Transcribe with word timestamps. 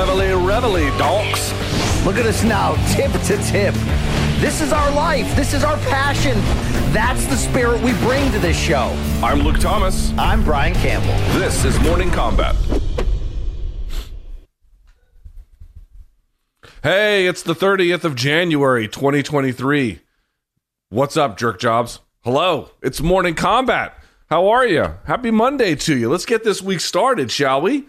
Reveille, 0.00 0.42
reveille, 0.42 0.96
donks. 0.96 1.52
Look 2.06 2.16
at 2.16 2.24
us 2.24 2.42
now, 2.42 2.74
tip 2.94 3.12
to 3.12 3.36
tip. 3.44 3.74
This 4.40 4.62
is 4.62 4.72
our 4.72 4.90
life. 4.92 5.36
This 5.36 5.52
is 5.52 5.62
our 5.62 5.76
passion. 5.76 6.38
That's 6.94 7.26
the 7.26 7.36
spirit 7.36 7.82
we 7.82 7.92
bring 7.98 8.32
to 8.32 8.38
this 8.38 8.58
show. 8.58 8.96
I'm 9.22 9.40
Luke 9.40 9.58
Thomas. 9.58 10.10
I'm 10.16 10.42
Brian 10.42 10.72
Campbell. 10.76 11.12
This 11.38 11.66
is 11.66 11.78
Morning 11.80 12.10
Combat. 12.10 12.56
Hey, 16.82 17.26
it's 17.26 17.42
the 17.42 17.54
30th 17.54 18.04
of 18.04 18.14
January, 18.14 18.88
2023. 18.88 20.00
What's 20.88 21.18
up, 21.18 21.36
jerk 21.36 21.60
jobs? 21.60 22.00
Hello, 22.20 22.70
it's 22.82 23.02
Morning 23.02 23.34
Combat. 23.34 24.02
How 24.30 24.48
are 24.48 24.66
you? 24.66 24.94
Happy 25.04 25.30
Monday 25.30 25.74
to 25.74 25.94
you. 25.94 26.08
Let's 26.08 26.24
get 26.24 26.42
this 26.42 26.62
week 26.62 26.80
started, 26.80 27.30
shall 27.30 27.60
we? 27.60 27.86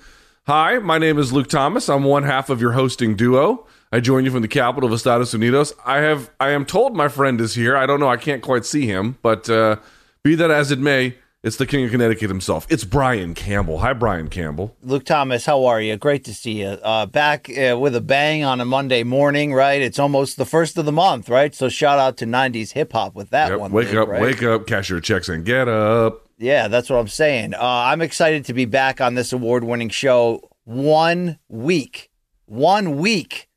Hi, 0.48 0.80
my 0.80 0.98
name 0.98 1.20
is 1.20 1.32
Luke 1.32 1.48
Thomas. 1.50 1.88
I'm 1.88 2.04
one 2.04 2.24
half 2.24 2.50
of 2.50 2.60
your 2.60 2.72
hosting 2.72 3.16
duo. 3.16 3.68
I 3.92 4.00
join 4.00 4.26
you 4.26 4.32
from 4.32 4.42
the 4.42 4.48
capital 4.48 4.88
of 4.90 4.94
Estados 4.94 5.34
Unidos. 5.34 5.72
I 5.86 5.98
have 5.98 6.32
I 6.40 6.50
am 6.50 6.66
told 6.66 6.96
my 6.96 7.10
friend 7.10 7.40
is 7.40 7.54
here. 7.54 7.78
I 7.78 7.86
don't 7.86 8.00
know. 8.00 8.10
I 8.10 8.18
can't 8.18 8.42
quite 8.42 8.66
see 8.66 8.88
him, 8.88 9.18
but 9.22 9.50
uh, 9.50 9.76
be 10.24 10.34
that 10.36 10.50
as 10.50 10.72
it 10.72 10.80
may, 10.80 11.16
it's 11.44 11.58
the 11.58 11.68
king 11.68 11.86
of 11.86 11.92
Connecticut 11.92 12.30
himself. 12.30 12.66
It's 12.72 12.84
Brian 12.84 13.36
Campbell. 13.36 13.80
Hi, 13.80 13.94
Brian 13.94 14.30
Campbell. 14.30 14.76
Luke 14.82 15.06
Thomas, 15.06 15.46
how 15.46 15.66
are 15.66 15.80
you? 15.80 15.96
Great 15.98 16.24
to 16.26 16.34
see 16.34 16.62
you. 16.62 16.70
Uh, 16.70 17.06
back 17.06 17.48
uh, 17.56 17.78
with 17.78 17.96
a 17.96 18.02
bang 18.02 18.44
on 18.44 18.60
a 18.62 18.66
Monday 18.66 19.04
morning, 19.04 19.54
right? 19.54 19.82
It's 19.82 20.00
almost 20.00 20.38
the 20.38 20.46
first 20.46 20.76
of 20.78 20.86
the 20.86 20.92
month, 20.92 21.30
right? 21.30 21.54
So 21.54 21.70
shout 21.70 22.00
out 22.00 22.18
to 22.18 22.26
90s 22.26 22.72
hip 22.72 22.94
hop 22.94 23.14
with 23.14 23.30
that 23.30 23.52
Yep, 23.52 23.60
one. 23.60 23.72
wake 23.72 23.90
Luke, 23.92 23.98
up, 23.98 24.10
right? 24.10 24.22
wake 24.22 24.42
up, 24.42 24.66
cash 24.66 24.90
your 24.90 25.02
checks 25.02 25.30
and 25.30 25.46
get 25.46 25.68
up. 25.68 26.21
Yeah, 26.42 26.70
that's 26.70 26.90
what 26.90 26.98
I'm 26.98 27.08
saying. 27.08 27.54
Uh, 27.54 27.60
I'm 27.62 28.02
excited 28.02 28.46
to 28.46 28.54
be 28.56 28.66
back 28.66 29.00
on 29.00 29.14
this 29.14 29.32
award 29.32 29.64
winning 29.64 29.90
show 29.90 30.50
one 30.64 31.38
week, 31.48 32.10
one 32.46 32.98
week 32.98 33.48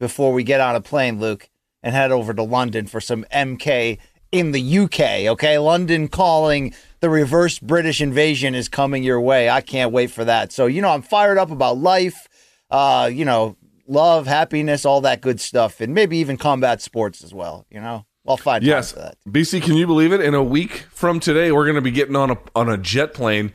before 0.00 0.32
we 0.32 0.42
get 0.42 0.60
on 0.60 0.74
a 0.74 0.80
plane, 0.80 1.20
Luke, 1.20 1.48
and 1.84 1.94
head 1.94 2.10
over 2.10 2.34
to 2.34 2.42
London 2.42 2.88
for 2.88 3.00
some 3.00 3.24
MK 3.32 3.98
in 4.32 4.50
the 4.50 4.78
UK. 4.78 5.00
Okay, 5.28 5.56
London 5.58 6.08
calling. 6.08 6.74
The 6.98 7.10
reverse 7.10 7.60
British 7.60 8.00
invasion 8.00 8.56
is 8.56 8.68
coming 8.68 9.04
your 9.04 9.20
way. 9.20 9.48
I 9.48 9.60
can't 9.60 9.92
wait 9.92 10.10
for 10.10 10.24
that. 10.24 10.50
So, 10.50 10.66
you 10.66 10.82
know, 10.82 10.90
I'm 10.90 11.02
fired 11.02 11.38
up 11.38 11.52
about 11.52 11.78
life, 11.78 12.26
uh, 12.72 13.08
you 13.12 13.24
know, 13.24 13.56
love, 13.86 14.26
happiness, 14.26 14.84
all 14.84 15.00
that 15.02 15.20
good 15.20 15.40
stuff, 15.40 15.80
and 15.80 15.94
maybe 15.94 16.16
even 16.18 16.36
combat 16.36 16.82
sports 16.82 17.22
as 17.22 17.32
well. 17.32 17.66
You 17.70 17.80
know, 17.80 18.04
I'll 18.28 18.36
find 18.36 18.64
Yes, 18.64 18.92
for 18.92 18.98
that. 19.00 19.16
BC, 19.28 19.62
can 19.62 19.74
you 19.76 19.86
believe 19.86 20.12
it? 20.12 20.20
In 20.20 20.34
a 20.34 20.42
week 20.42 20.86
from 20.90 21.20
today, 21.20 21.52
we're 21.52 21.64
going 21.64 21.76
to 21.76 21.80
be 21.82 21.90
getting 21.90 22.16
on 22.16 22.30
a 22.30 22.38
on 22.54 22.68
a 22.68 22.76
jet 22.76 23.14
plane. 23.14 23.52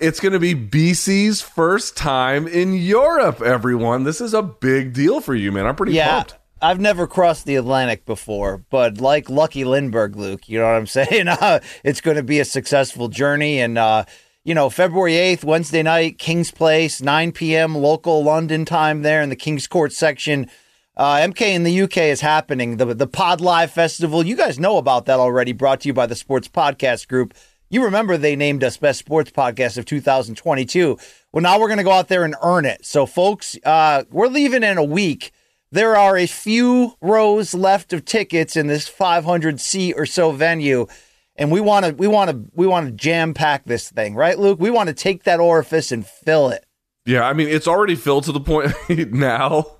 It's 0.00 0.18
going 0.20 0.32
to 0.32 0.40
be 0.40 0.54
BC's 0.54 1.42
first 1.42 1.96
time 1.96 2.48
in 2.48 2.74
Europe. 2.74 3.40
Everyone, 3.40 4.02
this 4.04 4.20
is 4.20 4.34
a 4.34 4.42
big 4.42 4.92
deal 4.92 5.20
for 5.20 5.34
you, 5.34 5.52
man. 5.52 5.66
I'm 5.66 5.76
pretty 5.76 5.92
Yeah. 5.92 6.16
pumped. 6.16 6.36
I've 6.60 6.80
never 6.80 7.06
crossed 7.06 7.44
the 7.44 7.56
Atlantic 7.56 8.06
before, 8.06 8.64
but 8.70 8.98
like 8.98 9.28
Lucky 9.28 9.64
Lindbergh, 9.64 10.16
Luke, 10.16 10.48
you 10.48 10.58
know 10.58 10.64
what 10.64 10.74
I'm 10.74 10.86
saying? 10.86 11.28
Uh, 11.28 11.60
it's 11.84 12.00
going 12.00 12.16
to 12.16 12.22
be 12.22 12.40
a 12.40 12.44
successful 12.46 13.08
journey. 13.08 13.60
And, 13.60 13.76
uh, 13.76 14.04
you 14.42 14.54
know, 14.54 14.70
February 14.70 15.12
8th, 15.12 15.44
Wednesday 15.44 15.82
night, 15.82 16.18
King's 16.18 16.50
Place, 16.50 17.02
9 17.02 17.32
p.m. 17.32 17.74
local 17.76 18.24
London 18.24 18.64
time 18.64 19.02
there 19.02 19.20
in 19.20 19.28
the 19.28 19.36
King's 19.36 19.66
Court 19.66 19.92
section. 19.92 20.48
Uh, 20.96 21.16
MK 21.16 21.42
in 21.42 21.62
the 21.62 21.82
UK 21.82 21.98
is 21.98 22.22
happening. 22.22 22.78
The, 22.78 22.94
the 22.94 23.06
Pod 23.06 23.42
Live 23.42 23.70
Festival, 23.70 24.24
you 24.24 24.34
guys 24.34 24.58
know 24.58 24.78
about 24.78 25.04
that 25.04 25.20
already, 25.20 25.52
brought 25.52 25.80
to 25.82 25.88
you 25.88 25.92
by 25.92 26.06
the 26.06 26.14
Sports 26.14 26.48
Podcast 26.48 27.06
Group. 27.06 27.34
You 27.68 27.84
remember 27.84 28.16
they 28.16 28.34
named 28.34 28.64
us 28.64 28.78
Best 28.78 29.00
Sports 29.00 29.30
Podcast 29.30 29.76
of 29.76 29.84
2022. 29.84 30.96
Well, 31.32 31.42
now 31.42 31.60
we're 31.60 31.68
going 31.68 31.78
to 31.78 31.84
go 31.84 31.92
out 31.92 32.08
there 32.08 32.24
and 32.24 32.34
earn 32.42 32.64
it. 32.64 32.86
So, 32.86 33.04
folks, 33.04 33.58
uh, 33.62 34.04
we're 34.10 34.28
leaving 34.28 34.62
in 34.62 34.78
a 34.78 34.84
week. 34.84 35.32
There 35.70 35.96
are 35.96 36.16
a 36.16 36.26
few 36.26 36.94
rows 37.02 37.52
left 37.52 37.92
of 37.92 38.06
tickets 38.06 38.56
in 38.56 38.66
this 38.66 38.88
500 38.88 39.60
seat 39.60 39.94
or 39.98 40.06
so 40.06 40.30
venue, 40.30 40.86
and 41.34 41.52
we 41.52 41.60
want 41.60 41.84
to 41.84 41.92
we 41.92 42.06
want 42.06 42.30
to 42.30 42.44
we 42.54 42.66
want 42.66 42.86
to 42.86 42.92
jam 42.92 43.34
pack 43.34 43.64
this 43.64 43.90
thing, 43.90 44.14
right, 44.14 44.38
Luke? 44.38 44.60
We 44.60 44.70
want 44.70 44.88
to 44.88 44.94
take 44.94 45.24
that 45.24 45.40
orifice 45.40 45.92
and 45.92 46.06
fill 46.06 46.48
it. 46.50 46.64
Yeah, 47.04 47.28
I 47.28 47.34
mean, 47.34 47.48
it's 47.48 47.68
already 47.68 47.96
filled 47.96 48.24
to 48.24 48.32
the 48.32 48.40
point 48.40 48.72
now 49.12 49.75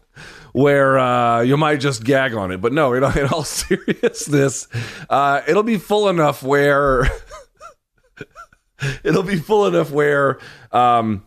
where 0.57 0.99
uh, 0.99 1.43
you 1.43 1.55
might 1.59 1.77
just 1.81 2.03
gag 2.03 2.33
on 2.33 2.51
it. 2.51 2.63
But 2.63 2.73
no, 2.73 2.95
in, 2.95 3.05
in 3.05 3.27
all 3.27 3.45
seriousness, 3.45 4.69
uh, 5.11 5.43
it'll 5.47 5.63
be 5.63 5.77
full 5.77 6.09
enough 6.09 6.43
where 6.43 7.07
it'll 9.05 9.23
be 9.23 9.37
full 9.37 9.67
enough 9.67 9.91
where 9.91 10.39
um, 10.73 11.27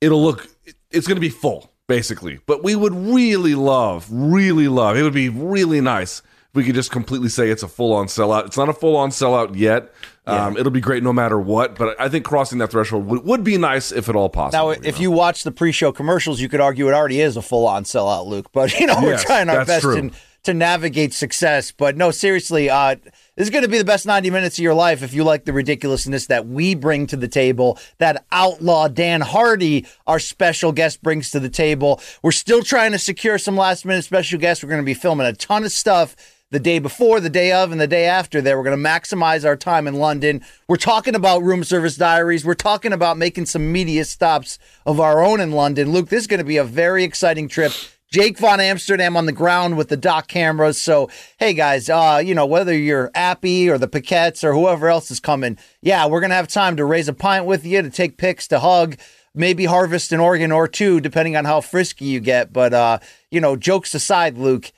it'll 0.00 0.22
look. 0.22 0.48
It's 0.90 1.06
going 1.06 1.16
to 1.16 1.20
be 1.20 1.28
full, 1.28 1.70
basically. 1.86 2.40
But 2.46 2.64
we 2.64 2.74
would 2.74 2.94
really 2.94 3.54
love, 3.54 4.06
really 4.10 4.68
love. 4.68 4.96
It 4.96 5.02
would 5.02 5.12
be 5.12 5.28
really 5.28 5.82
nice 5.82 6.20
if 6.20 6.54
we 6.54 6.64
could 6.64 6.74
just 6.74 6.90
completely 6.90 7.28
say 7.28 7.50
it's 7.50 7.62
a 7.62 7.68
full 7.68 7.92
on 7.92 8.06
sellout. 8.06 8.46
It's 8.46 8.56
not 8.56 8.70
a 8.70 8.74
full 8.74 8.96
on 8.96 9.10
sellout 9.10 9.54
yet. 9.54 9.92
Um, 10.26 10.56
it'll 10.56 10.72
be 10.72 10.80
great 10.80 11.02
no 11.02 11.12
matter 11.12 11.38
what. 11.38 11.76
But 11.76 12.00
I 12.00 12.08
think 12.08 12.24
crossing 12.24 12.58
that 12.58 12.70
threshold 12.70 13.06
would, 13.06 13.24
would 13.24 13.44
be 13.44 13.58
nice 13.58 13.92
if 13.92 14.08
at 14.08 14.16
all 14.16 14.28
possible. 14.28 14.72
Now, 14.72 14.80
if 14.82 14.98
you 14.98 15.10
watch 15.10 15.44
the 15.44 15.52
pre-show 15.52 15.92
commercials, 15.92 16.40
you 16.40 16.48
could 16.48 16.60
argue 16.60 16.88
it 16.88 16.94
already 16.94 17.20
is 17.20 17.36
a 17.36 17.42
full-on 17.42 17.84
sellout, 17.84 18.26
Luke. 18.26 18.50
But 18.52 18.78
you 18.78 18.86
know, 18.86 18.96
we're 19.00 19.18
trying 19.18 19.48
our 19.48 19.64
best 19.64 19.84
to, 19.84 20.10
to 20.44 20.54
navigate 20.54 21.12
success. 21.14 21.70
But 21.70 21.96
no, 21.96 22.10
seriously, 22.10 22.68
uh, 22.68 22.96
this 23.36 23.46
is 23.46 23.50
going 23.50 23.62
to 23.62 23.68
be 23.68 23.78
the 23.78 23.84
best 23.84 24.06
90 24.06 24.30
minutes 24.30 24.58
of 24.58 24.62
your 24.62 24.74
life 24.74 25.02
if 25.02 25.12
you 25.12 25.22
like 25.22 25.44
the 25.44 25.52
ridiculousness 25.52 26.26
that 26.26 26.46
we 26.46 26.74
bring 26.74 27.06
to 27.08 27.16
the 27.16 27.28
table, 27.28 27.78
that 27.98 28.24
outlaw 28.32 28.88
Dan 28.88 29.20
Hardy, 29.20 29.86
our 30.06 30.18
special 30.18 30.72
guest, 30.72 31.02
brings 31.02 31.30
to 31.30 31.40
the 31.40 31.50
table. 31.50 32.00
We're 32.22 32.32
still 32.32 32.62
trying 32.62 32.92
to 32.92 32.98
secure 32.98 33.38
some 33.38 33.56
last-minute 33.56 34.04
special 34.04 34.40
guests. 34.40 34.64
We're 34.64 34.70
going 34.70 34.82
to 34.82 34.86
be 34.86 34.94
filming 34.94 35.26
a 35.26 35.32
ton 35.32 35.64
of 35.64 35.72
stuff 35.72 36.16
the 36.50 36.60
day 36.60 36.78
before, 36.78 37.20
the 37.20 37.30
day 37.30 37.52
of, 37.52 37.72
and 37.72 37.80
the 37.80 37.86
day 37.86 38.06
after 38.06 38.40
there. 38.40 38.56
We're 38.56 38.64
going 38.64 38.82
to 38.82 38.88
maximize 38.88 39.44
our 39.44 39.56
time 39.56 39.86
in 39.86 39.94
London. 39.94 40.42
We're 40.68 40.76
talking 40.76 41.14
about 41.14 41.42
room 41.42 41.64
service 41.64 41.96
diaries. 41.96 42.44
We're 42.44 42.54
talking 42.54 42.92
about 42.92 43.18
making 43.18 43.46
some 43.46 43.72
media 43.72 44.04
stops 44.04 44.58
of 44.84 45.00
our 45.00 45.24
own 45.24 45.40
in 45.40 45.52
London. 45.52 45.92
Luke, 45.92 46.08
this 46.08 46.22
is 46.22 46.26
going 46.26 46.38
to 46.38 46.44
be 46.44 46.56
a 46.56 46.64
very 46.64 47.02
exciting 47.02 47.48
trip. 47.48 47.72
Jake 48.12 48.38
Von 48.38 48.60
Amsterdam 48.60 49.16
on 49.16 49.26
the 49.26 49.32
ground 49.32 49.76
with 49.76 49.88
the 49.88 49.96
dock 49.96 50.28
cameras. 50.28 50.80
So, 50.80 51.10
hey 51.38 51.54
guys, 51.54 51.90
uh, 51.90 52.22
you 52.24 52.36
know, 52.36 52.46
whether 52.46 52.72
you're 52.72 53.10
Appy 53.14 53.68
or 53.68 53.78
the 53.78 53.88
Paquettes 53.88 54.44
or 54.44 54.54
whoever 54.54 54.88
else 54.88 55.10
is 55.10 55.18
coming, 55.18 55.58
yeah, 55.82 56.06
we're 56.06 56.20
going 56.20 56.30
to 56.30 56.36
have 56.36 56.46
time 56.46 56.76
to 56.76 56.84
raise 56.84 57.08
a 57.08 57.12
pint 57.12 57.46
with 57.46 57.66
you, 57.66 57.82
to 57.82 57.90
take 57.90 58.16
pics, 58.16 58.46
to 58.48 58.60
hug, 58.60 58.96
maybe 59.34 59.64
harvest 59.64 60.12
an 60.12 60.20
organ 60.20 60.52
or 60.52 60.68
two, 60.68 61.00
depending 61.00 61.36
on 61.36 61.44
how 61.44 61.60
frisky 61.60 62.04
you 62.04 62.20
get. 62.20 62.52
But, 62.52 62.72
uh, 62.72 63.00
you 63.32 63.40
know, 63.40 63.56
jokes 63.56 63.92
aside, 63.92 64.38
Luke, 64.38 64.70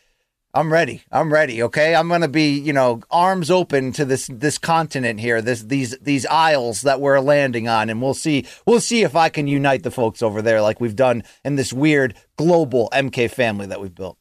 I'm 0.59 0.73
ready. 0.73 1.03
I'm 1.13 1.33
ready. 1.33 1.63
Okay, 1.63 1.95
I'm 1.95 2.09
gonna 2.09 2.27
be, 2.27 2.59
you 2.59 2.73
know, 2.73 3.01
arms 3.13 3.49
open 3.49 3.93
to 3.93 4.05
this 4.05 4.27
this 4.27 4.59
continent 4.59 5.21
here, 5.21 5.41
this 5.41 5.63
these 5.63 5.97
these 6.01 6.27
isles 6.27 6.83
that 6.83 7.01
we're 7.01 7.21
landing 7.21 7.69
on, 7.69 7.89
and 7.89 8.03
we'll 8.03 8.13
see 8.13 8.45
we'll 8.67 8.81
see 8.81 9.05
if 9.05 9.15
I 9.15 9.29
can 9.29 9.47
unite 9.47 9.85
the 9.85 9.93
folks 9.93 10.21
over 10.21 10.43
there 10.43 10.61
like 10.61 10.81
we've 10.81 10.97
done 10.97 11.23
in 11.45 11.55
this 11.55 11.73
weird 11.73 12.17
global 12.37 12.89
MK 12.93 13.31
family 13.31 13.67
that 13.67 13.81
we've 13.81 13.95
built. 13.95 14.18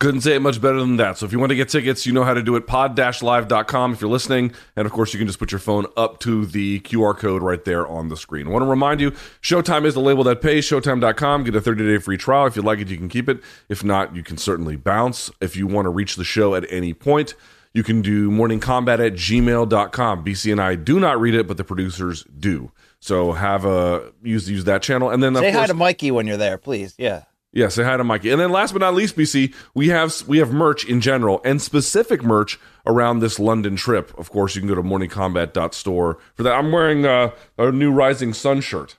Couldn't 0.00 0.20
say 0.20 0.36
it 0.36 0.40
much 0.40 0.60
better 0.60 0.78
than 0.78 0.96
that. 0.98 1.18
So 1.18 1.26
if 1.26 1.32
you 1.32 1.40
want 1.40 1.50
to 1.50 1.56
get 1.56 1.68
tickets, 1.68 2.06
you 2.06 2.12
know 2.12 2.22
how 2.22 2.32
to 2.32 2.42
do 2.42 2.54
it. 2.54 2.68
Pod-live.com 2.68 3.92
if 3.92 4.00
you're 4.00 4.08
listening. 4.08 4.52
And 4.76 4.86
of 4.86 4.92
course, 4.92 5.12
you 5.12 5.18
can 5.18 5.26
just 5.26 5.40
put 5.40 5.50
your 5.50 5.58
phone 5.58 5.86
up 5.96 6.20
to 6.20 6.46
the 6.46 6.78
QR 6.80 7.18
code 7.18 7.42
right 7.42 7.64
there 7.64 7.84
on 7.84 8.08
the 8.08 8.16
screen. 8.16 8.46
I 8.46 8.50
want 8.50 8.62
to 8.62 8.68
remind 8.68 9.00
you, 9.00 9.10
Showtime 9.42 9.84
is 9.84 9.94
the 9.94 10.00
label 10.00 10.22
that 10.22 10.40
pays. 10.40 10.64
Showtime.com. 10.66 11.42
Get 11.42 11.56
a 11.56 11.60
30-day 11.60 11.98
free 11.98 12.16
trial. 12.16 12.46
If 12.46 12.54
you 12.54 12.62
like 12.62 12.78
it, 12.78 12.86
you 12.86 12.96
can 12.96 13.08
keep 13.08 13.28
it. 13.28 13.40
If 13.68 13.82
not, 13.82 14.14
you 14.14 14.22
can 14.22 14.36
certainly 14.36 14.76
bounce. 14.76 15.32
If 15.40 15.56
you 15.56 15.66
want 15.66 15.86
to 15.86 15.90
reach 15.90 16.14
the 16.14 16.22
show 16.22 16.54
at 16.54 16.64
any 16.70 16.94
point, 16.94 17.34
you 17.74 17.82
can 17.82 18.00
do 18.00 18.30
morningcombat 18.30 19.04
at 19.04 19.14
gmail.com. 19.14 20.24
BC 20.24 20.52
and 20.52 20.60
I 20.60 20.76
do 20.76 21.00
not 21.00 21.20
read 21.20 21.34
it, 21.34 21.48
but 21.48 21.56
the 21.56 21.64
producers 21.64 22.24
do. 22.38 22.70
So 23.00 23.32
have 23.32 23.64
a 23.64 24.12
use 24.22 24.48
use 24.48 24.62
that 24.64 24.82
channel. 24.82 25.10
And 25.10 25.22
then 25.22 25.34
of 25.34 25.42
Say 25.42 25.50
hi 25.50 25.58
course, 25.58 25.70
to 25.70 25.74
Mikey 25.74 26.12
when 26.12 26.28
you're 26.28 26.36
there, 26.36 26.56
please. 26.56 26.94
Yeah. 26.98 27.24
Yeah, 27.52 27.68
say 27.68 27.82
hi 27.82 27.96
to 27.96 28.04
Mikey. 28.04 28.30
And 28.30 28.40
then 28.40 28.50
last 28.50 28.72
but 28.72 28.80
not 28.80 28.94
least, 28.94 29.16
BC, 29.16 29.54
we 29.74 29.88
have 29.88 30.26
we 30.26 30.38
have 30.38 30.52
merch 30.52 30.84
in 30.84 31.00
general 31.00 31.40
and 31.44 31.60
specific 31.62 32.22
merch 32.22 32.58
around 32.86 33.20
this 33.20 33.38
London 33.38 33.76
trip. 33.76 34.16
Of 34.18 34.30
course, 34.30 34.54
you 34.54 34.60
can 34.60 34.68
go 34.68 34.74
to 34.74 34.82
morningcombat.store 34.82 36.18
for 36.34 36.42
that. 36.42 36.52
I'm 36.52 36.72
wearing 36.72 37.06
uh, 37.06 37.30
a 37.56 37.72
new 37.72 37.90
Rising 37.90 38.32
Sun 38.32 38.60
shirt. 38.60 38.96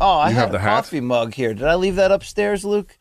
Oh, 0.00 0.18
I 0.18 0.30
You 0.30 0.36
have 0.36 0.52
the 0.52 0.58
coffee 0.58 1.00
mug 1.00 1.34
here. 1.34 1.54
Did 1.54 1.64
I 1.64 1.74
leave 1.74 1.96
that 1.96 2.12
upstairs, 2.12 2.64
Luke? 2.64 2.98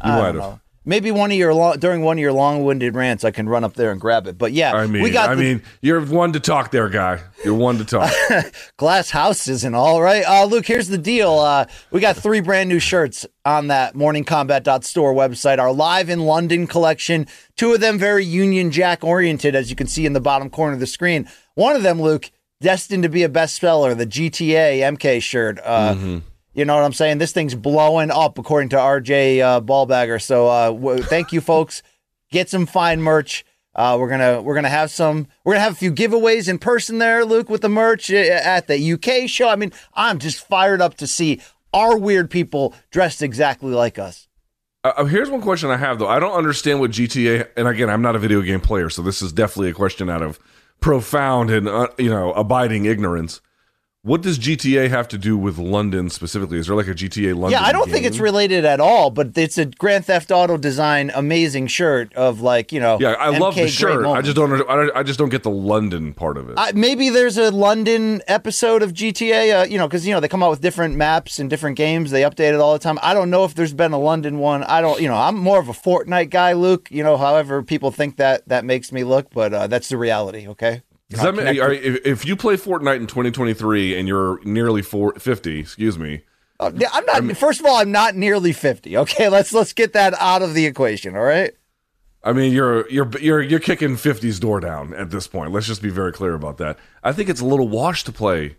I 0.00 0.10
might 0.10 0.16
don't 0.16 0.24
have. 0.26 0.34
know. 0.36 0.60
Maybe 0.88 1.10
one 1.10 1.30
of 1.30 1.36
your 1.36 1.52
long, 1.52 1.78
during 1.78 2.00
one 2.00 2.16
of 2.16 2.22
your 2.22 2.32
long-winded 2.32 2.94
rants, 2.94 3.22
I 3.22 3.30
can 3.30 3.46
run 3.46 3.62
up 3.62 3.74
there 3.74 3.92
and 3.92 4.00
grab 4.00 4.26
it. 4.26 4.38
But 4.38 4.52
yeah, 4.52 4.72
I 4.72 4.86
mean, 4.86 5.02
we 5.02 5.10
got 5.10 5.28
I 5.28 5.34
the 5.34 5.42
mean, 5.42 5.62
you're 5.82 6.02
one 6.02 6.32
to 6.32 6.40
talk 6.40 6.70
there, 6.70 6.88
guy. 6.88 7.20
You're 7.44 7.52
one 7.52 7.76
to 7.76 7.84
talk. 7.84 8.10
glass 8.78 9.10
houses 9.10 9.64
and 9.64 9.76
all 9.76 10.00
right. 10.00 10.24
Uh, 10.26 10.46
Luke, 10.46 10.64
here's 10.64 10.88
the 10.88 10.96
deal. 10.96 11.38
Uh, 11.40 11.66
we 11.90 12.00
got 12.00 12.16
three 12.16 12.40
brand 12.40 12.70
new 12.70 12.78
shirts 12.78 13.26
on 13.44 13.66
that 13.66 13.96
morningcombat.store 13.96 15.12
website. 15.12 15.58
Our 15.58 15.72
live 15.74 16.08
in 16.08 16.20
London 16.20 16.66
collection. 16.66 17.26
Two 17.56 17.74
of 17.74 17.80
them 17.80 17.98
very 17.98 18.24
Union 18.24 18.70
Jack 18.70 19.04
oriented, 19.04 19.54
as 19.54 19.68
you 19.68 19.76
can 19.76 19.88
see 19.88 20.06
in 20.06 20.14
the 20.14 20.22
bottom 20.22 20.48
corner 20.48 20.72
of 20.72 20.80
the 20.80 20.86
screen. 20.86 21.28
One 21.54 21.76
of 21.76 21.82
them, 21.82 22.00
Luke, 22.00 22.30
destined 22.62 23.02
to 23.02 23.10
be 23.10 23.24
a 23.24 23.28
bestseller, 23.28 23.94
the 23.94 24.06
GTA 24.06 24.78
MK 24.96 25.20
shirt. 25.22 25.58
Uh, 25.62 26.20
You 26.58 26.64
know 26.64 26.74
what 26.74 26.82
I'm 26.82 26.92
saying? 26.92 27.18
This 27.18 27.30
thing's 27.30 27.54
blowing 27.54 28.10
up, 28.10 28.36
according 28.36 28.70
to 28.70 28.76
RJ 28.76 29.38
uh, 29.38 29.60
Ballbagger. 29.60 30.20
So 30.20 30.48
uh, 30.48 30.72
w- 30.72 31.04
thank 31.04 31.32
you, 31.32 31.40
folks. 31.40 31.84
Get 32.32 32.50
some 32.50 32.66
fine 32.66 33.00
merch. 33.00 33.44
Uh, 33.76 33.96
we're 33.96 34.08
gonna 34.08 34.42
we're 34.42 34.56
gonna 34.56 34.68
have 34.68 34.90
some 34.90 35.28
we're 35.44 35.52
gonna 35.52 35.62
have 35.62 35.74
a 35.74 35.76
few 35.76 35.92
giveaways 35.92 36.48
in 36.48 36.58
person 36.58 36.98
there, 36.98 37.24
Luke, 37.24 37.48
with 37.48 37.60
the 37.60 37.68
merch 37.68 38.10
uh, 38.10 38.16
at 38.16 38.66
the 38.66 38.92
UK 38.94 39.28
show. 39.28 39.48
I 39.48 39.54
mean, 39.54 39.70
I'm 39.94 40.18
just 40.18 40.44
fired 40.44 40.80
up 40.82 40.96
to 40.96 41.06
see 41.06 41.40
our 41.72 41.96
weird 41.96 42.28
people 42.28 42.74
dressed 42.90 43.22
exactly 43.22 43.70
like 43.70 43.96
us. 43.96 44.26
Uh, 44.82 44.94
uh, 44.96 45.04
here's 45.04 45.30
one 45.30 45.40
question 45.40 45.70
I 45.70 45.76
have 45.76 46.00
though. 46.00 46.08
I 46.08 46.18
don't 46.18 46.36
understand 46.36 46.80
what 46.80 46.90
GTA. 46.90 47.50
And 47.56 47.68
again, 47.68 47.88
I'm 47.88 48.02
not 48.02 48.16
a 48.16 48.18
video 48.18 48.42
game 48.42 48.60
player, 48.60 48.90
so 48.90 49.00
this 49.00 49.22
is 49.22 49.32
definitely 49.32 49.70
a 49.70 49.74
question 49.74 50.10
out 50.10 50.22
of 50.22 50.40
profound 50.80 51.50
and 51.50 51.68
uh, 51.68 51.86
you 51.98 52.10
know 52.10 52.32
abiding 52.32 52.84
ignorance. 52.84 53.40
What 54.02 54.22
does 54.22 54.38
GTA 54.38 54.88
have 54.90 55.08
to 55.08 55.18
do 55.18 55.36
with 55.36 55.58
London 55.58 56.08
specifically? 56.08 56.58
Is 56.58 56.68
there 56.68 56.76
like 56.76 56.86
a 56.86 56.94
GTA 56.94 57.34
London? 57.34 57.50
Yeah, 57.50 57.62
I 57.62 57.72
don't 57.72 57.86
game? 57.86 57.94
think 57.94 58.06
it's 58.06 58.20
related 58.20 58.64
at 58.64 58.78
all, 58.78 59.10
but 59.10 59.36
it's 59.36 59.58
a 59.58 59.66
Grand 59.66 60.04
Theft 60.04 60.30
Auto 60.30 60.56
design 60.56 61.10
amazing 61.16 61.66
shirt 61.66 62.14
of 62.14 62.40
like, 62.40 62.70
you 62.70 62.78
know, 62.78 62.98
Yeah, 63.00 63.14
I 63.14 63.36
love 63.36 63.56
the 63.56 63.66
shirt. 63.66 64.06
I 64.06 64.22
just 64.22 64.36
don't. 64.36 64.52
I 64.52 64.76
don't- 64.76 64.96
I 64.96 65.02
just 65.02 65.18
don't 65.18 65.30
get 65.30 65.42
the 65.42 65.50
London 65.50 66.14
part 66.14 66.36
of 66.38 66.48
it. 66.48 66.54
I, 66.56 66.70
maybe 66.72 67.08
there's 67.10 67.36
a 67.36 67.50
London 67.50 68.22
episode 68.28 68.84
of 68.84 68.92
GTA, 68.94 69.62
uh, 69.62 69.64
you 69.64 69.78
know, 69.78 69.88
because 69.88 70.06
you 70.06 70.14
know 70.14 70.20
they 70.20 70.28
come 70.28 70.44
out 70.44 70.50
with 70.50 70.60
different 70.60 70.94
maps 70.94 71.40
and 71.40 71.50
different 71.50 71.76
games. 71.76 72.12
They 72.12 72.22
update 72.22 72.54
it 72.54 72.60
all 72.60 72.74
the 72.74 72.78
time. 72.78 73.00
I 73.02 73.14
don't 73.14 73.30
know 73.30 73.44
if 73.44 73.56
there's 73.56 73.74
been 73.74 73.92
a 73.92 73.98
London 73.98 74.38
one. 74.38 74.62
I 74.62 74.80
don't, 74.80 75.00
you 75.00 75.08
know, 75.08 75.16
I'm 75.16 75.36
more 75.36 75.58
of 75.58 75.68
a 75.68 75.72
Fortnite 75.72 76.30
guy, 76.30 76.52
Luke. 76.52 76.88
You 76.92 77.02
know, 77.02 77.16
however 77.16 77.64
people 77.64 77.90
think 77.90 78.16
that 78.18 78.46
that 78.48 78.64
makes 78.64 78.92
me 78.92 79.02
look, 79.02 79.30
but 79.34 79.52
uh, 79.52 79.66
that's 79.66 79.88
the 79.88 79.96
reality. 79.98 80.46
Okay. 80.46 80.82
Does 81.10 81.22
that 81.22 81.34
mean, 81.34 81.46
are, 81.60 81.72
if, 81.72 82.04
if 82.04 82.26
you 82.26 82.36
play 82.36 82.56
Fortnite 82.56 82.96
in 82.96 83.06
2023 83.06 83.98
and 83.98 84.06
you're 84.06 84.40
nearly 84.44 84.82
four, 84.82 85.14
50, 85.14 85.58
excuse 85.60 85.98
me, 85.98 86.22
yeah, 86.60 86.88
I'm 86.92 87.04
not. 87.26 87.36
first 87.36 87.60
of 87.60 87.66
all, 87.66 87.76
I'm 87.76 87.92
not 87.92 88.16
nearly 88.16 88.52
50. 88.52 88.96
Okay, 88.96 89.28
let's 89.30 89.52
let's 89.52 89.72
get 89.72 89.92
that 89.92 90.14
out 90.14 90.42
of 90.42 90.54
the 90.54 90.66
equation. 90.66 91.16
All 91.16 91.22
right. 91.22 91.52
I 92.24 92.32
mean, 92.32 92.52
you're 92.52 92.88
you're 92.90 93.08
you're 93.20 93.40
you're 93.40 93.60
kicking 93.60 93.90
50's 93.90 94.40
door 94.40 94.58
down 94.60 94.92
at 94.94 95.10
this 95.10 95.28
point. 95.28 95.52
Let's 95.52 95.66
just 95.66 95.82
be 95.82 95.90
very 95.90 96.12
clear 96.12 96.34
about 96.34 96.58
that. 96.58 96.78
I 97.04 97.12
think 97.12 97.28
it's 97.28 97.40
a 97.40 97.46
little 97.46 97.68
wash 97.68 98.02
to 98.04 98.12
play. 98.12 98.56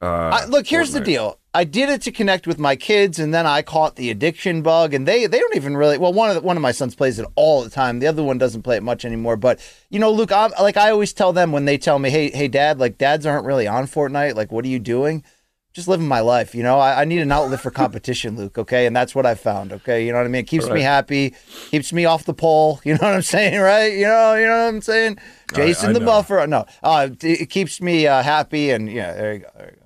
Uh, 0.00 0.06
I, 0.06 0.44
look, 0.46 0.66
here's 0.66 0.92
the 0.92 1.00
deal. 1.00 1.39
I 1.52 1.64
did 1.64 1.88
it 1.88 2.02
to 2.02 2.12
connect 2.12 2.46
with 2.46 2.60
my 2.60 2.76
kids, 2.76 3.18
and 3.18 3.34
then 3.34 3.44
I 3.44 3.62
caught 3.62 3.96
the 3.96 4.10
addiction 4.10 4.62
bug. 4.62 4.94
And 4.94 5.06
they 5.06 5.26
they 5.26 5.38
don't 5.40 5.56
even 5.56 5.76
really. 5.76 5.98
Well, 5.98 6.12
one 6.12 6.28
of 6.30 6.36
the, 6.36 6.42
one 6.42 6.56
of 6.56 6.62
my 6.62 6.70
sons 6.70 6.94
plays 6.94 7.18
it 7.18 7.26
all 7.34 7.62
the 7.62 7.70
time. 7.70 7.98
The 7.98 8.06
other 8.06 8.22
one 8.22 8.38
doesn't 8.38 8.62
play 8.62 8.76
it 8.76 8.84
much 8.84 9.04
anymore. 9.04 9.36
But 9.36 9.58
you 9.88 9.98
know, 9.98 10.12
Luke, 10.12 10.30
I'm, 10.30 10.52
like 10.60 10.76
I 10.76 10.90
always 10.90 11.12
tell 11.12 11.32
them 11.32 11.50
when 11.50 11.64
they 11.64 11.76
tell 11.76 11.98
me, 11.98 12.10
"Hey, 12.10 12.30
hey, 12.30 12.46
Dad, 12.46 12.78
like 12.78 12.98
dads 12.98 13.26
aren't 13.26 13.46
really 13.46 13.66
on 13.66 13.86
Fortnite. 13.86 14.36
Like, 14.36 14.52
what 14.52 14.64
are 14.64 14.68
you 14.68 14.78
doing?" 14.78 15.24
Just 15.72 15.86
living 15.86 16.08
my 16.08 16.18
life, 16.18 16.52
you 16.52 16.64
know. 16.64 16.80
I, 16.80 17.02
I 17.02 17.04
need 17.04 17.20
an 17.20 17.30
outlet 17.30 17.60
for 17.60 17.70
competition, 17.70 18.36
Luke. 18.36 18.58
Okay, 18.58 18.86
and 18.86 18.96
that's 18.96 19.14
what 19.14 19.24
I 19.24 19.36
found. 19.36 19.72
Okay, 19.72 20.04
you 20.04 20.10
know 20.10 20.18
what 20.18 20.24
I 20.24 20.28
mean. 20.28 20.40
It 20.40 20.48
keeps 20.48 20.68
me 20.68 20.80
happy, 20.80 21.32
keeps 21.70 21.92
me 21.92 22.04
off 22.06 22.24
the 22.24 22.34
pole. 22.34 22.80
You 22.84 22.94
know 22.94 23.02
what 23.02 23.14
I'm 23.14 23.22
saying, 23.22 23.60
right? 23.60 23.92
You 23.92 24.06
know, 24.06 24.34
you 24.34 24.46
know 24.46 24.64
what 24.64 24.74
I'm 24.74 24.80
saying. 24.80 25.18
Jason 25.54 25.90
I 25.90 25.92
the 25.92 26.00
know. 26.00 26.06
buffer. 26.06 26.44
No, 26.48 26.66
uh, 26.82 27.08
it 27.10 27.24
it 27.24 27.50
keeps 27.50 27.80
me 27.80 28.06
uh, 28.06 28.22
happy, 28.22 28.70
and 28.70 28.90
yeah, 28.90 29.14
there 29.14 29.32
you 29.34 29.38
go. 29.40 29.48
There 29.56 29.66
you 29.66 29.76
go. 29.76 29.79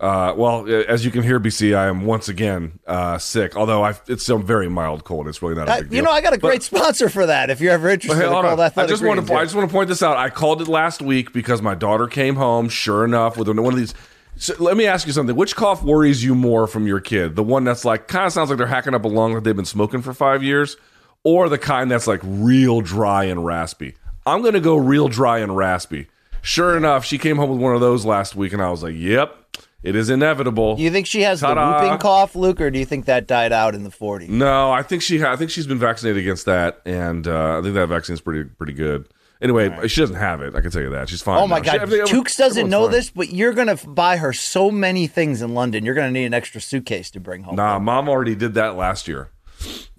Uh, 0.00 0.34
well, 0.36 0.62
uh, 0.68 0.82
as 0.88 1.04
you 1.04 1.10
can 1.10 1.22
hear, 1.22 1.38
BC, 1.38 1.74
I 1.76 1.86
am 1.86 2.04
once 2.04 2.28
again 2.28 2.80
uh, 2.86 3.16
sick. 3.16 3.56
Although 3.56 3.84
I, 3.84 3.94
it's 4.08 4.28
a 4.28 4.36
very 4.36 4.68
mild 4.68 5.04
cold. 5.04 5.28
It's 5.28 5.40
really 5.40 5.54
not 5.54 5.68
a 5.68 5.72
Uh, 5.72 5.76
big 5.80 5.90
deal. 5.90 5.96
you 5.98 6.02
know, 6.02 6.10
I 6.10 6.20
got 6.20 6.32
a 6.32 6.38
great 6.38 6.62
sponsor 6.64 7.08
for 7.08 7.26
that. 7.26 7.48
If 7.48 7.60
you're 7.60 7.72
ever 7.72 7.88
interested, 7.88 8.18
Hey, 8.18 8.26
in 8.26 8.32
hold 8.32 8.44
on. 8.44 8.56
called 8.56 8.72
I 8.76 8.86
just 8.86 9.04
want 9.04 9.24
to. 9.26 9.32
yeah. 9.32 9.38
I 9.38 9.44
just 9.44 9.54
want 9.54 9.68
to 9.68 9.72
point 9.72 9.88
this 9.88 10.02
out. 10.02 10.16
I 10.16 10.30
called 10.30 10.60
it 10.60 10.68
last 10.68 11.00
week 11.00 11.32
because 11.32 11.62
my 11.62 11.74
daughter 11.76 12.06
came 12.08 12.34
home. 12.34 12.68
Sure 12.68 13.04
enough, 13.04 13.36
with 13.38 13.48
one 13.48 13.58
of 13.72 13.76
these. 13.76 13.94
So 14.36 14.52
let 14.58 14.76
me 14.76 14.84
ask 14.86 15.06
you 15.06 15.12
something. 15.12 15.36
Which 15.36 15.54
cough 15.54 15.84
worries 15.84 16.24
you 16.24 16.34
more 16.34 16.66
from 16.66 16.88
your 16.88 16.98
kid? 16.98 17.36
The 17.36 17.44
one 17.44 17.62
that's 17.62 17.84
like 17.84 18.08
kind 18.08 18.26
of 18.26 18.32
sounds 18.32 18.48
like 18.50 18.58
they're 18.58 18.66
hacking 18.66 18.94
up 18.94 19.04
a 19.04 19.08
lung 19.08 19.34
that 19.34 19.44
they've 19.44 19.54
been 19.54 19.64
smoking 19.64 20.02
for 20.02 20.12
five 20.12 20.42
years, 20.42 20.76
or 21.22 21.48
the 21.48 21.56
kind 21.56 21.88
that's 21.88 22.08
like 22.08 22.20
real 22.24 22.80
dry 22.80 23.24
and 23.24 23.46
raspy? 23.46 23.94
I'm 24.26 24.42
going 24.42 24.54
to 24.54 24.60
go 24.60 24.74
real 24.74 25.06
dry 25.06 25.38
and 25.38 25.56
raspy. 25.56 26.08
Sure 26.42 26.76
enough, 26.76 27.04
she 27.04 27.16
came 27.16 27.36
home 27.36 27.48
with 27.50 27.60
one 27.60 27.76
of 27.76 27.80
those 27.80 28.04
last 28.04 28.34
week, 28.34 28.52
and 28.52 28.60
I 28.60 28.70
was 28.70 28.82
like, 28.82 28.94
"Yep, 28.96 29.56
it 29.84 29.94
is 29.94 30.10
inevitable." 30.10 30.74
Do 30.76 30.82
you 30.82 30.90
think 30.90 31.06
she 31.06 31.22
has 31.22 31.40
Ta-da. 31.40 31.78
the 31.78 31.84
whooping 31.84 31.98
cough, 31.98 32.34
Luke, 32.34 32.60
or 32.60 32.70
do 32.70 32.78
you 32.80 32.84
think 32.84 33.04
that 33.04 33.26
died 33.28 33.52
out 33.52 33.74
in 33.76 33.84
the 33.84 33.90
40s? 33.90 34.28
No, 34.28 34.72
I 34.72 34.82
think 34.82 35.02
she. 35.02 35.22
I 35.22 35.36
think 35.36 35.50
she's 35.50 35.66
been 35.68 35.78
vaccinated 35.78 36.20
against 36.20 36.46
that, 36.46 36.80
and 36.84 37.28
uh, 37.28 37.58
I 37.58 37.62
think 37.62 37.74
that 37.74 37.86
vaccine's 37.88 38.20
pretty 38.20 38.44
pretty 38.48 38.72
good. 38.72 39.06
Anyway, 39.42 39.88
she 39.88 40.00
doesn't 40.00 40.16
have 40.16 40.40
it. 40.40 40.54
I 40.54 40.60
can 40.62 40.70
tell 40.70 40.80
you 40.80 40.90
that 40.90 41.08
she's 41.10 41.20
fine. 41.20 41.38
Oh 41.38 41.46
my 41.46 41.58
now. 41.58 41.64
God, 41.72 41.80
everything- 41.82 42.06
Tukes 42.06 42.36
doesn't 42.38 42.70
know 42.70 42.84
fine. 42.84 42.92
this, 42.92 43.10
but 43.10 43.30
you're 43.30 43.52
gonna 43.52 43.76
buy 43.86 44.16
her 44.16 44.32
so 44.32 44.70
many 44.70 45.06
things 45.06 45.42
in 45.42 45.52
London. 45.54 45.84
You're 45.84 45.94
gonna 45.96 46.10
need 46.12 46.24
an 46.24 46.32
extra 46.34 46.60
suitcase 46.62 47.10
to 47.10 47.20
bring 47.20 47.42
home. 47.42 47.56
Nah, 47.56 47.78
mom 47.78 48.08
already 48.08 48.34
did 48.34 48.54
that 48.54 48.74
last 48.76 49.06
year. 49.06 49.28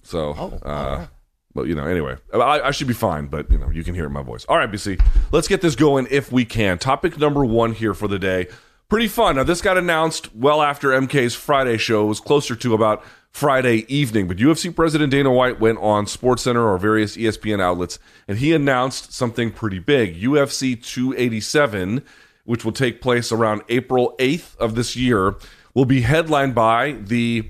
So, 0.02 0.36
Oh, 0.64 0.68
uh, 0.68 1.08
but 1.54 1.68
you 1.68 1.76
know, 1.76 1.86
anyway, 1.86 2.16
I, 2.34 2.62
I 2.62 2.72
should 2.72 2.88
be 2.88 2.94
fine. 2.94 3.28
But 3.28 3.52
you 3.52 3.58
know, 3.60 3.70
you 3.70 3.84
can 3.84 3.94
hear 3.94 4.10
my 4.10 4.24
voice. 4.24 4.46
All 4.46 4.58
right, 4.58 4.72
BC, 4.72 5.00
let's 5.32 5.48
get 5.48 5.62
this 5.62 5.76
going 5.76 6.08
if 6.10 6.32
we 6.32 6.44
can. 6.46 6.80
Topic 6.80 7.18
number 7.20 7.46
one 7.46 7.74
here 7.74 7.94
for 7.94 8.08
the 8.08 8.18
day. 8.18 8.48
Pretty 8.88 9.08
fun. 9.08 9.36
Now, 9.38 9.44
this 9.44 9.62
got 9.62 9.78
announced 9.78 10.36
well 10.36 10.62
after 10.62 10.90
MK's 10.90 11.34
Friday 11.34 11.78
show. 11.78 12.06
It 12.06 12.10
was 12.10 12.20
closer 12.20 12.56
to 12.56 12.74
about 12.76 13.04
Friday 13.32 13.86
evening. 13.94 14.28
But 14.28 14.38
UFC 14.38 14.74
President 14.74 15.12
Dana 15.12 15.32
White 15.32 15.60
went 15.60 15.80
on 15.80 16.06
SportsCenter 16.06 16.64
or 16.64 16.78
various 16.78 17.18
ESPN 17.18 17.60
outlets, 17.62 17.98
and 18.28 18.38
he 18.38 18.54
announced 18.54 19.12
something 19.12 19.52
pretty 19.52 19.80
big. 19.80 20.22
UFC 20.22 20.82
287, 20.82 22.04
which 22.46 22.64
will 22.64 22.72
take 22.72 23.02
place 23.02 23.32
around 23.32 23.64
April 23.70 24.16
8th 24.20 24.56
of 24.58 24.76
this 24.76 24.96
year, 24.96 25.36
will 25.74 25.86
be 25.86 26.02
headlined 26.02 26.54
by 26.54 26.94
the 26.94 27.50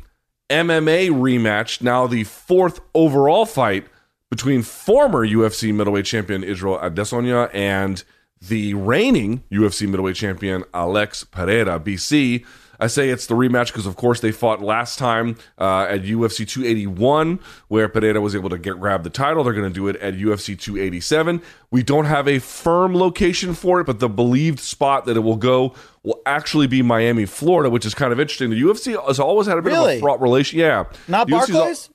MMA 0.49 1.09
rematch, 1.09 1.81
now 1.81 2.07
the 2.07 2.23
fourth 2.23 2.79
overall 2.93 3.45
fight 3.45 3.87
between 4.29 4.61
former 4.61 5.27
UFC 5.27 5.73
middleweight 5.73 6.05
champion 6.05 6.43
Israel 6.43 6.79
Adesanya 6.79 7.49
and 7.53 8.03
the 8.47 8.73
reigning 8.73 9.43
UFC 9.51 9.87
middleweight 9.87 10.15
champion 10.15 10.63
Alex 10.73 11.23
Pereira, 11.23 11.79
BC. 11.79 12.45
I 12.77 12.87
say 12.87 13.09
it's 13.09 13.25
the 13.27 13.35
rematch 13.35 13.67
because, 13.67 13.85
of 13.85 13.95
course, 13.95 14.19
they 14.19 14.33
fought 14.33 14.61
last 14.61 14.99
time 14.99 15.37
uh, 15.57 15.83
at 15.89 16.01
UFC 16.01 16.45
281, 16.45 17.39
where 17.69 17.87
Pereira 17.87 18.19
was 18.19 18.35
able 18.35 18.49
to 18.49 18.57
get 18.57 18.77
grab 18.79 19.03
the 19.03 19.09
title. 19.09 19.45
They're 19.45 19.53
going 19.53 19.69
to 19.71 19.73
do 19.73 19.87
it 19.87 19.95
at 19.97 20.15
UFC 20.15 20.59
287. 20.59 21.41
We 21.71 21.83
don't 21.83 22.03
have 22.03 22.27
a 22.27 22.39
firm 22.39 22.93
location 22.93 23.53
for 23.53 23.79
it, 23.79 23.85
but 23.85 23.99
the 23.99 24.09
believed 24.09 24.59
spot 24.59 25.05
that 25.05 25.15
it 25.15 25.21
will 25.21 25.37
go 25.37 25.73
will 26.03 26.21
actually 26.25 26.67
be 26.67 26.81
Miami, 26.81 27.25
Florida, 27.25 27.69
which 27.69 27.85
is 27.85 27.95
kind 27.95 28.11
of 28.11 28.19
interesting. 28.19 28.49
The 28.49 28.61
UFC 28.61 29.01
has 29.07 29.19
always 29.21 29.47
had 29.47 29.57
a 29.57 29.61
bit 29.61 29.71
of 29.73 29.87
a 29.87 29.99
fraught 30.01 30.19
relation. 30.21 30.59
Yeah, 30.59 30.83
Not 31.07 31.29
UFC's 31.29 31.49
al- 31.51 31.55
Barclays? 31.55 31.89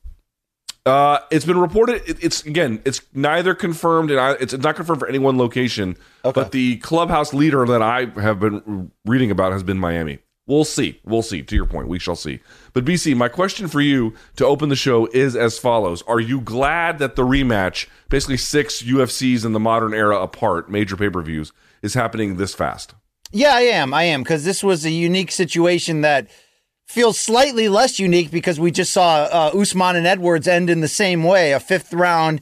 Uh, 0.87 1.19
it's 1.31 1.45
been 1.45 1.59
reported. 1.59 2.03
It, 2.09 2.23
it's 2.23 2.45
again, 2.45 2.81
it's 2.85 3.01
neither 3.13 3.55
confirmed 3.55 4.11
and 4.11 4.21
I, 4.21 4.33
it's 4.33 4.57
not 4.57 4.77
confirmed 4.77 5.01
for 5.01 5.09
any 5.09 5.19
one 5.19 5.37
location. 5.39 5.97
But 6.23 6.53
the 6.53 6.77
clubhouse 6.79 7.35
leader 7.35 7.67
that 7.67 7.83
I 7.83 8.07
have 8.21 8.41
been 8.41 8.91
reading 9.05 9.31
about 9.31 9.53
has 9.53 9.63
been 9.63 9.79
Miami. 9.79 10.19
We'll 10.47 10.65
see. 10.65 11.01
We'll 11.05 11.23
see. 11.23 11.43
To 11.43 11.55
your 11.55 11.67
point, 11.67 11.87
we 11.87 12.01
shall 12.01 12.17
see. 12.17 12.41
But 12.73 12.85
BC, 12.85 13.17
my 13.17 13.29
question 13.29 13.69
for 13.69 13.81
you 13.81 14.15
to 14.35 14.45
open 14.45 14.69
the 14.69 14.77
show 14.77 15.07
is 15.13 15.37
as 15.37 15.59
follows: 15.59 16.03
Are 16.09 16.19
you 16.19 16.41
glad 16.41 16.99
that 16.99 17.15
the 17.15 17.23
rematch, 17.23 17.87
basically 18.09 18.39
six 18.39 18.83
UFCs 18.83 19.45
in 19.45 19.53
the 19.53 19.61
modern 19.61 19.95
era 19.95 20.21
apart, 20.21 20.71
major 20.71 20.97
pay 20.97 21.09
per 21.09 21.23
views, 21.23 21.53
is 21.83 21.95
happening 21.95 22.37
this 22.37 22.55
fast? 22.55 22.95
Yeah, 23.31 23.55
I 23.55 23.61
am. 23.61 23.95
I 23.95 24.05
am 24.05 24.23
because 24.23 24.45
this 24.45 24.65
was 24.65 24.85
a 24.85 24.91
unique 24.91 25.31
situation 25.31 26.01
that 26.01 26.29
feels 26.91 27.21
slightly 27.21 27.69
less 27.69 28.01
unique 28.01 28.33
because 28.33 28.59
we 28.59 28.73
just 28.73 28.93
saw 28.93 29.23
uh, 29.23 29.53
Usman 29.55 29.95
and 29.95 30.09
Edwards 30.09 30.49
end 30.49 30.69
in 30.69 30.81
the 30.81 30.89
same 30.89 31.23
way, 31.23 31.53
a 31.53 31.61
fifth 31.61 31.93
round, 31.93 32.41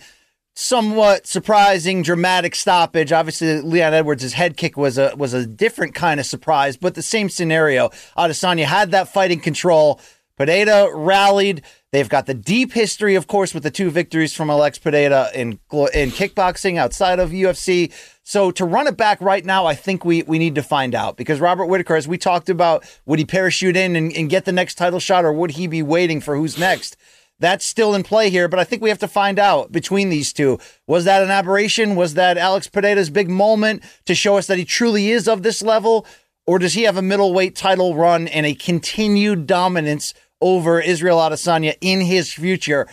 somewhat 0.54 1.26
surprising, 1.26 2.02
dramatic 2.02 2.54
stoppage. 2.54 3.12
Obviously, 3.12 3.60
Leon 3.60 3.92
Edwards' 3.92 4.32
head 4.32 4.56
kick 4.56 4.78
was 4.78 4.96
a 4.96 5.14
was 5.16 5.34
a 5.34 5.46
different 5.46 5.94
kind 5.94 6.18
of 6.18 6.24
surprise, 6.24 6.78
but 6.78 6.94
the 6.94 7.02
same 7.02 7.28
scenario. 7.28 7.90
Adesanya 8.16 8.64
had 8.64 8.90
that 8.92 9.12
fighting 9.12 9.40
control. 9.40 10.00
Pereira 10.38 10.88
rallied. 10.96 11.62
They've 11.90 12.08
got 12.08 12.26
the 12.26 12.34
deep 12.34 12.72
history, 12.72 13.14
of 13.14 13.26
course, 13.26 13.54
with 13.54 13.62
the 13.62 13.70
two 13.70 13.90
victories 13.90 14.34
from 14.34 14.50
Alex 14.50 14.78
Pereira 14.78 15.30
in 15.34 15.52
in 15.72 16.10
kickboxing 16.10 16.76
outside 16.76 17.18
of 17.18 17.30
UFC. 17.30 17.90
So 18.22 18.50
to 18.50 18.66
run 18.66 18.86
it 18.86 18.98
back 18.98 19.22
right 19.22 19.44
now, 19.44 19.64
I 19.64 19.74
think 19.74 20.04
we 20.04 20.22
we 20.24 20.38
need 20.38 20.54
to 20.56 20.62
find 20.62 20.94
out 20.94 21.16
because 21.16 21.40
Robert 21.40 21.64
Whitaker, 21.64 21.96
as 21.96 22.06
we 22.06 22.18
talked 22.18 22.50
about, 22.50 22.84
would 23.06 23.18
he 23.18 23.24
parachute 23.24 23.74
in 23.74 23.96
and, 23.96 24.12
and 24.12 24.28
get 24.28 24.44
the 24.44 24.52
next 24.52 24.74
title 24.74 25.00
shot, 25.00 25.24
or 25.24 25.32
would 25.32 25.52
he 25.52 25.66
be 25.66 25.82
waiting 25.82 26.20
for 26.20 26.36
who's 26.36 26.58
next? 26.58 26.96
That's 27.40 27.64
still 27.64 27.94
in 27.94 28.02
play 28.02 28.28
here, 28.28 28.48
but 28.48 28.58
I 28.58 28.64
think 28.64 28.82
we 28.82 28.88
have 28.90 28.98
to 28.98 29.08
find 29.08 29.38
out 29.38 29.72
between 29.72 30.10
these 30.10 30.32
two. 30.32 30.58
Was 30.86 31.04
that 31.04 31.22
an 31.22 31.30
aberration? 31.30 31.94
Was 31.94 32.14
that 32.14 32.36
Alex 32.36 32.68
Pereira's 32.68 33.10
big 33.10 33.30
moment 33.30 33.82
to 34.06 34.14
show 34.14 34.36
us 34.36 34.48
that 34.48 34.58
he 34.58 34.64
truly 34.64 35.10
is 35.10 35.26
of 35.28 35.42
this 35.42 35.62
level? 35.62 36.04
Or 36.46 36.58
does 36.58 36.74
he 36.74 36.82
have 36.82 36.96
a 36.96 37.02
middleweight 37.02 37.54
title 37.54 37.94
run 37.94 38.26
and 38.26 38.44
a 38.44 38.54
continued 38.54 39.46
dominance 39.46 40.14
over 40.40 40.80
Israel 40.80 41.18
Adesanya 41.18 41.76
in 41.80 42.00
his 42.00 42.32
future? 42.32 42.86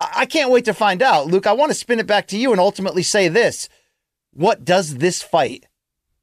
I 0.00 0.26
can't 0.26 0.50
wait 0.50 0.64
to 0.64 0.74
find 0.74 1.02
out. 1.02 1.26
Luke, 1.26 1.46
I 1.46 1.52
want 1.52 1.70
to 1.70 1.74
spin 1.74 1.98
it 1.98 2.06
back 2.06 2.26
to 2.28 2.38
you 2.38 2.52
and 2.52 2.60
ultimately 2.60 3.02
say 3.02 3.28
this. 3.28 3.68
What 4.32 4.64
does 4.64 4.96
this 4.96 5.22
fight 5.22 5.66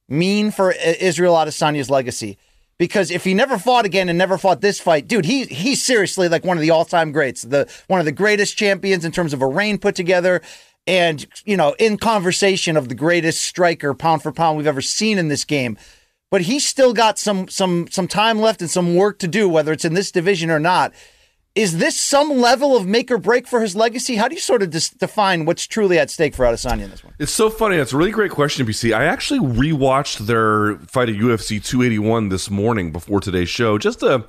mean 0.09 0.51
for 0.51 0.71
Israel 0.71 1.35
Adesanya's 1.35 1.89
legacy? 1.89 2.37
because 2.77 3.09
if 3.11 3.23
he 3.23 3.33
never 3.33 3.57
fought 3.57 3.85
again 3.85 4.09
and 4.09 4.17
never 4.17 4.37
fought 4.37 4.61
this 4.61 4.79
fight, 4.79 5.07
dude, 5.07 5.25
he 5.25 5.45
he's 5.45 5.83
seriously 5.83 6.29
like 6.29 6.45
one 6.45 6.57
of 6.57 6.61
the 6.61 6.69
all 6.69 6.85
time 6.85 7.11
greats, 7.11 7.41
the 7.41 7.69
one 7.87 7.99
of 7.99 8.05
the 8.05 8.11
greatest 8.11 8.57
champions 8.57 9.03
in 9.05 9.11
terms 9.11 9.33
of 9.33 9.41
a 9.41 9.47
reign 9.47 9.77
put 9.77 9.95
together, 9.95 10.41
and 10.85 11.25
you 11.45 11.57
know, 11.57 11.75
in 11.79 11.97
conversation 11.97 12.77
of 12.77 12.89
the 12.89 12.95
greatest 12.95 13.41
striker 13.41 13.93
pound 13.93 14.23
for 14.23 14.31
pound 14.31 14.57
we've 14.57 14.67
ever 14.67 14.81
seen 14.81 15.17
in 15.17 15.27
this 15.27 15.45
game. 15.45 15.77
But 16.29 16.41
he's 16.41 16.65
still 16.65 16.93
got 16.93 17.17
some 17.17 17.47
some 17.47 17.87
some 17.89 18.07
time 18.07 18.39
left 18.39 18.61
and 18.61 18.69
some 18.69 18.95
work 18.95 19.19
to 19.19 19.27
do, 19.27 19.47
whether 19.47 19.71
it's 19.71 19.85
in 19.85 19.93
this 19.93 20.11
division 20.11 20.49
or 20.49 20.59
not. 20.59 20.93
Is 21.55 21.79
this 21.79 21.99
some 21.99 22.37
level 22.37 22.77
of 22.77 22.85
make 22.85 23.09
or 23.09 23.17
break 23.17 23.47
for 23.47 23.61
his 23.61 23.75
legacy? 23.75 24.15
How 24.15 24.27
do 24.27 24.35
you 24.35 24.41
sort 24.41 24.61
of 24.61 24.69
dis- 24.69 24.91
define 24.91 25.45
what's 25.45 25.65
truly 25.65 25.97
at 25.97 26.11
stake 26.11 26.35
for 26.35 26.45
Adesanya 26.45 26.83
in 26.83 26.91
this 26.91 27.03
one? 27.03 27.15
It's 27.17 27.31
so 27.31 27.49
funny. 27.49 27.77
It's 27.77 27.93
a 27.93 27.97
really 27.97 28.11
great 28.11 28.29
question, 28.29 28.63
BC. 28.67 28.95
I 28.95 29.05
actually 29.05 29.39
rewatched 29.39 30.19
their 30.27 30.77
fight 30.85 31.09
at 31.09 31.15
UFC 31.15 31.63
281 31.63 32.29
this 32.29 32.51
morning 32.51 32.91
before 32.91 33.21
today's 33.21 33.49
show, 33.49 33.79
just 33.79 34.01
to 34.01 34.27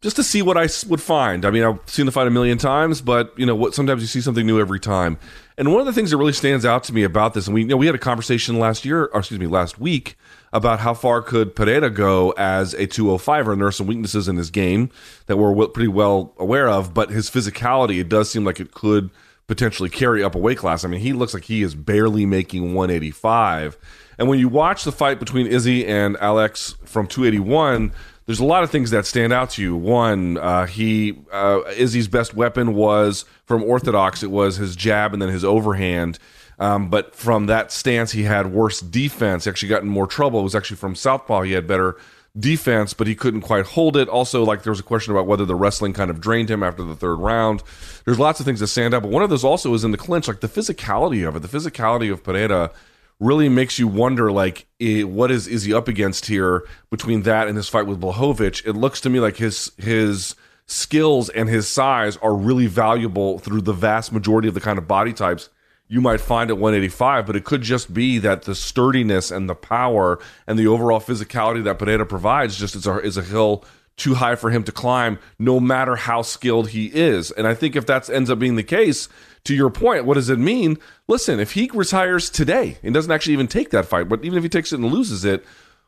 just 0.00 0.16
to 0.16 0.24
see 0.24 0.42
what 0.42 0.56
I 0.56 0.68
would 0.88 1.00
find. 1.00 1.44
I 1.44 1.50
mean, 1.50 1.62
I've 1.62 1.78
seen 1.86 2.04
the 2.04 2.12
fight 2.12 2.26
a 2.26 2.30
million 2.30 2.58
times, 2.58 3.00
but 3.00 3.32
you 3.38 3.46
know 3.46 3.54
what? 3.54 3.74
Sometimes 3.74 4.02
you 4.02 4.08
see 4.08 4.20
something 4.20 4.44
new 4.44 4.58
every 4.58 4.80
time. 4.80 5.18
And 5.56 5.70
one 5.70 5.80
of 5.80 5.86
the 5.86 5.92
things 5.92 6.10
that 6.10 6.16
really 6.16 6.32
stands 6.32 6.64
out 6.64 6.82
to 6.84 6.92
me 6.92 7.04
about 7.04 7.34
this, 7.34 7.46
and 7.46 7.54
we 7.54 7.60
you 7.60 7.68
know 7.68 7.76
we 7.76 7.86
had 7.86 7.94
a 7.94 7.98
conversation 7.98 8.58
last 8.58 8.84
year, 8.84 9.04
or 9.04 9.20
excuse 9.20 9.38
me, 9.38 9.46
last 9.46 9.78
week 9.78 10.16
about 10.56 10.80
how 10.80 10.94
far 10.94 11.20
could 11.20 11.54
Pereira 11.54 11.90
go 11.90 12.30
as 12.30 12.72
a 12.74 12.86
205er. 12.86 13.52
And 13.52 13.60
there 13.60 13.68
are 13.68 13.72
some 13.72 13.86
weaknesses 13.86 14.26
in 14.26 14.36
his 14.36 14.50
game 14.50 14.90
that 15.26 15.36
we're 15.36 15.68
pretty 15.68 15.88
well 15.88 16.32
aware 16.38 16.66
of, 16.66 16.94
but 16.94 17.10
his 17.10 17.30
physicality, 17.30 18.00
it 18.00 18.08
does 18.08 18.30
seem 18.30 18.44
like 18.44 18.58
it 18.58 18.72
could 18.72 19.10
potentially 19.46 19.90
carry 19.90 20.24
up 20.24 20.34
a 20.34 20.38
weight 20.38 20.56
class. 20.56 20.82
I 20.82 20.88
mean, 20.88 21.00
he 21.00 21.12
looks 21.12 21.34
like 21.34 21.44
he 21.44 21.62
is 21.62 21.74
barely 21.74 22.24
making 22.24 22.74
185. 22.74 23.76
And 24.18 24.28
when 24.28 24.38
you 24.38 24.48
watch 24.48 24.84
the 24.84 24.92
fight 24.92 25.20
between 25.20 25.46
Izzy 25.46 25.86
and 25.86 26.16
Alex 26.16 26.74
from 26.86 27.06
281, 27.06 27.92
there's 28.24 28.40
a 28.40 28.44
lot 28.44 28.64
of 28.64 28.70
things 28.70 28.90
that 28.90 29.04
stand 29.04 29.34
out 29.34 29.50
to 29.50 29.62
you. 29.62 29.76
One, 29.76 30.38
uh, 30.38 30.66
he 30.66 31.18
uh, 31.30 31.60
Izzy's 31.76 32.08
best 32.08 32.34
weapon 32.34 32.74
was 32.74 33.26
from 33.44 33.62
orthodox. 33.62 34.22
It 34.22 34.30
was 34.30 34.56
his 34.56 34.74
jab 34.74 35.12
and 35.12 35.20
then 35.20 35.28
his 35.28 35.44
overhand. 35.44 36.18
Um, 36.58 36.88
but 36.88 37.14
from 37.14 37.46
that 37.46 37.70
stance, 37.70 38.12
he 38.12 38.22
had 38.22 38.52
worse 38.52 38.80
defense. 38.80 39.44
He 39.44 39.50
actually 39.50 39.68
got 39.68 39.82
in 39.82 39.88
more 39.88 40.06
trouble. 40.06 40.40
It 40.40 40.44
was 40.44 40.54
actually 40.54 40.78
from 40.78 40.94
Southpaw. 40.94 41.42
He 41.42 41.52
had 41.52 41.66
better 41.66 41.96
defense, 42.38 42.92
but 42.92 43.06
he 43.06 43.14
couldn't 43.14 43.42
quite 43.42 43.66
hold 43.66 43.96
it. 43.96 44.08
Also, 44.08 44.44
like 44.44 44.62
there 44.62 44.70
was 44.70 44.80
a 44.80 44.84
question 44.84 45.12
about 45.12 45.26
whether 45.26 45.44
the 45.44 45.54
wrestling 45.54 45.92
kind 45.92 46.10
of 46.10 46.20
drained 46.20 46.50
him 46.50 46.62
after 46.62 46.82
the 46.82 46.94
third 46.94 47.16
round. 47.16 47.62
There's 48.04 48.18
lots 48.18 48.40
of 48.40 48.46
things 48.46 48.60
that 48.60 48.68
stand 48.68 48.94
out, 48.94 49.02
but 49.02 49.10
one 49.10 49.22
of 49.22 49.30
those 49.30 49.44
also 49.44 49.72
is 49.74 49.84
in 49.84 49.90
the 49.90 49.98
clinch, 49.98 50.28
like 50.28 50.40
the 50.40 50.48
physicality 50.48 51.26
of 51.26 51.36
it. 51.36 51.40
The 51.40 51.48
physicality 51.48 52.12
of 52.12 52.22
Pereira 52.22 52.70
really 53.18 53.48
makes 53.48 53.78
you 53.78 53.88
wonder, 53.88 54.30
like, 54.30 54.66
what 54.78 55.30
is 55.30 55.46
is 55.46 55.64
he 55.64 55.72
up 55.72 55.88
against 55.88 56.26
here 56.26 56.66
between 56.90 57.22
that 57.22 57.48
and 57.48 57.56
his 57.56 57.68
fight 57.68 57.86
with 57.86 58.00
Blachowicz? 58.00 58.66
It 58.66 58.74
looks 58.74 59.00
to 59.02 59.10
me 59.10 59.20
like 59.20 59.36
his 59.36 59.72
his 59.78 60.34
skills 60.66 61.28
and 61.30 61.48
his 61.48 61.68
size 61.68 62.16
are 62.18 62.34
really 62.34 62.66
valuable 62.66 63.38
through 63.38 63.60
the 63.60 63.72
vast 63.72 64.12
majority 64.12 64.48
of 64.48 64.54
the 64.54 64.60
kind 64.60 64.78
of 64.78 64.88
body 64.88 65.12
types 65.12 65.48
you 65.88 66.00
might 66.00 66.20
find 66.20 66.50
at 66.50 66.58
185, 66.58 67.26
but 67.26 67.36
it 67.36 67.44
could 67.44 67.62
just 67.62 67.94
be 67.94 68.18
that 68.18 68.42
the 68.42 68.54
sturdiness 68.54 69.30
and 69.30 69.48
the 69.48 69.54
power 69.54 70.18
and 70.46 70.58
the 70.58 70.66
overall 70.66 71.00
physicality 71.00 71.62
that 71.64 71.78
Pereira 71.78 72.06
provides 72.06 72.58
just 72.58 72.74
is 72.74 72.86
a, 72.86 72.98
is 72.98 73.16
a 73.16 73.22
hill 73.22 73.64
too 73.96 74.14
high 74.14 74.36
for 74.36 74.50
him 74.50 74.62
to 74.64 74.72
climb, 74.72 75.18
no 75.38 75.58
matter 75.58 75.96
how 75.96 76.22
skilled 76.22 76.70
he 76.70 76.86
is. 76.86 77.30
And 77.30 77.46
I 77.46 77.54
think 77.54 77.76
if 77.76 77.86
that 77.86 78.10
ends 78.10 78.28
up 78.28 78.38
being 78.38 78.56
the 78.56 78.62
case, 78.62 79.08
to 79.44 79.54
your 79.54 79.70
point, 79.70 80.04
what 80.04 80.14
does 80.14 80.28
it 80.28 80.38
mean? 80.38 80.76
Listen, 81.08 81.40
if 81.40 81.52
he 81.52 81.70
retires 81.72 82.28
today 82.28 82.78
and 82.82 82.92
doesn't 82.92 83.10
actually 83.10 83.32
even 83.32 83.46
take 83.46 83.70
that 83.70 83.86
fight, 83.86 84.08
but 84.08 84.24
even 84.24 84.36
if 84.36 84.42
he 84.42 84.50
takes 84.50 84.72
it 84.72 84.80
and 84.80 84.92
loses 84.92 85.24
it, 85.24 85.44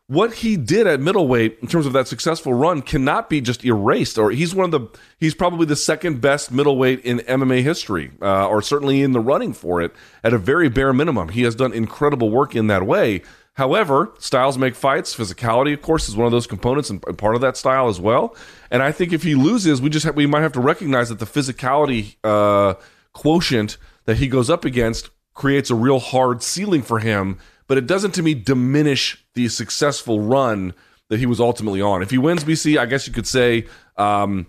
what 0.09 0.33
he 0.37 0.57
did 0.57 0.87
at 0.87 1.01
middleweight 1.01 1.59
in 1.61 1.69
terms 1.69 1.85
of 1.85 1.93
that 1.93 2.09
successful 2.09 2.55
run 2.55 2.81
cannot 2.81 3.29
be 3.29 3.43
just 3.43 3.63
erased. 3.65 4.17
Or 4.17 4.31
he's 4.31 4.55
one 4.55 4.73
of 4.73 4.81
the 4.81 4.99
he's 5.21 5.35
probably 5.35 5.67
the 5.67 5.77
second 5.77 6.21
best 6.21 6.51
middleweight 6.51 7.01
in 7.01 7.19
MMA 7.21 7.63
history, 7.63 8.11
uh, 8.23 8.49
or 8.49 8.63
certainly 8.63 9.03
in 9.03 9.13
the 9.13 9.21
running 9.21 9.53
for 9.53 9.81
it. 9.83 9.95
At 10.25 10.33
a 10.33 10.39
very 10.39 10.71
bare 10.71 10.95
minimum, 10.95 11.29
he 11.29 11.43
has 11.43 11.55
done 11.55 11.73
incredible 11.73 12.31
work 12.31 12.57
in 12.57 12.67
that 12.69 12.87
way. 12.87 13.23
However, 13.55 14.13
styles 14.19 14.57
make 14.57 14.75
fights. 14.75 15.15
Physicality, 15.15 15.75
of 15.75 15.83
course, 15.83 16.09
is 16.09 16.17
one 16.17 16.27
of 16.27 16.33
those 16.33 16.47
components 16.47 16.89
and 16.91 17.03
part 17.19 17.35
of 17.35 17.43
that 17.43 17.57
style 17.57 17.89
as 17.89 18.01
well. 18.01 18.35
And 18.71 18.83
I 18.83 18.93
think 18.93 19.13
if 19.13 19.25
he 19.25 19.35
loses, 19.35 19.83
we 19.83 19.91
just 19.91 20.11
we 20.15 20.27
might 20.27 20.43
have 20.43 20.53
to 20.53 20.61
recognize 20.61 21.11
that 21.11 21.19
the 21.19 21.27
physicality 21.27 22.17
uh, 22.25 22.75
quotient 23.13 23.77
that 24.07 24.17
he 24.17 24.27
goes 24.29 24.49
up 24.49 24.65
against 24.65 25.11
creates 25.35 25.69
a 25.71 25.75
real 25.75 25.99
hard 25.99 26.43
ceiling 26.43 26.83
for 26.83 26.99
him 26.99 27.39
but 27.69 27.79
it 27.79 27.87
doesn't 27.87 28.13
to 28.13 28.23
me 28.23 28.35
diminish 28.35 29.25
the 29.35 29.49
successful 29.49 30.21
run 30.21 30.75
that 31.09 31.21
he 31.21 31.27
was 31.27 31.41
ultimately 31.41 31.81
on. 31.81 32.03
If 32.03 32.11
he 32.11 32.19
wins 32.19 32.45
BC, 32.45 32.79
I 32.79 32.87
guess 32.87 33.07
you 33.07 33.13
could 33.13 33.27
say, 33.27 33.67
um, 33.97 34.47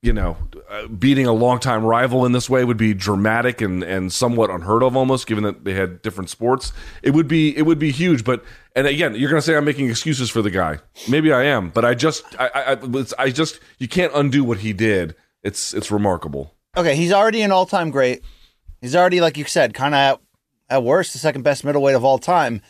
you 0.00 0.12
know, 0.12 0.36
uh, 0.70 0.86
beating 0.86 1.26
a 1.26 1.32
longtime 1.32 1.84
rival 1.84 2.24
in 2.24 2.32
this 2.32 2.48
way 2.48 2.64
would 2.64 2.76
be 2.76 2.94
dramatic 2.94 3.60
and, 3.60 3.82
and 3.82 4.12
somewhat 4.12 4.48
unheard 4.48 4.82
of 4.84 4.96
almost, 4.96 5.26
given 5.26 5.42
that 5.42 5.64
they 5.64 5.74
had 5.74 6.02
different 6.02 6.30
sports. 6.30 6.72
It 7.02 7.10
would 7.10 7.26
be 7.26 7.56
it 7.56 7.62
would 7.62 7.80
be 7.80 7.90
huge. 7.90 8.22
But 8.22 8.44
and 8.76 8.86
again, 8.86 9.16
you're 9.16 9.28
going 9.28 9.40
to 9.40 9.44
say 9.44 9.56
I'm 9.56 9.64
making 9.64 9.90
excuses 9.90 10.30
for 10.30 10.40
the 10.40 10.50
guy. 10.50 10.78
Maybe 11.08 11.32
I 11.32 11.44
am, 11.44 11.70
but 11.70 11.84
I 11.84 11.94
just 11.94 12.24
I 12.38 12.76
I, 12.78 13.04
I 13.18 13.30
just 13.30 13.58
you 13.78 13.88
can't 13.88 14.12
undo 14.14 14.44
what 14.44 14.58
he 14.58 14.72
did. 14.72 15.16
It's 15.42 15.74
it's 15.74 15.90
remarkable. 15.90 16.54
Okay, 16.76 16.94
he's 16.94 17.12
already 17.12 17.42
an 17.42 17.50
all 17.50 17.66
time 17.66 17.90
great. 17.90 18.22
He's 18.80 18.94
already, 18.94 19.20
like 19.20 19.36
you 19.36 19.44
said, 19.44 19.74
kind 19.74 19.94
of 19.96 20.20
at 20.70 20.82
worst, 20.82 21.12
the 21.12 21.18
second 21.18 21.42
best 21.42 21.64
middleweight 21.64 21.94
of 21.94 22.04
all 22.04 22.18
time. 22.18 22.62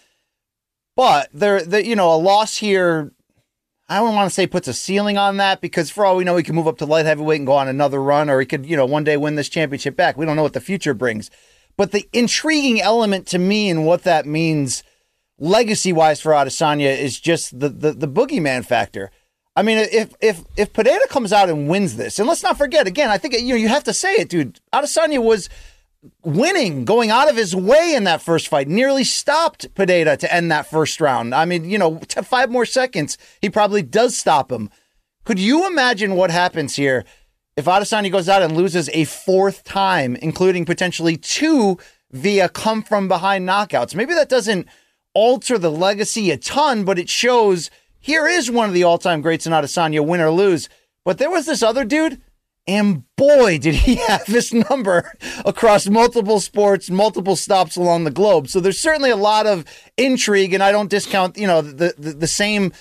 But 0.97 1.29
there, 1.33 1.63
the, 1.63 1.85
you 1.85 1.97
know, 1.97 2.13
a 2.13 2.17
loss 2.17 2.57
here, 2.57 3.13
I 3.89 3.99
don't 3.99 4.15
want 4.15 4.29
to 4.29 4.35
say 4.35 4.47
puts 4.47 4.69
a 4.69 4.75
ceiling 4.75 5.17
on 5.17 5.37
that 5.37 5.61
because 5.61 5.91
for 5.91 6.05
all 6.05 6.17
we 6.17 6.25
know, 6.25 6.37
he 6.37 6.43
can 6.43 6.55
move 6.55 6.67
up 6.67 6.79
to 6.79 6.87
light 6.87 7.07
heavyweight 7.07 7.41
and 7.41 7.47
go 7.47 7.55
on 7.55 7.69
another 7.69 8.03
run, 8.03 8.29
or 8.29 8.41
he 8.41 8.47
could, 8.47 8.67
you 8.67 8.77
know, 8.77 8.87
one 8.87 9.05
day 9.05 9.17
win 9.17 9.37
this 9.37 9.49
championship 9.49 9.97
back. 9.97 10.17
We 10.17 10.27
don't 10.27 10.37
know 10.37 10.43
what 10.43 10.55
the 10.55 10.61
future 10.61 10.95
brings. 10.95 11.31
But 11.77 11.93
the 11.93 12.09
intriguing 12.13 12.81
element 12.81 13.27
to 13.29 13.39
me 13.39 13.71
and 13.71 13.87
what 13.87 14.03
that 14.03 14.27
means 14.27 14.83
legacy 15.39 15.93
wise 15.93 16.21
for 16.21 16.33
Adesanya 16.33 16.99
is 16.99 17.21
just 17.21 17.59
the, 17.59 17.69
the 17.69 17.93
the 17.93 18.09
boogeyman 18.09 18.67
factor. 18.67 19.11
I 19.55 19.63
mean, 19.63 19.79
if 19.79 20.13
if 20.21 20.43
if 20.57 20.73
Pereira 20.73 21.07
comes 21.09 21.33
out 21.33 21.49
and 21.49 21.69
wins 21.69 21.97
this, 21.97 22.19
and 22.19 22.29
let's 22.29 22.43
not 22.43 22.59
forget 22.59 22.87
again, 22.87 23.11
I 23.11 23.19
think 23.19 23.35
you 23.35 23.51
know 23.51 23.55
you 23.55 23.69
have 23.69 23.85
to 23.85 23.93
say 23.93 24.15
it, 24.15 24.29
dude. 24.29 24.61
Adesanya 24.73 25.23
was 25.23 25.49
winning, 26.25 26.85
going 26.85 27.11
out 27.11 27.31
of 27.31 27.37
his 27.37 27.55
way 27.55 27.95
in 27.95 28.05
that 28.05 28.23
first 28.23 28.49
fight, 28.49 28.69
nearly 28.69 29.05
stopped 29.05 29.75
Pereira 29.75 30.17
to 30.17 30.33
end 30.33 30.51
that 30.51 30.67
first 30.67 31.01
round. 31.01 31.35
I 31.35 31.45
mean, 31.45 31.69
you 31.69 31.79
know, 31.79 32.01
five 32.23 32.51
more 32.51 32.67
seconds, 32.67 33.19
he 33.41 33.51
probably 33.51 33.83
does 33.83 34.17
stop 34.17 34.51
him. 34.51 34.71
Could 35.25 35.39
you 35.39 35.67
imagine 35.67 36.15
what 36.15 36.31
happens 36.31 36.77
here 36.77 37.05
if 37.57 37.67
Adesanya 37.67 38.11
goes 38.11 38.29
out 38.29 38.43
and 38.43 38.57
loses 38.57 38.89
a 38.91 39.05
fourth 39.05 39.65
time, 39.65 40.17
including 40.17 40.65
potentially 40.65 41.17
two 41.17 41.79
via 42.11 42.49
come 42.49 42.83
from 42.83 43.09
behind 43.09 43.49
knockouts? 43.49 43.95
Maybe 43.95 44.15
that 44.15 44.29
doesn't 44.29 44.67
alter 45.15 45.59
the 45.59 45.71
legacy 45.71 46.31
a 46.31 46.37
ton, 46.37 46.85
but 46.85 46.99
it 46.99 47.09
shows 47.09 47.71
here 48.01 48.27
is 48.27 48.51
one 48.51 48.69
of 48.69 48.75
the 48.75 48.85
all 48.85 48.99
time 48.99 49.21
greats 49.21 49.47
in 49.47 49.53
Adesanya, 49.53 50.07
win 50.07 50.21
or 50.21 50.31
lose. 50.31 50.69
But 51.05 51.19
there 51.19 51.31
was 51.31 51.47
this 51.47 51.63
other 51.63 51.85
dude 51.85 52.21
and 52.69 53.03
boy, 53.17 53.59
did 53.59 53.75
he 53.75 53.95
have 54.09 54.27
his 54.27 54.53
number 54.53 55.11
across 55.45 55.89
multiple 55.89 56.39
sports, 56.39 56.91
multiple 56.91 57.35
stops 57.35 57.75
along 57.77 58.05
the 58.05 58.11
globe. 58.11 58.49
So 58.49 58.61
there's 58.61 58.79
certainly 58.79 59.11
a 59.11 59.17
lot 59.17 59.47
of 59.47 59.65
intrigue, 59.97 60.53
and 60.53 60.63
I 60.63 60.71
don't 60.71 60.91
discount, 60.91 61.37
you 61.37 61.47
know, 61.47 61.63
the 61.63 61.95
the, 61.99 62.13
the 62.13 62.29
same 62.29 62.73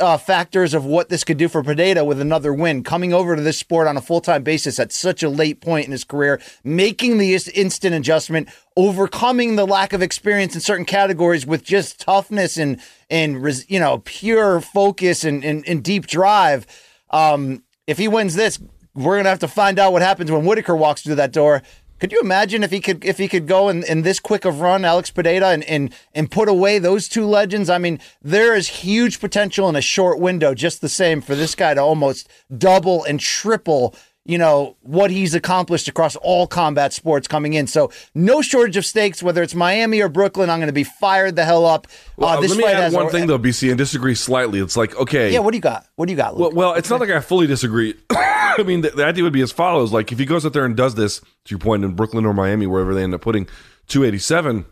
uh, 0.00 0.18
factors 0.18 0.74
of 0.74 0.84
what 0.84 1.08
this 1.08 1.22
could 1.22 1.36
do 1.36 1.48
for 1.48 1.62
Pereira 1.62 2.04
with 2.04 2.20
another 2.20 2.52
win, 2.52 2.82
coming 2.82 3.14
over 3.14 3.36
to 3.36 3.42
this 3.42 3.58
sport 3.58 3.86
on 3.86 3.96
a 3.96 4.00
full 4.00 4.20
time 4.20 4.42
basis 4.42 4.80
at 4.80 4.90
such 4.90 5.22
a 5.22 5.28
late 5.28 5.60
point 5.60 5.86
in 5.86 5.92
his 5.92 6.02
career, 6.02 6.40
making 6.64 7.18
the 7.18 7.32
instant 7.54 7.94
adjustment, 7.94 8.48
overcoming 8.76 9.54
the 9.54 9.66
lack 9.66 9.92
of 9.92 10.02
experience 10.02 10.56
in 10.56 10.60
certain 10.60 10.84
categories 10.84 11.46
with 11.46 11.62
just 11.62 12.00
toughness 12.00 12.56
and 12.56 12.80
and 13.08 13.40
you 13.68 13.78
know 13.78 13.98
pure 14.04 14.60
focus 14.60 15.22
and 15.22 15.44
and, 15.44 15.66
and 15.68 15.84
deep 15.84 16.08
drive. 16.08 16.66
Um, 17.10 17.62
if 17.86 17.96
he 17.96 18.08
wins 18.08 18.34
this, 18.34 18.58
we're 18.94 19.16
gonna 19.16 19.28
have 19.28 19.38
to 19.40 19.48
find 19.48 19.78
out 19.78 19.92
what 19.92 20.02
happens 20.02 20.30
when 20.30 20.44
Whitaker 20.44 20.76
walks 20.76 21.02
through 21.02 21.16
that 21.16 21.32
door. 21.32 21.62
Could 21.98 22.12
you 22.12 22.20
imagine 22.20 22.62
if 22.62 22.70
he 22.70 22.80
could 22.80 23.04
if 23.04 23.18
he 23.18 23.26
could 23.26 23.48
go 23.48 23.68
in, 23.68 23.82
in 23.82 24.02
this 24.02 24.20
quick 24.20 24.44
of 24.44 24.60
run, 24.60 24.84
Alex 24.84 25.10
Pereira, 25.10 25.48
and, 25.48 25.64
and 25.64 25.92
and 26.14 26.30
put 26.30 26.48
away 26.48 26.78
those 26.78 27.08
two 27.08 27.26
legends? 27.26 27.68
I 27.68 27.78
mean, 27.78 27.98
there 28.22 28.54
is 28.54 28.68
huge 28.68 29.18
potential 29.18 29.68
in 29.68 29.74
a 29.74 29.80
short 29.80 30.20
window, 30.20 30.54
just 30.54 30.80
the 30.80 30.88
same, 30.88 31.20
for 31.20 31.34
this 31.34 31.56
guy 31.56 31.74
to 31.74 31.82
almost 31.82 32.28
double 32.56 33.02
and 33.02 33.18
triple 33.18 33.96
you 34.28 34.36
know, 34.36 34.76
what 34.82 35.10
he's 35.10 35.34
accomplished 35.34 35.88
across 35.88 36.14
all 36.16 36.46
combat 36.46 36.92
sports 36.92 37.26
coming 37.26 37.54
in. 37.54 37.66
So 37.66 37.90
no 38.14 38.42
shortage 38.42 38.76
of 38.76 38.84
stakes, 38.84 39.22
whether 39.22 39.42
it's 39.42 39.54
Miami 39.54 40.02
or 40.02 40.10
Brooklyn. 40.10 40.50
I'm 40.50 40.58
going 40.58 40.68
to 40.68 40.72
be 40.72 40.84
fired 40.84 41.34
the 41.34 41.46
hell 41.46 41.64
up. 41.64 41.86
Well, 42.16 42.36
uh, 42.36 42.40
let 42.42 42.56
me 42.56 42.64
add 42.64 42.92
one 42.92 43.06
a, 43.06 43.10
thing 43.10 43.26
though, 43.26 43.38
BC, 43.38 43.70
and 43.70 43.78
disagree 43.78 44.14
slightly. 44.14 44.60
It's 44.60 44.76
like 44.76 44.94
okay, 44.96 45.32
yeah. 45.32 45.38
What 45.40 45.52
do 45.52 45.56
you 45.56 45.62
got? 45.62 45.86
What 45.96 46.06
do 46.06 46.12
you 46.12 46.16
got? 46.16 46.36
Luke? 46.36 46.52
Well, 46.52 46.68
well, 46.70 46.74
it's 46.74 46.90
not 46.90 47.00
like 47.00 47.10
I 47.10 47.20
fully 47.20 47.46
disagree. 47.46 47.94
I 48.10 48.62
mean, 48.64 48.82
the, 48.82 48.90
the, 48.90 49.06
idea 49.06 49.24
would 49.24 49.32
be 49.32 49.40
as 49.40 49.50
follows: 49.50 49.92
like 49.92 50.12
if 50.12 50.18
he 50.18 50.26
goes 50.26 50.44
out 50.44 50.52
there 50.52 50.66
and 50.66 50.76
does 50.76 50.94
this, 50.94 51.20
to 51.20 51.50
your 51.50 51.58
point, 51.58 51.82
in 51.82 51.94
Brooklyn 51.94 52.26
or 52.26 52.34
Miami, 52.34 52.66
wherever 52.66 52.94
they 52.94 53.02
end 53.02 53.14
up 53.14 53.22
putting 53.22 53.46
287 53.88 54.66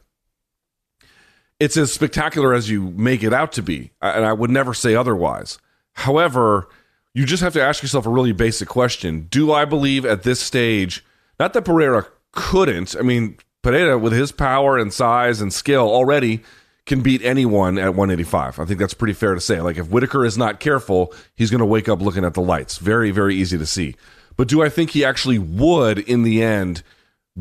it's 1.58 1.78
as 1.78 1.90
spectacular 1.90 2.52
as 2.52 2.68
you 2.68 2.90
make 2.90 3.22
it 3.22 3.32
out 3.32 3.50
to 3.50 3.62
be 3.62 3.90
and 4.02 4.26
i 4.26 4.32
would 4.34 4.50
never 4.50 4.75
say 4.75 4.94
otherwise 4.94 5.58
However, 5.96 6.68
you 7.16 7.25
just 7.25 7.42
have 7.42 7.54
to 7.54 7.62
ask 7.62 7.82
yourself 7.82 8.04
a 8.04 8.11
really 8.11 8.32
basic 8.32 8.68
question. 8.68 9.26
Do 9.30 9.50
I 9.50 9.64
believe 9.64 10.04
at 10.04 10.23
this 10.23 10.38
stage, 10.38 11.02
not 11.40 11.54
that 11.54 11.64
Pereira 11.64 12.06
couldn't, 12.32 12.94
I 12.94 13.00
mean, 13.00 13.38
Pereira, 13.62 13.96
with 13.96 14.12
his 14.12 14.32
power 14.32 14.76
and 14.76 14.92
size 14.92 15.40
and 15.40 15.50
skill 15.50 15.88
already, 15.88 16.42
can 16.85 17.00
beat 17.00 17.23
anyone 17.23 17.78
at 17.78 17.94
185. 17.94 18.61
I 18.61 18.64
think 18.66 18.78
that's 18.78 18.92
pretty 18.92 19.14
fair 19.14 19.35
to 19.35 19.40
say. 19.40 19.62
Like, 19.62 19.78
if 19.78 19.88
Whitaker 19.88 20.26
is 20.26 20.37
not 20.37 20.61
careful, 20.61 21.14
he's 21.35 21.50
going 21.50 21.61
to 21.61 21.64
wake 21.64 21.88
up 21.88 22.02
looking 22.02 22.23
at 22.23 22.35
the 22.35 22.42
lights. 22.42 22.76
Very, 22.76 23.11
very 23.12 23.35
easy 23.35 23.56
to 23.56 23.66
see. 23.66 23.96
But 24.37 24.49
do 24.49 24.62
I 24.62 24.68
think 24.68 24.90
he 24.90 25.02
actually 25.02 25.38
would, 25.38 25.99
in 25.99 26.23
the 26.23 26.42
end, 26.42 26.82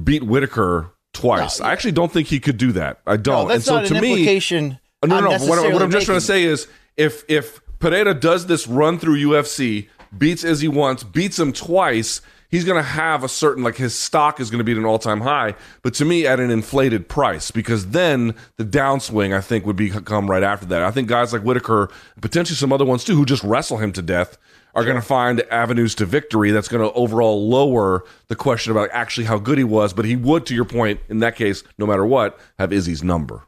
beat 0.01 0.23
Whitaker 0.23 0.89
twice? 1.13 1.59
No. 1.59 1.65
I 1.65 1.73
actually 1.73 1.91
don't 1.91 2.13
think 2.13 2.29
he 2.29 2.39
could 2.39 2.57
do 2.57 2.71
that. 2.71 3.01
I 3.05 3.17
don't. 3.17 3.43
No, 3.43 3.47
that's 3.49 3.55
and 3.55 3.63
so 3.65 3.75
not 3.81 3.87
to 3.87 3.95
an 3.95 4.01
me, 4.01 4.11
implication. 4.13 4.79
No, 5.05 5.19
no, 5.19 5.37
no. 5.37 5.45
What, 5.45 5.73
what 5.73 5.81
I'm 5.81 5.91
just 5.91 6.05
trying 6.05 6.19
to 6.19 6.25
say 6.25 6.45
is 6.45 6.65
if 6.95 7.25
if 7.27 7.59
Pereira 7.85 8.15
does 8.15 8.47
this 8.47 8.65
run 8.65 8.97
through 8.97 9.15
UFC, 9.15 9.89
beats 10.17 10.43
Izzy 10.43 10.67
once, 10.67 11.03
beats 11.03 11.37
him 11.37 11.53
twice, 11.53 12.19
he's 12.49 12.65
going 12.65 12.81
to 12.81 12.89
have 12.89 13.23
a 13.23 13.29
certain 13.29 13.63
like 13.63 13.75
his 13.75 13.93
stock 13.93 14.39
is 14.39 14.49
going 14.49 14.57
to 14.57 14.63
be 14.63 14.71
at 14.71 14.79
an 14.79 14.85
all-time 14.85 15.21
high 15.21 15.53
but 15.83 15.93
to 15.93 16.03
me 16.03 16.25
at 16.25 16.39
an 16.39 16.49
inflated 16.49 17.07
price 17.07 17.51
because 17.51 17.89
then 17.89 18.33
the 18.55 18.63
downswing 18.63 19.35
i 19.35 19.41
think 19.41 19.65
would 19.65 19.75
be 19.75 19.89
come 19.89 20.31
right 20.31 20.41
after 20.41 20.65
that. 20.65 20.81
I 20.81 20.89
think 20.89 21.07
guys 21.07 21.33
like 21.33 21.43
whitaker 21.43 21.89
potentially 22.21 22.55
some 22.55 22.73
other 22.73 22.85
ones 22.85 23.03
too 23.03 23.15
who 23.15 23.25
just 23.25 23.43
wrestle 23.43 23.77
him 23.77 23.91
to 23.93 24.01
death 24.01 24.37
are 24.73 24.83
going 24.83 24.95
to 24.95 25.01
find 25.01 25.41
avenues 25.51 25.93
to 25.95 26.05
victory 26.05 26.49
that's 26.51 26.67
going 26.67 26.81
to 26.81 26.91
overall 26.93 27.47
lower 27.47 28.03
the 28.29 28.35
question 28.35 28.71
about 28.71 28.89
actually 28.93 29.25
how 29.25 29.37
good 29.37 29.59
he 29.59 29.63
was 29.63 29.93
but 29.93 30.05
he 30.05 30.15
would 30.15 30.45
to 30.47 30.55
your 30.55 30.65
point 30.65 31.01
in 31.07 31.19
that 31.19 31.35
case 31.35 31.63
no 31.77 31.85
matter 31.85 32.05
what 32.05 32.39
have 32.57 32.73
izzy's 32.73 33.03
number. 33.03 33.43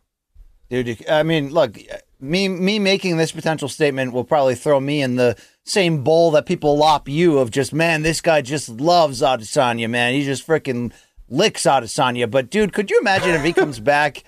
Dude 0.70 1.08
i 1.10 1.24
mean 1.24 1.51
look 1.51 1.79
me 2.19 2.47
me 2.47 2.79
making 2.79 3.17
this 3.17 3.31
potential 3.31 3.69
statement 3.69 4.13
will 4.13 4.24
probably 4.24 4.55
throw 4.55 4.79
me 4.79 5.01
in 5.01 5.15
the 5.15 5.38
same 5.65 6.03
bowl 6.03 6.31
that 6.31 6.45
people 6.45 6.77
lop 6.77 7.07
you 7.07 7.38
of 7.39 7.51
just 7.51 7.74
man, 7.74 8.01
this 8.01 8.21
guy 8.21 8.41
just 8.41 8.69
loves 8.69 9.21
Adesanya, 9.21 9.89
man. 9.89 10.13
He 10.13 10.24
just 10.24 10.45
freaking 10.45 10.91
licks 11.29 11.63
Adesanya. 11.63 12.29
But 12.29 12.50
dude, 12.50 12.74
could 12.74 12.89
you 12.89 13.00
imagine 13.00 13.31
if 13.31 13.43
he 13.43 13.53
comes 13.53 13.79
back, 13.81 14.24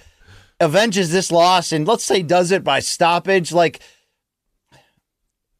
avenges 0.59 1.11
this 1.11 1.31
loss, 1.31 1.71
and 1.71 1.87
let's 1.87 2.03
say 2.03 2.21
does 2.21 2.51
it 2.51 2.63
by 2.63 2.79
stoppage? 2.79 3.51
Like, 3.51 3.79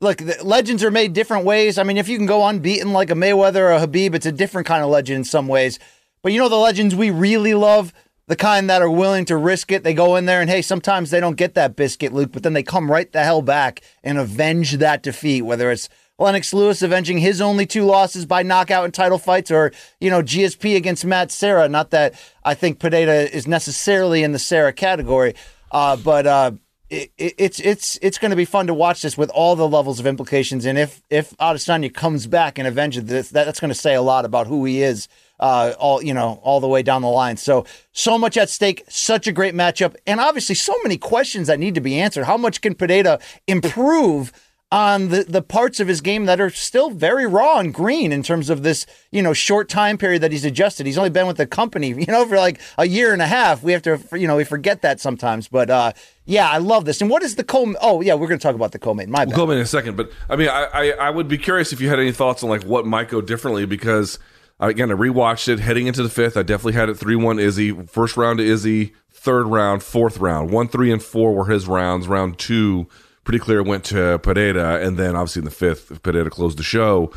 look, 0.01 0.21
legends 0.43 0.83
are 0.83 0.91
made 0.91 1.13
different 1.13 1.45
ways. 1.45 1.77
I 1.77 1.83
mean, 1.83 1.97
if 1.97 2.09
you 2.09 2.17
can 2.17 2.27
go 2.27 2.45
unbeaten 2.45 2.93
like 2.93 3.09
a 3.09 3.15
Mayweather 3.15 3.55
or 3.55 3.71
a 3.71 3.79
Khabib, 3.79 4.13
it's 4.13 4.25
a 4.25 4.31
different 4.31 4.67
kind 4.67 4.83
of 4.83 4.89
legend 4.89 5.17
in 5.17 5.23
some 5.23 5.47
ways. 5.47 5.79
But 6.21 6.33
you 6.33 6.39
know 6.39 6.49
the 6.49 6.55
legends 6.55 6.95
we 6.95 7.11
really 7.11 7.53
love 7.53 7.93
the 8.29 8.35
kind 8.35 8.69
that 8.69 8.83
are 8.83 8.91
willing 8.91 9.25
to 9.25 9.35
risk 9.35 9.71
it. 9.71 9.83
They 9.83 9.95
go 9.95 10.15
in 10.15 10.27
there 10.27 10.39
and 10.39 10.49
hey, 10.49 10.61
sometimes 10.61 11.09
they 11.09 11.19
don't 11.19 11.35
get 11.35 11.55
that 11.55 11.75
biscuit, 11.75 12.13
Luke, 12.13 12.31
but 12.31 12.43
then 12.43 12.53
they 12.53 12.61
come 12.61 12.89
right 12.89 13.11
the 13.11 13.23
hell 13.23 13.41
back 13.41 13.81
and 14.03 14.19
avenge 14.19 14.73
that 14.73 15.01
defeat, 15.01 15.41
whether 15.41 15.71
it's 15.71 15.89
Lennox 16.19 16.53
Lewis 16.53 16.83
avenging 16.83 17.17
his 17.17 17.41
only 17.41 17.65
two 17.65 17.83
losses 17.83 18.27
by 18.27 18.43
knockout 18.43 18.85
in 18.85 18.91
title 18.91 19.17
fights, 19.17 19.49
or 19.49 19.71
you 19.99 20.11
know 20.11 20.21
GSP 20.21 20.75
against 20.75 21.05
Matt 21.05 21.31
Serra. 21.31 21.67
Not 21.67 21.89
that 21.89 22.13
I 22.43 22.53
think 22.53 22.79
Pineda 22.79 23.35
is 23.35 23.47
necessarily 23.47 24.21
in 24.21 24.31
the 24.31 24.39
Serra 24.39 24.73
category, 24.73 25.33
uh, 25.71 25.95
but 25.95 26.27
uh, 26.27 26.51
it, 26.89 27.11
it's 27.17 27.59
it's 27.59 27.97
it's 28.01 28.19
going 28.19 28.31
to 28.31 28.37
be 28.37 28.45
fun 28.45 28.67
to 28.67 28.75
watch 28.75 29.01
this 29.01 29.17
with 29.17 29.31
all 29.31 29.55
the 29.55 29.67
levels 29.67 29.99
of 29.99 30.05
implications. 30.05 30.65
And 30.65 30.77
if 30.77 31.01
if 31.09 31.35
Adesanya 31.37 31.91
comes 31.91 32.27
back 32.27 32.59
and 32.59 32.67
avenges 32.67 33.05
this, 33.05 33.29
that, 33.29 33.45
that's 33.45 33.59
going 33.59 33.69
to 33.69 33.75
say 33.75 33.95
a 33.95 34.03
lot 34.03 34.23
about 34.23 34.45
who 34.45 34.65
he 34.65 34.83
is 34.83 35.07
uh, 35.39 35.73
all 35.79 36.01
you 36.01 36.13
know, 36.13 36.39
all 36.43 36.59
the 36.59 36.67
way 36.67 36.83
down 36.83 37.01
the 37.01 37.09
line. 37.09 37.37
So 37.37 37.65
so 37.91 38.17
much 38.17 38.37
at 38.37 38.49
stake, 38.49 38.83
such 38.87 39.27
a 39.27 39.31
great 39.31 39.53
matchup, 39.53 39.95
and 40.05 40.19
obviously 40.19 40.55
so 40.55 40.75
many 40.83 40.97
questions 40.97 41.47
that 41.47 41.59
need 41.59 41.75
to 41.75 41.81
be 41.81 41.99
answered. 41.99 42.25
How 42.25 42.37
much 42.37 42.61
can 42.61 42.75
Pineda 42.75 43.19
improve? 43.47 44.31
on 44.71 45.09
the, 45.09 45.23
the 45.23 45.41
parts 45.41 45.79
of 45.79 45.87
his 45.87 45.99
game 45.99 46.25
that 46.25 46.39
are 46.39 46.49
still 46.51 46.91
very 46.91 47.25
raw 47.25 47.57
and 47.57 47.73
green 47.73 48.11
in 48.11 48.21
terms 48.21 48.49
of 48.49 48.61
this, 48.61 48.85
you 49.11 49.21
know, 49.21 49.33
short 49.33 49.67
time 49.67 49.97
period 49.97 50.21
that 50.21 50.31
he's 50.31 50.45
adjusted. 50.45 50.85
He's 50.85 50.97
only 50.97 51.09
been 51.09 51.25
with 51.25 51.37
the 51.37 51.47
company, 51.47 51.87
you 51.97 52.05
know, 52.05 52.25
for 52.27 52.37
like 52.37 52.61
a 52.77 52.85
year 52.85 53.11
and 53.11 53.21
a 53.21 53.27
half. 53.27 53.63
We 53.63 53.71
have 53.71 53.81
to, 53.83 53.99
you 54.13 54.27
know, 54.27 54.35
we 54.35 54.43
forget 54.43 54.81
that 54.83 54.99
sometimes. 54.99 55.47
But 55.47 55.69
uh, 55.69 55.93
yeah, 56.25 56.49
I 56.49 56.57
love 56.57 56.85
this. 56.85 57.01
And 57.01 57.09
what 57.09 57.23
is 57.23 57.35
the 57.35 57.43
co? 57.43 57.73
Oh 57.81 58.01
yeah, 58.01 58.13
we're 58.13 58.27
going 58.27 58.39
to 58.39 58.43
talk 58.43 58.55
about 58.55 58.71
the 58.71 58.79
co-main. 58.79 59.09
My 59.09 59.19
bad. 59.19 59.29
We'll 59.29 59.37
co-main 59.37 59.57
in 59.57 59.63
a 59.63 59.67
second, 59.67 59.97
but 59.97 60.11
I 60.29 60.35
mean, 60.35 60.49
I, 60.49 60.65
I 60.65 60.89
I 60.91 61.09
would 61.09 61.27
be 61.27 61.37
curious 61.37 61.73
if 61.73 61.81
you 61.81 61.89
had 61.89 61.99
any 61.99 62.11
thoughts 62.11 62.43
on 62.43 62.49
like 62.49 62.63
what 62.63 62.85
might 62.85 63.09
go 63.09 63.21
differently 63.21 63.65
because 63.65 64.19
again, 64.67 64.91
I 64.91 64.95
rewatched 64.95 65.47
it 65.47 65.59
heading 65.59 65.87
into 65.87 66.03
the 66.03 66.09
fifth. 66.09 66.35
I 66.35 66.43
definitely 66.43 66.73
had 66.73 66.89
it 66.89 66.95
3 66.95 67.15
1 67.15 67.39
Izzy. 67.39 67.71
First 67.71 68.17
round 68.17 68.39
to 68.39 68.45
Izzy, 68.45 68.93
third 69.09 69.45
round, 69.47 69.83
fourth 69.83 70.17
round. 70.17 70.51
One, 70.51 70.67
three, 70.67 70.91
and 70.91 71.01
four 71.01 71.33
were 71.33 71.45
his 71.45 71.67
rounds. 71.67 72.07
Round 72.07 72.37
two, 72.37 72.87
pretty 73.23 73.39
clear, 73.39 73.61
went 73.63 73.83
to 73.85 74.19
Pereira. 74.19 74.85
And 74.85 74.97
then 74.97 75.15
obviously 75.15 75.41
in 75.41 75.45
the 75.45 75.51
fifth, 75.51 76.01
Pereira 76.03 76.29
closed 76.29 76.57
the 76.57 76.63
show. 76.63 77.11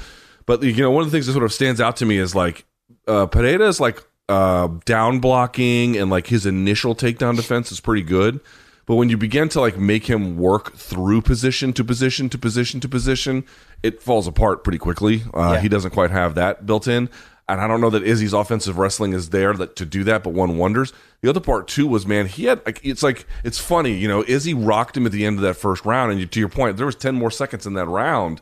But, 0.46 0.62
you 0.62 0.74
know, 0.74 0.90
one 0.90 1.04
of 1.04 1.10
the 1.10 1.14
things 1.14 1.26
that 1.26 1.32
sort 1.32 1.44
of 1.44 1.52
stands 1.52 1.80
out 1.80 1.96
to 1.96 2.06
me 2.06 2.18
is 2.18 2.34
like 2.34 2.64
uh, 3.06 3.28
is 3.34 3.80
like 3.80 4.02
uh, 4.28 4.68
down 4.84 5.20
blocking 5.20 5.96
and 5.96 6.10
like 6.10 6.26
his 6.26 6.46
initial 6.46 6.94
takedown 6.94 7.36
defense 7.36 7.72
is 7.72 7.80
pretty 7.80 8.02
good. 8.02 8.40
But 8.84 8.96
when 8.96 9.08
you 9.08 9.16
begin 9.16 9.48
to 9.50 9.60
like 9.60 9.78
make 9.78 10.06
him 10.06 10.36
work 10.36 10.74
through 10.74 11.22
position 11.22 11.72
to 11.74 11.84
position 11.84 12.28
to 12.30 12.38
position 12.38 12.80
to 12.80 12.88
position, 12.88 13.44
it 13.82 14.02
falls 14.02 14.26
apart 14.26 14.64
pretty 14.64 14.78
quickly. 14.78 15.22
Uh, 15.32 15.52
yeah. 15.52 15.60
He 15.60 15.68
doesn't 15.68 15.92
quite 15.92 16.10
have 16.10 16.34
that 16.34 16.66
built 16.66 16.88
in. 16.88 17.08
And 17.48 17.60
I 17.60 17.66
don't 17.66 17.80
know 17.80 17.90
that 17.90 18.04
Izzy's 18.04 18.32
offensive 18.32 18.78
wrestling 18.78 19.12
is 19.12 19.30
there 19.30 19.52
that, 19.54 19.76
to 19.76 19.84
do 19.84 20.04
that, 20.04 20.22
but 20.22 20.32
one 20.32 20.58
wonders. 20.58 20.92
The 21.22 21.28
other 21.28 21.40
part 21.40 21.68
too 21.68 21.86
was, 21.86 22.06
man, 22.06 22.26
he 22.26 22.44
had. 22.44 22.62
It's 22.82 23.02
like 23.02 23.26
it's 23.44 23.58
funny, 23.58 23.92
you 23.92 24.08
know. 24.08 24.24
Izzy 24.26 24.54
rocked 24.54 24.96
him 24.96 25.06
at 25.06 25.12
the 25.12 25.26
end 25.26 25.36
of 25.38 25.42
that 25.42 25.54
first 25.54 25.84
round, 25.84 26.12
and 26.12 26.30
to 26.30 26.40
your 26.40 26.48
point, 26.48 26.76
there 26.76 26.86
was 26.86 26.94
ten 26.94 27.14
more 27.14 27.30
seconds 27.30 27.66
in 27.66 27.74
that 27.74 27.86
round. 27.86 28.40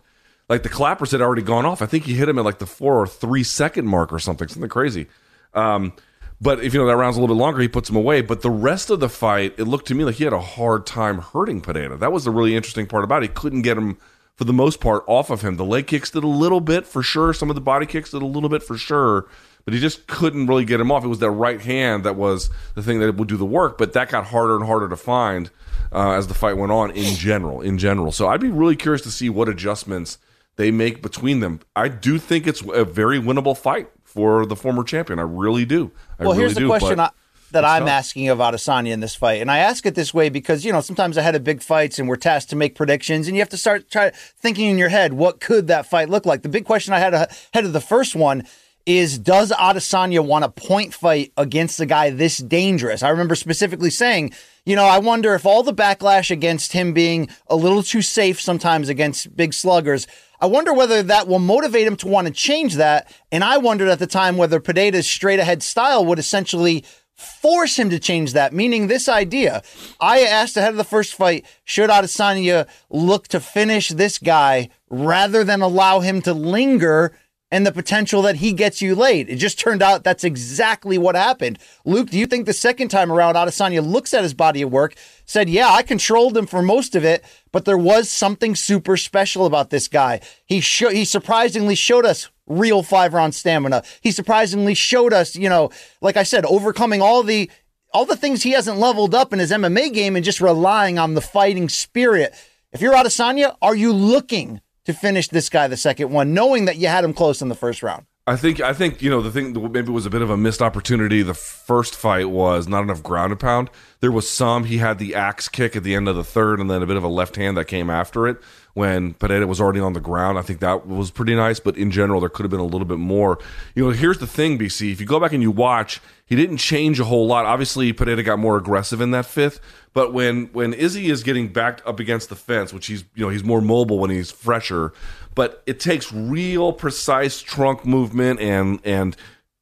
Like 0.48 0.62
the 0.62 0.68
clappers 0.68 1.12
had 1.12 1.22
already 1.22 1.42
gone 1.42 1.64
off. 1.64 1.80
I 1.80 1.86
think 1.86 2.04
he 2.04 2.14
hit 2.14 2.28
him 2.28 2.38
at 2.38 2.44
like 2.44 2.58
the 2.58 2.66
four 2.66 3.00
or 3.00 3.06
three 3.06 3.42
second 3.42 3.86
mark 3.86 4.12
or 4.12 4.18
something, 4.18 4.48
something 4.48 4.68
crazy. 4.68 5.06
Um, 5.54 5.92
but 6.40 6.62
if 6.62 6.74
you 6.74 6.80
know 6.80 6.86
that 6.86 6.96
round's 6.96 7.16
a 7.16 7.20
little 7.20 7.34
bit 7.34 7.40
longer, 7.40 7.60
he 7.60 7.68
puts 7.68 7.88
him 7.88 7.96
away. 7.96 8.22
But 8.22 8.42
the 8.42 8.50
rest 8.50 8.90
of 8.90 9.00
the 9.00 9.08
fight, 9.08 9.54
it 9.58 9.64
looked 9.64 9.88
to 9.88 9.94
me 9.94 10.04
like 10.04 10.16
he 10.16 10.24
had 10.24 10.32
a 10.32 10.40
hard 10.40 10.86
time 10.86 11.18
hurting 11.18 11.60
Pineda. 11.60 11.96
That 11.98 12.12
was 12.12 12.24
the 12.24 12.30
really 12.30 12.56
interesting 12.56 12.86
part 12.86 13.04
about 13.04 13.22
it. 13.22 13.30
He 13.30 13.34
couldn't 13.34 13.62
get 13.62 13.76
him 13.76 13.98
for 14.40 14.44
the 14.44 14.54
most 14.54 14.80
part 14.80 15.04
off 15.06 15.28
of 15.28 15.42
him. 15.42 15.56
The 15.56 15.66
leg 15.66 15.86
kicks 15.86 16.08
did 16.08 16.24
a 16.24 16.26
little 16.26 16.62
bit 16.62 16.86
for 16.86 17.02
sure. 17.02 17.34
Some 17.34 17.50
of 17.50 17.56
the 17.56 17.60
body 17.60 17.84
kicks 17.84 18.12
did 18.12 18.22
a 18.22 18.26
little 18.26 18.48
bit 18.48 18.62
for 18.62 18.78
sure, 18.78 19.26
but 19.66 19.74
he 19.74 19.80
just 19.80 20.06
couldn't 20.06 20.46
really 20.46 20.64
get 20.64 20.80
him 20.80 20.90
off. 20.90 21.04
It 21.04 21.08
was 21.08 21.18
that 21.18 21.30
right 21.30 21.60
hand 21.60 22.04
that 22.04 22.16
was 22.16 22.48
the 22.74 22.82
thing 22.82 23.00
that 23.00 23.16
would 23.16 23.28
do 23.28 23.36
the 23.36 23.44
work, 23.44 23.76
but 23.76 23.92
that 23.92 24.08
got 24.08 24.24
harder 24.24 24.56
and 24.56 24.64
harder 24.64 24.88
to 24.88 24.96
find 24.96 25.50
uh, 25.92 26.12
as 26.12 26.26
the 26.26 26.32
fight 26.32 26.56
went 26.56 26.72
on 26.72 26.90
in 26.92 27.16
general. 27.16 27.60
In 27.60 27.76
general, 27.76 28.12
so 28.12 28.28
I'd 28.28 28.40
be 28.40 28.48
really 28.48 28.76
curious 28.76 29.02
to 29.02 29.10
see 29.10 29.28
what 29.28 29.46
adjustments 29.46 30.16
they 30.56 30.70
make 30.70 31.02
between 31.02 31.40
them. 31.40 31.60
I 31.76 31.88
do 31.88 32.18
think 32.18 32.46
it's 32.46 32.62
a 32.62 32.86
very 32.86 33.20
winnable 33.20 33.54
fight 33.54 33.90
for 34.04 34.46
the 34.46 34.56
former 34.56 34.84
champion. 34.84 35.18
I 35.18 35.24
really 35.24 35.66
do. 35.66 35.92
I 36.18 36.22
well, 36.22 36.30
really 36.30 36.44
here's 36.44 36.54
the 36.54 36.60
do, 36.60 36.66
question. 36.66 36.98
I, 36.98 37.10
that 37.50 37.64
I'm 37.64 37.82
tough. 37.82 37.90
asking 37.90 38.28
of 38.28 38.38
Adesanya 38.38 38.92
in 38.92 39.00
this 39.00 39.14
fight. 39.14 39.40
And 39.40 39.50
I 39.50 39.58
ask 39.58 39.84
it 39.86 39.94
this 39.94 40.14
way 40.14 40.28
because, 40.28 40.64
you 40.64 40.72
know, 40.72 40.80
sometimes 40.80 41.16
ahead 41.16 41.34
of 41.34 41.44
big 41.44 41.62
fights 41.62 41.98
and 41.98 42.08
we're 42.08 42.16
tasked 42.16 42.50
to 42.50 42.56
make 42.56 42.74
predictions 42.74 43.26
and 43.26 43.36
you 43.36 43.40
have 43.40 43.48
to 43.50 43.56
start 43.56 43.90
try 43.90 44.10
thinking 44.10 44.70
in 44.70 44.78
your 44.78 44.88
head, 44.88 45.12
what 45.12 45.40
could 45.40 45.66
that 45.68 45.86
fight 45.86 46.08
look 46.08 46.26
like? 46.26 46.42
The 46.42 46.48
big 46.48 46.64
question 46.64 46.92
I 46.92 46.98
had 46.98 47.14
ahead 47.14 47.64
of 47.64 47.72
the 47.72 47.80
first 47.80 48.14
one 48.14 48.44
is 48.86 49.18
does 49.18 49.52
Adesanya 49.52 50.24
want 50.24 50.44
a 50.44 50.48
point 50.48 50.94
fight 50.94 51.32
against 51.36 51.80
a 51.80 51.86
guy 51.86 52.10
this 52.10 52.38
dangerous? 52.38 53.02
I 53.02 53.10
remember 53.10 53.34
specifically 53.34 53.90
saying, 53.90 54.32
you 54.64 54.74
know, 54.74 54.84
I 54.84 54.98
wonder 54.98 55.34
if 55.34 55.46
all 55.46 55.62
the 55.62 55.74
backlash 55.74 56.30
against 56.30 56.72
him 56.72 56.92
being 56.92 57.28
a 57.48 57.56
little 57.56 57.82
too 57.82 58.02
safe 58.02 58.40
sometimes 58.40 58.88
against 58.88 59.36
big 59.36 59.54
sluggers, 59.54 60.06
I 60.40 60.46
wonder 60.46 60.72
whether 60.72 61.02
that 61.02 61.28
will 61.28 61.38
motivate 61.38 61.86
him 61.86 61.96
to 61.96 62.08
want 62.08 62.26
to 62.26 62.32
change 62.32 62.76
that. 62.76 63.14
And 63.30 63.44
I 63.44 63.58
wondered 63.58 63.88
at 63.88 63.98
the 63.98 64.06
time 64.06 64.38
whether 64.38 64.58
Pineda's 64.58 65.06
straight 65.06 65.38
ahead 65.38 65.62
style 65.62 66.04
would 66.06 66.18
essentially 66.18 66.84
force 67.20 67.78
him 67.78 67.90
to 67.90 67.98
change 67.98 68.32
that. 68.32 68.52
Meaning, 68.52 68.86
this 68.86 69.08
idea. 69.08 69.62
I 70.00 70.22
asked 70.22 70.56
ahead 70.56 70.72
of 70.72 70.76
the 70.76 70.84
first 70.84 71.14
fight, 71.14 71.46
should 71.64 71.90
Adesanya 71.90 72.66
look 72.88 73.28
to 73.28 73.40
finish 73.40 73.88
this 73.88 74.18
guy 74.18 74.70
rather 74.88 75.44
than 75.44 75.60
allow 75.60 76.00
him 76.00 76.22
to 76.22 76.34
linger 76.34 77.12
and 77.50 77.66
the 77.66 77.72
potential 77.72 78.22
that 78.22 78.36
he 78.36 78.52
gets 78.52 78.80
you 78.80 78.94
late. 78.94 79.28
It 79.28 79.36
just 79.36 79.58
turned 79.58 79.82
out 79.82 80.04
that's 80.04 80.24
exactly 80.24 80.98
what 80.98 81.16
happened. 81.16 81.58
Luke, 81.84 82.10
do 82.10 82.18
you 82.18 82.26
think 82.26 82.46
the 82.46 82.52
second 82.52 82.88
time 82.88 83.10
around 83.10 83.34
Adesanya 83.34 83.84
looks 83.84 84.14
at 84.14 84.22
his 84.22 84.34
body 84.34 84.62
of 84.62 84.70
work, 84.70 84.94
said, 85.24 85.48
"Yeah, 85.48 85.68
I 85.68 85.82
controlled 85.82 86.36
him 86.36 86.46
for 86.46 86.62
most 86.62 86.94
of 86.94 87.04
it, 87.04 87.24
but 87.52 87.64
there 87.64 87.78
was 87.78 88.08
something 88.08 88.54
super 88.54 88.96
special 88.96 89.46
about 89.46 89.70
this 89.70 89.88
guy. 89.88 90.20
He 90.44 90.60
sh- 90.60 90.92
he 90.92 91.04
surprisingly 91.04 91.74
showed 91.74 92.06
us 92.06 92.28
real 92.50 92.82
five 92.82 93.14
round 93.14 93.34
stamina. 93.34 93.82
He 94.02 94.10
surprisingly 94.10 94.74
showed 94.74 95.12
us, 95.14 95.36
you 95.36 95.48
know, 95.48 95.70
like 96.02 96.16
I 96.16 96.24
said, 96.24 96.44
overcoming 96.44 97.00
all 97.00 97.22
the 97.22 97.50
all 97.92 98.04
the 98.04 98.16
things 98.16 98.42
he 98.42 98.50
hasn't 98.52 98.78
leveled 98.78 99.14
up 99.14 99.32
in 99.32 99.38
his 99.38 99.50
MMA 99.50 99.92
game 99.92 100.16
and 100.16 100.24
just 100.24 100.40
relying 100.40 100.98
on 100.98 101.14
the 101.14 101.20
fighting 101.20 101.68
spirit. 101.68 102.34
If 102.72 102.80
you're 102.80 102.94
Adesanya, 102.94 103.56
are 103.62 103.74
you 103.74 103.92
looking 103.92 104.60
to 104.84 104.92
finish 104.92 105.28
this 105.28 105.48
guy 105.48 105.66
the 105.66 105.76
second 105.76 106.10
one, 106.10 106.34
knowing 106.34 106.66
that 106.66 106.76
you 106.76 106.88
had 106.88 107.04
him 107.04 107.12
close 107.12 107.42
in 107.42 107.48
the 107.48 107.54
first 107.54 107.82
round? 107.82 108.06
I 108.26 108.36
think 108.36 108.60
I 108.60 108.72
think 108.74 109.02
you 109.02 109.10
know 109.10 109.22
the 109.22 109.30
thing 109.30 109.72
maybe 109.72 109.90
was 109.90 110.06
a 110.06 110.10
bit 110.10 110.22
of 110.22 110.30
a 110.30 110.36
missed 110.36 110.62
opportunity. 110.62 111.22
The 111.22 111.34
first 111.34 111.96
fight 111.96 112.30
was 112.30 112.68
not 112.68 112.82
enough 112.82 113.02
ground 113.02 113.32
and 113.32 113.40
pound. 113.40 113.70
There 114.00 114.12
was 114.12 114.28
some 114.28 114.64
he 114.64 114.78
had 114.78 114.98
the 114.98 115.14
axe 115.14 115.48
kick 115.48 115.74
at 115.74 115.82
the 115.82 115.94
end 115.94 116.06
of 116.06 116.14
the 116.14 116.22
third, 116.22 116.60
and 116.60 116.70
then 116.70 116.82
a 116.82 116.86
bit 116.86 116.96
of 116.96 117.02
a 117.02 117.08
left 117.08 117.36
hand 117.36 117.56
that 117.56 117.64
came 117.64 117.90
after 117.90 118.28
it 118.28 118.40
when 118.74 119.14
Pereira 119.14 119.46
was 119.46 119.60
already 119.60 119.80
on 119.80 119.92
the 119.92 120.00
ground. 120.00 120.38
I 120.38 120.42
think 120.42 120.60
that 120.60 120.86
was 120.86 121.10
pretty 121.10 121.34
nice, 121.34 121.60
but 121.60 121.76
in 121.76 121.90
general, 121.90 122.20
there 122.20 122.28
could 122.28 122.44
have 122.44 122.50
been 122.50 122.60
a 122.60 122.64
little 122.64 122.86
bit 122.86 122.98
more. 122.98 123.38
You 123.74 123.84
know, 123.84 123.90
here's 123.90 124.18
the 124.18 124.26
thing, 124.26 124.58
BC. 124.58 124.92
If 124.92 125.00
you 125.00 125.06
go 125.06 125.20
back 125.20 125.32
and 125.32 125.42
you 125.42 125.50
watch, 125.50 126.00
he 126.24 126.36
didn't 126.36 126.58
change 126.58 127.00
a 127.00 127.04
whole 127.04 127.26
lot. 127.26 127.46
Obviously, 127.46 127.92
Pereira 127.92 128.22
got 128.22 128.38
more 128.38 128.56
aggressive 128.56 129.00
in 129.00 129.10
that 129.10 129.26
fifth, 129.26 129.60
but 129.92 130.12
when 130.12 130.46
when 130.52 130.72
Izzy 130.72 131.10
is 131.10 131.22
getting 131.22 131.48
backed 131.48 131.84
up 131.86 131.98
against 131.98 132.28
the 132.28 132.36
fence, 132.36 132.72
which 132.72 132.86
he's 132.86 133.04
you 133.14 133.24
know 133.24 133.30
he's 133.30 133.44
more 133.44 133.60
mobile 133.60 133.98
when 133.98 134.10
he's 134.10 134.30
fresher, 134.30 134.92
but 135.34 135.62
it 135.66 135.80
takes 135.80 136.12
real 136.12 136.72
precise 136.72 137.40
trunk 137.40 137.84
movement 137.84 138.40
and 138.40 138.80
and 138.84 139.16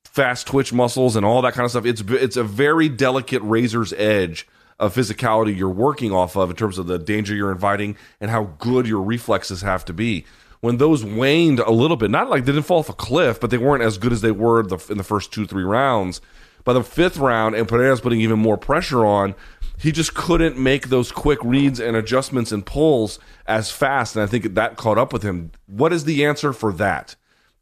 fast 0.05 0.47
twitch 0.47 0.73
muscles 0.73 1.17
and 1.17 1.25
all 1.25 1.41
that 1.43 1.55
kind 1.55 1.65
of 1.65 1.71
stuff. 1.71 1.87
It's 1.87 2.03
it's 2.03 2.37
a 2.37 2.45
very 2.45 2.89
delicate 2.89 3.41
razor's 3.43 3.93
edge 3.95 4.47
of 4.79 4.95
physicality 4.95 5.57
you're 5.57 5.69
working 5.69 6.13
off 6.13 6.37
of 6.37 6.51
in 6.51 6.57
terms 6.57 6.79
of 6.79 6.87
the 6.87 6.99
danger 6.99 7.35
you're 7.35 7.53
inviting 7.53 7.97
and 8.21 8.31
how 8.31 8.45
good 8.59 8.87
your 8.87 9.03
reflexes 9.03 9.63
have 9.63 9.85
to 9.85 9.93
be. 9.93 10.25
When 10.61 10.79
those 10.79 11.05
waned 11.05 11.61
a 11.61 11.71
little 11.71 11.97
bit, 11.97 12.11
not 12.11 12.31
like 12.31 12.45
they 12.45 12.53
didn't 12.53 12.67
fall 12.67 12.81
off 12.81 12.89
a 12.89 12.95
cliff, 12.95 13.41
but 13.41 13.51
they 13.51 13.59
weren't 13.59 13.83
as 13.83 13.99
good 13.99 14.13
as 14.13 14.21
they 14.21 14.33
were 14.33 14.63
the, 14.63 14.85
in 14.91 14.99
the 14.99 15.05
first 15.05 15.33
two, 15.33 15.47
three 15.47 15.65
rounds. 15.65 16.21
By 16.65 16.73
the 16.73 16.83
fifth 16.83 17.17
round, 17.17 17.55
and 17.55 17.69
Pereira's 17.69 18.01
putting 18.01 18.21
even 18.21 18.39
more 18.39 18.59
pressure 18.59 19.07
on, 19.07 19.35
he 19.79 19.93
just 19.93 20.15
couldn't 20.15 20.59
make 20.59 20.89
those 20.89 21.13
quick 21.13 21.39
reads 21.45 21.79
and 21.79 21.97
adjustments 21.97 22.51
and 22.51 22.67
pulls 22.67 23.21
as 23.47 23.71
fast. 23.71 24.17
And 24.17 24.23
I 24.23 24.27
think 24.27 24.55
that 24.55 24.77
caught 24.77 24.99
up 24.99 25.13
with 25.13 25.23
him. 25.23 25.53
What 25.67 25.93
is 25.93 26.05
the 26.05 26.25
answer 26.25 26.53
for 26.53 26.73
that? 26.75 27.15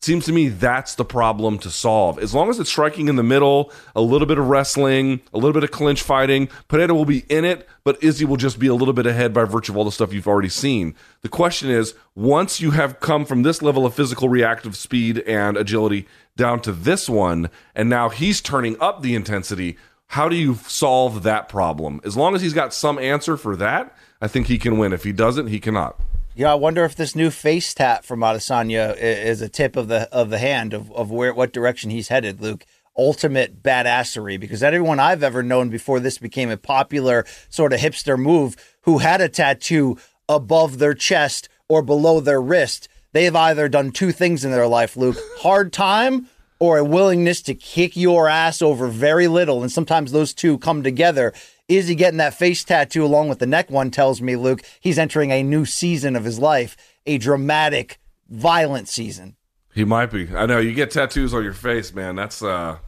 Seems 0.07 0.27
to 0.27 0.33
me 0.33 0.51
that's 0.51 0.95
the 0.95 1.05
problem 1.05 1.59
to 1.59 1.69
solve. 1.69 2.21
As 2.21 2.33
long 2.33 2.49
as 2.49 2.61
it's 2.61 2.71
striking 2.71 3.09
in 3.09 3.17
the 3.17 3.25
middle, 3.25 3.73
a 3.97 4.01
little 4.01 4.29
bit 4.29 4.39
of 4.39 4.47
wrestling, 4.47 5.21
a 5.35 5.37
little 5.37 5.53
bit 5.53 5.65
of 5.65 5.73
clinch 5.73 6.01
fighting, 6.01 6.49
Pereira 6.69 6.95
will 6.95 7.05
be 7.05 7.25
in 7.29 7.45
it, 7.45 7.69
but 7.83 8.01
Izzy 8.05 8.25
will 8.25 8.37
just 8.37 8.61
be 8.61 8.69
a 8.69 8.75
little 8.75 8.95
bit 8.95 9.05
ahead 9.05 9.35
by 9.35 9.43
virtue 9.43 9.73
of 9.73 9.79
all 9.79 9.85
the 9.85 9.91
stuff 9.91 10.13
you've 10.13 10.29
already 10.29 10.49
seen. 10.49 10.95
The 11.23 11.29
question 11.29 11.71
is 11.71 11.95
once 12.15 12.61
you 12.61 12.71
have 12.71 13.01
come 13.01 13.25
from 13.25 13.43
this 13.43 13.63
level 13.63 13.85
of 13.85 13.95
physical 13.95 14.29
reactive 14.29 14.77
speed 14.77 15.19
and 15.27 15.57
agility 15.57 16.07
down 16.37 16.61
to 16.61 16.73
this 16.73 17.09
one, 17.09 17.51
and 17.75 17.91
now 17.91 18.09
he's 18.09 18.41
turning 18.41 18.81
up 18.81 19.03
the 19.03 19.17
intensity, 19.17 19.77
how 20.07 20.29
do 20.29 20.37
you 20.37 20.55
solve 20.55 21.25
that 21.25 21.49
problem? 21.49 22.01
As 22.05 22.17
long 22.17 22.37
as 22.37 22.43
he's 22.43 22.55
got 22.55 22.73
some 22.73 23.01
answer 23.01 23.37
for 23.37 23.57
that, 23.57 23.93
I 24.21 24.29
think 24.29 24.47
he 24.47 24.59
can 24.59 24.79
win. 24.79 24.93
If 24.93 25.03
he 25.03 25.11
doesn't, 25.11 25.49
he 25.49 25.59
cannot. 25.59 26.01
Yeah, 26.39 26.53
I 26.53 26.55
wonder 26.57 26.85
if 26.85 26.95
this 26.95 27.17
new 27.17 27.31
face 27.31 27.73
tat 27.73 28.05
from 28.05 28.21
Adesanya 28.21 28.95
is 28.99 29.41
a 29.41 29.49
tip 29.49 29.75
of 29.75 29.89
the 29.89 30.03
of 30.13 30.29
the 30.29 30.37
hand 30.37 30.75
of, 30.75 30.93
of 30.93 31.11
where 31.11 31.33
what 31.33 31.51
direction 31.51 31.89
he's 31.89 32.09
headed, 32.09 32.43
Luke. 32.43 32.67
Ultimate 32.95 33.63
badassery, 33.63 34.39
because 34.39 34.63
everyone 34.63 35.01
I've 35.01 35.23
ever 35.23 35.43
known 35.43 35.71
before 35.71 35.99
this 35.99 36.19
became 36.19 36.51
a 36.51 36.59
popular 36.59 37.25
sort 37.49 37.73
of 37.73 37.81
hipster 37.81 38.19
move 38.19 38.55
who 38.83 38.99
had 38.99 39.23
a 39.23 39.31
tattoo 39.31 39.97
above 40.29 40.79
their 40.79 40.93
chest 40.93 41.49
or 41.71 41.81
below 41.81 42.21
their 42.21 42.41
wrist, 42.41 42.89
they 43.13 43.25
have 43.25 43.37
either 43.37 43.67
done 43.67 43.91
two 43.91 44.13
things 44.13 44.45
in 44.45 44.51
their 44.51 44.67
life, 44.67 44.95
Luke. 44.95 45.17
Hard 45.39 45.73
time 45.73 46.29
or 46.59 46.77
a 46.79 46.85
willingness 46.85 47.41
to 47.43 47.55
kick 47.55 47.97
your 47.97 48.29
ass 48.29 48.61
over 48.61 48.89
very 48.89 49.29
little. 49.29 49.63
And 49.63 49.73
sometimes 49.73 50.13
those 50.13 50.35
two 50.35 50.59
come 50.59 50.83
together. 50.83 51.33
Is 51.69 51.89
he 51.89 51.95
getting 51.95 52.19
that 52.19 52.35
face 52.35 52.63
tattoo 52.63 53.05
along 53.05 53.29
with 53.29 53.41
the 53.41 53.47
neck 53.47 53.71
one? 53.71 53.91
Tells 53.91 54.21
me, 54.21 54.37
Luke, 54.37 54.63
he's 54.81 54.99
entering 54.99 55.33
a 55.33 55.43
new 55.43 55.65
season 55.65 56.15
of 56.15 56.25
his 56.25 56.39
life, 56.39 56.77
a 57.07 57.19
dramatic, 57.19 57.99
violent 58.29 58.89
season. 58.89 59.37
He 59.75 59.85
might 59.85 60.11
be. 60.11 60.29
I 60.35 60.47
know 60.47 60.59
you 60.59 60.73
get 60.73 60.91
tattoos 60.91 61.35
on 61.35 61.43
your 61.43 61.53
face, 61.53 61.93
man. 61.93 62.15
That's 62.15 62.43
uh, 62.43 62.79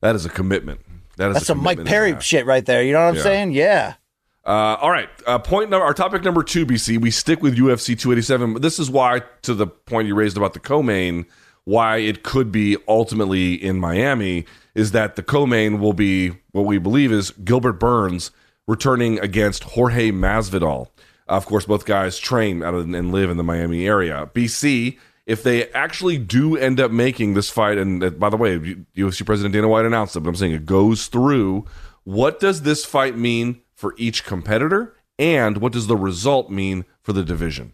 that 0.00 0.16
is 0.16 0.24
a 0.24 0.30
commitment. 0.30 0.80
That 1.16 1.28
is 1.28 1.34
that's 1.34 1.46
some 1.46 1.62
Mike 1.62 1.84
Perry 1.84 2.16
shit 2.20 2.46
right 2.46 2.64
there. 2.64 2.82
You 2.82 2.92
know 2.92 3.04
what 3.04 3.10
I'm 3.10 3.16
yeah. 3.16 3.22
saying? 3.22 3.52
Yeah. 3.52 3.94
Uh, 4.44 4.76
all 4.80 4.90
right. 4.90 5.08
Uh, 5.26 5.38
point 5.38 5.70
number, 5.70 5.84
our 5.84 5.94
topic 5.94 6.22
number 6.22 6.42
two, 6.42 6.64
BC. 6.64 6.98
We 7.00 7.10
stick 7.10 7.42
with 7.42 7.56
UFC 7.56 7.98
287. 7.98 8.60
This 8.60 8.78
is 8.78 8.90
why, 8.90 9.22
to 9.42 9.54
the 9.54 9.66
point 9.66 10.08
you 10.08 10.14
raised 10.14 10.36
about 10.36 10.54
the 10.54 10.60
co-main 10.60 11.26
why 11.66 11.96
it 11.96 12.22
could 12.22 12.52
be 12.52 12.76
ultimately 12.86 13.54
in 13.54 13.78
Miami 13.78 14.46
is 14.76 14.92
that 14.92 15.16
the 15.16 15.22
co-main 15.22 15.80
will 15.80 15.94
be 15.94 16.28
what 16.52 16.66
we 16.66 16.76
believe 16.76 17.10
is 17.10 17.30
Gilbert 17.30 17.80
Burns 17.80 18.30
returning 18.66 19.18
against 19.18 19.64
Jorge 19.64 20.10
Masvidal. 20.10 20.88
of 21.28 21.46
course, 21.46 21.64
both 21.64 21.86
guys 21.86 22.18
train 22.18 22.62
out 22.62 22.74
of, 22.74 22.82
and 22.82 23.10
live 23.10 23.30
in 23.30 23.38
the 23.38 23.42
Miami 23.42 23.86
area. 23.86 24.30
BC, 24.34 24.98
if 25.24 25.42
they 25.42 25.70
actually 25.70 26.18
do 26.18 26.58
end 26.58 26.78
up 26.78 26.90
making 26.90 27.32
this 27.32 27.48
fight, 27.48 27.78
and 27.78 28.04
uh, 28.04 28.10
by 28.10 28.28
the 28.28 28.36
way, 28.36 28.58
UFC 28.94 29.24
President 29.24 29.54
Dana 29.54 29.66
White 29.66 29.86
announced 29.86 30.14
it, 30.14 30.20
but 30.20 30.28
I'm 30.28 30.36
saying 30.36 30.52
it 30.52 30.66
goes 30.66 31.06
through. 31.06 31.64
What 32.04 32.38
does 32.38 32.62
this 32.62 32.84
fight 32.84 33.16
mean 33.16 33.62
for 33.74 33.94
each 33.96 34.24
competitor, 34.24 34.94
and 35.18 35.56
what 35.56 35.72
does 35.72 35.86
the 35.86 35.96
result 35.96 36.50
mean 36.50 36.84
for 37.02 37.14
the 37.14 37.24
division? 37.24 37.72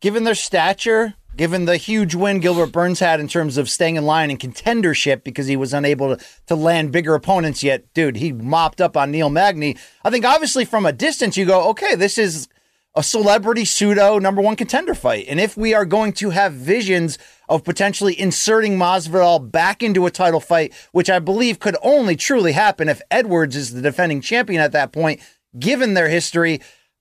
Given 0.00 0.24
their 0.24 0.34
stature, 0.34 1.14
given 1.36 1.64
the 1.64 1.76
huge 1.76 2.14
win 2.14 2.40
Gilbert 2.40 2.72
Burns 2.72 3.00
had 3.00 3.20
in 3.20 3.28
terms 3.28 3.56
of 3.56 3.68
staying 3.68 3.96
in 3.96 4.04
line 4.04 4.30
and 4.30 4.40
contendership 4.40 5.22
because 5.22 5.46
he 5.46 5.56
was 5.56 5.72
unable 5.72 6.16
to, 6.16 6.24
to 6.46 6.54
land 6.54 6.92
bigger 6.92 7.14
opponents 7.14 7.62
yet. 7.62 7.92
Dude, 7.94 8.16
he 8.16 8.32
mopped 8.32 8.80
up 8.80 8.96
on 8.96 9.10
Neil 9.10 9.30
Magny. 9.30 9.76
I 10.04 10.10
think 10.10 10.24
obviously 10.24 10.64
from 10.64 10.84
a 10.84 10.92
distance, 10.92 11.36
you 11.36 11.46
go, 11.46 11.68
okay, 11.70 11.94
this 11.94 12.18
is 12.18 12.48
a 12.94 13.02
celebrity 13.02 13.64
pseudo 13.64 14.18
number 14.18 14.42
one 14.42 14.56
contender 14.56 14.94
fight. 14.94 15.26
And 15.28 15.38
if 15.38 15.56
we 15.56 15.72
are 15.74 15.84
going 15.84 16.12
to 16.14 16.30
have 16.30 16.52
visions 16.52 17.18
of 17.48 17.62
potentially 17.62 18.18
inserting 18.18 18.76
Masvidal 18.76 19.50
back 19.50 19.82
into 19.82 20.06
a 20.06 20.10
title 20.10 20.40
fight, 20.40 20.74
which 20.90 21.08
I 21.08 21.20
believe 21.20 21.60
could 21.60 21.76
only 21.82 22.16
truly 22.16 22.52
happen 22.52 22.88
if 22.88 23.00
Edwards 23.10 23.54
is 23.54 23.72
the 23.72 23.82
defending 23.82 24.20
champion 24.20 24.60
at 24.60 24.72
that 24.72 24.90
point, 24.90 25.20
given 25.56 25.94
their 25.94 26.08
history, 26.08 26.60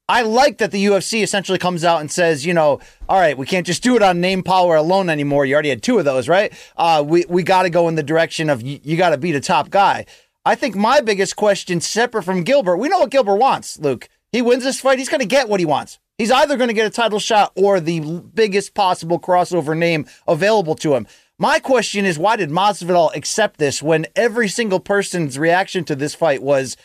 I 0.10 0.22
like 0.22 0.60
that 0.60 0.72
the 0.72 0.86
UFC 0.86 1.22
essentially 1.22 1.58
comes 1.58 1.84
out 1.84 2.00
and 2.00 2.10
says, 2.10 2.46
you 2.46 2.54
know, 2.54 2.80
all 3.10 3.20
right, 3.20 3.38
we 3.38 3.46
can't 3.46 3.68
just 3.68 3.84
do 3.84 3.98
it 3.98 4.02
on 4.02 4.22
name 4.22 4.42
power 4.42 4.78
alone 4.78 5.10
anymore. 5.10 5.46
You 5.46 5.54
already 5.56 5.70
had 5.70 5.84
two 5.84 6.00
of 6.00 6.06
those, 6.06 6.30
right? 6.30 6.54
Uh, 6.78 7.04
we 7.06 7.26
we 7.28 7.44
got 7.44 7.64
to 7.64 7.70
go 7.70 7.90
in 7.90 7.96
the 7.96 8.04
direction 8.04 8.50
of 8.50 8.62
you, 8.62 8.80
you 8.84 8.96
got 8.96 9.10
to 9.10 9.18
beat 9.18 9.36
a 9.36 9.42
top 9.42 9.70
guy. 9.70 10.06
I 10.46 10.56
think 10.56 10.76
my 10.76 11.02
biggest 11.02 11.36
question, 11.36 11.82
separate 11.82 12.24
from 12.24 12.44
Gilbert, 12.44 12.78
we 12.78 12.88
know 12.88 13.00
what 13.00 13.10
Gilbert 13.10 13.36
wants. 13.36 13.78
Luke, 13.80 14.08
he 14.32 14.42
wins 14.42 14.64
this 14.64 14.80
fight, 14.80 14.98
he's 14.98 15.10
going 15.10 15.20
to 15.20 15.26
get 15.26 15.50
what 15.50 15.60
he 15.60 15.66
wants. 15.66 16.00
He's 16.18 16.32
either 16.32 16.56
going 16.56 16.70
to 16.70 16.74
get 16.74 16.88
a 16.88 16.90
title 16.90 17.20
shot 17.20 17.52
or 17.56 17.82
the 17.82 18.22
biggest 18.34 18.74
possible 18.74 19.20
crossover 19.20 19.78
name 19.78 20.08
available 20.26 20.76
to 20.76 20.96
him. 20.96 21.06
My 21.38 21.60
question 21.60 22.06
is, 22.06 22.18
why 22.18 22.38
did 22.38 22.50
Masvidal 22.50 23.14
accept 23.14 23.60
this 23.60 23.84
when 23.84 24.08
every 24.16 24.48
single 24.48 24.80
person's 24.80 25.38
reaction 25.38 25.84
to 25.84 25.96
this 25.96 26.16
fight 26.16 26.42
was, 26.42 26.78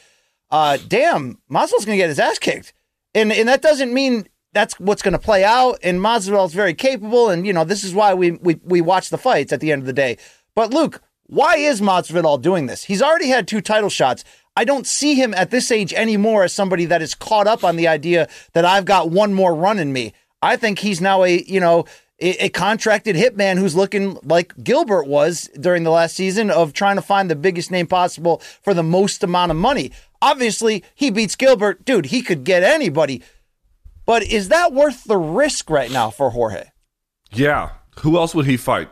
uh, 0.51 0.77
"Damn, 0.89 1.39
Masvidal's 1.49 1.85
going 1.85 1.97
to 1.97 2.03
get 2.03 2.09
his 2.09 2.19
ass 2.19 2.41
kicked." 2.41 2.75
And 3.15 3.33
and 3.33 3.49
that 3.49 3.63
doesn't 3.63 3.93
mean 3.93 4.27
that's 4.53 4.79
what's 4.79 5.03
going 5.03 5.13
to 5.13 5.19
play 5.19 5.45
out. 5.45 5.79
And 5.83 6.01
Masvidal 6.01 6.47
is 6.47 6.55
very 6.55 6.75
capable, 6.75 7.29
and 7.29 7.47
you 7.47 7.53
know 7.53 7.65
this 7.65 7.85
is 7.85 7.95
why 7.95 8.15
we 8.15 8.33
we 8.33 8.61
we 8.65 8.81
watch 8.81 9.11
the 9.11 9.19
fights 9.19 9.53
at 9.53 9.61
the 9.61 9.73
end 9.73 9.83
of 9.83 9.87
the 9.87 9.93
day. 9.93 10.19
But 10.55 10.73
Luke, 10.73 11.03
why 11.27 11.57
is 11.57 11.81
Masvidal 11.81 12.41
doing 12.41 12.67
this? 12.67 12.85
He's 12.85 13.03
already 13.03 13.29
had 13.29 13.49
two 13.49 13.61
title 13.61 13.91
shots. 13.91 14.25
I 14.55 14.65
don't 14.65 14.87
see 14.87 15.15
him 15.15 15.33
at 15.33 15.51
this 15.51 15.71
age 15.71 15.95
anymore 15.95 16.45
as 16.45 16.53
somebody 16.53 16.85
that 16.87 17.01
is 17.01 17.15
caught 17.15 17.47
up 17.47 17.65
on 17.65 17.77
the 17.77 17.89
idea 17.89 18.29
that 18.53 18.67
I've 18.67 18.85
got 18.85 19.11
one 19.11 19.33
more 19.33 19.55
run 19.55 19.79
in 19.79 19.93
me. 19.93 20.13
I 20.43 20.57
think 20.57 20.81
he's 20.81 21.01
now 21.01 21.25
a 21.25 21.43
you 21.43 21.61
know 21.61 21.87
a 22.25 22.51
contracted 22.51 23.17
hitman 23.17 23.59
who's 23.59 23.75
looking 23.75 24.17
like 24.23 24.55
Gilbert 24.63 25.09
was 25.09 25.51
during 25.59 25.83
the 25.83 25.91
last 25.91 26.15
season 26.15 26.51
of 26.51 26.73
trying 26.73 26.95
to 26.95 27.03
find 27.03 27.29
the 27.29 27.35
biggest 27.35 27.73
name 27.73 27.89
possible 27.89 28.41
for 28.63 28.75
the 28.75 28.83
most 28.85 29.25
amount 29.25 29.51
of 29.51 29.57
money. 29.57 29.91
Obviously, 30.23 30.85
he 30.95 31.11
beats 31.11 31.35
Gilbert. 31.35 31.85
Dude, 31.85 32.07
he 32.07 32.23
could 32.23 32.45
get 32.45 32.63
anybody. 32.63 33.23
But 34.07 34.23
is 34.23 34.49
that 34.49 34.73
worth 34.73 35.05
the 35.05 35.19
risk 35.19 35.69
right 35.69 35.91
now 35.91 36.11
for 36.11 36.31
Jorge? 36.31 36.67
Yeah. 37.33 37.73
Who 38.01 38.17
else 38.17 38.35
would 38.35 38.47
he 38.47 38.57
fight? 38.57 38.89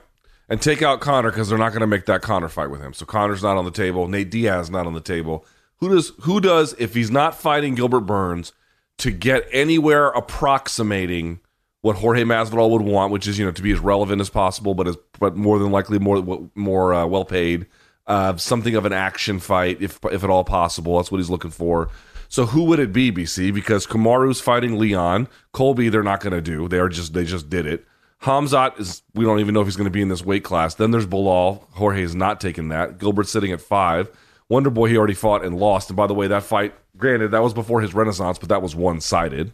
And 0.48 0.60
take 0.60 0.82
out 0.82 1.00
Conor 1.00 1.30
because 1.30 1.48
they're 1.48 1.58
not 1.58 1.70
going 1.70 1.80
to 1.80 1.86
make 1.86 2.06
that 2.06 2.22
Conor 2.22 2.48
fight 2.48 2.70
with 2.70 2.80
him. 2.80 2.92
So 2.92 3.06
Conor's 3.06 3.42
not 3.42 3.56
on 3.56 3.64
the 3.64 3.70
table. 3.70 4.08
Nate 4.08 4.30
Diaz 4.30 4.68
not 4.70 4.86
on 4.86 4.94
the 4.94 5.00
table. 5.00 5.46
Who 5.76 5.88
does 5.88 6.12
who 6.22 6.40
does 6.40 6.74
if 6.78 6.94
he's 6.94 7.10
not 7.10 7.34
fighting 7.34 7.76
Gilbert 7.76 8.00
Burns 8.00 8.52
to 8.98 9.12
get 9.12 9.46
anywhere 9.52 10.08
approximating 10.08 11.40
what 11.80 11.96
Jorge 11.96 12.24
Masvidal 12.24 12.70
would 12.70 12.82
want, 12.82 13.12
which 13.12 13.26
is 13.26 13.38
you 13.38 13.46
know 13.46 13.52
to 13.52 13.62
be 13.62 13.72
as 13.72 13.78
relevant 13.78 14.20
as 14.20 14.28
possible, 14.28 14.74
but 14.74 14.88
as 14.88 14.96
but 15.18 15.36
more 15.36 15.58
than 15.58 15.70
likely 15.70 15.98
more 15.98 16.50
more 16.54 16.92
uh, 16.92 17.06
well 17.06 17.24
paid 17.24 17.66
uh, 18.06 18.36
something 18.36 18.74
of 18.74 18.84
an 18.86 18.92
action 18.92 19.38
fight, 19.38 19.80
if 19.80 19.98
if 20.10 20.24
at 20.24 20.30
all 20.30 20.44
possible. 20.44 20.96
That's 20.96 21.10
what 21.10 21.18
he's 21.18 21.30
looking 21.30 21.50
for. 21.50 21.90
So 22.28 22.46
who 22.46 22.64
would 22.64 22.78
it 22.78 22.92
be, 22.92 23.10
BC? 23.10 23.52
Because 23.52 23.86
Kamaru's 23.86 24.40
fighting 24.40 24.78
Leon. 24.78 25.26
Colby, 25.52 25.88
they're 25.88 26.04
not 26.04 26.20
going 26.20 26.32
to 26.32 26.40
do. 26.40 26.68
They 26.68 26.78
are 26.78 26.88
just 26.88 27.12
they 27.12 27.24
just 27.24 27.50
did 27.50 27.66
it. 27.66 27.84
Hamzat 28.22 28.78
is 28.78 29.02
we 29.14 29.24
don't 29.24 29.40
even 29.40 29.54
know 29.54 29.60
if 29.60 29.66
he's 29.66 29.76
going 29.76 29.86
to 29.86 29.90
be 29.90 30.02
in 30.02 30.08
this 30.08 30.24
weight 30.24 30.44
class. 30.44 30.74
Then 30.74 30.90
there's 30.90 31.06
Belal. 31.06 31.64
Jorge 31.72 32.02
is 32.02 32.14
not 32.14 32.40
taking 32.40 32.68
that. 32.68 32.98
Gilbert's 32.98 33.30
sitting 33.30 33.52
at 33.52 33.60
five. 33.60 34.10
Wonder 34.48 34.70
Boy 34.70 34.88
he 34.88 34.96
already 34.96 35.14
fought 35.14 35.44
and 35.44 35.58
lost. 35.58 35.90
And 35.90 35.96
by 35.96 36.06
the 36.06 36.14
way, 36.14 36.26
that 36.26 36.42
fight, 36.42 36.74
granted, 36.96 37.30
that 37.30 37.42
was 37.42 37.54
before 37.54 37.80
his 37.80 37.94
renaissance, 37.94 38.38
but 38.38 38.48
that 38.48 38.62
was 38.62 38.76
one 38.76 39.00
sided. 39.00 39.52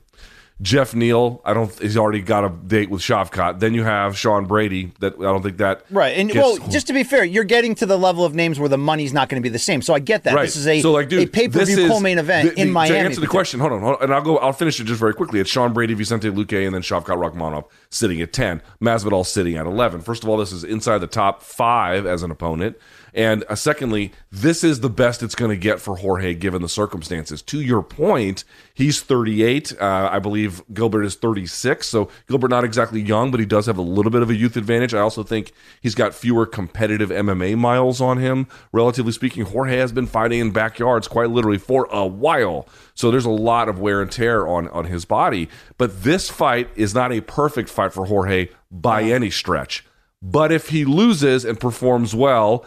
Geoff 0.63 0.95
Neal, 0.95 1.43
I 1.45 1.53
don't. 1.53 1.71
He's 1.81 1.99
already 1.99 2.23
got 2.23 2.43
a 2.45 2.49
date 2.49 2.89
with 2.89 3.03
Shavkat. 3.03 3.61
Then 3.61 3.75
you 3.75 3.85
have 3.85 4.17
Sean 4.17 4.47
Brady. 4.47 4.91
That 5.01 5.13
I 5.17 5.25
don't 5.25 5.43
think 5.43 5.59
that 5.59 5.85
right. 5.91 6.17
And 6.17 6.31
gets- 6.31 6.59
well, 6.61 6.69
just 6.71 6.87
to 6.87 6.95
be 6.95 7.03
fair, 7.05 7.25
you're 7.25 7.45
getting 7.45 7.75
to 7.75 7.85
the 7.85 7.99
level 7.99 8.25
of 8.25 8.35
names 8.35 8.59
where 8.59 8.69
the 8.71 8.79
money's 8.79 9.13
not 9.13 9.29
going 9.29 9.43
to 9.43 9.47
be 9.47 9.51
the 9.53 9.59
same. 9.59 9.83
So 9.83 9.93
I 9.93 9.99
get 9.99 10.25
that. 10.25 10.35
Right. 10.35 10.45
This 10.47 10.57
is 10.57 10.67
a 10.67 10.81
so 10.81 10.93
like, 10.93 11.11
dude, 11.11 11.25
a 11.25 11.31
pay 11.31 11.49
per 11.49 11.63
view 11.63 11.87
co-main 11.87 12.17
event 12.19 12.55
the- 12.55 12.61
in 12.61 12.69
the- 12.69 12.73
Miami. 12.73 12.95
To 12.95 12.99
answer 13.01 13.21
the 13.21 13.27
question, 13.27 13.61
hold 13.61 13.73
on, 13.73 13.81
hold 13.83 13.97
on, 13.97 14.05
and 14.05 14.15
I'll 14.15 14.23
go. 14.23 14.39
I'll 14.39 14.55
finish 14.55 14.81
it 14.81 14.85
just 14.85 14.99
very 14.99 15.13
quickly. 15.13 15.41
It's 15.41 15.51
Sean 15.51 15.75
Brady, 15.75 15.93
Vicente 15.93 16.31
Luque, 16.31 16.65
and 16.65 16.75
then 16.75 16.81
Shavkat 16.81 17.05
Rakhmonov 17.05 17.67
sitting 17.91 18.23
at 18.23 18.33
ten. 18.33 18.63
Masvidal 18.81 19.27
sitting 19.27 19.57
at 19.57 19.67
eleven. 19.67 20.01
First 20.01 20.23
of 20.23 20.31
all, 20.31 20.39
this 20.39 20.53
is 20.53 20.65
inside 20.65 20.99
the 20.99 21.07
top 21.07 21.43
five 21.43 22.07
as 22.07 22.23
an 22.23 22.31
opponent. 22.31 22.77
And 23.17 23.45
uh, 23.49 23.55
secondly, 23.55 24.13
this 24.31 24.63
is 24.63 24.81
the 24.81 24.91
best 24.91 25.23
it's 25.23 25.35
going 25.35 25.49
to 25.51 25.57
get 25.57 25.81
for 25.81 25.97
Jorge 25.97 26.35
given 26.35 26.61
the 26.61 26.69
circumstances. 26.69 27.41
To 27.43 27.63
your 27.63 27.83
point, 27.83 28.45
he's 28.75 29.01
38. 29.01 29.73
Uh, 29.81 30.11
I 30.13 30.19
believe 30.19 30.63
Gilbert 30.75 31.05
is 31.05 31.15
36. 31.15 31.89
So 31.89 32.11
Gilbert 32.29 32.51
not 32.51 32.63
exactly 32.63 33.01
young, 33.01 33.31
but 33.31 33.41
he 33.41 33.47
does 33.47 33.65
have 33.65 33.79
a 33.79 33.83
little 33.83 34.13
bit 34.13 34.21
of 34.21 34.29
a 34.29 34.35
youth 34.35 34.55
advantage. 34.59 34.93
I 34.93 35.01
also 35.01 35.23
think 35.23 35.53
he's 35.81 35.95
got 35.95 36.15
fewer 36.15 36.45
competitive 36.45 37.09
MMA 37.09 37.57
miles 37.57 38.03
on 38.03 38.19
him. 38.19 38.49
Relatively 38.71 39.13
speaking, 39.13 39.47
Jorge 39.47 39.79
has 39.79 39.93
been 39.93 40.07
fighting 40.07 40.41
in 40.41 40.51
backyards 40.51 41.09
quite 41.09 41.31
literally 41.31 41.59
for 41.59 41.89
a 41.91 42.07
while. 42.07 42.69
So 42.93 43.11
there's 43.11 43.25
a 43.25 43.31
lot 43.31 43.71
of 43.71 43.79
wear 43.79 44.03
and 44.03 44.13
tear 44.13 44.47
on 44.47 44.69
on 44.69 44.85
his 44.85 45.07
body. 45.07 45.49
But 45.79 46.03
this 46.03 46.29
fight 46.29 46.69
is 46.77 46.95
not 46.95 47.13
a 47.13 47.23
perfect 47.23 47.71
fight 47.71 47.95
for 47.95 48.05
Jorge 48.05 48.49
by 48.71 49.05
any 49.05 49.31
stretch. 49.31 49.87
But 50.23 50.51
if 50.51 50.71
he 50.71 50.85
loses 50.85 51.45
and 51.45 51.59
performs 51.59 52.15
well, 52.15 52.65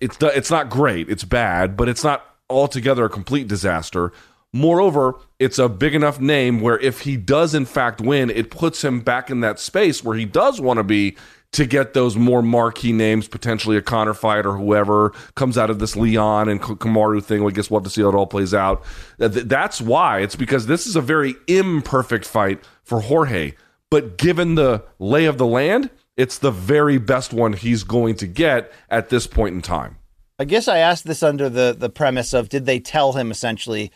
it's 0.00 0.18
it's 0.20 0.50
not 0.50 0.70
great. 0.70 1.08
It's 1.08 1.24
bad, 1.24 1.76
but 1.76 1.88
it's 1.88 2.04
not 2.04 2.24
altogether 2.48 3.04
a 3.04 3.08
complete 3.08 3.48
disaster. 3.48 4.12
Moreover, 4.52 5.16
it's 5.38 5.58
a 5.58 5.68
big 5.68 5.94
enough 5.94 6.20
name 6.20 6.60
where 6.60 6.78
if 6.78 7.00
he 7.00 7.16
does 7.16 7.54
in 7.54 7.66
fact 7.66 8.00
win, 8.00 8.30
it 8.30 8.50
puts 8.50 8.82
him 8.82 9.00
back 9.00 9.30
in 9.30 9.40
that 9.40 9.58
space 9.58 10.02
where 10.02 10.16
he 10.16 10.24
does 10.24 10.60
want 10.60 10.78
to 10.78 10.84
be 10.84 11.16
to 11.52 11.66
get 11.66 11.94
those 11.94 12.16
more 12.16 12.42
marquee 12.42 12.92
names, 12.92 13.28
potentially 13.28 13.76
a 13.76 13.82
Conor 13.82 14.14
fight 14.14 14.46
or 14.46 14.56
whoever 14.56 15.10
comes 15.34 15.56
out 15.56 15.70
of 15.70 15.78
this 15.78 15.96
Leon 15.96 16.48
and 16.48 16.60
Kamaru 16.60 17.22
thing. 17.22 17.40
Well, 17.40 17.50
I 17.50 17.54
guess 17.54 17.70
we'll 17.70 17.80
have 17.80 17.84
to 17.84 17.90
see 17.90 18.02
how 18.02 18.08
it 18.10 18.14
all 18.14 18.26
plays 18.26 18.52
out. 18.54 18.84
Th- 19.18 19.32
th- 19.32 19.46
That's 19.46 19.80
why. 19.80 20.20
It's 20.20 20.36
because 20.36 20.66
this 20.66 20.86
is 20.86 20.96
a 20.96 21.00
very 21.00 21.34
imperfect 21.46 22.24
fight 22.24 22.62
for 22.82 23.00
Jorge. 23.00 23.54
But 23.90 24.18
given 24.18 24.54
the 24.54 24.84
lay 24.98 25.26
of 25.26 25.38
the 25.38 25.46
land, 25.46 25.90
it's 26.16 26.38
the 26.38 26.50
very 26.50 26.98
best 26.98 27.32
one 27.32 27.52
he's 27.52 27.84
going 27.84 28.14
to 28.16 28.26
get 28.26 28.72
at 28.88 29.08
this 29.08 29.26
point 29.26 29.54
in 29.54 29.62
time. 29.62 29.98
I 30.38 30.44
guess 30.44 30.68
I 30.68 30.78
asked 30.78 31.06
this 31.06 31.22
under 31.22 31.48
the 31.48 31.74
the 31.78 31.88
premise 31.88 32.34
of 32.34 32.48
did 32.48 32.66
they 32.66 32.78
tell 32.78 33.14
him 33.14 33.30
essentially 33.30 33.90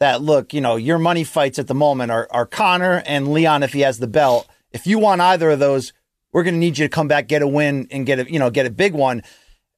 that 0.00 0.20
look, 0.20 0.52
you 0.52 0.60
know, 0.60 0.76
your 0.76 0.98
money 0.98 1.24
fights 1.24 1.58
at 1.58 1.68
the 1.68 1.74
moment 1.74 2.10
are 2.10 2.26
are 2.30 2.46
Conor 2.46 3.02
and 3.06 3.32
Leon 3.32 3.62
if 3.62 3.72
he 3.72 3.80
has 3.80 3.98
the 3.98 4.06
belt. 4.06 4.48
If 4.72 4.86
you 4.86 4.98
want 4.98 5.20
either 5.20 5.50
of 5.50 5.60
those, 5.60 5.92
we're 6.32 6.42
going 6.42 6.54
to 6.54 6.60
need 6.60 6.78
you 6.78 6.84
to 6.84 6.88
come 6.88 7.06
back, 7.06 7.28
get 7.28 7.42
a 7.42 7.48
win, 7.48 7.86
and 7.90 8.04
get 8.04 8.18
a 8.18 8.30
you 8.30 8.38
know 8.38 8.50
get 8.50 8.66
a 8.66 8.70
big 8.70 8.92
one. 8.92 9.22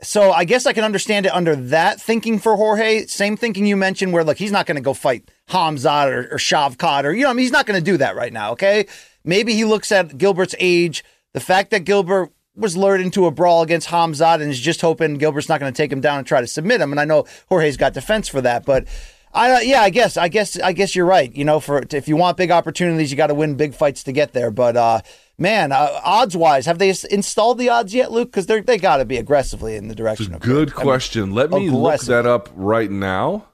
So 0.03 0.33
I 0.33 0.45
guess 0.45 0.67
I 0.67 0.73
can 0.73 0.85
understand 0.85 1.27
it 1.27 1.35
under 1.35 1.57
that 1.57 2.01
thinking 2.01 2.39
for 2.39 2.57
Jorge. 2.57 3.07
Same 3.07 3.37
thinking 3.37 3.67
you 3.67 3.77
mentioned, 3.77 4.13
where 4.13 4.25
look, 4.25 4.37
he's 4.37 4.53
not 4.53 4.67
going 4.67 4.77
to 4.77 4.83
go 4.83 4.93
fight 4.93 5.31
Hamzat 5.49 6.09
or, 6.09 6.35
or 6.35 6.39
Shavkat 6.39 7.05
or 7.05 7.13
you 7.13 7.25
know, 7.25 7.31
I 7.31 7.33
mean, 7.35 7.45
he's 7.45 7.53
not 7.53 7.67
going 7.67 7.79
to 7.79 7.85
do 7.85 7.99
that 7.99 8.17
right 8.17 8.33
now. 8.33 8.53
Okay, 8.53 8.87
maybe 9.25 9.53
he 9.53 9.65
looks 9.65 9.93
at 9.93 10.17
Gilbert's 10.17 10.55
age, 10.59 11.05
the 11.37 11.41
fact 11.41 11.71
that 11.71 11.81
Gilbert 11.81 12.33
was 12.55 12.79
lured 12.79 13.03
into 13.03 13.27
a 13.27 13.31
brawl 13.31 13.61
against 13.61 13.89
Hamzat 13.89 14.41
and 14.41 14.51
is 14.51 14.59
just 14.59 14.81
hoping 14.81 15.19
Gilbert's 15.19 15.51
not 15.51 15.61
going 15.61 15.71
to 15.71 15.77
take 15.77 15.93
him 15.93 16.01
down 16.01 16.17
and 16.17 16.27
try 16.27 16.41
to 16.41 16.47
submit 16.47 16.81
him. 16.81 16.93
And 16.93 16.99
I 16.99 17.05
know 17.05 17.27
Jorge's 17.51 17.77
got 17.77 17.93
defense 17.93 18.27
for 18.27 18.41
that, 18.41 18.65
but 18.65 18.89
I 19.35 19.51
uh, 19.51 19.61
yeah, 19.61 19.83
I 19.83 19.91
guess 19.91 20.17
I 20.17 20.29
guess 20.29 20.59
I 20.59 20.73
guess 20.73 20.97
you're 20.97 21.05
right. 21.05 21.31
You 21.37 21.45
know, 21.45 21.61
for 21.61 21.85
if 21.91 22.09
you 22.09 22.17
want 22.17 22.39
big 22.39 22.51
opportunities, 22.51 23.11
you 23.11 23.19
got 23.19 23.27
to 23.27 23.35
win 23.35 23.55
big 23.55 23.75
fights 23.75 24.03
to 24.05 24.13
get 24.13 24.33
there. 24.33 24.51
But 24.51 24.79
uh, 24.79 25.03
man, 25.37 25.73
uh, 25.73 26.01
odds 26.03 26.35
wise, 26.35 26.65
have 26.65 26.79
they 26.79 26.89
installed 27.11 27.59
the 27.59 27.69
odds 27.69 27.93
yet, 27.93 28.11
Luke? 28.11 28.31
Because 28.31 28.47
they 28.47 28.63
they 28.63 28.79
got 28.79 28.97
to 28.97 29.05
be 29.05 29.19
aggressively 29.19 29.77
in 29.77 29.89
the 29.89 29.95
direction 29.95 30.33
of 30.33 30.41
Good 30.41 30.73
I 30.73 30.77
mean, 30.77 30.83
question. 30.87 31.35
Let 31.35 31.51
me 31.51 31.69
look 31.69 32.01
that 32.01 32.25
up 32.25 32.49
right 32.55 32.91
now. 32.91 33.49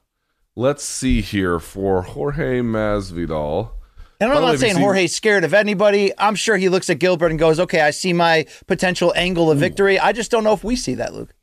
Let's 0.55 0.85
see 0.85 1.19
here 1.19 1.59
for 1.59 2.03
Jorge 2.03 2.61
Masvidal. 2.61 3.71
And 4.19 4.31
I'm 4.31 4.41
not 4.41 4.59
saying 4.59 4.77
Jorge's 4.77 5.15
scared 5.15 5.43
of 5.43 5.53
anybody. 5.53 6.11
I'm 6.17 6.35
sure 6.35 6.57
he 6.57 6.69
looks 6.69 6.89
at 6.89 6.99
Gilbert 6.99 7.31
and 7.31 7.39
goes, 7.39 7.59
"Okay, 7.59 7.81
I 7.81 7.91
see 7.91 8.13
my 8.13 8.45
potential 8.67 9.13
angle 9.15 9.51
of 9.51 9.57
victory." 9.57 9.99
I 9.99 10.11
just 10.11 10.31
don't 10.31 10.43
know 10.43 10.53
if 10.53 10.63
we 10.63 10.75
see 10.75 10.95
that, 10.95 11.13
Luke. 11.13 11.33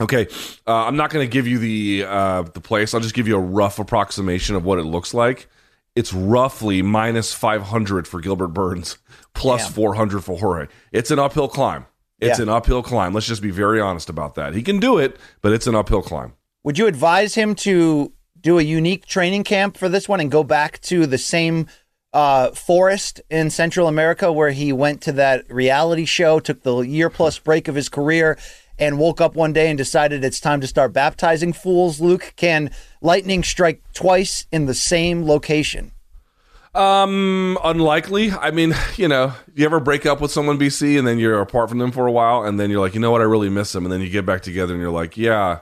Okay, 0.00 0.26
uh, 0.66 0.86
I'm 0.86 0.96
not 0.96 1.10
going 1.10 1.24
to 1.26 1.30
give 1.30 1.46
you 1.46 1.58
the 1.58 2.04
uh, 2.08 2.42
the 2.42 2.60
place. 2.60 2.92
I'll 2.94 3.00
just 3.00 3.14
give 3.14 3.28
you 3.28 3.36
a 3.36 3.40
rough 3.40 3.78
approximation 3.78 4.56
of 4.56 4.64
what 4.64 4.78
it 4.78 4.84
looks 4.84 5.14
like. 5.14 5.48
It's 5.94 6.12
roughly 6.12 6.80
minus 6.82 7.34
500 7.34 8.08
for 8.08 8.20
Gilbert 8.20 8.48
Burns, 8.48 8.96
plus 9.34 9.64
Damn. 9.64 9.72
400 9.74 10.24
for 10.24 10.38
Jorge. 10.38 10.68
It's 10.90 11.10
an 11.10 11.18
uphill 11.18 11.48
climb. 11.48 11.84
It's 12.18 12.38
Yeah. 12.38 12.44
an 12.44 12.48
uphill 12.48 12.82
climb. 12.82 13.12
Let's 13.12 13.26
just 13.26 13.42
be 13.42 13.50
very 13.50 13.80
honest 13.80 14.08
about 14.08 14.34
that. 14.36 14.54
He 14.54 14.62
can 14.62 14.80
do 14.80 14.96
it, 14.98 15.16
but 15.42 15.52
it's 15.52 15.66
an 15.66 15.74
uphill 15.74 16.02
climb. 16.02 16.32
Would 16.64 16.78
you 16.78 16.86
advise 16.86 17.34
him 17.34 17.54
to 17.56 18.12
do 18.40 18.58
a 18.58 18.62
unique 18.62 19.06
training 19.06 19.44
camp 19.44 19.76
for 19.76 19.88
this 19.88 20.08
one 20.08 20.18
and 20.20 20.30
go 20.30 20.42
back 20.42 20.80
to 20.82 21.06
the 21.06 21.18
same 21.18 21.66
uh, 22.12 22.50
forest 22.50 23.20
in 23.30 23.50
Central 23.50 23.88
America 23.88 24.32
where 24.32 24.50
he 24.50 24.72
went 24.72 25.00
to 25.02 25.12
that 25.12 25.50
reality 25.52 26.04
show, 26.04 26.40
took 26.40 26.62
the 26.62 26.80
year 26.80 27.10
plus 27.10 27.38
break 27.38 27.68
of 27.68 27.74
his 27.74 27.88
career, 27.88 28.38
and 28.78 28.98
woke 28.98 29.20
up 29.20 29.34
one 29.34 29.52
day 29.52 29.68
and 29.68 29.78
decided 29.78 30.24
it's 30.24 30.40
time 30.40 30.60
to 30.60 30.66
start 30.66 30.92
baptizing 30.92 31.52
fools? 31.52 32.00
Luke, 32.00 32.32
can 32.36 32.70
lightning 33.00 33.42
strike 33.42 33.82
twice 33.94 34.46
in 34.50 34.66
the 34.66 34.74
same 34.74 35.24
location? 35.24 35.92
Um, 36.74 37.58
unlikely. 37.62 38.32
I 38.32 38.50
mean, 38.50 38.74
you 38.96 39.08
know, 39.08 39.34
you 39.54 39.64
ever 39.64 39.78
break 39.78 40.06
up 40.06 40.20
with 40.20 40.30
someone, 40.30 40.58
BC, 40.58 40.98
and 40.98 41.06
then 41.06 41.18
you're 41.18 41.40
apart 41.40 41.68
from 41.68 41.78
them 41.78 41.92
for 41.92 42.06
a 42.06 42.12
while, 42.12 42.44
and 42.44 42.58
then 42.58 42.70
you're 42.70 42.80
like, 42.80 42.94
you 42.94 43.00
know 43.00 43.10
what, 43.10 43.20
I 43.20 43.24
really 43.24 43.50
miss 43.50 43.72
them, 43.72 43.84
and 43.84 43.92
then 43.92 44.00
you 44.00 44.08
get 44.08 44.24
back 44.24 44.42
together, 44.42 44.72
and 44.72 44.82
you're 44.82 44.90
like, 44.90 45.16
yeah, 45.16 45.60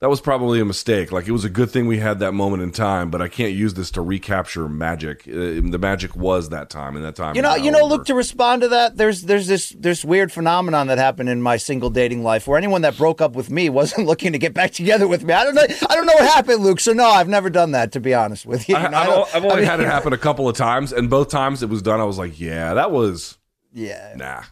that 0.00 0.08
was 0.08 0.20
probably 0.20 0.60
a 0.60 0.64
mistake. 0.64 1.10
Like 1.10 1.26
it 1.26 1.32
was 1.32 1.44
a 1.44 1.50
good 1.50 1.70
thing 1.70 1.86
we 1.88 1.98
had 1.98 2.20
that 2.20 2.32
moment 2.32 2.62
in 2.62 2.70
time, 2.70 3.10
but 3.10 3.20
I 3.20 3.26
can't 3.26 3.52
use 3.52 3.74
this 3.74 3.90
to 3.92 4.00
recapture 4.00 4.68
magic. 4.68 5.22
Uh, 5.26 5.60
the 5.70 5.78
magic 5.80 6.14
was 6.14 6.50
that 6.50 6.70
time, 6.70 6.94
and 6.94 7.04
that 7.04 7.16
time. 7.16 7.34
You 7.34 7.42
know, 7.42 7.56
you 7.56 7.70
know, 7.72 7.80
over. 7.80 7.96
Luke. 7.96 8.06
To 8.06 8.14
respond 8.14 8.62
to 8.62 8.68
that, 8.68 8.96
there's 8.96 9.22
there's 9.22 9.48
this 9.48 9.70
this 9.70 10.04
weird 10.04 10.30
phenomenon 10.30 10.86
that 10.86 10.98
happened 10.98 11.28
in 11.28 11.42
my 11.42 11.56
single 11.56 11.90
dating 11.90 12.22
life, 12.22 12.46
where 12.46 12.56
anyone 12.56 12.82
that 12.82 12.96
broke 12.96 13.20
up 13.20 13.32
with 13.34 13.50
me 13.50 13.68
wasn't 13.80 14.06
looking 14.06 14.32
to 14.32 14.38
get 14.38 14.54
back 14.54 14.70
together 14.70 15.08
with 15.08 15.24
me. 15.24 15.34
I 15.34 15.42
don't 15.44 15.56
know. 15.56 15.66
I 15.88 15.94
don't 15.96 16.06
know 16.06 16.14
what 16.14 16.24
happened, 16.32 16.62
Luke. 16.62 16.78
So 16.80 16.92
no, 16.92 17.08
I've 17.08 17.28
never 17.28 17.50
done 17.50 17.72
that. 17.72 17.92
To 17.92 18.00
be 18.00 18.14
honest 18.14 18.46
with 18.46 18.68
you, 18.68 18.76
I, 18.76 18.84
You 18.84 18.88
know, 18.90 18.96
I've, 18.98 19.06
don't- 19.06 19.34
I've 19.34 19.44
only 19.44 19.54
I 19.54 19.60
mean, 19.60 19.64
had 19.66 19.80
it 19.80 19.86
happen 19.86 20.12
a 20.12 20.18
couple 20.18 20.48
of 20.48 20.56
times, 20.56 20.92
and 20.92 21.10
both 21.10 21.28
times 21.28 21.62
it 21.64 21.68
was 21.70 21.82
done. 21.82 22.00
I 22.00 22.04
was 22.04 22.18
like, 22.18 22.38
yeah, 22.38 22.74
that 22.74 22.92
was 22.92 23.36
Yeah, 23.72 24.14
nah. 24.16 24.42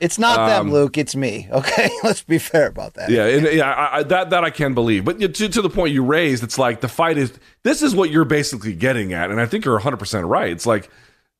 It's 0.00 0.18
not 0.18 0.46
them, 0.48 0.70
Luke. 0.70 0.98
It's 0.98 1.16
me. 1.16 1.48
Okay, 1.56 1.88
let's 2.02 2.22
be 2.22 2.38
fair 2.38 2.66
about 2.66 2.94
that. 2.94 3.08
Um, 3.08 3.14
Yeah, 3.14 3.26
and, 3.26 3.46
yeah, 3.46 3.72
I, 3.72 3.98
I, 3.98 4.02
that 4.02 4.30
that 4.30 4.44
I 4.44 4.50
can 4.50 4.74
believe. 4.74 5.04
But 5.04 5.18
to, 5.20 5.48
to 5.48 5.62
the 5.62 5.70
point 5.70 5.94
you 5.94 6.04
raised, 6.04 6.44
it's 6.44 6.58
like 6.58 6.80
the 6.80 6.88
fight 6.88 7.16
is. 7.16 7.32
This 7.62 7.82
is 7.82 7.94
what 7.94 8.10
you're 8.10 8.26
basically 8.26 8.74
getting 8.74 9.12
at, 9.12 9.30
and 9.30 9.40
I 9.40 9.46
think 9.46 9.64
you're 9.64 9.74
100 9.74 9.96
percent 9.96 10.26
right. 10.26 10.50
It's 10.50 10.66
like, 10.66 10.90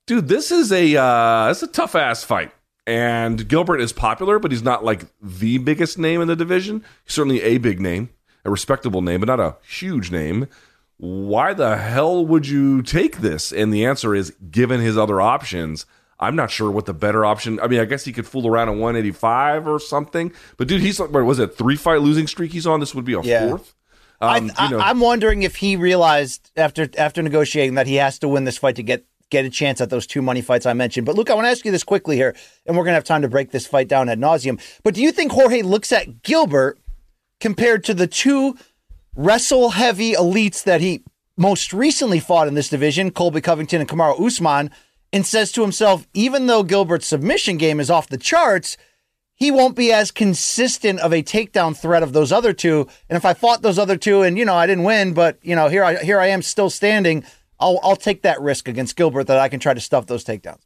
dude, 0.07 0.29
this 0.29 0.51
is 0.51 0.73
a 0.73 0.97
uh, 0.97 1.51
it's 1.51 1.63
a 1.63 1.67
tough 1.67 1.95
ass 1.95 2.25
fight, 2.25 2.51
and 2.87 3.47
Gilbert 3.47 3.81
is 3.81 3.93
popular, 3.93 4.39
but 4.39 4.53
he's 4.53 4.63
not 4.63 4.85
like 4.85 5.03
the 5.21 5.59
biggest 5.59 5.99
name 5.99 6.23
in 6.23 6.29
the 6.29 6.37
division. 6.37 6.83
He's 7.05 7.15
certainly 7.15 7.43
a 7.43 7.59
big 7.59 7.79
name, 7.81 8.09
a 8.45 8.51
respectable 8.51 9.03
name, 9.03 9.21
but 9.21 9.27
not 9.27 9.41
a 9.41 9.57
huge 9.69 10.11
name. 10.11 10.47
Why 10.99 11.53
the 11.53 11.77
hell 11.77 12.25
would 12.25 12.49
you 12.49 12.81
take 12.81 13.19
this? 13.19 13.53
And 13.53 13.73
the 13.73 13.85
answer 13.85 14.15
is, 14.15 14.33
given 14.51 14.81
his 14.81 14.97
other 14.97 15.21
options. 15.21 15.85
I'm 16.19 16.35
not 16.37 16.51
sure 16.51 16.71
what 16.71 16.87
the 16.87 16.95
better 16.95 17.25
option. 17.25 17.61
I 17.61 17.67
mean, 17.69 17.81
I 17.81 17.85
guess 17.85 18.05
he 18.05 18.13
could 18.13 18.27
fool 18.27 18.47
around 18.47 18.69
at 18.69 18.77
185 18.77 19.67
or 19.69 19.79
something. 19.79 20.33
But 20.57 20.69
dude, 20.69 20.81
he's 20.81 20.99
like, 20.99 21.11
what 21.11 21.25
was 21.25 21.39
it 21.39 21.57
three 21.57 21.77
fight 21.77 22.01
losing 22.01 22.27
streak 22.27 22.53
he's 22.53 22.67
on? 22.67 22.81
This 22.81 22.95
would 22.95 23.05
be 23.05 23.15
a 23.15 23.21
Yeah. 23.21 23.49
fourth. 23.49 23.75
Um, 24.21 24.51
I, 24.57 24.65
you 24.65 24.71
know, 24.71 24.81
I'm 24.81 25.01
wondering 25.01 25.43
if 25.43 25.57
he 25.57 25.77
realized 25.77 26.51
after 26.57 26.89
after 26.97 27.23
negotiating 27.23 27.75
that 27.75 27.87
he 27.87 27.97
has 27.97 28.19
to 28.21 28.29
win 28.29 28.45
this 28.45 28.57
fight 28.57 28.77
to 28.77 28.83
get 28.83 29.05
get 29.29 29.45
a 29.45 29.51
chance 29.51 29.81
at 29.83 29.91
those 29.91 30.07
two 30.07 30.23
money 30.23 30.41
fights 30.41 30.65
I 30.65 30.73
mentioned. 30.73 31.05
But 31.05 31.17
Luke, 31.17 31.29
I 31.29 31.35
want 31.35 31.45
to 31.45 31.51
ask 31.51 31.65
you 31.67 31.71
this 31.73 31.85
quickly 31.85 32.17
here, 32.17 32.35
and 32.65 32.77
we're 32.79 32.85
gonna 32.85 32.95
have 32.95 33.05
time 33.05 33.21
to 33.23 33.29
break 33.29 33.51
this 33.51 33.67
fight 33.67 33.89
down 33.89 34.09
at 34.09 34.19
nauseum. 34.19 34.59
But 34.85 34.95
do 34.95 35.03
you 35.03 35.13
think 35.13 35.33
Jorge 35.33 35.61
looks 35.61 35.93
at 35.93 36.23
Gilbert 36.23 36.79
compared 37.41 37.85
to 37.85 37.93
the 37.95 38.07
two 38.07 38.57
wrestle 39.15 39.71
heavy 39.71 40.13
elites 40.15 40.65
that 40.65 40.81
he 40.81 41.03
most 41.37 41.75
recently 41.75 42.19
fought 42.21 42.49
in 42.49 42.55
this 42.55 42.71
division, 42.71 43.11
Colby 43.11 43.43
Covington 43.43 43.81
and 43.83 43.91
Kamaru 43.91 44.19
Usman, 44.27 44.71
and 45.17 45.27
says 45.27 45.51
to 45.53 45.63
himself, 45.63 46.07
even 46.15 46.47
though 46.47 46.63
Gilbert's 46.63 47.07
submission 47.07 47.57
game 47.57 47.81
is 47.81 47.91
off 47.91 48.09
the 48.09 48.19
charts, 48.19 48.77
he 49.35 49.51
won't 49.51 49.75
be 49.75 49.93
as 49.93 50.11
consistent 50.11 51.01
of 51.01 51.13
a 51.13 51.23
takedown 51.23 51.77
threat 51.77 52.03
of 52.03 52.13
those 52.13 52.33
other 52.33 52.53
two. 52.53 52.87
And 53.09 53.17
if 53.17 53.25
I 53.25 53.35
fought 53.35 53.63
those 53.63 53.79
other 53.79 53.97
two 53.97 54.23
and 54.23 54.39
you 54.39 54.45
know 54.45 54.55
I 54.55 54.67
didn't 54.67 54.85
win, 54.85 55.15
but 55.15 55.39
you 55.43 55.57
know 55.57 55.69
here 55.69 55.83
I 55.83 55.97
here 55.97 56.21
I 56.21 56.29
am 56.29 56.43
still 56.43 56.71
standing, 56.71 57.25
I'll 57.59 57.81
I'll 57.83 57.97
take 57.97 58.23
that 58.23 58.41
risk 58.41 58.69
against 58.69 58.97
Gilbert 58.97 59.25
that 59.25 59.39
I 59.39 59.49
can 59.49 59.59
try 59.59 59.75
to 59.75 59.81
stuff 59.81 60.07
those 60.07 60.25
takedowns. 60.25 60.61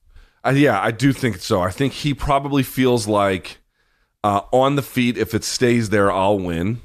Uh, 0.44 0.50
yeah, 0.50 0.80
I 0.80 0.90
do 0.90 1.12
think 1.12 1.38
so. 1.38 1.60
I 1.60 1.70
think 1.70 1.92
he 1.92 2.14
probably 2.14 2.62
feels 2.62 3.06
like 3.06 3.58
uh, 4.24 4.42
on 4.52 4.76
the 4.76 4.82
feet, 4.82 5.18
if 5.18 5.34
it 5.34 5.44
stays 5.44 5.90
there, 5.90 6.10
I'll 6.10 6.38
win. 6.38 6.80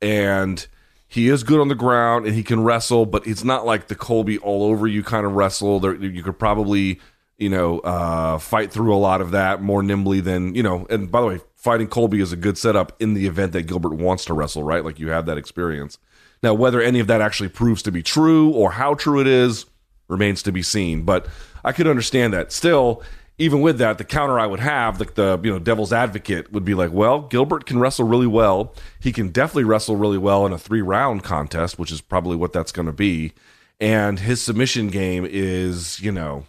And 0.00 0.66
he 1.14 1.28
is 1.28 1.44
good 1.44 1.60
on 1.60 1.68
the 1.68 1.76
ground 1.76 2.26
and 2.26 2.34
he 2.34 2.42
can 2.42 2.64
wrestle, 2.64 3.06
but 3.06 3.24
it's 3.24 3.44
not 3.44 3.64
like 3.64 3.86
the 3.86 3.94
Colby 3.94 4.36
all 4.38 4.64
over 4.64 4.84
you 4.88 5.04
kind 5.04 5.24
of 5.24 5.34
wrestle. 5.36 5.78
There, 5.78 5.94
you 5.94 6.24
could 6.24 6.40
probably, 6.40 6.98
you 7.38 7.48
know, 7.48 7.78
uh, 7.78 8.38
fight 8.38 8.72
through 8.72 8.92
a 8.92 8.98
lot 8.98 9.20
of 9.20 9.30
that 9.30 9.62
more 9.62 9.80
nimbly 9.80 10.18
than, 10.20 10.56
you 10.56 10.62
know, 10.64 10.88
and 10.90 11.12
by 11.12 11.20
the 11.20 11.26
way, 11.28 11.40
fighting 11.54 11.86
Colby 11.86 12.20
is 12.20 12.32
a 12.32 12.36
good 12.36 12.58
setup 12.58 13.00
in 13.00 13.14
the 13.14 13.28
event 13.28 13.52
that 13.52 13.62
Gilbert 13.62 13.94
wants 13.94 14.24
to 14.24 14.34
wrestle, 14.34 14.64
right? 14.64 14.84
Like 14.84 14.98
you 14.98 15.10
have 15.10 15.26
that 15.26 15.38
experience. 15.38 15.98
Now, 16.42 16.52
whether 16.52 16.82
any 16.82 16.98
of 16.98 17.06
that 17.06 17.20
actually 17.20 17.48
proves 17.48 17.80
to 17.84 17.92
be 17.92 18.02
true 18.02 18.50
or 18.50 18.72
how 18.72 18.94
true 18.94 19.20
it 19.20 19.28
is 19.28 19.66
remains 20.08 20.42
to 20.42 20.50
be 20.50 20.62
seen. 20.62 21.02
But 21.02 21.28
I 21.64 21.70
could 21.70 21.86
understand 21.86 22.32
that. 22.32 22.50
Still, 22.50 23.04
even 23.38 23.60
with 23.60 23.78
that, 23.78 23.98
the 23.98 24.04
counter 24.04 24.38
I 24.38 24.46
would 24.46 24.60
have, 24.60 25.00
like 25.00 25.14
the 25.14 25.40
you 25.42 25.50
know 25.50 25.58
devil's 25.58 25.92
advocate, 25.92 26.52
would 26.52 26.64
be 26.64 26.74
like, 26.74 26.92
well, 26.92 27.20
Gilbert 27.22 27.66
can 27.66 27.78
wrestle 27.78 28.06
really 28.06 28.26
well. 28.26 28.74
He 29.00 29.12
can 29.12 29.30
definitely 29.30 29.64
wrestle 29.64 29.96
really 29.96 30.18
well 30.18 30.46
in 30.46 30.52
a 30.52 30.58
three 30.58 30.82
round 30.82 31.24
contest, 31.24 31.78
which 31.78 31.90
is 31.90 32.00
probably 32.00 32.36
what 32.36 32.52
that's 32.52 32.72
going 32.72 32.86
to 32.86 32.92
be. 32.92 33.32
And 33.80 34.20
his 34.20 34.40
submission 34.40 34.88
game 34.88 35.26
is, 35.28 36.00
you 36.00 36.12
know, 36.12 36.44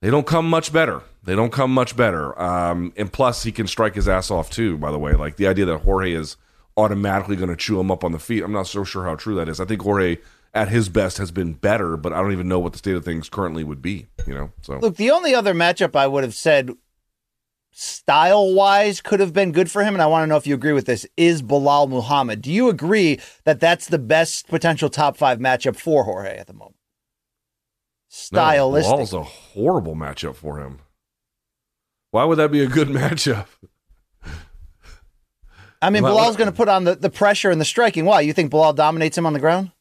they 0.00 0.10
don't 0.10 0.26
come 0.26 0.48
much 0.48 0.72
better. 0.72 1.00
They 1.22 1.34
don't 1.34 1.52
come 1.52 1.72
much 1.72 1.96
better. 1.96 2.38
Um, 2.38 2.92
and 2.96 3.10
plus, 3.10 3.42
he 3.42 3.52
can 3.52 3.66
strike 3.66 3.94
his 3.94 4.06
ass 4.06 4.30
off 4.30 4.50
too. 4.50 4.76
By 4.76 4.90
the 4.90 4.98
way, 4.98 5.14
like 5.14 5.36
the 5.36 5.46
idea 5.46 5.64
that 5.64 5.78
Jorge 5.78 6.12
is 6.12 6.36
automatically 6.76 7.36
going 7.36 7.48
to 7.48 7.56
chew 7.56 7.80
him 7.80 7.90
up 7.90 8.04
on 8.04 8.12
the 8.12 8.18
feet, 8.18 8.42
I'm 8.42 8.52
not 8.52 8.66
so 8.66 8.84
sure 8.84 9.04
how 9.04 9.14
true 9.14 9.36
that 9.36 9.48
is. 9.48 9.58
I 9.58 9.64
think 9.64 9.80
Jorge 9.80 10.18
at 10.54 10.68
his 10.68 10.88
best 10.88 11.18
has 11.18 11.32
been 11.32 11.52
better, 11.52 11.96
but 11.96 12.12
I 12.12 12.20
don't 12.22 12.32
even 12.32 12.48
know 12.48 12.60
what 12.60 12.72
the 12.72 12.78
state 12.78 12.94
of 12.94 13.04
things 13.04 13.28
currently 13.28 13.64
would 13.64 13.82
be. 13.82 14.06
You 14.26 14.34
know, 14.34 14.52
so 14.62 14.78
look, 14.78 14.96
the 14.96 15.10
only 15.10 15.34
other 15.34 15.52
matchup 15.52 15.96
I 15.96 16.06
would 16.06 16.22
have 16.22 16.34
said 16.34 16.70
style 17.72 18.54
wise 18.54 19.00
could 19.00 19.18
have 19.18 19.32
been 19.32 19.50
good 19.50 19.70
for 19.70 19.82
him, 19.82 19.94
and 19.94 20.02
I 20.02 20.06
want 20.06 20.22
to 20.22 20.26
know 20.28 20.36
if 20.36 20.46
you 20.46 20.54
agree 20.54 20.72
with 20.72 20.86
this, 20.86 21.04
is 21.16 21.42
Belal 21.42 21.88
Muhammad. 21.88 22.40
Do 22.40 22.52
you 22.52 22.68
agree 22.68 23.18
that 23.44 23.58
that's 23.58 23.88
the 23.88 23.98
best 23.98 24.46
potential 24.46 24.88
top 24.88 25.16
five 25.16 25.40
matchup 25.40 25.76
for 25.76 26.04
Jorge 26.04 26.38
at 26.38 26.46
the 26.46 26.54
moment? 26.54 26.76
Stylistic. 28.08 28.92
No, 28.92 28.98
Belal's 28.98 29.12
a 29.12 29.22
horrible 29.24 29.96
matchup 29.96 30.36
for 30.36 30.60
him. 30.60 30.78
Why 32.12 32.22
would 32.24 32.38
that 32.38 32.52
be 32.52 32.62
a 32.62 32.68
good 32.68 32.88
matchup? 32.90 33.46
I 35.82 35.90
mean, 35.90 36.04
Belal's 36.04 36.36
going 36.36 36.48
to 36.48 36.56
put 36.56 36.68
on 36.68 36.84
the, 36.84 36.94
the 36.94 37.10
pressure 37.10 37.50
and 37.50 37.60
the 37.60 37.64
striking. 37.64 38.04
Why? 38.04 38.20
You 38.20 38.32
think 38.32 38.52
Belal 38.52 38.74
dominates 38.74 39.18
him 39.18 39.26
on 39.26 39.32
the 39.32 39.40
ground? 39.40 39.72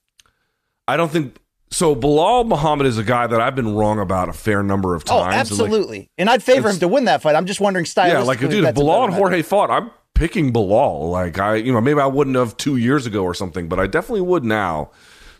I 0.88 0.98
don't 0.98 1.12
think 1.12 1.38
so. 1.70 1.96
Belal 1.96 2.46
Muhammad 2.46 2.88
is 2.88 2.98
a 2.98 3.04
guy 3.04 3.28
that 3.28 3.42
I've 3.42 3.56
been 3.56 3.74
wrong 3.76 4.00
about 4.00 4.30
a 4.30 4.34
fair 4.34 4.64
number 4.64 4.96
of 4.96 5.04
oh, 5.04 5.20
times. 5.22 5.36
Oh, 5.36 5.38
absolutely. 5.38 5.98
And, 5.98 5.98
like, 5.98 6.10
and 6.18 6.30
I'd 6.30 6.44
favor 6.44 6.70
him 6.70 6.80
to 6.80 6.88
win 6.88 7.06
that 7.06 7.22
fight. 7.22 7.36
I'm 7.36 7.46
just 7.46 7.62
wondering 7.62 7.86
stylistically. 7.86 8.10
Yeah, 8.10 8.20
like 8.20 8.40
dude, 8.40 8.64
if 8.66 8.76
Belal 8.76 9.06
and 9.06 9.14
Jorge 9.14 9.42
fought, 9.42 9.72
I'm 9.72 9.92
picking 10.14 10.54
Belal. 10.54 11.12
Like 11.12 11.40
I, 11.40 11.56
you 11.56 11.72
know, 11.72 11.82
maybe 11.82 12.00
I 12.00 12.06
wouldn't 12.06 12.36
have 12.36 12.58
two 12.58 12.78
years 12.78 13.06
ago 13.06 13.24
or 13.24 13.34
something, 13.34 13.68
but 13.68 13.80
I 13.80 13.88
definitely 13.88 14.22
would 14.22 14.44
now. 14.44 14.92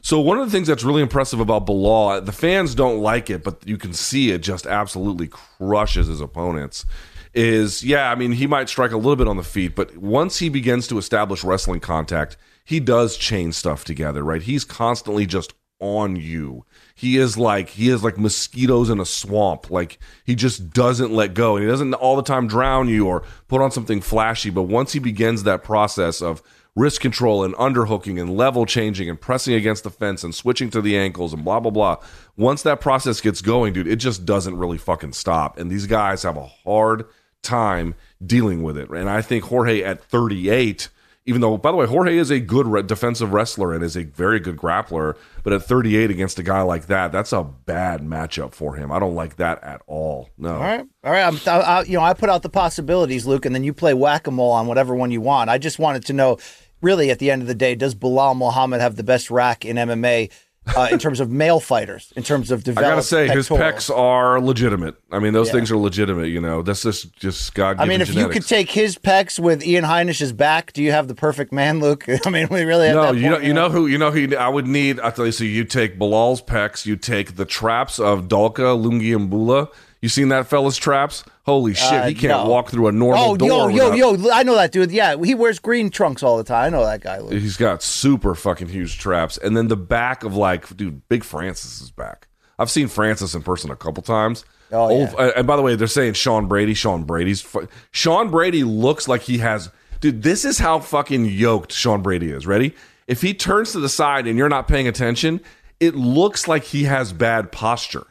So 0.02 0.20
one 0.20 0.38
of 0.38 0.46
the 0.46 0.52
things 0.52 0.68
that's 0.68 0.84
really 0.84 1.02
impressive 1.02 1.40
about 1.40 1.66
Belal, 1.66 2.18
uh, 2.18 2.20
the 2.20 2.34
fans 2.34 2.76
don't 2.76 3.00
like 3.00 3.30
it, 3.30 3.42
but 3.44 3.66
you 3.66 3.78
can 3.78 3.94
see 3.94 4.32
it 4.32 4.40
just 4.40 4.66
absolutely 4.68 5.30
crushes 5.30 6.08
his 6.08 6.20
opponents. 6.20 6.86
Is 7.34 7.84
yeah, 7.84 8.12
I 8.12 8.16
mean 8.16 8.34
he 8.34 8.46
might 8.46 8.70
strike 8.70 8.92
a 8.92 8.98
little 8.98 9.16
bit 9.16 9.28
on 9.28 9.38
the 9.38 9.44
feet, 9.44 9.76
but 9.76 9.98
once 9.98 10.40
he 10.40 10.50
begins 10.50 10.88
to 10.90 10.98
establish 10.98 11.44
wrestling 11.44 11.80
contact, 11.80 12.38
he 12.64 12.80
does 12.80 13.18
chain 13.18 13.52
stuff 13.52 13.84
together, 13.84 14.24
right? 14.24 14.42
He's 14.42 14.64
constantly 14.64 15.26
just 15.26 15.54
on 15.80 16.16
you. 16.16 16.66
He 16.96 17.18
is 17.18 17.38
like 17.38 17.70
he 17.70 17.90
is 17.90 18.04
like 18.04 18.18
mosquitoes 18.18 18.90
in 18.90 19.00
a 19.00 19.06
swamp. 19.06 19.70
Like 19.70 20.00
he 20.24 20.34
just 20.34 20.70
doesn't 20.72 21.14
let 21.14 21.34
go, 21.34 21.56
and 21.56 21.66
he 21.66 21.70
doesn't 21.70 21.94
all 21.96 22.16
the 22.16 22.24
time 22.24 22.48
drown 22.48 22.88
you 22.88 23.08
or 23.08 23.24
put 23.48 23.62
on 23.62 23.72
something 23.72 24.02
flashy. 24.02 24.50
But 24.50 24.64
once 24.64 24.94
he 24.94 25.00
begins 25.00 25.44
that 25.44 25.64
process 25.64 26.22
of 26.22 26.42
wrist 26.76 27.02
control 27.02 27.44
and 27.44 27.54
underhooking 27.56 28.20
and 28.20 28.36
level 28.36 28.66
changing 28.66 29.08
and 29.10 29.22
pressing 29.22 29.54
against 29.54 29.84
the 29.84 29.92
fence 29.92 30.24
and 30.24 30.34
switching 30.34 30.70
to 30.72 30.82
the 30.82 30.98
ankles 30.98 31.34
and 31.34 31.44
blah 31.44 31.60
blah 31.60 31.72
blah. 31.72 31.98
Once 32.38 32.64
that 32.64 32.82
process 32.82 33.22
gets 33.22 33.42
going, 33.42 33.74
dude, 33.74 33.88
it 33.88 33.98
just 33.98 34.26
doesn't 34.26 34.58
really 34.58 34.78
fucking 34.78 35.14
stop. 35.14 35.58
And 35.58 35.70
these 35.70 35.86
guys 35.86 36.24
have 36.24 36.38
a 36.38 36.46
hard 36.46 37.06
time 37.42 37.94
dealing 38.26 38.64
with 38.64 38.78
it. 38.78 38.90
And 38.90 39.10
I 39.10 39.22
think 39.22 39.44
Jorge 39.44 39.84
at 39.84 40.04
38 40.04 40.90
even 41.26 41.40
though, 41.42 41.58
by 41.58 41.72
the 41.72 41.78
way, 41.78 41.86
Jorge 41.86 42.18
is 42.18 42.30
a 42.32 42.40
good 42.40 42.88
defensive 42.88 43.32
wrestler 43.32 43.74
and 43.74 43.84
is 43.84 43.96
a 43.96 44.04
very 44.04 44.40
good 44.40 44.58
grappler, 44.58 45.16
but 45.44 45.54
at 45.54 45.64
38 45.64 46.12
against 46.12 46.38
a 46.38 46.44
guy 46.44 46.62
like 46.62 46.88
that, 46.88 47.12
that's 47.12 47.32
a 47.32 47.44
bad 47.44 48.02
matchup 48.02 48.54
for 48.54 48.76
him. 48.76 48.92
I 48.92 49.00
don't 49.00 49.16
like 49.16 49.38
that 49.38 49.64
at 49.64 49.82
all. 49.88 50.30
No. 50.38 50.56
All 50.56 50.60
right, 50.60 50.86
all 51.04 51.12
right. 51.12 51.24
I'm, 51.24 51.40
I, 51.48 51.84
you 51.84 51.98
know, 51.98 52.04
I 52.04 52.14
put 52.14 52.30
out 52.30 52.42
the 52.42 52.50
possibilities, 52.50 53.26
Luke, 53.26 53.46
and 53.46 53.56
then 53.56 53.64
you 53.64 53.74
play 53.74 53.94
whack 53.94 54.28
a 54.28 54.32
mole 54.32 54.52
on 54.52 54.68
whatever 54.68 54.94
one 54.96 55.12
you 55.12 55.22
want. 55.22 55.50
I 55.50 55.58
just 55.58 55.80
wanted 55.80 56.06
to 56.06 56.14
know, 56.14 56.38
really, 56.82 57.10
at 57.10 57.20
the 57.20 57.32
end 57.32 57.42
of 57.42 57.48
the 57.48 57.56
day, 57.56 57.76
does 57.76 57.96
Belal 57.96 58.36
Muhammad 58.36 58.82
have 58.82 58.98
the 58.98 59.04
best 59.04 59.32
rack 59.32 59.64
in 59.64 59.78
MMA? 59.78 60.30
Uh, 60.66 60.88
in 60.92 60.98
terms 60.98 61.20
of 61.20 61.30
male 61.30 61.60
fighters, 61.60 62.14
in 62.16 62.24
terms 62.24 62.50
of 62.50 62.64
development. 62.64 62.94
I 62.94 62.96
gotta 62.96 63.04
say, 63.04 63.28
his 63.28 63.50
pecs 63.50 63.94
are 63.94 64.40
legitimate. 64.40 64.96
I 65.12 65.20
mean, 65.20 65.34
those 65.34 65.48
yeah. 65.48 65.54
things 65.54 65.72
are 65.72 65.78
legitimate. 65.78 66.28
You 66.28 66.40
know, 66.40 66.62
that's 66.62 66.84
just 66.84 67.14
just 67.18 67.54
God. 67.54 67.80
I 67.80 67.86
mean, 67.86 68.00
if 68.00 68.08
genetics. 68.08 68.36
you 68.36 68.42
could 68.42 68.48
take 68.48 68.72
his 68.72 68.98
pecs 68.98 69.38
with 69.40 69.66
Ian 69.66 69.84
Heinisch's 69.84 70.32
back, 70.32 70.72
do 70.72 70.82
you 70.82 70.92
have 70.92 71.10
the 71.10 71.16
perfect 71.16 71.52
man, 71.52 71.82
Luke? 71.82 72.06
I 72.26 72.30
mean, 72.30 72.48
we 72.50 72.64
really 72.64 72.88
have. 72.88 72.96
No, 72.96 73.12
you 73.12 73.30
know, 73.30 73.40
you 73.40 73.54
know 73.54 73.70
who 73.70 73.88
you 73.88 73.98
know 73.98 74.10
who 74.10 74.36
I 74.38 74.48
would 74.48 74.66
need. 74.66 75.02
I 75.02 75.12
tell 75.12 75.26
you, 75.26 75.34
so 75.34 75.44
you 75.44 75.66
take 75.66 76.00
Belal's 76.00 76.42
pecs, 76.42 76.86
you 76.86 76.96
take 76.96 77.36
the 77.36 77.46
traps 77.46 78.00
of 78.00 78.30
Dalcha 78.30 78.78
Lungiambula 78.82 79.70
you 80.04 80.10
seen 80.10 80.28
that 80.30 80.48
fella's 80.48 80.76
traps? 80.76 81.24
Holy 81.46 81.74
shit, 81.74 81.94
uh, 81.94 82.08
he 82.08 82.14
can't 82.14 82.44
no. 82.44 82.50
walk 82.50 82.70
through 82.70 82.88
a 82.88 82.92
normal 82.92 83.24
oh, 83.24 83.38
door. 83.38 83.72
yo, 83.72 83.94
yo, 83.94 84.14
yo! 84.16 84.32
I 84.32 84.44
know 84.44 84.54
that 84.56 84.74
dude. 84.74 84.92
Yeah, 84.92 85.16
he 85.16 85.34
wears 85.34 85.60
green 85.60 85.90
trunks 85.90 86.22
all 86.22 86.36
the 86.36 86.44
time. 86.44 86.66
I 86.66 86.70
know 86.70 86.84
that 86.84 87.00
guy. 87.00 87.20
Luke. 87.20 87.32
He's 87.32 87.56
got 87.56 87.82
super 87.82 88.36
fucking 88.36 88.68
huge 88.68 89.00
traps, 89.00 89.38
and 89.38 89.56
then 89.56 89.70
the 89.70 89.78
back 89.78 90.26
of 90.26 90.36
like, 90.36 90.76
dude, 90.76 91.08
Big 91.08 91.24
Francis 91.24 91.80
is 91.80 91.90
back. 91.90 92.28
I've 92.60 92.70
seen 92.70 92.90
Francis 92.90 93.34
in 93.34 93.44
person 93.44 93.72
a 93.72 93.78
couple 93.78 94.04
times. 94.04 94.44
Oh, 94.74 94.90
Old, 94.90 95.12
yeah. 95.14 95.32
And 95.38 95.48
by 95.48 95.56
the 95.56 95.62
way, 95.62 95.78
they're 95.78 95.88
saying 95.88 96.14
Sean 96.14 96.48
Brady. 96.48 96.74
Sean 96.74 97.06
Brady's 97.06 97.48
Sean 97.92 98.30
Brady 98.30 98.66
looks 98.66 99.08
like 99.08 99.22
he 99.22 99.38
has. 99.38 99.72
Dude, 100.02 100.22
this 100.22 100.44
is 100.44 100.60
how 100.60 100.80
fucking 100.80 101.28
yoked 101.28 101.72
Sean 101.72 102.02
Brady 102.02 102.30
is. 102.30 102.46
Ready? 102.46 102.76
If 103.08 103.22
he 103.22 103.34
turns 103.34 103.72
to 103.72 103.80
the 103.80 103.88
side 103.88 104.28
and 104.28 104.38
you're 104.38 104.50
not 104.50 104.68
paying 104.68 104.90
attention, 104.90 105.40
it 105.80 105.96
looks 105.96 106.46
like 106.46 106.66
he 106.66 106.84
has 106.84 107.14
bad 107.14 107.54
posture 107.54 108.08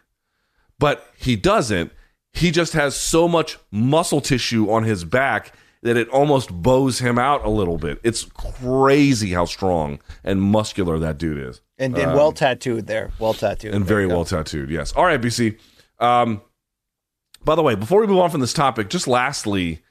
but 0.82 1.08
he 1.16 1.36
doesn't. 1.36 1.92
He 2.32 2.50
just 2.50 2.72
has 2.72 2.96
so 2.96 3.28
much 3.28 3.56
muscle 3.70 4.20
tissue 4.20 4.68
on 4.68 4.82
his 4.82 5.04
back 5.04 5.54
that 5.82 5.96
it 5.96 6.08
almost 6.08 6.50
bows 6.50 6.98
him 6.98 7.20
out 7.20 7.44
a 7.44 7.48
little 7.48 7.78
bit. 7.78 8.00
It's 8.02 8.24
crazy 8.24 9.30
how 9.30 9.44
strong 9.44 10.00
and 10.24 10.42
muscular 10.42 10.98
that 10.98 11.18
dude 11.18 11.38
is. 11.38 11.60
And, 11.78 11.96
and 11.96 12.10
um, 12.10 12.16
well 12.16 12.32
tattooed 12.32 12.88
there. 12.88 13.12
Well 13.20 13.32
tattooed. 13.32 13.72
And 13.72 13.84
very 13.84 14.08
well 14.08 14.24
tattooed, 14.24 14.70
yes. 14.70 14.90
All 14.94 15.04
right, 15.04 15.20
BC. 15.20 15.56
Um, 16.00 16.42
by 17.44 17.54
the 17.54 17.62
way, 17.62 17.76
before 17.76 18.00
we 18.00 18.08
move 18.08 18.18
on 18.18 18.30
from 18.30 18.40
this 18.40 18.52
topic, 18.52 18.90
just 18.90 19.06
lastly, 19.06 19.82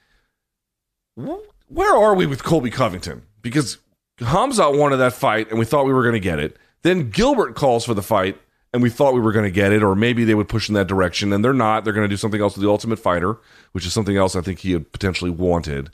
where 1.15 1.95
are 1.95 2.15
we 2.15 2.25
with 2.25 2.43
Colby 2.43 2.69
Covington? 2.69 3.21
Because 3.41 3.77
Khamzat 4.19 4.77
wanted 4.77 4.97
that 4.97 5.13
fight, 5.13 5.51
and 5.51 5.57
we 5.57 5.63
thought 5.63 5.85
we 5.85 5.93
were 5.93 6.03
going 6.03 6.15
to 6.15 6.19
get 6.19 6.39
it. 6.39 6.57
Then 6.81 7.11
Gilbert 7.11 7.55
calls 7.55 7.85
for 7.85 7.93
the 7.93 8.01
fight, 8.01 8.37
and 8.73 8.81
we 8.81 8.89
thought 8.89 9.13
we 9.13 9.19
were 9.19 9.31
going 9.31 9.45
to 9.45 9.51
get 9.51 9.73
it, 9.73 9.83
or 9.83 9.95
maybe 9.95 10.23
they 10.23 10.35
would 10.35 10.49
push 10.49 10.69
in 10.69 10.75
that 10.75 10.87
direction, 10.87 11.33
and 11.33 11.43
they're 11.43 11.53
not. 11.53 11.83
They're 11.83 11.93
going 11.93 12.05
to 12.07 12.13
do 12.13 12.17
something 12.17 12.41
else 12.41 12.55
with 12.55 12.63
the 12.63 12.69
Ultimate 12.69 12.99
Fighter, 12.99 13.37
which 13.73 13.85
is 13.85 13.93
something 13.93 14.17
else 14.17 14.35
I 14.35 14.41
think 14.41 14.59
he 14.59 14.71
had 14.71 14.91
potentially 14.91 15.31
wanted. 15.31 15.89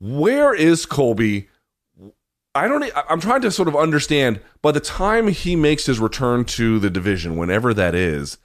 Where 0.00 0.54
is 0.54 0.86
Colby? 0.86 1.48
I 2.54 2.68
don't. 2.68 2.90
I'm 3.08 3.20
trying 3.20 3.42
to 3.42 3.50
sort 3.50 3.68
of 3.68 3.76
understand. 3.76 4.40
By 4.62 4.72
the 4.72 4.80
time 4.80 5.28
he 5.28 5.56
makes 5.56 5.86
his 5.86 5.98
return 5.98 6.44
to 6.46 6.78
the 6.78 6.90
division, 6.90 7.36
whenever 7.36 7.74
that 7.74 7.94
is, 7.94 8.38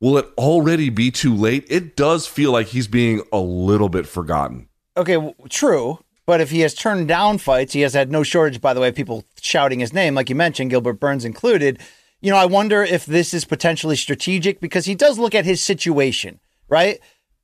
will 0.00 0.18
it 0.18 0.26
already 0.36 0.90
be 0.90 1.10
too 1.10 1.34
late? 1.34 1.66
It 1.68 1.96
does 1.96 2.26
feel 2.26 2.52
like 2.52 2.68
he's 2.68 2.88
being 2.88 3.22
a 3.32 3.40
little 3.40 3.88
bit 3.88 4.06
forgotten. 4.06 4.68
Okay, 4.96 5.34
true. 5.48 5.98
But 6.26 6.40
if 6.40 6.50
he 6.50 6.60
has 6.60 6.74
turned 6.74 7.06
down 7.06 7.38
fights, 7.38 7.72
he 7.72 7.82
has 7.82 7.94
had 7.94 8.10
no 8.10 8.24
shortage, 8.24 8.60
by 8.60 8.74
the 8.74 8.80
way, 8.80 8.88
of 8.88 8.96
people 8.96 9.24
shouting 9.40 9.78
his 9.78 9.92
name, 9.92 10.14
like 10.16 10.28
you 10.28 10.34
mentioned, 10.34 10.70
Gilbert 10.70 10.94
Burns 10.94 11.24
included 11.24 11.78
you 12.26 12.32
know, 12.32 12.38
I 12.38 12.46
wonder 12.46 12.82
if 12.82 13.06
this 13.06 13.32
is 13.32 13.44
potentially 13.44 13.94
strategic 13.94 14.58
because 14.58 14.84
he 14.84 14.96
does 14.96 15.16
look 15.16 15.32
at 15.32 15.44
his 15.44 15.62
situation, 15.62 16.40
right? 16.68 16.98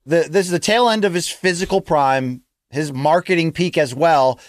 The, 0.04 0.26
this 0.28 0.46
is 0.46 0.50
the 0.50 0.58
tail 0.58 0.88
end 0.88 1.04
of 1.04 1.14
his 1.14 1.28
physical 1.28 1.80
prime, 1.80 2.42
his 2.68 2.92
marketing 2.92 3.52
peak 3.52 3.78
as 3.78 3.94
well. 3.94 4.40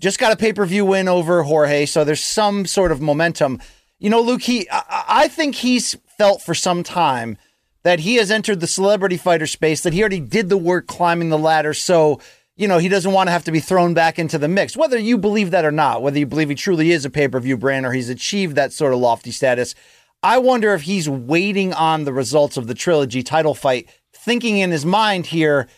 Just 0.00 0.18
got 0.18 0.32
a 0.32 0.36
pay 0.36 0.52
per 0.52 0.66
view 0.66 0.84
win 0.84 1.06
over 1.06 1.44
Jorge, 1.44 1.86
so 1.86 2.02
there's 2.02 2.20
some 2.20 2.66
sort 2.66 2.90
of 2.90 3.00
momentum. 3.00 3.60
You 4.00 4.10
know, 4.10 4.20
Luke, 4.20 4.42
he, 4.42 4.68
I, 4.72 5.04
I 5.08 5.28
think 5.28 5.54
he's 5.54 5.96
felt 6.18 6.42
for 6.42 6.52
some 6.52 6.82
time 6.82 7.38
that 7.84 8.00
he 8.00 8.16
has 8.16 8.28
entered 8.28 8.58
the 8.58 8.66
celebrity 8.66 9.16
fighter 9.16 9.46
space, 9.46 9.82
that 9.82 9.92
he 9.92 10.00
already 10.00 10.18
did 10.18 10.48
the 10.48 10.56
work 10.56 10.88
climbing 10.88 11.28
the 11.28 11.38
ladder. 11.38 11.72
So 11.72 12.20
you 12.56 12.66
know, 12.66 12.78
he 12.78 12.88
doesn't 12.88 13.12
want 13.12 13.28
to 13.28 13.32
have 13.32 13.44
to 13.44 13.52
be 13.52 13.60
thrown 13.60 13.92
back 13.92 14.18
into 14.18 14.38
the 14.38 14.48
mix. 14.48 14.76
Whether 14.76 14.98
you 14.98 15.18
believe 15.18 15.50
that 15.50 15.64
or 15.64 15.70
not, 15.70 16.02
whether 16.02 16.18
you 16.18 16.26
believe 16.26 16.48
he 16.48 16.54
truly 16.54 16.90
is 16.90 17.04
a 17.04 17.10
pay 17.10 17.28
per 17.28 17.38
view 17.38 17.56
brand 17.56 17.84
or 17.84 17.92
he's 17.92 18.08
achieved 18.08 18.56
that 18.56 18.72
sort 18.72 18.92
of 18.92 18.98
lofty 18.98 19.30
status, 19.30 19.74
I 20.22 20.38
wonder 20.38 20.72
if 20.74 20.82
he's 20.82 21.08
waiting 21.08 21.72
on 21.74 22.04
the 22.04 22.12
results 22.12 22.56
of 22.56 22.66
the 22.66 22.74
trilogy 22.74 23.22
title 23.22 23.54
fight, 23.54 23.88
thinking 24.12 24.58
in 24.58 24.70
his 24.70 24.86
mind 24.86 25.26
here, 25.26 25.68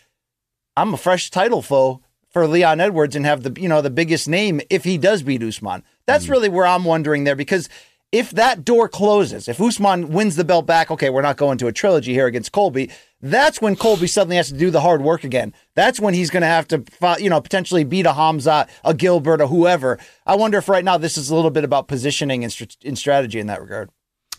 I'm 0.77 0.93
a 0.93 0.97
fresh 0.97 1.29
title 1.29 1.61
foe 1.61 2.01
for 2.29 2.47
Leon 2.47 2.79
Edwards 2.79 3.15
and 3.15 3.25
have 3.25 3.43
the 3.43 3.61
you 3.61 3.67
know 3.67 3.81
the 3.81 3.89
biggest 3.89 4.29
name 4.29 4.61
if 4.69 4.85
he 4.85 4.97
does 4.97 5.23
beat 5.23 5.43
Usman. 5.43 5.83
That's 6.05 6.23
mm-hmm. 6.23 6.31
really 6.31 6.49
where 6.49 6.65
I'm 6.65 6.85
wondering 6.85 7.25
there 7.25 7.35
because 7.35 7.67
if 8.11 8.31
that 8.31 8.65
door 8.65 8.89
closes, 8.89 9.47
if 9.47 9.61
Usman 9.61 10.09
wins 10.09 10.35
the 10.35 10.43
belt 10.43 10.65
back, 10.65 10.89
okay, 10.89 11.09
we're 11.09 11.21
not 11.21 11.37
going 11.37 11.57
to 11.59 11.67
a 11.67 11.71
trilogy 11.71 12.13
here 12.13 12.25
against 12.25 12.51
Colby. 12.51 12.89
That's 13.21 13.61
when 13.61 13.75
Colby 13.75 14.07
suddenly 14.07 14.37
has 14.37 14.47
to 14.47 14.57
do 14.57 14.71
the 14.71 14.81
hard 14.81 15.01
work 15.01 15.23
again. 15.23 15.53
That's 15.75 15.99
when 15.99 16.13
he's 16.13 16.29
going 16.29 16.41
to 16.41 16.47
have 16.47 16.67
to, 16.69 16.83
you 17.19 17.29
know, 17.29 17.41
potentially 17.41 17.83
beat 17.83 18.05
a 18.05 18.13
Hamza, 18.13 18.67
a 18.83 18.93
Gilbert, 18.93 19.41
or 19.41 19.47
whoever. 19.47 19.99
I 20.25 20.35
wonder 20.35 20.57
if 20.57 20.69
right 20.69 20.83
now 20.83 20.97
this 20.97 21.17
is 21.17 21.29
a 21.29 21.35
little 21.35 21.51
bit 21.51 21.63
about 21.63 21.87
positioning 21.87 22.43
and, 22.43 22.51
st- 22.51 22.77
and 22.83 22.97
strategy 22.97 23.39
in 23.39 23.47
that 23.47 23.61
regard. 23.61 23.89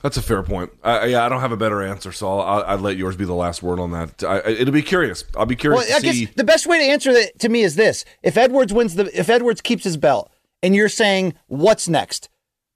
That's 0.02 0.16
a 0.16 0.22
fair 0.22 0.42
point. 0.42 0.72
I, 0.82 1.06
yeah, 1.06 1.26
I 1.26 1.28
don't 1.28 1.40
have 1.40 1.52
a 1.52 1.58
better 1.58 1.82
answer, 1.82 2.10
so 2.10 2.40
I'll, 2.40 2.64
I'll, 2.64 2.78
let 2.78 2.96
yours 2.96 3.16
be 3.16 3.26
the 3.26 3.34
last 3.34 3.62
word 3.62 3.78
on 3.78 3.90
that. 3.92 4.24
I, 4.24 4.48
it'll 4.48 4.72
be 4.72 4.82
curious. 4.82 5.24
I'll 5.36 5.44
be 5.44 5.56
curious. 5.56 5.86
Well, 5.86 5.96
I 5.96 6.00
see. 6.00 6.24
guess 6.24 6.34
the 6.36 6.44
best 6.44 6.66
way 6.66 6.78
to 6.78 6.84
answer 6.90 7.12
that 7.12 7.38
to 7.40 7.50
me 7.50 7.60
is 7.60 7.76
this: 7.76 8.06
if 8.22 8.38
Edwards 8.38 8.72
wins 8.72 8.94
the, 8.94 9.10
if 9.18 9.28
Edwards 9.28 9.60
keeps 9.60 9.84
his 9.84 9.98
belt, 9.98 10.32
and 10.62 10.74
you're 10.74 10.88
saying 10.88 11.34
what's 11.48 11.86
next, 11.86 12.30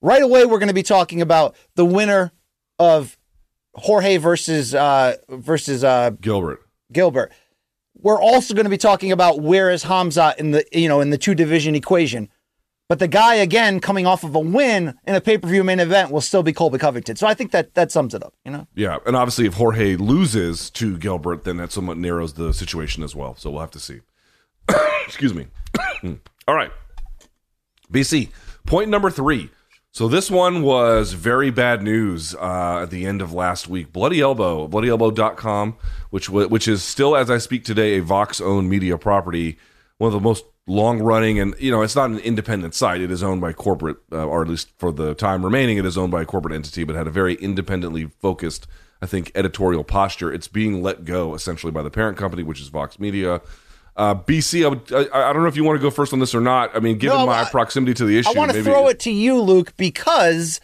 right 0.05 0.22
away 0.22 0.44
we're 0.44 0.59
going 0.59 0.68
to 0.68 0.74
be 0.74 0.82
talking 0.82 1.22
about 1.22 1.57
the 1.74 1.84
winner 1.84 2.30
of 2.78 3.16
Jorge 3.74 4.18
versus 4.18 4.74
uh, 4.74 5.16
versus 5.28 5.82
uh, 5.82 6.11
Gilbert. 6.20 6.61
Gilbert. 6.92 7.32
We're 7.96 8.20
also 8.20 8.55
going 8.55 8.64
to 8.64 8.70
be 8.70 8.76
talking 8.76 9.12
about 9.12 9.40
where 9.40 9.70
is 9.70 9.84
Hamza 9.84 10.34
in 10.38 10.52
the 10.52 10.64
you 10.72 10.88
know 10.88 11.00
in 11.00 11.11
the 11.11 11.18
two 11.18 11.34
division 11.34 11.74
equation. 11.74 12.28
But 12.86 12.98
the 12.98 13.09
guy 13.09 13.36
again 13.36 13.80
coming 13.80 14.07
off 14.07 14.24
of 14.24 14.34
a 14.34 14.40
win 14.40 14.94
in 15.07 15.14
a 15.14 15.20
pay 15.20 15.38
per 15.38 15.48
view 15.48 15.64
main 15.64 15.80
event 15.80 16.11
will 16.11 16.20
still 16.20 16.42
be 16.42 16.52
Colby 16.52 16.78
Covington. 16.78 17.16
So 17.16 17.26
I 17.26 17.32
think 17.32 17.50
that 17.52 17.74
that 17.74 17.90
sums 17.90 18.14
it 18.14 18.22
up. 18.22 18.34
You 18.44 18.52
know. 18.52 18.68
Yeah, 18.74 18.98
and 19.07 19.16
obviously 19.16 19.46
if 19.46 19.55
Jorge 19.55 19.96
loses 19.96 20.70
to 20.70 20.98
Gilbert, 20.98 21.44
then 21.44 21.57
that 21.57 21.72
somewhat 21.72 21.96
narrows 21.96 22.34
the 22.34 22.52
situation 22.52 23.02
as 23.02 23.16
well. 23.16 23.34
So 23.36 23.50
we'll 23.50 23.62
have 23.62 23.70
to 23.72 23.80
see. 23.80 24.00
Excuse 25.07 25.32
me. 25.32 25.46
All 26.46 26.55
right, 26.55 26.70
BC. 27.90 28.28
Point 28.66 28.90
number 28.90 29.11
three. 29.11 29.50
So 29.95 30.09
this 30.09 30.28
one 30.28 30.62
was 30.62 31.12
very 31.12 31.51
bad 31.51 31.80
news 31.80 32.34
uh, 32.34 32.80
at 32.82 32.90
the 32.90 33.07
end 33.07 33.22
of 33.22 33.32
last 33.32 33.68
week. 33.68 33.92
Bloody 33.92 34.20
Elbow, 34.20 34.66
bloodyelbow.com, 34.66 35.76
which 36.11 36.28
which 36.28 36.66
is 36.66 36.82
still 36.82 37.14
as 37.14 37.30
I 37.30 37.38
speak 37.38 37.64
today 37.64 37.99
a 37.99 38.03
Vox 38.03 38.40
owned 38.40 38.68
media 38.68 38.99
property, 38.99 39.57
one 39.99 40.09
of 40.09 40.12
the 40.12 40.18
most 40.18 40.47
long 40.66 41.01
running 41.01 41.38
and 41.38 41.55
you 41.61 41.70
know 41.70 41.82
it's 41.82 41.95
not 41.95 42.11
an 42.11 42.18
independent 42.18 42.74
site. 42.74 43.03
It 43.03 43.12
is 43.12 43.22
owned 43.22 43.40
by 43.40 43.53
corporate 43.53 43.99
uh, 44.11 44.26
or 44.26 44.42
at 44.42 44.49
least 44.49 44.72
for 44.78 44.90
the 44.90 45.14
time 45.14 45.45
remaining 45.45 45.78
it 45.78 45.86
is 45.86 45.97
owned 45.97 46.11
by 46.11 46.22
a 46.22 46.26
corporate 46.26 46.55
entity 46.55 46.82
but 46.82 46.97
had 46.97 47.07
a 47.07 47.11
very 47.12 47.34
independently 47.34 48.07
focused 48.07 48.66
i 49.01 49.07
think 49.07 49.30
editorial 49.36 49.84
posture. 49.84 50.32
It's 50.32 50.49
being 50.49 50.82
let 50.82 51.05
go 51.05 51.34
essentially 51.34 51.70
by 51.70 51.82
the 51.82 51.90
parent 51.90 52.18
company 52.18 52.42
which 52.42 52.61
is 52.61 52.66
vox 52.66 52.99
media 52.99 53.42
uh, 53.97 54.14
bc 54.14 54.64
I, 54.64 54.68
would, 54.68 54.92
I, 54.92 55.30
I, 55.30 55.32
don't 55.32 55.42
know 55.42 55.49
if 55.49 55.57
you 55.57 55.64
want 55.64 55.78
to 55.78 55.82
go 55.82 55.90
first 55.90 56.12
on 56.12 56.18
this 56.18 56.34
or 56.34 56.40
not 56.40 56.74
i 56.74 56.80
mean 56.80 56.99
given 56.99 57.18
no, 57.18 57.26
my 57.26 57.42
I, 57.42 57.45
proximity 57.45 57.95
to 57.95 58.05
the 58.05 58.18
issue 58.18 58.30
i 58.30 58.32
want 58.32 58.53
to 58.53 58.62
throw 58.62 58.88
it 58.88 59.01
to 59.01 59.11
you 59.11 59.40
luke 59.40 59.76
because 59.76 60.61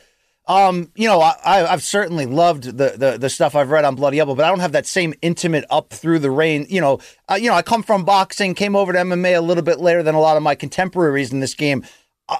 um, 0.50 0.90
you 0.96 1.06
know, 1.06 1.20
I, 1.20 1.58
have 1.58 1.82
certainly 1.82 2.26
loved 2.26 2.64
the, 2.64 2.94
the, 2.96 3.18
the 3.18 3.30
stuff 3.30 3.54
I've 3.54 3.70
read 3.70 3.84
on 3.84 3.94
Bloody 3.94 4.18
Elbow, 4.18 4.34
but 4.34 4.44
I 4.44 4.48
don't 4.48 4.58
have 4.58 4.72
that 4.72 4.84
same 4.84 5.14
intimate 5.22 5.64
up 5.70 5.90
through 5.90 6.18
the 6.18 6.30
rain. 6.30 6.66
You 6.68 6.80
know, 6.80 6.98
uh, 7.30 7.36
you 7.36 7.48
know, 7.48 7.54
I 7.54 7.62
come 7.62 7.84
from 7.84 8.04
boxing, 8.04 8.54
came 8.54 8.74
over 8.74 8.92
to 8.92 8.98
MMA 8.98 9.36
a 9.36 9.40
little 9.40 9.62
bit 9.62 9.78
later 9.78 10.02
than 10.02 10.16
a 10.16 10.20
lot 10.20 10.36
of 10.36 10.42
my 10.42 10.56
contemporaries 10.56 11.32
in 11.32 11.38
this 11.38 11.54
game. 11.54 11.84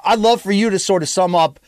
I'd 0.05 0.19
love 0.19 0.43
for 0.43 0.51
you 0.51 0.71
to 0.71 0.79
sort 0.81 1.05
of 1.05 1.09
sum 1.09 1.37
up 1.37 1.61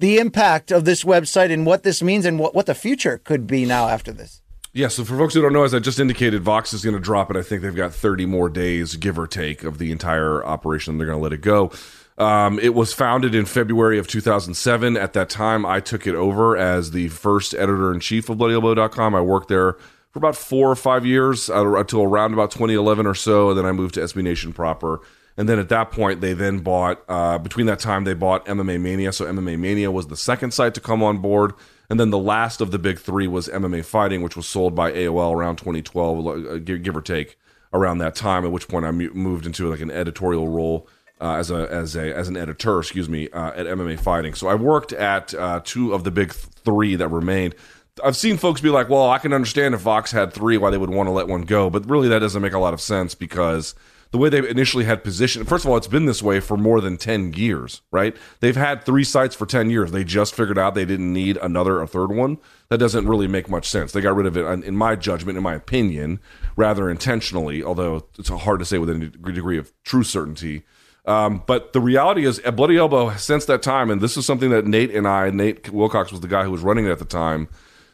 the 0.00 0.18
impact 0.18 0.72
of 0.72 0.84
this 0.84 1.04
website 1.04 1.52
and 1.52 1.64
what 1.64 1.84
this 1.84 2.02
means 2.02 2.24
and 2.24 2.40
what, 2.40 2.56
what 2.56 2.66
the 2.66 2.74
future 2.74 3.18
could 3.18 3.46
be 3.46 3.64
now 3.64 3.86
after 3.86 4.12
this. 4.12 4.41
Yeah, 4.74 4.88
so 4.88 5.04
for 5.04 5.18
folks 5.18 5.34
who 5.34 5.42
don't 5.42 5.52
know, 5.52 5.64
as 5.64 5.74
I 5.74 5.80
just 5.80 6.00
indicated, 6.00 6.42
Vox 6.42 6.72
is 6.72 6.82
going 6.82 6.94
to 6.94 7.00
drop 7.00 7.30
it. 7.30 7.36
I 7.36 7.42
think 7.42 7.60
they've 7.60 7.76
got 7.76 7.92
30 7.92 8.24
more 8.24 8.48
days, 8.48 8.96
give 8.96 9.18
or 9.18 9.26
take, 9.26 9.64
of 9.64 9.76
the 9.76 9.92
entire 9.92 10.42
operation. 10.42 10.96
They're 10.96 11.06
going 11.06 11.18
to 11.18 11.22
let 11.22 11.34
it 11.34 11.42
go. 11.42 11.70
Um, 12.16 12.58
it 12.58 12.74
was 12.74 12.94
founded 12.94 13.34
in 13.34 13.44
February 13.44 13.98
of 13.98 14.06
2007. 14.08 14.96
At 14.96 15.12
that 15.12 15.28
time, 15.28 15.66
I 15.66 15.80
took 15.80 16.06
it 16.06 16.14
over 16.14 16.56
as 16.56 16.92
the 16.92 17.08
first 17.08 17.54
editor 17.54 17.92
in 17.92 18.00
chief 18.00 18.30
of 18.30 18.38
BloodyElbow.com. 18.38 19.14
I 19.14 19.20
worked 19.20 19.48
there 19.48 19.74
for 20.10 20.18
about 20.18 20.36
four 20.36 20.70
or 20.70 20.76
five 20.76 21.04
years 21.04 21.50
uh, 21.50 21.74
until 21.74 22.02
around 22.02 22.32
about 22.32 22.50
2011 22.50 23.06
or 23.06 23.14
so. 23.14 23.50
And 23.50 23.58
then 23.58 23.66
I 23.66 23.72
moved 23.72 23.94
to 23.94 24.00
SB 24.00 24.22
Nation 24.22 24.54
proper. 24.54 25.00
And 25.36 25.50
then 25.50 25.58
at 25.58 25.68
that 25.68 25.90
point, 25.90 26.22
they 26.22 26.32
then 26.32 26.60
bought, 26.60 27.02
uh, 27.08 27.38
between 27.38 27.66
that 27.66 27.78
time, 27.78 28.04
they 28.04 28.14
bought 28.14 28.46
MMA 28.46 28.80
Mania. 28.80 29.12
So 29.12 29.26
MMA 29.26 29.58
Mania 29.58 29.90
was 29.90 30.06
the 30.06 30.16
second 30.16 30.52
site 30.52 30.72
to 30.74 30.80
come 30.80 31.02
on 31.02 31.18
board. 31.18 31.52
And 31.92 32.00
then 32.00 32.08
the 32.08 32.16
last 32.16 32.62
of 32.62 32.70
the 32.70 32.78
big 32.78 32.98
three 32.98 33.28
was 33.28 33.48
MMA 33.48 33.84
Fighting, 33.84 34.22
which 34.22 34.34
was 34.34 34.46
sold 34.46 34.74
by 34.74 34.92
AOL 34.92 35.36
around 35.36 35.56
2012, 35.56 36.26
uh, 36.26 36.56
give, 36.56 36.96
or 36.96 37.02
take 37.02 37.38
around 37.70 37.98
that 37.98 38.14
time, 38.14 38.46
at 38.46 38.50
which 38.50 38.66
point 38.66 38.86
I 38.86 38.90
moved 38.92 39.44
into 39.44 39.68
like 39.68 39.80
an 39.80 39.90
editorial 39.90 40.48
role 40.48 40.88
uh, 41.20 41.34
as 41.34 41.50
a 41.50 41.70
as 41.70 41.94
a 41.94 42.16
as 42.16 42.28
an 42.28 42.38
editor, 42.38 42.78
excuse 42.78 43.10
me, 43.10 43.28
uh, 43.28 43.52
at 43.52 43.66
MMA 43.66 44.00
Fighting. 44.00 44.32
So 44.32 44.48
I 44.48 44.54
worked 44.54 44.94
at 44.94 45.34
uh, 45.34 45.60
two 45.62 45.92
of 45.92 46.02
the 46.04 46.10
big 46.10 46.32
three 46.32 46.94
that 46.94 47.08
remained. 47.08 47.54
I've 48.02 48.16
seen 48.16 48.38
folks 48.38 48.62
be 48.62 48.70
like, 48.70 48.88
"Well, 48.88 49.10
I 49.10 49.18
can 49.18 49.34
understand 49.34 49.74
if 49.74 49.82
Vox 49.82 50.12
had 50.12 50.32
three, 50.32 50.56
why 50.56 50.70
they 50.70 50.78
would 50.78 50.88
want 50.88 51.08
to 51.08 51.12
let 51.12 51.28
one 51.28 51.42
go," 51.42 51.68
but 51.68 51.90
really 51.90 52.08
that 52.08 52.20
doesn't 52.20 52.40
make 52.40 52.54
a 52.54 52.58
lot 52.58 52.72
of 52.72 52.80
sense 52.80 53.14
because 53.14 53.74
the 54.12 54.18
way 54.18 54.28
they 54.28 54.48
initially 54.48 54.84
had 54.84 55.02
positioned. 55.02 55.48
First 55.48 55.64
of 55.64 55.70
all, 55.70 55.76
it's 55.76 55.86
been 55.88 56.04
this 56.04 56.22
way 56.22 56.38
for 56.38 56.56
more 56.56 56.80
than 56.80 56.96
ten 56.96 57.32
years, 57.32 57.80
right? 57.90 58.16
They've 58.40 58.54
had 58.54 58.84
three 58.84 59.04
sites 59.04 59.34
for 59.34 59.46
ten 59.46 59.70
years. 59.70 59.90
They 59.90 60.04
just 60.04 60.34
figured 60.34 60.58
out 60.58 60.74
they 60.74 60.84
didn't 60.84 61.12
need 61.12 61.38
another 61.38 61.80
a 61.80 61.86
third 61.86 62.12
one. 62.12 62.38
That 62.68 62.78
doesn't 62.78 63.08
really 63.08 63.26
make 63.26 63.48
much 63.48 63.68
sense. 63.68 63.92
They 63.92 64.00
got 64.00 64.14
rid 64.14 64.26
of 64.26 64.36
it, 64.36 64.46
in 64.64 64.76
my 64.76 64.96
judgment, 64.96 65.36
in 65.36 65.42
my 65.42 65.54
opinion, 65.54 66.20
rather 66.56 66.88
intentionally. 66.88 67.64
Although 67.64 68.06
it's 68.18 68.28
hard 68.28 68.60
to 68.60 68.64
say 68.64 68.78
with 68.78 68.90
any 68.90 69.08
degree 69.08 69.58
of 69.58 69.72
true 69.82 70.04
certainty. 70.04 70.62
Um, 71.04 71.42
but 71.46 71.72
the 71.72 71.80
reality 71.80 72.24
is, 72.24 72.38
at 72.40 72.54
Bloody 72.54 72.76
Elbow, 72.76 73.16
since 73.16 73.46
that 73.46 73.60
time, 73.60 73.90
and 73.90 74.00
this 74.00 74.16
is 74.16 74.24
something 74.24 74.50
that 74.50 74.66
Nate 74.66 74.94
and 74.94 75.08
I, 75.08 75.30
Nate 75.30 75.70
Wilcox 75.70 76.12
was 76.12 76.20
the 76.20 76.28
guy 76.28 76.44
who 76.44 76.52
was 76.52 76.60
running 76.60 76.86
it 76.86 76.90
at 76.90 77.00
the 77.00 77.04
time. 77.04 77.48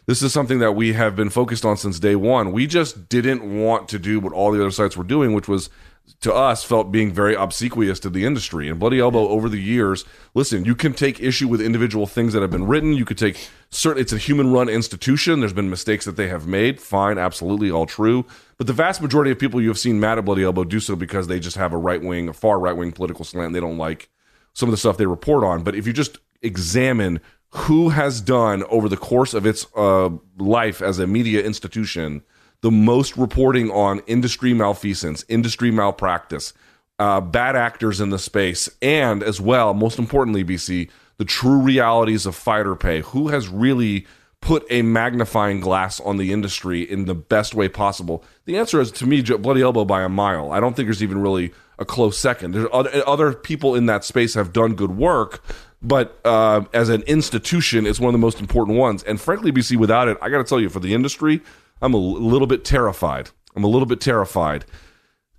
This 0.07 0.23
is 0.23 0.33
something 0.33 0.59
that 0.59 0.73
we 0.73 0.95
have 0.95 1.15
been 1.15 1.31
focused 1.31 1.65
on 1.65 1.77
since 1.77 1.99
day 1.99 2.17
one. 2.17 2.53
We 2.53 2.67
just 2.67 3.09
didn't 3.09 3.63
want 3.63 3.89
to 3.91 3.99
do 3.99 4.21
what 4.21 4.33
all 4.33 4.51
the 4.51 4.61
other 4.61 4.71
sites 4.71 4.97
were 4.97 5.05
doing, 5.05 5.33
which 5.33 5.49
was 5.49 5.71
to 6.21 6.33
us 6.33 6.65
felt 6.65 6.91
being 6.91 7.13
very 7.13 7.35
obsequious 7.35 8.01
to 8.01 8.11
the 8.11 8.25
industry. 8.25 8.69
And 8.69 8.79
Bloody 8.79 8.99
Elbow 8.99 9.29
over 9.29 9.49
the 9.49 9.61
years, 9.61 10.05
listen, 10.35 10.65
you 10.65 10.75
can 10.75 10.93
take 10.93 11.21
issue 11.21 11.49
with 11.49 11.61
individual 11.61 12.07
things 12.07 12.33
that 12.33 12.43
have 12.43 12.51
been 12.51 12.67
written. 12.67 12.93
You 12.93 13.05
could 13.05 13.19
take 13.19 13.49
certain 13.71 14.01
it's 14.01 14.13
a 14.13 14.19
human 14.19 14.53
run 14.53 14.69
institution. 14.69 15.41
There's 15.41 15.53
been 15.53 15.71
mistakes 15.71 16.05
that 16.05 16.17
they 16.17 16.29
have 16.29 16.47
made. 16.47 16.81
Fine, 16.81 17.19
absolutely 17.19 17.71
all 17.71 17.87
true. 17.87 18.25
But 18.57 18.67
the 18.67 18.73
vast 18.73 19.01
majority 19.01 19.31
of 19.31 19.39
people 19.39 19.61
you 19.61 19.69
have 19.69 19.79
seen 19.79 20.01
mad 20.01 20.19
at 20.19 20.25
Bloody 20.25 20.43
Elbow 20.43 20.65
do 20.65 20.81
so 20.81 20.97
because 20.97 21.27
they 21.27 21.39
just 21.41 21.57
have 21.57 21.73
a 21.73 21.79
right 21.79 22.03
wing, 22.03 22.29
a 22.29 22.33
far 22.33 22.59
right 22.59 22.77
wing 22.77 22.93
political 22.93 23.25
slant. 23.25 23.53
They 23.53 23.61
don't 23.61 23.79
like 23.79 24.09
some 24.55 24.69
of 24.69 24.73
the 24.73 24.79
stuff 24.79 24.97
they 24.97 25.07
report 25.07 25.45
on. 25.45 25.63
But 25.63 25.75
if 25.75 25.87
you 25.87 25.93
just 25.93 26.19
examine 26.43 27.21
who 27.51 27.91
has 27.91 28.21
done 28.21 28.63
over 28.65 28.89
the 28.89 28.97
course 28.97 29.35
of 29.35 29.47
its 29.47 29.67
uh, 29.75 30.11
life 30.37 30.83
as 30.83 30.99
a 30.99 31.07
media 31.07 31.43
institution 31.43 32.23
the 32.61 32.71
most 32.71 33.17
reporting 33.17 33.71
on 33.71 34.01
industry 34.07 34.53
malfeasance, 34.53 35.25
industry 35.29 35.71
malpractice, 35.71 36.53
uh, 36.99 37.21
bad 37.21 37.55
actors 37.55 38.01
in 38.01 38.11
the 38.11 38.19
space, 38.19 38.69
and 38.83 39.23
as 39.23 39.41
well, 39.41 39.73
most 39.75 39.99
importantly, 39.99 40.45
BC, 40.45 40.91
the 41.19 41.25
true 41.25 41.61
realities 41.61 42.27
of 42.27 42.35
fighter 42.35 42.75
pay. 42.75 43.01
Who 43.01 43.29
has 43.29 43.49
really 43.49 44.07
put 44.41 44.65
a 44.71 44.83
magnifying 44.83 45.61
glass 45.61 46.01
on 46.01 46.17
the 46.17 46.33
industry 46.33 46.83
in 46.83 47.05
the 47.05 47.15
best 47.15 47.55
way 47.55 47.69
possible? 47.69 48.25
The 48.47 48.57
answer 48.57 48.81
is 48.81 48.91
to 48.93 49.07
me, 49.07 49.23
Bloody 49.23 49.63
Elbow 49.63 49.85
by 49.85 50.03
a 50.03 50.09
mile. 50.09 50.53
I 50.53 50.61
don't 50.61 50.75
think 50.75 50.87
there's 50.87 51.03
even 51.03 51.21
really 51.21 51.53
a 51.79 51.85
close 51.85 52.19
second. 52.19 52.53
There's 52.53 52.69
other, 52.73 53.03
other 53.07 53.33
people 53.33 53.75
in 53.75 53.87
that 53.87 54.05
space 54.05 54.35
have 54.35 54.53
done 54.53 54.75
good 54.75 54.97
work, 54.97 55.45
but 55.81 56.19
uh, 56.25 56.65
as 56.73 56.89
an 56.89 57.03
institution, 57.03 57.87
it's 57.87 58.01
one 58.01 58.09
of 58.09 58.13
the 58.21 58.25
most 58.25 58.41
important 58.41 58.79
ones. 58.79 59.05
And 59.05 59.21
frankly, 59.21 59.53
BC, 59.53 59.77
without 59.77 60.09
it, 60.09 60.19
I 60.21 60.29
got 60.29 60.39
to 60.39 60.45
tell 60.45 60.61
you, 60.61 60.69
for 60.69 60.81
the 60.81 60.95
industry, 60.95 61.41
I'm 61.81 61.95
a 61.95 61.99
little 61.99 62.47
bit 62.47 62.65
terrified. 62.65 63.31
I'm 63.55 63.65
a 63.65 63.69
little 63.69 63.87
bit 63.87 64.01
terrified. 64.01 64.65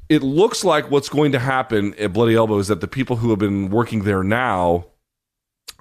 It 0.08 0.24
looks 0.24 0.64
like 0.64 0.90
what's 0.90 1.10
going 1.10 1.32
to 1.34 1.40
happen 1.40 1.94
at 1.96 2.14
Bloody 2.14 2.36
Elbow 2.36 2.58
is 2.58 2.68
that 2.68 2.82
the 2.82 2.88
people 2.88 3.18
who 3.18 3.30
have 3.30 3.40
been 3.40 3.70
working 3.70 4.04
there 4.04 4.24
now 4.24 4.86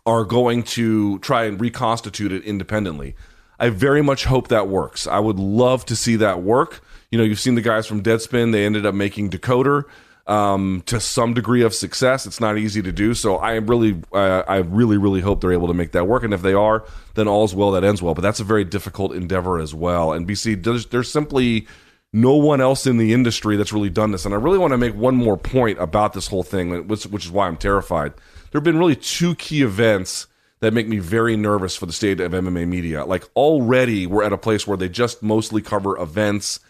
are 0.04 0.24
going 0.24 0.62
to 0.62 1.18
try 1.20 1.44
and 1.44 1.60
reconstitute 1.60 2.32
it 2.32 2.44
independently. 2.44 3.14
I 3.58 3.70
very 3.70 4.02
much 4.02 4.24
hope 4.24 4.48
that 4.48 4.68
works. 4.68 5.06
I 5.06 5.18
would 5.18 5.38
love 5.38 5.84
to 5.86 5.96
see 5.96 6.16
that 6.16 6.42
work. 6.42 6.80
You 7.10 7.18
know, 7.18 7.24
you've 7.24 7.40
seen 7.40 7.54
the 7.54 7.62
guys 7.62 7.86
from 7.86 8.02
Deadspin, 8.02 8.52
they 8.52 8.64
ended 8.64 8.86
up 8.86 8.94
making 8.94 9.30
Defector 9.30 9.84
um, 10.28 10.82
to 10.86 11.00
some 11.00 11.32
degree 11.32 11.62
of 11.62 11.74
success. 11.74 12.26
It's 12.26 12.40
not 12.40 12.58
easy 12.58 12.82
to 12.82 12.92
do. 12.92 13.14
So 13.14 13.36
I 13.36 13.54
really, 13.54 14.00
uh, 14.12 14.42
I 14.46 14.58
really, 14.58 14.98
really 14.98 15.22
hope 15.22 15.40
they're 15.40 15.52
able 15.52 15.68
to 15.68 15.74
make 15.74 15.92
that 15.92 16.06
work. 16.06 16.22
And 16.22 16.34
if 16.34 16.42
they 16.42 16.52
are, 16.52 16.84
then 17.14 17.26
all's 17.26 17.54
well 17.54 17.70
that 17.72 17.82
ends 17.82 18.02
well. 18.02 18.14
But 18.14 18.20
that's 18.20 18.38
a 18.38 18.44
very 18.44 18.64
difficult 18.64 19.14
endeavor 19.14 19.58
as 19.58 19.74
well. 19.74 20.12
And 20.12 20.28
BC, 20.28 20.62
there's, 20.62 20.86
there's 20.86 21.10
simply 21.10 21.66
no 22.12 22.34
one 22.34 22.60
else 22.60 22.86
in 22.86 22.98
the 22.98 23.14
industry 23.14 23.56
that's 23.56 23.72
really 23.72 23.90
done 23.90 24.12
this. 24.12 24.26
And 24.26 24.34
I 24.34 24.38
really 24.38 24.58
want 24.58 24.72
to 24.72 24.78
make 24.78 24.94
one 24.94 25.16
more 25.16 25.38
point 25.38 25.78
about 25.80 26.12
this 26.12 26.26
whole 26.26 26.42
thing, 26.42 26.86
which, 26.86 27.04
which 27.06 27.24
is 27.24 27.30
why 27.30 27.48
I'm 27.48 27.56
terrified. 27.56 28.12
There 28.50 28.58
have 28.58 28.64
been 28.64 28.78
really 28.78 28.96
two 28.96 29.34
key 29.34 29.62
events 29.62 30.26
that 30.60 30.74
make 30.74 30.88
me 30.88 30.98
very 30.98 31.36
nervous 31.36 31.76
for 31.76 31.86
the 31.86 31.92
state 31.92 32.20
of 32.20 32.32
MMA 32.32 32.66
media. 32.68 33.04
Like 33.04 33.24
already, 33.34 34.06
we're 34.06 34.24
at 34.24 34.32
a 34.32 34.38
place 34.38 34.66
where 34.66 34.76
they 34.76 34.88
just 34.88 35.22
mostly 35.22 35.62
cover 35.62 35.96
events 35.98 36.60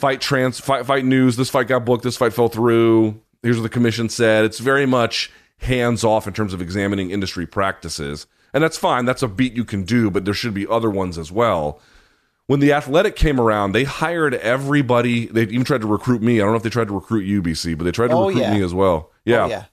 fight 0.00 0.20
trans 0.20 0.58
fight 0.58 0.86
fight 0.86 1.04
news. 1.04 1.36
This 1.36 1.50
fight 1.50 1.68
got 1.68 1.84
booked. 1.84 2.02
This 2.02 2.16
fight 2.16 2.32
fell 2.32 2.48
through. 2.48 3.20
Here's 3.42 3.56
what 3.56 3.62
the 3.62 3.68
commission 3.68 4.08
said. 4.08 4.44
It's 4.44 4.58
very 4.58 4.86
much 4.86 5.30
hands 5.58 6.04
off 6.04 6.26
in 6.26 6.32
terms 6.32 6.52
of 6.52 6.60
examining 6.60 7.10
industry 7.10 7.46
practices. 7.46 8.26
And 8.52 8.64
that's 8.64 8.76
fine. 8.76 9.04
That's 9.04 9.22
a 9.22 9.28
beat 9.28 9.54
you 9.54 9.64
can 9.64 9.84
do, 9.84 10.10
but 10.10 10.24
there 10.24 10.34
should 10.34 10.54
be 10.54 10.66
other 10.66 10.90
ones 10.90 11.16
as 11.18 11.30
well. 11.30 11.80
When 12.46 12.58
the 12.60 12.72
athletic 12.72 13.14
came 13.14 13.38
around, 13.40 13.72
they 13.72 13.84
hired 13.84 14.34
everybody. 14.34 15.26
They 15.26 15.42
even 15.42 15.62
tried 15.64 15.82
to 15.82 15.86
recruit 15.86 16.20
me. 16.20 16.40
I 16.40 16.42
don't 16.42 16.50
know 16.52 16.56
if 16.56 16.64
they 16.64 16.68
tried 16.70 16.88
to 16.88 16.94
recruit 16.94 17.24
you, 17.24 17.42
BC, 17.42 17.78
but 17.78 17.84
they 17.84 17.92
tried 17.92 18.08
to 18.08 18.14
Oh, 18.14 18.26
recruit 18.26 18.40
yeah. 18.40 18.54
me 18.54 18.62
as 18.64 18.74
well. 18.74 19.10
Oh, 19.10 19.12
yeah. 19.24 19.44
Oh, 19.44 19.48
yeah. 19.48 19.64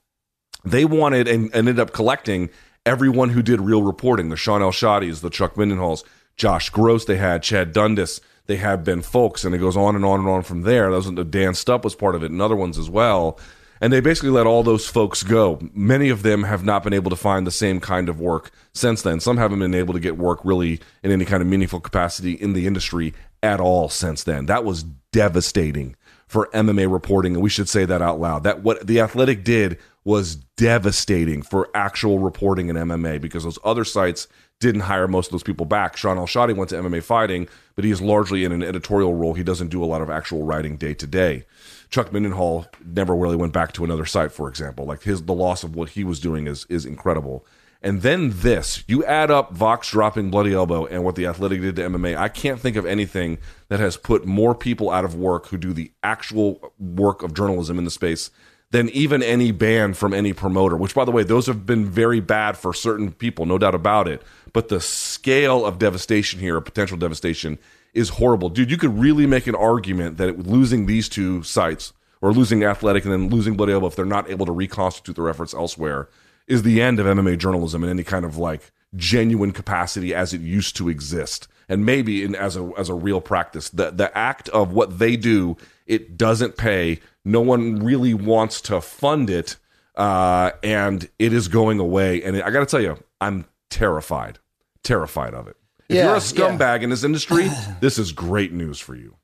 They 0.63 0.85
wanted 0.85 1.27
and, 1.27 1.45
and 1.45 1.55
ended 1.55 1.79
up 1.79 1.91
collecting 1.91 2.49
everyone 2.85 3.29
who 3.29 3.41
did 3.41 3.61
real 3.61 3.81
reporting 3.81 4.29
the 4.29 4.37
Shaun 4.37 4.61
Al-Shattis, 4.61 5.21
the 5.21 5.29
Chuck 5.31 5.55
Mindenhalls, 5.55 6.03
Josh 6.35 6.69
Gross, 6.69 7.05
they 7.05 7.17
had 7.17 7.41
Chad 7.41 7.73
Dundas, 7.73 8.21
they 8.47 8.57
have 8.57 8.83
Ben 8.83 9.01
Fowlkes, 9.01 9.45
and 9.45 9.53
it 9.53 9.59
goes 9.59 9.77
on 9.77 9.95
and 9.95 10.05
on 10.05 10.19
and 10.19 10.29
on 10.29 10.41
from 10.41 10.63
there. 10.63 10.89
Those 10.89 11.05
Dan 11.05 11.53
Stupp 11.53 11.83
was 11.83 11.95
part 11.95 12.15
of 12.15 12.23
it, 12.23 12.31
and 12.31 12.41
other 12.41 12.55
ones 12.55 12.77
as 12.77 12.89
well. 12.89 13.39
And 13.79 13.93
they 13.93 13.99
basically 13.99 14.31
let 14.31 14.47
all 14.47 14.63
those 14.63 14.87
folks 14.87 15.21
go. 15.21 15.59
Many 15.73 16.09
of 16.09 16.23
them 16.23 16.43
have 16.43 16.63
not 16.63 16.83
been 16.83 16.93
able 16.93 17.11
to 17.11 17.15
find 17.15 17.45
the 17.45 17.51
same 17.51 17.79
kind 17.79 18.09
of 18.09 18.19
work 18.19 18.49
since 18.73 19.03
then. 19.03 19.19
Some 19.19 19.37
haven't 19.37 19.59
been 19.59 19.75
able 19.75 19.93
to 19.93 19.99
get 19.99 20.17
work 20.17 20.39
really 20.43 20.79
in 21.03 21.11
any 21.11 21.25
kind 21.25 21.41
of 21.41 21.47
meaningful 21.47 21.79
capacity 21.79 22.31
in 22.33 22.53
the 22.53 22.65
industry 22.65 23.13
at 23.43 23.59
all 23.59 23.87
since 23.87 24.23
then. 24.23 24.47
That 24.47 24.65
was 24.65 24.83
devastating 25.11 25.95
for 26.27 26.49
MMA 26.53 26.91
reporting, 26.91 27.35
and 27.35 27.43
we 27.43 27.49
should 27.49 27.69
say 27.69 27.85
that 27.85 28.01
out 28.01 28.19
loud. 28.19 28.43
That 28.43 28.63
what 28.63 28.85
the 28.85 28.99
Athletic 28.99 29.43
did 29.43 29.77
was 30.03 30.35
devastating 30.35 31.41
for 31.41 31.69
actual 31.73 32.19
reporting 32.19 32.69
in 32.69 32.75
MMA 32.75 33.21
because 33.21 33.43
those 33.43 33.59
other 33.63 33.83
sites 33.83 34.27
didn't 34.59 34.81
hire 34.81 35.07
most 35.07 35.27
of 35.27 35.31
those 35.33 35.43
people 35.43 35.65
back. 35.65 35.97
Shaun 35.97 36.17
Al-Shatti 36.17 36.55
went 36.55 36.69
to 36.71 36.77
MMA 36.77 37.03
fighting, 37.03 37.47
but 37.75 37.85
he 37.85 37.91
is 37.91 38.01
largely 38.01 38.43
in 38.43 38.51
an 38.51 38.63
editorial 38.63 39.13
role. 39.13 39.33
He 39.33 39.43
doesn't 39.43 39.67
do 39.69 39.83
a 39.83 39.85
lot 39.85 40.01
of 40.01 40.09
actual 40.09 40.43
writing 40.43 40.77
day 40.77 40.93
to 40.95 41.07
day. 41.07 41.45
Chuck 41.89 42.09
Mindenhall 42.09 42.67
never 42.83 43.15
really 43.15 43.35
went 43.35 43.53
back 43.53 43.71
to 43.73 43.83
another 43.83 44.05
site, 44.05 44.31
for 44.31 44.49
example. 44.49 44.85
Like 44.85 45.03
his 45.03 45.23
the 45.23 45.33
loss 45.33 45.63
of 45.63 45.75
what 45.75 45.89
he 45.89 46.03
was 46.03 46.19
doing 46.19 46.47
is 46.47 46.65
is 46.69 46.85
incredible. 46.85 47.45
And 47.81 48.01
then 48.01 48.31
this, 48.33 48.83
you 48.87 49.05
add 49.05 49.29
up 49.29 49.53
Vox 49.53 49.91
dropping 49.91 50.31
Bloody 50.31 50.53
Elbow 50.53 50.87
and 50.87 51.03
what 51.03 51.15
the 51.15 51.27
Athletic 51.27 51.61
did 51.61 51.75
to 51.75 51.83
MMA. 51.83 52.17
I 52.17 52.27
can't 52.27 52.59
think 52.59 52.75
of 52.75 52.87
anything 52.87 53.37
that 53.69 53.79
has 53.79 53.97
put 53.97 54.25
more 54.25 54.55
people 54.55 54.89
out 54.89 55.05
of 55.05 55.13
work 55.13 55.47
who 55.47 55.57
do 55.57 55.73
the 55.73 55.91
actual 56.01 56.73
work 56.79 57.21
of 57.21 57.35
journalism 57.35 57.77
in 57.77 57.85
the 57.85 57.91
space 57.91 58.31
than 58.71 58.89
even 58.89 59.23
any 59.23 59.51
ban 59.51 59.93
from 59.93 60.13
any 60.13 60.33
promoter. 60.33 60.75
Which, 60.75 60.95
by 60.95 61.05
the 61.05 61.11
way, 61.11 61.23
those 61.23 61.45
have 61.47 61.65
been 61.65 61.85
very 61.85 62.19
bad 62.19 62.57
for 62.57 62.73
certain 62.73 63.11
people, 63.11 63.45
no 63.45 63.57
doubt 63.57 63.75
about 63.75 64.07
it. 64.07 64.23
But 64.57 64.69
the 64.69 64.81
scale 64.81 65.63
of 65.63 65.77
devastation 65.77 66.39
here, 66.39 66.59
potential 66.61 66.97
devastation, 66.97 67.59
is 67.93 68.09
horrible, 68.09 68.49
dude. 68.49 68.71
You 68.71 68.77
could 68.77 68.97
really 68.97 69.27
make 69.27 69.45
an 69.45 69.53
argument 69.53 70.17
that 70.17 70.47
losing 70.47 70.87
these 70.87 71.07
two 71.07 71.43
sites 71.43 71.93
or 72.21 72.33
losing 72.33 72.63
Athletic 72.63 73.03
and 73.03 73.13
then 73.13 73.29
losing 73.29 73.55
Bloody 73.55 73.73
Elbow 73.73 73.85
if 73.85 73.95
they're 73.95 74.03
not 74.03 74.27
able 74.31 74.47
to 74.47 74.51
reconstitute 74.51 75.15
their 75.15 75.29
efforts 75.29 75.53
elsewhere 75.53 76.09
is 76.47 76.63
the 76.63 76.81
end 76.81 76.99
of 76.99 77.05
MMA 77.05 77.37
journalism 77.37 77.83
in 77.83 77.91
any 77.91 78.03
kind 78.03 78.25
of 78.25 78.37
like 78.37 78.71
genuine 78.95 79.51
capacity 79.51 80.15
as 80.15 80.33
it 80.33 80.41
used 80.41 80.75
to 80.77 80.89
exist, 80.89 81.47
and 81.69 81.85
maybe 81.85 82.23
in 82.23 82.33
as 82.33 82.57
a 82.57 82.71
as 82.79 82.89
a 82.89 82.95
real 82.95 83.21
practice. 83.21 83.69
The 83.69 83.91
the 83.91 84.17
act 84.17 84.49
of 84.49 84.73
what 84.73 84.97
they 84.97 85.15
do, 85.17 85.55
it 85.85 86.17
doesn't 86.17 86.57
pay. 86.57 86.99
No 87.23 87.41
one 87.41 87.85
really 87.85 88.15
wants 88.15 88.59
to 88.61 88.81
fund 88.81 89.29
it, 89.29 89.55
uh, 89.93 90.49
and 90.63 91.07
it 91.19 91.31
is 91.31 91.47
going 91.47 91.77
away. 91.77 92.23
And 92.23 92.41
I 92.41 92.49
got 92.49 92.61
to 92.61 92.65
tell 92.65 92.81
you, 92.81 92.97
I'm 93.21 93.45
terrified, 93.69 94.39
terrified 94.87 95.33
of 95.33 95.47
it. 95.47 95.57
If 95.89 95.97
Yeah, 95.97 96.03
you're 96.05 96.11
a 96.13 96.15
yeah. 96.15 96.19
scumbag 96.19 96.81
in 96.81 96.89
this 96.89 97.03
industry, 97.03 97.49
this 97.81 97.97
is 97.99 98.11
great 98.11 98.51
news 98.53 98.79
for 98.79 98.95
you. 98.95 99.17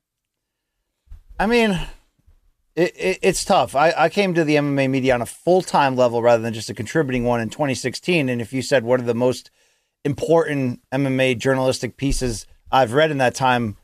I 1.39 1.45
mean, 1.47 1.71
it, 2.75 2.93
it, 2.95 3.19
it's 3.21 3.43
tough. 3.45 3.75
I, 3.75 3.93
I 3.97 4.09
came 4.09 4.33
to 4.33 4.43
the 4.43 4.55
MMA 4.55 4.89
media 4.89 5.13
on 5.13 5.21
a 5.21 5.25
full 5.25 5.61
time 5.61 5.95
level 5.95 6.21
rather 6.21 6.43
than 6.43 6.53
just 6.53 6.69
a 6.69 6.73
contributing 6.73 7.23
one 7.23 7.39
in 7.41 7.49
2016. 7.49 8.29
And 8.29 8.41
if 8.41 8.53
you 8.53 8.61
said 8.61 8.83
what 8.83 8.99
are 8.99 9.03
the 9.03 9.13
most 9.15 9.49
important 10.05 10.81
MMA 10.91 11.37
journalistic 11.39 11.97
pieces 11.97 12.45
I've 12.71 12.93
read 12.93 13.11
in 13.11 13.17
that 13.19 13.35
time, 13.35 13.77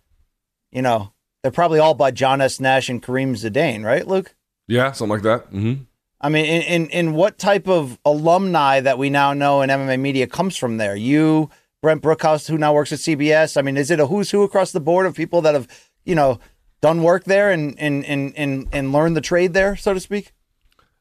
you 0.72 0.82
know, 0.82 1.14
they're 1.42 1.52
probably 1.52 1.80
all 1.80 1.94
by 1.94 2.12
John 2.12 2.42
S. 2.42 2.60
Nash 2.60 2.90
and 2.90 3.02
Karim 3.02 3.34
Zidan, 3.36 3.86
right, 3.86 4.06
Luke? 4.08 4.36
Yeah, 4.68 4.92
something 4.92 5.14
like 5.16 5.24
that. 5.24 5.46
hmm 5.50 5.74
I 6.22 6.28
mean, 6.28 6.44
in, 6.46 6.62
in, 6.64 6.90
in 6.90 7.14
what 7.14 7.38
type 7.38 7.70
of 7.70 7.98
alumni 8.04 8.82
that 8.82 8.98
we 8.98 9.10
now 9.10 9.32
know 9.34 9.62
in 9.62 9.70
MMA 9.70 9.98
media 10.02 10.28
comes 10.28 10.58
from 10.58 10.76
there? 10.76 10.94
You, 10.94 11.50
Brent 11.82 12.02
Brookhouse, 12.02 12.48
who 12.50 12.58
now 12.58 12.74
works 12.74 12.92
at 12.92 13.00
CBS. 13.00 13.58
I 13.58 13.62
mean, 13.62 13.78
is 13.78 13.90
it 13.90 14.00
a 14.00 14.08
who's 14.08 14.32
who 14.32 14.44
across 14.44 14.72
the 14.72 14.80
board 14.80 15.06
of 15.06 15.16
people 15.16 15.42
that 15.42 15.54
have, 15.54 15.68
you 16.04 16.16
know, 16.16 16.40
done 16.82 17.04
work 17.04 17.26
there 17.26 17.52
and 17.52 17.80
and 17.80 18.06
and 18.06 18.34
and, 18.36 18.68
and 18.72 18.92
learned 18.92 19.16
the 19.16 19.22
trade 19.22 19.54
there, 19.54 19.76
so 19.76 19.94
to 19.94 20.00
speak? 20.00 20.34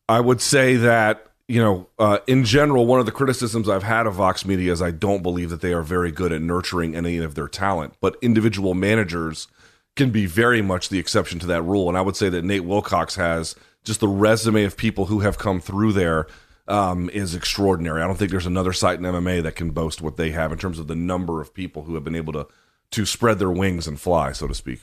I 0.09 0.21
would 0.21 0.41
say 0.41 0.77
that 0.77 1.25
you 1.49 1.63
know, 1.63 1.89
uh, 1.99 2.19
in 2.27 2.45
general, 2.45 2.87
one 2.87 3.01
of 3.01 3.07
the 3.07 3.13
criticisms 3.13 3.71
I've 3.71 3.83
had 3.83 4.07
of 4.07 4.15
Vox 4.15 4.45
Media 4.45 4.71
is 4.71 4.83
I 4.83 4.91
don't 4.91 5.23
believe 5.23 5.49
that 5.49 5.63
they 5.63 5.73
are 5.73 5.83
very 5.83 6.13
good 6.13 6.31
at 6.31 6.43
nurturing 6.43 6.95
any 6.95 7.17
of 7.17 7.35
their 7.35 7.49
talent. 7.49 7.95
But 8.03 8.17
individual 8.21 8.75
managers 8.75 9.49
can 9.97 10.11
be 10.11 10.27
very 10.27 10.61
much 10.61 10.91
the 10.91 10.99
exception 10.99 11.39
to 11.39 11.47
that 11.47 11.63
rule. 11.63 11.89
And 11.89 11.97
I 11.97 12.03
would 12.03 12.17
say 12.17 12.29
that 12.29 12.45
Nate 12.45 12.65
Wilcox 12.65 13.17
has 13.17 13.57
just 13.83 14.01
the 14.01 14.09
resume 14.09 14.65
of 14.65 14.77
people 14.77 15.07
who 15.07 15.21
have 15.21 15.39
come 15.39 15.59
through 15.59 15.93
there 15.93 16.27
um, 16.69 17.11
is 17.11 17.35
extraordinary. 17.35 18.03
I 18.03 18.07
don't 18.07 18.17
think 18.17 18.31
there's 18.31 18.47
another 18.47 18.73
site 18.73 18.99
in 18.99 19.05
MMA 19.05 19.43
that 19.43 19.57
can 19.57 19.71
boast 19.71 20.01
what 20.01 20.17
they 20.17 20.31
have 20.31 20.53
in 20.53 20.59
terms 20.59 20.79
of 20.79 20.87
the 20.87 20.95
number 20.95 21.41
of 21.41 21.53
people 21.53 21.85
who 21.85 21.95
have 21.95 22.05
been 22.05 22.15
able 22.15 22.33
to 22.35 22.47
to 22.91 23.05
spread 23.05 23.39
their 23.39 23.51
wings 23.51 23.87
and 23.87 24.01
fly, 24.01 24.33
so 24.33 24.47
to 24.47 24.55
speak. 24.55 24.81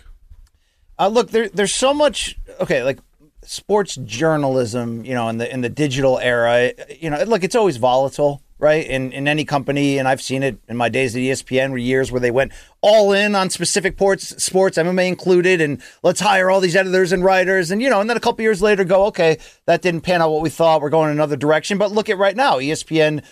Uh, 1.00 1.08
look, 1.08 1.32
there, 1.32 1.50
there's 1.50 1.74
so 1.74 1.94
much. 1.94 2.38
Okay, 2.60 2.84
like 2.84 3.00
sports 3.44 3.96
journalism, 3.96 5.06
you 5.06 5.14
know, 5.14 5.30
in 5.30 5.38
the 5.38 5.52
in 5.52 5.62
the 5.62 5.70
digital 5.70 6.20
era, 6.20 6.72
you 7.00 7.10
know, 7.10 7.24
look, 7.24 7.44
it's 7.44 7.56
always 7.56 7.78
volatile, 7.78 8.42
right? 8.58 8.86
In 8.86 9.12
in 9.12 9.28
any 9.28 9.46
company, 9.46 9.98
and 9.98 10.08
I've 10.08 10.22
seen 10.22 10.44
it 10.44 10.58
in 10.68 10.78
my 10.78 10.90
days 10.90 11.16
at 11.16 11.20
ESPN, 11.20 11.72
were 11.72 11.78
years 11.78 12.12
where 12.12 12.22
they 12.22 12.32
went 12.32 12.52
all 12.82 13.12
in 13.14 13.36
on 13.36 13.50
specific 13.50 13.98
ports, 13.98 14.42
sports, 14.44 14.78
MMA 14.78 15.08
included, 15.08 15.62
and 15.62 15.82
let's 16.04 16.20
hire 16.20 16.50
all 16.50 16.62
these 16.62 16.76
editors 16.76 17.12
and 17.12 17.24
writers, 17.24 17.72
and 17.72 17.82
you 17.82 17.90
know, 17.90 18.02
and 18.02 18.10
then 18.10 18.18
a 18.18 18.22
couple 18.22 18.44
years 18.44 18.62
later, 18.62 18.84
go, 18.84 19.06
okay, 19.06 19.38
that 19.66 19.82
didn't 19.82 20.02
pan 20.02 20.22
out 20.22 20.32
what 20.32 20.42
we 20.42 20.50
thought. 20.50 20.82
We're 20.82 20.90
going 20.90 21.12
another 21.12 21.36
direction, 21.36 21.78
but 21.78 21.92
look 21.92 22.10
at 22.10 22.18
right 22.18 22.36
now, 22.36 22.60
ESPN 22.60 23.24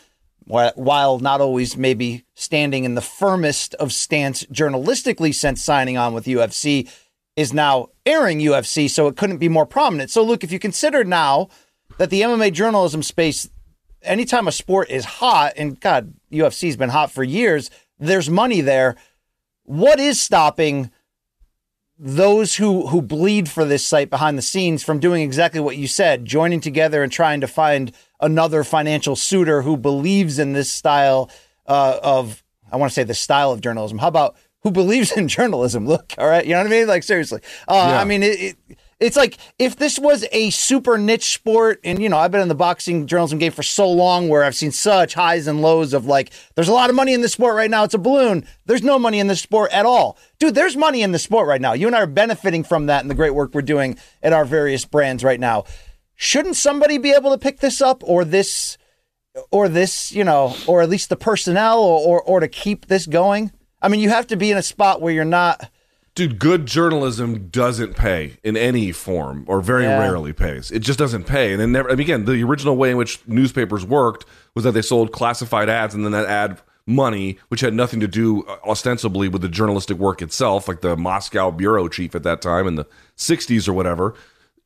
wh- 0.48 0.76
while 0.76 1.20
not 1.20 1.42
always 1.42 1.78
maybe 1.78 2.26
standing 2.36 2.84
in 2.84 2.96
the 2.96 3.02
firmest 3.02 3.74
of 3.76 3.92
stance 3.92 4.44
journalistically 4.46 5.34
since 5.34 5.64
signing 5.64 5.98
on 5.98 6.14
with 6.14 6.26
UFC, 6.26 6.90
is 7.36 7.54
now 7.54 7.88
airing 8.06 8.40
UFC, 8.40 8.90
so 8.90 9.08
it 9.08 9.18
couldn't 9.18 9.38
be 9.38 9.50
more 9.50 9.66
prominent. 9.66 10.12
So, 10.12 10.24
look, 10.24 10.44
if 10.44 10.52
you 10.52 10.60
consider 10.60 11.04
now 11.04 11.50
that 11.98 12.10
the 12.10 12.22
MMA 12.22 12.54
journalism 12.54 13.02
space, 13.02 13.50
anytime 14.04 14.48
a 14.48 14.52
sport 14.52 14.90
is 14.90 15.06
hot, 15.06 15.54
and 15.58 15.80
God, 15.80 16.14
UFC's 16.32 16.78
been 16.78 16.90
hot 16.90 17.12
for 17.12 17.24
years, 17.24 17.70
there's 18.00 18.30
money 18.30 18.62
there. 18.62 18.96
What 19.64 20.00
is 20.00 20.20
stopping 20.20 20.92
those 21.98 22.56
who 22.56 22.88
who 22.88 23.02
bleed 23.02 23.48
for 23.48 23.64
this 23.66 23.86
site 23.88 24.10
behind 24.10 24.38
the 24.38 24.42
scenes 24.42 24.84
from 24.84 25.00
doing 25.00 25.22
exactly 25.24 25.60
what 25.60 25.78
you 25.78 25.88
said, 25.88 26.26
joining 26.26 26.60
together 26.60 27.04
and 27.04 27.12
trying 27.12 27.40
to 27.42 27.48
find 27.48 27.92
another 28.20 28.64
financial 28.64 29.16
suitor 29.16 29.62
who 29.62 29.78
believes 29.78 30.40
in 30.40 30.54
this 30.54 30.72
style 30.72 31.30
uh, 31.68 32.00
of 32.02 32.44
I 32.72 32.78
want 32.78 32.92
to 32.92 32.94
say 32.94 33.04
the 33.04 33.14
style 33.14 33.52
of 33.52 33.62
journalism. 33.62 34.00
How 34.00 34.08
about 34.08 34.36
who 34.64 34.72
believes 34.72 35.12
in 35.12 35.28
journalism? 35.30 35.86
Look, 35.88 36.14
all 36.18 36.28
right, 36.28 36.46
you 36.46 36.54
know 36.54 36.60
what 36.60 36.68
I 36.68 36.70
mean? 36.72 36.88
Like 36.88 37.04
seriously, 37.04 37.42
uh, 37.68 37.86
Yeah. 37.90 38.02
I 38.02 38.06
mean 38.06 38.24
it, 38.24 38.40
it. 38.42 38.78
It's 39.04 39.18
like 39.18 39.38
if 39.60 39.76
this 39.76 40.00
was 40.00 40.26
a 40.32 40.50
super 40.52 40.98
niche 40.98 41.34
sport, 41.34 41.82
and 41.84 42.02
you 42.02 42.08
know, 42.08 42.18
I've 42.18 42.32
been 42.32 42.40
in 42.40 42.48
the 42.48 42.56
boxing 42.56 43.06
journalism 43.06 43.38
game 43.38 43.52
for 43.52 43.62
so 43.62 43.90
long 43.90 44.30
where 44.30 44.46
I've 44.46 44.56
seen 44.56 44.72
such 44.72 45.14
highs 45.14 45.46
and 45.46 45.62
lows 45.62 45.94
of 45.94 46.06
like, 46.06 46.32
there's 46.56 46.70
a 46.70 46.74
lot 46.74 46.90
of 46.90 46.96
money 46.96 47.14
in 47.14 47.20
this 47.20 47.34
sport 47.34 47.56
right 47.56 47.70
now. 47.70 47.84
It's 47.84 47.94
a 47.94 47.98
balloon. 47.98 48.48
There's 48.66 48.82
no 48.82 48.98
money 48.98 49.20
in 49.20 49.28
this 49.28 49.42
sport 49.42 49.74
at 49.74 49.86
all. 49.86 50.18
Dude, 50.40 50.56
there's 50.56 50.78
money 50.78 51.02
in 51.02 51.12
the 51.12 51.20
sport 51.20 51.50
right 51.50 51.60
now. 51.60 51.74
You 51.74 51.88
and 51.88 51.96
I 51.96 52.02
are 52.02 52.08
benefiting 52.08 52.64
from 52.64 52.86
that 52.86 53.02
and 53.02 53.10
the 53.10 53.16
great 53.16 53.36
work 53.36 53.54
we're 53.54 53.62
doing 53.62 53.98
at 54.22 54.32
our 54.32 54.46
various 54.46 54.86
brands 54.86 55.22
right 55.22 55.40
now. 55.40 55.66
Shouldn't 56.16 56.56
somebody 56.56 56.98
be 56.98 57.12
able 57.12 57.32
to 57.32 57.38
pick 57.38 57.60
this 57.60 57.82
up 57.82 58.04
or 58.06 58.24
this, 58.24 58.78
or 59.52 59.68
this, 59.68 60.14
you 60.14 60.24
know, 60.24 60.56
or 60.66 60.82
at 60.82 60.90
least 60.90 61.10
the 61.10 61.18
personnel 61.18 61.84
or, 61.84 62.00
or, 62.00 62.22
or 62.22 62.40
to 62.40 62.48
keep 62.48 62.86
this 62.86 63.06
going? 63.06 63.52
I 63.82 63.90
mean, 63.90 64.00
you 64.00 64.10
have 64.10 64.28
to 64.28 64.38
be 64.38 64.50
in 64.50 64.58
a 64.58 64.64
spot 64.64 65.02
where 65.02 65.14
you're 65.14 65.26
not. 65.26 65.70
Dude, 66.16 66.38
good 66.38 66.68
journalism 66.68 67.48
doesn't 67.48 67.96
pay 67.96 68.38
in 68.44 68.56
any 68.56 68.92
form, 68.92 69.46
or 69.48 69.62
very 69.62 69.84
Yeah. 69.86 70.00
rarely 70.00 70.32
pays. 70.32 70.70
It 70.70 70.80
just 70.80 71.00
doesn't 71.00 71.24
pay, 71.26 71.52
and 71.54 71.60
then 71.60 71.72
never. 71.72 71.90
I 71.90 71.94
mean, 71.94 72.02
again, 72.02 72.26
the 72.26 72.44
original 72.44 72.76
way 72.78 72.92
in 72.92 72.98
which 72.98 73.20
newspapers 73.26 73.84
worked 73.84 74.24
was 74.54 74.64
that 74.64 74.74
they 74.74 74.84
sold 74.84 75.12
classified 75.12 75.70
ads, 75.70 75.96
and 75.96 76.06
then 76.06 76.12
that 76.12 76.28
ad 76.28 76.62
money, 76.86 77.40
which 77.48 77.62
had 77.62 77.74
nothing 77.74 78.00
to 78.02 78.08
do 78.08 78.44
uh, 78.44 78.58
ostensibly 78.64 79.28
with 79.28 79.42
the 79.42 79.50
journalistic 79.50 79.98
work 79.98 80.22
itself, 80.22 80.68
like 80.68 80.82
the 80.82 80.96
Moscow 80.96 81.50
bureau 81.50 81.88
chief 81.88 82.14
at 82.14 82.22
that 82.24 82.42
time 82.44 82.68
in 82.68 82.76
the 82.76 82.86
'60s 83.18 83.68
or 83.68 83.74
whatever. 83.74 84.14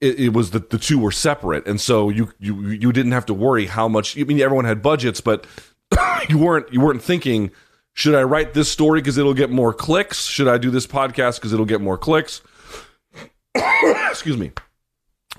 It, 0.01 0.19
it 0.19 0.33
was 0.33 0.51
that 0.51 0.69
the 0.69 0.77
two 0.77 0.99
were 0.99 1.11
separate, 1.11 1.65
and 1.65 1.79
so 1.79 2.09
you 2.09 2.33
you 2.39 2.69
you 2.71 2.91
didn't 2.91 3.13
have 3.13 3.25
to 3.27 3.33
worry 3.33 3.67
how 3.67 3.87
much. 3.87 4.19
I 4.19 4.23
mean, 4.23 4.41
everyone 4.41 4.65
had 4.65 4.81
budgets, 4.81 5.21
but 5.21 5.47
you 6.29 6.37
weren't 6.39 6.71
you 6.73 6.81
weren't 6.81 7.01
thinking 7.01 7.51
should 7.97 8.15
I 8.15 8.23
write 8.23 8.53
this 8.53 8.71
story 8.71 9.01
because 9.01 9.17
it'll 9.17 9.33
get 9.33 9.49
more 9.49 9.73
clicks? 9.73 10.25
Should 10.25 10.47
I 10.47 10.57
do 10.57 10.69
this 10.69 10.85
podcast 10.85 11.35
because 11.35 11.51
it'll 11.51 11.65
get 11.65 11.81
more 11.81 11.97
clicks? 11.97 12.41
Excuse 13.55 14.37
me. 14.37 14.51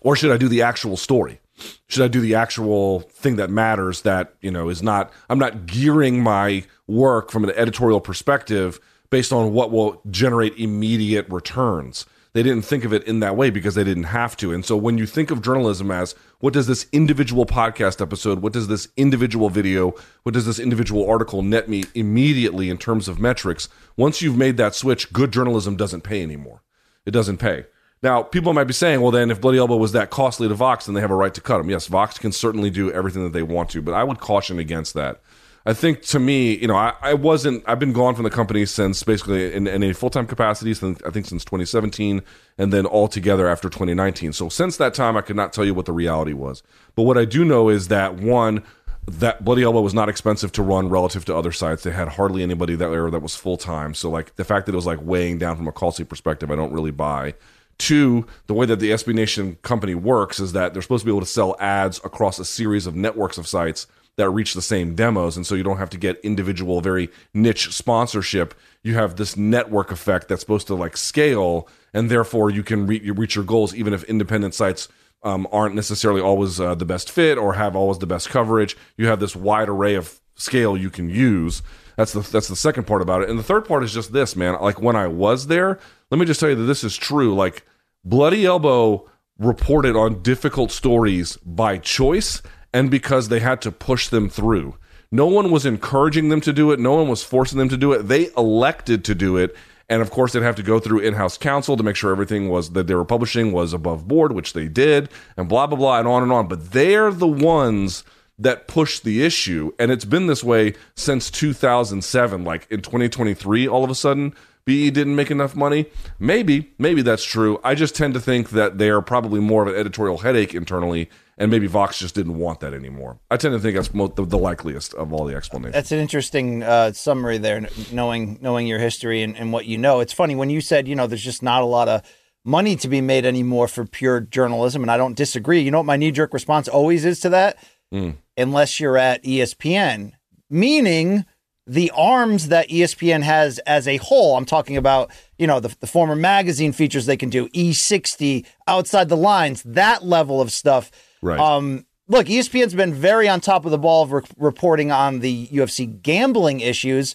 Or 0.01 0.17
should 0.17 0.33
I 0.33 0.37
do 0.37 0.49
the 0.49 0.63
actual 0.63 0.97
story? 0.97 1.41
should 1.89 2.05
I 2.05 2.09
do 2.09 2.21
the 2.21 2.35
actual 2.35 3.01
thing 3.01 3.37
that 3.37 3.51
matters 3.51 4.03
that, 4.03 4.35
you 4.41 4.51
know, 4.51 4.69
is 4.69 4.83
not, 4.83 5.13
I'm 5.29 5.39
not 5.39 5.67
gearing 5.67 6.23
my 6.23 6.65
work 6.87 7.31
from 7.31 7.45
an 7.45 7.51
editorial 7.51 8.01
perspective 8.01 8.79
based 9.11 9.33
on 9.33 9.53
what 9.53 9.71
will 9.71 10.03
generate 10.11 10.57
immediate 10.59 11.27
returns. 11.29 12.07
They 12.39 12.45
didn't 12.45 12.63
think 12.63 12.85
of 12.85 12.93
it 12.93 13.03
in 13.03 13.19
that 13.19 13.35
way 13.35 13.51
because 13.51 13.75
they 13.75 13.83
didn't 13.83 14.05
have 14.05 14.37
to. 14.37 14.53
And 14.53 14.65
so 14.65 14.77
when 14.77 14.97
you 14.97 15.07
think 15.07 15.33
of 15.33 15.43
journalism 15.43 15.91
as 15.91 16.15
what 16.39 16.53
does 16.53 16.69
this 16.69 16.87
individual 16.93 17.47
podcast 17.47 18.01
episode, 18.01 18.43
what 18.43 18.53
does 18.53 18.69
this 18.69 18.87
individual 18.97 19.51
video, 19.51 19.93
what 20.23 20.35
does 20.35 20.47
this 20.47 20.61
individual 20.61 21.11
article 21.11 21.43
net 21.43 21.69
me 21.69 21.83
immediately 21.97 22.71
in 22.71 22.79
terms 22.79 23.09
of 23.09 23.19
metrics, 23.19 23.69
once 23.97 24.23
you've 24.23 24.37
made 24.37 24.57
that 24.57 24.77
switch, 24.77 25.13
good 25.13 25.33
journalism 25.33 25.75
doesn't 25.75 26.03
pay 26.03 26.23
anymore. 26.23 26.63
It 27.05 27.11
doesn't 27.11 27.39
pay. 27.39 27.67
Now, 28.05 28.23
people 28.23 28.53
might 28.53 28.69
be 28.69 28.73
saying, 28.73 29.01
well, 29.01 29.11
then 29.11 29.33
if 29.33 29.41
Bloody 29.41 29.59
Elbow 29.59 29.77
was 29.77 29.91
that 29.91 30.11
costly 30.11 30.47
to 30.47 30.55
Vox, 30.55 30.87
then 30.87 30.95
they 30.95 31.01
have 31.01 31.11
a 31.11 31.17
right 31.17 31.35
to 31.35 31.41
cut 31.41 31.59
him. 31.59 31.71
Yes, 31.71 31.89
Vox 31.89 32.19
can 32.19 32.31
certainly 32.31 32.71
do 32.71 32.93
everything 32.93 33.25
that 33.25 33.33
they 33.33 33.43
want 33.43 33.71
to, 33.71 33.83
but 33.83 33.95
I 33.95 34.05
would 34.05 34.21
caution 34.21 34.61
against 34.61 34.95
that. 34.95 35.21
I 35.69 35.75
think 35.75 36.01
to 36.05 36.19
me, 36.19 36.57
you 36.57 36.67
know, 36.67 36.77
I, 36.77 36.95
I 37.03 37.13
wasn't, 37.13 37.63
I've 37.67 37.79
been 37.79 37.93
gone 37.93 38.15
from 38.15 38.25
the 38.25 38.31
company 38.31 38.65
since 38.65 39.03
basically 39.03 39.53
in, 39.53 39.67
in 39.67 39.83
a 39.83 39.93
full 39.93 40.09
time 40.09 40.27
capacity, 40.27 40.73
since, 40.73 40.99
I 41.03 41.11
think 41.11 41.27
since 41.27 41.45
2017, 41.45 42.23
and 42.57 42.73
then 42.73 42.87
altogether 42.87 43.47
after 43.47 43.69
2019. 43.69 44.33
So 44.33 44.49
since 44.49 44.79
that 44.79 44.95
time, 44.95 45.15
I 45.15 45.21
could 45.21 45.37
not 45.37 45.53
tell 45.53 45.67
you 45.67 45.75
what 45.75 45.85
the 45.85 45.93
reality 45.93 46.33
was. 46.33 46.63
But 46.95 47.03
what 47.03 47.19
I 47.19 47.27
do 47.27 47.45
know 47.45 47.69
is 47.69 47.89
that 47.89 48.15
one, 48.15 48.63
that 49.07 49.45
Bloody 49.45 49.63
Elbow 49.63 49.83
was 49.83 49.93
not 49.93 50.09
expensive 50.09 50.53
to 50.53 50.63
run 50.63 50.89
relative 50.89 51.27
to 51.27 51.37
other 51.37 51.53
sites. 51.53 51.83
They 51.83 51.91
had 51.91 52.09
hardly 52.09 52.43
anybody 52.43 52.75
that 52.75 52.89
there 52.89 53.11
that 53.11 53.21
was 53.21 53.37
full 53.37 53.59
time. 53.59 53.93
So 53.93 54.09
like 54.09 54.37
the 54.37 54.45
fact 54.45 54.65
that 54.65 54.73
it 54.73 54.77
was 54.77 54.87
like 54.87 55.03
weighing 55.03 55.37
down 55.37 55.59
from 55.59 55.69
a 55.69 55.73
costly 55.73 56.07
perspective, 56.07 56.51
I 56.51 56.57
don't 56.57 56.73
really 56.73 56.93
buy. 56.93 57.35
Two, 57.77 58.27
the 58.47 58.55
way 58.55 58.65
that 58.65 58.81
the 58.81 58.93
SB 58.93 59.13
Nation 59.15 59.59
company 59.61 59.95
works 59.95 60.41
is 60.41 60.55
that 60.55 60.73
they're 60.73 60.81
supposed 60.81 61.03
to 61.03 61.07
be 61.07 61.13
able 61.13 61.21
to 61.21 61.27
sell 61.27 61.57
ads 61.61 61.99
across 62.05 62.39
a 62.39 62.45
series 62.47 62.87
of 62.87 62.97
networks 62.97 63.37
of 63.37 63.47
sites 63.47 63.87
that 64.19 64.31
reach 64.31 64.53
the 64.53 64.61
same 64.61 64.95
demos. 64.95 65.37
And 65.37 65.47
so 65.47 65.55
you 65.55 65.63
don't 65.63 65.79
have 65.79 65.91
to 65.91 65.97
get 65.97 66.21
individual, 66.21 66.81
very 66.81 67.09
niche 67.33 67.73
sponsorship. 67.73 68.53
You 68.83 68.95
have 68.95 69.17
this 69.17 69.37
network 69.37 69.91
effect 69.91 70.29
that's 70.29 70.41
supposed 70.41 70.67
to 70.67 70.75
like 70.75 70.97
scale, 70.97 71.69
and 71.95 72.11
therefore 72.11 72.51
you 72.51 72.63
can 72.63 72.87
re- 72.87 73.11
reach 73.13 73.37
your 73.37 73.45
goals 73.45 73.75
even 73.75 73.95
if 73.95 74.03
independent 74.05 74.55
sites 74.55 74.89
um, 75.23 75.49
aren't 75.53 75.75
necessarily 75.77 76.21
always 76.21 76.61
uh, 76.61 76.75
the 76.75 76.85
best 76.85 77.11
fit 77.11 77.39
or 77.39 77.55
have 77.55 77.77
always 77.77 77.99
the 77.99 78.07
best 78.07 78.29
coverage. 78.29 78.77
You 78.97 79.07
have 79.07 79.21
this 79.21 79.37
wide 79.37 79.69
array 79.69 79.95
of 79.95 80.21
scale 80.35 80.77
you 80.77 80.91
can 80.91 81.09
use. 81.09 81.63
That's 81.97 82.13
the 82.13 82.21
that's 82.21 82.49
the 82.49 82.57
second 82.57 82.87
part 82.87 83.03
about 83.03 83.23
it. 83.23 83.31
And 83.31 83.39
the 83.39 83.45
third 83.45 83.67
part 83.67 83.85
is 83.85 83.95
just 83.95 84.13
this, 84.13 84.35
man. 84.35 84.61
Like 84.61 84.81
when 84.83 84.97
I 84.97 85.07
was 85.07 85.47
there, 85.47 85.79
let 86.11 86.19
me 86.19 86.27
just 86.27 86.41
tell 86.41 86.49
you 86.49 86.57
that 86.57 86.65
this 86.65 86.85
is 86.85 86.97
true. 86.97 87.35
Like 87.35 87.65
Bloody 88.05 88.47
Elbow 88.47 89.09
reported 89.39 89.95
on 89.95 90.23
difficult 90.23 90.73
stories 90.73 91.37
by 91.39 91.79
choice 91.79 92.43
and 92.73 92.91
because 92.91 93.29
they 93.29 93.41
had 93.41 93.63
to 93.63 93.73
push 93.73 94.09
them 94.09 94.29
through. 94.29 94.77
No 95.11 95.27
one 95.27 95.51
was 95.51 95.65
encouraging 95.65 96.29
them 96.29 96.41
to 96.43 96.53
do 96.53 96.71
it. 96.71 96.79
No 96.79 96.95
one 96.95 97.09
was 97.09 97.23
forcing 97.23 97.59
them 97.59 97.71
to 97.71 97.77
do 97.77 97.93
it. 97.93 98.09
They 98.09 98.31
elected 98.37 99.05
to 99.07 99.15
do 99.15 99.37
it. 99.37 99.57
And 99.89 100.03
of 100.03 100.11
course, 100.11 100.33
they'd 100.33 100.43
have 100.43 100.57
to 100.57 100.63
go 100.63 100.79
through 100.79 101.01
in-house 101.01 101.39
counsel 101.39 101.77
to 101.77 101.83
make 101.83 101.97
sure 101.97 102.13
everything 102.13 102.51
was 102.51 102.73
that 102.73 102.87
they 102.87 102.95
were 102.95 103.07
publishing 103.07 103.53
was 103.53 103.73
above 103.73 104.07
board, 104.07 104.33
which 104.33 104.53
they 104.53 104.69
did, 104.69 105.09
and 105.37 105.49
blah 105.49 105.67
blah 105.67 105.79
blah, 105.79 105.99
and 105.99 106.07
on 106.07 106.23
and 106.23 106.31
on. 106.31 106.47
But 106.47 106.73
they're 106.73 107.11
the 107.11 107.27
ones 107.27 108.05
that 108.39 108.69
pushed 108.69 109.03
the 109.03 109.25
issue, 109.25 109.73
and 109.79 109.91
it's 109.91 110.05
been 110.05 110.27
this 110.27 110.45
way 110.45 110.75
since 110.95 111.31
2007. 111.31 112.45
Like 112.45 112.67
in 112.71 112.83
2023, 112.83 113.67
all 113.67 113.83
of 113.83 113.89
a 113.89 113.95
sudden, 113.95 114.35
BE 114.67 114.91
didn't 114.91 115.17
make 115.17 115.31
enough 115.31 115.57
money. 115.57 115.87
Maybe, 116.19 116.73
maybe 116.77 117.01
that's 117.01 117.25
true. 117.25 117.59
I 117.65 117.75
just 117.75 117.97
tend 117.97 118.13
to 118.13 118.21
think 118.21 118.51
that 118.51 118.77
they 118.77 118.91
are 118.91 119.01
probably 119.01 119.41
more 119.41 119.63
of 119.63 119.69
an 119.69 119.75
editorial 119.75 120.19
headache 120.19 120.55
internally 120.55 121.09
and 121.39 121.51
maybe 121.51 121.69
Vox 121.69 121.99
just 121.99 122.15
didn't 122.15 122.37
want 122.37 122.61
that 122.61 122.75
anymore. 122.75 123.21
I 123.31 123.37
tend 123.37 123.55
to 123.55 123.61
think 123.61 123.77
that's 123.77 123.89
the, 123.89 124.27
the 124.27 124.39
likeliest 124.39 124.93
of 124.95 125.13
all 125.13 125.25
the 125.25 125.35
explanations. 125.35 125.75
That's 125.75 125.93
an 125.93 126.01
interesting 126.01 126.63
uh, 126.63 126.93
summary 126.93 127.39
there, 127.39 127.69
knowing 127.93 128.39
knowing 128.43 128.67
your 128.67 128.81
history 128.81 129.23
and, 129.23 129.37
and 129.37 129.53
what 129.53 129.65
you 129.65 129.79
know. 129.79 130.01
It's 130.01 130.13
funny 130.13 130.35
when 130.35 130.51
you 130.51 130.61
said 130.61 130.89
you 130.89 130.97
know 130.97 131.07
there's 131.07 131.25
just 131.25 131.43
not 131.43 131.63
a 131.63 131.67
lot 131.67 131.89
of 131.89 132.03
money 132.45 132.77
to 132.77 132.89
be 132.89 133.01
made 133.01 133.25
anymore 133.25 133.69
for 133.69 133.87
pure 133.87 134.21
journalism, 134.21 134.83
and 134.83 134.91
I 134.91 134.97
don't 134.97 135.17
disagree. 135.17 135.61
You 135.61 135.71
know 135.71 135.79
what 135.79 135.87
my 135.87 135.97
knee 135.97 136.11
jerk 136.11 136.35
response 136.35 136.67
always 136.67 137.05
is 137.05 137.21
to 137.21 137.29
that, 137.31 137.59
mm. 137.95 138.17
unless 138.37 138.81
you're 138.81 138.99
at 138.99 139.23
ESPN, 139.23 140.13
meaning 140.51 141.25
the 141.69 141.93
arms 141.95 142.49
that 142.49 142.69
ESPN 142.71 143.23
has 143.23 143.59
as 143.61 143.87
a 143.87 143.99
whole. 143.99 144.37
I'm 144.37 144.47
talking 144.47 144.79
about, 144.79 145.11
you 145.37 145.47
know, 145.47 145.61
the, 145.61 145.77
the 145.81 145.87
former 145.87 146.17
magazine 146.17 146.73
features 146.73 147.05
they 147.05 147.19
can 147.19 147.29
do, 147.29 147.47
E60, 147.51 148.47
outside 148.67 149.11
the 149.11 149.19
lines, 149.19 149.63
that 149.65 150.03
level 150.03 150.41
of 150.41 150.51
stuff 150.51 150.91
Right. 151.23 151.39
Um, 151.39 151.87
look, 152.09 152.27
ESPN's 152.27 152.75
been 152.75 152.95
very 152.95 153.29
on 153.29 153.41
top 153.41 153.65
of 153.65 153.71
the 153.71 153.79
ball 153.79 154.03
of 154.03 154.13
re- 154.13 154.23
reporting 154.37 154.91
on 154.91 155.21
the 155.21 155.47
UFC 155.49 156.01
gambling 156.03 156.61
issues. 156.61 157.15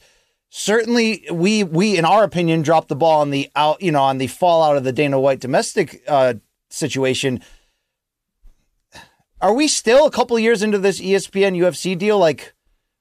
Certainly, 0.49 1.25
we 1.31 1.63
we 1.63 1.97
in 1.97 2.05
our 2.05 2.23
opinion 2.23 2.61
dropped 2.61 2.89
the 2.89 2.95
ball 2.95 3.21
on 3.21 3.31
the 3.31 3.49
out, 3.55 3.81
you 3.81 3.91
know, 3.91 4.03
on 4.03 4.19
the 4.19 4.27
fallout 4.27 4.77
of 4.77 4.83
the 4.83 4.91
Dana 4.91 5.19
White 5.19 5.39
domestic 5.39 6.03
uh, 6.07 6.35
situation. 6.69 7.41
Are 9.41 9.53
we 9.53 9.67
still 9.67 10.05
a 10.05 10.11
couple 10.11 10.39
years 10.39 10.63
into 10.63 10.77
this 10.77 11.01
ESPN 11.01 11.57
UFC 11.57 11.97
deal, 11.97 12.17
like 12.17 12.53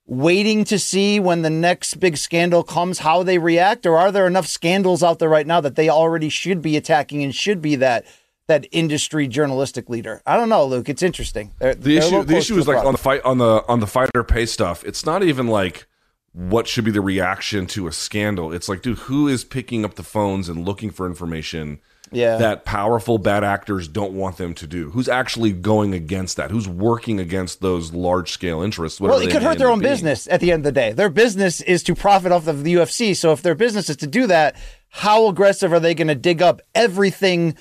waiting 0.07 0.65
to 0.65 0.79
see 0.79 1.21
when 1.21 1.43
the 1.43 1.51
next 1.51 2.01
big 2.01 2.17
scandal 2.17 2.63
comes, 2.63 3.01
how 3.01 3.23
they 3.23 3.39
react, 3.39 3.87
or 3.87 3.97
are 3.97 4.11
there 4.11 4.27
enough 4.27 4.47
scandals 4.47 5.03
out 5.03 5.19
there 5.19 5.29
right 5.29 5.47
now 5.47 5.61
that 5.61 5.77
they 5.77 5.89
already 5.89 6.29
should 6.29 6.61
be 6.61 6.77
attacking 6.77 7.23
and 7.23 7.35
should 7.35 7.63
be 7.63 7.77
that 7.77 8.05
that 8.49 8.67
industry 8.73 9.29
journalistic 9.29 9.89
leader. 9.89 10.23
I 10.27 10.37
don't 10.37 10.49
know, 10.49 10.65
Luke. 10.65 10.89
It's 10.89 11.03
interesting. 11.03 11.53
They're, 11.59 11.75
the 11.75 11.97
issue, 11.99 12.25
the 12.25 12.37
issue 12.37 12.59
is 12.59 12.67
like 12.67 12.85
on 12.85 12.93
the 12.93 12.99
fight 12.99 13.23
on 13.25 13.39
the 13.39 13.65
on 13.69 13.81
the 13.81 13.87
fighter 13.87 14.25
pay 14.25 14.47
stuff. 14.47 14.85
It's 14.85 15.07
not 15.07 15.23
even 15.23 15.47
like 15.47 15.87
what 16.33 16.67
should 16.67 16.85
be 16.85 16.91
the 16.91 17.01
reaction 17.01 17.67
to 17.69 17.87
a 17.87 17.93
scandal. 17.93 18.53
It's 18.53 18.69
like, 18.69 18.83
dude, 18.83 18.99
who 18.99 19.29
is 19.29 19.45
picking 19.45 19.85
up 19.85 19.95
the 19.95 20.03
phones 20.03 20.49
and 20.49 20.65
looking 20.65 20.91
for 20.91 21.07
information? 21.07 21.81
Yeah. 22.15 22.37
that 22.37 22.67
powerful 22.67 23.17
bad 23.17 23.43
actors 23.43 23.89
don't 23.89 24.13
want 24.13 24.37
them 24.37 24.53
to 24.57 24.67
do. 24.67 24.91
Who's 24.91 25.09
actually 25.09 25.53
going 25.53 25.95
against 25.95 26.37
that? 26.37 26.51
Who's 26.51 26.69
working 26.69 27.19
against 27.19 27.63
those 27.63 27.95
large 27.95 28.31
scale 28.31 28.61
interests? 28.61 29.01
Well, 29.01 29.19
it 29.19 29.31
could 29.31 29.43
hurt 29.43 29.57
their 29.57 29.71
own 29.71 29.79
being. 29.79 29.93
business 29.93 30.29
at 30.31 30.41
the 30.41 30.53
end 30.53 30.61
of 30.61 30.65
the 30.65 30.73
day. 30.73 30.93
Their 30.93 31.09
business 31.09 31.63
is 31.63 31.83
to 31.85 31.95
profit 31.95 32.31
off 32.31 32.49
of 32.49 32.65
the 32.65 32.75
UFC. 32.75 33.17
So 33.17 33.33
if 33.33 33.41
their 33.41 33.55
business 33.55 33.89
is 33.89 33.97
to 33.97 34.07
do 34.07 34.27
that, 34.27 34.57
how 34.91 35.27
aggressive 35.29 35.73
are 35.73 35.81
they 35.81 35.95
going 35.95 36.09
to 36.09 36.15
dig 36.15 36.43
up 36.43 36.61
everything 36.75 37.57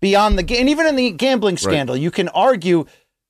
beyond 0.00 0.38
the 0.38 0.42
game. 0.42 0.60
And 0.60 0.68
even 0.68 0.86
in 0.86 0.96
the 0.96 1.10
gambling 1.10 1.56
scandal, 1.56 1.94
right. 1.94 2.02
you 2.02 2.10
can 2.10 2.28
argue, 2.28 2.84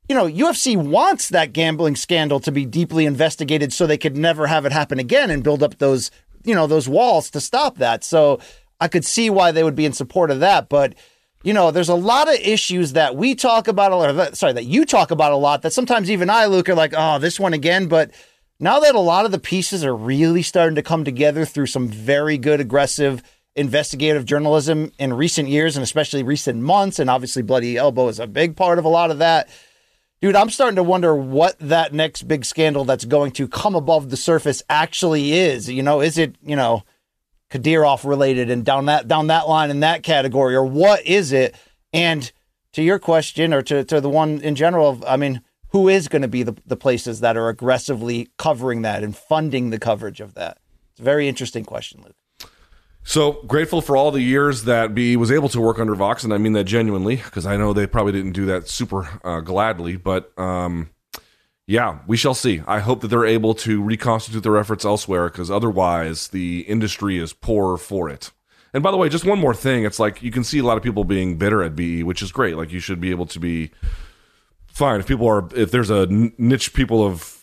you 0.09 0.14
know, 0.14 0.27
UFC 0.27 0.77
wants 0.77 1.29
that 1.31 1.53
gambling 1.53 1.97
scandal 1.97 2.41
to 2.41 2.53
be 2.53 2.64
deeply 2.64 3.07
investigated 3.07 3.73
so 3.73 3.87
they 3.87 3.99
could 3.99 4.17
never 4.17 4.47
have 4.47 4.67
it 4.67 4.73
happen 4.73 4.99
again 4.99 5.31
and 5.31 5.45
build 5.45 5.62
up 5.62 5.79
those, 5.79 6.11
you 6.45 6.55
know, 6.55 6.67
those 6.67 6.89
walls 6.89 7.31
to 7.31 7.41
stop 7.41 7.79
that. 7.79 8.05
So 8.05 8.41
I 8.81 8.89
could 8.89 9.05
see 9.05 9.31
why 9.31 9.53
they 9.53 9.64
would 9.64 9.75
be 9.75 9.87
in 9.87 9.93
support 9.93 10.31
of 10.31 10.41
that. 10.41 10.69
But, 10.69 10.95
you 11.43 11.53
know, 11.53 11.71
there's 11.71 11.89
a 11.89 11.95
lot 11.95 12.29
of 12.29 12.35
issues 12.41 12.93
that 12.95 13.17
we 13.17 13.35
talk 13.35 13.69
about, 13.69 13.93
or 13.93 14.12
that, 14.12 14.37
sorry, 14.37 14.53
that 14.55 14.64
you 14.64 14.85
talk 14.85 15.11
about 15.11 15.33
a 15.33 15.37
lot 15.37 15.62
that 15.62 15.73
sometimes 15.73 16.11
even 16.11 16.31
I, 16.31 16.47
Luke, 16.47 16.69
are 16.69 16.75
like, 16.75 16.95
oh, 16.97 17.19
this 17.19 17.41
one 17.41 17.53
again. 17.55 17.87
But 17.87 18.11
now 18.59 18.81
that 18.81 18.95
a 18.95 19.01
lot 19.01 19.25
of 19.25 19.33
the 19.33 19.39
pieces 19.39 19.85
are 19.85 19.95
really 19.95 20.43
starting 20.43 20.77
to 20.77 20.83
come 20.83 21.05
together 21.05 21.45
through 21.45 21.67
some 21.67 21.89
very 21.89 22.39
good, 22.39 22.61
aggressive, 22.61 23.23
investigative 23.57 24.27
journalism 24.27 24.93
in 24.99 25.15
recent 25.15 25.49
years 25.49 25.77
and 25.77 25.83
especially 25.83 26.23
recent 26.23 26.63
months. 26.63 26.99
And 26.99 27.11
obviously, 27.11 27.43
Bloody 27.43 27.77
Elbow 27.77 28.09
is 28.09 28.21
a 28.21 28.27
big 28.27 28.55
part 28.55 28.79
of 28.79 28.85
a 28.85 28.89
lot 28.89 29.11
of 29.11 29.19
that. 29.19 29.49
Dude, 30.21 30.37
I'm 30.37 30.51
starting 30.51 30.77
to 30.77 30.83
wonder 30.83 31.15
what 31.15 31.59
that 31.59 31.93
next 31.93 32.23
big 32.29 32.45
scandal 32.45 32.85
that's 32.85 33.05
going 33.05 33.33
to 33.33 33.49
come 33.49 33.75
above 33.75 34.11
the 34.11 34.17
surface 34.17 34.63
actually 34.71 35.33
is. 35.33 35.69
You 35.69 35.83
know, 35.83 36.01
is 36.01 36.17
it, 36.17 36.37
you 36.43 36.57
know, 36.57 36.85
Kadyrov 37.51 38.05
related 38.05 38.51
and 38.51 38.65
down 38.65 38.87
that 38.87 39.09
down 39.09 39.29
that 39.29 39.49
line 39.49 39.71
in 39.71 39.81
that 39.81 40.03
category, 40.03 40.55
or 40.55 40.65
what 40.65 41.05
is 41.07 41.33
it? 41.33 41.55
And 41.93 42.31
to 42.73 42.83
your 42.83 42.99
question, 42.99 43.55
or 43.55 43.63
to, 43.63 43.85
to 43.85 44.01
the 44.01 44.09
one 44.09 44.41
in 44.41 44.55
general, 44.55 45.03
I 45.07 45.17
mean, 45.17 45.43
who 45.69 45.89
is 45.89 46.09
going 46.09 46.23
to 46.23 46.29
be 46.29 46.43
the, 46.43 46.57
the 46.67 46.77
places 46.77 47.21
that 47.21 47.37
are 47.37 47.49
aggressively 47.49 48.29
covering 48.37 48.83
that 48.83 49.03
and 49.03 49.17
funding 49.17 49.71
the 49.71 49.79
coverage 49.79 50.21
of 50.21 50.35
that? 50.35 50.59
It's 50.93 51.01
a 51.01 51.05
very 51.05 51.29
interesting 51.29 51.65
question, 51.65 52.03
Luke. 52.03 52.17
So 53.09 53.35
grateful 53.47 53.81
for 53.83 53.97
all 53.97 54.11
the 54.11 54.21
years 54.21 54.65
that 54.65 54.93
B 54.93 55.17
was 55.17 55.31
able 55.31 55.49
to 55.51 55.61
work 55.61 55.79
under 55.79 55.95
Vox, 55.95 56.25
and 56.25 56.35
I 56.35 56.39
mean 56.39 56.55
that 56.55 56.65
genuinely 56.65 57.17
because 57.17 57.47
I 57.47 57.57
know 57.57 57.73
they 57.73 57.87
probably 57.87 58.11
didn't 58.11 58.33
do 58.33 58.47
that 58.47 58.69
super 58.69 59.09
uh, 59.23 59.39
gladly. 59.41 59.97
But 59.97 60.37
um, 60.37 60.91
yeah, 61.69 62.01
we 62.09 62.17
shall 62.17 62.35
see. 62.35 62.63
I 62.67 62.81
hope 62.81 63.03
that 63.03 63.09
they're 63.09 63.25
able 63.25 63.55
to 63.55 63.81
reconstitute 63.81 64.43
their 64.43 64.57
efforts 64.57 64.85
elsewhere 64.85 65.29
because 65.29 65.53
otherwise 65.53 66.29
the 66.29 66.63
industry 66.63 67.17
is 67.17 67.33
poor 67.33 67.77
for 67.77 68.11
it. 68.11 68.33
And 68.75 68.83
by 68.83 68.91
the 68.91 68.97
way, 68.97 69.09
just 69.09 69.25
one 69.25 69.39
more 69.39 69.55
thing: 69.55 69.85
it's 69.85 70.01
like 70.01 70.21
you 70.21 70.33
can 70.33 70.43
see 70.43 70.59
a 70.59 70.65
lot 70.65 70.77
of 70.77 70.83
people 70.83 71.05
being 71.05 71.39
bitter 71.39 71.63
at 71.63 71.77
BE, 71.77 72.03
which 72.03 72.23
is 72.23 72.33
great. 72.33 72.57
Like 72.57 72.73
you 72.73 72.81
should 72.81 73.01
be 73.01 73.13
able 73.13 73.27
to 73.27 73.39
be 73.39 73.71
fine 74.67 74.99
if 74.99 75.07
people 75.07 75.29
are 75.29 75.49
if 75.55 75.71
there's 75.71 75.91
a 75.91 76.07
niche 76.09 76.75
people 76.75 77.07
of 77.07 77.36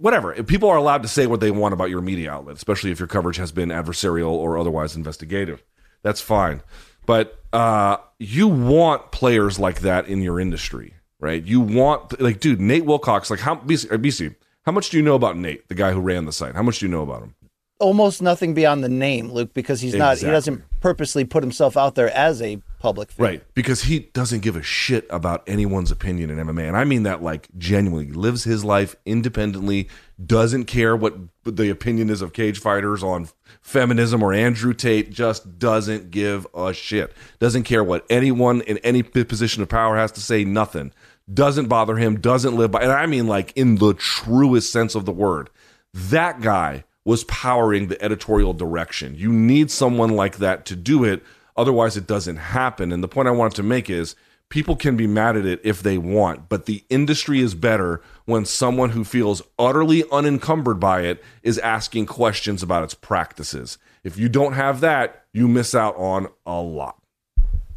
whatever. 0.00 0.42
People 0.42 0.68
are 0.68 0.76
allowed 0.76 1.02
to 1.02 1.08
say 1.08 1.26
what 1.26 1.40
they 1.40 1.50
want 1.50 1.74
about 1.74 1.90
your 1.90 2.00
media 2.00 2.32
outlet, 2.32 2.56
especially 2.56 2.90
if 2.90 2.98
your 2.98 3.08
coverage 3.08 3.36
has 3.36 3.52
been 3.52 3.68
adversarial 3.68 4.30
or 4.30 4.58
otherwise 4.58 4.96
investigative. 4.96 5.62
That's 6.02 6.20
fine. 6.20 6.62
But 7.06 7.38
uh, 7.52 7.98
you 8.18 8.48
want 8.48 9.10
players 9.12 9.58
like 9.58 9.80
that 9.80 10.06
in 10.08 10.22
your 10.22 10.38
industry. 10.40 10.94
right? 11.20 11.42
You 11.44 11.60
want 11.60 12.20
like, 12.20 12.40
dude, 12.40 12.60
Nate 12.60 12.84
Wilcox. 12.84 13.30
Like, 13.30 13.40
how 13.40 13.56
BC, 13.56 13.86
BC? 13.88 14.34
How 14.64 14.72
much 14.72 14.90
do 14.90 14.96
you 14.96 15.02
know 15.02 15.14
about 15.14 15.36
Nate, 15.36 15.68
the 15.68 15.74
guy 15.74 15.92
who 15.92 16.00
ran 16.00 16.24
the 16.24 16.32
site? 16.32 16.54
How 16.54 16.62
much 16.62 16.78
do 16.80 16.86
you 16.86 16.90
know 16.90 17.02
about 17.02 17.22
him? 17.22 17.34
Almost 17.80 18.20
nothing 18.20 18.52
beyond 18.54 18.84
the 18.84 18.88
name, 18.88 19.32
Luke, 19.32 19.54
because 19.54 19.80
he's 19.80 19.94
not. 19.94 20.18
He 20.18 20.26
doesn't 20.26 20.62
purposely 20.80 21.24
put 21.24 21.42
himself 21.42 21.76
out 21.76 21.94
there 21.94 22.10
as 22.10 22.42
a 22.42 22.60
public 22.78 23.10
figure. 23.10 23.24
Right, 23.24 23.54
because 23.54 23.84
he 23.84 24.00
doesn't 24.00 24.40
give 24.40 24.54
a 24.54 24.62
shit 24.62 25.06
about 25.10 25.42
anyone's 25.46 25.90
opinion 25.90 26.30
in 26.30 26.38
MMA, 26.38 26.68
and 26.68 26.76
I 26.76 26.84
mean 26.84 27.04
that 27.04 27.22
like 27.22 27.48
genuinely. 27.56 28.12
Lives 28.12 28.44
his 28.44 28.64
life 28.64 28.96
independently, 29.06 29.88
doesn't 30.24 30.64
care 30.66 30.94
what 30.94 31.14
the 31.44 31.70
opinion 31.70 32.10
is 32.10 32.20
of 32.20 32.32
cage 32.32 32.60
fighters 32.60 33.02
on 33.02 33.28
feminism 33.62 34.22
or 34.22 34.32
Andrew 34.32 34.74
Tate. 34.74 35.10
Just 35.10 35.58
doesn't 35.58 36.10
give 36.10 36.46
a 36.54 36.74
shit. 36.74 37.14
Doesn't 37.38 37.64
care 37.64 37.82
what 37.82 38.04
anyone 38.10 38.60
in 38.62 38.78
any 38.78 39.02
position 39.02 39.62
of 39.62 39.68
power 39.68 39.96
has 39.96 40.12
to 40.12 40.20
say. 40.20 40.44
Nothing 40.44 40.92
doesn't 41.32 41.68
bother 41.68 41.96
him. 41.96 42.20
Doesn't 42.20 42.56
live 42.56 42.70
by, 42.72 42.82
and 42.82 42.92
I 42.92 43.06
mean 43.06 43.26
like 43.26 43.52
in 43.56 43.76
the 43.76 43.94
truest 43.94 44.72
sense 44.72 44.94
of 44.94 45.04
the 45.04 45.12
word. 45.12 45.50
That 45.92 46.40
guy 46.40 46.84
was 47.04 47.24
powering 47.24 47.88
the 47.88 48.02
editorial 48.02 48.52
direction. 48.52 49.14
You 49.14 49.32
need 49.32 49.70
someone 49.70 50.10
like 50.10 50.38
that 50.38 50.66
to 50.66 50.76
do 50.76 51.04
it. 51.04 51.22
Otherwise, 51.56 51.96
it 51.96 52.06
doesn't 52.06 52.36
happen. 52.36 52.92
And 52.92 53.02
the 53.02 53.08
point 53.08 53.28
I 53.28 53.32
wanted 53.32 53.56
to 53.56 53.62
make 53.62 53.88
is 53.88 54.14
people 54.50 54.76
can 54.76 54.96
be 54.96 55.06
mad 55.06 55.36
at 55.36 55.46
it 55.46 55.60
if 55.64 55.82
they 55.82 55.96
want, 55.96 56.48
but 56.48 56.66
the 56.66 56.84
industry 56.90 57.40
is 57.40 57.54
better 57.54 58.02
when 58.26 58.44
someone 58.44 58.90
who 58.90 59.04
feels 59.04 59.40
utterly 59.58 60.04
unencumbered 60.10 60.78
by 60.78 61.02
it 61.02 61.22
is 61.42 61.58
asking 61.58 62.06
questions 62.06 62.62
about 62.62 62.84
its 62.84 62.94
practices. 62.94 63.78
If 64.04 64.18
you 64.18 64.28
don't 64.28 64.52
have 64.52 64.80
that, 64.80 65.24
you 65.32 65.48
miss 65.48 65.74
out 65.74 65.96
on 65.96 66.28
a 66.44 66.60
lot. 66.60 67.00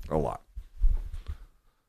A 0.09 0.17
lot. 0.17 0.41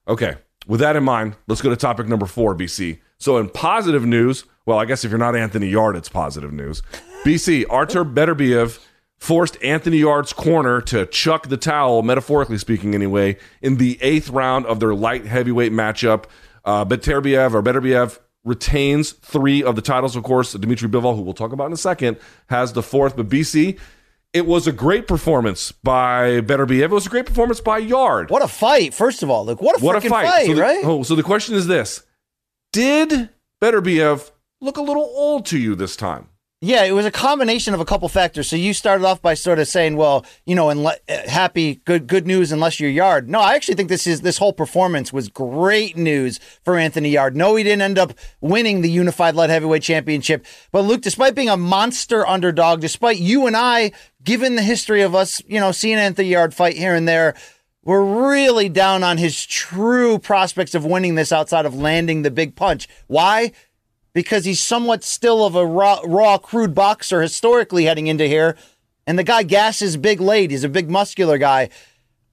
Okay. 0.06 0.36
With 0.66 0.80
that 0.80 0.96
in 0.96 1.04
mind, 1.04 1.36
let's 1.46 1.60
go 1.60 1.70
to 1.70 1.76
topic 1.76 2.06
number 2.08 2.26
four, 2.26 2.54
BC. 2.54 3.00
So, 3.18 3.38
in 3.38 3.48
positive 3.48 4.04
news, 4.04 4.44
well, 4.66 4.78
I 4.78 4.84
guess 4.84 5.04
if 5.04 5.10
you're 5.10 5.18
not 5.18 5.36
Anthony 5.36 5.68
Yarde, 5.68 5.96
it's 5.96 6.08
positive 6.08 6.52
news. 6.52 6.82
BC, 7.24 7.64
Artur 7.68 8.04
Beterbiev 8.04 8.84
forced 9.18 9.62
Anthony 9.62 9.98
Yarde's 9.98 10.32
corner 10.32 10.80
to 10.82 11.06
chuck 11.06 11.48
the 11.48 11.56
towel, 11.56 12.02
metaphorically 12.02 12.58
speaking, 12.58 12.94
anyway, 12.94 13.36
in 13.62 13.76
the 13.76 13.98
eighth 14.02 14.30
round 14.30 14.66
of 14.66 14.80
their 14.80 14.94
light 14.94 15.26
heavyweight 15.26 15.72
matchup. 15.72 16.24
Uh, 16.64 16.84
Beterbiev 16.84 17.54
or 17.54 17.62
Beterbiev 17.62 18.18
retains 18.44 19.12
three 19.12 19.62
of 19.62 19.76
the 19.76 19.82
titles, 19.82 20.16
of 20.16 20.22
course. 20.22 20.52
Dmitry 20.52 20.88
Bivol, 20.88 21.16
who 21.16 21.22
we'll 21.22 21.34
talk 21.34 21.52
about 21.52 21.66
in 21.66 21.72
a 21.72 21.78
second, 21.78 22.18
has 22.48 22.72
the 22.72 22.82
fourth. 22.82 23.16
But 23.16 23.28
BC, 23.28 23.78
it 24.32 24.46
was 24.46 24.66
a 24.66 24.72
great 24.72 25.06
performance 25.06 25.72
by 25.72 26.40
Beterbiev. 26.40 26.82
It 26.82 26.90
was 26.90 27.06
a 27.06 27.10
great 27.10 27.26
performance 27.26 27.60
by 27.60 27.78
Yarde. 27.78 28.30
What 28.30 28.42
a 28.42 28.48
fight! 28.48 28.92
First 28.94 29.22
of 29.22 29.30
all, 29.30 29.46
Luke, 29.46 29.62
what 29.62 29.80
a 29.80 29.84
What 29.84 29.96
a 29.96 30.00
fight, 30.02 30.26
fight, 30.26 30.46
so 30.46 30.54
the, 30.54 30.60
right? 30.60 30.84
Oh, 30.84 31.02
so 31.02 31.14
the 31.14 31.22
question 31.22 31.54
is 31.54 31.66
this: 31.66 32.02
Did 32.72 33.30
Beterbiev 33.62 34.30
look 34.64 34.76
a 34.76 34.82
little 34.82 35.10
old 35.14 35.46
to 35.46 35.58
you 35.58 35.74
this 35.74 35.96
time? 35.96 36.28
Yeah, 36.60 36.84
it 36.84 36.92
was 36.92 37.04
a 37.04 37.10
combination 37.10 37.74
of 37.74 37.80
a 37.80 37.84
couple 37.84 38.08
factors. 38.08 38.48
So 38.48 38.56
you 38.56 38.72
started 38.72 39.04
off 39.04 39.20
by 39.20 39.34
sort 39.34 39.58
of 39.58 39.68
saying, 39.68 39.96
"Well, 39.96 40.24
you 40.46 40.54
know, 40.54 40.68
unle- 40.68 40.96
uh, 41.06 41.28
happy, 41.28 41.82
good, 41.84 42.06
good 42.06 42.26
news 42.26 42.52
unless 42.52 42.80
you're 42.80 42.88
Yarde." 42.88 43.28
No, 43.28 43.38
I 43.38 43.54
actually 43.54 43.74
think 43.74 43.90
this 43.90 44.06
is 44.06 44.22
this 44.22 44.38
whole 44.38 44.54
performance 44.54 45.12
was 45.12 45.28
great 45.28 45.94
news 45.94 46.40
for 46.64 46.78
Anthony 46.78 47.10
Yarde. 47.10 47.36
No, 47.36 47.54
he 47.56 47.64
didn't 47.64 47.82
end 47.82 47.98
up 47.98 48.14
winning 48.40 48.80
the 48.80 48.90
unified 48.90 49.34
light 49.34 49.50
heavyweight 49.50 49.82
championship, 49.82 50.46
but 50.72 50.84
Luke, 50.84 51.02
despite 51.02 51.34
being 51.34 51.50
a 51.50 51.56
monster 51.58 52.26
underdog, 52.26 52.80
despite 52.80 53.18
you 53.18 53.46
and 53.46 53.58
I, 53.58 53.92
given 54.22 54.56
the 54.56 54.62
history 54.62 55.02
of 55.02 55.14
us, 55.14 55.42
you 55.46 55.60
know, 55.60 55.70
seeing 55.70 55.98
Anthony 55.98 56.28
Yarde 56.28 56.54
fight 56.54 56.78
here 56.78 56.94
and 56.94 57.06
there. 57.06 57.34
We're 57.86 58.30
really 58.32 58.70
down 58.70 59.02
on 59.02 59.18
his 59.18 59.44
true 59.44 60.18
prospects 60.18 60.74
of 60.74 60.86
winning 60.86 61.16
this 61.16 61.32
outside 61.32 61.66
of 61.66 61.74
landing 61.74 62.22
the 62.22 62.30
big 62.30 62.56
punch. 62.56 62.88
Why? 63.08 63.52
Because 64.14 64.44
he's 64.44 64.60
somewhat 64.60 65.04
still 65.04 65.44
of 65.44 65.54
a 65.54 65.66
raw, 65.66 66.00
raw, 66.04 66.38
crude 66.38 66.74
boxer 66.74 67.20
historically 67.20 67.84
heading 67.84 68.06
into 68.06 68.26
here. 68.26 68.56
And 69.06 69.18
the 69.18 69.24
guy 69.24 69.42
gasses 69.42 69.98
big 69.98 70.20
late. 70.20 70.50
He's 70.50 70.64
a 70.64 70.68
big 70.68 70.88
muscular 70.88 71.36
guy. 71.36 71.68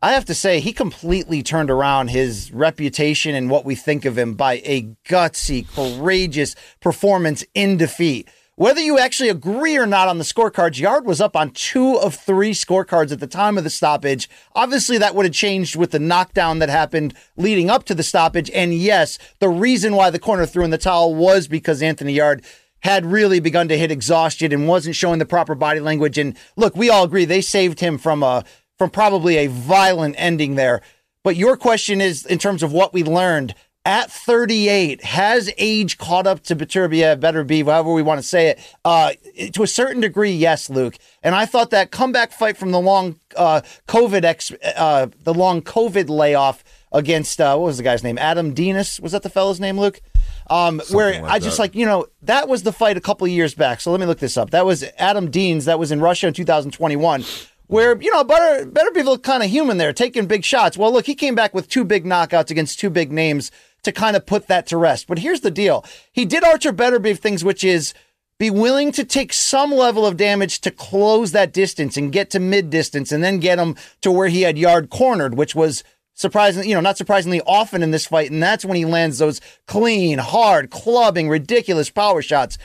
I 0.02 0.14
have 0.14 0.26
to 0.26 0.34
say, 0.34 0.62
he 0.62 0.74
completely 0.74 1.44
turned 1.44 1.70
around 1.70 2.08
his 2.08 2.52
reputation 2.52 3.36
and 3.36 3.50
what 3.50 3.66
we 3.66 3.76
think 3.76 4.06
of 4.06 4.18
him 4.18 4.34
by 4.36 4.62
a 4.64 4.84
gutsy, 5.08 5.68
courageous 5.76 6.56
performance 6.80 7.44
in 7.54 7.78
defeat. 7.78 8.30
Whether 8.62 8.82
you 8.82 9.00
actually 9.00 9.30
agree 9.30 9.76
or 9.76 9.88
not 9.88 10.08
on 10.08 10.20
the 10.20 10.24
scorecards, 10.24 10.80
Yarde 10.80 11.08
was 11.08 11.20
up 11.20 11.36
on 11.36 11.50
two 11.50 11.96
of 11.96 12.14
three 12.14 12.52
scorecards 12.52 13.12
at 13.12 13.20
the 13.20 13.26
time 13.26 13.58
of 13.58 13.64
the 13.64 13.72
stoppage. 13.72 14.30
Obviously, 14.54 15.00
that 15.00 15.16
would 15.16 15.26
have 15.26 15.34
changed 15.34 15.76
with 15.76 15.90
the 15.90 15.98
knockdown 15.98 16.60
that 16.60 16.70
happened 16.70 17.16
leading 17.36 17.72
up 17.72 17.86
to 17.86 17.96
the 17.96 18.04
stoppage. 18.04 18.52
And 18.52 18.72
yes, 18.72 19.18
the 19.40 19.50
reason 19.50 19.96
why 19.96 20.12
the 20.12 20.20
corner 20.20 20.46
threw 20.46 20.64
in 20.64 20.70
the 20.70 20.78
towel 20.78 21.16
was 21.16 21.48
because 21.48 21.82
Anthony 21.82 22.14
Yarde 22.14 22.44
had 22.82 23.04
really 23.04 23.40
begun 23.40 23.68
to 23.68 23.80
hit 23.80 23.90
exhaustion 23.90 24.54
and 24.54 24.68
wasn't 24.68 24.96
showing 24.96 25.18
the 25.18 25.26
proper 25.26 25.56
body 25.56 25.80
language. 25.80 26.20
And 26.20 26.38
look, 26.56 26.76
we 26.76 26.92
all 26.92 27.06
agree 27.06 27.26
they 27.26 27.42
saved 27.42 27.80
him 27.80 27.98
from 27.98 28.22
a 28.22 28.46
from 28.78 28.92
probably 28.92 29.38
a 29.38 29.48
violent 29.48 30.14
ending 30.20 30.54
there. 30.54 30.82
But 31.24 31.36
your 31.36 31.58
question 31.58 32.00
is 32.00 32.28
in 32.28 32.38
terms 32.38 32.62
of 32.62 32.72
what 32.72 32.94
we 32.94 33.04
learned 33.04 33.56
at 33.86 34.12
38, 34.12 35.04
has 35.04 35.52
age 35.58 35.98
caught 35.98 36.28
up 36.28 36.44
to 36.44 36.56
Beterbiev, 36.56 37.20
better 37.20 37.44
be, 37.44 37.64
however 37.64 37.92
we 37.92 38.04
want 38.04 38.22
to 38.22 38.28
say 38.28 38.50
it? 38.50 38.76
Uh, 38.86 39.14
to 39.54 39.64
a 39.64 39.68
certain 39.68 40.02
degree, 40.02 40.32
yes, 40.32 40.70
Luke. 40.70 40.96
And 41.24 41.34
I 41.34 41.46
thought 41.46 41.72
that 41.72 41.90
comeback 41.90 42.32
fight 42.32 42.58
from 42.58 42.72
the 42.72 42.80
long 42.80 43.20
uh, 43.36 43.62
COVID 43.88 44.24
ex, 44.24 44.52
uh, 44.76 45.08
the 45.24 45.34
long 45.34 45.62
COVID 45.62 46.10
layoff 46.10 46.64
against 46.92 47.40
uh, 47.40 47.56
what 47.56 47.68
was 47.68 47.78
the 47.78 47.84
guy's 47.84 48.04
name? 48.04 48.18
Adam 48.18 48.54
Deines 48.54 49.00
was 49.00 49.14
that 49.14 49.24
the 49.24 49.30
fellow's 49.30 49.60
name, 49.60 49.80
Luke? 49.80 50.02
Um, 50.50 50.82
where 50.92 51.22
like 51.22 51.32
I 51.32 51.40
just 51.40 51.58
that. 51.58 51.64
like 51.64 51.76
you 51.76 51.86
know 51.86 52.08
that 52.24 52.48
was 52.48 52.64
the 52.64 52.74
fight 52.74 52.98
a 52.98 53.02
couple 53.02 53.26
of 53.26 53.32
years 53.32 53.56
back. 53.56 53.82
So 53.82 53.92
let 53.92 54.00
me 54.00 54.06
look 54.06 54.20
this 54.20 54.38
up. 54.38 54.50
That 54.52 54.66
was 54.66 54.84
Adam 54.98 55.32
Deines. 55.32 55.66
That 55.66 55.80
was 55.80 55.92
in 55.92 56.02
Russia 56.02 56.28
in 56.28 56.34
2021. 56.34 57.24
Where 57.68 58.00
you 58.02 58.12
know 58.12 58.24
better 58.26 58.66
better 58.66 58.92
be 58.92 59.02
look 59.02 59.24
kind 59.24 59.44
of 59.44 59.50
human 59.50 59.78
there, 59.78 59.94
taking 59.94 60.28
big 60.28 60.44
shots. 60.44 60.78
Well, 60.78 60.92
look, 60.92 61.06
he 61.06 61.16
came 61.16 61.36
back 61.36 61.54
with 61.54 61.70
two 61.70 61.86
big 61.86 62.04
knockouts 62.04 62.52
against 62.52 62.80
two 62.80 62.90
big 62.90 63.12
names 63.14 63.50
to 63.84 63.92
kind 63.92 64.16
of 64.16 64.26
put 64.26 64.48
that 64.48 64.68
to 64.68 64.78
rest. 64.78 65.08
But 65.08 65.20
here's 65.20 65.42
the 65.42 65.52
deal: 65.52 65.86
he 66.12 66.26
did 66.26 66.44
Artur 66.44 66.74
Beterbiev 66.74 67.20
things, 67.20 67.44
which 67.44 67.64
is 67.64 67.94
be 68.38 68.50
willing 68.50 68.92
to 68.92 69.04
take 69.04 69.34
some 69.34 69.72
level 69.72 70.04
of 70.04 70.18
damage 70.18 70.62
to 70.62 70.72
close 70.72 71.32
that 71.32 71.54
distance 71.54 71.96
and 71.96 72.12
get 72.12 72.32
to 72.32 72.40
mid 72.40 72.70
distance, 72.70 73.12
and 73.12 73.24
then 73.24 73.40
get 73.40 73.60
him 73.60 73.76
to 74.02 74.12
where 74.12 74.30
he 74.30 74.42
had 74.42 74.58
Yarde 74.58 74.90
cornered, 74.90 75.36
which 75.36 75.54
was 75.54 75.84
surprisingly, 76.16 76.70
you 76.70 76.76
know, 76.76 76.82
not 76.82 76.98
surprisingly 76.98 77.42
often 77.42 77.84
in 77.84 77.92
this 77.92 78.08
fight. 78.08 78.32
And 78.32 78.42
that's 78.42 78.66
when 78.66 78.78
he 78.78 78.86
lands 78.86 79.20
those 79.20 79.42
clean, 79.68 80.18
hard, 80.20 80.70
clubbing, 80.72 81.30
ridiculous 81.30 81.90
power 81.90 82.22
shots. 82.22 82.58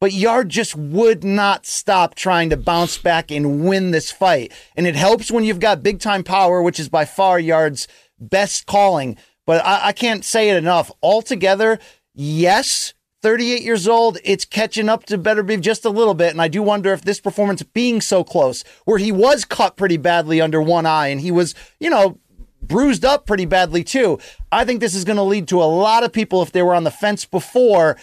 But 0.00 0.12
Yarde 0.12 0.50
just 0.50 0.76
would 0.76 1.24
not 1.24 1.66
stop 1.66 2.14
trying 2.14 2.50
to 2.50 2.56
bounce 2.56 2.98
back 2.98 3.30
and 3.30 3.64
win 3.64 3.92
this 3.92 4.10
fight. 4.10 4.52
And 4.76 4.86
it 4.86 4.94
helps 4.94 5.30
when 5.30 5.42
you've 5.42 5.58
got 5.58 5.82
big 5.82 6.00
time 6.00 6.22
power, 6.22 6.60
which 6.60 6.78
is 6.78 6.88
by 6.88 7.04
far 7.04 7.38
Yarde's 7.38 7.88
best 8.18 8.66
calling. 8.66 9.16
But 9.46 9.64
I, 9.64 9.88
I 9.88 9.92
can't 9.92 10.24
say 10.24 10.50
it 10.50 10.56
enough. 10.56 10.90
Altogether, 11.02 11.78
yes, 12.12 12.92
38 13.22 13.62
years 13.62 13.88
old, 13.88 14.18
it's 14.24 14.44
catching 14.44 14.88
up 14.88 15.04
to 15.06 15.16
Beterbiev 15.16 15.60
just 15.60 15.84
a 15.84 15.90
little 15.90 16.14
bit. 16.14 16.30
And 16.30 16.42
I 16.42 16.48
do 16.48 16.62
wonder 16.62 16.92
if 16.92 17.02
this 17.02 17.20
performance 17.20 17.62
being 17.62 18.00
so 18.00 18.22
close, 18.22 18.62
where 18.84 18.98
he 18.98 19.12
was 19.12 19.44
cut 19.44 19.76
pretty 19.76 19.96
badly 19.96 20.40
under 20.40 20.60
one 20.60 20.84
eye 20.84 21.08
and 21.08 21.20
he 21.20 21.30
was, 21.30 21.54
you 21.80 21.88
know, 21.88 22.18
bruised 22.62 23.04
up 23.04 23.26
pretty 23.26 23.46
badly 23.46 23.84
too. 23.84 24.18
I 24.52 24.64
think 24.64 24.80
this 24.80 24.94
is 24.94 25.04
going 25.04 25.16
to 25.16 25.22
lead 25.22 25.48
to 25.48 25.62
a 25.62 25.64
lot 25.64 26.04
of 26.04 26.12
people, 26.12 26.42
if 26.42 26.52
they 26.52 26.62
were 26.62 26.74
on 26.74 26.84
the 26.84 26.90
fence 26.90 27.24
before, 27.24 27.96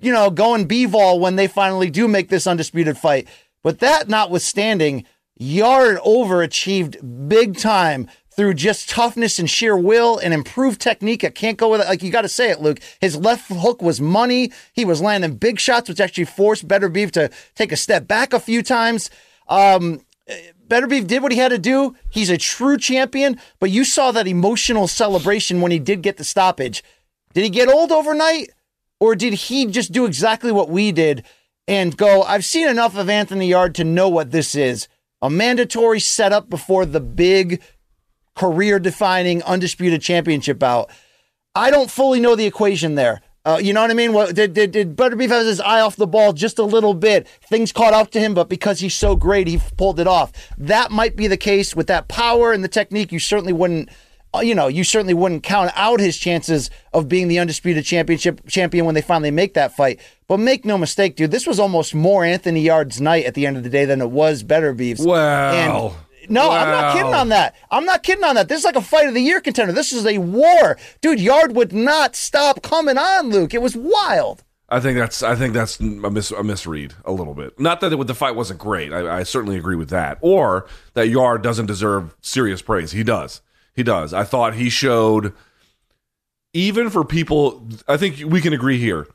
you 0.00 0.12
know, 0.12 0.30
going 0.30 0.66
B-Vol 0.66 1.18
when 1.20 1.36
they 1.36 1.48
finally 1.48 1.90
do 1.90 2.06
make 2.06 2.28
this 2.28 2.46
undisputed 2.46 2.96
fight. 2.96 3.28
But 3.62 3.80
that 3.80 4.08
notwithstanding, 4.08 5.04
Yarde 5.36 5.98
overachieved 5.98 7.28
big 7.28 7.56
time 7.56 8.08
through 8.36 8.54
just 8.54 8.90
toughness 8.90 9.38
and 9.38 9.48
sheer 9.48 9.76
will 9.76 10.18
and 10.18 10.34
improved 10.34 10.80
technique. 10.80 11.24
I 11.24 11.30
can't 11.30 11.56
go 11.56 11.70
with 11.70 11.80
it. 11.80 11.86
Like, 11.86 12.02
you 12.02 12.10
got 12.10 12.22
to 12.22 12.28
say 12.28 12.50
it, 12.50 12.60
Luke. 12.60 12.80
His 13.00 13.16
left 13.16 13.50
hook 13.50 13.82
was 13.82 14.00
money. 14.00 14.52
He 14.72 14.84
was 14.84 15.00
landing 15.00 15.36
big 15.36 15.60
shots, 15.60 15.88
which 15.88 16.00
actually 16.00 16.24
forced 16.24 16.66
Beterbiev 16.66 17.12
to 17.12 17.30
take 17.54 17.72
a 17.72 17.76
step 17.76 18.08
back 18.08 18.32
a 18.32 18.40
few 18.40 18.62
times. 18.62 19.10
Um, 19.48 20.00
Beterbiev 20.68 21.06
did 21.06 21.22
what 21.22 21.32
he 21.32 21.38
had 21.38 21.50
to 21.50 21.58
do. 21.58 21.94
He's 22.10 22.30
a 22.30 22.38
true 22.38 22.78
champion, 22.78 23.38
but 23.60 23.70
you 23.70 23.84
saw 23.84 24.10
that 24.12 24.26
emotional 24.26 24.88
celebration 24.88 25.60
when 25.60 25.72
he 25.72 25.78
did 25.78 26.02
get 26.02 26.16
the 26.16 26.24
stoppage. 26.24 26.82
Did 27.34 27.44
he 27.44 27.50
get 27.50 27.68
old 27.68 27.92
overnight? 27.92 28.50
Or 29.00 29.14
did 29.14 29.34
he 29.34 29.66
just 29.66 29.92
do 29.92 30.06
exactly 30.06 30.50
what 30.50 30.70
we 30.70 30.92
did 30.92 31.24
and 31.66 31.96
go, 31.96 32.22
I've 32.22 32.44
seen 32.44 32.68
enough 32.68 32.96
of 32.96 33.08
Anthony 33.08 33.48
Yarde 33.48 33.74
to 33.76 33.84
know 33.84 34.08
what 34.08 34.30
this 34.30 34.54
is 34.54 34.88
a 35.22 35.30
mandatory 35.30 36.00
setup 36.00 36.50
before 36.50 36.84
the 36.84 37.00
big 37.00 37.62
career 38.34 38.78
defining 38.78 39.42
undisputed 39.42 40.02
championship 40.02 40.58
bout? 40.58 40.90
I 41.54 41.70
don't 41.70 41.90
fully 41.90 42.20
know 42.20 42.34
the 42.34 42.46
equation 42.46 42.94
there. 42.94 43.20
Uh, 43.46 43.60
you 43.62 43.74
know 43.74 43.82
what 43.82 43.90
I 43.90 43.94
mean? 43.94 44.14
What, 44.14 44.34
did, 44.34 44.54
did, 44.54 44.70
did 44.70 44.96
Beterbiev 44.96 45.28
have 45.28 45.44
his 45.44 45.60
eye 45.60 45.80
off 45.80 45.96
the 45.96 46.06
ball 46.06 46.32
just 46.32 46.58
a 46.58 46.64
little 46.64 46.94
bit? 46.94 47.28
Things 47.42 47.72
caught 47.72 47.92
up 47.92 48.10
to 48.12 48.20
him, 48.20 48.32
but 48.32 48.48
because 48.48 48.80
he's 48.80 48.94
so 48.94 49.16
great, 49.16 49.46
he 49.46 49.60
pulled 49.76 50.00
it 50.00 50.06
off. 50.06 50.32
That 50.56 50.90
might 50.90 51.14
be 51.14 51.26
the 51.26 51.36
case 51.36 51.76
with 51.76 51.86
that 51.88 52.08
power 52.08 52.52
and 52.52 52.64
the 52.64 52.68
technique. 52.68 53.12
You 53.12 53.18
certainly 53.18 53.52
wouldn't 53.52 53.90
uh, 54.34 54.40
you 54.40 54.54
know, 54.54 54.66
you 54.66 54.82
certainly 54.82 55.14
wouldn't 55.14 55.44
count 55.44 55.70
out 55.76 56.00
his 56.00 56.18
chances 56.18 56.68
of 56.92 57.08
being 57.08 57.28
the 57.28 57.38
undisputed 57.38 57.84
championship 57.84 58.44
champion 58.48 58.84
when 58.84 58.94
they 58.94 59.00
finally 59.02 59.30
make 59.30 59.54
that 59.54 59.76
fight. 59.76 60.00
But 60.26 60.38
make 60.38 60.64
no 60.64 60.76
mistake, 60.76 61.14
dude, 61.14 61.30
this 61.30 61.46
was 61.46 61.60
almost 61.60 61.94
more 61.94 62.24
Anthony 62.24 62.62
Yarde's 62.62 63.00
night 63.00 63.26
at 63.26 63.34
the 63.34 63.46
end 63.46 63.56
of 63.56 63.62
the 63.62 63.68
day 63.70 63.84
than 63.84 64.00
it 64.00 64.10
was 64.10 64.42
Beterbiev. 64.42 65.04
Wow. 65.06 65.94
No, 66.28 66.50
I'm 66.50 66.68
not 66.68 66.92
kidding 66.94 67.14
on 67.14 67.28
that. 67.30 67.54
I'm 67.70 67.84
not 67.84 68.02
kidding 68.02 68.24
on 68.24 68.34
that. 68.34 68.48
This 68.48 68.60
is 68.60 68.64
like 68.64 68.76
a 68.76 68.82
fight 68.82 69.08
of 69.08 69.14
the 69.14 69.20
year 69.20 69.40
contender. 69.40 69.72
This 69.72 69.92
is 69.92 70.06
a 70.06 70.18
war. 70.18 70.78
Dude, 71.00 71.20
Yarde 71.20 71.54
would 71.54 71.72
not 71.72 72.16
stop 72.16 72.62
coming 72.62 72.98
on, 72.98 73.30
Luke. 73.30 73.54
It 73.54 73.62
was 73.62 73.76
wild. 73.76 74.44
I 74.68 74.80
think 74.80 74.98
that's 74.98 75.22
I 75.22 75.34
think 75.34 75.54
that's 75.54 75.78
a, 75.78 75.84
mis- 75.84 76.30
a 76.30 76.42
misread 76.42 76.94
a 77.04 77.12
little 77.12 77.34
bit. 77.34 77.60
Not 77.60 77.80
that 77.80 77.92
it, 77.92 78.06
the 78.06 78.14
fight 78.14 78.34
wasn't 78.34 78.58
great. 78.58 78.92
I, 78.92 79.18
I 79.18 79.22
certainly 79.22 79.56
agree 79.56 79.76
with 79.76 79.90
that. 79.90 80.18
Or 80.20 80.66
that 80.94 81.08
Yarde 81.08 81.42
doesn't 81.42 81.66
deserve 81.66 82.16
serious 82.20 82.62
praise. 82.62 82.92
He 82.92 83.04
does. 83.04 83.42
He 83.74 83.82
does. 83.82 84.14
I 84.14 84.24
thought 84.24 84.54
he 84.54 84.70
showed 84.70 85.32
even 86.52 86.88
for 86.88 87.04
people. 87.04 87.68
I 87.86 87.96
think 87.96 88.22
we 88.26 88.40
can 88.40 88.52
agree 88.52 88.78
here. 88.78 89.06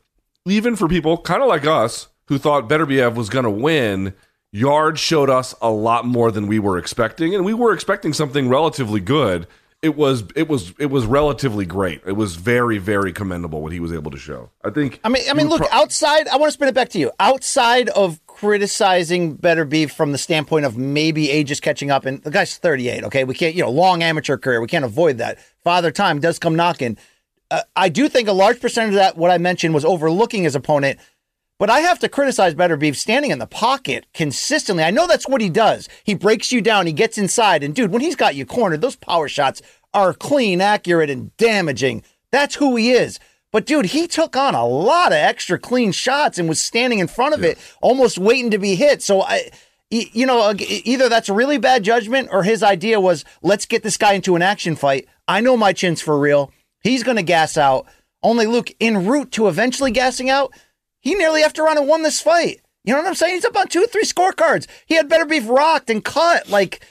Even 0.45 0.75
for 0.75 0.87
people 0.87 1.17
kind 1.17 1.41
of 1.41 1.49
like 1.49 1.65
us 1.65 2.07
who 2.25 2.37
thought 2.37 2.69
Beterbiev 2.69 3.15
was 3.15 3.29
going 3.29 3.43
to 3.43 3.49
win, 3.49 4.13
Yarde 4.51 4.97
showed 4.97 5.29
us 5.29 5.53
a 5.61 5.69
lot 5.69 6.05
more 6.05 6.31
than 6.31 6.47
we 6.47 6.59
were 6.59 6.77
expecting, 6.77 7.35
and 7.35 7.45
we 7.45 7.53
were 7.53 7.73
expecting 7.73 8.13
something 8.13 8.49
relatively 8.49 8.99
good 8.99 9.47
it 9.81 9.95
was 9.95 10.23
it 10.35 10.49
was 10.49 10.73
it 10.77 10.87
was 10.87 11.05
relatively 11.05 11.65
great. 11.65 12.01
It 12.05 12.13
was 12.13 12.35
very 12.35 12.77
very 12.77 13.13
commendable 13.13 13.61
what 13.61 13.71
he 13.71 13.79
was 13.79 13.93
able 13.93 14.11
to 14.11 14.17
show. 14.17 14.49
I 14.63 14.71
think. 14.71 14.99
I 15.03 15.09
mean, 15.09 15.23
I 15.29 15.33
mean, 15.33 15.47
look 15.47 15.61
pro- 15.61 15.69
outside. 15.71 16.27
I 16.27 16.35
want 16.35 16.49
to 16.49 16.53
spin 16.53 16.67
it 16.67 16.75
back 16.75 16.89
to 16.89 16.99
you. 16.99 17.11
Outside 17.19 17.87
of 17.89 18.25
criticizing 18.27 19.37
Beterbiev 19.37 19.91
from 19.91 20.11
the 20.11 20.17
standpoint 20.17 20.65
of 20.65 20.77
maybe 20.77 21.29
age 21.29 21.49
is 21.49 21.59
catching 21.59 21.91
up, 21.91 22.05
and 22.05 22.21
the 22.23 22.31
guy's 22.31 22.57
thirty 22.57 22.89
eight. 22.89 23.05
Okay, 23.05 23.23
we 23.23 23.33
can't 23.33 23.55
you 23.55 23.61
know 23.61 23.71
long 23.71 24.03
amateur 24.03 24.37
career. 24.37 24.59
We 24.59 24.67
can't 24.67 24.85
avoid 24.85 25.17
that. 25.19 25.39
Father 25.63 25.91
time 25.91 26.19
does 26.19 26.39
come 26.39 26.55
knocking. 26.55 26.97
Uh, 27.49 27.61
I 27.75 27.89
do 27.89 28.09
think 28.09 28.27
a 28.27 28.33
large 28.33 28.59
percentage 28.59 28.89
of 28.89 28.95
that 28.95 29.17
what 29.17 29.31
I 29.31 29.37
mentioned 29.37 29.73
was 29.73 29.85
overlooking 29.85 30.43
his 30.43 30.55
opponent. 30.55 30.99
But 31.59 31.69
I 31.69 31.81
have 31.81 31.99
to 31.99 32.09
criticize 32.09 32.55
Beterbiev 32.55 32.95
standing 32.95 33.31
in 33.31 33.39
the 33.39 33.45
pocket 33.45 34.07
consistently. 34.13 34.83
I 34.83 34.91
know 34.91 35.07
that's 35.07 35.27
what 35.27 35.41
he 35.41 35.49
does. 35.49 35.89
He 36.05 36.15
breaks 36.15 36.51
you 36.51 36.61
down, 36.61 36.87
he 36.87 36.93
gets 36.93 37.17
inside, 37.17 37.63
and 37.63 37.75
dude, 37.75 37.91
when 37.91 38.01
he's 38.01 38.15
got 38.15 38.35
you 38.35 38.45
cornered, 38.45 38.81
those 38.81 38.95
power 38.95 39.27
shots 39.27 39.61
are 39.93 40.13
clean, 40.13 40.61
accurate, 40.61 41.09
and 41.09 41.35
damaging. 41.37 42.03
That's 42.31 42.55
who 42.55 42.77
he 42.77 42.91
is. 42.91 43.19
But 43.51 43.65
dude, 43.65 43.87
he 43.87 44.07
took 44.07 44.37
on 44.37 44.55
a 44.55 44.65
lot 44.65 45.11
of 45.11 45.17
extra 45.17 45.59
clean 45.59 45.91
shots 45.91 46.37
and 46.37 46.47
was 46.47 46.61
standing 46.61 46.99
in 46.99 47.07
front 47.07 47.35
of 47.35 47.41
yeah. 47.41 47.49
it, 47.49 47.75
almost 47.81 48.17
waiting 48.17 48.51
to 48.51 48.57
be 48.57 48.75
hit. 48.75 49.01
So 49.01 49.21
I 49.21 49.49
you 49.91 50.25
know, 50.27 50.53
either 50.59 51.09
that's 51.09 51.29
a 51.29 51.33
really 51.33 51.57
bad 51.57 51.83
judgment 51.83 52.29
or 52.31 52.43
his 52.43 52.61
idea 52.61 52.99
was 52.99 53.25
let's 53.41 53.65
get 53.65 53.81
this 53.81 53.97
guy 53.97 54.13
into 54.13 54.35
an 54.35 54.41
action 54.41 54.75
fight. 54.75 55.07
I 55.27 55.41
know 55.41 55.57
my 55.57 55.73
chin's 55.73 56.01
for 56.01 56.19
real. 56.19 56.51
He's 56.83 57.03
going 57.03 57.17
to 57.17 57.23
gas 57.23 57.57
out. 57.57 57.87
Only 58.21 58.45
Luke, 58.45 58.71
en 58.79 59.05
route 59.07 59.31
to 59.31 59.47
eventually 59.47 59.91
gassing 59.91 60.29
out, 60.29 60.53
he 61.09 61.15
nearly 61.15 61.43
after 61.43 61.63
run 61.63 61.77
and 61.77 61.87
won 61.87 62.03
this 62.03 62.21
fight. 62.21 62.61
You 62.83 62.93
know 62.93 62.99
what 62.99 63.07
I'm 63.07 63.15
saying? 63.15 63.35
He's 63.35 63.45
up 63.45 63.57
on 63.57 63.67
two, 63.67 63.83
or 63.83 63.87
three 63.87 64.03
scorecards. 64.03 64.67
He 64.85 64.95
had 64.95 65.09
Beterbiev 65.09 65.49
rocked 65.49 65.89
and 65.89 66.03
cut. 66.03 66.49
Like, 66.49 66.85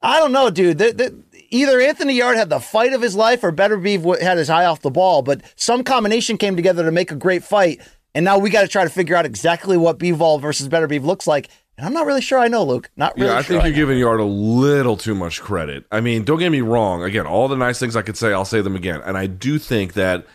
I 0.00 0.18
don't 0.18 0.32
know, 0.32 0.50
dude. 0.50 0.78
The, 0.78 0.92
the, 0.92 1.24
either 1.50 1.80
Anthony 1.80 2.14
Yarde 2.14 2.38
had 2.38 2.48
the 2.48 2.60
fight 2.60 2.92
of 2.92 3.02
his 3.02 3.14
life 3.14 3.42
or 3.44 3.52
Beterbiev 3.52 4.20
had 4.20 4.38
his 4.38 4.48
eye 4.48 4.64
off 4.64 4.82
the 4.82 4.90
ball, 4.90 5.22
but 5.22 5.42
some 5.56 5.84
combination 5.84 6.38
came 6.38 6.56
together 6.56 6.84
to 6.84 6.92
make 6.92 7.10
a 7.10 7.16
great 7.16 7.44
fight. 7.44 7.80
And 8.14 8.24
now 8.24 8.38
we 8.38 8.48
got 8.48 8.62
to 8.62 8.68
try 8.68 8.84
to 8.84 8.90
figure 8.90 9.14
out 9.14 9.26
exactly 9.26 9.76
what 9.76 9.98
Bivol 9.98 10.40
versus 10.40 10.68
Beterbiev 10.68 11.04
looks 11.04 11.26
like. 11.26 11.50
And 11.76 11.84
I'm 11.86 11.92
not 11.92 12.06
really 12.06 12.22
sure 12.22 12.38
I 12.38 12.48
know, 12.48 12.64
Luke. 12.64 12.90
Not 12.96 13.14
really. 13.16 13.28
Yeah, 13.28 13.36
I 13.36 13.42
sure 13.42 13.60
think 13.60 13.76
you're 13.76 13.86
giving 13.86 13.98
Yarde 13.98 14.20
a 14.20 14.24
little 14.24 14.96
too 14.96 15.14
much 15.14 15.42
credit. 15.42 15.84
I 15.92 16.00
mean, 16.00 16.24
don't 16.24 16.38
get 16.38 16.50
me 16.50 16.62
wrong. 16.62 17.02
Again, 17.02 17.26
all 17.26 17.48
the 17.48 17.56
nice 17.56 17.78
things 17.78 17.94
I 17.94 18.02
could 18.02 18.16
say, 18.16 18.32
I'll 18.32 18.46
say 18.46 18.62
them 18.62 18.74
again. 18.74 19.02
And 19.04 19.18
I 19.18 19.26
do 19.26 19.58
think 19.58 19.92
that 19.92 20.26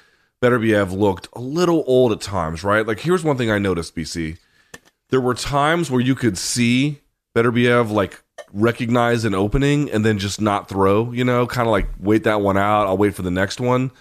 Beterbiev 0.41 0.91
looked 0.91 1.27
a 1.33 1.39
little 1.39 1.83
old 1.85 2.11
at 2.11 2.21
times, 2.21 2.63
right? 2.63 2.85
Like, 2.85 2.99
here's 2.99 3.23
one 3.23 3.37
thing 3.37 3.51
I 3.51 3.59
noticed, 3.59 3.95
BC. 3.95 4.37
There 5.09 5.21
were 5.21 5.35
times 5.35 5.91
where 5.91 6.01
you 6.01 6.15
could 6.15 6.37
see 6.37 7.01
Beterbiev 7.35 7.91
like 7.91 8.21
recognize 8.53 9.23
an 9.23 9.33
opening 9.33 9.89
and 9.91 10.05
then 10.05 10.17
just 10.17 10.41
not 10.41 10.67
throw, 10.67 11.11
you 11.11 11.23
know, 11.23 11.45
kind 11.47 11.67
of 11.67 11.71
like 11.71 11.87
wait 11.99 12.23
that 12.23 12.41
one 12.41 12.57
out. 12.57 12.87
I'll 12.87 12.97
wait 12.97 13.15
for 13.15 13.21
the 13.21 13.31
next 13.31 13.59
one. 13.59 13.91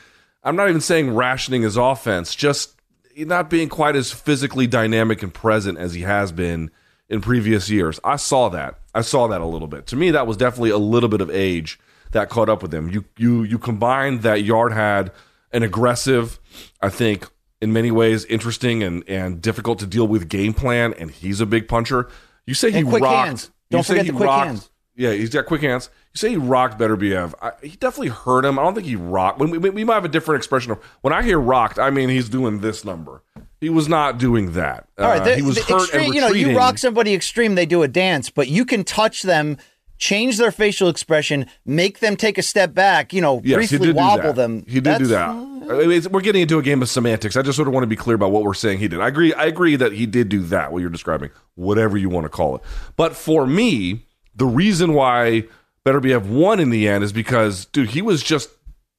I'm 0.43 0.57
not 0.57 0.69
even 0.69 0.81
saying 0.81 1.15
rationing 1.15 1.63
his 1.63 1.77
offense, 1.77 2.35
just 2.35 2.81
not 3.17 3.51
being 3.51 3.69
quite 3.69 3.97
as 3.97 4.11
physically 4.11 4.67
dynamic 4.67 5.23
and 5.23 5.35
present 5.35 5.79
as 5.79 5.95
he 5.95 6.03
has 6.03 6.33
been 6.33 6.71
in 7.09 7.21
previous 7.21 7.69
years. 7.69 8.01
I 8.03 8.17
saw 8.17 8.49
that. 8.49 8.79
I 8.95 9.03
saw 9.03 9.27
that 9.29 9.41
a 9.41 9.47
little 9.47 9.69
bit. 9.69 9.87
To 9.89 9.97
me, 9.97 10.11
that 10.13 10.27
was 10.27 10.37
definitely 10.37 10.71
a 10.71 10.79
little 10.79 11.09
bit 11.09 11.21
of 11.21 11.31
age 11.31 11.79
that 12.13 12.31
caught 12.31 12.49
up 12.49 12.63
with 12.63 12.73
him. 12.73 12.89
You 12.89 13.05
you 13.17 13.43
you 13.43 13.59
combined 13.59 14.23
that 14.23 14.43
Yarde 14.43 14.73
had 14.73 15.13
an 15.53 15.63
aggressive, 15.63 16.39
I 16.81 16.89
think, 16.89 17.29
in 17.61 17.73
many 17.73 17.91
ways 17.91 18.25
interesting 18.27 18.83
and 18.83 19.09
and 19.09 19.43
difficult 19.43 19.79
to 19.81 19.87
deal 19.87 20.07
with 20.07 20.29
game 20.29 20.55
plan, 20.55 20.95
and 20.95 21.11
he's 21.11 21.41
a 21.41 21.47
big 21.47 21.69
puncher. 21.69 22.09
You 22.47 22.55
say 22.55 22.71
he 22.71 22.83
quick 22.83 23.03
rocked. 23.03 23.27
Hands. 23.27 23.51
Don't 23.71 23.87
forget 23.87 24.07
the 24.07 24.13
quick 24.13 24.27
rocked, 24.27 24.47
hands. 24.47 24.71
Yeah, 24.97 25.13
he's 25.13 25.31
got 25.31 25.47
quick 25.47 25.63
hands. 25.63 25.89
You 26.13 26.19
say 26.19 26.31
he 26.31 26.37
rocked 26.37 26.79
Beterbiev. 26.79 27.35
I, 27.41 27.53
he 27.63 27.77
definitely 27.77 28.09
hurt 28.09 28.45
him. 28.45 28.59
I 28.59 28.63
don't 28.63 28.75
think 28.75 28.87
he 28.87 28.97
rocked. 28.97 29.39
When 29.39 29.51
we, 29.51 29.59
we 29.59 29.85
might 29.85 29.95
have 29.95 30.05
a 30.05 30.09
different 30.09 30.41
expression 30.41 30.73
of 30.73 30.83
when 31.03 31.13
I 31.13 31.23
hear 31.23 31.39
rocked, 31.39 31.79
I 31.79 31.91
mean 31.91 32.09
he's 32.09 32.29
doing 32.29 32.61
this 32.61 32.85
number. 32.85 33.23
He 33.61 33.69
was 33.69 33.89
not 33.89 34.19
doing 34.19 34.53
that. 34.53 34.89
All 34.99 35.07
right, 35.07 35.21
uh, 35.21 35.37
he 35.37 35.43
was 35.43 35.59
hurt 35.59 35.83
extreme, 35.83 36.05
and 36.07 36.15
You 36.15 36.21
know, 36.23 36.29
you 36.29 36.57
rock 36.57 36.79
somebody 36.79 37.15
extreme, 37.15 37.55
they 37.55 37.67
do 37.67 37.83
a 37.83 37.89
dance, 37.89 38.31
but 38.31 38.49
you 38.49 38.65
can 38.65 38.85
touch 38.85 39.23
them 39.23 39.59
change 40.01 40.39
their 40.39 40.51
facial 40.51 40.89
expression, 40.89 41.47
make 41.65 42.01
them 42.01 42.17
take 42.17 42.39
a 42.39 42.43
step 42.43 42.75
back, 42.75 43.13
you 43.13 43.21
know, 43.21 43.41
yes, 43.45 43.57
briefly 43.57 43.93
wobble 43.93 44.33
them. 44.33 44.65
He 44.67 44.75
did 44.75 44.85
That's, 44.85 44.99
do 44.99 45.07
that. 45.09 45.29
Uh, 45.29 46.09
we're 46.11 46.23
getting 46.23 46.43
into 46.43 46.59
a 46.59 46.63
game 46.63 46.83
of 46.83 46.89
semantics. 46.89 47.37
I 47.37 47.43
just 47.43 47.55
sort 47.55 47.69
of 47.69 47.75
want 47.75 47.85
to 47.85 47.89
be 47.89 47.97
clear 47.97 48.17
about 48.17 48.33
what 48.33 48.43
we're 48.43 48.55
saying 48.55 48.79
he 48.79 48.89
did. 48.89 49.01
I 49.01 49.07
agree. 49.07 49.33
I 49.35 49.45
agree 49.45 49.77
that 49.77 49.93
he 49.93 50.07
did 50.07 50.29
do 50.29 50.41
that. 50.45 50.73
What 50.73 50.81
you're 50.81 50.91
describing, 50.91 51.31
whatever 51.55 51.97
you 51.97 52.09
want 52.09 52.25
to 52.25 52.31
call 52.31 52.57
it. 52.57 52.63
But 52.97 53.15
for 53.15 53.47
me, 53.47 54.01
the 54.35 54.47
reason 54.47 54.95
why 54.95 55.45
Beterbiev 55.85 56.27
won 56.27 56.59
in 56.59 56.71
the 56.71 56.89
end 56.89 57.05
is 57.05 57.13
because, 57.13 57.67
dude, 57.67 57.91
he 57.91 58.03
was 58.03 58.23
just 58.23 58.49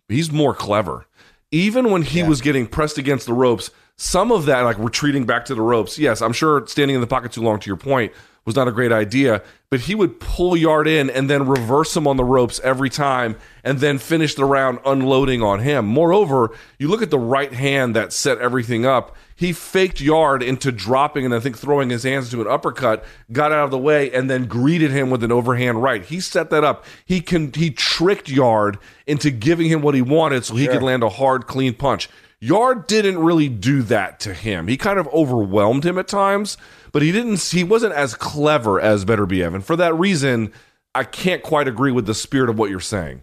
he's 0.08 0.32
more 0.32 0.54
clever. 0.54 1.08
Even 1.52 1.92
when 1.92 2.04
he 2.04 2.20
yeah. 2.20 2.28
was 2.28 2.40
getting 2.40 2.68
pressed 2.68 2.98
against 2.98 3.26
the 3.26 3.34
ropes, 3.34 3.72
some 3.98 4.32
of 4.32 4.46
that, 4.46 4.62
like 4.62 4.78
retreating 4.78 5.26
back 5.26 5.46
to 5.46 5.56
the 5.56 5.62
ropes, 5.62 6.00
yes, 6.00 6.22
I'm 6.22 6.32
sure 6.32 6.66
standing 6.68 6.96
in 6.96 7.02
the 7.02 7.08
pocket 7.08 7.34
too 7.34 7.42
long. 7.42 7.60
To 7.60 7.68
your 7.68 7.76
point, 7.76 8.14
was 8.46 8.56
not 8.56 8.68
a 8.68 8.72
great 8.72 8.92
idea, 8.92 9.44
but 9.70 9.82
he 9.82 9.94
would 9.94 10.20
pull 10.20 10.58
Yarde 10.58 10.88
in 10.88 11.10
and 11.10 11.30
then 11.30 11.48
reverse 11.48 11.96
him 11.96 12.08
on 12.08 12.18
the 12.18 12.24
ropes 12.24 12.60
every 12.64 12.90
time 12.90 13.36
and 13.64 13.80
then 13.80 14.00
finish 14.00 14.34
the 14.34 14.46
round 14.46 14.80
unloading 14.84 15.44
on 15.44 15.60
him. 15.60 15.86
Moreover, 15.86 16.50
you 16.80 16.88
look 16.88 17.04
at 17.04 17.12
the 17.12 17.20
right 17.20 17.54
hand 17.54 17.96
that 17.96 18.12
set 18.12 18.40
everything 18.40 18.86
up. 18.86 19.16
He 19.36 19.54
faked 19.54 20.02
Yarde 20.02 20.44
into 20.44 20.72
dropping 20.72 21.24
and 21.24 21.34
I 21.34 21.40
think 21.40 21.58
throwing 21.58 21.90
his 21.90 22.04
hands 22.04 22.32
to 22.32 22.42
an 22.42 22.48
uppercut, 22.48 23.06
got 23.32 23.52
out 23.52 23.66
of 23.66 23.72
the 23.72 23.78
way, 23.78 24.12
and 24.12 24.30
then 24.30 24.46
greeted 24.46 24.92
him 24.92 25.10
with 25.10 25.24
an 25.24 25.32
overhand 25.32 25.82
right. 25.82 26.04
He 26.04 26.20
set 26.20 26.50
that 26.50 26.64
up. 26.64 26.84
He 27.06 27.22
can 27.22 27.54
he 27.54 27.70
tricked 27.70 28.30
Yarde 28.30 28.78
into 29.06 29.30
giving 29.32 29.68
him 29.68 29.82
what 29.82 29.96
he 29.96 30.02
wanted 30.02 30.46
so 30.46 30.56
he 30.56 30.68
could 30.68 30.84
land 30.84 31.04
a 31.04 31.10
hard, 31.10 31.48
clean 31.48 31.74
punch. 31.74 32.10
Yarde 32.40 32.88
didn't 32.88 33.20
really 33.20 33.50
do 33.50 33.84
that 33.84 34.20
to 34.22 34.34
him. 34.34 34.68
He 34.68 34.76
kind 34.76 34.98
of 34.98 35.08
overwhelmed 35.10 35.86
him 35.86 36.00
at 36.00 36.08
times 36.08 36.58
but 36.92 37.02
he 37.02 37.12
didn't. 37.12 37.42
He 37.42 37.64
wasn't 37.64 37.94
as 37.94 38.16
clever 38.16 38.80
as 38.80 39.06
Better 39.06 39.26
Be 39.26 39.44
Evan. 39.44 39.62
for 39.62 39.76
that 39.76 39.94
reason, 39.96 40.52
I 40.94 41.04
can't 41.04 41.44
quite 41.44 41.68
agree 41.68 41.92
with 41.92 42.06
the 42.06 42.14
spirit 42.14 42.50
of 42.50 42.58
what 42.60 42.70
you're 42.70 42.80
saying. 42.80 43.22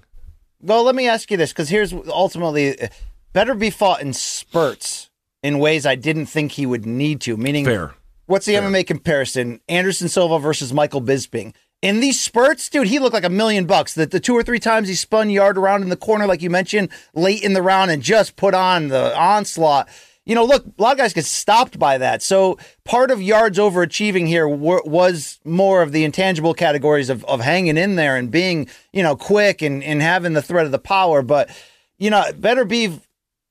Well, 0.60 0.82
let 0.82 0.94
me 0.94 1.06
ask 1.06 1.30
you 1.30 1.36
this, 1.36 1.52
because 1.52 1.68
here's 1.68 1.92
ultimately 1.92 2.80
uh, 2.80 2.88
Beterbiev 3.34 3.74
fought 3.74 4.02
in 4.02 4.12
spurts 4.12 5.10
in 5.42 5.58
ways 5.58 5.86
I 5.86 5.94
didn't 5.94 6.26
think 6.26 6.52
he 6.52 6.66
would 6.66 6.84
need 6.84 7.20
to. 7.22 7.36
Meaning, 7.36 7.64
fair. 7.64 7.94
What's 8.26 8.46
the 8.46 8.54
fair. 8.54 8.62
MMA 8.62 8.86
comparison? 8.86 9.60
Anderson 9.68 10.08
Silva 10.08 10.38
versus 10.38 10.72
Michael 10.72 11.00
Bisping. 11.00 11.54
In 11.80 12.00
these 12.00 12.20
spurts, 12.20 12.68
dude, 12.68 12.88
he 12.88 12.98
looked 12.98 13.14
like 13.14 13.24
a 13.24 13.30
million 13.30 13.64
bucks. 13.64 13.94
The, 13.94 14.04
the 14.06 14.18
two 14.18 14.34
or 14.34 14.42
three 14.42 14.58
times 14.58 14.88
he 14.88 14.96
spun 14.96 15.30
Yarde 15.30 15.58
around 15.58 15.82
in 15.82 15.90
the 15.90 15.96
corner, 15.96 16.26
like 16.26 16.42
you 16.42 16.50
mentioned, 16.50 16.88
late 17.14 17.42
in 17.44 17.52
the 17.52 17.62
round 17.62 17.92
and 17.92 18.02
just 18.02 18.34
put 18.34 18.52
on 18.52 18.88
the 18.88 19.16
onslaught 19.16 19.88
you 20.28 20.34
know, 20.34 20.44
look, 20.44 20.64
a 20.66 20.82
lot 20.82 20.92
of 20.92 20.98
guys 20.98 21.14
get 21.14 21.24
stopped 21.24 21.78
by 21.78 21.96
that. 21.96 22.22
So 22.22 22.58
part 22.84 23.10
of 23.10 23.22
Yarde's 23.22 23.58
overachieving 23.58 24.26
here 24.28 24.46
was 24.46 25.40
more 25.42 25.80
of 25.80 25.90
the 25.92 26.04
intangible 26.04 26.52
categories 26.52 27.08
of, 27.08 27.24
of 27.24 27.40
hanging 27.40 27.78
in 27.78 27.96
there 27.96 28.14
and 28.14 28.30
being, 28.30 28.68
you 28.92 29.02
know, 29.02 29.16
quick 29.16 29.62
and, 29.62 29.82
and 29.82 30.02
having 30.02 30.34
the 30.34 30.42
threat 30.42 30.66
of 30.66 30.72
the 30.72 30.78
power. 30.78 31.22
But, 31.22 31.48
you 31.96 32.10
know, 32.10 32.24
Beterbiev, 32.32 33.00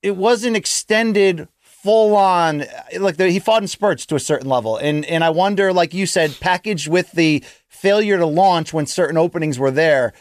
it 0.03 0.15
wasn't 0.15 0.55
extended 0.55 1.47
full 1.59 2.15
on 2.15 2.63
like 2.99 3.17
the, 3.17 3.31
he 3.31 3.39
fought 3.39 3.63
in 3.63 3.67
spurts 3.67 4.05
to 4.05 4.15
a 4.15 4.19
certain 4.19 4.49
level 4.49 4.77
and 4.77 5.05
and 5.05 5.23
I 5.23 5.29
wonder 5.29 5.71
like 5.71 5.93
you 5.93 6.05
said 6.07 6.35
packaged 6.41 6.87
with 6.87 7.11
the 7.11 7.43
failure 7.67 8.17
to 8.17 8.25
launch 8.25 8.73
when 8.73 8.87
certain 8.87 9.15
openings 9.15 9.59
were 9.59 9.69
there 9.69 10.11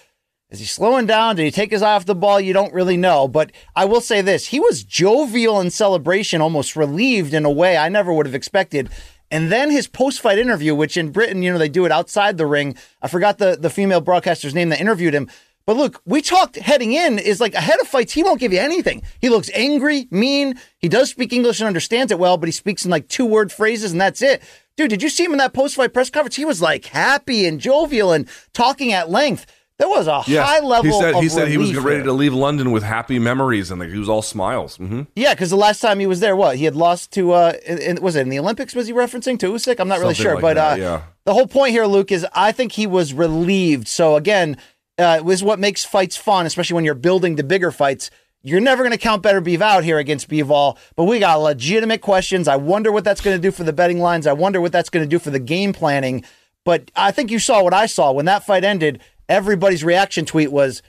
is 0.57 0.61
he 0.61 0.66
slowing 0.66 1.04
down? 1.04 1.36
Did 1.36 1.44
he 1.44 1.50
take 1.50 1.70
his 1.70 1.82
eye 1.82 1.94
off 1.94 2.07
the 2.07 2.14
ball? 2.14 2.40
You 2.40 2.54
don't 2.54 2.72
really 2.72 2.96
know. 2.96 3.28
But 3.28 3.52
I 3.74 3.84
will 3.84 4.00
say 4.00 4.22
this 4.22 4.46
he 4.46 4.59
was 4.59 4.84
jovial 4.84 5.61
in 5.61 5.70
celebration, 5.70 6.40
almost 6.40 6.76
relieved 6.76 7.34
in 7.34 7.44
a 7.44 7.50
way 7.50 7.76
I 7.76 7.90
never 7.90 8.11
would 8.11 8.24
have 8.24 8.34
expected. 8.34 8.88
And 9.30 9.52
then 9.52 9.70
his 9.70 9.86
post 9.86 10.20
fight 10.20 10.38
interview, 10.38 10.74
which 10.74 10.96
in 10.96 11.11
Britain, 11.11 11.42
you 11.42 11.52
know, 11.52 11.59
they 11.59 11.68
do 11.68 11.84
it 11.84 11.92
outside 11.92 12.38
the 12.38 12.46
ring. 12.46 12.74
I 13.02 13.09
forgot 13.09 13.36
the, 13.36 13.59
the 13.61 13.68
female 13.68 14.00
broadcaster's 14.00 14.54
name 14.54 14.70
that 14.70 14.80
interviewed 14.80 15.14
him, 15.14 15.28
But 15.66 15.76
look, 15.76 16.00
we 16.07 16.22
talked 16.22 16.57
heading 16.57 16.92
in 16.92 17.18
is 17.18 17.40
like 17.40 17.54
ahead 17.54 17.80
of 17.80 17.88
fights, 17.88 18.12
he 18.12 18.22
won't 18.22 18.40
give 18.40 18.52
you 18.52 18.61
anything. 18.61 19.02
He 19.20 19.28
looks 19.28 19.50
angry, 19.52 20.07
mean. 20.11 20.59
He 20.78 20.88
does 20.88 21.11
speak 21.11 21.32
English 21.32 21.61
and 21.61 21.66
understands 21.66 22.12
it 22.12 22.18
well, 22.18 22.38
but 22.38 22.46
he 22.46 22.52
speaks 22.52 22.84
in 22.84 22.90
like 22.90 23.09
two 23.09 23.26
word 23.26 23.52
phrases 23.52 23.92
and 23.92 24.00
that's 24.00 24.22
it. 24.22 24.42
Dude, 24.76 24.90
did 24.90 25.02
you 25.02 25.09
see 25.09 25.24
him 25.24 25.32
in 25.32 25.38
that 25.38 25.54
post 25.54 25.74
fight 25.74 25.92
press 25.92 26.09
conference? 26.09 26.36
He 26.36 26.44
was 26.44 26.62
like 26.62 26.84
happy 26.86 27.46
and 27.46 27.61
jovial 27.61 28.12
and 28.12 28.28
talking 28.52 28.92
at 28.92 29.11
length. 29.11 29.46
There 29.79 29.89
was 29.89 30.07
a 30.07 30.22
Yes. 30.27 30.47
high 30.49 30.61
level. 30.61 30.91
He 30.91 30.99
said 30.99 31.14
of 31.14 31.22
he 31.22 31.29
said 31.29 31.49
he 31.49 31.59
was 31.59 31.77
ready 31.77 31.97
there. 31.99 32.07
to 32.07 32.12
leave 32.12 32.33
London 32.33 32.70
with 32.70 32.83
happy 32.83 33.18
memories, 33.18 33.70
and 33.70 33.79
like, 33.81 33.91
he 33.91 33.99
was 33.99 34.09
all 34.09 34.22
smiles. 34.22 34.77
hmm 34.77 35.03
Yeah, 35.14 35.35
because 35.35 35.51
the 35.51 35.57
last 35.57 35.81
time 35.81 35.99
he 35.99 36.07
was 36.07 36.20
there, 36.20 36.35
what 36.35 36.57
he 36.57 36.64
had 36.64 36.74
lost 36.74 37.12
to, 37.12 37.33
uh, 37.33 37.53
in, 37.66 37.79
in- 37.79 38.03
was 38.03 38.16
it 38.16 38.22
in 38.22 38.31
the 38.31 38.39
Olympics? 38.39 38.74
Was 38.74 38.87
he 38.87 38.95
referencing 38.95 39.39
to 39.41 39.53
Usyk? 39.53 39.79
I'm 39.79 39.89
not 39.89 39.99
really 39.99 40.14
sure, 40.14 40.35
like 40.35 40.43
but 40.43 40.55
that, 40.55 40.72
uh, 40.74 40.83
yeah. 40.83 41.03
the 41.24 41.35
whole 41.35 41.47
point 41.47 41.72
here, 41.72 41.85
Luke, 41.87 42.11
is 42.11 42.27
I 42.35 42.53
think 42.53 42.72
he 42.72 42.87
was 42.87 43.12
relieved. 43.12 43.87
So 43.89 44.16
again, 44.16 44.57
uh, 44.99 45.20
was 45.22 45.45
what 45.45 45.59
makes 45.59 45.85
fights 45.85 46.16
fun, 46.16 46.47
especially 46.47 46.74
when 46.74 46.87
you're 46.87 46.95
building 46.95 47.37
the 47.37 47.45
bigger 47.45 47.70
fights. 47.70 48.11
You're 48.43 48.61
never 48.61 48.83
going 48.83 48.93
to 48.93 48.99
count 48.99 49.22
Beterbiev 49.24 49.61
out 49.61 49.83
here 49.85 49.99
against 49.99 50.29
Bivol, 50.31 50.79
but 50.95 51.05
we 51.05 51.18
got 51.18 51.41
legitimate 51.43 52.01
questions. 52.01 52.47
I 52.49 52.57
wonder 52.57 52.93
what 52.93 53.03
that's 53.05 53.20
going 53.20 53.37
to 53.37 53.43
do 53.43 53.51
for 53.51 53.64
the 53.64 53.72
betting 53.72 53.99
lines. 53.99 54.27
I 54.27 54.33
wonder 54.33 54.61
what 54.61 54.70
that's 54.72 54.89
going 54.89 55.05
to 55.05 55.09
do 55.11 55.18
for 55.18 55.31
the 55.31 55.41
game 55.41 55.72
planning. 55.74 56.24
But 56.64 56.91
I 56.97 57.11
think 57.11 57.31
you 57.31 57.39
saw 57.41 57.62
what 57.62 57.74
I 57.74 57.87
saw 57.87 58.12
when 58.12 58.24
that 58.27 58.45
fight 58.47 58.64
ended. 58.64 59.01
Everybody's 59.29 59.85
reaction 59.85 60.24
tweet 60.24 60.53
was, 60.53 60.83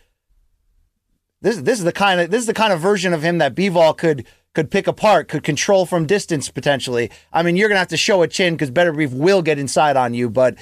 this 1.41 1.57
this 1.57 1.79
is 1.79 1.85
the 1.85 1.91
kind 1.91 2.19
of 2.19 2.31
this 2.31 2.41
is 2.41 2.47
the 2.47 2.53
kind 2.53 2.73
of 2.73 2.79
version 2.79 3.13
of 3.13 3.21
him 3.23 3.37
that 3.37 3.55
Bivol 3.55 3.95
could 3.97 4.25
could 4.53 4.71
pick 4.71 4.87
apart, 4.87 5.27
could 5.27 5.43
control 5.43 5.85
from 5.85 6.05
distance 6.07 6.49
potentially. 6.49 7.11
I 7.31 7.43
mean, 7.43 7.55
you're 7.55 7.69
gonna 7.69 7.79
have 7.79 7.87
to 7.89 7.97
show 7.97 8.23
a 8.23 8.27
chin 8.27 8.55
because 8.55 8.71
Beterbiev 8.71 9.13
will 9.13 9.41
get 9.41 9.59
inside 9.59 9.95
on 9.95 10.13
you, 10.13 10.29
but 10.29 10.57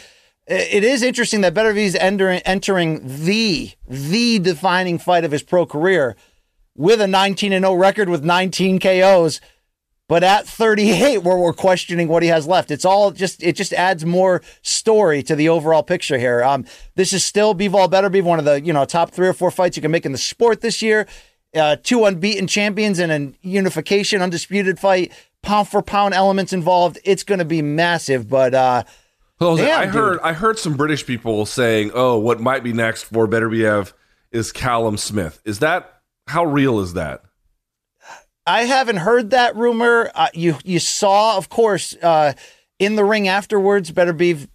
it 0.48 0.84
is 0.84 1.02
interesting 1.02 1.42
that 1.42 1.54
Beterbiev's 1.54 1.96
entering 1.96 2.40
entering 2.42 3.02
the 3.04 3.72
the 3.88 4.40
defining 4.40 5.00
fight 5.00 5.24
of 5.24 5.32
his 5.32 5.44
pro 5.44 5.66
career 5.66 6.16
with 6.76 7.00
a 7.00 7.08
19 7.08 7.54
and 7.54 7.64
0 7.64 7.76
record 7.76 8.10
with 8.10 8.24
19 8.24 8.80
KOs. 8.80 9.40
But 10.08 10.24
at 10.24 10.46
38, 10.48 11.24
where 11.24 11.38
we're 11.38 11.52
questioning 11.54 12.08
what 12.08 12.22
he 12.22 12.30
has 12.30 12.46
left, 12.46 12.70
it's 12.70 12.86
all 12.86 13.10
just 13.12 13.42
it 13.42 13.56
just 13.56 13.74
adds 13.74 14.06
more 14.06 14.42
story 14.62 15.24
to 15.24 15.36
the 15.36 15.50
overall 15.50 15.82
picture 15.82 16.20
here. 16.20 16.44
Um, 16.44 16.66
this 16.94 17.12
is 17.12 17.26
still 17.26 17.56
Bivol 17.56 17.90
Beterbiev 17.90 18.24
one 18.24 18.38
of 18.38 18.46
the 18.46 18.62
you 18.62 18.72
know 18.72 18.86
top 18.86 19.12
three 19.12 19.28
or 19.28 19.34
four 19.34 19.50
fights 19.50 19.78
you 19.78 19.82
can 19.82 19.90
make 19.92 20.06
in 20.06 20.12
the 20.12 20.18
sport 20.20 20.62
this 20.62 20.82
year. 20.82 21.08
Uh, 21.56 21.78
two 21.82 22.06
unbeaten 22.06 22.46
champions 22.48 23.00
in 23.00 23.10
a 23.10 23.34
unification, 23.48 24.22
undisputed 24.22 24.78
fight, 24.78 25.12
pound 25.42 25.70
for 25.70 25.82
pound 25.82 26.14
elements 26.14 26.52
involved. 26.54 27.00
It's 27.06 27.24
going 27.24 27.40
to 27.40 27.46
be 27.46 27.62
massive, 27.62 28.30
but 28.30 28.54
uh, 28.54 28.84
Well, 29.40 29.56
Damn, 29.56 29.80
I 29.80 29.86
dude. 29.86 29.96
heard 29.96 30.20
I 30.22 30.34
heard 30.34 30.60
some 30.60 30.74
British 30.76 31.06
people 31.06 31.48
saying, 31.48 31.92
"Oh, 31.96 32.20
what 32.20 32.40
might 32.40 32.64
be 32.64 32.74
next 32.74 33.04
for 33.04 33.28
Beterbiev 33.28 33.94
is 34.32 34.52
Callum 34.52 34.98
Smith." 34.98 35.42
Is 35.46 35.60
that 35.60 36.02
how 36.28 36.46
real 36.46 36.80
is 36.80 36.94
that? 36.94 37.24
I 38.48 38.64
haven't 38.64 38.98
heard 38.98 39.32
that 39.32 39.56
rumor. 39.56 40.12
Uh, 40.14 40.28
you 40.34 40.58
you 40.64 40.80
saw, 40.80 41.38
of 41.38 41.50
course, 41.50 41.96
uh, 42.02 42.34
in 42.80 42.96
the 42.96 43.04
ring 43.04 43.28
afterwards. 43.28 43.92
Beterbiev 43.92 44.48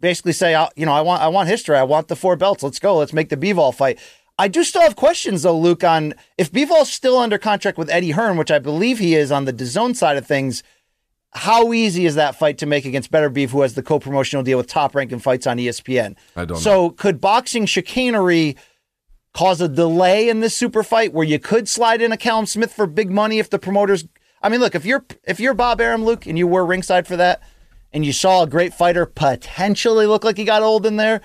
basically 0.00 0.32
say, 0.32 0.54
uh, 0.54 0.68
you 0.76 0.84
know, 0.84 0.92
I 0.92 1.00
want 1.00 1.22
I 1.22 1.28
want 1.28 1.48
history. 1.48 1.76
I 1.76 1.82
want 1.84 2.08
the 2.08 2.16
four 2.16 2.36
belts. 2.36 2.62
Let's 2.62 2.78
go. 2.78 2.98
Let's 2.98 3.12
make 3.12 3.30
the 3.30 3.36
Bivol 3.36 3.74
fight. 3.74 3.98
I 4.38 4.48
do 4.48 4.64
still 4.64 4.82
have 4.82 4.96
questions 4.96 5.42
though, 5.42 5.56
Luke, 5.56 5.84
on 5.84 6.14
if 6.36 6.50
Bivol's 6.50 6.92
still 6.92 7.16
under 7.18 7.38
contract 7.38 7.78
with 7.78 7.90
Eddie 7.90 8.10
Hearn, 8.10 8.36
which 8.36 8.50
I 8.50 8.58
believe 8.58 8.98
he 8.98 9.14
is 9.14 9.30
on 9.30 9.44
the 9.44 9.52
DAZN 9.52 9.96
side 9.96 10.16
of 10.16 10.26
things. 10.26 10.62
How 11.34 11.72
easy 11.72 12.04
is 12.04 12.16
that 12.16 12.36
fight 12.36 12.58
to 12.58 12.66
make 12.66 12.84
against 12.84 13.10
Beterbiev, 13.10 13.50
who 13.50 13.62
has 13.62 13.72
the 13.72 13.82
co-promotional 13.82 14.42
deal 14.42 14.58
with 14.58 14.66
Top 14.66 14.94
Rank 14.94 15.12
and 15.12 15.22
Fights 15.22 15.46
on 15.46 15.56
ESPN? 15.56 16.14
I 16.36 16.44
don't 16.44 16.58
So 16.58 16.90
could 16.90 17.22
boxing 17.22 17.64
chicanery 17.64 18.56
cause 19.34 19.60
a 19.60 19.68
delay 19.68 20.28
in 20.28 20.40
this 20.40 20.54
super 20.54 20.82
fight 20.82 21.12
where 21.12 21.26
you 21.26 21.38
could 21.38 21.68
slide 21.68 22.02
in 22.02 22.12
a 22.12 22.16
Callum 22.16 22.46
Smith 22.46 22.72
for 22.72 22.86
big 22.86 23.10
money 23.10 23.38
if 23.38 23.50
the 23.50 23.58
promoters 23.58 24.06
I 24.42 24.48
mean 24.48 24.60
look 24.60 24.74
if 24.74 24.84
you're 24.84 25.04
if 25.24 25.40
you're 25.40 25.54
Bob 25.54 25.80
Arum 25.80 26.04
Luke 26.04 26.26
and 26.26 26.38
you 26.38 26.46
were 26.46 26.64
ringside 26.64 27.06
for 27.06 27.16
that 27.16 27.42
and 27.92 28.04
you 28.04 28.12
saw 28.12 28.42
a 28.42 28.46
great 28.46 28.74
fighter 28.74 29.06
potentially 29.06 30.06
look 30.06 30.24
like 30.24 30.36
he 30.36 30.44
got 30.44 30.62
old 30.62 30.86
in 30.86 30.96
there 30.96 31.20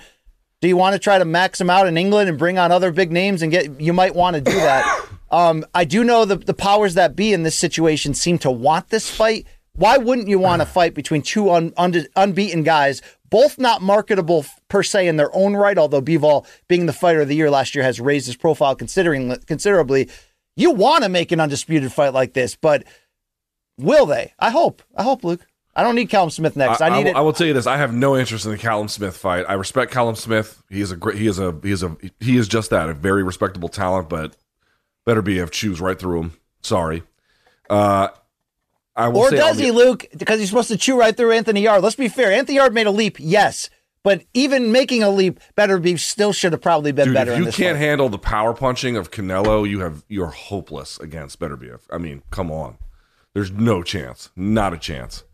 do 0.60 0.68
you 0.68 0.76
want 0.76 0.94
to 0.94 0.98
try 0.98 1.18
to 1.18 1.24
max 1.24 1.60
him 1.60 1.70
out 1.70 1.86
in 1.86 1.96
England 1.96 2.28
and 2.28 2.38
bring 2.38 2.58
on 2.58 2.72
other 2.72 2.90
big 2.90 3.12
names 3.12 3.42
and 3.42 3.52
get 3.52 3.80
you 3.80 3.92
might 3.92 4.14
want 4.14 4.34
to 4.36 4.40
do 4.40 4.52
that. 4.52 5.06
Um, 5.30 5.66
I 5.74 5.84
do 5.84 6.04
know 6.04 6.24
the 6.24 6.36
the 6.36 6.54
powers 6.54 6.94
that 6.94 7.14
be 7.14 7.34
in 7.34 7.42
this 7.42 7.54
situation 7.54 8.14
seem 8.14 8.38
to 8.38 8.50
want 8.50 8.88
this 8.88 9.10
fight. 9.10 9.46
Why 9.74 9.98
wouldn't 9.98 10.26
you 10.26 10.38
want 10.38 10.62
a 10.62 10.64
fight 10.64 10.94
between 10.94 11.20
two 11.20 11.50
un, 11.50 11.74
un, 11.76 12.06
unbeaten 12.16 12.62
guys, 12.62 13.02
both 13.30 13.58
not 13.58 13.82
marketable 13.82 14.44
per 14.68 14.82
se 14.82 15.06
in 15.06 15.16
their 15.16 15.34
own 15.34 15.54
right? 15.54 15.78
Although 15.78 16.02
Bivol, 16.02 16.46
being 16.68 16.86
the 16.86 16.92
fighter 16.92 17.22
of 17.22 17.28
the 17.28 17.36
year 17.36 17.50
last 17.50 17.74
year, 17.74 17.84
has 17.84 18.00
raised 18.00 18.26
his 18.26 18.36
profile 18.36 18.74
considering 18.74 19.36
considerably. 19.46 20.08
You 20.56 20.72
want 20.72 21.04
to 21.04 21.08
make 21.08 21.30
an 21.30 21.38
undisputed 21.38 21.92
fight 21.92 22.12
like 22.12 22.32
this, 22.32 22.56
but 22.56 22.84
will 23.78 24.06
they? 24.06 24.34
I 24.38 24.50
hope. 24.50 24.82
I 24.96 25.04
hope, 25.04 25.22
Luke. 25.22 25.46
I 25.78 25.84
don't 25.84 25.94
need 25.94 26.08
Callum 26.08 26.30
Smith 26.30 26.56
next. 26.56 26.80
I, 26.80 26.88
I, 26.88 27.02
need. 27.02 27.14
I 27.14 27.20
will 27.20 27.32
tell 27.32 27.46
you 27.46 27.52
this: 27.52 27.68
I 27.68 27.76
have 27.76 27.94
no 27.94 28.16
interest 28.16 28.44
in 28.44 28.50
the 28.50 28.58
Callum 28.58 28.88
Smith 28.88 29.16
fight. 29.16 29.44
I 29.48 29.52
respect 29.52 29.92
Callum 29.92 30.16
Smith. 30.16 30.60
He 30.68 30.80
is 30.80 30.90
a 30.90 30.96
great. 30.96 31.16
He 31.16 31.28
is 31.28 31.38
a. 31.38 31.56
He 31.62 31.70
is 31.70 31.84
a. 31.84 31.96
He 32.18 32.36
is 32.36 32.48
just 32.48 32.70
that 32.70 32.88
a 32.88 32.94
very 32.94 33.22
respectable 33.22 33.68
talent. 33.68 34.08
But 34.08 34.36
Beterbiev 35.06 35.38
have 35.38 35.50
choose 35.52 35.80
right 35.80 35.96
through 35.96 36.20
him. 36.20 36.32
Sorry. 36.62 37.04
Uh, 37.70 38.08
or 39.06 39.30
say 39.30 39.36
does 39.36 39.56
the- 39.56 39.64
he, 39.64 39.70
Luke? 39.70 40.06
Because 40.16 40.40
he's 40.40 40.48
supposed 40.48 40.68
to 40.68 40.76
chew 40.76 40.98
right 40.98 41.16
through 41.16 41.32
Anthony 41.32 41.62
Yarde. 41.62 41.82
Let's 41.82 41.96
be 41.96 42.08
fair. 42.08 42.32
Anthony 42.32 42.56
Yarde 42.56 42.74
made 42.74 42.86
a 42.86 42.90
leap, 42.90 43.16
yes. 43.18 43.70
But 44.04 44.22
even 44.32 44.72
making 44.72 45.02
a 45.02 45.10
leap, 45.10 45.40
Beterbiev 45.56 45.98
still 45.98 46.32
should 46.32 46.52
have 46.52 46.62
probably 46.62 46.92
been 46.92 47.06
Dude, 47.08 47.14
better 47.14 47.32
if 47.32 47.38
you 47.38 47.44
can't 47.46 47.76
fight. 47.76 47.84
handle 47.84 48.08
the 48.08 48.18
power 48.18 48.54
punching 48.54 48.96
of 48.96 49.10
Canelo, 49.10 49.68
you 49.68 49.80
have 49.80 50.04
you're 50.08 50.28
hopeless 50.28 50.98
against 51.00 51.38
Beterbiev. 51.40 51.80
I 51.90 51.98
mean, 51.98 52.22
come 52.30 52.50
on. 52.50 52.78
There's 53.34 53.50
no 53.50 53.82
chance. 53.82 54.30
Not 54.36 54.72
a 54.72 54.78
chance. 54.78 55.24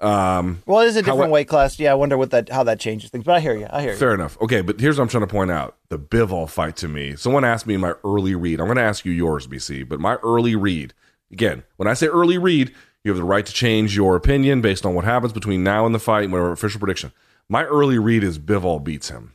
Um, 0.00 0.62
Well, 0.64 0.80
it 0.80 0.86
is 0.86 0.96
a 0.96 1.02
different 1.02 1.24
How- 1.24 1.28
weight 1.30 1.48
class. 1.48 1.78
Yeah, 1.78 1.92
I 1.92 1.94
wonder 1.94 2.16
what 2.16 2.30
that 2.30 2.48
how 2.48 2.62
that 2.64 2.80
changes 2.80 3.10
things. 3.10 3.24
But 3.24 3.36
I 3.36 3.40
hear 3.40 3.54
you. 3.54 3.66
I 3.70 3.82
hear 3.82 3.92
you. 3.92 3.96
Fair 3.98 4.14
enough. 4.14 4.38
Okay, 4.40 4.60
but 4.62 4.80
here's 4.80 4.96
what 4.98 5.02
I'm 5.02 5.08
trying 5.08 5.26
to 5.26 5.26
point 5.26 5.50
out: 5.50 5.76
the 5.90 5.98
Bivol 5.98 6.48
fight 6.48 6.76
to 6.76 6.88
me. 6.88 7.16
Someone 7.16 7.44
asked 7.44 7.66
me 7.66 7.74
in 7.74 7.80
my 7.80 7.94
early 8.04 8.34
read. 8.34 8.60
I'm 8.60 8.66
going 8.66 8.76
to 8.76 8.82
ask 8.82 9.04
you 9.04 9.12
yours, 9.12 9.46
BC. 9.46 9.86
But 9.88 10.00
my 10.00 10.14
early 10.16 10.56
read, 10.56 10.94
again, 11.30 11.64
when 11.76 11.86
I 11.88 11.92
say 11.94 12.06
early 12.06 12.38
read, 12.38 12.72
you 13.04 13.10
have 13.10 13.18
the 13.18 13.24
right 13.24 13.44
to 13.44 13.52
change 13.52 13.96
your 13.96 14.16
opinion 14.16 14.60
based 14.60 14.84
on 14.84 14.94
what 14.94 15.04
happens 15.04 15.32
between 15.32 15.64
now 15.64 15.86
and 15.86 15.94
the 15.94 15.98
fight. 15.98 16.24
and 16.24 16.32
Whatever 16.32 16.52
official 16.52 16.80
prediction. 16.80 17.12
My 17.48 17.64
early 17.64 17.98
read 17.98 18.22
is 18.22 18.38
Bivol 18.38 18.84
beats 18.84 19.08
him, 19.08 19.34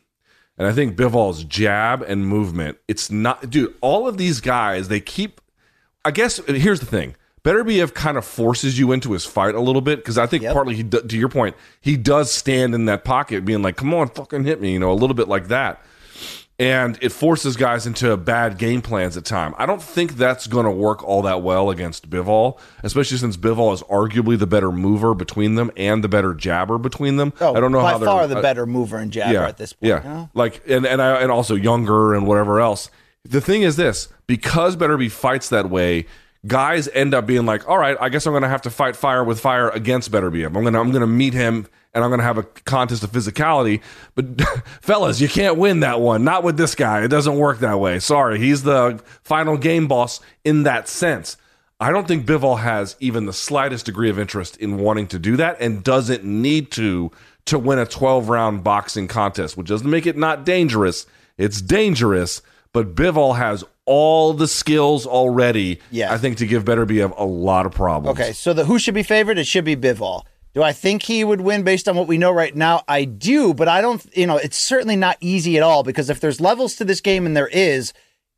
and 0.57 0.67
I 0.67 0.71
think 0.71 0.95
Bivol's 0.95 1.43
jab 1.43 2.01
and 2.01 2.25
movement. 2.25 2.77
It's 2.87 3.11
not, 3.11 3.49
dude. 3.49 3.75
All 3.81 4.07
of 4.07 4.17
these 4.17 4.39
guys, 4.39 4.87
they 4.87 4.99
keep. 4.99 5.41
I 6.05 6.11
guess 6.11 6.37
here's 6.45 6.79
the 6.79 6.85
thing. 6.85 7.15
Beterbiev 7.43 7.93
kind 7.93 8.17
of 8.17 8.25
forces 8.25 8.79
you 8.79 8.91
into 8.91 9.11
his 9.11 9.23
fight 9.23 9.53
a 9.53 9.59
little 9.59 9.81
bit 9.81 9.97
because 9.97 10.17
I 10.17 10.25
think 10.25 10.43
partly 10.45 10.75
he, 10.75 10.83
to 10.83 11.17
your 11.17 11.29
point, 11.29 11.55
he 11.79 11.95
does 11.95 12.31
stand 12.31 12.73
in 12.73 12.85
that 12.85 13.03
pocket, 13.03 13.45
being 13.45 13.61
like, 13.61 13.75
"Come 13.75 13.93
on, 13.93 14.09
fucking 14.09 14.45
hit 14.45 14.61
me," 14.61 14.73
you 14.73 14.79
know, 14.79 14.91
a 14.91 14.93
little 14.93 15.13
bit 15.13 15.27
like 15.27 15.47
that, 15.49 15.83
and 16.57 16.97
it 17.01 17.11
forces 17.11 17.57
guys 17.57 17.85
into 17.85 18.15
bad 18.15 18.57
game 18.57 18.81
plans 18.81 19.17
at 19.17 19.25
time. 19.25 19.53
I 19.57 19.65
don't 19.65 19.81
think 19.81 20.15
that's 20.15 20.47
going 20.47 20.65
to 20.65 20.71
work 20.71 21.03
all 21.03 21.21
that 21.23 21.41
well 21.41 21.69
against 21.69 22.09
Bivol, 22.09 22.57
especially 22.81 23.17
since 23.17 23.35
Bivol 23.35 23.73
is 23.73 23.81
arguably 23.83 24.39
the 24.39 24.47
better 24.47 24.71
mover 24.71 25.13
between 25.13 25.55
them 25.55 25.69
and 25.75 26.03
the 26.03 26.07
better 26.07 26.33
jabber 26.33 26.77
between 26.77 27.17
them. 27.17 27.33
Oh, 27.41 27.55
I 27.55 27.59
don't 27.59 27.71
know 27.71 27.81
by 27.81 27.91
how 27.91 27.97
they're 27.97 28.07
far 28.07 28.27
the 28.27 28.37
uh, 28.37 28.41
better 28.41 28.65
mover 28.65 28.97
and 28.97 29.11
jabber 29.11 29.39
at 29.39 29.57
this 29.57 29.73
point. 29.73 29.89
yeah, 29.89 30.03
you 30.03 30.09
know? 30.09 30.29
like 30.33 30.61
and 30.67 30.85
and 30.85 31.01
I, 31.01 31.21
and 31.21 31.31
also 31.31 31.55
younger 31.55 32.13
and 32.13 32.25
whatever 32.25 32.61
else. 32.61 32.89
The 33.25 33.41
thing 33.41 33.63
is 33.63 33.75
this: 33.75 34.07
because 34.27 34.77
Beterbiev 34.77 35.11
fights 35.11 35.49
that 35.49 35.69
way, 35.69 36.05
guys 36.47 36.87
end 36.89 37.13
up 37.13 37.25
being 37.25 37.45
like, 37.45 37.67
"All 37.67 37.77
right, 37.77 37.97
I 37.99 38.07
guess 38.07 38.25
I'm 38.25 38.31
going 38.33 38.43
to 38.43 38.49
have 38.49 38.61
to 38.61 38.69
fight 38.69 38.95
fire 38.95 39.23
with 39.23 39.41
fire 39.41 39.69
against 39.69 40.09
Beterbiev. 40.11 40.45
I'm 40.45 40.53
going 40.53 40.73
to 40.73 40.79
I'm 40.79 40.91
going 40.91 41.01
to 41.01 41.07
meet 41.07 41.33
him." 41.33 41.67
And 41.95 42.03
I'm 42.03 42.09
going 42.11 42.19
to 42.19 42.25
have 42.25 42.37
a 42.37 42.43
contest 42.43 43.03
of 43.03 43.11
physicality, 43.13 43.81
but 44.15 44.25
fellas, 44.81 45.21
you 45.21 45.29
can't 45.29 45.55
win 45.57 45.79
that 45.79 46.01
one. 46.01 46.23
Not 46.25 46.43
with 46.43 46.57
this 46.57 46.75
guy. 46.75 47.01
It 47.03 47.07
doesn't 47.07 47.37
work 47.37 47.59
that 47.59 47.79
way. 47.79 47.99
Sorry, 47.99 48.37
he's 48.37 48.63
the 48.63 49.01
final 49.23 49.57
game 49.57 49.87
boss 49.87 50.19
in 50.43 50.63
that 50.63 50.89
sense. 50.89 51.37
I 51.79 51.91
don't 51.91 52.07
think 52.07 52.25
Bivol 52.25 52.59
has 52.59 52.95
even 52.99 53.25
the 53.25 53.33
slightest 53.33 53.85
degree 53.85 54.09
of 54.09 54.19
interest 54.19 54.57
in 54.57 54.77
wanting 54.77 55.07
to 55.07 55.19
do 55.19 55.37
that 55.37 55.57
and 55.59 55.83
doesn't 55.83 56.23
need 56.23 56.69
to 56.71 57.11
to 57.45 57.57
win 57.59 57.79
a 57.79 57.85
12 57.85 58.27
round 58.27 58.63
boxing 58.63 59.07
contest, 59.07 59.55
which 59.55 59.67
doesn't 59.67 59.89
make 59.89 60.05
it 60.05 60.17
not 60.17 60.45
dangerous. 60.45 61.05
It's 61.37 61.61
dangerous, 61.61 62.41
but 62.73 62.95
Bivol 62.95 63.37
has 63.37 63.63
all 63.85 64.33
the 64.33 64.47
skills 64.47 65.05
already, 65.05 65.79
Yeah. 65.91 66.11
I 66.13 66.17
think, 66.17 66.37
to 66.37 66.47
give 66.47 66.65
Beterbiev 66.65 67.13
a 67.17 67.23
lot 67.23 67.65
of 67.65 67.71
problems. 67.71 68.19
Okay, 68.19 68.33
so 68.33 68.51
the 68.53 68.65
who 68.65 68.79
should 68.79 68.95
be 68.95 69.03
favored? 69.03 69.37
It 69.37 69.45
should 69.45 69.63
be 69.65 69.75
Bivol. 69.75 70.23
Do 70.55 70.63
I 70.63 70.71
think 70.71 71.03
he 71.03 71.25
would 71.25 71.41
win 71.41 71.63
based 71.63 71.89
on 71.89 71.97
what 71.97 72.07
we 72.07 72.17
know 72.17 72.31
right 72.31 72.55
now? 72.55 72.83
I 72.87 73.03
do, 73.03 73.53
but 73.53 73.67
I 73.67 73.81
don't. 73.81 74.03
You 74.15 74.25
know, 74.25 74.37
it's 74.37 74.57
certainly 74.57 74.95
not 74.95 75.17
easy 75.19 75.57
at 75.57 75.63
all 75.63 75.83
because 75.83 76.09
if 76.09 76.21
there's 76.21 76.39
levels 76.39 76.77
to 76.77 76.85
this 76.85 77.01
game, 77.01 77.25
and 77.25 77.35
there 77.35 77.49
is, 77.49 77.91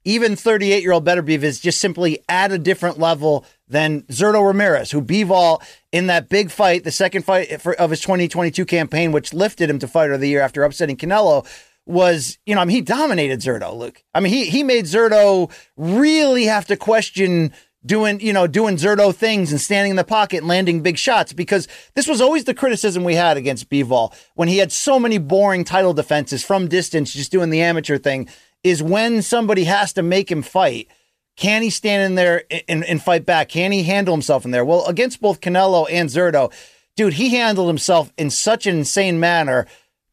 even 0.04 0.36
38 0.36 0.82
year 0.82 0.94
old 0.94 1.06
Beterbiev 1.06 1.44
is 1.44 1.60
just 1.60 1.80
simply 1.80 2.24
at 2.28 2.52
a 2.52 2.58
different 2.58 2.98
level 2.98 3.46
than 3.68 4.02
Zurdo 4.04 4.44
Ramirez, 4.44 4.90
who 4.90 5.02
Bivol 5.02 5.62
in 5.92 6.08
that 6.08 6.28
big 6.28 6.50
fight, 6.50 6.84
the 6.84 6.92
second 6.92 7.24
fight 7.24 7.62
for, 7.62 7.76
of 7.76 7.92
his 7.92 8.02
2022 8.02 8.66
campaign, 8.66 9.12
which 9.12 9.32
lifted 9.32 9.70
him 9.70 9.78
to 9.78 9.88
fighter 9.88 10.14
of 10.14 10.22
the 10.22 10.30
year 10.30 10.42
after 10.42 10.64
upsetting 10.64 10.98
Canelo, 10.98 11.46
was, 11.86 12.40
you 12.48 12.56
know, 12.56 12.62
I 12.62 12.66
mean, 12.66 12.76
he 12.76 12.82
dominated 12.82 13.42
Zurdo, 13.42 13.78
Luke. 13.78 14.04
I 14.16 14.22
mean, 14.22 14.34
he 14.34 14.50
he 14.50 14.64
made 14.64 14.86
Zurdo 14.86 15.52
really 15.76 16.46
have 16.46 16.66
to 16.66 16.78
question 16.78 17.54
doing, 17.86 18.20
you 18.20 18.34
know, 18.34 18.48
doing 18.48 18.76
Zurdo 18.76 19.14
things 19.14 19.52
and 19.52 19.62
standing 19.62 19.92
in 19.92 19.96
the 19.96 20.04
pocket 20.04 20.38
and 20.38 20.48
landing 20.48 20.82
big 20.82 20.98
shots 20.98 21.34
because 21.34 21.68
this 21.96 22.08
was 22.08 22.22
always 22.22 22.44
the 22.44 22.54
criticism 22.54 23.04
we 23.04 23.16
had 23.16 23.38
against 23.38 23.70
Bivol 23.70 24.14
when 24.36 24.48
he 24.48 24.58
had 24.58 24.72
so 24.72 25.00
many 25.00 25.18
boring 25.18 25.64
title 25.64 25.94
defenses 25.94 26.44
from 26.44 26.68
distance, 26.68 27.14
just 27.14 27.32
doing 27.32 27.50
the 27.50 27.62
amateur 27.62 27.98
thing, 27.98 28.28
is 28.64 28.84
when 28.84 29.22
somebody 29.22 29.64
has 29.66 29.94
to 29.94 30.04
make 30.04 30.32
him 30.32 30.42
fight. 30.42 30.88
Can 31.36 31.62
he 31.62 31.70
stand 31.70 32.04
in 32.04 32.16
there 32.16 32.44
and, 32.68 32.84
and 32.84 33.02
fight 33.02 33.26
back? 33.26 33.50
Can 33.50 33.72
he 33.72 33.84
handle 33.84 34.14
himself 34.14 34.44
in 34.44 34.52
there? 34.52 34.66
Well, 34.66 34.86
against 34.88 35.22
both 35.22 35.40
Canelo 35.40 35.88
and 35.90 36.10
Zurdo, 36.10 36.52
dude, 36.96 37.14
he 37.14 37.30
handled 37.30 37.68
himself 37.68 38.12
in 38.18 38.32
such 38.32 38.66
an 38.66 38.78
insane 38.78 39.20
manner 39.20 39.68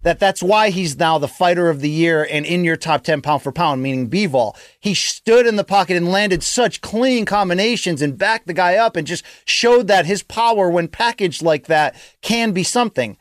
that 0.05 0.21
that's 0.21 0.43
why 0.43 0.71
he's 0.71 0.99
now 0.99 1.19
the 1.19 1.27
fighter 1.27 1.69
of 1.69 1.81
the 1.81 1.91
year 1.91 2.27
and 2.31 2.47
in 2.47 2.63
your 2.63 2.77
top 2.77 3.03
10 3.03 3.23
pound 3.23 3.43
for 3.43 3.51
pound, 3.51 3.83
meaning 3.83 4.09
Bivol. 4.09 4.57
He 4.79 4.95
stood 4.95 5.47
in 5.47 5.57
the 5.57 5.65
pocket 5.65 5.97
and 5.97 6.13
landed 6.13 6.43
such 6.43 6.83
clean 6.83 7.25
combinations 7.25 8.01
and 8.01 8.17
backed 8.17 8.47
the 8.47 8.53
guy 8.53 8.77
up 8.77 8.97
and 8.97 9.07
just 9.07 9.25
showed 9.45 9.89
that 9.89 10.07
his 10.07 10.23
power 10.23 10.71
when 10.71 10.89
packaged 10.89 11.43
like 11.43 11.67
that 11.67 11.97
can 12.21 12.53
be 12.53 12.63
something. 12.63 13.17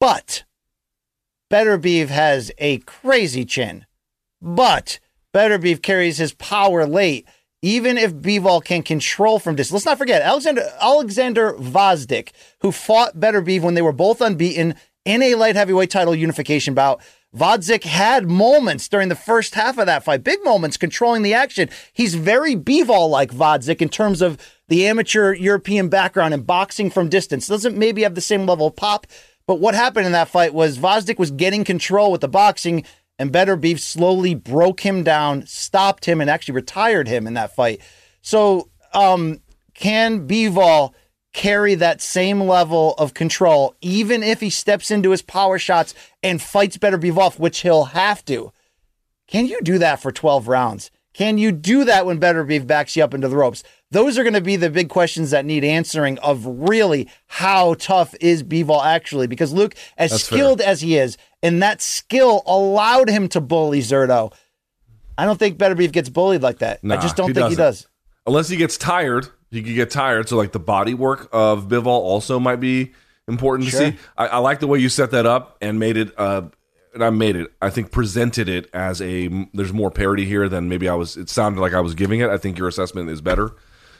But 0.00 0.42
Beterbiev 1.50 2.08
has 2.08 2.50
a 2.58 2.78
crazy 2.78 3.44
chin. 3.44 3.86
But 4.42 4.98
Beterbiev 5.32 5.80
carries 5.80 6.18
his 6.18 6.32
power 6.34 6.86
late. 6.86 7.26
Even 7.62 7.98
if 7.98 8.14
Bivol 8.14 8.64
can 8.64 8.82
control 8.82 9.38
from 9.38 9.54
distance, 9.54 9.74
let's 9.74 9.84
not 9.84 9.98
forget 9.98 10.22
Alexander 10.22 10.62
Alexander 10.80 11.52
Gvozdyk, 11.52 12.30
who 12.60 12.72
fought 12.72 13.20
Beterbiev 13.20 13.60
when 13.60 13.74
they 13.74 13.82
were 13.82 13.92
both 13.92 14.22
unbeaten 14.22 14.74
in 15.04 15.22
a 15.22 15.34
light 15.34 15.56
heavyweight 15.56 15.90
title 15.90 16.14
unification 16.14 16.74
bout. 16.74 17.00
Gvozdyk 17.34 17.84
had 17.84 18.28
moments 18.28 18.88
during 18.88 19.08
the 19.08 19.14
first 19.14 19.54
half 19.54 19.78
of 19.78 19.86
that 19.86 20.02
fight, 20.02 20.24
big 20.24 20.42
moments 20.42 20.76
controlling 20.76 21.22
the 21.22 21.34
action. 21.34 21.68
He's 21.92 22.16
very 22.16 22.56
Bivol 22.56 23.08
like 23.08 23.30
Gvozdyk 23.30 23.80
in 23.80 23.88
terms 23.88 24.20
of 24.20 24.36
the 24.68 24.86
amateur 24.86 25.32
European 25.32 25.88
background 25.88 26.34
and 26.34 26.46
boxing 26.46 26.90
from 26.90 27.08
distance. 27.08 27.46
Doesn't 27.46 27.76
maybe 27.76 28.02
have 28.02 28.16
the 28.16 28.20
same 28.20 28.46
level 28.46 28.66
of 28.66 28.76
pop, 28.76 29.06
but 29.46 29.60
what 29.60 29.74
happened 29.74 30.06
in 30.06 30.12
that 30.12 30.28
fight 30.28 30.52
was 30.52 30.78
Gvozdyk 30.78 31.18
was 31.18 31.30
getting 31.30 31.62
control 31.62 32.10
with 32.10 32.20
the 32.20 32.28
boxing, 32.28 32.84
and 33.16 33.32
Beterbiev 33.32 33.78
slowly 33.78 34.34
broke 34.34 34.80
him 34.80 35.04
down, 35.04 35.46
stopped 35.46 36.06
him, 36.06 36.20
and 36.20 36.28
actually 36.28 36.54
retired 36.54 37.06
him 37.06 37.28
in 37.28 37.34
that 37.34 37.54
fight. 37.54 37.80
So, 38.22 38.70
um, 38.92 39.40
can 39.74 40.26
Bivol 40.26 40.94
carry 41.32 41.74
that 41.76 42.00
same 42.00 42.40
level 42.40 42.94
of 42.98 43.14
control, 43.14 43.74
even 43.80 44.22
if 44.22 44.40
he 44.40 44.50
steps 44.50 44.90
into 44.90 45.10
his 45.10 45.22
power 45.22 45.58
shots 45.58 45.94
and 46.22 46.42
fights 46.42 46.76
better 46.76 46.98
Beterbiev, 46.98 47.38
which 47.38 47.60
he'll 47.60 47.84
have 47.86 48.24
to. 48.26 48.52
Can 49.26 49.46
you 49.46 49.60
do 49.62 49.78
that 49.78 50.02
for 50.02 50.10
12 50.10 50.48
rounds? 50.48 50.90
Can 51.12 51.38
you 51.38 51.52
do 51.52 51.84
that 51.84 52.06
when 52.06 52.20
Beterbiev 52.20 52.66
backs 52.66 52.96
you 52.96 53.04
up 53.04 53.14
into 53.14 53.28
the 53.28 53.36
ropes? 53.36 53.62
Those 53.90 54.18
are 54.18 54.22
going 54.22 54.34
to 54.34 54.40
be 54.40 54.56
the 54.56 54.70
big 54.70 54.88
questions 54.88 55.30
that 55.30 55.44
need 55.44 55.64
answering 55.64 56.18
of 56.20 56.46
really 56.46 57.08
how 57.26 57.74
tough 57.74 58.14
is 58.20 58.42
Bivol 58.42 58.84
actually? 58.84 59.26
Because 59.26 59.52
Luke, 59.52 59.74
as 59.98 60.12
That's 60.12 60.24
skilled 60.24 60.60
fair. 60.60 60.68
as 60.68 60.80
he 60.80 60.96
is, 60.96 61.16
and 61.42 61.62
that 61.62 61.82
skill 61.82 62.42
allowed 62.46 63.08
him 63.08 63.28
to 63.30 63.40
bully 63.40 63.80
Zurdo. 63.80 64.32
I 65.18 65.26
don't 65.26 65.38
think 65.38 65.58
Beterbiev 65.58 65.92
gets 65.92 66.08
bullied 66.08 66.42
like 66.42 66.58
that. 66.58 66.82
Nah, 66.84 66.96
I 66.96 67.00
just 67.00 67.16
don't 67.16 67.28
he 67.28 67.34
think 67.34 67.44
doesn't. 67.44 67.50
he 67.50 67.56
does. 67.56 67.86
Unless 68.26 68.48
he 68.48 68.56
gets 68.56 68.76
tired 68.78 69.28
he 69.50 69.62
could 69.62 69.74
get 69.74 69.90
tired. 69.90 70.28
So 70.28 70.36
like 70.36 70.52
the 70.52 70.60
body 70.60 70.94
work 70.94 71.28
of 71.32 71.68
Bivol 71.68 71.86
also 71.86 72.38
might 72.38 72.60
be 72.60 72.92
important 73.26 73.68
sure. 73.70 73.80
to 73.80 73.92
see. 73.92 73.98
I, 74.16 74.26
I, 74.28 74.38
like 74.38 74.60
the 74.60 74.66
way 74.66 74.78
you 74.78 74.88
set 74.88 75.10
that 75.12 75.26
up 75.26 75.56
and 75.60 75.78
made 75.78 75.96
it. 75.96 76.12
Uh, 76.18 76.42
and 76.92 77.04
I 77.04 77.10
made 77.10 77.36
it. 77.36 77.52
I 77.62 77.70
think 77.70 77.92
presented 77.92 78.48
it 78.48 78.68
as 78.72 79.00
a. 79.00 79.28
There's 79.54 79.72
more 79.72 79.90
parody 79.90 80.24
here 80.24 80.48
than 80.48 80.68
maybe 80.68 80.88
I 80.88 80.94
was. 80.94 81.16
It 81.16 81.28
sounded 81.28 81.60
like 81.60 81.72
I 81.72 81.80
was 81.80 81.94
giving 81.94 82.20
it. 82.20 82.30
I 82.30 82.36
think 82.36 82.58
your 82.58 82.68
assessment 82.68 83.10
is 83.10 83.20
better. 83.20 83.52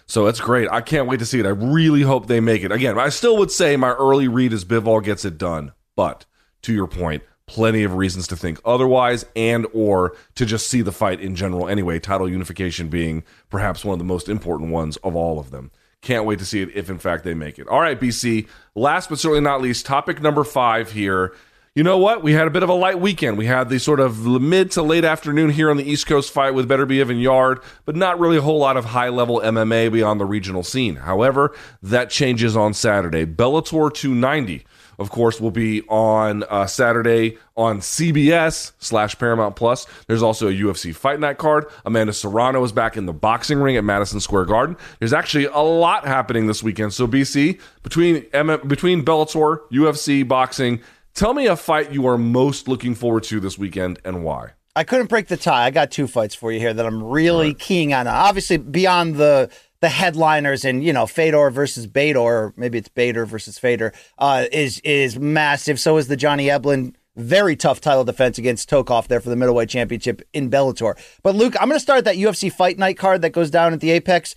So 0.07 0.26
it's 0.26 0.40
great. 0.40 0.68
I 0.72 0.80
can't 0.80 1.07
wait 1.07 1.20
to 1.20 1.26
see 1.26 1.38
it. 1.38 1.46
I 1.46 1.51
really 1.51 2.03
hope 2.03 2.26
they 2.26 2.40
make 2.40 2.64
it. 2.64 2.72
Again, 2.72 2.98
I 2.98 3.11
still 3.11 3.36
would 3.36 3.53
say 3.53 3.76
my 3.76 3.92
early 3.92 4.26
read 4.26 4.53
is 4.53 4.64
Bivol 4.64 5.05
gets 5.05 5.24
it 5.24 5.38
done. 5.38 5.72
But 5.94 6.26
to 6.62 6.72
your 6.72 6.88
point, 6.88 7.22
plenty 7.51 7.82
of 7.82 7.96
reasons 7.96 8.28
to 8.28 8.36
think 8.36 8.61
otherwise 8.64 9.26
and 9.34 9.66
or 9.72 10.16
to 10.36 10.46
just 10.46 10.68
see 10.68 10.82
the 10.82 10.92
fight 10.92 11.20
in 11.20 11.34
general 11.34 11.68
anyway 11.68 11.98
title 11.98 12.28
unification 12.28 12.86
being 12.88 13.24
perhaps 13.48 13.84
one 13.84 13.94
of 13.94 13.98
the 13.98 14.05
most 14.05 14.28
important 14.28 14.70
ones 14.70 14.96
of 14.98 15.16
all 15.16 15.40
of 15.40 15.51
them 15.51 15.68
can't 16.01 16.24
wait 16.24 16.38
to 16.38 16.44
see 16.44 16.62
it 16.62 16.68
if 16.76 16.88
in 16.88 16.96
fact 16.96 17.24
they 17.24 17.34
make 17.34 17.59
it 17.59 17.66
all 17.66 17.80
right 17.80 17.98
bc 18.01 18.46
last 18.76 19.09
but 19.09 19.18
certainly 19.18 19.40
not 19.40 19.61
least 19.61 19.84
topic 19.84 20.22
number 20.22 20.44
five 20.44 20.92
here 20.92 21.34
you 21.76 21.84
know 21.84 21.98
what? 21.98 22.24
We 22.24 22.32
had 22.32 22.48
a 22.48 22.51
bit 22.51 22.64
of 22.64 22.68
a 22.68 22.74
light 22.74 22.98
weekend. 22.98 23.38
We 23.38 23.46
had 23.46 23.68
the 23.68 23.78
sort 23.78 24.01
of 24.01 24.26
mid 24.26 24.72
to 24.72 24.82
late 24.82 25.05
afternoon 25.05 25.51
here 25.51 25.70
on 25.70 25.76
the 25.76 25.88
East 25.88 26.05
Coast 26.09 26.32
fight 26.32 26.51
with 26.51 26.68
Beterbiev 26.68 27.11
and 27.11 27.22
Yarde 27.22 27.61
but 27.84 27.94
not 27.94 28.18
really 28.18 28.38
a 28.38 28.42
whole 28.42 28.59
lot 28.59 28.76
of 28.76 28.86
high 28.86 29.09
level 29.09 29.38
MMA 29.38 29.92
beyond 29.92 30.20
the 30.20 30.24
regional 30.24 30.64
scene. 30.64 30.96
However, 30.96 31.55
that 31.80 32.11
changes 32.11 32.57
on 32.57 32.74
Saturday. 32.74 33.24
Bellator 33.24 33.94
290 33.94 34.64
of 35.01 35.11
course, 35.11 35.40
will 35.40 35.51
be 35.51 35.80
on 35.88 36.42
uh, 36.44 36.66
Saturday 36.66 37.38
on 37.57 37.80
CBS 37.80 38.72
slash 38.78 39.18
Paramount 39.18 39.57
Plus. 39.57 39.86
There's 40.07 40.22
also 40.22 40.48
a 40.48 40.53
UFC 40.53 40.94
Fight 40.94 41.18
Night 41.18 41.38
card. 41.38 41.64
Amanda 41.86 42.12
Serrano 42.12 42.62
is 42.62 42.70
back 42.70 42.98
in 42.98 43.07
the 43.07 43.12
boxing 43.14 43.59
ring 43.59 43.78
at 43.78 43.82
Madison 43.82 44.20
Square 44.20 44.44
Garden. 44.44 44.76
There's 44.98 45.14
actually 45.14 45.46
a 45.46 45.59
lot 45.59 46.07
happening 46.07 46.46
this 46.46 46.62
weekend. 46.62 46.92
So 46.92 47.09
BC 47.09 47.59
between 47.82 48.26
between 48.68 49.03
Bellator, 49.03 49.61
UFC, 49.72 50.28
boxing. 50.28 50.80
Tell 51.14 51.32
me 51.32 51.46
a 51.46 51.57
fight 51.57 51.92
you 51.92 52.07
are 52.07 52.18
most 52.18 52.68
looking 52.68 52.94
forward 52.94 53.24
to 53.24 53.40
this 53.40 53.59
weekend 53.59 53.98
and 54.05 54.22
why. 54.22 54.51
I 54.76 54.84
couldn't 54.84 55.09
break 55.09 55.28
the 55.28 55.36
tie. 55.36 55.64
I 55.64 55.70
got 55.70 55.90
two 55.90 56.07
fights 56.07 56.34
for 56.34 56.53
you 56.53 56.61
here 56.61 56.72
that 56.72 56.86
I'm 56.86 57.03
really 57.03 57.48
right. 57.48 57.59
keying 57.59 57.92
on. 57.94 58.07
Obviously, 58.07 58.59
beyond 58.59 59.16
the 59.16 59.51
the 59.81 59.89
headliners 59.89 60.64
and 60.64 60.85
you 60.85 60.93
know 60.93 61.07
Fedor 61.07 61.51
versus 61.51 61.87
Bader, 61.87 62.18
or 62.18 62.55
maybe 62.57 62.78
it's 62.78 62.89
Bader 62.89 63.26
versus 63.26 63.59
Fader, 63.59 63.93
uh, 64.18 64.47
is 64.53 64.81
is 64.81 65.18
massive. 65.18 65.81
So 65.81 65.97
is 65.97 66.09
the 66.09 66.16
Johnny 66.16 66.47
Eblin 66.47 66.95
very 67.16 67.57
tough 67.57 67.81
title 67.81 68.05
defense 68.05 68.39
against 68.39 68.70
Tokov 68.70 69.09
there 69.09 69.20
for 69.20 69.31
the 69.31 69.37
middleweight 69.37 69.68
championship 69.68 70.22
in 70.33 70.51
Bellator. 70.51 70.97
But 71.22 71.35
Luke, 71.35 71.55
I'm 71.61 71.68
going 71.68 71.76
to 71.76 71.83
start 71.83 72.05
that 72.05 72.16
UFC 72.16 72.53
Fight 72.53 72.78
Night 72.78 72.97
card 72.97 73.22
that 73.22 73.31
goes 73.31 73.51
down 73.51 73.72
at 73.72 73.81
the 73.81 73.91
Apex. 73.91 74.35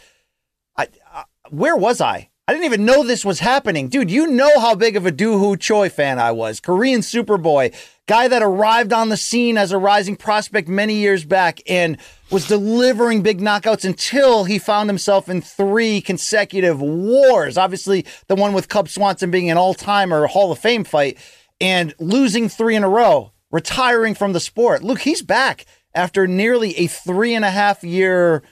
I, 0.75 0.87
I, 1.13 1.23
where 1.49 1.77
was 1.77 2.01
I? 2.01 2.29
I 2.45 2.51
didn't 2.51 2.65
even 2.65 2.83
know 2.83 3.05
this 3.05 3.23
was 3.23 3.39
happening. 3.39 3.87
Dude, 3.87 4.11
you 4.11 4.27
know 4.27 4.59
how 4.59 4.75
big 4.75 4.97
of 4.97 5.05
a 5.05 5.11
Doo 5.11 5.39
Ho 5.39 5.55
Choi 5.55 5.87
fan 5.87 6.19
I 6.19 6.31
was. 6.33 6.59
Korean 6.59 6.99
Superboy, 6.99 7.73
guy 8.05 8.27
that 8.27 8.43
arrived 8.43 8.91
on 8.91 9.07
the 9.07 9.15
scene 9.15 9.57
as 9.57 9.71
a 9.71 9.77
rising 9.77 10.17
prospect 10.17 10.67
many 10.67 10.95
years 10.95 11.23
back 11.23 11.61
and 11.69 11.97
was 12.31 12.49
delivering 12.49 13.21
big 13.21 13.39
knockouts 13.39 13.85
until 13.85 14.43
he 14.43 14.59
found 14.59 14.89
himself 14.89 15.29
in 15.29 15.39
three 15.41 16.01
consecutive 16.01 16.81
wars. 16.81 17.57
Obviously, 17.57 18.05
the 18.27 18.35
one 18.35 18.51
with 18.51 18.67
Cub 18.67 18.89
Swanson 18.89 19.31
being 19.31 19.49
an 19.49 19.57
all 19.57 19.73
timer 19.73 20.27
Hall 20.27 20.51
of 20.51 20.59
Fame 20.59 20.83
fight 20.83 21.17
and 21.61 21.95
losing 21.97 22.49
three 22.49 22.75
in 22.75 22.83
a 22.83 22.89
row, 22.89 23.31
retiring 23.51 24.15
from 24.15 24.33
the 24.33 24.41
sport. 24.41 24.83
Look, 24.83 24.99
he's 24.99 25.21
back 25.21 25.65
after 25.95 26.27
nearly 26.27 26.77
a 26.77 26.87
three 26.87 27.35
and 27.35 27.45
a 27.45 27.51
half 27.51 27.85
year 27.85 28.43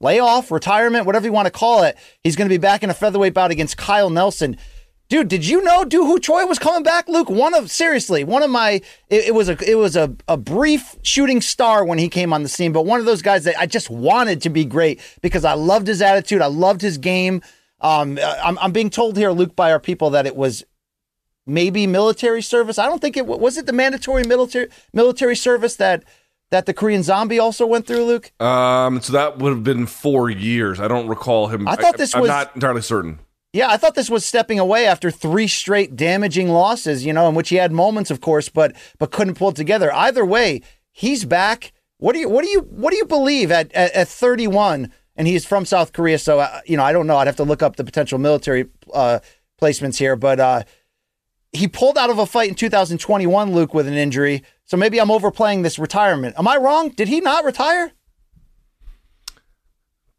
layoff, 0.00 0.50
retirement, 0.50 1.06
whatever 1.06 1.26
you 1.26 1.32
want 1.32 1.46
to 1.46 1.52
call 1.52 1.82
it. 1.82 1.96
He's 2.22 2.36
going 2.36 2.48
to 2.48 2.52
be 2.52 2.58
back 2.58 2.82
in 2.82 2.90
a 2.90 2.94
featherweight 2.94 3.34
bout 3.34 3.50
against 3.50 3.76
Kyle 3.76 4.10
Nelson. 4.10 4.56
Dude, 5.08 5.28
did 5.28 5.46
you 5.46 5.62
know 5.62 5.86
Ho 5.92 6.18
Choi 6.18 6.46
was 6.46 6.58
coming 6.58 6.82
back, 6.82 7.06
Luke? 7.08 7.30
One 7.30 7.54
of 7.54 7.70
seriously, 7.70 8.24
one 8.24 8.42
of 8.42 8.50
my 8.50 8.80
it, 9.08 9.26
it, 9.26 9.34
was 9.34 9.48
a 9.48 9.56
it 9.64 9.76
was 9.76 9.94
a, 9.94 10.16
a 10.26 10.36
brief 10.36 10.96
shooting 11.02 11.40
star 11.40 11.84
when 11.84 11.98
he 11.98 12.08
came 12.08 12.32
on 12.32 12.42
the 12.42 12.48
scene, 12.48 12.72
but 12.72 12.84
one 12.84 12.98
of 12.98 13.06
those 13.06 13.22
guys 13.22 13.44
that 13.44 13.56
I 13.56 13.66
just 13.66 13.88
wanted 13.88 14.42
to 14.42 14.50
be 14.50 14.64
great 14.64 15.00
because 15.22 15.44
I 15.44 15.52
loved 15.52 15.86
his 15.86 16.02
attitude, 16.02 16.42
I 16.42 16.46
loved 16.46 16.80
his 16.80 16.98
game. 16.98 17.40
Um, 17.80 18.18
I'm, 18.20 18.58
I'm 18.58 18.72
being 18.72 18.90
told 18.90 19.16
here, 19.16 19.30
Luke, 19.30 19.54
by 19.54 19.70
our 19.70 19.78
people 19.78 20.10
that 20.10 20.26
it 20.26 20.34
was 20.34 20.64
maybe 21.46 21.86
military 21.86 22.42
service. 22.42 22.76
I 22.76 22.86
don't 22.86 23.00
think 23.00 23.16
it 23.16 23.26
was 23.26 23.56
it 23.56 23.66
the 23.66 23.72
mandatory 23.72 24.24
military 24.24 24.68
military 24.92 25.36
service 25.36 25.76
that 25.76 26.02
that 26.56 26.64
the 26.64 26.72
Korean 26.72 27.02
Zombie 27.02 27.38
also 27.38 27.66
went 27.66 27.86
through, 27.86 28.04
Luke? 28.06 28.32
Um, 28.40 29.02
so 29.02 29.12
that 29.12 29.38
would 29.38 29.50
have 29.50 29.62
been 29.62 29.84
four 29.84 30.30
years. 30.30 30.80
I 30.80 30.88
don't 30.88 31.06
recall 31.06 31.48
him. 31.48 31.68
I 31.68 31.76
thought 31.76 31.98
this 31.98 32.14
I, 32.14 32.20
was. 32.20 32.28
Not 32.28 32.54
entirely 32.54 32.80
certain. 32.80 33.18
Yeah, 33.52 33.68
I 33.68 33.76
thought 33.76 33.94
this 33.94 34.08
was 34.08 34.24
stepping 34.24 34.58
away 34.58 34.86
after 34.86 35.10
three 35.10 35.48
straight 35.48 35.96
damaging 35.96 36.48
losses. 36.48 37.04
You 37.04 37.12
know, 37.12 37.28
in 37.28 37.34
which 37.34 37.50
he 37.50 37.56
had 37.56 37.72
moments, 37.72 38.10
of 38.10 38.22
course, 38.22 38.48
but 38.48 38.74
but 38.98 39.10
couldn't 39.10 39.34
pull 39.34 39.50
it 39.50 39.56
together. 39.56 39.92
Either 39.92 40.24
way, 40.24 40.62
he's 40.92 41.26
back. 41.26 41.72
What 41.98 42.14
do 42.14 42.20
you 42.20 42.28
what 42.28 42.42
do 42.42 42.50
you 42.50 42.60
what 42.60 42.90
do 42.90 42.96
you 42.96 43.04
believe 43.04 43.52
at 43.52 43.70
at, 43.72 43.92
at 43.92 44.08
31? 44.08 44.90
And 45.18 45.26
he's 45.26 45.46
from 45.46 45.64
South 45.64 45.92
Korea, 45.92 46.18
so 46.18 46.40
uh, 46.40 46.60
you 46.64 46.78
know 46.78 46.84
I 46.84 46.92
don't 46.92 47.06
know. 47.06 47.18
I'd 47.18 47.26
have 47.26 47.36
to 47.36 47.44
look 47.44 47.62
up 47.62 47.76
the 47.76 47.84
potential 47.84 48.18
military 48.18 48.66
uh, 48.94 49.18
placements 49.60 49.98
here, 49.98 50.16
but 50.16 50.40
uh, 50.40 50.62
he 51.52 51.68
pulled 51.68 51.98
out 51.98 52.10
of 52.10 52.18
a 52.18 52.26
fight 52.26 52.48
in 52.48 52.54
2021, 52.54 53.52
Luke, 53.52 53.74
with 53.74 53.86
an 53.86 53.94
injury. 53.94 54.42
So 54.66 54.76
maybe 54.76 55.00
I'm 55.00 55.10
overplaying 55.10 55.62
this 55.62 55.78
retirement. 55.78 56.34
Am 56.38 56.46
I 56.46 56.56
wrong? 56.56 56.90
Did 56.90 57.08
he 57.08 57.20
not 57.20 57.44
retire? 57.44 57.92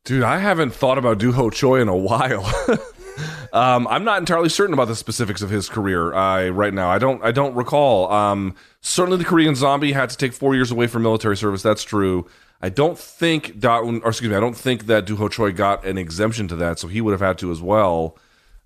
Dude, 0.06 0.24
I 0.24 0.40
haven't 0.40 0.72
thought 0.72 0.98
about 0.98 1.18
Doo 1.18 1.34
Ho 1.34 1.50
Choi 1.50 1.82
in 1.82 1.90
a 1.90 1.96
while. 1.96 2.46
um, 3.54 3.86
I'm 3.90 4.06
not 4.06 4.20
entirely 4.20 4.48
certain 4.48 4.74
about 4.74 4.88
the 4.88 4.96
specifics 4.96 5.42
of 5.42 5.50
his 5.50 5.68
career 5.68 6.14
uh, 6.14 6.48
right 6.48 6.74
now. 6.74 6.90
I 6.90 6.98
don't. 6.98 7.22
I 7.22 7.34
don't 7.34 7.56
recall. 7.56 8.10
Um, 8.10 8.56
certainly, 8.80 9.18
the 9.18 9.26
Korean 9.26 9.54
Zombie 9.54 9.92
had 9.92 10.10
to 10.12 10.18
take 10.18 10.32
four 10.32 10.56
years 10.56 10.72
away 10.72 10.88
from 10.88 11.04
military 11.04 11.36
service. 11.36 11.62
That's 11.62 11.84
true. 11.84 12.26
I 12.62 12.70
don't 12.70 12.98
think 12.98 13.60
Da, 13.60 13.80
or 13.80 14.08
excuse 14.08 14.32
me, 14.32 14.36
I 14.38 14.40
don't 14.40 14.56
think 14.56 14.86
that 14.86 15.06
Doo 15.06 15.18
Ho 15.18 15.28
Choi 15.28 15.52
got 15.52 15.86
an 15.86 15.98
exemption 15.98 16.48
to 16.48 16.56
that, 16.56 16.80
so 16.80 16.88
he 16.88 17.02
would 17.02 17.12
have 17.12 17.20
had 17.20 17.38
to 17.40 17.52
as 17.52 17.62
well. 17.62 18.18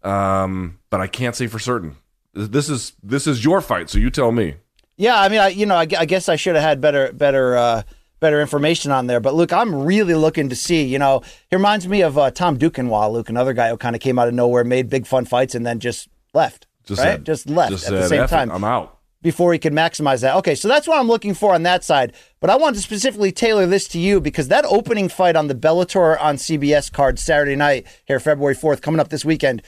Um, 0.03 0.79
but 0.91 1.01
I 1.01 1.07
can't 1.07 1.35
say 1.35 1.47
for 1.47 1.57
certain. 1.57 1.95
This 2.35 2.69
is 2.69 2.93
this 3.01 3.25
is 3.25 3.43
your 3.43 3.61
fight, 3.61 3.89
so 3.89 3.97
you 3.97 4.11
tell 4.11 4.31
me. 4.31 4.57
Yeah, 5.01 5.19
I 5.19 5.29
mean, 5.29 5.39
I 5.39 5.47
you 5.47 5.65
know, 5.65 5.73
I, 5.75 5.87
I 5.97 6.05
guess 6.05 6.29
I 6.29 6.35
should 6.35 6.53
have 6.53 6.63
had 6.63 6.79
better 6.79 7.11
better 7.11 7.57
uh, 7.57 7.81
better 8.19 8.39
information 8.39 8.91
on 8.91 9.07
there. 9.07 9.19
But 9.19 9.33
Luke, 9.33 9.51
I'm 9.51 9.73
really 9.83 10.13
looking 10.13 10.49
to 10.49 10.55
see. 10.55 10.83
You 10.83 10.99
know, 10.99 11.23
he 11.49 11.55
reminds 11.55 11.87
me 11.87 12.01
of 12.01 12.19
uh, 12.19 12.29
Tom 12.29 12.59
Duquesnoy, 12.59 13.11
Luke, 13.11 13.27
another 13.27 13.53
guy 13.53 13.69
who 13.69 13.77
kind 13.77 13.95
of 13.95 14.01
came 14.01 14.19
out 14.19 14.27
of 14.27 14.35
nowhere, 14.35 14.63
made 14.63 14.91
big 14.91 15.07
fun 15.07 15.25
fights, 15.25 15.55
and 15.55 15.65
then 15.65 15.79
just 15.79 16.07
left. 16.35 16.67
Just 16.85 16.99
right, 16.99 17.13
said- 17.13 17.25
just 17.25 17.49
left 17.49 17.71
just 17.71 17.87
at 17.87 17.93
the 17.93 18.07
same 18.07 18.21
"F 18.21 18.31
it, 18.31 18.35
time 18.35 18.51
I'm 18.51 18.63
out. 18.63 18.99
before 19.23 19.53
he 19.53 19.57
could 19.57 19.73
maximize 19.73 20.21
that. 20.21 20.35
Okay, 20.35 20.53
so 20.53 20.67
that's 20.67 20.87
what 20.87 20.99
I'm 20.99 21.07
looking 21.07 21.33
for 21.33 21.55
on 21.55 21.63
that 21.63 21.83
side. 21.83 22.13
But 22.39 22.51
I 22.51 22.55
want 22.55 22.75
to 22.75 22.81
specifically 22.83 23.31
tailor 23.31 23.65
this 23.65 23.87
to 23.87 23.99
you 23.99 24.21
because 24.21 24.49
that 24.49 24.65
opening 24.65 25.09
fight 25.09 25.35
on 25.35 25.47
the 25.47 25.55
Bellator 25.55 26.15
on 26.21 26.35
CBS 26.35 26.91
card 26.91 27.17
Saturday 27.17 27.55
night 27.55 27.87
here, 28.05 28.19
February 28.19 28.55
4th, 28.55 28.83
coming 28.83 28.99
up 28.99 29.09
this 29.09 29.25
weekend. 29.25 29.63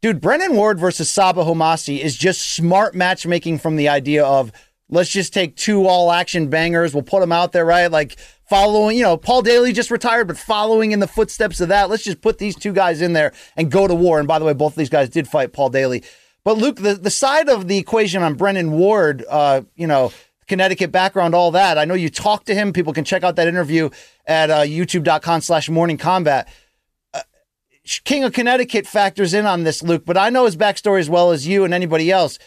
Dude, 0.00 0.20
Brennan 0.20 0.56
Ward 0.56 0.80
versus 0.80 1.08
Sabah 1.08 1.46
Homasi 1.46 2.00
is 2.00 2.16
just 2.16 2.42
smart 2.42 2.96
matchmaking 2.96 3.60
from 3.60 3.76
the 3.76 3.88
idea 3.88 4.24
of 4.24 4.50
let's 4.92 5.10
just 5.10 5.32
take 5.32 5.56
two 5.56 5.86
all 5.86 6.12
action 6.12 6.48
bangers. 6.48 6.94
We'll 6.94 7.02
put 7.02 7.20
them 7.20 7.32
out 7.32 7.52
there, 7.52 7.64
right? 7.64 7.90
Like 7.90 8.16
following, 8.48 8.96
you 8.96 9.02
know, 9.02 9.16
Paul 9.16 9.42
Daly 9.42 9.72
just 9.72 9.90
retired, 9.90 10.28
but 10.28 10.36
following 10.36 10.92
in 10.92 11.00
the 11.00 11.08
footsteps 11.08 11.60
of 11.60 11.68
that. 11.68 11.90
Let's 11.90 12.04
just 12.04 12.20
put 12.20 12.38
these 12.38 12.54
two 12.54 12.72
guys 12.72 13.00
in 13.00 13.14
there 13.14 13.32
and 13.56 13.70
go 13.70 13.88
to 13.88 13.94
war. 13.94 14.18
And 14.18 14.28
by 14.28 14.38
the 14.38 14.44
way, 14.44 14.52
both 14.52 14.74
of 14.74 14.76
these 14.76 14.90
guys 14.90 15.08
did 15.08 15.26
fight 15.26 15.52
Paul 15.52 15.70
Daly. 15.70 16.04
But 16.44 16.58
Luke, 16.58 16.76
the, 16.76 16.94
the 16.94 17.10
side 17.10 17.48
of 17.48 17.68
the 17.68 17.78
equation 17.78 18.22
on 18.22 18.34
Brennan 18.34 18.72
Ward, 18.72 19.24
uh, 19.28 19.62
you 19.74 19.86
know, 19.86 20.12
Connecticut 20.46 20.92
background, 20.92 21.34
all 21.34 21.52
that. 21.52 21.78
I 21.78 21.86
know 21.86 21.94
you 21.94 22.10
talked 22.10 22.46
to 22.46 22.54
him. 22.54 22.72
People 22.72 22.92
can 22.92 23.04
check 23.04 23.22
out 23.22 23.36
that 23.36 23.48
interview 23.48 23.88
at 24.26 24.50
uh, 24.50 24.60
youtube.com 24.60 25.40
slash 25.40 25.70
morning 25.70 25.96
combat. 25.96 26.48
King 28.04 28.22
of 28.22 28.32
Connecticut 28.32 28.86
factors 28.86 29.34
in 29.34 29.44
on 29.44 29.64
this, 29.64 29.82
Luke, 29.82 30.04
but 30.04 30.16
I 30.16 30.30
know 30.30 30.44
his 30.44 30.56
backstory 30.56 31.00
as 31.00 31.10
well 31.10 31.32
as 31.32 31.48
you 31.48 31.64
and 31.64 31.74
anybody 31.74 32.12
else. 32.12 32.38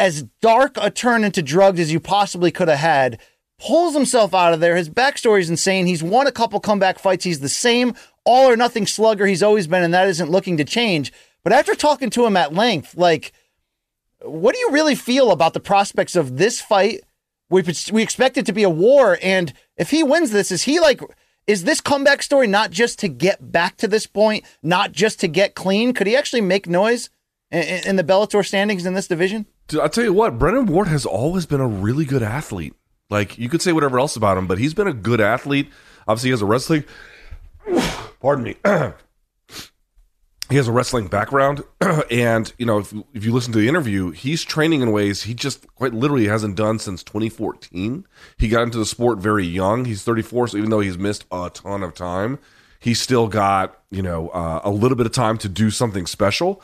As 0.00 0.22
dark 0.40 0.78
a 0.80 0.90
turn 0.90 1.24
into 1.24 1.42
drugs 1.42 1.78
as 1.78 1.92
you 1.92 2.00
possibly 2.00 2.50
could 2.50 2.68
have 2.68 2.78
had, 2.78 3.20
pulls 3.58 3.92
himself 3.92 4.32
out 4.32 4.54
of 4.54 4.60
there. 4.60 4.74
His 4.74 4.88
backstory 4.88 5.40
is 5.40 5.50
insane. 5.50 5.84
He's 5.84 6.02
won 6.02 6.26
a 6.26 6.32
couple 6.32 6.58
comeback 6.58 6.98
fights. 6.98 7.24
He's 7.24 7.40
the 7.40 7.50
same 7.50 7.94
all 8.24 8.48
or 8.48 8.56
nothing 8.56 8.86
slugger 8.86 9.26
he's 9.26 9.42
always 9.42 9.66
been, 9.66 9.82
and 9.82 9.92
that 9.92 10.08
isn't 10.08 10.30
looking 10.30 10.56
to 10.56 10.64
change. 10.64 11.12
But 11.44 11.52
after 11.52 11.74
talking 11.74 12.08
to 12.10 12.24
him 12.24 12.34
at 12.34 12.54
length, 12.54 12.96
like, 12.96 13.32
what 14.22 14.54
do 14.54 14.58
you 14.60 14.70
really 14.70 14.94
feel 14.94 15.32
about 15.32 15.52
the 15.52 15.60
prospects 15.60 16.16
of 16.16 16.38
this 16.38 16.62
fight? 16.62 17.02
We 17.50 17.62
we 17.92 18.02
expect 18.02 18.38
it 18.38 18.46
to 18.46 18.54
be 18.54 18.62
a 18.62 18.70
war, 18.70 19.18
and 19.22 19.52
if 19.76 19.90
he 19.90 20.02
wins 20.02 20.30
this, 20.30 20.50
is 20.50 20.62
he 20.62 20.80
like? 20.80 21.02
Is 21.46 21.64
this 21.64 21.82
comeback 21.82 22.22
story 22.22 22.46
not 22.46 22.70
just 22.70 22.98
to 23.00 23.08
get 23.08 23.52
back 23.52 23.76
to 23.78 23.88
this 23.88 24.06
point, 24.06 24.46
not 24.62 24.92
just 24.92 25.20
to 25.20 25.28
get 25.28 25.54
clean? 25.54 25.92
Could 25.92 26.06
he 26.06 26.16
actually 26.16 26.42
make 26.42 26.66
noise 26.66 27.10
in, 27.50 27.62
in 27.84 27.96
the 27.96 28.04
Bellator 28.04 28.46
standings 28.46 28.86
in 28.86 28.94
this 28.94 29.08
division? 29.08 29.46
Dude, 29.70 29.78
I'll 29.78 29.88
tell 29.88 30.02
you 30.02 30.12
what, 30.12 30.36
Brennan 30.36 30.66
Ward 30.66 30.88
has 30.88 31.06
always 31.06 31.46
been 31.46 31.60
a 31.60 31.66
really 31.68 32.04
good 32.04 32.24
athlete. 32.24 32.74
Like 33.08 33.38
you 33.38 33.48
could 33.48 33.62
say 33.62 33.70
whatever 33.70 34.00
else 34.00 34.16
about 34.16 34.36
him, 34.36 34.48
but 34.48 34.58
he's 34.58 34.74
been 34.74 34.88
a 34.88 34.92
good 34.92 35.20
athlete. 35.20 35.70
Obviously, 36.08 36.26
he 36.26 36.32
has 36.32 36.42
a 36.42 36.46
wrestling. 36.46 36.82
Pardon 38.20 38.42
me. 38.42 38.56
he 40.50 40.56
has 40.56 40.66
a 40.66 40.72
wrestling 40.72 41.06
background, 41.06 41.62
and 42.10 42.52
you 42.58 42.66
know, 42.66 42.78
if, 42.78 42.92
if 43.14 43.24
you 43.24 43.32
listen 43.32 43.52
to 43.52 43.60
the 43.60 43.68
interview, 43.68 44.10
he's 44.10 44.42
training 44.42 44.80
in 44.80 44.90
ways 44.90 45.22
he 45.22 45.34
just 45.34 45.72
quite 45.76 45.94
literally 45.94 46.26
hasn't 46.26 46.56
done 46.56 46.80
since 46.80 47.04
2014. 47.04 48.04
He 48.38 48.48
got 48.48 48.64
into 48.64 48.78
the 48.78 48.84
sport 48.84 49.18
very 49.18 49.46
young. 49.46 49.84
He's 49.84 50.02
34, 50.02 50.48
so 50.48 50.58
even 50.58 50.70
though 50.70 50.80
he's 50.80 50.98
missed 50.98 51.26
a 51.30 51.48
ton 51.48 51.84
of 51.84 51.94
time, 51.94 52.40
he's 52.80 53.00
still 53.00 53.28
got 53.28 53.80
you 53.92 54.02
know 54.02 54.30
uh, 54.30 54.62
a 54.64 54.70
little 54.72 54.96
bit 54.96 55.06
of 55.06 55.12
time 55.12 55.38
to 55.38 55.48
do 55.48 55.70
something 55.70 56.06
special. 56.06 56.60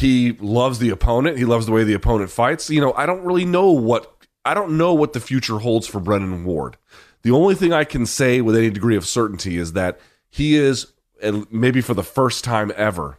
He 0.00 0.32
loves 0.32 0.78
the 0.78 0.88
opponent. 0.88 1.36
He 1.36 1.44
loves 1.44 1.66
the 1.66 1.72
way 1.72 1.84
the 1.84 1.92
opponent 1.92 2.30
fights. 2.30 2.70
You 2.70 2.80
know, 2.80 2.94
I 2.94 3.04
don't 3.04 3.22
really 3.22 3.44
know 3.44 3.70
what 3.70 4.16
I 4.46 4.54
don't 4.54 4.78
know 4.78 4.94
what 4.94 5.12
the 5.12 5.20
future 5.20 5.58
holds 5.58 5.86
for 5.86 6.00
Brennan 6.00 6.44
Ward. 6.44 6.78
The 7.22 7.32
only 7.32 7.54
thing 7.54 7.74
I 7.74 7.84
can 7.84 8.06
say 8.06 8.40
with 8.40 8.56
any 8.56 8.70
degree 8.70 8.96
of 8.96 9.06
certainty 9.06 9.58
is 9.58 9.74
that 9.74 10.00
he 10.30 10.56
is, 10.56 10.92
and 11.22 11.46
maybe 11.52 11.82
for 11.82 11.92
the 11.92 12.02
first 12.02 12.44
time 12.44 12.72
ever, 12.76 13.18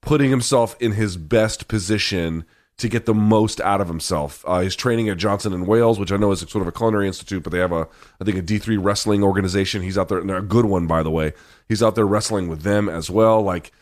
putting 0.00 0.30
himself 0.30 0.76
in 0.80 0.92
his 0.92 1.16
best 1.16 1.68
position 1.68 2.44
to 2.78 2.88
get 2.88 3.06
the 3.06 3.14
most 3.14 3.60
out 3.60 3.80
of 3.80 3.88
himself. 3.88 4.44
Uh, 4.46 4.60
he's 4.60 4.76
training 4.76 5.08
at 5.08 5.18
Johnson 5.18 5.52
and 5.52 5.66
Wales, 5.66 5.98
which 5.98 6.12
I 6.12 6.16
know 6.16 6.30
is 6.32 6.40
sort 6.40 6.62
of 6.62 6.68
a 6.68 6.72
culinary 6.72 7.06
institute, 7.06 7.42
but 7.42 7.52
they 7.52 7.58
have 7.58 7.72
a, 7.72 7.88
I 8.20 8.24
think, 8.24 8.38
a 8.38 8.42
D 8.42 8.58
three 8.58 8.76
wrestling 8.76 9.22
organization. 9.22 9.82
He's 9.82 9.98
out 9.98 10.08
there, 10.08 10.18
and 10.18 10.28
they're 10.28 10.38
a 10.38 10.42
good 10.42 10.64
one, 10.64 10.86
by 10.86 11.02
the 11.02 11.10
way. 11.10 11.32
He's 11.68 11.82
out 11.82 11.94
there 11.94 12.06
wrestling 12.06 12.48
with 12.48 12.62
them 12.62 12.88
as 12.88 13.10
well. 13.10 13.42
Like, 13.42 13.72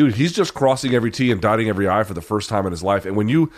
dude, 0.00 0.14
he's 0.14 0.32
just 0.32 0.54
crossing 0.54 0.94
every 0.94 1.10
T 1.10 1.30
and 1.30 1.42
dotting 1.42 1.68
every 1.68 1.86
I 1.86 2.04
for 2.04 2.14
the 2.14 2.22
first 2.22 2.48
time 2.48 2.64
in 2.64 2.72
his 2.72 2.82
life. 2.82 3.04
And 3.04 3.16
when 3.16 3.28
you 3.28 3.52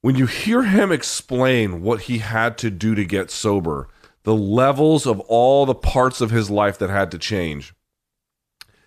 when 0.00 0.16
you 0.16 0.24
hear 0.24 0.62
him 0.62 0.90
explain 0.90 1.82
what 1.82 2.02
he 2.02 2.18
had 2.18 2.56
to 2.58 2.70
do 2.70 2.94
to 2.94 3.04
get 3.04 3.30
sober, 3.30 3.86
the 4.22 4.34
levels 4.34 5.06
of 5.06 5.20
all 5.20 5.66
the 5.66 5.74
parts 5.74 6.22
of 6.22 6.30
his 6.30 6.48
life 6.48 6.78
that 6.78 6.88
had 6.88 7.10
to 7.10 7.18
change, 7.18 7.74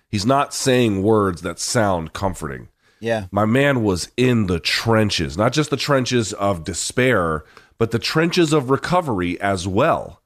he's 0.09 0.25
not 0.25 0.51
saying 0.51 1.03
words 1.03 1.43
that 1.43 1.59
sound 1.59 2.13
comforting. 2.13 2.69
Yeah. 2.99 3.27
My 3.29 3.45
man 3.45 3.83
was 3.83 4.09
in 4.17 4.47
the 4.47 4.59
trenches, 4.59 5.37
not 5.37 5.53
just 5.53 5.69
the 5.69 5.77
trenches 5.77 6.33
of 6.33 6.63
despair, 6.63 7.43
but 7.77 7.91
the 7.91 7.99
trenches 7.99 8.51
of 8.51 8.71
recovery 8.71 9.39
as 9.39 9.67
well. 9.67 10.22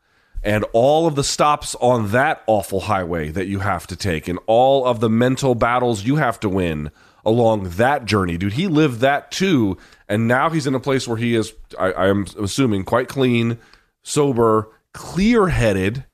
And 0.47 0.63
all 0.71 1.07
of 1.07 1.15
the 1.15 1.25
stops 1.25 1.75
on 1.81 2.11
that 2.11 2.41
awful 2.47 2.79
highway 2.79 3.31
that 3.31 3.47
you 3.47 3.59
have 3.59 3.85
to 3.87 3.97
take, 3.97 4.29
and 4.29 4.39
all 4.47 4.85
of 4.85 5.01
the 5.01 5.09
mental 5.09 5.55
battles 5.55 6.05
you 6.05 6.15
have 6.15 6.39
to 6.39 6.47
win 6.47 6.89
along 7.25 7.71
that 7.71 8.05
journey. 8.05 8.37
Dude, 8.37 8.53
he 8.53 8.69
lived 8.69 9.01
that 9.01 9.29
too. 9.29 9.77
And 10.07 10.25
now 10.25 10.49
he's 10.49 10.65
in 10.65 10.73
a 10.73 10.79
place 10.79 11.05
where 11.05 11.17
he 11.17 11.35
is, 11.35 11.53
I, 11.77 12.07
am 12.07 12.27
assuming, 12.39 12.85
quite 12.85 13.09
clean, 13.09 13.57
sober, 14.03 14.69
clear 14.93 15.49
headed. 15.49 16.05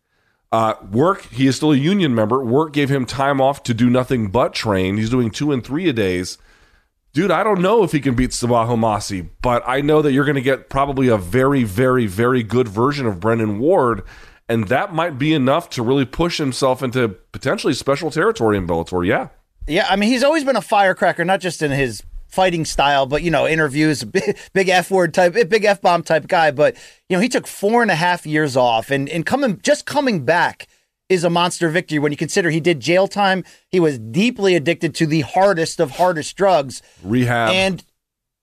Uh, 0.51 0.73
work, 0.91 1.27
he 1.29 1.45
is 1.45 1.57
still 1.57 1.71
a 1.71 1.77
union 1.77 2.15
member. 2.15 2.43
Work 2.43 2.73
gave 2.73 2.89
him 2.89 3.05
time 3.05 3.39
off 3.39 3.61
to 3.61 3.73
do 3.75 3.87
nothing 3.87 4.31
but 4.31 4.55
train. 4.55 4.97
He's 4.97 5.11
doing 5.11 5.29
two 5.29 5.51
and 5.51 5.63
three 5.63 5.87
a 5.87 5.93
days. 5.93 6.39
Dude, 7.13 7.29
I 7.29 7.43
don't 7.43 7.61
know 7.61 7.83
if 7.83 7.91
he 7.91 7.99
can 7.99 8.15
beat 8.15 8.31
Sabah 8.31 8.67
Homasi, 8.67 9.29
but 9.43 9.61
I 9.67 9.81
know 9.81 10.01
that 10.01 10.13
you're 10.13 10.25
going 10.25 10.33
to 10.33 10.41
get 10.41 10.67
probably 10.67 11.09
a 11.09 11.17
very, 11.17 11.63
very, 11.63 12.07
very 12.07 12.41
good 12.41 12.67
version 12.67 13.05
of 13.05 13.19
Brennan 13.19 13.59
Ward, 13.59 14.01
and 14.49 14.67
that 14.69 14.95
might 14.95 15.19
be 15.19 15.31
enough 15.31 15.69
to 15.71 15.83
really 15.83 16.05
push 16.05 16.39
himself 16.39 16.81
into 16.81 17.09
potentially 17.31 17.75
special 17.75 18.09
territory 18.09 18.57
in 18.57 18.65
Bellator. 18.65 19.05
Yeah. 19.05 19.27
Yeah, 19.67 19.85
I 19.87 19.95
mean, 19.95 20.09
he's 20.09 20.23
always 20.23 20.43
been 20.43 20.55
a 20.55 20.61
firecracker, 20.61 21.23
not 21.23 21.39
just 21.39 21.61
in 21.61 21.69
his 21.69 22.01
fighting 22.29 22.65
style, 22.65 23.05
but 23.05 23.21
you 23.21 23.29
know, 23.29 23.47
interviews, 23.47 24.03
big, 24.03 24.35
big 24.53 24.69
F 24.69 24.89
word 24.89 25.13
type, 25.13 25.33
big 25.33 25.65
F 25.65 25.81
bomb 25.81 26.01
type 26.01 26.27
guy. 26.27 26.49
But 26.49 26.75
you 27.09 27.15
know, 27.15 27.21
he 27.21 27.29
took 27.29 27.45
four 27.45 27.83
and 27.83 27.91
a 27.91 27.95
half 27.95 28.25
years 28.25 28.57
off, 28.57 28.89
and 28.89 29.07
and 29.07 29.23
coming 29.23 29.59
just 29.61 29.85
coming 29.85 30.25
back 30.25 30.67
is 31.13 31.23
a 31.23 31.29
monster 31.29 31.69
victory 31.69 31.99
when 31.99 32.11
you 32.11 32.17
consider 32.17 32.49
he 32.49 32.59
did 32.59 32.79
jail 32.79 33.07
time. 33.07 33.43
He 33.69 33.79
was 33.79 33.99
deeply 33.99 34.55
addicted 34.55 34.93
to 34.95 35.05
the 35.05 35.21
hardest 35.21 35.79
of 35.79 35.91
hardest 35.91 36.35
drugs, 36.35 36.81
Rehab. 37.03 37.51
and 37.51 37.83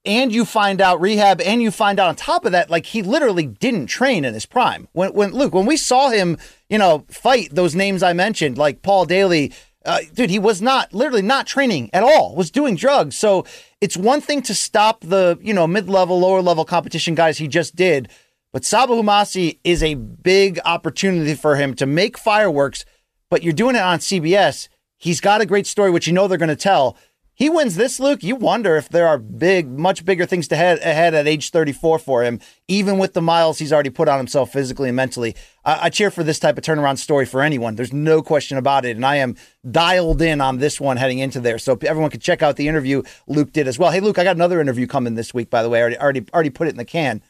and 0.04 0.32
you 0.32 0.44
find 0.46 0.80
out 0.80 1.00
rehab, 1.00 1.40
and 1.42 1.60
you 1.60 1.70
find 1.70 2.00
out 2.00 2.08
on 2.08 2.16
top 2.16 2.46
of 2.46 2.52
that, 2.52 2.70
like 2.70 2.86
he 2.86 3.02
literally 3.02 3.46
didn't 3.46 3.86
train 3.86 4.24
in 4.24 4.32
his 4.32 4.46
prime. 4.46 4.88
When 4.92 5.12
when 5.12 5.32
Luke, 5.32 5.52
when 5.52 5.66
we 5.66 5.76
saw 5.76 6.10
him, 6.10 6.38
you 6.68 6.78
know, 6.78 7.04
fight 7.10 7.48
those 7.52 7.74
names 7.74 8.02
I 8.02 8.12
mentioned, 8.12 8.58
like 8.58 8.82
Paul 8.82 9.04
Daly. 9.04 9.52
Uh, 9.82 10.00
dude, 10.12 10.28
he 10.28 10.38
was 10.38 10.60
not 10.60 10.92
literally 10.92 11.22
not 11.22 11.46
training 11.46 11.88
at 11.94 12.02
all. 12.02 12.34
Was 12.36 12.50
doing 12.50 12.76
drugs. 12.76 13.16
So 13.16 13.46
it's 13.80 13.96
one 13.96 14.20
thing 14.20 14.42
to 14.42 14.54
stop 14.54 15.00
the 15.00 15.38
you 15.40 15.54
know 15.54 15.66
mid 15.66 15.88
level, 15.88 16.20
lower 16.20 16.42
level 16.42 16.66
competition 16.66 17.14
guys 17.14 17.38
he 17.38 17.48
just 17.48 17.76
did, 17.76 18.10
but 18.52 18.62
Sabah 18.62 19.00
Homasi 19.00 19.58
is 19.64 19.82
a 19.82 19.94
big 19.94 20.58
opportunity 20.64 21.34
for 21.34 21.56
him 21.56 21.74
to 21.74 21.86
make 21.86 22.18
fireworks. 22.18 22.84
But 23.28 23.42
you're 23.44 23.52
doing 23.52 23.76
it 23.76 23.82
on 23.82 24.00
CBS. 24.00 24.68
He's 24.96 25.20
got 25.20 25.40
a 25.40 25.46
great 25.46 25.66
story, 25.66 25.90
which 25.90 26.06
you 26.06 26.12
know 26.12 26.26
they're 26.26 26.36
going 26.36 26.48
to 26.48 26.56
tell. 26.56 26.96
He 27.40 27.48
wins 27.48 27.76
this, 27.76 27.98
Luke. 27.98 28.22
You 28.22 28.36
wonder 28.36 28.76
if 28.76 28.90
there 28.90 29.08
are 29.08 29.16
big, 29.16 29.66
much 29.66 30.04
bigger 30.04 30.26
things 30.26 30.46
to 30.48 30.56
head 30.56 30.78
ahead 30.80 31.14
at 31.14 31.26
age 31.26 31.48
34 31.48 31.98
for 31.98 32.22
him, 32.22 32.38
even 32.68 32.98
with 32.98 33.14
the 33.14 33.22
miles 33.22 33.58
he's 33.58 33.72
already 33.72 33.88
put 33.88 34.08
on 34.08 34.18
himself 34.18 34.52
physically 34.52 34.90
and 34.90 34.96
mentally. 34.96 35.34
I, 35.64 35.86
I 35.86 35.88
cheer 35.88 36.10
for 36.10 36.22
this 36.22 36.38
type 36.38 36.58
of 36.58 36.64
turnaround 36.64 36.98
story 36.98 37.24
for 37.24 37.40
anyone. 37.40 37.76
There's 37.76 37.94
no 37.94 38.20
question 38.20 38.58
about 38.58 38.84
it. 38.84 38.94
And 38.94 39.06
I 39.06 39.16
am 39.16 39.36
dialed 39.70 40.20
in 40.20 40.42
on 40.42 40.58
this 40.58 40.78
one 40.78 40.98
heading 40.98 41.20
into 41.20 41.40
there. 41.40 41.58
So 41.58 41.78
everyone 41.86 42.10
can 42.10 42.20
check 42.20 42.42
out 42.42 42.56
the 42.56 42.68
interview 42.68 43.02
Luke 43.26 43.52
did 43.52 43.66
as 43.66 43.78
well. 43.78 43.90
Hey, 43.90 44.00
Luke, 44.00 44.18
I 44.18 44.24
got 44.24 44.36
another 44.36 44.60
interview 44.60 44.86
coming 44.86 45.14
this 45.14 45.32
week, 45.32 45.48
by 45.48 45.62
the 45.62 45.70
way. 45.70 45.78
I 45.78 45.80
already, 45.80 45.96
already, 45.98 46.26
already 46.34 46.50
put 46.50 46.66
it 46.66 46.72
in 46.72 46.76
the 46.76 46.84
can. 46.84 47.22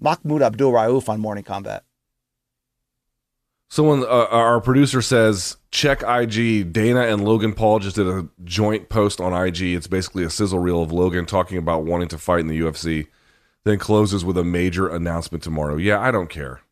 Mahmoud 0.00 0.42
Abdul 0.42 0.72
Rauf 0.72 1.08
on 1.08 1.20
Morning 1.20 1.44
Combat. 1.44 1.84
Someone, 3.70 4.02
uh, 4.02 4.26
our 4.30 4.60
producer 4.62 5.02
says, 5.02 5.58
check 5.70 6.02
IG. 6.02 6.72
Dana 6.72 7.00
and 7.02 7.22
Logan 7.22 7.52
Paul 7.52 7.80
just 7.80 7.96
did 7.96 8.06
a 8.06 8.26
joint 8.42 8.88
post 8.88 9.20
on 9.20 9.34
IG. 9.34 9.60
It's 9.62 9.86
basically 9.86 10.24
a 10.24 10.30
sizzle 10.30 10.58
reel 10.58 10.82
of 10.82 10.90
Logan 10.90 11.26
talking 11.26 11.58
about 11.58 11.84
wanting 11.84 12.08
to 12.08 12.18
fight 12.18 12.40
in 12.40 12.46
the 12.48 12.58
UFC, 12.58 13.08
then 13.64 13.78
closes 13.78 14.24
with 14.24 14.38
a 14.38 14.44
major 14.44 14.88
announcement 14.88 15.44
tomorrow. 15.44 15.76
Yeah, 15.76 16.00
I 16.00 16.10
don't 16.10 16.30
care. 16.30 16.62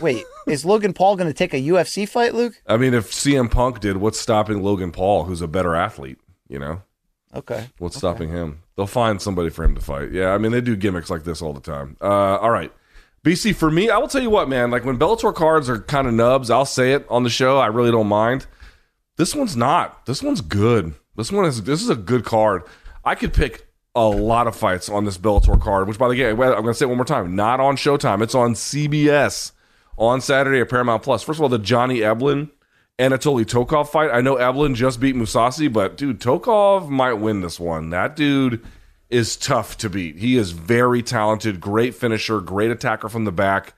Wait, 0.00 0.24
is 0.46 0.64
Logan 0.66 0.92
Paul 0.92 1.16
going 1.16 1.28
to 1.28 1.34
take 1.34 1.54
a 1.54 1.60
UFC 1.62 2.06
fight, 2.06 2.34
Luke? 2.34 2.60
I 2.66 2.76
mean, 2.76 2.92
if 2.92 3.10
CM 3.10 3.50
Punk 3.50 3.80
did, 3.80 3.96
what's 3.96 4.20
stopping 4.20 4.62
Logan 4.62 4.92
Paul, 4.92 5.24
who's 5.24 5.40
a 5.40 5.48
better 5.48 5.74
athlete? 5.74 6.18
You 6.46 6.58
know, 6.58 6.82
Okay. 7.34 7.68
what's 7.78 7.96
stopping 7.96 8.28
him? 8.28 8.61
They'll 8.76 8.86
find 8.86 9.20
somebody 9.20 9.50
for 9.50 9.64
him 9.64 9.74
to 9.74 9.80
fight. 9.80 10.12
Yeah, 10.12 10.32
I 10.32 10.38
mean, 10.38 10.52
they 10.52 10.60
do 10.60 10.76
gimmicks 10.76 11.10
like 11.10 11.24
this 11.24 11.42
all 11.42 11.52
the 11.52 11.60
time. 11.60 11.96
Uh, 12.00 12.38
all 12.38 12.50
right. 12.50 12.72
BC, 13.24 13.54
for 13.54 13.70
me, 13.70 13.88
I 13.90 13.98
will 13.98 14.08
tell 14.08 14.22
you 14.22 14.30
what, 14.30 14.48
man. 14.48 14.70
Like 14.70 14.84
when 14.84 14.98
Bellator 14.98 15.34
cards 15.34 15.68
are 15.70 15.78
kind 15.78 16.08
of 16.08 16.14
nubs, 16.14 16.50
I'll 16.50 16.64
say 16.64 16.92
it 16.92 17.06
on 17.08 17.22
the 17.22 17.30
show. 17.30 17.58
I 17.58 17.66
really 17.66 17.92
don't 17.92 18.08
mind. 18.08 18.46
This 19.16 19.34
one's 19.34 19.56
not. 19.56 20.06
This 20.06 20.22
one's 20.22 20.40
good. 20.40 20.94
This 21.16 21.30
one 21.30 21.44
is. 21.44 21.62
This 21.62 21.82
is 21.82 21.90
a 21.90 21.94
good 21.94 22.24
card. 22.24 22.62
I 23.04 23.14
could 23.14 23.32
pick 23.32 23.66
a 23.94 24.06
lot 24.06 24.46
of 24.46 24.56
fights 24.56 24.88
on 24.88 25.04
this 25.04 25.18
Bellator 25.18 25.60
card. 25.60 25.86
Which, 25.86 25.98
by 25.98 26.08
the 26.08 26.20
way, 26.20 26.30
I'm 26.30 26.36
going 26.36 26.64
to 26.64 26.74
say 26.74 26.86
it 26.86 26.88
one 26.88 26.96
more 26.96 27.04
time. 27.04 27.36
Not 27.36 27.60
on 27.60 27.76
Showtime. 27.76 28.22
It's 28.22 28.34
on 28.34 28.54
CBS 28.54 29.52
on 29.98 30.20
Saturday 30.20 30.60
at 30.60 30.70
Paramount 30.70 31.02
Plus. 31.02 31.22
First 31.22 31.38
of 31.38 31.42
all, 31.42 31.48
the 31.48 31.58
Johnny 31.58 31.98
Eblin 31.98 32.50
Anatoly 33.02 33.44
Tokov 33.44 33.88
fight. 33.88 34.10
I 34.12 34.20
know 34.20 34.36
Eblin 34.36 34.76
just 34.76 35.00
beat 35.00 35.16
Mousasi, 35.16 35.72
but 35.72 35.96
dude, 35.96 36.20
Tokov 36.20 36.88
might 36.88 37.14
win 37.14 37.40
this 37.40 37.58
one. 37.58 37.90
That 37.90 38.14
dude 38.14 38.64
is 39.10 39.36
tough 39.36 39.76
to 39.78 39.90
beat. 39.90 40.18
He 40.18 40.36
is 40.36 40.52
very 40.52 41.02
talented, 41.02 41.60
great 41.60 41.96
finisher, 41.96 42.40
great 42.40 42.70
attacker 42.70 43.08
from 43.08 43.24
the 43.24 43.32
back, 43.32 43.74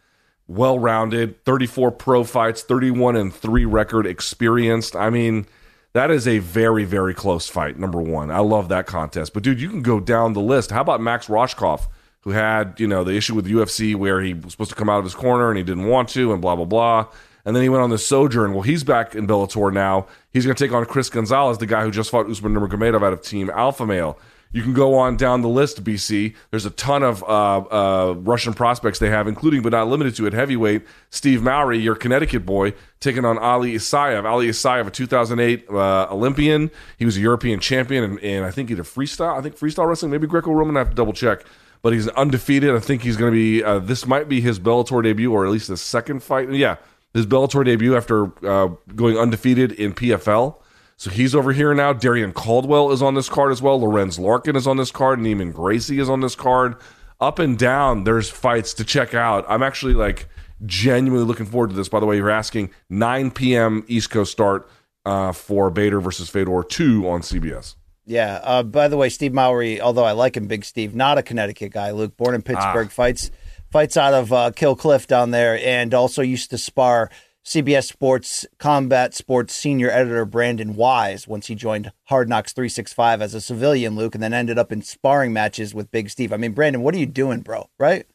well 0.46 0.78
rounded, 0.78 1.42
34 1.46 1.92
pro 1.92 2.22
fights, 2.22 2.62
31 2.62 3.16
and 3.16 3.34
3 3.34 3.64
record, 3.64 4.06
experienced. 4.06 4.94
I 4.94 5.08
mean, 5.08 5.46
that 5.94 6.10
is 6.10 6.28
a 6.28 6.40
very, 6.40 6.84
very 6.84 7.14
close 7.14 7.48
fight, 7.48 7.78
number 7.78 8.02
one. 8.02 8.30
I 8.30 8.40
love 8.40 8.68
that 8.68 8.86
contest. 8.86 9.32
But 9.32 9.42
dude, 9.42 9.58
you 9.58 9.70
can 9.70 9.80
go 9.80 10.00
down 10.00 10.34
the 10.34 10.40
list. 10.42 10.70
How 10.70 10.82
about 10.82 11.00
Max 11.00 11.28
Rohskopf, 11.28 11.86
who 12.20 12.30
had, 12.32 12.78
you 12.78 12.86
know, 12.86 13.04
the 13.04 13.16
issue 13.16 13.34
with 13.34 13.46
UFC 13.46 13.96
where 13.96 14.20
he 14.20 14.34
was 14.34 14.52
supposed 14.52 14.70
to 14.70 14.76
come 14.76 14.90
out 14.90 14.98
of 14.98 15.04
his 15.04 15.14
corner 15.14 15.48
and 15.48 15.56
he 15.56 15.64
didn't 15.64 15.86
want 15.86 16.10
to, 16.10 16.34
and 16.34 16.42
blah, 16.42 16.56
blah, 16.56 16.66
blah. 16.66 17.06
And 17.44 17.54
then 17.54 17.62
he 17.62 17.68
went 17.68 17.82
on 17.82 17.90
this 17.90 18.06
sojourn. 18.06 18.54
Well, 18.54 18.62
he's 18.62 18.84
back 18.84 19.14
in 19.14 19.26
Bellator 19.26 19.72
now. 19.72 20.06
He's 20.32 20.44
going 20.46 20.56
to 20.56 20.64
take 20.64 20.72
on 20.72 20.84
Chris 20.86 21.10
Gonzalez, 21.10 21.58
the 21.58 21.66
guy 21.66 21.82
who 21.82 21.90
just 21.90 22.10
fought 22.10 22.28
Usman 22.28 22.54
Nurmagomedov 22.54 23.04
out 23.04 23.12
of 23.12 23.22
Team 23.22 23.50
Alpha 23.50 23.86
Male. 23.86 24.18
You 24.54 24.62
can 24.62 24.72
go 24.72 24.94
on 24.94 25.16
down 25.16 25.42
the 25.42 25.48
list, 25.48 25.82
BC. 25.82 26.32
There's 26.52 26.64
a 26.64 26.70
ton 26.70 27.02
of 27.02 27.24
uh, 27.24 27.26
uh, 27.26 28.12
Russian 28.12 28.54
prospects 28.54 29.00
they 29.00 29.10
have, 29.10 29.26
including 29.26 29.62
but 29.62 29.72
not 29.72 29.88
limited 29.88 30.14
to 30.14 30.28
at 30.28 30.32
heavyweight. 30.32 30.82
Steve 31.10 31.42
Mowry, 31.42 31.76
your 31.76 31.96
Connecticut 31.96 32.46
boy, 32.46 32.72
taking 33.00 33.24
on 33.24 33.36
Ali 33.36 33.74
Isaev. 33.74 34.24
Ali 34.24 34.46
Isaev, 34.46 34.86
a 34.86 34.90
2008 34.92 35.68
uh, 35.68 36.06
Olympian. 36.08 36.70
He 36.96 37.04
was 37.04 37.16
a 37.16 37.20
European 37.20 37.58
champion, 37.58 38.04
and, 38.04 38.20
and 38.20 38.44
I 38.44 38.52
think 38.52 38.70
either 38.70 38.84
freestyle, 38.84 39.36
I 39.36 39.42
think 39.42 39.58
freestyle 39.58 39.88
wrestling, 39.88 40.12
maybe 40.12 40.28
Greco-Roman. 40.28 40.76
I 40.76 40.80
have 40.80 40.90
to 40.90 40.94
double 40.94 41.12
check. 41.12 41.44
But 41.82 41.92
he's 41.92 42.06
undefeated. 42.10 42.76
I 42.76 42.78
think 42.78 43.02
he's 43.02 43.16
going 43.16 43.32
to 43.32 43.36
be. 43.36 43.62
Uh, 43.62 43.80
this 43.80 44.06
might 44.06 44.28
be 44.28 44.40
his 44.40 44.60
Bellator 44.60 45.02
debut, 45.02 45.32
or 45.32 45.44
at 45.44 45.50
least 45.50 45.66
the 45.66 45.76
second 45.76 46.22
fight. 46.22 46.48
Yeah, 46.50 46.76
his 47.14 47.26
Bellator 47.26 47.64
debut 47.64 47.96
after 47.96 48.24
uh, 48.46 48.74
going 48.94 49.16
undefeated 49.16 49.72
in 49.72 49.94
PFL. 49.94 50.60
So 50.96 51.10
he's 51.10 51.34
over 51.34 51.52
here 51.52 51.72
now. 51.74 51.92
Darrion 51.92 52.32
Caldwell 52.34 52.92
is 52.92 53.02
on 53.02 53.14
this 53.14 53.28
card 53.28 53.52
as 53.52 53.62
well. 53.62 53.80
Lorenz 53.80 54.18
Larkin 54.18 54.56
is 54.56 54.66
on 54.66 54.76
this 54.76 54.90
card. 54.90 55.18
Neiman 55.18 55.52
Gracie 55.52 55.98
is 55.98 56.08
on 56.10 56.20
this 56.20 56.34
card. 56.34 56.76
Up 57.20 57.38
and 57.38 57.58
down, 57.58 58.04
there's 58.04 58.28
fights 58.28 58.74
to 58.74 58.84
check 58.84 59.14
out. 59.14 59.44
I'm 59.48 59.62
actually 59.62 59.94
like 59.94 60.28
genuinely 60.66 61.26
looking 61.26 61.46
forward 61.46 61.70
to 61.70 61.76
this. 61.76 61.88
By 61.88 62.00
the 62.00 62.06
way, 62.06 62.16
you're 62.16 62.30
asking 62.30 62.70
9 62.90 63.30
p.m. 63.30 63.84
East 63.86 64.10
Coast 64.10 64.32
start 64.32 64.68
uh, 65.04 65.32
for 65.32 65.70
Bader 65.70 66.00
versus 66.00 66.28
Fedor 66.28 66.64
2 66.68 67.08
on 67.08 67.22
CBS. 67.22 67.76
Yeah. 68.06 68.40
Uh, 68.42 68.62
by 68.62 68.88
the 68.88 68.96
way, 68.96 69.08
Steve 69.08 69.32
Mowry, 69.32 69.80
although 69.80 70.04
I 70.04 70.12
like 70.12 70.36
him, 70.36 70.46
Big 70.46 70.64
Steve, 70.64 70.94
not 70.94 71.18
a 71.18 71.22
Connecticut 71.22 71.72
guy. 71.72 71.90
Luke, 71.92 72.16
born 72.16 72.34
in 72.34 72.42
Pittsburgh, 72.42 72.90
fights 72.90 73.30
fights 73.74 73.96
out 73.96 74.14
of 74.14 74.32
uh, 74.32 74.52
Kill 74.52 74.76
Cliff 74.76 75.08
down 75.08 75.32
there, 75.32 75.58
and 75.58 75.92
also 75.92 76.22
used 76.22 76.48
to 76.50 76.56
spar 76.56 77.10
CBS 77.44 77.88
Sports 77.88 78.46
Combat 78.58 79.14
Sports 79.14 79.52
senior 79.52 79.90
editor 79.90 80.24
Brandon 80.24 80.76
Wise 80.76 81.26
once 81.26 81.48
he 81.48 81.56
joined 81.56 81.90
Hard 82.04 82.28
Knocks 82.28 82.52
365 82.52 83.20
as 83.20 83.34
a 83.34 83.40
civilian, 83.40 83.96
Luke, 83.96 84.14
and 84.14 84.22
then 84.22 84.32
ended 84.32 84.60
up 84.60 84.70
in 84.70 84.80
sparring 84.80 85.32
matches 85.32 85.74
with 85.74 85.90
Big 85.90 86.08
Steve. 86.08 86.32
I 86.32 86.36
mean, 86.36 86.52
Brandon, 86.52 86.82
what 86.82 86.94
are 86.94 86.98
you 86.98 87.06
doing, 87.06 87.40
bro? 87.40 87.68
Right? 87.76 88.06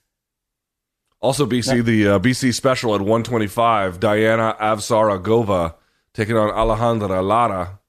Also, 1.20 1.46
BC, 1.46 1.84
the 1.84 2.08
uh, 2.08 2.20
BC 2.20 2.54
special 2.54 2.96
at 2.96 3.02
125, 3.02 4.00
Diana 4.00 4.56
Avsaragova 4.62 5.76
taking 6.14 6.38
on 6.38 6.52
Alejandra 6.52 7.22
Lara 7.22 7.80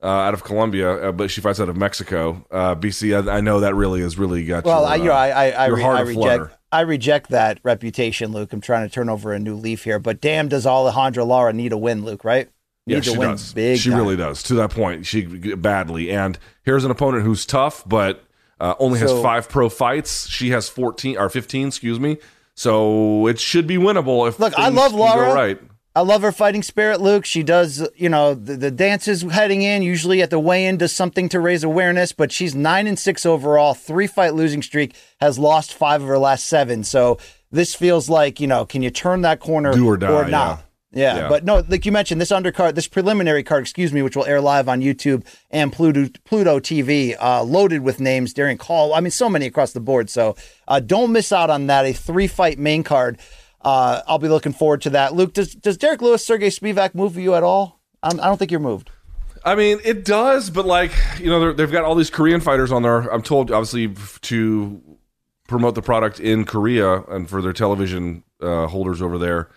uh, 0.00 0.06
out 0.06 0.32
of 0.34 0.44
Colombia, 0.44 1.08
uh, 1.08 1.10
but 1.10 1.32
she 1.32 1.40
fights 1.40 1.58
out 1.58 1.68
of 1.68 1.76
Mexico. 1.76 2.46
Uh, 2.52 2.76
BC, 2.76 3.28
I, 3.28 3.38
I 3.38 3.40
know 3.40 3.58
that 3.58 3.74
really 3.74 4.02
has 4.02 4.16
really 4.16 4.44
got 4.44 4.62
Well, 4.64 4.82
your, 4.82 4.88
I, 4.88 4.94
you 4.94 5.04
know, 5.04 5.10
uh, 5.10 5.16
I, 5.16 5.28
I, 5.28 5.50
I, 5.50 5.66
your 5.66 5.78
heart 5.78 5.96
I 5.96 6.00
reject. 6.02 6.55
I 6.72 6.80
reject 6.80 7.30
that 7.30 7.60
reputation, 7.62 8.32
Luke. 8.32 8.52
I'm 8.52 8.60
trying 8.60 8.86
to 8.88 8.92
turn 8.92 9.08
over 9.08 9.32
a 9.32 9.38
new 9.38 9.54
leaf 9.54 9.84
here, 9.84 9.98
but 9.98 10.20
damn, 10.20 10.48
does 10.48 10.66
Alejandra 10.66 11.26
Lara 11.26 11.52
need 11.52 11.72
a 11.72 11.78
win, 11.78 12.04
Luke? 12.04 12.24
Right? 12.24 12.48
Yeah, 12.86 12.96
Need 12.96 13.04
to 13.04 13.10
she 13.10 13.18
win 13.18 13.30
does. 13.30 13.52
big. 13.52 13.78
she 13.78 13.90
time. 13.90 13.98
really 13.98 14.16
does. 14.16 14.42
To 14.44 14.54
that 14.54 14.70
point, 14.70 15.06
she 15.06 15.22
badly. 15.56 16.10
And 16.10 16.38
here's 16.64 16.84
an 16.84 16.90
opponent 16.90 17.24
who's 17.24 17.44
tough, 17.46 17.82
but 17.86 18.24
uh, 18.60 18.74
only 18.78 19.00
has 19.00 19.10
So- 19.10 19.22
five 19.22 19.48
pro 19.48 19.68
fights. 19.68 20.28
She 20.28 20.50
has 20.50 20.68
14 20.68 21.16
or 21.18 21.28
15, 21.28 21.68
excuse 21.68 21.98
me. 21.98 22.18
So 22.54 23.26
it 23.26 23.38
should 23.40 23.66
be 23.66 23.76
winnable 23.76 24.26
if 24.28 24.38
Look, 24.40 24.54
I 24.58 24.68
love 24.68 24.92
Laura. 24.94 25.34
Right. 25.34 25.60
I 25.96 26.00
love 26.00 26.20
her 26.20 26.30
fighting 26.30 26.62
spirit, 26.62 27.00
Luke. 27.00 27.24
She 27.24 27.42
does, 27.42 27.88
you 27.96 28.10
know, 28.10 28.34
the, 28.34 28.54
the 28.54 28.70
dances 28.70 29.22
heading 29.22 29.62
in, 29.62 29.80
usually 29.80 30.20
at 30.20 30.28
the 30.28 30.38
weigh-in, 30.38 30.76
does 30.76 30.92
something 30.92 31.26
to 31.30 31.40
raise 31.40 31.64
awareness. 31.64 32.12
But 32.12 32.30
she's 32.30 32.54
nine 32.54 32.86
and 32.86 32.98
six 32.98 33.24
overall, 33.24 33.72
three 33.72 34.06
fight 34.06 34.34
losing 34.34 34.60
streak, 34.60 34.94
has 35.22 35.38
lost 35.38 35.72
five 35.72 36.02
of 36.02 36.08
her 36.08 36.18
last 36.18 36.44
seven. 36.44 36.84
So 36.84 37.16
this 37.50 37.74
feels 37.74 38.10
like, 38.10 38.40
you 38.40 38.46
know, 38.46 38.66
can 38.66 38.82
you 38.82 38.90
turn 38.90 39.22
that 39.22 39.40
corner 39.40 39.72
Do 39.72 39.88
or 39.88 39.96
die, 39.96 40.28
not? 40.28 40.64
Yeah. 40.92 41.16
Yeah. 41.16 41.28
but 41.30 41.46
no, 41.46 41.64
like 41.66 41.86
you 41.86 41.92
mentioned, 41.92 42.20
this 42.20 42.30
undercard, 42.30 42.74
this 42.74 42.88
preliminary 42.88 43.42
card, 43.42 43.62
excuse 43.62 43.90
me, 43.90 44.02
which 44.02 44.16
will 44.16 44.26
air 44.26 44.42
live 44.42 44.68
on 44.68 44.82
YouTube 44.82 45.26
and 45.50 45.72
Pluto 45.72 46.10
Pluto 46.24 46.60
TV, 46.60 47.16
uh, 47.18 47.42
loaded 47.42 47.80
with 47.80 48.00
names. 48.00 48.34
Darian 48.34 48.58
Call, 48.58 48.92
I 48.92 49.00
mean, 49.00 49.10
so 49.10 49.30
many 49.30 49.46
across 49.46 49.72
the 49.72 49.80
board. 49.80 50.10
So 50.10 50.36
uh, 50.68 50.80
don't 50.80 51.10
miss 51.12 51.32
out 51.32 51.48
on 51.48 51.68
that. 51.68 51.86
A 51.86 51.94
three 51.94 52.26
fight 52.26 52.58
main 52.58 52.82
card. 52.82 53.18
Uh, 53.60 54.02
I'll 54.06 54.18
be 54.18 54.28
looking 54.28 54.52
forward 54.52 54.82
to 54.82 54.90
that. 54.90 55.14
Luke, 55.14 55.32
does 55.32 55.54
does 55.54 55.76
Derrick 55.76 56.02
Lewis, 56.02 56.24
Sergey 56.24 56.48
Spivak 56.48 56.94
move 56.94 57.16
you 57.16 57.34
at 57.34 57.42
all? 57.42 57.80
I'm, 58.02 58.20
I 58.20 58.26
don't 58.26 58.36
think 58.36 58.50
you're 58.50 58.60
moved. 58.60 58.90
I 59.44 59.54
mean, 59.54 59.78
it 59.84 60.04
does, 60.04 60.50
but 60.50 60.66
like 60.66 60.92
you 61.20 61.30
know, 61.30 61.52
they've 61.52 61.70
got 61.70 61.84
all 61.84 61.94
these 61.94 62.10
Korean 62.10 62.40
fighters 62.40 62.72
on 62.72 62.82
there. 62.82 63.02
I'm 63.12 63.22
told, 63.22 63.50
obviously, 63.50 63.94
to 64.22 64.82
promote 65.46 65.76
the 65.76 65.82
product 65.82 66.18
in 66.18 66.44
Korea 66.44 67.02
and 67.02 67.28
for 67.30 67.40
their 67.40 67.52
television 67.52 68.24
uh, 68.40 68.66
holders 68.66 69.00
over 69.00 69.18
there, 69.18 69.48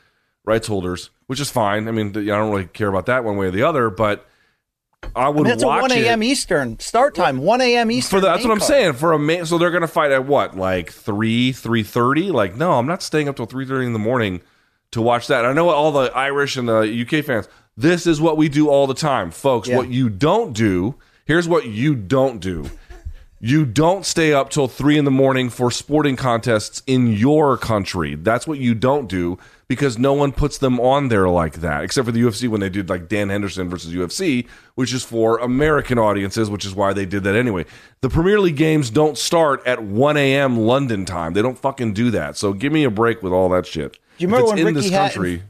rights 0.45 0.67
holders, 0.67 1.09
which 1.25 1.39
is 1.39 1.49
fine. 1.49 1.87
I 1.87 1.91
mean, 1.91 2.09
I 2.09 2.21
don't 2.21 2.51
really 2.51 2.67
care 2.67 2.87
about 2.87 3.07
that 3.07 3.23
one 3.23 3.37
way 3.37 3.47
or 3.47 3.51
the 3.51 3.63
other, 3.63 3.89
but 3.89 4.28
I 5.15 5.29
would 5.29 5.47
That's 5.47 5.63
a 5.63 5.67
1 5.67 5.91
a.m. 5.91 6.23
Eastern 6.23 6.79
start 6.79 7.15
time. 7.15 7.39
1 7.39 7.61
a.m. 7.61 7.91
Eastern. 7.91 8.19
for 8.19 8.21
the, 8.21 8.27
that's 8.27 8.43
what 8.43 8.51
I'm 8.51 8.59
card. 8.59 8.67
saying. 8.67 8.93
For 8.93 9.13
a 9.13 9.19
man, 9.19 9.45
so 9.45 9.57
they're 9.57 9.71
going 9.71 9.81
to 9.81 9.87
fight 9.87 10.11
at 10.11 10.25
what, 10.25 10.55
like 10.55 10.91
three, 10.91 11.51
three 11.51 11.83
thirty? 11.83 12.31
Like, 12.31 12.55
no, 12.55 12.73
I'm 12.73 12.87
not 12.87 13.01
staying 13.01 13.27
up 13.27 13.35
till 13.35 13.45
three 13.45 13.65
thirty 13.65 13.85
in 13.85 13.93
the 13.93 13.99
morning 13.99 14.41
to 14.91 15.01
watch 15.01 15.27
that. 15.27 15.45
I 15.45 15.53
know 15.53 15.69
all 15.69 15.91
the 15.91 16.11
Irish 16.15 16.57
and 16.57 16.67
the 16.67 16.81
UK 16.81 17.25
fans. 17.25 17.47
This 17.75 18.05
is 18.05 18.19
what 18.19 18.37
we 18.37 18.49
do 18.49 18.69
all 18.69 18.87
the 18.87 18.93
time, 18.93 19.31
folks. 19.31 19.67
Yeah. 19.67 19.77
What 19.77 19.89
you 19.89 20.09
don't 20.09 20.53
do. 20.53 20.95
Here's 21.25 21.47
what 21.47 21.67
you 21.67 21.95
don't 21.95 22.39
do. 22.39 22.69
You 23.39 23.65
don't 23.65 24.05
stay 24.05 24.33
up 24.33 24.49
till 24.49 24.67
three 24.67 24.97
in 24.97 25.05
the 25.05 25.11
morning 25.11 25.49
for 25.49 25.71
sporting 25.71 26.17
contests 26.17 26.83
in 26.87 27.07
your 27.07 27.57
country. 27.57 28.15
That's 28.15 28.45
what 28.45 28.59
you 28.59 28.75
don't 28.75 29.07
do 29.07 29.37
because 29.69 29.97
no 29.97 30.11
one 30.13 30.31
puts 30.33 30.57
them 30.57 30.79
on 30.79 31.07
there 31.07 31.29
like 31.29 31.61
that, 31.61 31.83
except 31.83 32.05
for 32.05 32.11
the 32.11 32.19
UFC 32.21 32.49
when 32.49 32.59
they 32.59 32.69
did 32.69 32.89
like 32.89 33.07
Dan 33.07 33.29
Henderson 33.29 33.69
versus 33.69 33.93
UFC, 33.93 34.45
which 34.75 34.91
is 34.93 35.03
for 35.05 35.37
American 35.37 35.97
audiences, 35.97 36.49
which 36.49 36.65
is 36.65 36.75
why 36.75 36.91
they 36.91 37.05
did 37.05 37.23
that 37.23 37.35
anyway. 37.35 37.65
The 38.01 38.09
Premier 38.09 38.39
League 38.41 38.57
games 38.57 38.89
don't 38.89 39.17
start 39.17 39.65
at 39.65 39.81
1 39.83 40.17
a.m. 40.17 40.57
London 40.57 41.05
time. 41.05 41.33
They 41.33 41.41
don't 41.43 41.57
fucking 41.57 41.93
do 41.93 42.09
that. 42.11 42.35
So 42.35 42.51
give 42.51 42.73
me 42.73 42.83
a 42.83 42.89
break 42.89 43.21
with 43.23 43.31
all 43.31 43.47
that 43.49 43.65
shit. 43.67 43.93
Do 43.93 43.99
you 44.17 44.27
remember 44.27 44.47
when 44.47 44.57
in 44.59 44.65
Ricky 44.65 44.75
this 44.81 44.89
Hatton- 44.89 45.09
country? 45.11 45.43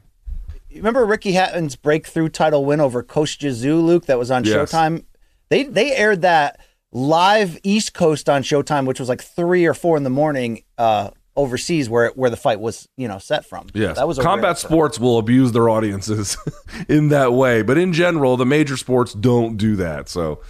You 0.68 0.76
remember 0.76 1.04
Ricky 1.04 1.32
Hatton's 1.32 1.74
breakthrough 1.74 2.28
title 2.28 2.64
win 2.64 2.78
over 2.78 3.02
Kostya 3.02 3.50
Tszyu, 3.50 3.82
Luke, 3.82 4.06
that 4.06 4.18
was 4.20 4.30
on 4.30 4.44
Yes. 4.44 4.70
Showtime? 4.70 5.04
They 5.48 5.64
they 5.64 5.96
aired 5.96 6.22
that 6.22 6.60
live 6.92 7.58
East 7.64 7.94
Coast 7.94 8.28
on 8.28 8.42
Showtime, 8.42 8.86
which 8.86 9.00
was 9.00 9.08
like 9.08 9.20
three 9.22 9.64
or 9.66 9.74
four 9.74 9.96
in 9.96 10.04
the 10.04 10.10
morning 10.10 10.62
uh, 10.78 11.10
overseas, 11.36 11.88
where 11.88 12.10
where 12.10 12.30
the 12.30 12.36
fight 12.36 12.60
was 12.60 12.88
you 12.96 13.08
know 13.08 13.18
set 13.18 13.44
from. 13.44 13.68
Yes, 13.74 13.96
that 13.96 14.06
was 14.08 14.18
a 14.18 14.22
combat 14.22 14.58
sports 14.58 14.98
will 14.98 15.18
abuse 15.18 15.52
their 15.52 15.68
audiences 15.68 16.36
in 16.88 17.08
that 17.10 17.32
way, 17.32 17.62
but 17.62 17.78
in 17.78 17.92
general, 17.92 18.36
the 18.36 18.46
major 18.46 18.76
sports 18.76 19.12
don't 19.14 19.56
do 19.56 19.76
that. 19.76 20.08
So, 20.08 20.40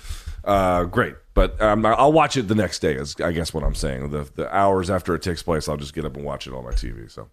uh, 0.45 0.85
great. 0.85 1.15
But 1.33 1.61
um, 1.63 1.87
I'll 1.87 2.13
watch 2.13 2.37
it 2.37 2.49
the 2.49 2.55
next 2.55 2.81
day. 2.81 2.95
Is 2.97 3.15
I 3.23 3.33
guess 3.33 3.55
what 3.55 3.63
I'm 3.65 3.75
saying. 3.75 4.11
The 4.11 4.29
the 4.35 4.55
hours 4.55 4.91
after 4.91 5.15
it 5.15 5.23
takes 5.23 5.43
place, 5.43 5.69
I'll 5.69 5.77
just 5.77 5.95
get 5.95 6.05
up 6.05 6.17
and 6.17 6.25
watch 6.25 6.47
it 6.47 6.53
on 6.53 6.65
my 6.65 6.73
TV. 6.73 7.11
So, 7.11 7.29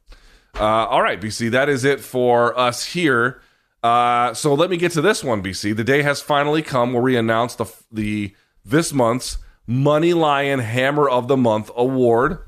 Uh, 0.55 0.63
all 0.85 1.01
right, 1.01 1.19
BC, 1.19 1.51
that 1.51 1.67
is 1.67 1.83
it 1.83 1.99
for 1.99 2.57
us 2.57 2.85
here. 2.85 3.41
Uh, 3.83 4.33
so 4.33 4.53
let 4.53 4.69
me 4.69 4.77
get 4.77 4.91
to 4.93 5.01
this 5.01 5.23
one, 5.23 5.41
BC. 5.43 5.75
The 5.75 5.83
day 5.83 6.01
has 6.01 6.21
finally 6.21 6.61
come 6.61 6.93
where 6.93 7.01
we 7.01 7.15
announce 7.17 7.55
the 7.55 7.65
the 7.91 8.35
this 8.63 8.93
month's 8.93 9.37
Money 9.65 10.13
Lion 10.13 10.59
Hammer 10.59 11.09
of 11.09 11.27
the 11.27 11.37
Month 11.37 11.69
award. 11.75 12.39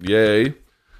Yay! 0.00 0.54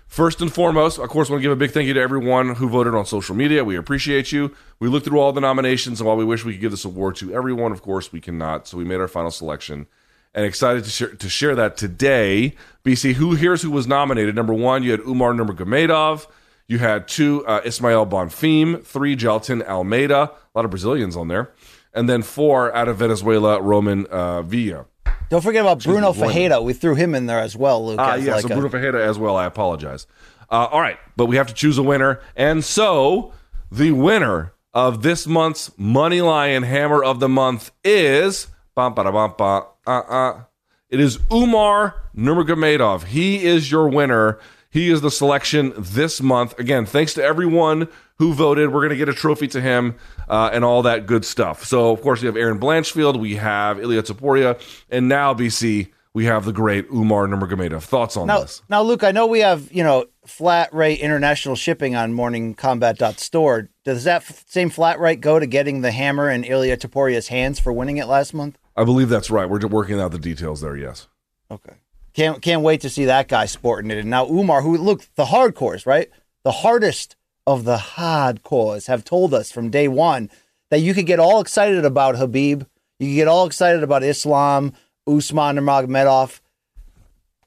First 0.06 0.40
and 0.40 0.52
foremost, 0.52 0.98
of 0.98 1.08
course, 1.08 1.28
I 1.28 1.32
want 1.32 1.42
to 1.42 1.48
give 1.48 1.52
a 1.52 1.56
big 1.56 1.72
thank 1.72 1.88
you 1.88 1.94
to 1.94 2.00
everyone 2.00 2.54
who 2.54 2.68
voted 2.68 2.94
on 2.94 3.04
social 3.06 3.34
media. 3.34 3.64
We 3.64 3.76
appreciate 3.76 4.30
you. 4.32 4.54
We 4.78 4.88
looked 4.88 5.04
through 5.04 5.18
all 5.18 5.32
the 5.32 5.40
nominations, 5.40 6.00
and 6.00 6.06
while 6.06 6.16
we 6.16 6.24
wish 6.24 6.44
we 6.44 6.52
could 6.52 6.60
give 6.60 6.70
this 6.70 6.84
award 6.84 7.16
to 7.16 7.34
everyone, 7.34 7.72
of 7.72 7.82
course, 7.82 8.12
we 8.12 8.20
cannot. 8.20 8.68
So 8.68 8.78
we 8.78 8.84
made 8.84 9.00
our 9.00 9.08
final 9.08 9.30
selection 9.30 9.86
and 10.32 10.44
excited 10.44 10.84
to 10.84 10.90
share, 10.90 11.08
to 11.08 11.28
share 11.28 11.54
that 11.56 11.76
today. 11.76 12.54
BC, 12.84 13.14
who 13.14 13.34
here's 13.34 13.62
who 13.62 13.70
was 13.70 13.86
nominated? 13.86 14.34
Number 14.34 14.54
one, 14.54 14.82
you 14.82 14.92
had 14.92 15.00
Umar 15.00 15.32
Nurmagomedov. 15.32 16.26
You 16.68 16.78
had 16.78 17.08
two, 17.08 17.44
uh, 17.46 17.62
Ismael 17.64 18.06
Bonfim. 18.06 18.84
Three, 18.84 19.16
Jailton 19.16 19.66
Almeida. 19.66 20.30
A 20.32 20.50
lot 20.54 20.64
of 20.64 20.70
Brazilians 20.70 21.16
on 21.16 21.28
there. 21.28 21.52
And 21.92 22.08
then 22.08 22.22
four, 22.22 22.74
out 22.74 22.88
of 22.88 22.98
Venezuela, 22.98 23.60
Roman 23.60 24.06
uh, 24.06 24.42
Villa. 24.42 24.86
Don't 25.28 25.42
forget 25.42 25.62
about 25.62 25.82
Bruno 25.82 26.12
Fajeda. 26.12 26.62
We 26.62 26.72
threw 26.72 26.94
him 26.94 27.14
in 27.14 27.26
there 27.26 27.40
as 27.40 27.56
well, 27.56 27.84
Luke. 27.84 27.98
Ah, 27.98 28.12
as 28.12 28.24
yeah, 28.24 28.34
like 28.34 28.42
so 28.42 28.48
a- 28.48 28.54
Bruno 28.54 28.68
Ferreira 28.68 29.06
as 29.08 29.18
well. 29.18 29.36
I 29.36 29.44
apologize. 29.46 30.06
Uh, 30.50 30.68
all 30.70 30.80
right, 30.80 30.98
but 31.16 31.26
we 31.26 31.36
have 31.36 31.48
to 31.48 31.54
choose 31.54 31.76
a 31.78 31.82
winner. 31.82 32.20
And 32.36 32.64
so 32.64 33.32
the 33.70 33.90
winner 33.92 34.52
of 34.72 35.02
this 35.02 35.26
month's 35.26 35.72
Money 35.76 36.20
Lion 36.20 36.62
Hammer 36.62 37.02
of 37.02 37.18
the 37.20 37.28
Month 37.28 37.72
is. 37.82 38.46
Bum, 38.74 38.94
ba, 38.94 39.04
da, 39.04 39.10
bum, 39.10 39.34
ba, 39.36 39.66
uh, 39.86 39.90
uh. 39.90 40.40
It 40.88 41.00
is 41.00 41.18
Umar 41.32 41.96
Nurmagomedov. 42.16 43.04
He 43.04 43.44
is 43.44 43.70
your 43.70 43.88
winner. 43.88 44.38
He 44.70 44.90
is 44.90 45.00
the 45.00 45.10
selection 45.10 45.72
this 45.76 46.20
month. 46.20 46.58
Again, 46.58 46.86
thanks 46.86 47.14
to 47.14 47.22
everyone 47.22 47.88
who 48.18 48.32
voted. 48.34 48.72
We're 48.72 48.80
going 48.80 48.90
to 48.90 48.96
get 48.96 49.08
a 49.08 49.14
trophy 49.14 49.46
to 49.48 49.60
him 49.60 49.96
uh, 50.28 50.50
and 50.52 50.64
all 50.64 50.82
that 50.82 51.06
good 51.06 51.24
stuff. 51.24 51.64
So, 51.64 51.90
of 51.92 52.02
course, 52.02 52.20
we 52.20 52.26
have 52.26 52.36
Erin 52.36 52.58
Blanchfield, 52.58 53.18
we 53.18 53.36
have 53.36 53.78
Ilia 53.78 54.02
Topuria, 54.02 54.60
and 54.90 55.08
now, 55.08 55.34
BC, 55.34 55.92
we 56.14 56.24
have 56.24 56.44
the 56.46 56.52
great 56.52 56.86
Umar 56.90 57.26
Nurmagomedov. 57.26 57.82
Thoughts 57.82 58.16
on 58.16 58.26
Now, 58.26 58.40
this? 58.40 58.62
now, 58.70 58.82
Luke, 58.82 59.04
I 59.04 59.10
know 59.12 59.26
we 59.26 59.40
have 59.40 59.70
you 59.70 59.82
know 59.84 60.06
flat 60.26 60.72
rate 60.74 60.98
international 61.00 61.56
shipping 61.56 61.94
on 61.94 62.14
morningcombat.store. 62.14 63.68
Does 63.84 64.04
that 64.04 64.22
f- 64.22 64.44
same 64.48 64.70
flat 64.70 64.98
rate 64.98 65.20
go 65.20 65.38
to 65.38 65.46
getting 65.46 65.82
the 65.82 65.90
hammer 65.92 66.30
in 66.30 66.44
Ilia 66.44 66.76
Topuria's 66.76 67.28
hands 67.28 67.58
for 67.58 67.72
winning 67.72 67.98
it 67.98 68.06
last 68.06 68.34
month? 68.34 68.58
I 68.76 68.84
believe 68.84 69.08
that's 69.08 69.30
right. 69.30 69.48
We're 69.48 69.58
just 69.58 69.72
working 69.72 70.00
out 70.00 70.10
the 70.12 70.18
details 70.18 70.60
there. 70.60 70.76
Yes. 70.76 71.08
Okay. 71.50 71.74
Can't 72.16 72.40
can't 72.40 72.62
wait 72.62 72.80
to 72.80 72.88
see 72.88 73.04
that 73.04 73.28
guy 73.28 73.44
sporting 73.44 73.90
it. 73.90 73.98
And 73.98 74.08
now 74.08 74.26
Umar, 74.26 74.62
who 74.62 74.78
look 74.78 75.06
the 75.16 75.26
hardcores, 75.26 75.84
right? 75.84 76.08
The 76.44 76.50
hardest 76.50 77.14
of 77.46 77.64
the 77.64 77.76
hardcores 77.76 78.86
have 78.86 79.04
told 79.04 79.34
us 79.34 79.52
from 79.52 79.68
day 79.68 79.86
one 79.86 80.30
that 80.70 80.78
you 80.78 80.94
could 80.94 81.04
get 81.04 81.20
all 81.20 81.42
excited 81.42 81.84
about 81.84 82.16
Habib, 82.16 82.64
you 82.98 83.08
could 83.08 83.14
get 83.16 83.28
all 83.28 83.46
excited 83.46 83.82
about 83.82 84.02
Islam, 84.02 84.72
Usman 85.06 85.56
Nurmagomedov, 85.56 86.40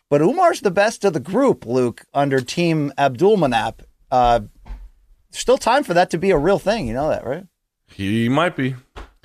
but 0.07 0.21
Umar's 0.21 0.61
the 0.61 0.69
best 0.69 1.03
of 1.03 1.13
the 1.13 1.19
group. 1.19 1.65
Luke 1.65 2.05
under 2.13 2.39
Team 2.39 2.93
Abdul 2.95 3.37
Manap. 3.37 3.79
Uh, 4.11 4.41
still 5.31 5.57
time 5.57 5.83
for 5.83 5.95
that 5.95 6.11
to 6.11 6.19
be 6.19 6.29
a 6.29 6.37
real 6.37 6.59
thing. 6.59 6.87
You 6.87 6.93
know 6.93 7.09
that, 7.09 7.25
right? 7.25 7.47
He 7.87 8.29
might 8.29 8.55
be. 8.55 8.75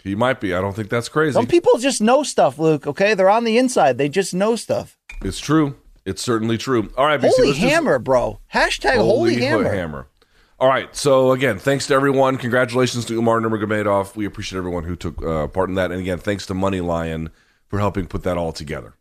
He 0.03 0.15
might 0.15 0.41
be. 0.41 0.55
I 0.55 0.62
don't 0.62 0.75
think 0.75 0.89
that's 0.89 1.11
crazy. 1.11 1.35
Some 1.35 1.47
people 1.47 1.79
just 1.79 2.01
know 2.01 2.23
stuff, 2.23 2.59
Luke. 2.59 2.87
Okay, 2.87 3.12
they're 3.12 3.29
on 3.29 3.45
the 3.45 3.59
inside. 3.59 3.99
They 3.99 4.09
just 4.09 4.33
know 4.33 4.57
stuff. 4.57 4.99
It's 5.25 5.41
true. 5.41 5.77
It's 6.05 6.23
certainly 6.23 6.59
true. 6.59 6.91
All 6.97 7.07
right, 7.07 7.21
BC, 7.21 7.31
Holy 7.37 7.49
let's 7.49 7.59
just- 7.59 7.71
hammer, 7.73 7.99
bro! 7.99 8.41
Hashtag 8.53 8.97
holy, 8.97 9.37
hammer. 9.37 10.07
All 10.61 10.69
right. 10.69 10.95
So 10.95 11.33
again, 11.33 11.59
thanks 11.59 11.87
to 11.89 11.95
everyone. 11.95 12.37
Congratulations 12.37 13.05
to 13.07 13.15
Umar 13.19 13.41
Nurmagomedov. 13.41 14.15
We 14.15 14.25
appreciate 14.25 14.59
everyone 14.59 14.85
who 14.85 14.95
took 14.97 15.23
uh, 15.25 15.49
part 15.49 15.69
in 15.69 15.75
that. 15.75 15.91
And 15.91 16.01
again, 16.01 16.19
thanks 16.19 16.47
to 16.47 16.55
Money 16.55 16.81
Lion 16.81 17.31
for 17.67 17.79
helping 17.81 18.07
put 18.07 18.23
that 18.23 18.39
all 18.39 18.53
together. 18.53 18.95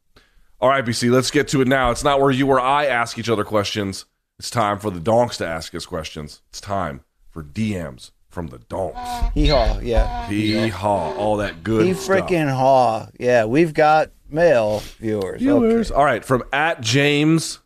All 0.60 0.70
right, 0.70 0.84
BC, 0.84 1.12
let's 1.12 1.30
get 1.30 1.48
to 1.50 1.62
it 1.62 1.68
now. 1.68 1.92
It's 1.92 2.04
not 2.04 2.20
where 2.20 2.32
you 2.32 2.48
or 2.48 2.60
I 2.60 2.86
ask 2.86 3.20
each 3.20 3.30
other 3.30 3.44
questions. 3.44 4.06
It's 4.40 4.50
time 4.50 4.80
for 4.80 4.90
the 4.90 5.00
donks 5.00 5.38
to 5.38 5.48
ask 5.48 5.76
us 5.76 5.86
questions. 5.86 6.42
It's 6.50 6.60
time 6.60 7.02
for 7.30 7.44
DMs 7.44 8.12
from 8.30 8.48
the 8.48 8.58
donks. 8.58 9.00
Hee 9.36 9.48
haw, 9.48 9.78
yeah. 9.80 10.28
Hee 10.28 10.70
haw, 10.70 11.14
all 11.16 11.38
that 11.38 11.64
good 11.64 11.86
He 11.86 11.92
freaking 11.92 12.50
haw. 12.52 13.08
Yeah, 13.20 13.46
we've 13.46 13.74
got 13.74 14.10
male 14.34 14.80
viewers. 15.00 15.40
viewers. 15.40 15.92
All 15.92 16.04
right, 16.04 16.26
from 16.26 16.44
at 16.52 16.82
James 16.82 17.60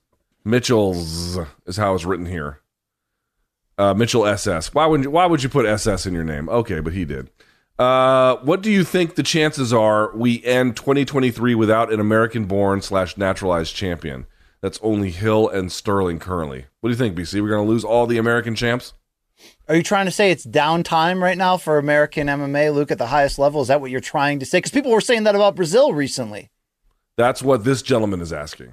Mitchell's 0.43 1.37
is 1.65 1.77
how 1.77 1.93
it's 1.93 2.05
written 2.05 2.25
here. 2.25 2.59
Uh, 3.77 3.93
Mitchell 3.93 4.25
SS. 4.25 4.73
Why 4.73 4.85
would 4.85 5.03
you, 5.03 5.11
why 5.11 5.25
would 5.25 5.43
you 5.43 5.49
put 5.49 5.65
SS 5.65 6.05
in 6.05 6.13
your 6.13 6.23
name? 6.23 6.49
Okay, 6.49 6.79
but 6.79 6.93
he 6.93 7.05
did. 7.05 7.29
Uh, 7.77 8.37
what 8.37 8.61
do 8.61 8.71
you 8.71 8.83
think 8.83 9.15
the 9.15 9.23
chances 9.23 9.71
are 9.71 10.15
we 10.15 10.43
end 10.43 10.75
2023 10.75 11.53
without 11.53 11.93
an 11.93 11.99
American-born 11.99 12.81
slash 12.81 13.17
naturalized 13.17 13.75
champion? 13.75 14.25
That's 14.61 14.79
only 14.81 15.11
Hill 15.11 15.47
and 15.47 15.71
Sterling 15.71 16.17
currently. 16.17 16.65
What 16.79 16.89
do 16.89 16.91
you 16.91 16.97
think, 16.97 17.15
BC? 17.15 17.39
We're 17.41 17.49
going 17.49 17.65
to 17.65 17.71
lose 17.71 17.83
all 17.83 18.07
the 18.07 18.17
American 18.17 18.55
champs? 18.55 18.93
Are 19.67 19.75
you 19.75 19.83
trying 19.83 20.05
to 20.05 20.11
say 20.11 20.31
it's 20.31 20.45
downtime 20.45 21.21
right 21.21 21.37
now 21.37 21.57
for 21.57 21.77
American 21.77 22.27
MMA, 22.27 22.73
Luke, 22.73 22.89
at 22.89 22.97
the 22.97 23.07
highest 23.07 23.37
level? 23.37 23.61
Is 23.61 23.67
that 23.67 23.81
what 23.81 23.91
you're 23.91 23.99
trying 23.99 24.39
to 24.39 24.45
say? 24.45 24.57
Because 24.57 24.71
people 24.71 24.91
were 24.91 25.01
saying 25.01 25.25
that 25.25 25.35
about 25.35 25.55
Brazil 25.55 25.93
recently. 25.93 26.49
That's 27.17 27.41
what 27.41 27.63
this 27.63 27.81
gentleman 27.81 28.21
is 28.21 28.31
asking. 28.31 28.71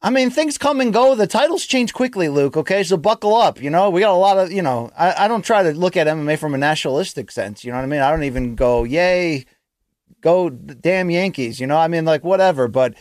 I 0.00 0.10
mean, 0.10 0.30
things 0.30 0.58
come 0.58 0.80
and 0.80 0.92
go. 0.92 1.14
The 1.14 1.26
titles 1.28 1.64
change 1.64 1.92
quickly, 1.92 2.28
Luke. 2.28 2.56
Okay, 2.56 2.82
so 2.82 2.96
buckle 2.96 3.36
up. 3.36 3.60
You 3.60 3.70
know, 3.70 3.90
we 3.90 4.00
got 4.00 4.12
a 4.12 4.16
lot 4.16 4.38
of. 4.38 4.50
You 4.50 4.62
know, 4.62 4.90
I, 4.96 5.24
I 5.24 5.28
don't 5.28 5.44
try 5.44 5.62
to 5.62 5.72
look 5.72 5.96
at 5.96 6.06
MMA 6.06 6.38
from 6.38 6.54
a 6.54 6.58
nationalistic 6.58 7.30
sense. 7.30 7.64
You 7.64 7.70
know 7.70 7.78
what 7.78 7.84
I 7.84 7.88
mean? 7.88 8.00
I 8.00 8.10
don't 8.10 8.24
even 8.24 8.56
go, 8.56 8.82
"Yay, 8.82 9.44
go 10.20 10.50
damn 10.50 11.10
Yankees." 11.10 11.60
You 11.60 11.68
know, 11.68 11.76
I 11.76 11.86
mean, 11.86 12.04
like 12.04 12.24
whatever. 12.24 12.66
But 12.66 12.94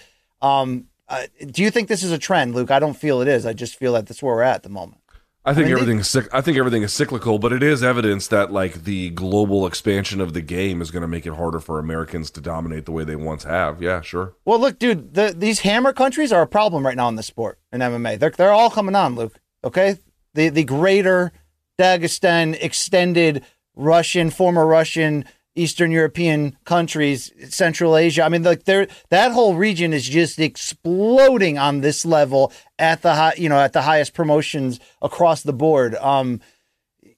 um, 0.43 0.87
uh, 1.07 1.25
do 1.47 1.63
you 1.63 1.71
think 1.71 1.87
this 1.87 2.03
is 2.03 2.11
a 2.11 2.19
trend, 2.19 2.53
Luke? 2.53 2.69
I 2.69 2.79
don't 2.79 2.93
feel 2.93 3.21
it 3.21 3.27
is. 3.27 3.47
I 3.47 3.53
just 3.53 3.75
feel 3.75 3.93
that 3.93 4.07
that's 4.07 4.21
where 4.21 4.35
we're 4.35 4.43
at 4.43 4.55
at 4.55 4.63
the 4.63 4.69
moment. 4.69 5.00
I 5.43 5.55
think 5.55 5.65
mean, 5.65 5.73
everything 5.73 5.99
is 5.99 6.07
cyc- 6.07 6.29
I 6.31 6.41
think 6.41 6.57
everything 6.57 6.83
is 6.83 6.93
cyclical, 6.93 7.39
but 7.39 7.51
it 7.51 7.63
is 7.63 7.81
evidence 7.81 8.27
that 8.27 8.51
like 8.51 8.83
the 8.83 9.09
global 9.09 9.65
expansion 9.65 10.21
of 10.21 10.33
the 10.33 10.41
game 10.41 10.81
is 10.81 10.91
going 10.91 11.01
to 11.01 11.07
make 11.07 11.25
it 11.25 11.33
harder 11.33 11.59
for 11.59 11.79
Americans 11.79 12.29
to 12.31 12.41
dominate 12.41 12.85
the 12.85 12.91
way 12.91 13.03
they 13.03 13.15
once 13.15 13.43
have. 13.43 13.81
Yeah, 13.81 14.01
sure. 14.01 14.35
Well, 14.45 14.59
look, 14.59 14.77
dude, 14.77 15.15
the, 15.15 15.33
these 15.35 15.61
hammer 15.61 15.93
countries 15.93 16.31
are 16.31 16.43
a 16.43 16.47
problem 16.47 16.85
right 16.85 16.95
now 16.95 17.09
in 17.09 17.15
the 17.15 17.23
sport 17.23 17.59
in 17.71 17.81
MMA. 17.81 18.19
They're 18.19 18.29
they're 18.29 18.51
all 18.51 18.69
coming 18.69 18.95
on, 18.95 19.15
Luke. 19.15 19.39
Okay, 19.63 19.97
the 20.35 20.49
the 20.49 20.63
greater 20.63 21.31
Dagestan 21.79 22.55
extended 22.61 23.43
Russian, 23.75 24.29
former 24.29 24.67
Russian, 24.67 25.25
Eastern 25.55 25.91
European 25.91 26.55
countries, 26.63 27.31
Central 27.49 27.97
Asia. 27.97 28.23
I 28.23 28.29
mean, 28.29 28.43
like 28.43 28.63
they're 28.63 28.87
that 29.09 29.33
whole 29.33 29.55
region 29.55 29.91
is 29.91 30.07
just 30.07 30.39
exploding 30.39 31.57
on 31.57 31.81
this 31.81 32.05
level 32.05 32.53
at 32.79 33.01
the 33.01 33.15
high, 33.15 33.33
you 33.37 33.49
know, 33.49 33.59
at 33.59 33.73
the 33.73 33.81
highest 33.81 34.13
promotions 34.13 34.79
across 35.01 35.43
the 35.43 35.53
board. 35.53 35.95
Um, 35.95 36.39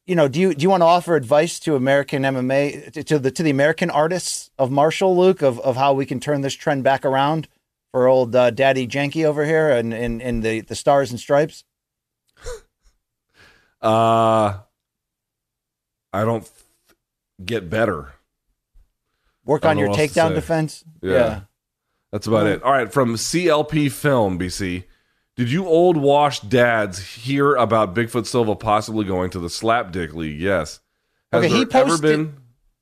you 0.08 0.16
know, 0.16 0.28
do 0.28 0.40
you 0.40 0.54
do 0.56 0.64
you 0.64 0.70
want 0.70 0.82
to 0.82 0.88
offer 0.88 1.16
advice 1.16 1.60
to 1.60 1.76
American 1.76 2.24
MMA 2.24 3.06
to, 3.06 3.20
the 3.20 3.30
to 3.30 3.44
the 3.44 3.52
American 3.52 3.92
artists 3.92 4.50
of 4.58 4.72
Marshall 4.72 5.16
Luke 5.16 5.42
of, 5.44 5.60
of 5.60 5.78
how 5.78 5.94
we 5.94 6.06
can 6.06 6.20
turn 6.20 6.42
this 6.42 6.56
trend 6.56 6.84
back 6.84 7.06
around 7.06 7.48
for 7.92 8.08
old 8.08 8.36
uh, 8.36 8.50
Daddy 8.50 8.88
Janky 8.88 9.26
over 9.26 9.46
here 9.46 9.70
and 9.70 9.94
in 9.94 10.20
in 10.22 10.42
the 10.42 10.62
the 10.62 10.76
stars 10.76 11.12
and 11.12 11.20
stripes? 11.20 11.64
Uh 13.82 14.60
I 16.14 16.24
don't 16.24 16.50
get 17.44 17.70
better. 17.70 18.14
Work 19.46 19.66
on 19.66 19.78
your 19.78 19.88
know 19.88 19.92
what 19.92 20.00
else 20.00 20.14
to 20.14 20.20
takedown 20.20 20.36
defense. 20.36 20.84
Yeah. 21.02 21.42
That's 22.12 22.28
about 22.28 22.48
it. 22.48 22.62
All 22.64 22.72
right, 22.72 22.92
from 22.92 23.16
CLP 23.16 23.92
Film, 23.92 24.38
BC. 24.38 24.84
Did 25.36 25.52
you 25.52 25.66
old 25.66 25.98
wash 25.98 26.42
dads 26.42 27.00
hear 27.00 27.56
about 27.56 27.96
Bigfoot 27.96 28.28
Silva 28.28 28.56
possibly 28.56 29.04
going 29.04 29.32
to 29.32 29.40
the 29.40 29.50
Slap 29.50 29.92
Dick 29.92 30.14
League? 30.14 30.40
Yes. 30.40 30.80
Has 31.32 31.44
Okay, 31.44 31.54
he 31.54 31.66
there 31.66 31.82
ever 31.82 31.98
been 31.98 32.36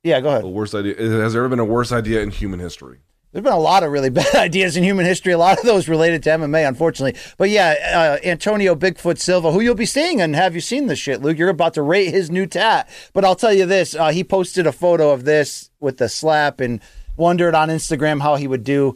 Yeah, 0.04 0.20
go 0.20 0.28
ahead. 0.28 0.44
a 0.44 0.48
worse 0.50 0.76
idea? 0.76 0.96
Has 0.98 1.32
there 1.32 1.44
ever 1.44 1.50
been 1.50 1.60
a 1.60 1.66
worse 1.66 1.94
idea 1.94 2.22
in 2.22 2.30
human 2.30 2.60
history? 2.60 3.00
There's 3.32 3.44
been 3.44 3.54
a 3.54 3.60
lot 3.60 3.84
of 3.84 3.92
really 3.92 4.10
bad 4.22 4.36
ideas 4.36 4.76
in 4.76 4.84
human 4.84 5.06
history, 5.06 5.32
a 5.32 5.38
lot 5.38 5.58
of 5.58 5.66
those 5.66 5.88
related 5.88 6.24
to 6.24 6.30
MMA, 6.32 6.68
unfortunately. 6.68 7.20
But 7.38 7.50
yeah, 7.50 8.20
uh, 8.24 8.28
Antonio 8.28 8.76
Bigfoot 8.76 9.18
Silva, 9.18 9.52
who 9.52 9.62
you'll 9.62 9.76
be 9.76 9.86
seeing, 9.86 10.22
and 10.22 10.36
have 10.36 10.56
you 10.56 10.62
seen 10.62 10.88
this 10.88 11.00
shit, 11.00 11.22
Luke? 11.22 11.38
You're 11.38 11.50
about 11.50 11.74
to 11.76 11.82
rate 11.82 12.12
his 12.12 12.30
new 12.30 12.46
tat. 12.46 12.90
But 13.14 13.26
I'll 13.26 13.36
tell 13.36 13.54
you 13.54 13.66
this: 13.66 13.96
uh, 13.96 14.10
he 14.10 14.24
posted 14.24 14.68
a 14.68 14.72
photo 14.72 15.12
of 15.12 15.26
this 15.26 15.70
with 15.80 15.98
the 15.98 16.10
slap 16.10 16.60
and 16.60 16.82
wondered 17.16 17.56
on 17.56 17.70
Instagram 17.70 18.22
how 18.22 18.36
he 18.36 18.48
would 18.48 18.64
do. 18.64 18.96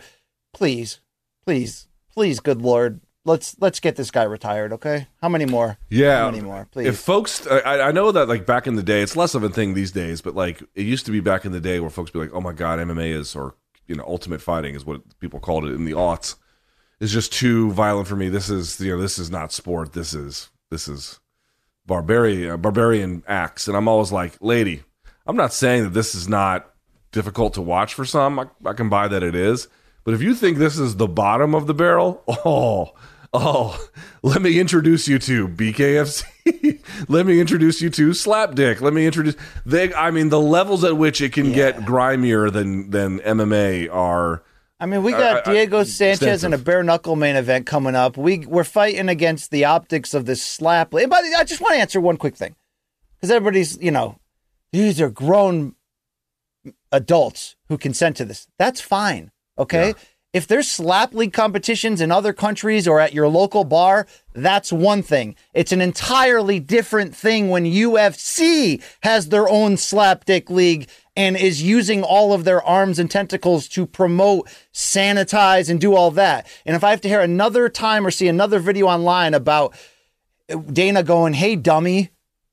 Please, 0.53 0.99
please, 1.45 1.87
please, 2.13 2.39
good 2.39 2.61
lord, 2.61 3.01
let's 3.25 3.55
let's 3.59 3.79
get 3.79 3.95
this 3.95 4.11
guy 4.11 4.23
retired, 4.23 4.71
okay? 4.73 5.07
How 5.21 5.29
many 5.29 5.45
more? 5.45 5.77
Yeah. 5.89 6.19
How 6.19 6.31
many 6.31 6.43
more, 6.43 6.67
please? 6.71 6.87
If 6.87 6.99
folks, 6.99 7.45
I, 7.47 7.81
I 7.81 7.91
know 7.91 8.11
that 8.11 8.29
like 8.29 8.45
back 8.45 8.67
in 8.67 8.75
the 8.75 8.83
day, 8.83 9.01
it's 9.01 9.15
less 9.15 9.35
of 9.35 9.43
a 9.43 9.49
thing 9.49 9.73
these 9.73 9.91
days, 9.91 10.21
but 10.21 10.35
like 10.35 10.61
it 10.75 10.83
used 10.83 11.05
to 11.07 11.11
be 11.11 11.19
back 11.19 11.45
in 11.45 11.51
the 11.51 11.59
day 11.59 11.79
where 11.79 11.89
folks 11.89 12.11
be 12.11 12.19
like, 12.19 12.31
"Oh 12.33 12.41
my 12.41 12.53
god, 12.53 12.79
MMA 12.79 13.13
is," 13.13 13.35
or 13.35 13.55
you 13.87 13.95
know, 13.95 14.03
Ultimate 14.05 14.41
Fighting 14.41 14.75
is 14.75 14.85
what 14.85 15.01
people 15.19 15.39
called 15.39 15.65
it 15.65 15.73
in 15.73 15.85
the 15.85 15.93
aughts. 15.93 16.35
is 16.99 17.11
just 17.11 17.33
too 17.33 17.71
violent 17.71 18.07
for 18.07 18.15
me. 18.15 18.29
This 18.29 18.49
is 18.49 18.79
you 18.79 18.95
know 18.95 19.01
this 19.01 19.17
is 19.17 19.29
not 19.29 19.51
sport. 19.51 19.93
This 19.93 20.13
is 20.13 20.49
this 20.71 20.87
is 20.87 21.19
barbarian 21.85 22.51
uh, 22.51 22.57
barbarian 22.57 23.23
acts, 23.27 23.67
and 23.67 23.77
I'm 23.77 23.87
always 23.87 24.11
like, 24.11 24.37
lady, 24.41 24.83
I'm 25.25 25.37
not 25.37 25.53
saying 25.53 25.83
that 25.83 25.93
this 25.93 26.15
is 26.15 26.27
not 26.27 26.71
difficult 27.11 27.53
to 27.55 27.61
watch 27.61 27.93
for 27.93 28.05
some. 28.05 28.39
I, 28.39 28.45
I 28.65 28.73
can 28.73 28.89
buy 28.89 29.07
that 29.07 29.23
it 29.23 29.35
is, 29.35 29.67
but 30.03 30.13
if 30.13 30.21
you 30.21 30.35
think 30.35 30.57
this 30.57 30.77
is 30.77 30.95
the 30.95 31.07
bottom 31.07 31.53
of 31.55 31.67
the 31.67 31.73
barrel, 31.73 32.23
oh. 32.27 32.93
Oh, 33.37 33.87
let 34.23 34.41
me 34.41 34.59
introduce 34.59 35.07
you 35.07 35.19
to 35.19 35.47
BKFC. 35.47 36.23
let 37.09 37.25
me 37.25 37.39
introduce 37.41 37.81
you 37.81 37.89
to 37.89 38.09
Slapdick. 38.11 38.79
Let 38.81 38.93
me 38.93 39.05
introduce 39.05 39.35
they. 39.65 39.93
I 39.93 40.11
mean, 40.11 40.29
the 40.29 40.39
levels 40.39 40.83
at 40.83 40.95
which 40.97 41.19
it 41.21 41.33
can 41.33 41.47
Yeah. 41.47 41.55
get 41.55 41.85
grimier 41.85 42.49
than 42.49 42.91
than 42.91 43.19
MMA 43.19 43.89
are. 43.91 44.43
I 44.79 44.85
mean, 44.85 45.03
we 45.03 45.11
got 45.11 45.47
I- 45.47 45.51
Diego 45.51 45.83
Sanchez 45.83 46.43
in 46.43 46.53
a 46.53 46.57
bare 46.57 46.83
knuckle 46.83 47.15
main 47.15 47.35
event 47.35 47.65
coming 47.65 47.95
up. 47.95 48.15
We 48.17 48.45
we're 48.45 48.63
fighting 48.63 49.09
against 49.09 49.51
the 49.51 49.65
optics 49.65 50.13
of 50.13 50.25
this 50.25 50.41
slap. 50.43 50.93
And 50.93 51.09
by 51.09 51.21
the, 51.21 51.35
I 51.37 51.43
just 51.43 51.61
want 51.61 51.73
to 51.75 51.79
answer 51.79 51.99
one 51.99 52.17
quick 52.17 52.35
thing 52.35 52.55
because 53.17 53.31
everybody's 53.31 53.77
you 53.81 53.91
know 53.91 54.17
these 54.71 55.01
are 55.01 55.09
grown 55.09 55.75
adults 56.91 57.55
who 57.69 57.77
consent 57.77 58.17
to 58.17 58.25
this. 58.25 58.47
That's 58.57 58.81
fine. 58.81 59.31
Okay. 59.57 59.87
Yeah. 59.89 59.93
If 60.35 60.47
there's 60.47 60.69
slap 60.69 61.13
league 61.13 61.31
competitions 61.31 62.01
in 62.01 62.11
other 62.11 62.33
countries 62.33 62.89
or 62.89 62.99
at 62.99 63.13
your 63.13 63.29
local 63.29 63.63
bar, 63.63 64.05
that's 64.33 64.69
one 64.69 65.01
thing. 65.01 65.33
It's 65.53 65.71
an 65.71 65.79
entirely 65.79 66.59
different 66.59 67.15
thing 67.15 67.47
when 67.47 67.63
UFC 67.63 68.83
has 69.03 69.29
their 69.29 69.47
own 69.47 69.75
slapdick 69.75 70.49
league 70.49 70.89
and 71.15 71.37
is 71.37 71.63
using 71.63 72.03
all 72.03 72.33
of 72.33 72.43
their 72.43 72.61
arms 72.61 72.99
and 72.99 73.09
tentacles 73.09 73.69
to 73.69 73.85
promote, 73.85 74.49
sanitize, 74.73 75.69
and 75.69 75.79
do 75.79 75.95
all 75.95 76.11
that. 76.11 76.45
And 76.65 76.75
if 76.75 76.83
I 76.83 76.89
have 76.89 76.99
to 77.01 77.07
hear 77.07 77.21
another 77.21 77.69
time 77.69 78.05
or 78.05 78.11
see 78.11 78.27
another 78.27 78.59
video 78.59 78.87
online 78.87 79.33
about 79.33 79.73
Dana 80.49 81.01
going, 81.01 81.31
hey, 81.31 81.55
dummy, 81.55 82.09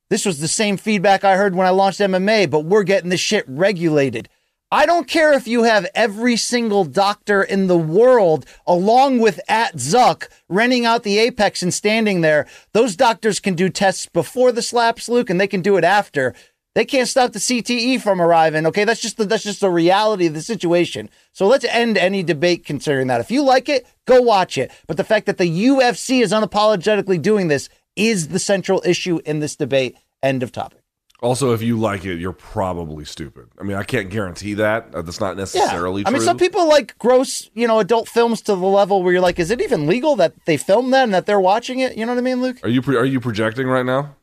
this 0.08 0.24
was 0.24 0.38
the 0.38 0.46
same 0.46 0.76
feedback 0.76 1.24
I 1.24 1.36
heard 1.36 1.56
when 1.56 1.66
I 1.66 1.70
launched 1.70 1.98
MMA, 1.98 2.48
but 2.48 2.60
we're 2.60 2.84
getting 2.84 3.10
this 3.10 3.18
shit 3.18 3.44
regulated. 3.48 4.28
I 4.72 4.86
don't 4.86 5.06
care 5.06 5.34
if 5.34 5.46
you 5.46 5.64
have 5.64 5.86
every 5.94 6.34
single 6.38 6.86
doctor 6.86 7.42
in 7.42 7.66
the 7.66 7.76
world, 7.76 8.46
along 8.66 9.18
with 9.18 9.38
at 9.46 9.76
Zuck, 9.76 10.28
renting 10.48 10.86
out 10.86 11.02
the 11.02 11.18
Apex 11.18 11.60
and 11.60 11.74
standing 11.74 12.22
there. 12.22 12.46
Those 12.72 12.96
doctors 12.96 13.38
can 13.38 13.54
do 13.54 13.68
tests 13.68 14.06
before 14.06 14.50
the 14.50 14.62
slaps, 14.62 15.10
Luke, 15.10 15.28
and 15.28 15.38
they 15.38 15.46
can 15.46 15.60
do 15.60 15.76
it 15.76 15.84
after. 15.84 16.34
They 16.74 16.86
can't 16.86 17.06
stop 17.06 17.32
the 17.32 17.38
CTE 17.38 18.00
from 18.00 18.18
arriving. 18.18 18.64
Okay, 18.64 18.84
that's 18.84 19.02
just 19.02 19.18
the, 19.18 19.26
that's 19.26 19.44
just 19.44 19.60
the 19.60 19.68
reality 19.68 20.26
of 20.26 20.32
the 20.32 20.40
situation. 20.40 21.10
So 21.32 21.46
let's 21.46 21.66
end 21.66 21.98
any 21.98 22.22
debate 22.22 22.64
concerning 22.64 23.08
that. 23.08 23.20
If 23.20 23.30
you 23.30 23.42
like 23.42 23.68
it, 23.68 23.86
go 24.06 24.22
watch 24.22 24.56
it. 24.56 24.70
But 24.86 24.96
the 24.96 25.04
fact 25.04 25.26
that 25.26 25.36
the 25.36 25.66
UFC 25.66 26.22
is 26.22 26.32
unapologetically 26.32 27.20
doing 27.20 27.48
this 27.48 27.68
is 27.94 28.28
the 28.28 28.38
central 28.38 28.82
issue 28.86 29.20
in 29.26 29.40
this 29.40 29.54
debate. 29.54 29.98
End 30.22 30.42
of 30.42 30.50
topic. 30.50 30.81
Also, 31.22 31.52
if 31.52 31.62
you 31.62 31.78
like 31.78 32.04
it, 32.04 32.18
you're 32.18 32.32
probably 32.32 33.04
stupid. 33.04 33.46
I 33.60 33.62
mean, 33.62 33.76
I 33.76 33.84
can't 33.84 34.10
guarantee 34.10 34.54
that. 34.54 34.92
Uh, 34.92 35.02
That's 35.02 35.20
not 35.20 35.36
Yeah. 35.36 35.42
necessarily 35.42 36.02
I 36.02 36.10
true. 36.10 36.14
mean, 36.18 36.22
some 36.22 36.36
people 36.36 36.68
like 36.68 36.98
gross, 36.98 37.48
you 37.54 37.68
know, 37.68 37.78
adult 37.78 38.08
films 38.08 38.42
to 38.42 38.56
the 38.56 38.66
level 38.66 39.04
where 39.04 39.12
you're 39.12 39.22
like, 39.22 39.38
is 39.38 39.52
it 39.52 39.60
even 39.60 39.86
legal 39.86 40.16
that 40.16 40.34
they 40.46 40.56
filmed 40.56 40.92
that 40.92 41.04
and 41.04 41.14
that 41.14 41.26
they're 41.26 41.40
watching 41.40 41.78
it? 41.78 41.96
You 41.96 42.04
know 42.06 42.12
what 42.12 42.18
I 42.18 42.22
mean, 42.22 42.42
Luke? 42.42 42.56
Are 42.64 42.68
you 42.68 42.82
pro- 42.82 42.96
are 42.98 43.04
you 43.04 43.20
projecting 43.20 43.68
right 43.68 43.86
now, 43.86 44.16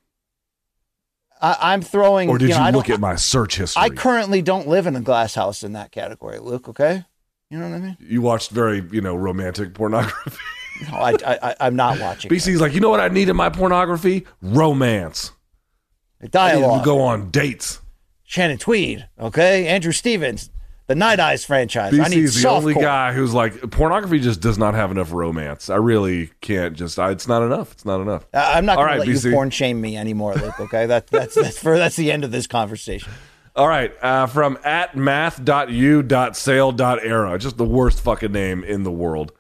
I, 1.42 1.56
I'm 1.74 1.82
throwing. 1.82 2.28
or 2.30 2.38
did 2.38 2.50
you, 2.50 2.56
know, 2.56 2.62
I 2.62 2.72
look 2.72 2.90
at 2.90 3.00
my 3.00 3.16
search 3.16 3.56
history? 3.58 3.82
I 3.82 3.90
currently 3.90 4.42
don't 4.42 4.68
live 4.68 4.86
in 4.86 4.96
a 4.98 5.02
glass 5.02 5.36
house 5.36 5.64
in 5.64 5.72
that 5.74 5.92
category, 5.92 6.40
Luke. 6.40 6.68
Okay, 6.68 7.06
you 7.50 7.58
know 7.58 7.70
what 7.70 7.76
I 7.76 7.80
mean? 7.80 7.98
you 8.02 8.22
watched 8.22 8.52
very 8.52 8.84
you 8.92 9.00
know 9.00 9.16
romantic 9.16 9.74
pornography. 9.74 10.38
No, 10.92 10.98
I, 10.98 11.12
I, 11.26 11.40
I 11.44 11.56
I'm 11.62 11.76
not 11.78 12.00
watching. 12.00 12.30
it. 12.32 12.36
BC's 12.36 12.60
like, 12.60 12.74
you 12.74 12.82
know 12.82 12.90
what 12.90 13.00
I 13.00 13.08
need 13.08 13.30
in 13.30 13.36
my 13.38 13.50
pornography? 13.50 14.26
Romance. 14.42 15.32
I 16.22 16.26
need 16.26 16.32
Dialogue. 16.32 16.86
go 16.86 17.02
on 17.02 17.32
dates. 17.32 17.80
Shannon 18.24 18.58
Tweed. 18.58 19.08
Okay, 19.20 19.68
Andrew 19.68 19.92
Stevens, 19.92 20.50
the 20.88 20.96
Night 20.96 21.20
Eyes 21.20 21.46
franchise. 21.46 21.98
I 21.98 22.08
need 22.10 22.26
BC's 22.26 22.44
the 22.44 22.50
only 22.50 22.74
softcore. 22.76 22.82
guy 22.82 23.14
who's 23.14 23.34
like, 23.34 23.72
pornography 23.72 24.20
just 24.20 24.42
does 24.42 24.58
not 24.58 24.76
have 24.76 24.92
enough 24.92 25.12
romance. 25.12 25.70
I 25.70 25.78
really 25.78 26.32
can't 26.42 26.76
just. 26.76 27.00
I, 27.00 27.12
it's 27.12 27.28
not 27.28 27.42
enough. 27.42 27.72
It's 27.72 27.86
not 27.86 28.02
enough. 28.02 28.28
I- 28.34 28.58
I'm 28.58 28.66
not 28.66 28.76
going 28.76 28.88
right, 28.88 28.94
to 28.96 29.00
let 29.00 29.08
BC. 29.08 29.26
you 29.26 29.32
porn 29.32 29.50
shame 29.50 29.82
me 29.82 29.98
anymore, 29.98 30.36
Luke. 30.36 30.60
Okay, 30.60 30.86
that, 30.86 31.08
that's 31.08 31.36
that's 31.36 31.58
for 31.60 31.78
that's 31.78 31.96
the 31.96 32.12
end 32.12 32.24
of 32.24 32.32
this 32.32 32.48
conversation. 32.48 33.12
All 33.56 33.68
right, 33.68 33.92
uh, 34.02 34.28
from 34.28 34.58
at 34.64 34.96
math.u.sale.era, 34.96 35.80
just 37.40 37.58
the 37.58 37.66
worst 37.66 38.02
fucking 38.02 38.32
name 38.32 38.64
in 38.64 38.84
the 38.84 38.92
world. 38.92 39.32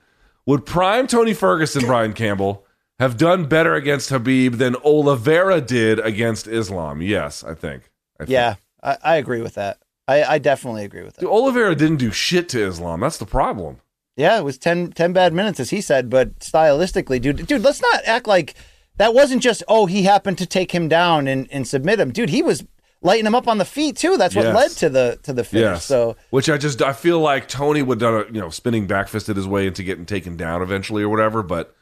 Would 0.45 0.65
prime 0.65 1.07
Tony 1.07 1.33
Ferguson, 1.33 1.85
Brian 1.85 2.13
Campbell, 2.13 2.65
have 2.99 3.17
done 3.17 3.45
better 3.45 3.75
against 3.75 4.09
Habib 4.09 4.55
than 4.55 4.75
Oliveira 4.77 5.61
did 5.61 5.99
against 5.99 6.47
Islam? 6.47 7.01
Yes, 7.01 7.43
I 7.43 7.53
think. 7.53 7.89
I 8.19 8.23
think. 8.25 8.29
Yeah, 8.31 8.55
I, 8.83 8.97
I 9.03 9.15
agree 9.15 9.41
with 9.41 9.55
that. 9.55 9.79
I, 10.07 10.23
I 10.23 10.37
definitely 10.39 10.83
agree 10.85 11.03
with 11.03 11.15
that. 11.15 11.21
Dude, 11.21 11.29
Oliveira 11.29 11.75
didn't 11.75 11.97
do 11.97 12.11
shit 12.11 12.49
to 12.49 12.61
Islam. 12.65 12.99
That's 13.01 13.17
the 13.17 13.25
problem. 13.25 13.79
Yeah, 14.17 14.37
it 14.37 14.43
was 14.43 14.57
10, 14.57 14.91
10 14.91 15.13
bad 15.13 15.33
minutes, 15.33 15.59
as 15.59 15.69
he 15.69 15.79
said, 15.81 16.09
but 16.09 16.39
stylistically, 16.39 17.21
dude, 17.21 17.45
dude, 17.47 17.61
let's 17.63 17.81
not 17.81 18.03
act 18.05 18.27
like 18.27 18.55
that 18.97 19.13
wasn't 19.13 19.41
just, 19.41 19.63
oh, 19.69 19.85
he 19.85 20.03
happened 20.03 20.37
to 20.39 20.45
take 20.45 20.73
him 20.73 20.89
down 20.89 21.27
and, 21.27 21.47
and 21.51 21.65
submit 21.67 21.99
him. 22.01 22.11
Dude, 22.11 22.29
he 22.29 22.41
was 22.41 22.65
lighting 23.01 23.25
him 23.25 23.35
up 23.35 23.47
on 23.47 23.59
the 23.59 23.65
feet 23.65 23.95
too. 23.95 24.17
That's 24.17 24.35
what 24.35 24.43
Yes. 24.45 24.55
led 24.55 24.71
to 24.71 24.89
the 24.89 25.19
to 25.23 25.31
the 25.31 25.43
finish. 25.45 25.63
Yes. 25.63 25.85
So 25.85 26.17
which 26.31 26.49
I 26.49 26.57
just 26.57 26.81
I 26.81 26.91
feel 26.91 27.21
like 27.21 27.47
Tony 27.47 27.81
would 27.81 28.01
have 28.01 28.11
done 28.13 28.25
a 28.29 28.33
you 28.33 28.41
know 28.41 28.49
spinning 28.49 28.87
backfisted 28.89 29.37
his 29.37 29.47
way 29.47 29.67
into 29.67 29.83
getting 29.83 30.05
taken 30.05 30.35
down 30.35 30.61
eventually 30.61 31.01
or 31.01 31.07
whatever, 31.07 31.41
but 31.41 31.73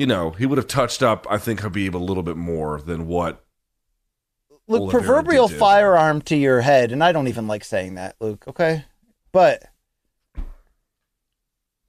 you 0.00 0.06
know 0.06 0.30
he 0.30 0.46
would 0.46 0.56
have 0.56 0.66
touched 0.66 1.02
up 1.02 1.26
I 1.28 1.36
think 1.36 1.60
Habib 1.60 1.94
a 1.94 1.98
little 1.98 2.22
bit 2.22 2.36
more 2.38 2.80
than 2.80 3.06
what. 3.06 3.44
Luke, 4.66 4.82
Oliveira 4.82 5.02
proverbial 5.04 5.48
did. 5.48 5.58
firearm 5.58 6.22
to 6.22 6.36
your 6.36 6.62
head, 6.62 6.90
and 6.90 7.04
I 7.04 7.12
don't 7.12 7.28
even 7.28 7.46
like 7.46 7.64
saying 7.64 7.96
that, 7.96 8.16
Luke. 8.18 8.44
Okay, 8.48 8.84
but 9.30 9.62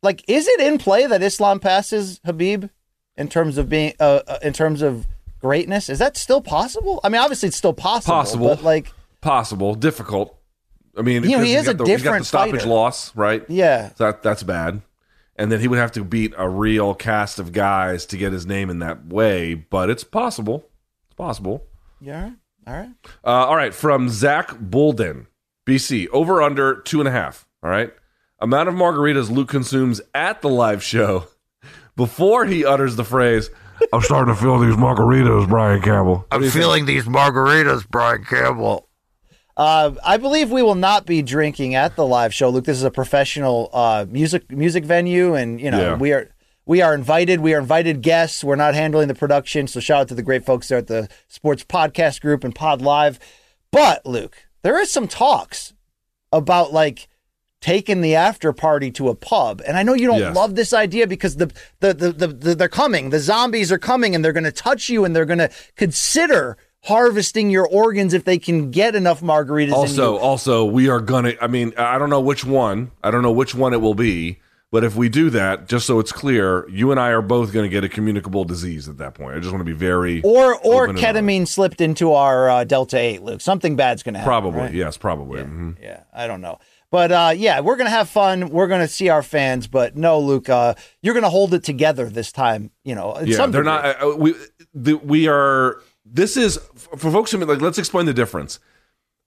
like, 0.03 0.25
is 0.27 0.45
it 0.47 0.59
in 0.59 0.77
play 0.77 1.05
that 1.05 1.23
Islam 1.23 1.61
passes 1.61 2.19
Habib 2.25 2.65
in 3.15 3.29
terms 3.29 3.57
of 3.57 3.69
being 3.69 3.93
uh, 3.99 4.21
uh, 4.27 4.39
in 4.41 4.51
terms 4.51 4.81
of 4.81 5.07
greatness? 5.39 5.89
Is 5.89 5.99
that 5.99 6.17
still 6.17 6.41
possible? 6.41 6.99
I 7.05 7.09
mean, 7.09 7.21
obviously, 7.21 7.47
it's 7.47 7.57
still 7.57 7.73
possible. 7.73 8.15
Possible. 8.15 8.47
but 8.47 8.63
like, 8.63 8.91
Possible, 9.21 9.75
difficult. 9.75 10.37
I 10.97 11.01
mean, 11.03 11.23
You 11.23 11.37
know, 11.37 11.43
he 11.43 11.53
is 11.53 11.67
a 11.69 11.73
the, 11.73 11.85
he's 11.85 12.01
got 12.01 12.03
different 12.03 12.19
the 12.23 12.25
stoppage 12.25 12.51
fighter. 12.61 12.67
loss, 12.67 13.15
right? 13.15 13.45
yeah, 13.47 13.89
So 13.93 14.05
that 14.05 14.21
that's 14.23 14.43
bad. 14.43 14.81
And 15.41 15.51
then 15.51 15.59
he 15.59 15.67
would 15.67 15.79
have 15.79 15.91
to 15.93 16.03
beat 16.03 16.35
a 16.37 16.47
real 16.47 16.93
cast 16.93 17.39
of 17.39 17.51
guys 17.51 18.05
to 18.05 18.15
get 18.17 18.31
his 18.31 18.45
name 18.45 18.69
in 18.69 18.77
that 18.77 19.07
way, 19.07 19.55
but 19.55 19.89
it's 19.89 20.03
possible. 20.03 20.69
It's 21.07 21.15
possible. 21.15 21.65
yeah, 21.99 22.29
all 22.67 22.75
right. 22.75 22.91
Uh, 23.25 23.47
all 23.47 23.55
right, 23.55 23.73
from 23.73 24.07
Zach 24.07 24.55
Bolden, 24.59 25.25
BC, 25.67 26.09
over 26.09 26.43
under 26.43 26.75
two 26.81 26.99
and 26.99 27.07
a 27.07 27.11
half. 27.11 27.47
All 27.63 27.71
right, 27.71 27.91
amount 28.37 28.69
of 28.69 28.75
margaritas 28.75 29.31
Luke 29.31 29.49
consumes 29.49 29.99
at 30.13 30.43
the 30.43 30.49
live 30.49 30.83
show 30.83 31.25
before 31.95 32.45
he 32.45 32.63
utters 32.63 32.95
the 32.95 33.03
phrase, 33.03 33.49
"I'm 33.91 34.01
starting 34.01 34.31
to 34.35 34.39
feel 34.39 34.59
these 34.59 34.75
margaritas, 34.75 35.49
Brian 35.49 35.81
Campbell." 35.81 36.27
I'm 36.29 36.47
feeling 36.51 36.85
these 36.85 37.05
margaritas, 37.05 37.89
Brian 37.89 38.23
Campbell. 38.25 38.89
Uh, 39.57 39.91
I 40.03 40.17
believe 40.17 40.49
we 40.51 40.61
will 40.63 40.75
not 40.75 41.05
be 41.05 41.21
drinking 41.21 41.75
at 41.75 41.95
the 41.95 42.05
live 42.05 42.33
show. 42.33 42.49
Luke, 42.49 42.65
this 42.65 42.77
is 42.77 42.83
a 42.83 42.91
professional 42.91 43.69
uh, 43.73 44.05
music 44.09 44.49
music 44.51 44.85
venue, 44.85 45.33
and 45.35 45.59
you 45.59 45.69
know 45.71 45.81
Yeah. 45.81 45.95
we 45.97 46.13
are 46.13 46.29
we 46.65 46.81
are 46.81 46.93
invited. 46.93 47.41
We 47.41 47.53
are 47.53 47.59
invited 47.59 48.01
guests. 48.01 48.43
We're 48.43 48.55
not 48.55 48.75
handling 48.75 49.07
the 49.07 49.15
production, 49.15 49.67
so 49.67 49.79
shout 49.79 50.01
out 50.01 50.07
to 50.09 50.15
the 50.15 50.21
great 50.23 50.45
folks 50.45 50.67
there 50.69 50.77
at 50.77 50.87
the 50.87 51.09
Sports 51.27 51.63
Podcast 51.63 52.21
Group 52.21 52.43
and 52.43 52.55
Pod 52.55 52.81
Live. 52.81 53.19
But 53.71 54.05
Luke, 54.05 54.37
there 54.61 54.79
is 54.79 54.91
some 54.91 55.07
talks 55.07 55.73
about 56.31 56.71
like 56.71 57.07
taking 57.59 58.01
the 58.01 58.15
after 58.15 58.53
party 58.53 58.89
to 58.91 59.09
a 59.09 59.15
pub, 59.15 59.61
and 59.67 59.77
I 59.77 59.83
know 59.83 59.93
you 59.93 60.07
don't 60.07 60.19
Yes. 60.19 60.35
love 60.35 60.55
this 60.55 60.71
idea 60.73 61.07
because 61.07 61.35
the 61.35 61.51
the, 61.81 61.93
the 61.93 62.11
the 62.13 62.27
the 62.27 62.55
they're 62.55 62.67
coming. 62.69 63.09
The 63.09 63.19
zombies 63.19 63.71
are 63.71 63.77
coming, 63.77 64.15
and 64.15 64.23
they're 64.23 64.33
going 64.33 64.45
to 64.45 64.51
touch 64.51 64.87
you, 64.89 65.03
and 65.03 65.13
they're 65.15 65.25
going 65.25 65.39
to 65.39 65.49
consider. 65.75 66.57
Harvesting 66.83 67.51
your 67.51 67.67
organs 67.67 68.13
if 68.13 68.23
they 68.25 68.39
can 68.39 68.71
get 68.71 68.95
enough 68.95 69.21
margaritas. 69.21 69.71
Also, 69.73 70.17
also, 70.17 70.65
we 70.65 70.89
are 70.89 70.99
gonna. 70.99 71.33
I 71.39 71.45
mean, 71.47 71.73
I 71.77 71.99
don't 71.99 72.09
know 72.09 72.21
which 72.21 72.43
one. 72.43 72.89
I 73.03 73.11
don't 73.11 73.21
know 73.21 73.31
which 73.31 73.53
one 73.53 73.73
it 73.73 73.81
will 73.81 73.93
be. 73.93 74.39
But 74.71 74.85
if 74.85 74.95
we 74.95 75.09
do 75.09 75.29
that, 75.31 75.67
just 75.67 75.85
so 75.85 75.99
it's 75.99 76.13
clear, 76.13 76.65
you 76.69 76.91
and 76.91 76.99
I 76.99 77.09
are 77.09 77.21
both 77.21 77.51
going 77.51 77.65
to 77.65 77.69
get 77.69 77.83
a 77.83 77.89
communicable 77.89 78.45
disease 78.45 78.87
at 78.87 78.99
that 78.99 79.15
point. 79.15 79.35
I 79.35 79.39
just 79.39 79.51
want 79.51 79.59
to 79.59 79.65
be 79.65 79.77
very 79.77 80.21
Or 80.21 80.55
or 80.63 80.83
Open 80.85 80.97
it 80.97 81.03
up. 81.03 81.15
ketamine 81.17 81.45
slipped 81.45 81.81
into 81.81 82.13
our 82.13 82.49
uh, 82.49 82.63
Delta 82.63 82.97
Eight, 82.97 83.21
Luke. 83.21 83.41
Something 83.41 83.75
bad's 83.75 84.01
gonna 84.01 84.19
happen. 84.19 84.29
probably 84.29 84.59
right? 84.61 84.73
yes, 84.73 84.95
probably. 84.97 85.41
Mhm. 85.43 85.75
Yeah, 85.81 86.03
I 86.13 86.25
don't 86.25 86.39
know, 86.39 86.57
but 86.89 87.11
uh, 87.11 87.33
yeah, 87.35 87.59
we're 87.59 87.75
gonna 87.75 87.89
have 87.89 88.07
fun. 88.07 88.47
We're 88.49 88.67
gonna 88.69 88.87
see 88.87 89.09
our 89.09 89.21
fans, 89.21 89.67
but 89.67 89.97
no, 89.97 90.19
Luke, 90.19 90.47
uh, 90.47 90.75
you're 91.01 91.13
gonna 91.15 91.29
hold 91.29 91.53
it 91.53 91.65
together 91.65 92.05
this 92.09 92.31
time. 92.31 92.71
You 92.85 92.95
know, 92.95 93.19
Yeah, 93.25 93.37
they're 93.47 93.47
degree. 93.47 93.63
not. 93.65 94.01
Uh, 94.01 94.15
we 94.17 94.35
the, 94.73 94.93
we 94.95 95.27
are. 95.27 95.81
This 96.13 96.35
is 96.37 96.57
for 96.75 97.11
folks 97.11 97.31
who 97.31 97.37
like. 97.45 97.61
Let's 97.61 97.77
explain 97.77 98.05
the 98.05 98.13
difference. 98.13 98.59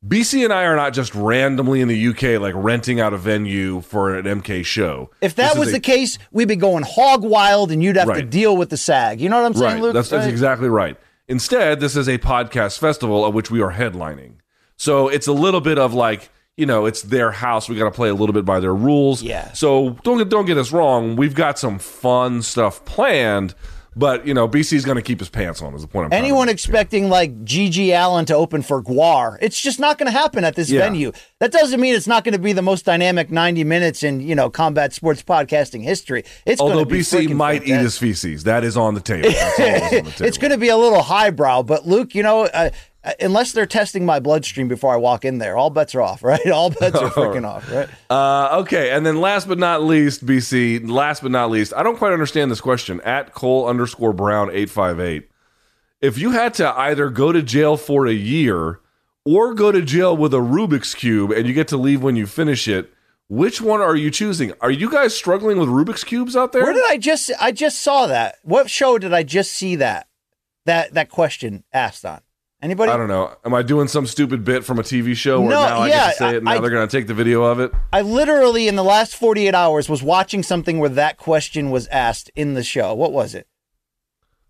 BC 0.06 0.44
and 0.44 0.52
I 0.52 0.65
are 0.65 0.77
not 0.77 0.93
just 0.93 1.15
randomly 1.15 1.81
in 1.81 1.89
the 1.89 2.09
UK, 2.09 2.39
like 2.39 2.52
renting 2.55 3.01
out 3.01 3.15
a 3.15 3.16
venue 3.16 3.81
for 3.81 4.15
an 4.15 4.27
MK 4.27 4.62
show. 4.65 5.11
If 5.23 5.35
that 5.36 5.55
This 5.55 5.59
was 5.61 5.69
a- 5.70 5.73
the 5.73 5.81
case, 5.81 6.19
we'd 6.31 6.47
be 6.48 6.56
going 6.56 6.85
hog 6.86 7.23
wild, 7.23 7.70
and 7.73 7.82
you'd 7.82 7.97
have 7.97 8.12
to 8.12 8.23
deal 8.23 8.55
with 8.55 8.69
the 8.69 8.77
SAG. 8.77 9.20
You 9.23 9.31
know 9.31 9.40
what 9.40 9.47
I'm 9.47 9.55
saying, 9.55 9.73
right, 9.74 9.82
Luke? 9.82 9.94
that's, 9.94 10.11
that's 10.11 10.24
Right? 10.27 10.31
exactly 10.31 10.69
right. 10.69 10.98
Instead, 11.27 11.81
this 11.81 11.97
is 11.97 12.06
a 12.06 12.19
podcast 12.19 12.78
festival 12.78 13.24
of 13.24 13.32
which 13.32 13.51
we 13.51 13.62
are 13.62 13.73
headlining. 13.73 14.35
So 14.77 15.09
it's 15.09 15.27
a 15.27 15.32
little 15.32 15.62
bit 15.62 15.78
of 15.78 15.94
like, 15.94 16.28
you 16.59 16.66
know, 16.66 16.85
it's 16.85 17.01
their 17.01 17.31
house. 17.31 17.66
We 17.70 17.77
got 17.77 17.85
to 17.85 17.90
play 17.90 18.11
a 18.11 18.15
little 18.15 18.35
bit 18.35 18.44
by 18.44 18.61
their 18.61 18.74
rules. 18.74 19.23
Yeah. 19.23 19.52
So 19.55 19.97
don't 20.05 20.28
don't 20.28 20.44
get 20.44 20.59
us 20.59 20.70
wrong. 20.70 21.16
We've 21.16 21.35
got 21.35 21.59
some 21.59 21.78
fun 21.78 22.43
stuff 22.43 22.85
planned, 22.85 23.55
but 23.96 24.26
you 24.26 24.34
know, 24.34 24.48
BC's 24.48 24.84
going 24.84 24.96
to 24.96 25.02
keep 25.02 25.18
his 25.20 25.28
pants 25.28 25.62
on. 25.62 25.74
Is 25.74 25.82
the 25.82 25.88
point 25.88 26.06
I'm 26.06 26.12
Anyone 26.12 26.48
expecting 26.48 27.08
like 27.08 27.44
GG 27.44 27.88
Allin 27.98 28.24
to 28.26 28.34
open 28.34 28.62
for 28.62 28.82
Gwar, 28.82 29.38
it's 29.40 29.60
just 29.60 29.78
not 29.78 29.98
going 29.98 30.10
to 30.10 30.18
happen 30.18 30.44
at 30.44 30.54
this 30.56 30.70
Yeah. 30.70 30.80
venue. 30.80 31.12
That 31.40 31.52
doesn't 31.52 31.80
mean 31.80 31.94
it's 31.94 32.06
not 32.06 32.24
going 32.24 32.32
to 32.32 32.38
be 32.38 32.52
the 32.52 32.62
most 32.62 32.84
dynamic 32.84 33.30
90 33.30 33.64
minutes 33.64 34.02
in, 34.02 34.20
you 34.20 34.34
know, 34.34 34.50
combat 34.50 34.92
sports 34.92 35.22
podcasting 35.22 35.82
history. 35.82 36.24
It's 36.46 36.60
Although 36.60 36.84
be 36.84 37.00
BC 37.00 37.34
might 37.34 37.62
eat 37.66 37.76
his 37.78 37.98
feces, 37.98 38.44
that 38.44 38.64
is 38.64 38.76
on 38.76 38.94
the 38.94 39.00
table. 39.00 39.28
On 39.28 39.32
the 39.34 39.54
table. 39.90 40.12
It's 40.26 40.38
going 40.38 40.52
to 40.52 40.58
be 40.58 40.68
a 40.68 40.76
little 40.76 41.02
highbrow, 41.02 41.62
but 41.62 41.86
Luke, 41.86 42.14
you 42.14 42.22
know, 42.22 42.42
uh, 42.46 42.70
unless 43.20 43.52
they're 43.52 43.66
testing 43.66 44.06
my 44.06 44.20
bloodstream 44.20 44.68
before 44.68 44.93
I 44.93 44.97
walk 44.97 45.24
in 45.24 45.39
there, 45.39 45.56
all 45.56 45.70
bets 45.70 45.94
are 45.94 46.02
off, 46.02 46.22
right? 46.24 46.47
All 46.48 46.70
bets 46.70 46.97
are 46.97 47.10
freaking 47.10 47.47
off, 47.47 47.70
right? 47.70 47.89
Uh, 48.10 48.60
okay, 48.60 48.90
and 48.90 49.05
then 49.05 49.20
last 49.20 49.48
but 49.48 49.59
not 49.59 49.82
least, 49.82 50.24
BC. 50.24 50.89
Last 50.89 51.22
but 51.22 51.31
not 51.31 51.51
least, 51.51 51.72
I 51.74 51.82
don't 51.82 51.97
quite 51.97 52.12
understand 52.12 52.51
this 52.51 52.60
question. 52.60 53.01
At 53.02 53.35
Cole 53.35 53.66
underscore 53.66 54.12
Brown 54.12 54.51
eight 54.52 54.70
five 54.70 55.01
eight. 55.01 55.28
If 56.01 56.18
you 56.18 56.32
had 56.32 56.55
to 56.55 56.78
either 56.78 57.09
go 57.09 57.32
to 57.32 57.43
jail 57.43 57.76
for 57.76 58.06
a 58.06 58.12
year 58.12 58.81
or 59.24 59.55
go 59.55 59.72
to 59.72 59.81
jail 59.81 60.16
with 60.16 60.35
a 60.35 60.39
Rubik's 60.39 60.94
cube, 60.94 61.31
and 61.31 61.47
you 61.47 61.55
get 61.55 61.68
to 61.68 61.78
leave 61.78 62.02
when 62.02 62.14
you 62.14 62.26
finish 62.26 62.68
it, 62.68 62.93
which 63.28 63.60
one 63.60 63.81
are 63.81 63.97
you 63.97 64.10
choosing? 64.10 64.52
Are 64.60 64.70
you 64.70 64.90
guys 64.90 65.16
struggling 65.16 65.59
with 65.59 65.68
Rubik's 65.68 66.05
cubes 66.05 66.36
out 66.36 66.52
there? 66.52 66.62
Where 66.62 66.74
did 66.74 66.85
I 66.90 66.98
just 66.98 67.31
I 67.40 67.52
just 67.52 67.81
saw 67.81 68.06
that? 68.06 68.36
What 68.43 68.68
show 68.68 68.98
did 68.98 69.14
I 69.14 69.22
just 69.22 69.52
see 69.52 69.76
that 69.76 70.09
that 70.66 70.93
that 70.94 71.09
question 71.09 71.64
asked 71.72 72.05
on? 72.05 72.20
Anybody? 72.65 72.91
I 72.91 72.97
don't 72.97 73.09
know. 73.09 73.36
Am 73.45 73.53
I 73.53 73.62
doing 73.62 73.89
some 73.89 74.07
stupid 74.07 74.43
bit 74.43 74.65
from 74.65 74.78
a 74.78 74.82
TV 74.82 75.15
show 75.15 75.39
where 75.41 75.51
No, 75.51 75.62
now 75.66 75.78
I 75.81 75.89
yeah, 75.89 76.07
get 76.07 76.12
to 76.12 76.19
say 76.19 76.28
it 76.31 76.36
and 76.36 76.45
now 76.47 76.53
I- 76.53 76.59
they're 76.61 76.70
going 76.70 76.89
to 76.89 76.97
take 76.97 77.07
the 77.07 77.12
video 77.15 77.43
of 77.45 77.61
it? 77.61 77.70
I 77.93 78.01
literally 78.01 78.69
in 78.69 78.77
the 78.77 78.82
last 78.85 79.15
48 79.16 79.55
hours 79.55 79.89
was 79.91 80.03
watching 80.03 80.43
something 80.43 80.78
where 80.78 80.89
that 80.89 81.19
question 81.19 81.70
was 81.70 81.86
asked 81.89 82.31
in 82.35 82.55
the 82.55 82.62
show. 82.65 82.95
What 82.95 83.12
was 83.12 83.35
it? 83.35 83.47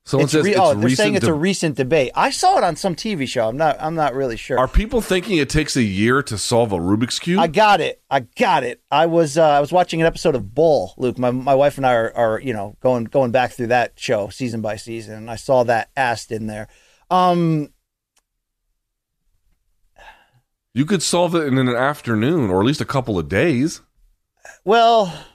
Someone 0.06 0.24
It's 0.24 0.32
says 0.32 0.44
re- 0.44 0.50
it's 0.52 0.60
oh, 0.60 0.74
they're 0.74 0.90
saying 0.90 1.14
it's 1.14 1.26
a 1.26 1.32
recent 1.32 1.76
debate. 1.76 2.12
I 2.14 2.28
saw 2.30 2.58
it 2.58 2.62
on 2.62 2.76
some 2.76 2.94
TV 2.94 3.26
show. 3.26 3.48
I'm 3.48 3.56
not 3.56 3.78
I'm 3.80 3.94
not 3.94 4.14
really 4.14 4.36
sure. 4.36 4.58
Are 4.58 4.68
people 4.68 5.00
thinking 5.00 5.38
it 5.38 5.48
takes 5.48 5.76
a 5.76 5.82
year 5.82 6.22
to 6.24 6.36
solve 6.36 6.72
a 6.72 6.76
Rubik's 6.76 7.18
cube? 7.18 7.40
I 7.40 7.46
got 7.46 7.80
it. 7.80 8.02
I 8.10 8.20
got 8.20 8.64
it. 8.64 8.82
I 8.90 9.06
was 9.06 9.38
uh, 9.38 9.42
I 9.48 9.60
was 9.60 9.72
watching 9.72 10.02
an 10.02 10.06
episode 10.06 10.34
of 10.34 10.54
Bull, 10.54 10.92
Luke. 10.98 11.18
My 11.18 11.30
my 11.30 11.54
wife 11.54 11.78
and 11.78 11.86
I 11.86 11.94
are, 11.94 12.12
are 12.14 12.38
you 12.40 12.52
know 12.52 12.76
going 12.80 13.04
going 13.04 13.30
back 13.30 13.52
through 13.52 13.68
that 13.68 13.94
show 13.96 14.28
season 14.28 14.60
by 14.60 14.76
season, 14.76 15.14
and 15.14 15.30
I 15.30 15.36
saw 15.36 15.64
that 15.64 15.88
asked 15.96 16.30
in 16.30 16.46
there. 16.48 16.68
Um, 17.10 17.70
You 20.74 20.84
could 20.84 21.02
solve 21.02 21.34
it 21.36 21.46
in 21.46 21.56
an 21.56 21.68
afternoon 21.68 22.50
or 22.50 22.60
at 22.60 22.66
least 22.66 22.80
a 22.80 22.84
couple 22.84 23.18
of 23.18 23.28
days. 23.28 23.80
well, 24.64 25.26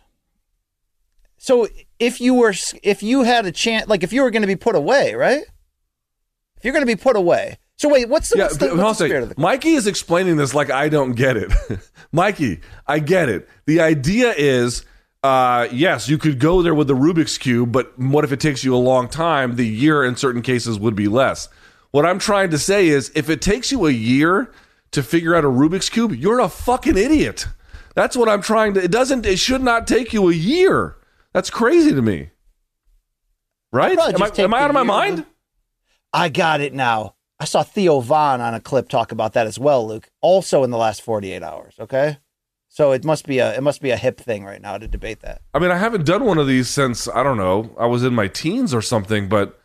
so 1.37 1.67
if 1.97 2.19
you 2.19 2.33
were 2.35 2.53
if 2.83 3.01
you 3.01 3.23
had 3.23 3.45
a 3.45 3.51
chance, 3.51 3.87
like 3.87 4.03
if 4.03 4.11
you 4.11 4.21
were 4.21 4.31
going 4.31 4.41
to 4.41 4.47
be 4.47 4.57
put 4.57 4.75
away, 4.75 5.15
right? 5.15 5.43
If 6.57 6.65
you're 6.65 6.73
going 6.73 6.85
to 6.85 6.93
be 6.93 7.01
put 7.01 7.15
away, 7.15 7.57
so 7.77 7.87
wait, 7.87 8.09
what's 8.09 8.27
the, 8.27 8.37
Yeah, 8.37 8.43
what's 8.43 8.57
the, 8.57 8.75
what's 8.75 8.99
the 8.99 9.05
spirit 9.05 9.23
of 9.23 9.29
the 9.29 9.35
Mikey 9.37 9.75
is 9.75 9.87
explaining 9.87 10.35
this 10.35 10.53
like 10.53 10.69
I 10.69 10.89
don't 10.89 11.13
get 11.13 11.37
it. 11.37 11.53
Mikey, 12.11 12.59
I 12.85 12.99
get 12.99 13.29
it. 13.29 13.47
The 13.65 13.79
idea 13.79 14.33
is, 14.37 14.83
uh, 15.23 15.69
yes, 15.71 16.09
you 16.09 16.17
could 16.17 16.39
go 16.39 16.61
there 16.61 16.75
with 16.75 16.89
the 16.89 16.95
Rubik's 16.95 17.37
cube, 17.37 17.71
but 17.71 17.97
what 17.97 18.25
if 18.25 18.33
it 18.33 18.41
takes 18.41 18.65
you 18.65 18.75
a 18.75 18.77
long 18.77 19.07
time? 19.07 19.55
The 19.55 19.65
year 19.65 20.03
in 20.03 20.17
certain 20.17 20.41
cases 20.41 20.77
would 20.77 20.95
be 20.95 21.07
less. 21.07 21.47
What 21.91 22.05
I'm 22.05 22.19
trying 22.19 22.49
to 22.49 22.57
say 22.57 22.89
is, 22.89 23.13
if 23.15 23.29
it 23.29 23.41
takes 23.41 23.71
you 23.71 23.85
a 23.85 23.91
year 23.91 24.51
to 24.91 25.03
figure 25.03 25.35
out 25.35 25.45
a 25.45 25.49
Rubik's 25.49 25.89
cube, 25.89 26.15
you're 26.15 26.39
a 26.39 26.49
fucking 26.49 26.97
idiot. 26.97 27.47
That's 27.95 28.15
what 28.15 28.29
I'm 28.29 28.41
trying 28.41 28.73
to. 28.75 28.83
It 28.83 28.91
doesn't. 28.91 29.25
It 29.25 29.39
should 29.39 29.61
not 29.61 29.87
take 29.87 30.13
you 30.13 30.29
a 30.29 30.33
year. 30.33 30.95
That's 31.33 31.49
crazy 31.49 31.93
to 31.93 32.01
me. 32.01 32.29
Right? 33.71 33.97
Am 33.97 34.21
I, 34.21 34.31
am 34.37 34.53
I 34.53 34.61
out 34.61 34.69
of 34.69 34.73
my 34.73 34.83
mind? 34.83 35.25
I 36.11 36.29
got 36.29 36.61
it 36.61 36.73
now. 36.73 37.15
I 37.39 37.45
saw 37.45 37.63
Theo 37.63 37.99
Von 37.99 38.41
on 38.41 38.53
a 38.53 38.59
clip 38.59 38.89
talk 38.89 39.11
about 39.11 39.33
that 39.33 39.47
as 39.47 39.59
well, 39.59 39.87
Luke. 39.87 40.09
Also 40.21 40.63
in 40.63 40.71
the 40.71 40.77
last 40.77 41.01
48 41.01 41.43
hours. 41.43 41.75
Okay, 41.79 42.17
so 42.67 42.91
it 42.91 43.05
must 43.05 43.25
be 43.25 43.39
a 43.39 43.55
it 43.55 43.61
must 43.61 43.81
be 43.81 43.91
a 43.91 43.97
hip 43.97 44.19
thing 44.19 44.43
right 44.43 44.61
now 44.61 44.77
to 44.77 44.87
debate 44.87 45.21
that. 45.21 45.41
I 45.53 45.59
mean, 45.59 45.71
I 45.71 45.77
haven't 45.77 46.05
done 46.05 46.25
one 46.25 46.37
of 46.37 46.47
these 46.47 46.67
since 46.67 47.07
I 47.07 47.23
don't 47.23 47.37
know. 47.37 47.75
I 47.79 47.85
was 47.85 48.03
in 48.03 48.13
my 48.13 48.27
teens 48.27 48.73
or 48.73 48.81
something, 48.81 49.29
but 49.29 49.58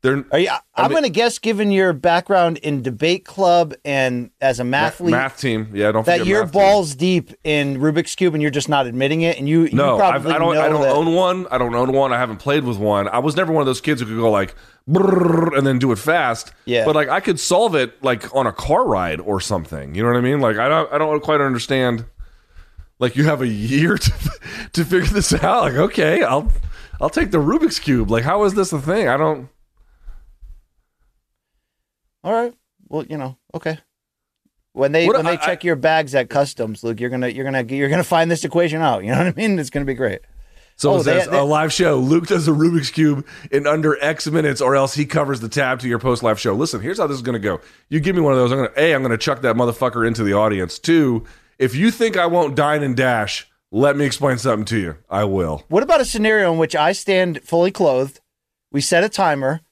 they're 0.00 0.24
Are 0.30 0.38
you? 0.38 0.48
I, 0.48 0.60
I'm 0.76 0.84
mean- 0.84 0.92
going 0.92 1.02
to 1.04 1.10
guess, 1.10 1.38
given 1.38 1.70
your 1.70 1.92
background 1.92 2.58
in 2.58 2.82
debate 2.82 3.24
club 3.24 3.74
and 3.84 4.30
as 4.40 4.60
a 4.60 4.64
math, 4.64 4.98
mathlete, 4.98 5.10
math 5.10 5.40
team. 5.40 5.70
Yeah, 5.74 5.90
don't 5.90 6.06
that 6.06 6.24
you're 6.24 6.44
math 6.44 6.52
team. 6.52 6.60
balls 6.60 6.94
deep 6.94 7.32
in 7.42 7.78
Rubik's 7.78 8.14
cube 8.14 8.34
and 8.34 8.40
you're 8.40 8.50
just 8.52 8.68
not 8.68 8.86
admitting 8.86 9.22
it, 9.22 9.38
and 9.38 9.48
you, 9.48 9.62
you 9.62 9.74
No, 9.76 9.96
probably 9.96 10.32
I 10.32 10.38
don't. 10.38 10.56
I 10.56 10.68
don't 10.68 10.82
that, 10.82 10.94
own 10.94 11.14
one. 11.14 11.46
I 11.50 11.58
don't 11.58 11.74
own 11.74 11.92
one. 11.92 12.12
I 12.12 12.18
haven't 12.18 12.36
played 12.36 12.62
with 12.64 12.78
one. 12.78 13.08
I 13.08 13.18
was 13.18 13.34
never 13.36 13.52
one 13.52 13.60
of 13.62 13.66
those 13.66 13.80
kids 13.80 14.00
who 14.00 14.06
could 14.06 14.16
go 14.16 14.30
like 14.30 14.54
and 14.86 15.66
then 15.66 15.78
do 15.78 15.90
it 15.92 15.98
fast. 15.98 16.52
Yeah. 16.64 16.84
But 16.84 16.94
like 16.94 17.08
I 17.08 17.20
could 17.20 17.40
solve 17.40 17.74
it 17.74 18.02
like 18.02 18.34
on 18.34 18.46
a 18.46 18.52
car 18.52 18.86
ride 18.86 19.20
or 19.20 19.40
something. 19.40 19.94
You 19.94 20.02
know 20.02 20.10
what 20.10 20.16
I 20.18 20.22
mean? 20.22 20.40
Like 20.40 20.58
I 20.58 20.68
don't. 20.68 20.92
I 20.92 20.98
don't 20.98 21.20
quite 21.20 21.40
understand. 21.40 22.04
Like 23.00 23.16
you 23.16 23.24
have 23.24 23.42
a 23.42 23.48
year 23.48 23.98
to 23.98 24.12
to 24.74 24.84
figure 24.84 25.12
this 25.12 25.32
out. 25.34 25.62
Like 25.64 25.74
okay, 25.74 26.22
I'll 26.22 26.52
I'll 27.00 27.10
take 27.10 27.32
the 27.32 27.38
Rubik's 27.38 27.78
cube. 27.80 28.10
Like 28.10 28.24
how 28.24 28.44
is 28.44 28.54
this 28.54 28.72
a 28.72 28.80
thing? 28.80 29.08
I 29.08 29.16
don't. 29.16 29.48
All 32.24 32.32
right. 32.32 32.54
Well, 32.88 33.04
you 33.06 33.16
know, 33.18 33.36
okay. 33.54 33.78
When 34.72 34.92
they 34.92 35.06
What- 35.06 35.16
when 35.16 35.24
they 35.24 35.32
I- 35.32 35.36
check 35.36 35.64
your 35.64 35.76
bags 35.76 36.14
at 36.14 36.28
customs, 36.30 36.82
Luke, 36.84 37.00
you're 37.00 37.10
gonna 37.10 37.28
you're 37.28 37.44
gonna 37.44 37.62
you're 37.62 37.88
gonna 37.88 38.04
find 38.04 38.30
this 38.30 38.44
equation 38.44 38.80
out. 38.80 39.04
You 39.04 39.10
know 39.12 39.18
what 39.18 39.26
I 39.28 39.32
mean? 39.36 39.58
It's 39.58 39.70
gonna 39.70 39.84
be 39.84 39.94
great. 39.94 40.20
So 40.76 40.92
Oh, 40.92 41.00
it 41.00 41.04
they- 41.04 41.24
they- 41.26 41.38
a 41.38 41.42
live 41.42 41.72
show. 41.72 41.96
Luke 41.96 42.28
does 42.28 42.46
a 42.46 42.52
Rubik's 42.52 42.90
cube 42.90 43.26
in 43.50 43.66
under 43.66 44.00
X 44.02 44.28
minutes, 44.28 44.60
or 44.60 44.76
else 44.76 44.94
he 44.94 45.04
covers 45.06 45.40
the 45.40 45.48
tab 45.48 45.80
to 45.80 45.88
your 45.88 45.98
post 45.98 46.22
live 46.22 46.38
show. 46.38 46.54
Listen, 46.54 46.80
here's 46.80 46.98
how 46.98 47.08
this 47.08 47.16
is 47.16 47.22
going 47.22 47.32
to 47.34 47.40
go. 47.40 47.60
You 47.88 47.98
give 47.98 48.14
me 48.14 48.22
one 48.22 48.32
of 48.32 48.38
those. 48.38 48.52
I'm 48.52 48.58
going 48.58 48.70
to 48.72 48.80
a. 48.80 48.94
I'm 48.94 49.02
going 49.02 49.10
to 49.10 49.18
chuck 49.18 49.42
that 49.42 49.56
motherfucker 49.56 50.06
into 50.06 50.22
the 50.22 50.34
audience. 50.34 50.78
Two, 50.78 51.24
if 51.58 51.74
you 51.74 51.90
think 51.90 52.16
I 52.16 52.26
won't 52.26 52.54
dine 52.54 52.84
and 52.84 52.96
dash, 52.96 53.48
let 53.72 53.96
me 53.96 54.04
explain 54.04 54.38
something 54.38 54.64
to 54.66 54.78
you. 54.78 54.96
I 55.10 55.24
will. 55.24 55.64
What 55.68 55.82
about 55.82 56.00
a 56.00 56.04
scenario 56.04 56.52
in 56.52 56.58
which 56.58 56.76
I 56.76 56.92
stand 56.92 57.40
fully 57.42 57.72
clothed? 57.72 58.20
We 58.70 58.80
set 58.80 59.02
a 59.02 59.08
timer. 59.08 59.62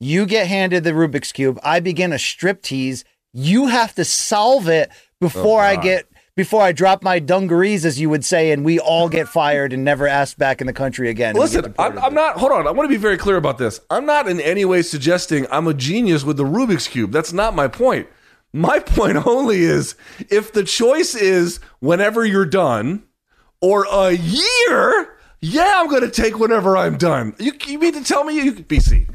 You 0.00 0.26
get 0.26 0.46
handed 0.46 0.84
the 0.84 0.90
Rubik's 0.90 1.32
cube. 1.32 1.58
I 1.62 1.80
begin 1.80 2.12
a 2.12 2.18
strip 2.18 2.62
tease. 2.62 3.04
You 3.32 3.66
have 3.66 3.94
to 3.96 4.04
solve 4.04 4.68
it 4.68 4.90
before 5.20 5.60
I 5.60 5.76
oh, 5.76 5.82
get 5.82 6.06
before 6.36 6.62
I 6.62 6.70
drop 6.70 7.02
my 7.02 7.18
dungarees, 7.18 7.84
as 7.84 8.00
you 8.00 8.08
would 8.10 8.24
say, 8.24 8.52
and 8.52 8.64
we 8.64 8.78
all 8.78 9.08
get 9.08 9.26
fired 9.28 9.72
and 9.72 9.84
never 9.84 10.06
asked 10.06 10.38
back 10.38 10.60
in 10.60 10.68
the 10.68 10.72
country 10.72 11.10
again. 11.10 11.30
and 11.30 11.38
we 11.38 11.50
get 11.50 11.64
Listen, 11.64 11.74
I'm. 11.78 11.98
I'm 11.98 12.14
not. 12.14 12.36
Hold 12.36 12.52
on. 12.52 12.66
I 12.68 12.70
want 12.70 12.88
to 12.88 12.94
be 12.94 13.00
very 13.00 13.16
clear 13.16 13.36
about 13.36 13.58
this. 13.58 13.80
I'm 13.90 14.06
not 14.06 14.28
in 14.28 14.40
any 14.40 14.64
way 14.64 14.82
suggesting 14.82 15.46
I'm 15.50 15.66
a 15.66 15.74
genius 15.74 16.22
with 16.22 16.36
the 16.36 16.44
Rubik's 16.44 16.86
cube. 16.86 17.10
That's 17.10 17.32
not 17.32 17.56
my 17.56 17.66
point. 17.66 18.06
My 18.52 18.78
point 18.86 19.26
only 19.26 19.62
is 19.62 19.96
if 20.30 20.52
the 20.52 20.62
choice 20.62 21.16
is 21.16 21.58
whenever 21.80 22.24
you're 22.24 22.46
done 22.46 23.02
or 23.60 23.86
a 23.90 24.12
year, 24.12 25.16
yeah, 25.40 25.74
I'm 25.76 25.88
going 25.88 26.02
to 26.02 26.10
take 26.10 26.38
whenever 26.38 26.76
I'm 26.76 26.96
done. 26.96 27.34
You, 27.38 27.52
you 27.66 27.78
mean 27.78 27.94
to 27.94 28.04
tell 28.04 28.24
me 28.24 28.36
you 28.36 28.52
BC, 28.52 29.08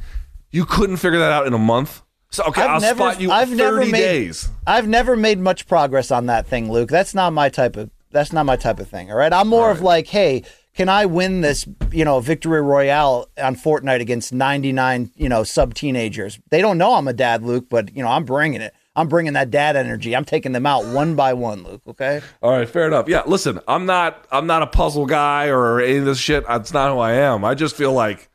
you 0.54 0.64
couldn't 0.66 0.98
figure 0.98 1.20
that 1.20 1.34
out 1.34 1.46
in 1.46 1.54
a 1.54 1.58
month? 1.60 2.02
So 2.32 2.46
okay, 2.46 2.62
I've 2.62 2.70
I'll 2.70 2.80
never- 2.80 2.98
spot 2.98 3.20
you 3.22 3.30
I've 3.32 3.50
30 3.50 3.58
never 3.58 3.80
made- 3.86 3.92
days. 3.92 4.50
I've 4.66 4.88
never 4.88 5.18
made 5.18 5.40
much 5.40 5.68
progress 5.68 6.10
on 6.12 6.28
that 6.28 6.48
thing, 6.48 6.72
Luke. 6.72 6.90
That's 6.90 7.14
not 7.14 7.34
my 7.34 7.50
type 7.50 7.76
of 7.76 7.90
that's 8.12 8.32
not 8.32 8.46
my 8.46 8.56
type 8.56 8.80
of 8.80 8.88
thing. 8.88 9.12
All 9.12 9.18
right. 9.18 9.34
I'm 9.34 9.48
more 9.48 9.72
of 9.72 9.82
like, 9.82 10.06
hey, 10.08 10.44
can 10.76 10.88
I 10.88 11.06
win 11.08 11.42
this, 11.42 11.68
you 11.92 12.06
know, 12.06 12.20
victory 12.20 12.62
royale 12.62 13.28
on 13.42 13.56
Fortnite 13.56 14.02
against 14.02 14.32
99, 14.32 15.10
you 15.16 15.30
know, 15.30 15.44
sub 15.44 15.74
teenagers? 15.74 16.40
They 16.52 16.62
don't 16.62 16.78
know 16.78 16.94
I'm 16.94 17.08
a 17.08 17.14
dad, 17.14 17.42
Luke, 17.44 17.66
but 17.70 17.96
you 17.96 18.04
know, 18.04 18.10
I'm 18.10 18.24
bringing 18.24 18.62
it. 18.62 18.74
I'm 18.96 19.08
bringing 19.08 19.34
that 19.34 19.50
dad 19.50 19.76
energy. 19.76 20.16
I'm 20.16 20.26
taking 20.26 20.52
them 20.52 20.68
out 20.68 20.86
one 20.86 21.16
by 21.16 21.34
one, 21.34 21.64
Luke. 21.64 21.82
Okay. 21.88 22.22
All 22.44 22.52
right, 22.52 22.70
fair 22.70 22.86
enough. 22.88 23.08
Yeah, 23.10 23.24
listen, 23.26 23.60
I'm 23.68 23.88
not 23.88 24.28
I'm 24.32 24.46
not 24.46 24.62
a 24.62 24.68
puzzle 24.68 25.08
guy 25.08 25.48
or 25.50 25.80
any 25.82 25.98
of 25.98 26.06
this 26.06 26.20
shit. 26.20 26.46
That's 26.48 26.72
not 26.74 26.92
who 26.94 27.00
I 27.00 27.14
am. 27.14 27.44
I 27.44 27.56
just 27.56 27.76
feel 27.76 27.94
like 27.94 28.30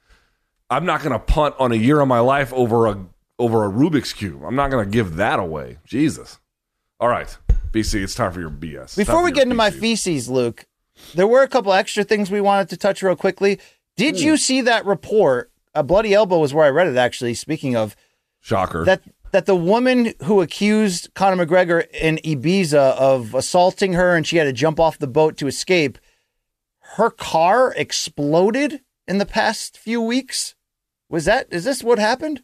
I'm 0.70 0.84
not 0.84 1.00
going 1.00 1.12
to 1.12 1.18
punt 1.18 1.54
on 1.58 1.72
a 1.72 1.76
year 1.76 2.00
of 2.00 2.08
my 2.08 2.20
life 2.20 2.52
over 2.52 2.86
a 2.86 3.06
over 3.38 3.64
a 3.64 3.68
Rubik's 3.70 4.12
cube. 4.12 4.42
I'm 4.44 4.56
not 4.56 4.70
going 4.70 4.84
to 4.84 4.90
give 4.90 5.16
that 5.16 5.38
away. 5.38 5.78
Jesus. 5.86 6.38
All 7.00 7.08
right, 7.08 7.36
BC, 7.70 8.02
it's 8.02 8.14
time 8.14 8.32
for 8.32 8.40
your 8.40 8.50
BS. 8.50 8.82
It's 8.84 8.94
Before 8.96 9.22
we 9.22 9.30
get 9.30 9.44
into 9.44 9.54
my 9.54 9.70
feces, 9.70 10.28
Luke, 10.28 10.66
there 11.14 11.26
were 11.28 11.42
a 11.42 11.48
couple 11.48 11.72
extra 11.72 12.02
things 12.02 12.30
we 12.30 12.40
wanted 12.40 12.68
to 12.70 12.76
touch 12.76 13.02
real 13.02 13.14
quickly. 13.14 13.60
Did 13.96 14.16
Hmm. 14.16 14.22
you 14.22 14.36
see 14.36 14.60
that 14.62 14.84
report? 14.84 15.50
A 15.74 15.82
bloody 15.84 16.12
elbow 16.12 16.38
was 16.38 16.52
where 16.52 16.66
I 16.66 16.70
read 16.70 16.88
it. 16.88 16.96
Actually, 16.96 17.34
speaking 17.34 17.76
of 17.76 17.94
shocker. 18.40 18.84
that 18.84 19.02
that 19.30 19.46
the 19.46 19.54
woman 19.56 20.14
who 20.24 20.40
accused 20.40 21.12
Conor 21.14 21.46
McGregor 21.46 21.86
in 21.92 22.16
Ibiza 22.24 22.96
of 22.96 23.34
assaulting 23.34 23.92
her 23.92 24.16
and 24.16 24.26
she 24.26 24.38
had 24.38 24.44
to 24.44 24.52
jump 24.52 24.80
off 24.80 24.98
the 24.98 25.06
boat 25.06 25.36
to 25.36 25.46
escape, 25.46 25.98
her 26.96 27.10
car 27.10 27.72
exploded 27.76 28.80
in 29.06 29.18
the 29.18 29.26
past 29.26 29.78
few 29.78 30.00
weeks? 30.02 30.54
Was 31.10 31.24
that 31.24 31.46
is 31.50 31.64
this 31.64 31.82
what 31.82 31.98
happened? 31.98 32.42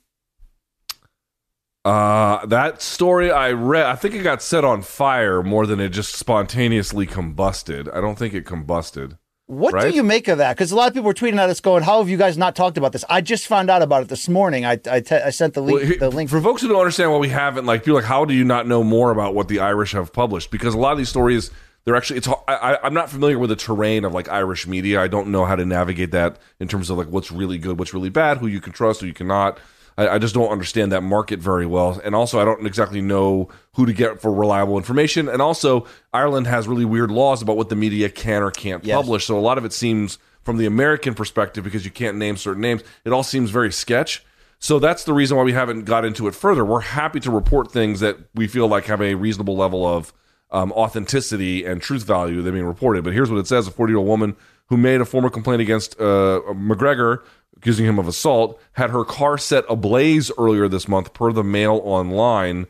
Uh, 1.85 2.47
that 2.47 2.81
story 2.81 3.31
I 3.31 3.53
read, 3.53 3.85
I 3.85 3.95
think 3.95 4.15
it 4.15 4.23
got 4.23 4.41
set 4.41 4.65
on 4.65 4.81
fire 4.81 5.43
more 5.43 5.67
than 5.67 5.81
it 5.81 5.91
just 5.91 6.15
spontaneously 6.15 7.07
combusted. 7.07 7.95
I 7.95 8.01
don't 8.01 8.17
think 8.19 8.33
it 8.33 8.47
combusted. 8.47 9.19
What 9.47 9.75
Right? 9.75 9.91
do 9.91 9.95
you 9.95 10.03
make 10.03 10.27
of 10.29 10.39
that? 10.39 10.57
Because 10.57 10.73
a 10.73 10.77
lot 10.77 10.89
of 10.89 10.95
people 10.95 11.09
were 11.09 11.13
tweeting 11.13 11.37
at 11.37 11.51
us 11.51 11.61
going, 11.61 11.83
"How 11.83 11.99
have 11.99 12.09
you 12.09 12.17
guys 12.17 12.39
not 12.39 12.57
talked 12.57 12.79
about 12.79 12.93
this?" 12.93 13.05
I 13.11 13.21
just 13.21 13.47
found 13.47 13.69
out 13.69 13.83
about 13.83 14.03
it 14.05 14.09
this 14.09 14.27
morning. 14.31 14.65
I 14.65 14.81
I, 14.91 15.01
te- 15.01 15.17
I 15.17 15.29
sent 15.29 15.53
the 15.53 15.61
link. 15.61 15.79
Well, 15.79 15.87
he- 15.87 15.97
the 15.99 16.09
link. 16.09 16.31
for 16.31 16.41
folks 16.41 16.63
who 16.63 16.69
don't 16.69 16.79
understand 16.81 17.13
why 17.13 17.19
we 17.19 17.29
haven't, 17.29 17.67
like, 17.67 17.83
people 17.83 17.99
are 17.99 18.01
like, 18.01 18.09
how 18.09 18.25
do 18.25 18.33
you 18.33 18.45
not 18.45 18.67
know 18.67 18.83
more 18.83 19.11
about 19.11 19.35
what 19.35 19.49
the 19.49 19.61
Irish 19.61 19.93
have 19.93 20.15
published? 20.15 20.51
Because 20.51 20.73
a 20.73 20.79
lot 20.79 20.93
of 20.93 20.99
these 20.99 21.11
stories, 21.11 21.51
they're 21.85 21.97
actually, 21.97 22.19
it's, 22.19 22.29
I, 22.29 22.35
I- 22.49 22.79
I'm 22.83 22.95
not 22.95 23.11
familiar 23.11 23.39
with 23.39 23.51
the 23.51 23.57
terrain 23.57 24.05
of 24.05 24.13
like 24.15 24.29
Irish 24.29 24.67
media. 24.67 25.01
I 25.01 25.09
don't 25.09 25.29
know 25.29 25.45
how 25.45 25.57
to 25.57 25.65
navigate 25.67 26.11
that 26.13 26.39
in 26.61 26.69
terms 26.69 26.91
of 26.91 26.99
like 26.99 27.09
what's 27.09 27.31
really 27.31 27.59
good, 27.59 27.79
what's 27.79 27.93
really 27.95 28.09
bad, 28.11 28.39
who 28.39 28.47
you 28.47 28.61
can 28.61 28.73
trust, 28.73 29.01
who 29.01 29.07
you 29.07 29.15
cannot. 29.15 29.59
I, 29.97 30.09
I 30.09 30.19
just 30.19 30.35
don't 30.35 30.49
understand 30.51 30.93
that 30.93 31.03
market 31.03 31.41
very 31.41 31.67
well. 31.67 32.01
And 32.03 32.15
also, 32.15 32.41
I 32.41 32.45
don't 32.45 32.67
exactly 32.67 33.01
know 33.01 33.49
who 33.75 33.87
to 33.87 33.93
get 33.93 34.21
for 34.21 34.33
reliable 34.33 34.77
information. 34.79 35.29
And 35.29 35.41
also, 35.43 35.87
Ireland 36.13 36.47
has 36.47 36.67
really 36.67 36.85
weird 36.85 37.11
laws 37.11 37.43
about 37.43 37.57
what 37.57 37.69
the 37.69 37.77
media 37.77 38.09
can 38.09 38.43
or 38.43 38.51
can't 38.51 38.85
Yes. 38.85 38.97
publish. 38.97 39.27
So 39.27 39.39
a 39.39 39.41
lot 39.41 39.59
of 39.59 39.65
it 39.65 39.73
seems, 39.73 40.19
from 40.43 40.57
the 40.57 40.67
American 40.67 41.15
perspective, 41.15 41.65
because 41.65 41.85
you 41.85 41.91
can't 41.91 42.17
name 42.17 42.37
certain 42.37 42.61
names, 42.63 42.83
it 43.05 43.13
all 43.13 43.23
seems 43.23 43.51
very 43.51 43.71
sketch. 43.71 44.25
So 44.59 44.79
that's 44.79 45.05
the 45.05 45.13
reason 45.13 45.37
why 45.37 45.43
we 45.43 45.53
haven't 45.53 45.85
got 45.85 46.05
into 46.07 46.27
it 46.29 46.35
further. 46.35 46.65
We're 46.65 46.81
happy 46.81 47.21
to 47.21 47.31
report 47.31 47.71
things 47.71 48.01
that 48.01 48.17
we 48.35 48.47
feel 48.49 48.67
like 48.67 48.87
have 48.87 49.03
a 49.03 49.15
reasonable 49.15 49.57
level 49.57 49.87
of 49.87 50.13
um, 50.55 50.73
authenticity 50.73 51.65
and 51.65 51.83
truth 51.83 52.05
value 52.05 52.47
are 52.47 52.53
being 52.53 52.65
reported. 52.65 53.05
But 53.05 53.13
here's 53.13 53.31
what 53.31 53.39
it 53.39 53.47
says: 53.47 53.67
a 53.67 53.71
40 53.71 53.91
year 53.91 53.99
old 53.99 54.07
woman 54.07 54.37
who 54.69 54.77
made 54.77 55.01
a 55.01 55.05
formal 55.05 55.29
complaint 55.29 55.61
against 55.61 56.01
uh, 56.01 56.41
McGregor, 56.55 57.23
accusing 57.57 57.85
him 57.85 57.99
of 57.99 58.09
assault, 58.09 58.59
had 58.73 58.91
her 58.91 59.05
car 59.05 59.37
set 59.37 59.65
ablaze 59.69 60.31
earlier 60.39 60.69
this 60.69 60.89
month, 60.89 61.13
per 61.13 61.33
the 61.33 61.45
Mail 61.45 61.83
Online. 61.85 62.67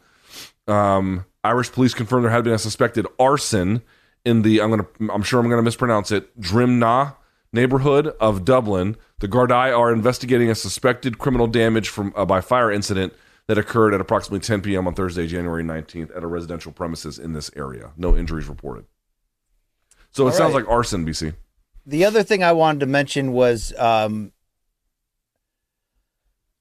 Um, 0.66 1.27
Irish 1.44 1.70
police 1.70 1.93
confirmed 1.94 2.24
there 2.24 2.32
had 2.32 2.43
been 2.43 2.55
a 2.55 2.59
suspected 2.59 3.06
arson 3.19 3.82
in 4.24 4.43
the 4.43 4.62
I'm 4.62 4.70
gonna 4.70 5.12
I'm 5.12 5.23
sure 5.23 5.39
I'm 5.39 5.48
gonna 5.48 5.62
mispronounce 5.62 6.11
it 6.11 6.40
Drimnagh 6.40 7.15
neighborhood 7.52 8.09
of 8.19 8.44
Dublin. 8.44 8.97
The 9.20 9.28
Gardaí 9.28 9.77
are 9.77 9.93
investigating 9.93 10.51
a 10.51 10.55
suspected 10.55 11.19
criminal 11.19 11.47
damage 11.47 11.90
from 11.90 12.12
uh, 12.16 12.24
by 12.24 12.40
fire 12.40 12.73
incident 12.73 13.12
that 13.47 13.59
occurred 13.59 13.95
at 13.95 14.01
approximately 14.01 14.41
10 14.41 14.62
p.m. 14.62 14.87
on 14.87 14.95
Thursday, 14.95 15.27
January 15.27 15.62
19th, 15.62 16.16
at 16.16 16.23
a 16.23 16.27
residential 16.27 16.73
premises 16.73 17.19
in 17.19 17.33
this 17.33 17.51
area. 17.57 17.93
No 17.97 18.16
injuries 18.16 18.49
reported. 18.49 18.87
So 20.11 20.25
it 20.25 20.31
All 20.31 20.33
sounds 20.37 20.55
right. 20.55 20.65
like 20.65 20.71
arson, 20.71 21.05
BC. 21.07 21.35
The 21.87 22.05
other 22.05 22.23
thing 22.23 22.43
I 22.43 22.53
wanted 22.53 22.81
to 22.81 22.87
mention 22.87 23.33
was 23.33 23.75
um, 23.79 24.33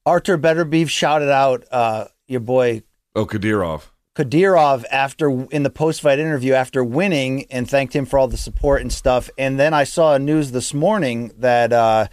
Artur 0.04 0.36
Beterbiev 0.36 0.88
shouted 0.90 1.30
out 1.30 1.64
uh, 1.70 2.06
your 2.26 2.40
boy 2.40 2.82
Oh, 3.16 3.24
Kadyrov. 3.26 3.84
Kadyrov 4.16 4.84
after 4.90 5.46
in 5.50 5.62
the 5.62 5.70
post-fight 5.70 6.18
interview 6.18 6.52
after 6.52 6.84
winning 6.84 7.46
and 7.50 7.68
thanked 7.68 7.94
him 7.96 8.04
for 8.06 8.18
all 8.18 8.28
the 8.28 8.36
support 8.36 8.80
and 8.82 8.92
stuff. 8.92 9.30
And 9.38 9.58
then 9.58 9.72
I 9.72 9.84
saw 9.84 10.14
a 10.14 10.18
news 10.18 10.52
this 10.52 10.74
morning 10.74 11.32
that 11.38 11.72
uh, 11.72 12.08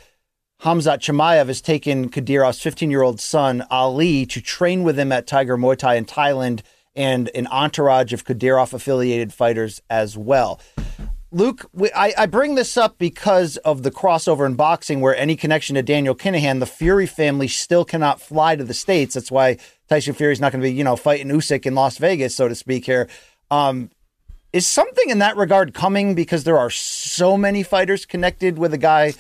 Khamzat 0.62 1.00
Chimaev 1.00 1.48
has 1.48 1.60
taken 1.60 2.08
Kadyrov's 2.08 2.60
15-year-old 2.60 3.20
son 3.20 3.66
Ali 3.72 4.28
to 4.28 4.40
train 4.40 4.84
with 4.84 5.00
him 5.00 5.12
at 5.12 5.26
Tiger 5.26 5.58
Muay 5.58 5.76
Thai 5.76 5.96
in 5.96 6.06
Thailand 6.06 6.62
and 6.96 7.32
an 7.34 7.48
entourage 7.48 8.14
of 8.14 8.26
Kadyrov-affiliated 8.26 9.34
fighters 9.34 9.82
as 9.90 10.16
well. 10.16 10.62
Luke, 11.32 11.68
we, 11.74 11.90
I, 11.94 12.14
I 12.16 12.26
bring 12.28 12.54
this 12.54 12.78
up 12.78 13.00
because 13.00 13.58
of 13.58 13.82
the 13.82 13.90
crossover 13.90 14.46
in 14.46 14.54
boxing, 14.54 15.02
where 15.02 15.16
any 15.16 15.36
connection 15.36 15.76
to 15.76 15.82
Daniel 15.82 16.14
Kinahan, 16.14 16.60
the 16.60 16.68
Fury 16.68 17.08
family 17.08 17.48
still 17.48 17.84
cannot 17.84 18.22
fly 18.22 18.56
to 18.56 18.64
the 18.64 18.76
states. 18.76 19.16
That's 19.16 19.32
why 19.32 19.58
Tyson 19.90 20.14
Fury's 20.14 20.40
not 20.40 20.52
going 20.52 20.62
to 20.62 20.70
be, 20.70 20.74
you 20.76 20.84
know, 20.84 20.96
fighting 20.96 21.30
Usyk 21.30 21.66
in 21.66 21.74
Las 21.74 21.98
Vegas, 21.98 22.36
so 22.36 22.48
to 22.48 22.54
speak. 22.54 22.86
Here, 22.86 23.10
um, 23.50 23.90
is 24.54 24.68
something 24.68 25.10
in 25.10 25.20
that 25.20 25.38
regard 25.38 25.74
coming 25.74 26.14
because 26.14 26.44
there 26.44 26.60
are 26.60 26.70
so 26.70 27.36
many 27.36 27.64
fighters 27.64 28.06
connected 28.06 28.60
with 28.60 28.76
a 28.76 28.78
guy 28.78 29.16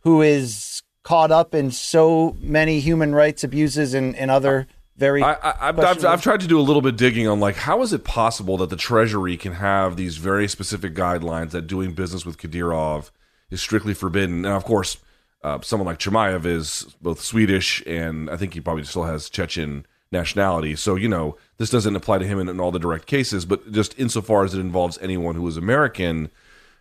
who 0.00 0.22
is 0.22 0.69
caught 1.02 1.30
up 1.30 1.54
in 1.54 1.70
so 1.70 2.36
many 2.40 2.80
human 2.80 3.14
rights 3.14 3.44
abuses 3.44 3.94
and, 3.94 4.14
and 4.16 4.30
other 4.30 4.66
very. 4.96 5.22
I, 5.22 5.32
I, 5.32 5.68
I've, 5.68 5.78
I've, 5.78 6.04
I've 6.04 6.22
tried 6.22 6.40
to 6.40 6.46
do 6.46 6.60
a 6.60 6.62
little 6.62 6.82
bit 6.82 6.96
digging 6.96 7.26
on 7.26 7.40
like 7.40 7.56
how 7.56 7.82
is 7.82 7.92
it 7.92 8.04
possible 8.04 8.56
that 8.58 8.70
the 8.70 8.76
Treasury 8.76 9.36
can 9.36 9.54
have 9.54 9.96
these 9.96 10.18
very 10.18 10.46
specific 10.48 10.94
guidelines 10.94 11.50
that 11.50 11.62
doing 11.62 11.92
business 11.92 12.26
with 12.26 12.38
Kadyrov 12.38 13.10
is 13.50 13.60
strictly 13.60 13.94
forbidden, 13.94 14.44
and 14.44 14.54
of 14.54 14.64
course, 14.64 14.98
uh, 15.42 15.58
someone 15.62 15.86
like 15.86 15.98
Chimaev 15.98 16.44
is 16.44 16.94
both 17.00 17.20
Swedish 17.20 17.82
and 17.86 18.30
I 18.30 18.36
think 18.36 18.54
he 18.54 18.60
probably 18.60 18.84
still 18.84 19.04
has 19.04 19.30
Chechen 19.30 19.86
nationality. 20.12 20.76
So 20.76 20.96
you 20.96 21.08
know 21.08 21.36
this 21.56 21.70
doesn't 21.70 21.96
apply 21.96 22.18
to 22.18 22.26
him 22.26 22.38
in, 22.38 22.48
in 22.48 22.60
all 22.60 22.70
the 22.70 22.78
direct 22.78 23.06
cases, 23.06 23.44
but 23.44 23.72
just 23.72 23.98
insofar 23.98 24.44
as 24.44 24.54
it 24.54 24.60
involves 24.60 24.98
anyone 24.98 25.34
who 25.34 25.48
is 25.48 25.56
American, 25.56 26.30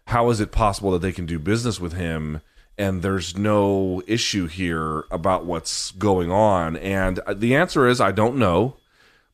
how 0.07 0.29
is 0.29 0.39
it 0.39 0.51
possible 0.51 0.91
that 0.91 1.01
they 1.01 1.11
can 1.11 1.25
do 1.25 1.39
business 1.39 1.79
with 1.79 1.93
him? 1.93 2.41
And 2.79 3.03
there's 3.03 3.37
no 3.37 4.01
issue 4.07 4.47
here 4.47 5.03
about 5.11 5.45
what's 5.45 5.91
going 5.91 6.31
on? 6.31 6.77
And 6.77 7.19
the 7.35 7.55
answer 7.55 7.87
is 7.87 8.01
I 8.01 8.11
don't 8.11 8.37
know. 8.37 8.77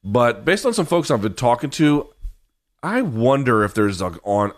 But 0.03 0.43
based 0.43 0.65
on 0.65 0.73
some 0.73 0.85
folks 0.85 1.09
I've 1.09 1.22
been 1.22 1.35
talking 1.35 1.69
to, 1.72 2.07
I 2.84 3.01
wonder 3.01 3.63
if 3.63 3.73
there's 3.73 4.01
a 4.01 4.07
on. 4.23 4.51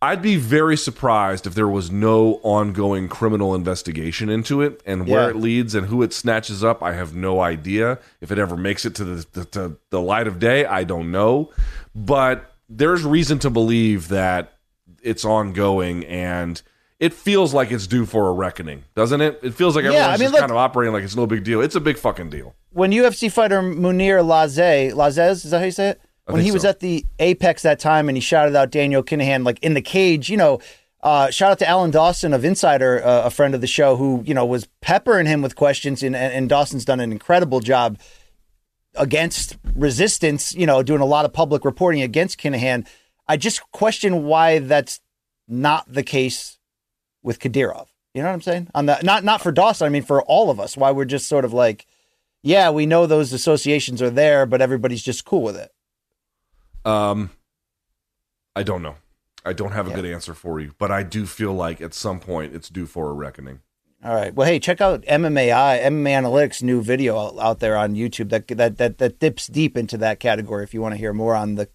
I'd 0.00 0.22
be 0.22 0.36
very 0.36 0.76
surprised 0.76 1.44
if 1.44 1.54
there 1.56 1.66
was 1.66 1.90
no 1.90 2.34
ongoing 2.44 3.08
criminal 3.08 3.52
investigation 3.52 4.28
into 4.28 4.62
it, 4.62 4.80
and 4.86 5.08
where 5.08 5.22
Yeah. 5.24 5.30
it 5.30 5.36
leads 5.36 5.74
and 5.74 5.88
who 5.88 6.02
it 6.04 6.12
snatches 6.12 6.62
up. 6.62 6.84
I 6.84 6.92
have 6.92 7.16
no 7.16 7.40
idea. 7.40 7.98
If 8.20 8.30
it 8.30 8.38
ever 8.38 8.56
makes 8.56 8.84
it 8.84 8.94
to 8.96 9.04
the 9.04 9.26
the, 9.32 9.44
to 9.46 9.76
the 9.90 10.00
light 10.00 10.28
of 10.28 10.38
day, 10.38 10.64
I 10.64 10.84
don't 10.84 11.10
know. 11.10 11.50
But 11.96 12.52
there's 12.68 13.02
reason 13.02 13.38
to 13.40 13.50
believe 13.50 14.06
that 14.08 14.52
it's 15.02 15.24
ongoing 15.24 16.04
and 16.04 16.62
it 17.00 17.14
feels 17.14 17.54
like 17.54 17.70
it's 17.70 17.86
due 17.86 18.04
for 18.06 18.28
a 18.28 18.32
reckoning, 18.32 18.84
doesn't 18.96 19.20
it? 19.20 19.38
It 19.42 19.54
feels 19.54 19.76
like 19.76 19.84
Yeah, 19.84 19.90
everyone's 19.90 20.08
I 20.08 20.12
mean, 20.12 20.18
just 20.20 20.32
look- 20.32 20.40
kind 20.40 20.50
of 20.50 20.56
operating 20.56 20.92
like 20.92 21.04
it's 21.04 21.16
no 21.16 21.26
big 21.26 21.44
deal. 21.44 21.60
It's 21.60 21.76
a 21.76 21.80
big 21.80 21.96
fucking 21.98 22.30
deal. 22.30 22.54
when 22.70 22.90
UFC 22.92 23.30
fighter 23.30 23.60
Munir 23.62 24.22
Lazez, 24.24 24.92
Lazez, 24.92 25.44
is 25.44 25.50
that 25.50 25.58
how 25.60 25.64
you 25.64 25.70
say 25.70 25.90
it? 25.90 26.00
I 26.26 26.32
When 26.32 26.42
he 26.42 26.50
was 26.52 26.64
at 26.64 26.80
the 26.80 27.06
Apex 27.18 27.62
that 27.62 27.78
time 27.78 28.08
and 28.08 28.16
he 28.16 28.20
shouted 28.20 28.54
out 28.54 28.70
Daniel 28.70 29.02
Kinahan 29.02 29.44
like 29.46 29.58
in 29.62 29.72
the 29.74 29.80
cage, 29.80 30.28
you 30.28 30.36
know, 30.36 30.60
uh, 31.02 31.30
shout 31.30 31.52
out 31.52 31.58
to 31.60 31.68
Alan 31.68 31.90
Dawson 31.92 32.34
of 32.34 32.44
Insider, 32.44 33.02
uh, 33.02 33.22
a 33.22 33.30
friend 33.30 33.54
of 33.54 33.60
the 33.60 33.66
show, 33.68 33.96
who 33.96 34.22
you 34.26 34.34
know 34.34 34.44
was 34.44 34.66
peppering 34.82 35.26
him 35.26 35.40
with 35.40 35.54
questions, 35.54 36.02
and, 36.02 36.16
and, 36.16 36.34
and 36.34 36.48
Dawson's 36.48 36.84
done 36.84 36.98
an 37.00 37.12
incredible 37.12 37.60
job 37.60 37.98
against 38.96 39.56
resistance. 39.74 40.54
You 40.54 40.66
know, 40.66 40.82
doing 40.82 41.00
a 41.00 41.06
lot 41.06 41.24
of 41.24 41.32
public 41.32 41.64
reporting 41.64 42.02
against 42.02 42.38
Kinahan. 42.40 42.86
I 43.26 43.36
just 43.36 43.62
question 43.72 44.24
why 44.24 44.58
that's 44.58 45.00
not 45.46 45.90
the 45.90 46.02
case 46.02 46.57
with 47.22 47.38
Kadyrov. 47.40 47.86
You 48.14 48.22
know 48.22 48.28
what 48.28 48.34
I'm 48.34 48.42
saying? 48.42 48.68
On 48.74 48.86
the 48.86 48.98
not 49.02 49.22
not 49.24 49.40
for 49.40 49.52
Dawson, 49.52 49.86
I 49.86 49.90
mean 49.90 50.02
for 50.02 50.22
all 50.22 50.50
of 50.50 50.58
us. 50.58 50.76
Why 50.76 50.90
we're 50.90 51.04
just 51.04 51.28
sort 51.28 51.44
of 51.44 51.52
like, 51.52 51.86
yeah, 52.42 52.70
we 52.70 52.86
know 52.86 53.06
those 53.06 53.32
associations 53.32 54.00
are 54.02 54.10
there, 54.10 54.46
but 54.46 54.60
everybody's 54.60 55.02
just 55.02 55.24
cool 55.24 55.42
with 55.42 55.56
it. 55.56 55.70
Um, 56.84 57.30
I 58.56 58.62
don't 58.62 58.82
know. 58.82 58.96
I 59.44 59.52
don't 59.52 59.72
have 59.72 59.86
a 59.86 59.90
Yeah. 59.90 59.96
good 59.96 60.04
answer 60.06 60.34
for 60.34 60.58
you, 60.60 60.72
but 60.78 60.90
I 60.90 61.02
do 61.02 61.26
feel 61.26 61.52
like 61.52 61.80
at 61.80 61.94
some 61.94 62.18
point 62.20 62.54
it's 62.54 62.68
due 62.68 62.86
for 62.86 63.08
a 63.10 63.12
reckoning. 63.12 63.60
All 64.04 64.14
right. 64.14 64.32
Well, 64.34 64.46
hey, 64.46 64.58
check 64.60 64.80
out 64.80 65.02
MMAI, 65.08 65.80
MMA 65.84 66.10
Analytics 66.12 66.62
new 66.62 66.80
video 66.82 67.18
out, 67.18 67.38
out 67.38 67.58
there 67.60 67.76
on 67.76 67.94
YouTube 67.94 68.30
that 68.30 68.46
that 68.48 68.78
that 68.78 68.98
that 68.98 69.18
dips 69.18 69.46
deep 69.48 69.76
into 69.76 69.96
that 69.98 70.20
category. 70.20 70.64
If 70.64 70.72
you 70.72 70.80
want 70.80 70.94
to 70.94 70.98
hear 70.98 71.12
more 71.12 71.34
on 71.34 71.56
the 71.56 71.68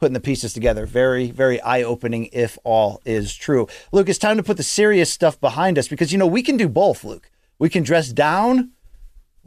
putting 0.00 0.14
the 0.14 0.20
pieces 0.20 0.52
together, 0.52 0.86
very 0.86 1.30
very 1.30 1.60
eye 1.60 1.82
opening. 1.82 2.28
If 2.32 2.58
all 2.64 3.00
is 3.04 3.34
true, 3.34 3.68
Luke, 3.92 4.08
it's 4.08 4.18
time 4.18 4.38
to 4.38 4.42
put 4.42 4.56
the 4.56 4.62
serious 4.62 5.12
stuff 5.12 5.40
behind 5.40 5.78
us 5.78 5.86
because 5.86 6.10
you 6.10 6.18
know 6.18 6.26
we 6.26 6.42
can 6.42 6.56
do 6.56 6.68
both. 6.68 7.04
Luke, 7.04 7.30
we 7.58 7.68
can 7.68 7.84
dress 7.84 8.08
down. 8.08 8.72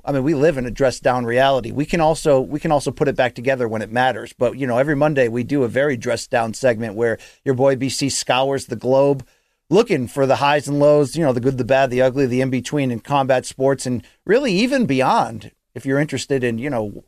I 0.06 0.12
mean, 0.12 0.24
we 0.24 0.36
live 0.36 0.58
in 0.58 0.66
a 0.66 0.72
dressed 0.72 1.02
down 1.02 1.26
reality. 1.26 1.72
We 1.72 1.86
can 1.86 2.02
also 2.02 2.40
we 2.40 2.60
can 2.60 2.72
also 2.72 2.92
put 2.92 3.08
it 3.08 3.16
back 3.16 3.36
together 3.36 3.68
when 3.68 3.82
it 3.82 3.92
matters. 3.92 4.34
But 4.34 4.58
you 4.58 4.68
know, 4.68 4.78
every 4.78 4.96
Monday 4.96 5.28
we 5.28 5.44
do 5.44 5.64
a 5.64 5.68
very 5.68 5.98
dressed 5.98 6.30
down 6.30 6.54
segment 6.54 6.96
where 6.96 7.18
your 7.44 7.56
boy 7.56 7.76
BC 7.76 8.12
scours 8.12 8.68
the 8.68 8.76
globe, 8.76 9.26
looking 9.70 10.08
for 10.08 10.26
the 10.26 10.38
highs 10.38 10.68
and 10.68 10.80
lows. 10.80 11.16
You 11.16 11.24
know, 11.24 11.34
the 11.34 11.40
good, 11.40 11.58
the 11.58 11.66
bad, 11.66 11.90
the 11.90 12.02
ugly, 12.02 12.28
the 12.28 12.42
in 12.42 12.50
between 12.50 12.92
in 12.92 13.00
combat 13.00 13.46
sports, 13.46 13.86
and 13.86 14.06
really 14.26 14.52
even 14.54 14.86
beyond. 14.86 15.52
If 15.74 15.86
you're 15.86 16.00
interested 16.00 16.44
in 16.44 16.60
you 16.60 16.70
know 16.70 17.04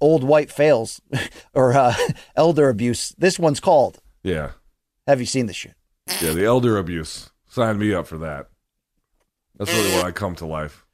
old 0.00 0.24
white 0.24 0.50
fails 0.50 1.00
or 1.54 1.72
uh, 1.74 1.94
elder 2.36 2.68
abuse, 2.68 3.14
this 3.18 3.38
one's 3.38 3.60
called. 3.60 4.00
Yeah, 4.22 4.52
Have 5.06 5.20
you 5.20 5.26
seen 5.26 5.46
this 5.46 5.56
shit? 5.56 5.74
yeah. 6.20 6.32
The 6.32 6.44
elder 6.44 6.76
abuse. 6.78 7.30
Sign 7.48 7.78
me 7.78 7.92
up 7.94 8.06
for 8.06 8.18
that. 8.18 8.48
That's 9.56 9.72
really 9.72 9.90
where 9.90 10.04
I 10.04 10.10
come 10.12 10.34
to 10.36 10.46
life. 10.46 10.86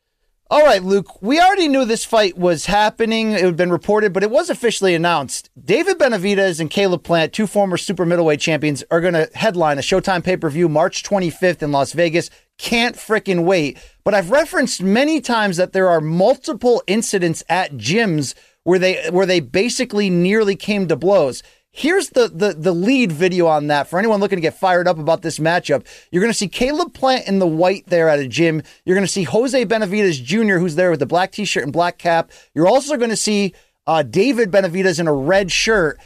All 0.48 0.62
right, 0.64 0.82
Luke, 0.82 1.20
we 1.22 1.40
already 1.40 1.66
knew 1.66 1.84
this 1.84 2.04
fight 2.04 2.38
was 2.38 2.66
happening. 2.66 3.32
It 3.32 3.42
had 3.42 3.56
been 3.56 3.72
reported, 3.72 4.12
but 4.12 4.22
it 4.22 4.30
was 4.30 4.48
officially 4.48 4.94
announced. 4.94 5.50
David 5.60 5.98
Benavidez 5.98 6.60
and 6.60 6.70
Caleb 6.70 7.02
Plant, 7.02 7.32
two 7.32 7.48
former 7.48 7.76
super 7.76 8.06
middleweight 8.06 8.38
champions, 8.38 8.84
are 8.90 9.00
going 9.00 9.14
to 9.14 9.28
headline 9.34 9.78
a 9.78 9.82
Showtime 9.82 10.22
pay 10.22 10.36
per 10.36 10.48
view 10.48 10.68
March 10.68 11.02
25th 11.02 11.62
in 11.62 11.72
Las 11.72 11.92
Vegas. 11.94 12.30
Can't 12.58 12.94
fricking 12.94 13.42
wait. 13.44 13.76
But 14.04 14.14
I've 14.14 14.30
referenced 14.30 14.80
many 14.80 15.20
times 15.20 15.56
that 15.56 15.72
there 15.72 15.88
are 15.88 16.00
multiple 16.00 16.80
incidents 16.86 17.42
at 17.48 17.72
gyms 17.72 18.34
where 18.66 18.80
they 18.80 19.08
where 19.10 19.26
they 19.26 19.38
basically 19.38 20.10
nearly 20.10 20.56
came 20.56 20.88
to 20.88 20.96
blows. 20.96 21.44
Here's 21.70 22.08
the, 22.10 22.26
the 22.26 22.52
the 22.52 22.74
lead 22.74 23.12
video 23.12 23.46
on 23.46 23.68
that 23.68 23.86
for 23.86 23.96
anyone 23.96 24.18
looking 24.18 24.38
to 24.38 24.42
get 24.42 24.58
fired 24.58 24.88
up 24.88 24.98
about 24.98 25.22
this 25.22 25.38
matchup. 25.38 25.86
You're 26.10 26.20
going 26.20 26.32
to 26.32 26.38
see 26.38 26.48
Caleb 26.48 26.92
Plant 26.92 27.28
in 27.28 27.38
the 27.38 27.46
white 27.46 27.86
there 27.86 28.08
at 28.08 28.18
a 28.18 28.26
gym. 28.26 28.62
You're 28.84 28.96
going 28.96 29.06
to 29.06 29.12
see 29.12 29.22
Jose 29.22 29.64
Benavidez 29.66 30.20
Jr., 30.22 30.58
who's 30.58 30.74
there 30.74 30.90
with 30.90 30.98
the 30.98 31.06
black 31.06 31.30
t-shirt 31.30 31.62
and 31.62 31.72
black 31.72 31.96
cap. 31.96 32.32
You're 32.54 32.66
also 32.66 32.96
going 32.96 33.10
to 33.10 33.16
see 33.16 33.54
uh, 33.86 34.02
David 34.02 34.50
Benavidez 34.50 34.98
in 34.98 35.06
a 35.06 35.14
red 35.14 35.52
shirt. 35.52 36.00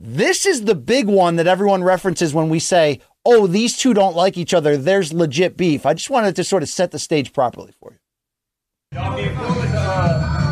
This 0.00 0.46
is 0.46 0.64
the 0.64 0.74
big 0.74 1.08
one 1.08 1.36
that 1.36 1.46
everyone 1.46 1.84
references 1.84 2.32
when 2.32 2.48
we 2.48 2.58
say, 2.58 3.00
"Oh, 3.26 3.46
these 3.46 3.76
two 3.76 3.92
don't 3.92 4.16
like 4.16 4.38
each 4.38 4.54
other. 4.54 4.78
There's 4.78 5.12
legit 5.12 5.58
beef." 5.58 5.84
I 5.84 5.92
just 5.92 6.08
wanted 6.08 6.36
to 6.36 6.44
sort 6.44 6.62
of 6.62 6.70
set 6.70 6.90
the 6.90 6.98
stage 6.98 7.34
properly 7.34 7.72
for 7.78 7.92
you. 7.92 7.98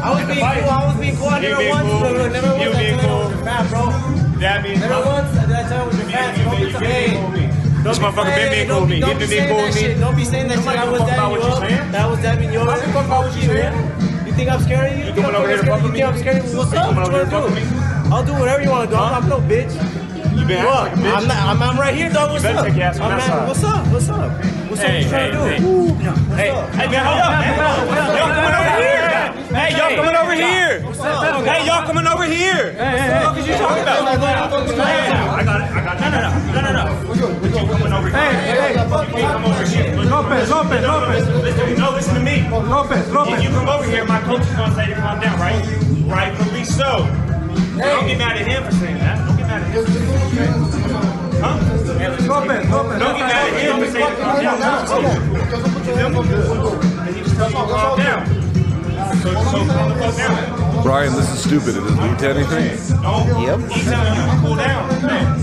Y'all 0.07 0.15
being 0.15 0.39
cool 0.39 0.47
with 0.47 0.63
the, 0.63 0.71
I 0.71 0.87
was 0.87 0.97
being 1.03 1.17
cool. 1.17 1.27
I 1.27 1.41
was 1.41 1.43
being 1.43 1.57
cool. 1.59 1.75
I 1.75 1.83
never 1.83 1.91
once, 1.91 1.91
cool. 1.91 2.01
never, 2.07 2.31
never 2.31 2.53
once. 2.55 2.63
You 2.63 2.71
being 2.79 2.99
cool. 3.03 3.27
Fat, 3.43 3.65
bro. 3.67 3.83
That 4.39 4.63
means 4.63 4.79
never 4.79 5.03
once. 5.03 5.31
That 5.35 5.67
time 5.67 5.87
was 5.87 5.97
fat. 6.07 6.31
Don't 6.47 6.55
be 6.55 6.87
hey. 6.87 7.11
This 7.83 7.99
motherfucker 7.99 8.35
been 8.35 8.51
being 8.55 8.69
cool 8.71 8.81
with 8.87 8.91
me. 8.91 8.97
He 9.03 9.03
been 9.03 9.27
being 9.27 9.49
cool 9.51 9.67
with 9.67 9.75
me. 9.75 9.95
Don't 9.99 10.15
be 10.15 10.25
saying 10.25 10.47
that 10.47 10.63
shit. 10.63 10.79
I 10.79 10.87
was 10.87 11.03
dabbing 11.03 11.35
you 11.35 11.43
up. 11.43 11.91
That 11.91 12.07
was 12.07 12.23
dabbing 12.23 12.53
you 12.53 12.61
up. 12.61 12.69
I 12.69 12.79
don't 12.79 12.93
fuck 12.95 13.07
about 13.07 13.27
what 13.27 13.35
you 13.35 13.43
saying. 13.51 13.75
You 14.27 14.33
think 14.33 14.47
I'm 14.47 14.63
scared 14.63 14.93
of 14.93 14.99
you? 14.99 15.05
You 15.07 15.13
coming 15.15 15.35
over 15.35 15.49
here 15.49 15.59
to 15.59 15.67
fuck 15.67 15.83
with 15.83 15.91
me? 15.91 15.99
You 15.99 16.07
think 16.07 16.15
I'm 16.15 16.23
scared 16.23 16.39
of 16.39 16.51
you? 16.51 16.59
What's 16.59 16.73
up? 16.73 16.95
What 16.95 17.11
you 17.11 17.19
wanna 17.19 17.27
do? 17.27 18.15
I'll 18.15 18.23
do 18.23 18.33
whatever 18.39 18.63
you 18.63 18.71
wanna 18.71 18.91
do. 18.91 18.95
I'm 18.95 19.29
no 19.29 19.39
bitch. 19.43 19.75
You 20.39 20.47
been 20.47 20.63
what? 20.63 20.87
Like 20.87 20.93
a 20.93 20.97
bitch? 21.03 21.17
I'm, 21.19 21.27
not, 21.27 21.39
I'm, 21.51 21.63
I'm 21.63 21.79
right 21.81 21.95
here, 21.95 22.11
dog. 22.11 22.31
What's 22.31 22.45
up? 22.45 22.65
Take 22.65 22.77
your 22.77 22.85
ass 22.85 23.01
I'm 23.01 23.11
not, 23.11 23.49
what's 23.49 23.65
up? 23.65 23.87
What's 23.91 24.09
up? 24.09 24.31
What's 24.31 24.47
hey, 24.47 24.47
up? 24.47 24.71
What 24.71 24.79
hey, 24.79 25.09
trying 25.09 25.33
to 25.33 25.59
do? 25.59 25.95
Hey, 26.35 26.51
hey, 26.55 26.87
man, 26.95 27.07
hold 27.07 27.19
up, 27.19 27.31
man. 27.43 27.59
Y'all 28.15 28.31
coming 28.31 28.55
over 28.55 28.83
here. 28.87 29.06
Hey, 29.37 29.77
y'all 29.77 29.95
coming 29.95 30.17
over 30.17 30.33
here. 30.35 30.81
Hey, 30.81 31.67
y'all 31.67 31.85
coming 31.87 32.07
over 32.07 32.25
here. 32.25 32.73
Hey, 32.73 33.21
What 33.25 33.37
the 33.37 33.37
fuck 33.37 33.39
is 33.39 33.47
you 33.47 33.55
talking 33.55 33.83
about? 33.83 34.09
I 34.09 34.17
got 34.17 35.61
it. 35.61 35.71
I 35.71 35.85
got 35.85 35.97
it. 35.97 36.01
No, 36.01 36.09
no, 36.11 36.19
no. 36.25 36.31
No, 36.53 36.61
no, 36.61 36.73
no. 36.73 36.85
What 37.07 37.17
you 37.21 37.67
coming 37.69 37.93
over 37.93 38.09
here? 38.09 38.17
Hey, 38.17 38.33
hey. 38.49 38.73
You 38.73 39.29
come 39.29 39.45
over 39.45 39.65
here. 39.67 39.93
Lopez, 40.05 40.51
Lopez, 40.51 40.83
Lopez. 40.85 41.29
Listen, 41.29 41.79
no, 41.79 41.91
listen 41.93 42.15
to 42.15 42.21
me. 42.23 42.49
Lopez, 42.49 43.13
Lopez. 43.13 43.39
If 43.39 43.45
you 43.45 43.51
come 43.51 43.69
over 43.69 43.85
here, 43.85 44.05
my 44.07 44.21
coach 44.23 44.41
is 44.41 44.53
going 44.57 44.71
to 44.71 44.77
say 44.77 44.87
to 44.87 44.95
calm 44.95 45.21
down, 45.21 45.39
right? 45.39 45.63
Rightfully 46.09 46.65
so. 46.65 47.05
Don't 47.77 48.07
get 48.09 48.19
mad 48.19 48.37
at 48.41 48.47
him 48.49 48.65
for 48.65 48.73
saying 48.73 48.99
that. 48.99 49.27
Don't 49.27 49.37
get 49.37 49.47
mad 49.47 49.63
at 49.63 49.69
him. 49.69 49.85
Huh? 51.37 51.59
Lopez, 52.27 52.27
Lopez. 52.27 52.99
Don't 52.99 53.17
get 53.17 53.29
mad 53.29 53.53
at 53.53 53.61
him 53.61 53.85
for 53.85 53.91
saying 53.93 54.17
calm 54.17 54.43
down. 54.43 54.57
He 57.15 57.21
just 57.23 57.37
tells 57.37 57.53
you 57.53 57.59
to 57.59 57.67
calm 57.67 57.99
down. 57.99 58.27
Calm 58.27 58.35
down. 58.35 58.46
Brian, 60.83 61.13
this 61.15 61.31
is 61.33 61.41
stupid. 61.43 61.77
It 61.77 61.81
doesn't 61.81 61.99
lead 61.99 62.19
to 62.21 62.29
anything. 62.29 62.67
Yep. 62.67 62.77
He's 63.73 63.85
telling 63.85 64.15
you 64.15 64.23
to 64.23 64.29
cool 64.41 64.57
down. 64.57 64.89
Then 65.03 65.37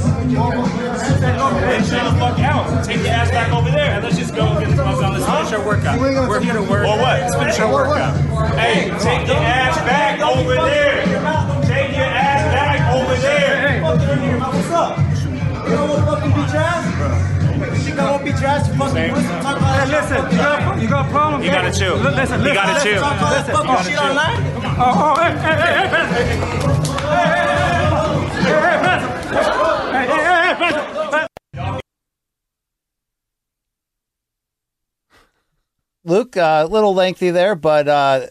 chill 1.83 2.05
the 2.05 2.11
fuck 2.17 2.39
out. 2.39 2.85
Take 2.85 2.97
your 2.97 3.07
ass 3.07 3.29
back 3.29 3.51
over 3.51 3.69
there. 3.69 3.91
And 3.91 4.03
let's 4.03 4.17
just 4.17 4.33
go 4.33 4.57
get 4.59 4.69
the 4.69 4.75
gloves 4.75 5.01
on. 5.01 5.11
Let's 5.13 5.25
finish 5.25 5.51
our 5.51 5.61
workout. 5.65 5.99
We're 5.99 6.39
here 6.39 6.53
to 6.53 6.61
work. 6.61 6.87
Or 6.87 6.97
what? 6.97 7.19
Let's 7.19 7.35
finish 7.35 7.59
our 7.59 7.73
workout. 7.73 8.15
Hey, 8.55 8.89
take 8.99 9.27
your 9.27 9.37
ass 9.37 9.77
back 9.79 10.21
over 10.21 10.53
there. 10.53 11.03
Take 11.65 11.91
your 11.95 12.05
ass 12.05 12.45
back 12.53 12.79
over 12.95 13.15
there. 13.21 13.81
What's 13.83 14.69
up? 14.71 14.97
You 15.67 15.75
don't 15.75 15.89
want 15.89 15.99
to 15.99 16.05
fucking 16.05 16.31
beat 16.31 16.49
your 16.53 16.61
ass? 16.61 17.32
You 17.93 17.99
think 17.99 18.07
I 18.07 18.11
won't 18.11 18.25
beat 18.25 18.39
your 18.39 18.49
ass? 18.49 18.67
You 18.67 18.73
fucking 18.73 19.13
talk 19.43 19.57
about 19.57 19.77
Hey, 19.77 19.91
listen, 19.93 20.31
you 20.31 20.37
got, 20.37 20.81
you 20.81 20.89
got 20.89 21.05
a 21.05 21.09
problem? 21.11 21.43
You 21.43 21.51
gotta 21.51 21.71
chill. 21.71 21.95
Listen, 21.97 22.15
listen. 22.15 22.41
You 22.41 22.53
gotta 22.55 22.73
listen. 22.73 22.91
chill. 22.91 23.01
Talk 23.03 23.21
all 23.21 23.29
that 23.29 23.47
Listen, 23.47 23.53
fucking 23.53 23.69
you 23.69 23.83
shit 23.83 23.93
gotta 23.93 24.09
online? 24.09 24.41
Oh, 24.79 24.97
oh, 24.97 25.21
hey, 25.21 25.29
hey, 25.37 25.53
hey, 25.53 25.77
hey, 25.77 25.93
hey, 25.93 26.33
hey, 26.33 27.37
hey, 27.37 27.53
hey, 27.53 28.57
hey, 28.63 28.89
hey, 28.89 28.97
hey, 28.97 29.13
hey, 29.23 29.69
hey, 29.93 30.57
hey, 30.57 30.57
hey, 30.57 31.19
hey, 31.19 31.77
Luke, 36.03 36.35
uh, 36.35 36.65
a 36.65 36.67
little 36.67 36.95
lengthy 36.95 37.29
there, 37.29 37.53
but 37.53 37.87
uh, 37.87 38.25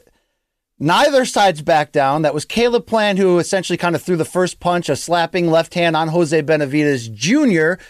neither 0.81 1.25
side's 1.25 1.63
back 1.63 1.93
down. 1.93 2.23
That 2.23 2.35
was 2.35 2.45
Caleb 2.45 2.87
Plant 2.89 3.21
who 3.21 3.39
essentially 3.39 3.77
kind 3.77 3.95
of 3.95 4.03
threw 4.03 4.17
the 4.17 4.25
first 4.25 4.59
punch, 4.59 4.89
a 4.89 4.97
slapping 4.97 5.53
left 5.53 5.75
hand 5.75 5.97
on 5.97 6.09
Jose 6.09 6.43
Benavidez 6.43 7.15
Jr. 7.15 7.81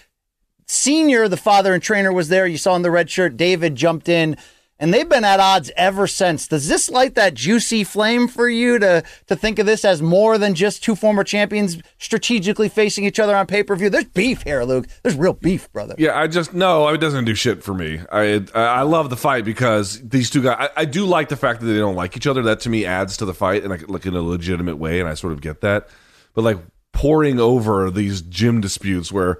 Senior, 0.72 1.28
the 1.28 1.36
father 1.36 1.74
and 1.74 1.82
trainer, 1.82 2.12
was 2.12 2.28
there. 2.28 2.46
You 2.46 2.56
saw 2.56 2.74
in 2.74 2.82
the 2.82 2.90
red 2.90 3.10
shirt, 3.10 3.36
David 3.36 3.76
jumped 3.76 4.08
in, 4.08 4.36
and 4.78 4.92
they've 4.92 5.08
been 5.08 5.22
at 5.22 5.38
odds 5.38 5.70
ever 5.76 6.06
since. 6.06 6.48
Does 6.48 6.66
this 6.66 6.90
light 6.90 7.14
that 7.14 7.34
juicy 7.34 7.84
flame 7.84 8.26
for 8.26 8.48
you 8.48 8.78
to 8.78 9.04
to 9.26 9.36
think 9.36 9.58
of 9.58 9.66
this 9.66 9.84
as 9.84 10.00
more 10.00 10.38
than 10.38 10.54
just 10.54 10.82
two 10.82 10.96
former 10.96 11.24
champions 11.24 11.80
strategically 11.98 12.68
facing 12.68 13.04
each 13.04 13.20
other 13.20 13.36
on 13.36 13.46
pay 13.46 13.62
per 13.62 13.76
view? 13.76 13.90
There's 13.90 14.06
beef 14.06 14.42
here, 14.42 14.64
Luke. 14.64 14.88
There's 15.02 15.14
real 15.14 15.34
beef, 15.34 15.70
brother. 15.72 15.94
Yeah, 15.98 16.18
I 16.18 16.26
just 16.26 16.54
no, 16.54 16.88
it 16.88 16.98
doesn't 16.98 17.26
do 17.26 17.34
shit 17.34 17.62
for 17.62 17.74
me. 17.74 18.00
I 18.10 18.44
I 18.54 18.82
love 18.82 19.10
the 19.10 19.16
fight 19.16 19.44
because 19.44 20.00
these 20.00 20.30
two 20.30 20.42
guys. 20.42 20.56
I, 20.58 20.80
I 20.80 20.84
do 20.86 21.04
like 21.04 21.28
the 21.28 21.36
fact 21.36 21.60
that 21.60 21.66
they 21.66 21.78
don't 21.78 21.96
like 21.96 22.16
each 22.16 22.26
other. 22.26 22.42
That 22.42 22.60
to 22.60 22.70
me 22.70 22.86
adds 22.86 23.18
to 23.18 23.24
the 23.24 23.34
fight, 23.34 23.62
and 23.62 23.70
like 23.70 23.88
like 23.88 24.06
in 24.06 24.16
a 24.16 24.22
legitimate 24.22 24.78
way, 24.78 25.00
and 25.00 25.08
I 25.08 25.14
sort 25.14 25.34
of 25.34 25.42
get 25.42 25.60
that. 25.60 25.88
But 26.34 26.42
like 26.42 26.58
pouring 26.92 27.38
over 27.38 27.90
these 27.90 28.22
gym 28.22 28.60
disputes 28.60 29.12
where 29.12 29.38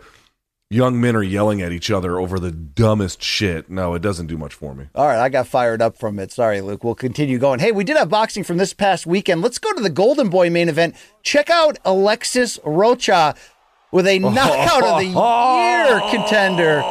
young 0.73 1.01
men 1.01 1.15
are 1.15 1.23
yelling 1.23 1.61
at 1.61 1.73
each 1.73 1.91
other 1.91 2.19
over 2.19 2.39
the 2.39 2.51
dumbest 2.51 3.23
shit. 3.23 3.71
No, 3.71 3.95
it 3.95 4.03
doesn't 4.03 4.27
do 4.27 4.37
much 4.39 4.55
for 4.55 4.75
me. 4.75 4.87
All 4.95 5.07
right, 5.07 5.19
I 5.19 5.29
got 5.29 5.47
fired 5.47 5.83
up 5.83 5.97
from 5.97 6.19
it. 6.19 6.33
Sorry, 6.33 6.61
Luke. 6.61 6.85
We'll 6.85 6.95
continue 6.95 7.39
going. 7.39 7.61
Hey, 7.61 7.73
we 7.73 7.85
did 7.85 7.97
have 7.97 8.09
boxing 8.09 8.45
from 8.45 8.57
this 8.57 8.73
past 8.73 9.07
weekend. 9.07 9.43
Let's 9.43 9.59
go 9.59 9.73
to 9.73 9.83
the 9.83 9.91
Golden 9.91 10.29
Boy 10.29 10.51
main 10.51 10.69
event. 10.69 10.95
Check 11.23 11.51
out 11.51 11.79
Alexis 11.85 12.59
Rocha 12.65 13.35
with 13.91 14.07
a 14.07 14.19
knockout 14.21 14.83
of 14.83 14.99
the 14.99 15.07
year 15.07 16.01
contender 16.11 16.83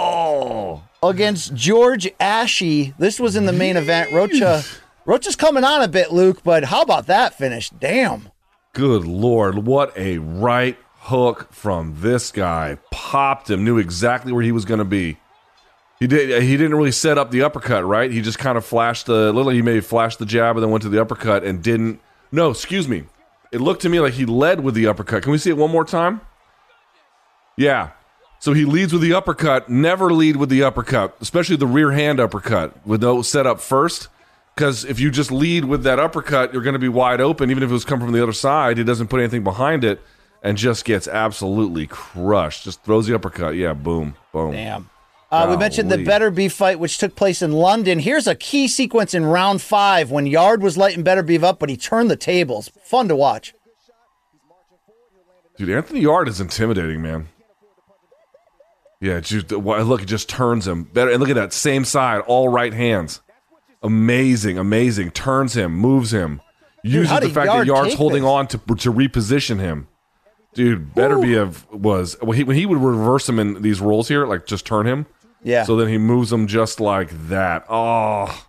against 1.04 1.56
George 1.56 2.10
Ashy. 2.20 2.94
This 3.00 3.20
was 3.20 3.36
in 3.36 3.46
the 3.46 3.54
main 3.54 3.78
event. 3.78 4.12
Rocha 4.12 4.64
Rocha's 5.06 5.36
coming 5.36 5.64
on 5.64 5.82
a 5.82 5.88
bit, 5.88 6.12
Luke, 6.12 6.42
but 6.44 6.66
how 6.66 6.82
about 6.82 7.08
that 7.08 7.34
finish? 7.34 7.70
Damn. 7.72 8.30
Good 8.74 9.04
lord, 9.04 9.66
what 9.66 9.98
a 9.98 10.20
right 10.20 10.78
hook 11.06 11.52
from 11.52 11.96
this 12.00 12.32
guy. 12.32 12.78
Popped 12.92 13.50
him, 13.50 13.64
knew 13.64 13.78
exactly 13.78 14.32
where 14.32 14.44
he 14.44 14.52
was 14.52 14.66
going 14.66 14.80
to 14.80 14.86
be. 14.86 15.18
He 16.00 16.08
did. 16.08 16.42
He 16.44 16.58
didn't 16.58 16.76
really 16.76 16.92
set 16.92 17.18
up 17.18 17.30
the 17.32 17.44
uppercut, 17.44 17.86
right? 17.86 18.12
He 18.12 18.22
just 18.22 18.40
kind 18.40 18.58
of 18.58 18.66
flashed 18.66 19.06
the. 19.06 19.32
Literally, 19.32 19.56
he 19.56 19.62
may 19.62 19.76
have 19.76 19.86
flashed 19.86 20.20
the 20.20 20.26
jab 20.26 20.56
and 20.56 20.64
then 20.64 20.72
went 20.72 20.82
to 20.84 20.90
the 20.90 21.02
uppercut 21.02 21.44
and 21.44 21.62
didn't. 21.62 22.00
No, 22.32 22.50
excuse 22.50 22.88
me. 22.88 23.04
It 23.52 23.62
looked 23.62 23.82
to 23.84 23.90
me 23.90 24.00
like 24.00 24.14
he 24.14 24.26
led 24.26 24.62
with 24.62 24.74
the 24.74 24.88
uppercut. 24.88 25.24
Can 25.24 25.32
we 25.32 25.38
see 25.38 25.50
it 25.50 25.58
one 25.58 25.70
more 25.70 25.86
time? 25.86 26.22
Yeah. 27.58 27.92
So 28.40 28.54
he 28.54 28.66
leads 28.66 28.94
with 28.94 29.04
the 29.04 29.14
uppercut. 29.14 29.70
Never 29.70 30.12
lead 30.12 30.38
with 30.38 30.50
the 30.50 30.64
uppercut, 30.64 31.16
especially 31.22 31.58
the 31.58 31.68
rear 31.68 31.92
hand 31.92 32.20
uppercut 32.20 32.86
with 32.88 33.04
no 33.04 33.22
setup 33.22 33.60
first. 33.60 34.08
Because 34.56 34.84
if 34.86 35.00
you 35.00 35.12
just 35.12 35.32
lead 35.32 35.66
with 35.66 35.84
that 35.84 36.00
uppercut, 36.00 36.52
you're 36.54 36.64
going 36.64 36.74
to 36.74 36.80
be 36.80 36.90
wide 36.90 37.22
open. 37.22 37.52
Even 37.52 37.62
if 37.62 37.70
it 37.70 37.74
was 37.74 37.86
coming 37.86 38.08
from 38.08 38.14
the 38.14 38.24
other 38.24 38.34
side, 38.34 38.78
he 38.78 38.84
doesn't 38.84 39.08
put 39.08 39.20
anything 39.20 39.44
behind 39.44 39.84
it 39.84 40.02
and 40.42 40.58
just 40.58 40.86
gets 40.86 41.08
absolutely 41.08 41.88
crushed. 41.88 42.64
Just 42.64 42.84
throws 42.84 43.08
the 43.08 43.16
uppercut. 43.16 43.56
Yeah, 43.56 43.74
boom, 43.74 44.16
boom. 44.32 44.52
Damn. 44.54 44.90
Uh, 45.32 45.48
we 45.50 45.56
mentioned 45.56 45.90
the 45.90 45.98
Beterbiev 45.98 46.52
fight, 46.52 46.78
which 46.78 46.98
took 46.98 47.16
place 47.16 47.42
in 47.42 47.54
London. 47.54 48.00
Here's 48.00 48.28
a 48.28 48.36
key 48.36 48.68
sequence 48.68 49.14
in 49.14 49.26
round 49.26 49.62
five 49.62 50.12
when 50.12 50.26
Yarde 50.26 50.62
was 50.62 50.76
lighting 50.76 51.06
Beterbiev 51.06 51.42
up, 51.42 51.58
but 51.58 51.70
he 51.70 51.78
turned 51.78 52.12
the 52.12 52.18
tables. 52.18 52.70
Fun 52.84 53.08
to 53.08 53.16
watch. 53.16 53.54
Dude, 55.56 55.70
Anthony 55.70 56.02
Yarde 56.02 56.28
is 56.28 56.42
intimidating, 56.42 57.02
man. 57.02 57.30
Yeah, 59.00 59.22
just, 59.22 59.52
look, 59.52 60.02
it 60.02 60.06
just 60.06 60.28
turns 60.28 60.68
him 60.68 60.84
better. 60.84 61.12
And 61.12 61.20
look 61.20 61.30
at 61.30 61.36
that 61.36 61.54
same 61.54 61.86
side, 61.86 62.20
all 62.28 62.50
right 62.50 62.74
hands. 62.74 63.22
Amazing, 63.82 64.58
amazing. 64.58 65.12
Turns 65.12 65.56
him, 65.56 65.74
moves 65.74 66.12
him. 66.12 66.42
Uses 66.84 67.10
how 67.10 67.20
the 67.20 67.30
fact 67.30 67.46
Yarde 67.46 67.62
that 67.62 67.74
Yarde's 67.74 67.94
holding 67.96 68.24
this? 68.24 68.30
on 68.30 68.48
to 68.48 68.58
to 68.58 68.92
reposition 68.92 69.60
him. 69.60 69.88
Dude, 70.54 70.94
Beterbiev 70.94 71.72
was 71.72 72.18
when 72.22 72.38
he, 72.38 72.44
when 72.44 72.58
he 72.58 72.66
would 72.66 72.78
reverse 72.78 73.28
him 73.28 73.40
in 73.40 73.62
these 73.62 73.80
rolls 73.80 74.08
here, 74.08 74.26
like 74.26 74.46
just 74.46 74.66
turn 74.66 74.86
him. 74.86 75.06
Yeah. 75.44 75.64
So 75.64 75.76
then 75.76 75.88
he 75.88 75.98
moves 75.98 76.32
him 76.32 76.48
just 76.48 76.80
like 76.80 77.10
that. 77.30 77.66
Oh, 77.70 78.46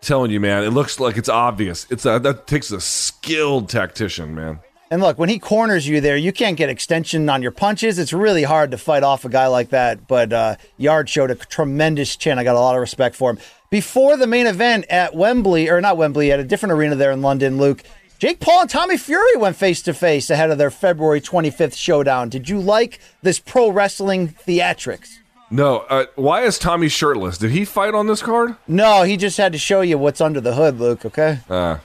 telling 0.00 0.30
you, 0.30 0.40
man, 0.40 0.64
it 0.64 0.70
looks 0.70 0.98
like 0.98 1.16
it's 1.16 1.28
obvious. 1.28 1.86
It's 1.90 2.06
a, 2.06 2.18
that 2.18 2.46
takes 2.46 2.70
a 2.70 2.80
skilled 2.80 3.68
tactician, 3.68 4.34
man. 4.34 4.60
And 4.92 5.00
look, 5.00 5.18
when 5.18 5.28
he 5.28 5.38
corners 5.38 5.86
you 5.86 6.00
there, 6.00 6.16
you 6.16 6.32
can't 6.32 6.56
get 6.56 6.68
extension 6.68 7.28
on 7.28 7.42
your 7.42 7.52
punches. 7.52 7.98
It's 7.98 8.12
really 8.12 8.42
hard 8.42 8.72
to 8.72 8.78
fight 8.78 9.04
off 9.04 9.24
a 9.24 9.28
guy 9.28 9.46
like 9.46 9.68
that. 9.70 10.08
But 10.08 10.32
uh, 10.32 10.56
Yarde 10.78 11.08
showed 11.08 11.30
a 11.30 11.36
tremendous 11.36 12.16
chin. 12.16 12.40
I 12.40 12.44
got 12.44 12.56
a 12.56 12.60
lot 12.60 12.74
of 12.74 12.80
respect 12.80 13.14
for 13.14 13.30
him. 13.30 13.38
Before 13.70 14.16
the 14.16 14.26
main 14.26 14.48
event 14.48 14.86
at 14.90 15.14
Wembley, 15.14 15.70
or 15.70 15.80
not 15.80 15.96
Wembley, 15.96 16.32
at 16.32 16.40
a 16.40 16.44
different 16.44 16.72
arena 16.72 16.96
there 16.96 17.12
in 17.12 17.22
London, 17.22 17.58
Luke, 17.58 17.84
Jake 18.20 18.38
Paul 18.38 18.60
and 18.60 18.68
Tommy 18.68 18.98
Fury 18.98 19.34
went 19.36 19.56
face 19.56 19.80
to 19.80 19.94
face 19.94 20.28
ahead 20.28 20.50
of 20.50 20.58
their 20.58 20.70
February 20.70 21.22
25th 21.22 21.74
showdown. 21.74 22.28
Did 22.28 22.50
you 22.50 22.60
like 22.60 23.00
this 23.22 23.38
pro 23.38 23.70
wrestling 23.70 24.28
theatrics? 24.28 25.20
No, 25.50 25.78
uh, 25.88 26.04
why 26.16 26.42
is 26.42 26.58
Tommy 26.58 26.90
shirtless? 26.90 27.38
Did 27.38 27.50
he 27.52 27.64
fight 27.64 27.94
on 27.94 28.08
this 28.08 28.20
card? 28.20 28.56
No, 28.68 29.04
he 29.04 29.16
just 29.16 29.38
had 29.38 29.52
to 29.52 29.58
show 29.58 29.80
you 29.80 29.96
what's 29.96 30.20
under 30.20 30.38
the 30.38 30.54
hood, 30.54 30.78
Luke, 30.78 31.06
okay? 31.06 31.38
Uh, 31.48 31.78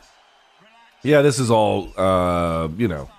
yeah, 1.03 1.21
this 1.21 1.39
is 1.39 1.49
all 1.49 1.89
uh, 1.95 2.67
you 2.75 2.89
know. 2.89 3.09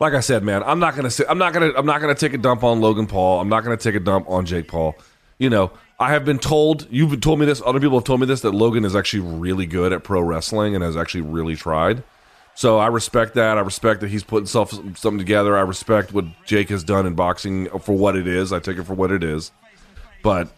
Like 0.00 0.14
I 0.14 0.20
said, 0.20 0.42
man, 0.42 0.62
I'm 0.62 0.78
not 0.78 0.96
gonna 0.96 1.10
say, 1.10 1.24
I'm 1.28 1.36
not 1.36 1.52
gonna 1.52 1.72
I'm 1.76 1.84
not 1.84 2.00
gonna 2.00 2.14
take 2.14 2.32
a 2.32 2.38
dump 2.38 2.64
on 2.64 2.80
Logan 2.80 3.06
Paul. 3.06 3.42
I'm 3.42 3.50
not 3.50 3.62
gonna 3.62 3.76
take 3.76 3.94
a 3.94 4.00
dump 4.00 4.26
on 4.30 4.46
Jake 4.46 4.68
Paul. 4.68 4.96
You 5.38 5.50
know, 5.50 5.70
I 6.00 6.12
have 6.12 6.24
been 6.24 6.38
told, 6.38 6.86
you've 6.90 7.20
told 7.20 7.40
me 7.40 7.44
this, 7.44 7.60
other 7.66 7.78
people 7.78 7.98
have 7.98 8.04
told 8.04 8.20
me 8.20 8.26
this, 8.26 8.40
that 8.40 8.52
Logan 8.52 8.86
is 8.86 8.96
actually 8.96 9.20
really 9.20 9.66
good 9.66 9.92
at 9.92 10.02
pro 10.02 10.22
wrestling 10.22 10.74
and 10.74 10.82
has 10.82 10.96
actually 10.96 11.20
really 11.20 11.56
tried. 11.56 12.02
So 12.54 12.78
I 12.78 12.88
respect 12.88 13.34
that. 13.34 13.56
I 13.56 13.60
respect 13.60 14.00
that 14.00 14.10
he's 14.10 14.22
putting 14.24 14.46
self 14.46 14.72
something 14.72 15.18
together. 15.18 15.56
I 15.56 15.62
respect 15.62 16.12
what 16.12 16.26
Jake 16.44 16.68
has 16.68 16.84
done 16.84 17.06
in 17.06 17.14
boxing 17.14 17.68
for 17.80 17.96
what 17.96 18.16
it 18.16 18.26
is. 18.26 18.52
I 18.52 18.60
take 18.60 18.76
it 18.78 18.84
for 18.84 18.94
what 18.94 19.10
it 19.10 19.24
is. 19.24 19.52
But 20.22 20.48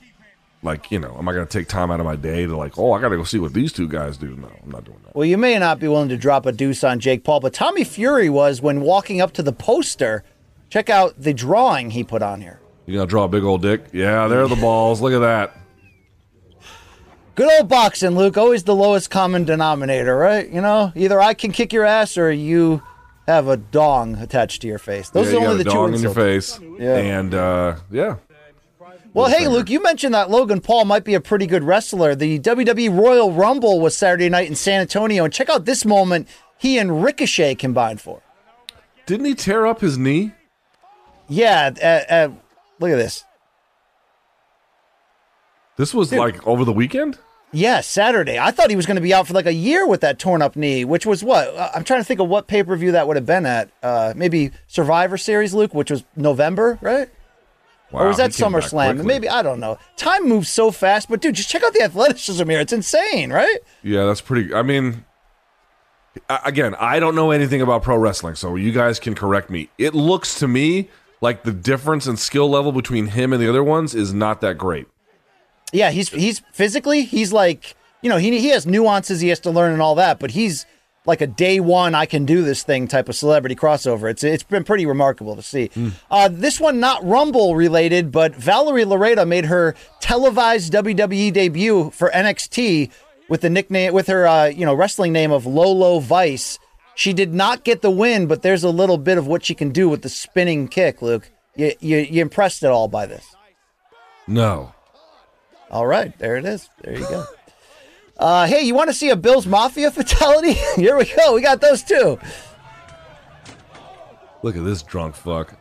like, 0.62 0.90
you 0.90 0.98
know, 0.98 1.16
am 1.18 1.28
I 1.28 1.32
going 1.32 1.46
to 1.46 1.58
take 1.58 1.68
time 1.68 1.90
out 1.90 2.00
of 2.00 2.06
my 2.06 2.16
day 2.16 2.46
to 2.46 2.56
like, 2.56 2.78
oh, 2.78 2.92
I 2.92 3.00
got 3.00 3.10
to 3.10 3.16
go 3.16 3.24
see 3.24 3.38
what 3.38 3.52
these 3.52 3.72
two 3.72 3.86
guys 3.86 4.16
do? 4.16 4.34
No, 4.34 4.50
I'm 4.62 4.70
not 4.70 4.84
doing 4.84 4.98
that. 5.04 5.14
Well, 5.14 5.26
you 5.26 5.38
may 5.38 5.58
not 5.58 5.78
be 5.78 5.88
willing 5.88 6.08
to 6.08 6.16
drop 6.16 6.46
a 6.46 6.52
deuce 6.52 6.82
on 6.82 7.00
Jake 7.00 7.22
Paul, 7.22 7.40
but 7.40 7.52
Tommy 7.52 7.84
Fury 7.84 8.28
was 8.30 8.60
when 8.60 8.80
walking 8.80 9.20
up 9.20 9.32
to 9.34 9.42
the 9.42 9.52
poster. 9.52 10.24
Check 10.70 10.90
out 10.90 11.14
the 11.18 11.32
drawing 11.32 11.90
he 11.90 12.02
put 12.02 12.22
on 12.22 12.40
here. 12.40 12.60
You 12.86 12.94
gonna 12.94 13.06
draw 13.06 13.24
a 13.24 13.28
big 13.28 13.44
old 13.44 13.62
dick? 13.62 13.84
Yeah, 13.92 14.26
there 14.28 14.42
are 14.42 14.48
the 14.48 14.56
balls. 14.56 15.00
Look 15.00 15.12
at 15.12 15.20
that. 15.20 15.56
Good 17.34 17.50
old 17.58 17.68
boxing, 17.68 18.10
Luke. 18.10 18.36
Always 18.36 18.62
the 18.62 18.74
lowest 18.76 19.10
common 19.10 19.44
denominator, 19.44 20.16
right? 20.16 20.48
You 20.48 20.60
know, 20.60 20.92
either 20.94 21.20
I 21.20 21.34
can 21.34 21.50
kick 21.50 21.72
your 21.72 21.84
ass 21.84 22.16
or 22.16 22.30
you 22.30 22.82
have 23.26 23.48
a 23.48 23.56
dong 23.56 24.16
attached 24.16 24.62
to 24.62 24.68
your 24.68 24.78
face. 24.78 25.10
Those 25.10 25.32
yeah, 25.32 25.38
are 25.40 25.48
only 25.48 25.64
the 25.64 25.70
a 25.70 25.72
two 25.72 25.78
dong 25.78 25.94
in 25.94 26.00
your 26.00 26.14
face. 26.14 26.60
Yeah. 26.78 26.96
And 26.96 27.34
uh, 27.34 27.76
yeah, 27.90 28.16
Well, 29.14 29.28
hey. 29.28 29.48
Luke, 29.48 29.68
you 29.68 29.82
mentioned 29.82 30.14
that 30.14 30.30
Logan 30.30 30.60
Paul 30.60 30.84
might 30.84 31.02
be 31.04 31.14
a 31.14 31.20
pretty 31.20 31.46
good 31.46 31.64
wrestler. 31.64 32.14
The 32.14 32.38
WWE 32.38 32.96
Royal 32.96 33.32
Rumble 33.32 33.80
was 33.80 33.96
Saturday 33.96 34.28
night 34.28 34.48
in 34.48 34.54
San 34.54 34.80
Antonio, 34.82 35.24
and 35.24 35.32
check 35.32 35.48
out 35.48 35.64
this 35.64 35.84
moment 35.84 36.28
he 36.56 36.78
and 36.78 37.02
Ricochet 37.02 37.56
combined 37.56 38.00
for. 38.00 38.22
didn't 39.06 39.26
he 39.26 39.34
tear 39.34 39.66
up 39.66 39.80
his 39.80 39.98
knee? 39.98 40.32
Yeah, 41.28 41.70
uh, 41.82 42.12
uh, 42.12 42.28
look 42.78 42.90
at 42.90 42.96
this. 42.96 43.24
This 45.76 45.92
was 45.94 46.12
like 46.12 46.46
over 46.46 46.64
the 46.64 46.72
weekend. 46.72 47.18
Yeah, 47.52 47.82
Saturday. 47.82 48.36
I 48.38 48.50
thought 48.50 48.70
he 48.70 48.76
was 48.76 48.84
going 48.84 48.96
to 48.96 49.00
be 49.00 49.14
out 49.14 49.28
for 49.28 49.34
like 49.34 49.46
a 49.46 49.52
year 49.52 49.86
with 49.86 50.00
that 50.00 50.18
torn 50.18 50.42
up 50.42 50.56
knee, 50.56 50.84
which 50.84 51.06
was 51.06 51.22
what? 51.22 51.54
Uh, 51.54 51.70
I'm 51.72 51.84
trying 51.84 52.00
to 52.00 52.04
think 52.04 52.18
of 52.18 52.28
what 52.28 52.48
pay 52.48 52.64
per 52.64 52.76
view 52.76 52.92
that 52.92 53.06
would 53.06 53.16
have 53.16 53.26
been 53.26 53.46
at. 53.46 53.70
Uh, 53.82 54.12
maybe 54.16 54.50
Survivor 54.66 55.16
Series, 55.16 55.54
Luke, 55.54 55.72
which 55.72 55.90
was 55.90 56.04
November, 56.16 56.78
right? 56.80 57.08
or 57.92 58.08
was 58.08 58.16
that 58.16 58.34
he 58.34 58.42
came 58.42 58.52
back 58.52 58.62
SummerSlam? 58.62 59.04
Maybe 59.04 59.28
I 59.28 59.42
don't 59.42 59.60
know. 59.60 59.78
Time 59.96 60.28
moves 60.28 60.48
so 60.48 60.70
fast, 60.70 61.08
but 61.08 61.20
dude, 61.20 61.36
just 61.36 61.48
check 61.48 61.62
out 61.62 61.72
the 61.72 61.82
athleticism 61.82 62.48
here. 62.48 62.60
It's 62.60 62.72
insane, 62.72 63.32
right? 63.32 63.58
Yeah, 63.82 64.04
that's 64.04 64.20
pretty. 64.20 64.52
I 64.52 64.62
mean, 64.62 65.04
again, 66.28 66.74
I 66.76 66.98
don't 66.98 67.14
know 67.14 67.30
anything 67.30 67.62
about 67.62 67.82
pro 67.82 67.96
wrestling, 67.96 68.34
so 68.34 68.56
you 68.56 68.72
guys 68.72 68.98
can 68.98 69.14
correct 69.14 69.48
me. 69.48 69.70
It 69.78 69.94
looks 69.94 70.38
to 70.40 70.48
me 70.48 70.88
like 71.20 71.44
the 71.44 71.52
difference 71.52 72.06
in 72.06 72.16
skill 72.16 72.50
level 72.50 72.72
between 72.72 73.08
him 73.08 73.32
and 73.32 73.40
the 73.40 73.48
other 73.48 73.62
ones 73.62 73.94
is 73.94 74.12
not 74.12 74.40
that 74.40 74.58
great. 74.58 74.86
Yeah, 75.74 75.90
he's 75.90 76.08
he's 76.08 76.40
physically 76.52 77.02
he's 77.02 77.32
like 77.32 77.74
you 78.00 78.08
know 78.08 78.16
he 78.16 78.38
he 78.38 78.48
has 78.48 78.66
nuances 78.66 79.20
he 79.20 79.28
has 79.28 79.40
to 79.40 79.50
learn 79.50 79.72
and 79.72 79.82
all 79.82 79.96
that, 79.96 80.18
but 80.18 80.30
he's 80.30 80.66
like 81.06 81.20
a 81.20 81.26
day 81.26 81.60
one 81.60 81.94
I 81.94 82.06
can 82.06 82.24
do 82.24 82.42
this 82.42 82.62
thing 82.62 82.88
type 82.88 83.08
of 83.08 83.16
celebrity 83.16 83.56
crossover. 83.56 84.10
It's 84.10 84.24
it's 84.24 84.42
been 84.42 84.64
pretty 84.64 84.86
remarkable 84.86 85.36
to 85.36 85.42
see. 85.42 85.70
Uh, 86.10 86.28
this 86.30 86.60
one 86.60 86.80
not 86.80 87.04
Rumble 87.04 87.56
related, 87.56 88.12
but 88.12 88.34
Valerie 88.34 88.84
Loureda 88.84 89.26
made 89.26 89.46
her 89.46 89.74
televised 90.00 90.72
WWE 90.72 91.32
debut 91.32 91.90
for 91.90 92.10
NXT 92.10 92.90
with 93.28 93.40
the 93.40 93.50
nickname 93.50 93.92
with 93.92 94.06
her 94.06 94.26
uh, 94.26 94.46
you 94.46 94.64
know 94.64 94.74
wrestling 94.74 95.12
name 95.12 95.32
of 95.32 95.44
Lolo 95.46 95.98
Vice. 95.98 96.58
She 96.94 97.12
did 97.12 97.34
not 97.34 97.64
get 97.64 97.82
the 97.82 97.90
win, 97.90 98.28
but 98.28 98.42
there's 98.42 98.62
a 98.62 98.70
little 98.70 98.98
bit 98.98 99.18
of 99.18 99.26
what 99.26 99.44
she 99.44 99.54
can 99.54 99.70
do 99.70 99.88
with 99.88 100.02
the 100.02 100.08
spinning 100.08 100.68
kick. 100.68 101.02
Luke, 101.02 101.30
you 101.56 101.72
you, 101.80 101.98
you 101.98 102.22
impressed 102.22 102.62
at 102.62 102.70
all 102.70 102.88
by 102.88 103.06
this? 103.06 103.26
No. 104.26 104.73
All 105.70 105.86
right, 105.86 106.16
there 106.18 106.36
it 106.36 106.44
is. 106.44 106.68
There 106.82 106.94
you 106.98 107.06
go. 107.08 107.24
Uh, 108.16 108.46
hey, 108.46 108.62
you 108.62 108.74
want 108.74 108.90
to 108.90 108.94
see 108.94 109.10
a 109.10 109.16
Bills 109.16 109.46
Mafia 109.46 109.90
fatality? 109.92 110.52
Here 110.76 110.96
we 110.96 111.04
go. 111.16 111.34
We 111.34 111.40
got 111.42 111.60
those 111.60 111.82
two. 111.82 112.18
Look 114.42 114.56
at 114.56 114.64
this 114.64 114.82
drunk 114.82 115.16
fuck. 115.16 115.54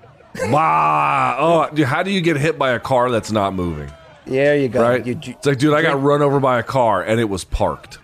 Wow. 0.49 1.37
Oh, 1.71 1.75
dude, 1.75 1.85
how 1.87 2.03
do 2.03 2.11
you 2.11 2.21
get 2.21 2.37
hit 2.37 2.57
by 2.59 2.71
a 2.71 2.79
car 2.79 3.09
that's 3.09 3.31
not 3.31 3.53
moving? 3.53 3.91
There 4.25 4.57
you 4.57 4.67
go. 4.67 4.81
Right? 4.81 5.05
You, 5.05 5.19
you- 5.21 5.33
it's 5.33 5.45
like, 5.47 5.57
dude, 5.57 5.73
I 5.73 5.81
got 5.81 6.01
run 6.01 6.21
over 6.21 6.39
by 6.39 6.59
a 6.59 6.63
car 6.63 7.01
and 7.03 7.19
it 7.19 7.25
was 7.29 7.43
parked. 7.43 7.99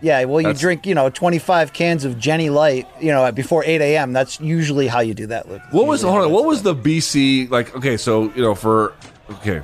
yeah, 0.00 0.24
well, 0.24 0.40
you 0.40 0.46
That's- 0.48 0.60
drink, 0.60 0.86
you 0.86 0.94
know, 0.94 1.08
25 1.10 1.72
cans 1.72 2.04
of 2.04 2.14
Genny 2.16 2.50
Light, 2.52 2.86
you 3.00 3.10
know, 3.10 3.30
before 3.32 3.64
8 3.64 3.80
a.m. 3.80 4.12
That's 4.12 4.40
usually 4.40 4.86
how 4.86 5.00
you 5.00 5.14
do 5.14 5.26
that, 5.28 5.48
Luke. 5.48 5.62
What 5.70 5.86
was 5.86 6.02
hold 6.02 6.24
on? 6.24 6.30
What 6.32 6.44
was 6.44 6.62
the 6.62 6.74
BC 6.74 7.50
like? 7.50 7.74
Okay, 7.76 7.96
so 7.96 8.24
you 8.34 8.42
know, 8.42 8.54
for 8.54 8.94
okay, 9.30 9.62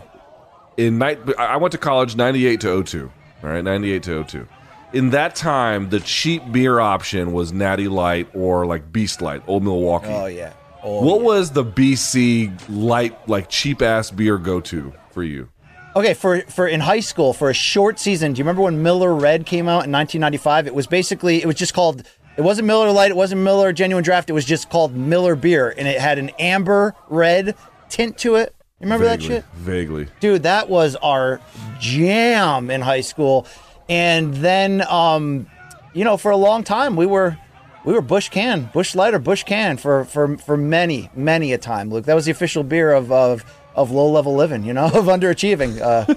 in 0.77 0.99
night, 0.99 1.19
I 1.39 1.57
went 1.57 1.73
to 1.73 1.79
college 1.79 2.17
ninety 2.17 2.47
eight 2.47 2.61
to 2.63 2.83
02. 2.83 3.11
All 3.43 3.51
right, 3.51 3.63
ninety 3.65 3.93
eight 3.93 4.03
to 4.05 4.25
02. 4.25 4.47
In 4.93 5.11
that 5.11 5.35
time, 5.35 5.91
the 5.91 5.99
cheap 6.01 6.43
beer 6.53 6.79
option 6.79 7.33
was 7.33 7.53
Natty 7.53 7.89
Light 7.89 8.29
or 8.33 8.65
like 8.65 8.93
Beast 8.93 9.21
Light, 9.21 9.43
Old 9.49 9.65
Milwaukee. 9.65 10.07
Oh, 10.09 10.27
yeah. 10.27 10.53
Oh, 10.85 11.05
what 11.05 11.23
was 11.23 11.51
the 11.51 11.65
BC 11.65 12.53
light 12.69 13.29
like 13.29 13.49
cheap 13.49 13.83
ass 13.83 14.11
beer 14.11 14.39
go 14.39 14.61
to 14.61 14.93
for 15.11 15.23
you? 15.23 15.49
Okay, 15.97 16.13
for 16.15 16.43
for 16.43 16.67
in 16.67 16.81
high 16.81 17.01
school 17.01 17.33
for 17.33 17.51
a 17.51 17.55
short 17.55 17.99
season, 17.99 18.33
do 18.33 18.39
you 18.39 18.45
remember 18.45 18.63
when 18.63 18.83
Miller 18.83 19.15
Red 19.15 19.47
came 19.47 19.67
out 19.67 19.87
in 19.87 19.93
1995? 19.93 20.67
It 20.67 20.75
was 20.75 20.87
basically 20.87 21.41
it 21.43 21.47
was 21.47 21.57
just 21.57 21.73
called 21.73 22.03
it 22.37 22.43
wasn't 22.43 22.67
Miller 22.67 22.91
Light, 22.91 23.11
it 23.11 23.17
wasn't 23.17 23.41
Miller 23.41 23.73
Genuine 23.73 24.05
Draft, 24.05 24.29
it 24.29 24.33
was 24.33 24.45
just 24.45 24.69
called 24.69 24.95
Miller 24.95 25.37
Beer 25.37 25.73
and 25.77 25.89
it 25.89 26.01
had 26.01 26.19
an 26.19 26.31
amber 26.39 26.95
red 27.09 27.55
tint 27.89 28.19
to 28.19 28.35
it. 28.37 28.55
Remember 28.85 29.05
that 29.07 29.23
shit? 29.23 29.45
Vaguely. 29.55 30.07
Dude, 30.21 30.43
that 30.45 30.69
was 30.69 30.97
our 30.97 31.41
jam 31.81 32.71
in 32.71 32.81
high 32.81 33.01
school. 33.01 33.47
And 33.89 34.35
then 34.35 34.83
um 34.89 35.47
you 35.93 36.05
know, 36.05 36.17
for 36.17 36.31
a 36.31 36.37
long 36.37 36.65
time 36.65 36.97
we 36.97 37.07
were 37.07 37.37
we 37.85 37.93
were 37.93 38.01
Busch 38.01 38.31
Can, 38.31 38.71
Busch 38.73 38.95
Light 38.95 39.13
or 39.15 39.19
Busch 39.19 39.45
Can 39.45 39.77
for 39.77 40.05
for 40.05 40.39
for 40.39 40.57
many, 40.57 41.11
many 41.15 41.53
a 41.53 41.59
time, 41.59 41.91
Luke. 41.91 42.07
That 42.07 42.15
was 42.15 42.25
the 42.25 42.31
official 42.33 42.63
beer 42.63 42.93
of 42.93 43.13
of 43.13 43.45
of 43.75 43.91
low 43.91 44.09
level 44.11 44.35
living, 44.35 44.65
you 44.65 44.73
know, 44.73 44.85
of 45.01 45.07
underachieving. 45.07 45.81
Uh 45.81 46.15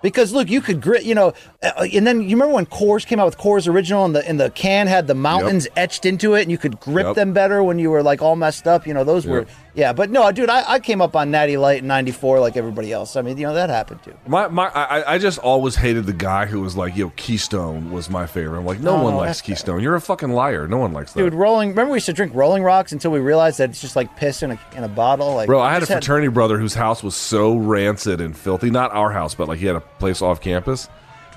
Because 0.00 0.32
look, 0.32 0.48
you 0.48 0.60
could 0.60 0.80
grit, 0.80 1.02
you 1.02 1.16
know, 1.16 1.32
uh, 1.60 1.84
and 1.92 2.06
then 2.06 2.22
you 2.22 2.36
remember 2.36 2.54
when 2.54 2.66
Coors 2.66 3.04
came 3.04 3.18
out 3.18 3.24
with 3.26 3.36
Coors 3.36 3.66
Original, 3.66 4.04
and 4.04 4.14
the 4.14 4.28
and 4.28 4.38
the 4.38 4.48
can 4.48 4.86
had 4.86 5.08
the 5.08 5.14
mountains 5.14 5.66
etched 5.74 6.06
into 6.06 6.34
it, 6.34 6.42
and 6.42 6.52
you 6.52 6.56
could 6.58 6.78
grip 6.78 7.06
Yep. 7.06 7.14
them 7.16 7.32
better 7.32 7.64
when 7.64 7.80
you 7.80 7.90
were 7.90 8.00
like 8.04 8.22
all 8.22 8.36
messed 8.36 8.68
up. 8.68 8.86
You 8.86 8.94
know, 8.94 9.02
those 9.02 9.26
were 9.26 9.40
Yep. 9.40 9.48
Yeah. 9.74 9.92
But 9.92 10.10
no, 10.10 10.30
dude, 10.32 10.50
I, 10.50 10.72
I 10.74 10.78
came 10.80 11.00
up 11.00 11.14
on 11.16 11.30
Natty 11.30 11.56
Light 11.56 11.80
in 11.82 11.86
'94 11.86 12.40
like 12.40 12.56
everybody 12.56 12.92
else. 12.92 13.16
I 13.16 13.22
mean, 13.22 13.36
you 13.38 13.46
know, 13.46 13.54
that 13.54 13.70
happened 13.70 14.02
too. 14.02 14.14
My 14.26 14.48
my 14.48 14.68
I, 14.68 15.14
I 15.14 15.18
just 15.18 15.38
always 15.38 15.76
hated 15.76 16.06
the 16.06 16.12
guy 16.12 16.46
who 16.46 16.60
was 16.60 16.76
like, 16.76 16.96
"Yo, 16.96 17.10
Keystone 17.16 17.90
was 17.90 18.10
my 18.10 18.26
favorite." 18.26 18.58
I'm 18.58 18.66
like, 18.66 18.80
no 18.80 18.96
Oh, 18.96 19.02
one 19.04 19.12
no, 19.14 19.18
likes 19.20 19.40
Keystone. 19.40 19.82
You're 19.82 19.94
a 19.94 20.00
fucking 20.00 20.30
liar. 20.30 20.66
No 20.66 20.78
one 20.78 20.92
likes 20.92 21.12
that. 21.12 21.20
Dude, 21.20 21.34
rolling. 21.34 21.70
Remember 21.70 21.92
we 21.92 21.96
used 21.96 22.06
to 22.06 22.12
drink 22.12 22.34
Rolling 22.34 22.62
Rocks 22.62 22.92
until 22.92 23.10
we 23.10 23.20
realized 23.20 23.58
that 23.58 23.70
it's 23.70 23.80
just 23.80 23.96
like 23.96 24.16
piss 24.16 24.42
in 24.42 24.50
a 24.52 24.60
in 24.76 24.84
a 24.84 24.88
bottle. 24.88 25.34
Like, 25.34 25.46
Bro, 25.46 25.60
I 25.60 25.72
had 25.72 25.82
a 25.82 25.86
fraternity 25.86 26.28
brother 26.28 26.58
whose 26.58 26.74
house 26.74 27.02
was 27.02 27.14
so 27.14 27.56
rancid 27.56 28.20
and 28.20 28.36
filthy. 28.36 28.70
Not 28.70 28.92
our 28.92 29.12
house, 29.12 29.34
but 29.34 29.48
like 29.48 29.58
he 29.58 29.66
had 29.66 29.76
a 29.76 29.80
place 29.80 30.20
off 30.22 30.40
campus 30.40 30.88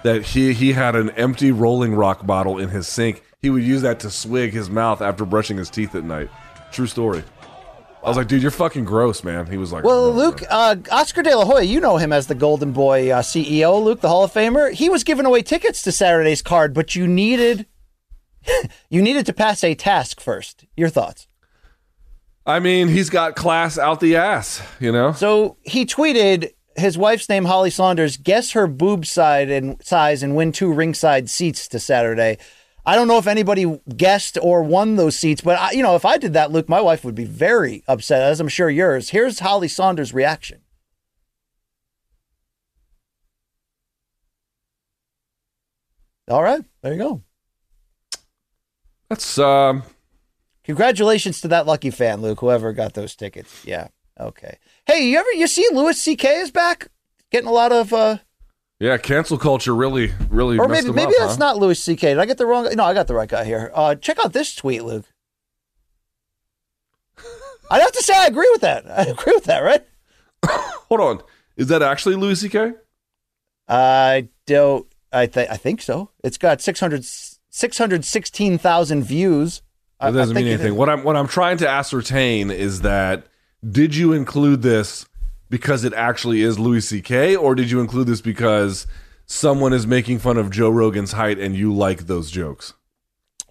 that 0.04 0.24
he 0.24 0.54
he 0.54 0.74
had 0.74 0.96
an 0.96 1.10
empty 1.12 1.52
Rolling 1.52 1.94
Rock 1.94 2.26
bottle 2.26 2.58
in 2.58 2.70
his 2.70 2.88
sink. 2.88 3.22
He 3.42 3.50
would 3.50 3.64
use 3.64 3.82
that 3.82 4.00
to 4.02 4.10
swig 4.10 4.54
his 4.54 4.70
mouth 4.70 5.02
after 5.02 5.26
brushing 5.26 5.58
his 5.58 5.70
teeth 5.70 5.96
at 5.96 6.04
night. 6.04 6.30
True 6.72 6.88
story. 6.88 7.24
I 8.04 8.08
was 8.08 8.18
like, 8.18 8.28
dude, 8.28 8.42
you're 8.42 8.52
fucking 8.52 8.86
gross, 8.86 9.24
man. 9.24 9.46
He 9.46 9.58
was 9.58 9.72
like, 9.72 9.84
Well, 9.84 10.12
"No, 10.12 10.18
Luke, 10.18 10.44
uh, 10.50 10.76
Oscar 10.92 11.22
De 11.22 11.36
La 11.36 11.46
Hoya, 11.46 11.64
you 11.64 11.80
know 11.80 11.98
him 11.98 12.12
as 12.12 12.28
the 12.28 12.36
Golden 12.36 12.72
Boy 12.72 13.12
uh, 13.12 13.22
CEO, 13.22 13.84
Luke, 13.84 14.02
the 14.02 14.10
Hall 14.10 14.24
of 14.24 14.34
Famer. 14.34 14.72
He 14.72 14.90
was 14.90 15.04
giving 15.04 15.26
away 15.26 15.44
tickets 15.44 15.84
to 15.84 15.92
Saturday's 15.92 16.42
card, 16.42 16.74
but 16.74 16.96
you 16.96 17.08
needed 17.08 17.68
you 18.90 19.02
needed 19.02 19.26
to 19.28 19.34
pass 19.34 19.64
a 19.64 19.76
task 19.76 20.20
first. 20.20 20.66
Your 20.76 20.90
thoughts? 20.90 21.28
I 22.46 22.60
mean, 22.60 22.88
he's 22.88 23.10
got 23.10 23.36
class 23.36 23.78
out 23.78 24.00
the 24.00 24.16
ass, 24.16 24.62
you 24.80 24.92
know. 24.92 25.12
So 25.12 25.58
he 25.62 25.86
tweeted 25.86 26.54
his 26.76 26.98
wife's 26.98 27.30
name, 27.30 27.46
Holly 27.46 27.70
Sonders. 27.70 28.18
Guess 28.18 28.52
her 28.52 28.66
boob 28.66 29.06
side 29.06 29.52
and 29.52 29.82
size 29.84 30.24
and 30.24 30.36
win 30.36 30.52
two 30.52 30.74
ringside 30.74 31.30
seats 31.30 31.68
to 31.68 31.80
Saturday. 31.80 32.38
I 32.86 32.96
don't 32.96 33.08
know 33.08 33.18
if 33.18 33.28
anybody 33.28 33.80
guessed 33.96 34.38
or 34.42 34.64
won 34.64 34.96
those 34.96 35.16
seats, 35.16 35.42
but 35.42 35.60
I, 35.60 35.72
you 35.72 35.84
know, 35.84 35.96
if 35.96 36.06
I 36.06 36.18
did 36.18 36.34
that, 36.34 36.52
Luke, 36.52 36.68
my 36.68 36.82
wife 36.82 37.04
would 37.04 37.16
be 37.16 37.26
very 37.26 37.84
upset, 37.88 38.24
as 38.24 38.40
I'm 38.40 38.48
sure 38.48 38.70
yours. 38.70 39.10
Here's 39.10 39.40
Holly 39.40 39.68
Sonders' 39.68 40.14
reaction. 40.14 40.62
All 46.28 46.42
right, 46.42 46.64
there 46.82 46.94
you 46.94 47.00
go. 47.00 47.24
That's 49.10 49.38
um 49.38 49.84
Congratulations 50.64 51.42
to 51.42 51.48
that 51.50 51.66
lucky 51.66 51.90
fan, 51.90 52.22
Luke. 52.22 52.40
Whoever 52.40 52.72
got 52.72 52.94
those 52.94 53.16
tickets. 53.16 53.66
Yeah. 53.66 53.88
Okay. 54.20 54.58
Hey, 54.86 55.10
you 55.10 55.18
ever 55.18 55.32
you 55.34 55.48
see 55.48 55.68
Louis 55.74 56.00
C.K. 56.00 56.40
is 56.42 56.52
back, 56.52 56.88
getting 57.32 57.50
a 57.50 57.52
lot 57.52 57.72
of, 57.72 57.92
uh 57.92 58.18
yeah, 58.82 58.98
cancel 58.98 59.38
culture 59.38 59.76
really 59.76 60.12
really 60.30 60.58
or 60.58 60.68
maybe 60.68 60.92
maybe 60.92 61.14
up, 61.14 61.20
that's 61.20 61.34
huh? 61.34 61.46
not 61.46 61.58
Louis 61.58 61.80
C.K. 61.80 62.10
Did 62.10 62.20
I 62.20 62.26
get 62.26 62.40
the 62.40 62.48
wrong? 62.48 62.68
No, 62.76 62.84
I 62.84 62.96
got 62.96 63.06
the 63.08 63.14
right 63.14 63.30
guy 63.30 63.46
here. 63.46 63.72
Uh 63.76 63.94
Check 63.94 64.18
out 64.24 64.34
this 64.34 64.56
tweet, 64.56 64.84
Luke. 64.84 65.06
I'd 67.72 67.82
have 67.82 67.92
to 67.92 68.02
say 68.02 68.16
I 68.18 68.26
agree 68.26 68.50
with 68.52 68.62
that. 68.62 68.90
I 68.98 69.04
agree 69.04 69.34
with 69.34 69.46
that, 69.46 69.60
right? 69.60 69.86
Hold 70.90 71.02
on. 71.02 71.22
Is 71.58 71.68
that 71.68 71.84
actually 71.84 72.16
Louis 72.16 72.42
C.K.? 72.42 72.74
I 73.68 74.30
don't. 74.48 74.88
I 75.14 75.28
think 75.28 75.52
I 75.52 75.58
think 75.58 75.82
so. 75.84 76.10
It's 76.24 76.38
got 76.38 76.60
600 76.60 77.06
616,000 77.06 79.04
views. 79.04 79.62
That 80.00 80.14
doesn't 80.14 80.36
mean 80.36 80.48
anything. 80.48 80.76
What 80.76 80.90
I'm 80.90 81.04
what 81.04 81.16
I'm 81.16 81.28
trying 81.28 81.58
to 81.58 81.70
ascertain 81.70 82.50
is 82.50 82.82
that 82.82 83.28
did 83.70 83.96
you 83.96 84.14
include 84.14 84.64
this 84.64 85.06
because 85.52 85.84
it 85.84 85.94
actually 85.94 86.42
is 86.42 86.58
Louis 86.58 86.82
C.K. 86.82 87.36
or 87.36 87.54
did 87.54 87.70
you 87.70 87.80
include 87.82 88.08
this 88.08 88.22
because 88.22 88.88
someone 89.28 89.74
is 89.74 89.86
making 89.86 90.18
fun 90.20 90.38
of 90.38 90.50
Joe 90.50 90.70
Rogan's 90.70 91.12
height 91.12 91.38
and 91.38 91.56
you 91.56 91.72
like 91.72 92.08
those 92.08 92.32
jokes? 92.32 92.74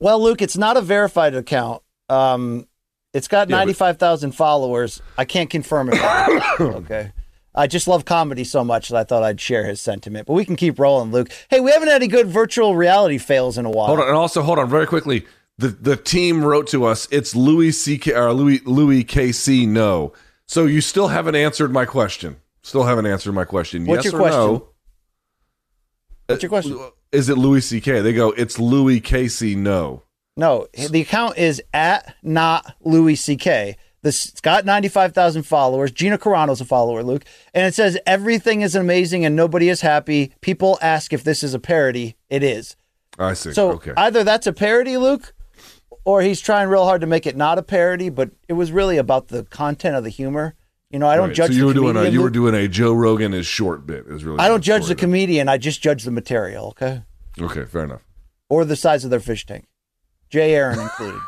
Well, 0.01 0.21
Luke, 0.21 0.41
it's 0.43 0.57
not 0.57 0.77
a 0.79 0.81
verified 0.81 1.35
account. 1.35 1.83
Um, 2.09 2.67
it's 3.13 3.29
got 3.29 3.49
Yeah, 3.51 3.57
but- 3.57 3.67
95,000 3.67 4.33
followers. 4.33 5.01
I 5.19 5.25
can't 5.27 5.51
confirm 5.51 5.91
it. 5.93 6.01
okay. 6.61 7.13
I 7.55 7.67
just 7.67 7.87
love 7.87 8.05
comedy 8.05 8.45
so 8.45 8.65
much 8.65 8.89
that 8.89 8.97
I 8.97 9.05
thought 9.05 9.23
I'd 9.23 9.41
share 9.41 9.67
his 9.67 9.81
sentiment. 9.81 10.27
But 10.27 10.35
we 10.35 10.45
can 10.45 10.57
keep 10.57 10.79
rolling, 10.79 11.11
Luke. 11.13 11.31
Hey, 11.51 11.61
we 11.61 11.71
haven't 11.73 11.89
had 11.89 11.97
any 11.97 12.07
good 12.07 12.29
virtual 12.29 12.77
reality 12.77 13.19
fails 13.19 13.59
in 13.59 13.67
a 13.67 13.71
while. 13.71 13.89
Hold 13.89 14.01
on, 14.01 14.09
and 14.09 14.17
also 14.17 14.41
hold 14.43 14.59
on 14.59 14.71
very 14.71 14.87
quickly. 14.87 15.27
The 15.59 15.69
the 15.69 15.97
team 15.97 16.45
wrote 16.45 16.69
to 16.69 16.85
us. 16.87 17.07
It's 17.11 17.35
Louis 17.35 17.73
C.K. 17.73 18.15
or 18.15 18.33
Louis 18.33 18.61
Louis 18.65 19.03
K.C. 19.05 19.67
No. 19.67 20.13
So 20.51 20.67
you 20.67 20.81
still 20.81 21.07
haven't 21.07 21.37
answered 21.37 21.73
my 21.73 21.85
question. 21.85 22.39
Still 22.63 22.83
haven't 22.83 23.07
answered 23.07 23.35
my 23.35 23.45
question. 23.45 23.87
What's 23.87 24.05
yes 24.05 24.13
your 24.13 24.21
or 24.21 24.25
question? 24.25 24.41
no? 24.41 24.69
What's 26.27 26.43
your 26.43 26.49
uh, 26.49 26.51
question? 26.51 26.91
Is 27.13 27.29
it 27.29 27.39
Louis 27.39 27.61
C.K.? 27.61 28.01
They 28.01 28.13
go. 28.13 28.33
It's 28.33 28.59
Louis 28.59 28.99
Casey. 28.99 29.55
No. 29.55 30.03
No, 30.37 30.67
the 30.75 31.03
account 31.03 31.39
is 31.39 31.63
at 31.73 32.17
not 32.25 32.75
Louis 32.81 33.15
C.K. 33.15 33.77
This 34.03 34.27
it's 34.27 34.41
got 34.41 34.65
95,000 34.65 35.45
followers. 35.45 35.93
Gina 35.93 36.19
Carano's 36.19 36.61
a 36.61 36.65
follower, 36.65 37.05
Luke. 37.05 37.25
And 37.55 37.65
it 37.65 37.75
says 37.77 37.97
everything 38.05 38.63
is 38.63 38.75
amazing 38.75 39.25
and 39.25 39.37
nobody 39.37 39.69
is 39.69 39.83
happy. 39.83 40.33
People 40.41 40.81
ask 40.83 41.13
if 41.13 41.23
this 41.23 41.45
is 41.45 41.55
a 41.55 41.61
parody. 41.61 42.17
It 42.29 42.43
is. 42.43 42.75
I 43.21 43.35
see. 43.35 43.53
So 43.53 43.71
okay. 43.75 43.93
either 43.97 44.25
that's 44.25 44.49
a 44.49 44.53
parody, 44.53 44.97
Luke, 44.97 45.33
or 46.11 46.23
he's 46.23 46.41
trying 46.41 46.69
real 46.69 46.85
hard 46.85 47.01
to 47.01 47.07
make 47.07 47.27
it 47.27 47.37
not 47.37 47.59
a 47.59 47.63
parody, 47.63 48.09
but 48.11 48.31
it 48.49 48.55
was 48.55 48.73
really 48.73 48.97
about 48.97 49.29
the 49.29 49.45
content 49.45 49.97
of 49.97 50.05
the 50.05 50.11
humor. 50.11 50.55
You 50.91 50.99
know, 50.99 51.07
I 51.09 51.17
don't 51.17 51.29
Right. 51.29 51.37
judge 51.37 51.51
So 51.51 51.55
you 51.55 51.61
the 51.61 51.67
were 51.83 51.93
doing 51.93 51.97
a 52.07 52.09
you 52.11 52.21
were 52.23 52.31
doing 52.31 52.55
a 52.55 52.67
Joe 52.67 52.93
Rogan 52.93 53.33
is 53.33 53.47
short 53.47 53.87
bit. 53.87 54.07
Is 54.09 54.25
really. 54.25 54.39
I 54.41 54.49
don't 54.49 54.63
judge 54.63 54.87
the 54.87 54.95
comedian. 54.95 55.49
I 55.49 55.57
just 55.59 55.83
judge 55.83 56.03
the 56.05 56.11
material, 56.11 56.67
okay? 56.69 57.03
Okay, 57.41 57.65
fair 57.65 57.85
enough. 57.85 58.03
Or 58.49 58.65
the 58.65 58.75
size 58.77 59.05
of 59.05 59.11
their 59.11 59.21
fish 59.21 59.47
tank. 59.47 59.67
Jay 60.29 60.55
Aaron 60.55 60.81
included. 60.81 61.21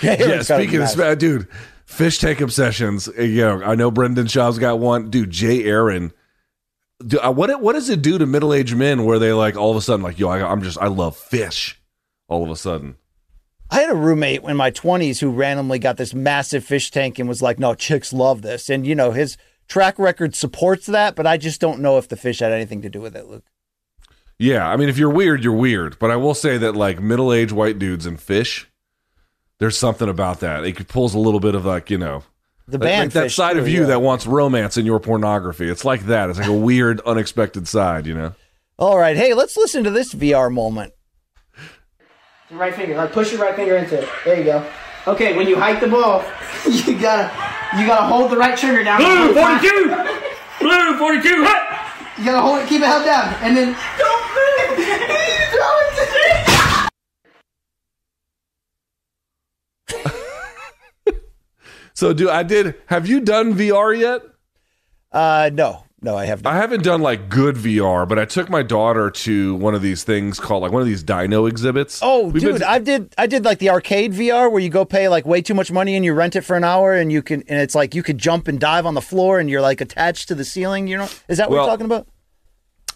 Jay 0.00 0.16
Yeah, 0.18 0.26
Aaron's 0.26 0.48
gotta 0.48 0.62
be 0.62 0.68
speaking 0.68 1.10
of 1.10 1.18
dude, 1.18 1.46
fish 1.86 2.18
tank 2.18 2.40
obsessions. 2.40 3.08
uh, 3.08 3.22
You 3.22 3.42
know, 3.42 3.62
I 3.62 3.74
know 3.76 3.90
Brendan 3.90 4.26
Schaub's 4.26 4.58
got 4.58 4.78
one. 4.80 5.10
Dude, 5.10 5.30
Jay 5.30 5.64
Aaron. 5.64 6.12
Do, 7.06 7.18
uh, 7.20 7.30
what 7.32 7.60
what 7.60 7.72
does 7.74 7.88
it 7.88 8.00
do 8.02 8.18
to 8.18 8.26
middle 8.26 8.52
aged 8.54 8.76
men 8.76 9.04
where 9.04 9.18
they 9.18 9.32
like 9.32 9.56
all 9.56 9.70
of 9.70 9.76
a 9.76 9.80
sudden 9.80 10.02
like 10.02 10.18
yo 10.18 10.28
I, 10.28 10.44
I'm 10.50 10.62
just 10.62 10.78
I 10.78 10.86
love 10.88 11.16
fish 11.16 11.80
all 12.28 12.42
of 12.44 12.50
a 12.50 12.56
sudden. 12.56 12.96
I 13.72 13.80
had 13.80 13.90
a 13.90 13.94
roommate 13.94 14.42
in 14.44 14.56
my 14.56 14.70
20s 14.70 15.18
who 15.18 15.30
randomly 15.30 15.78
got 15.78 15.96
this 15.96 16.12
massive 16.12 16.62
fish 16.62 16.90
tank 16.90 17.18
and 17.18 17.26
was 17.28 17.40
like, 17.40 17.58
no, 17.58 17.74
chicks 17.74 18.12
love 18.12 18.42
this. 18.42 18.68
And, 18.68 18.86
you 18.86 18.94
know, 18.94 19.12
his 19.12 19.38
track 19.66 19.98
record 19.98 20.34
supports 20.36 20.84
that, 20.86 21.16
but 21.16 21.26
I 21.26 21.38
just 21.38 21.58
don't 21.58 21.80
know 21.80 21.96
if 21.96 22.06
the 22.06 22.16
fish 22.16 22.40
had 22.40 22.52
anything 22.52 22.82
to 22.82 22.90
do 22.90 23.00
with 23.00 23.16
it, 23.16 23.26
Luke. 23.26 23.44
Yeah, 24.38 24.68
I 24.68 24.76
mean 24.76 24.88
if 24.88 24.98
you're 24.98 25.08
weird 25.10 25.44
you're 25.44 25.54
weird, 25.54 25.98
but 26.00 26.10
I 26.10 26.16
will 26.16 26.34
say 26.34 26.58
that 26.58 26.74
like 26.74 27.00
middle 27.00 27.32
aged 27.32 27.52
white 27.52 27.78
dudes 27.78 28.06
and 28.06 28.20
fish, 28.20 28.68
there's 29.58 29.78
something 29.78 30.08
about 30.08 30.40
that. 30.40 30.64
It 30.64 30.88
pulls 30.88 31.14
a 31.14 31.18
little 31.18 31.38
bit 31.38 31.54
of 31.54 31.64
like 31.64 31.90
you 31.90 31.98
know 31.98 32.24
The 32.66 32.78
like- 32.78 32.80
band 32.88 33.14
like 33.14 33.24
that 33.24 33.30
side 33.30 33.54
too, 33.54 33.60
of 33.60 33.68
you 33.68 33.82
yeah. 33.82 33.86
that 33.88 34.02
wants 34.02 34.26
romance 34.26 34.76
in 34.76 34.84
your 34.84 34.98
pornography. 34.98 35.68
It's 35.68 35.84
like 35.84 36.06
that. 36.06 36.28
It's 36.28 36.40
like 36.40 36.48
a 36.48 36.52
weird 36.52 37.00
unexpected 37.06 37.68
side. 37.68 38.04
You 38.06 38.14
know. 38.14 38.34
All 38.78 38.98
right. 38.98 39.16
Hey, 39.16 39.32
let's 39.32 39.56
listen 39.56 39.84
to 39.84 39.90
this 39.90 40.12
VR 40.12 40.52
moment. 40.52 40.92
Right 42.52 42.74
finger, 42.74 42.96
like 42.96 43.12
push 43.12 43.32
your 43.32 43.40
right 43.40 43.56
finger 43.56 43.76
into 43.76 44.02
it. 44.02 44.08
There 44.26 44.36
you 44.36 44.44
go. 44.44 44.66
Okay, 45.06 45.34
when 45.36 45.48
you 45.48 45.56
hike 45.56 45.80
the 45.80 45.88
ball, 45.88 46.22
you 46.68 46.98
gotta 47.00 47.32
you 47.78 47.86
gotta 47.86 48.04
hold 48.04 48.30
the 48.30 48.36
right 48.36 48.56
trigger 48.58 48.84
down. 48.84 48.98
Blue 48.98 49.32
42! 49.32 49.86
Blue 50.60 50.98
42! 50.98 51.46
You 52.18 52.26
gotta 52.26 52.42
hold 52.42 52.60
it, 52.60 52.68
keep 52.68 52.82
it 52.82 52.86
held 52.86 53.06
down, 53.06 53.34
and 53.40 53.56
then 53.56 53.74
don't 53.98 54.26
move. 54.34 54.76
Throw 55.50 55.80
it 55.80 55.96
to 55.96 56.90
So 61.94 62.12
do 62.12 62.28
I 62.28 62.42
did 62.42 62.74
have 62.86 63.06
you 63.08 63.20
done 63.20 63.54
VR 63.54 63.98
yet? 63.98 64.20
Uh, 65.10 65.50
no, 65.52 65.84
no, 66.02 66.16
I 66.16 66.24
have 66.26 66.42
not. 66.42 66.52
I 66.52 66.56
haven't 66.56 66.82
done 66.82 67.00
like 67.00 67.28
good 67.28 67.56
VR, 67.56 68.08
but 68.08 68.18
I 68.18 68.24
took 68.24 68.50
my 68.50 68.62
daughter 68.62 69.10
to 69.10 69.54
one 69.54 69.74
of 69.74 69.82
these 69.82 70.02
things 70.04 70.40
called 70.40 70.62
like 70.62 70.72
one 70.72 70.82
of 70.82 70.86
these 70.88 71.02
dino 71.02 71.46
exhibits. 71.46 72.00
Oh, 72.02 72.26
We've 72.28 72.42
dude, 72.42 72.54
been- 72.54 72.62
I 72.64 72.78
did. 72.78 73.14
I 73.16 73.26
did 73.26 73.44
like 73.44 73.58
the 73.58 73.70
arcade 73.70 74.12
VR 74.12 74.50
where 74.50 74.60
you 74.60 74.68
go 74.68 74.84
pay 74.84 75.08
like 75.08 75.24
way 75.26 75.40
too 75.42 75.54
much 75.54 75.70
money 75.72 75.94
and 75.96 76.04
you 76.04 76.12
rent 76.14 76.34
it 76.36 76.40
for 76.42 76.56
an 76.56 76.64
hour 76.64 76.94
and 76.94 77.12
you 77.12 77.22
can 77.22 77.42
and 77.48 77.60
it's 77.60 77.74
like 77.74 77.94
you 77.94 78.02
could 78.02 78.18
jump 78.18 78.48
and 78.48 78.58
dive 78.58 78.84
on 78.84 78.94
the 78.94 79.00
floor 79.00 79.38
and 79.38 79.48
you're 79.48 79.60
like 79.62 79.80
attached 79.80 80.28
to 80.28 80.34
the 80.34 80.44
ceiling. 80.44 80.88
You 80.88 80.98
know, 80.98 81.08
is 81.28 81.38
that 81.38 81.48
what 81.48 81.56
Well, 81.56 81.64
you're 81.66 81.72
talking 81.72 81.86
about? 81.86 82.08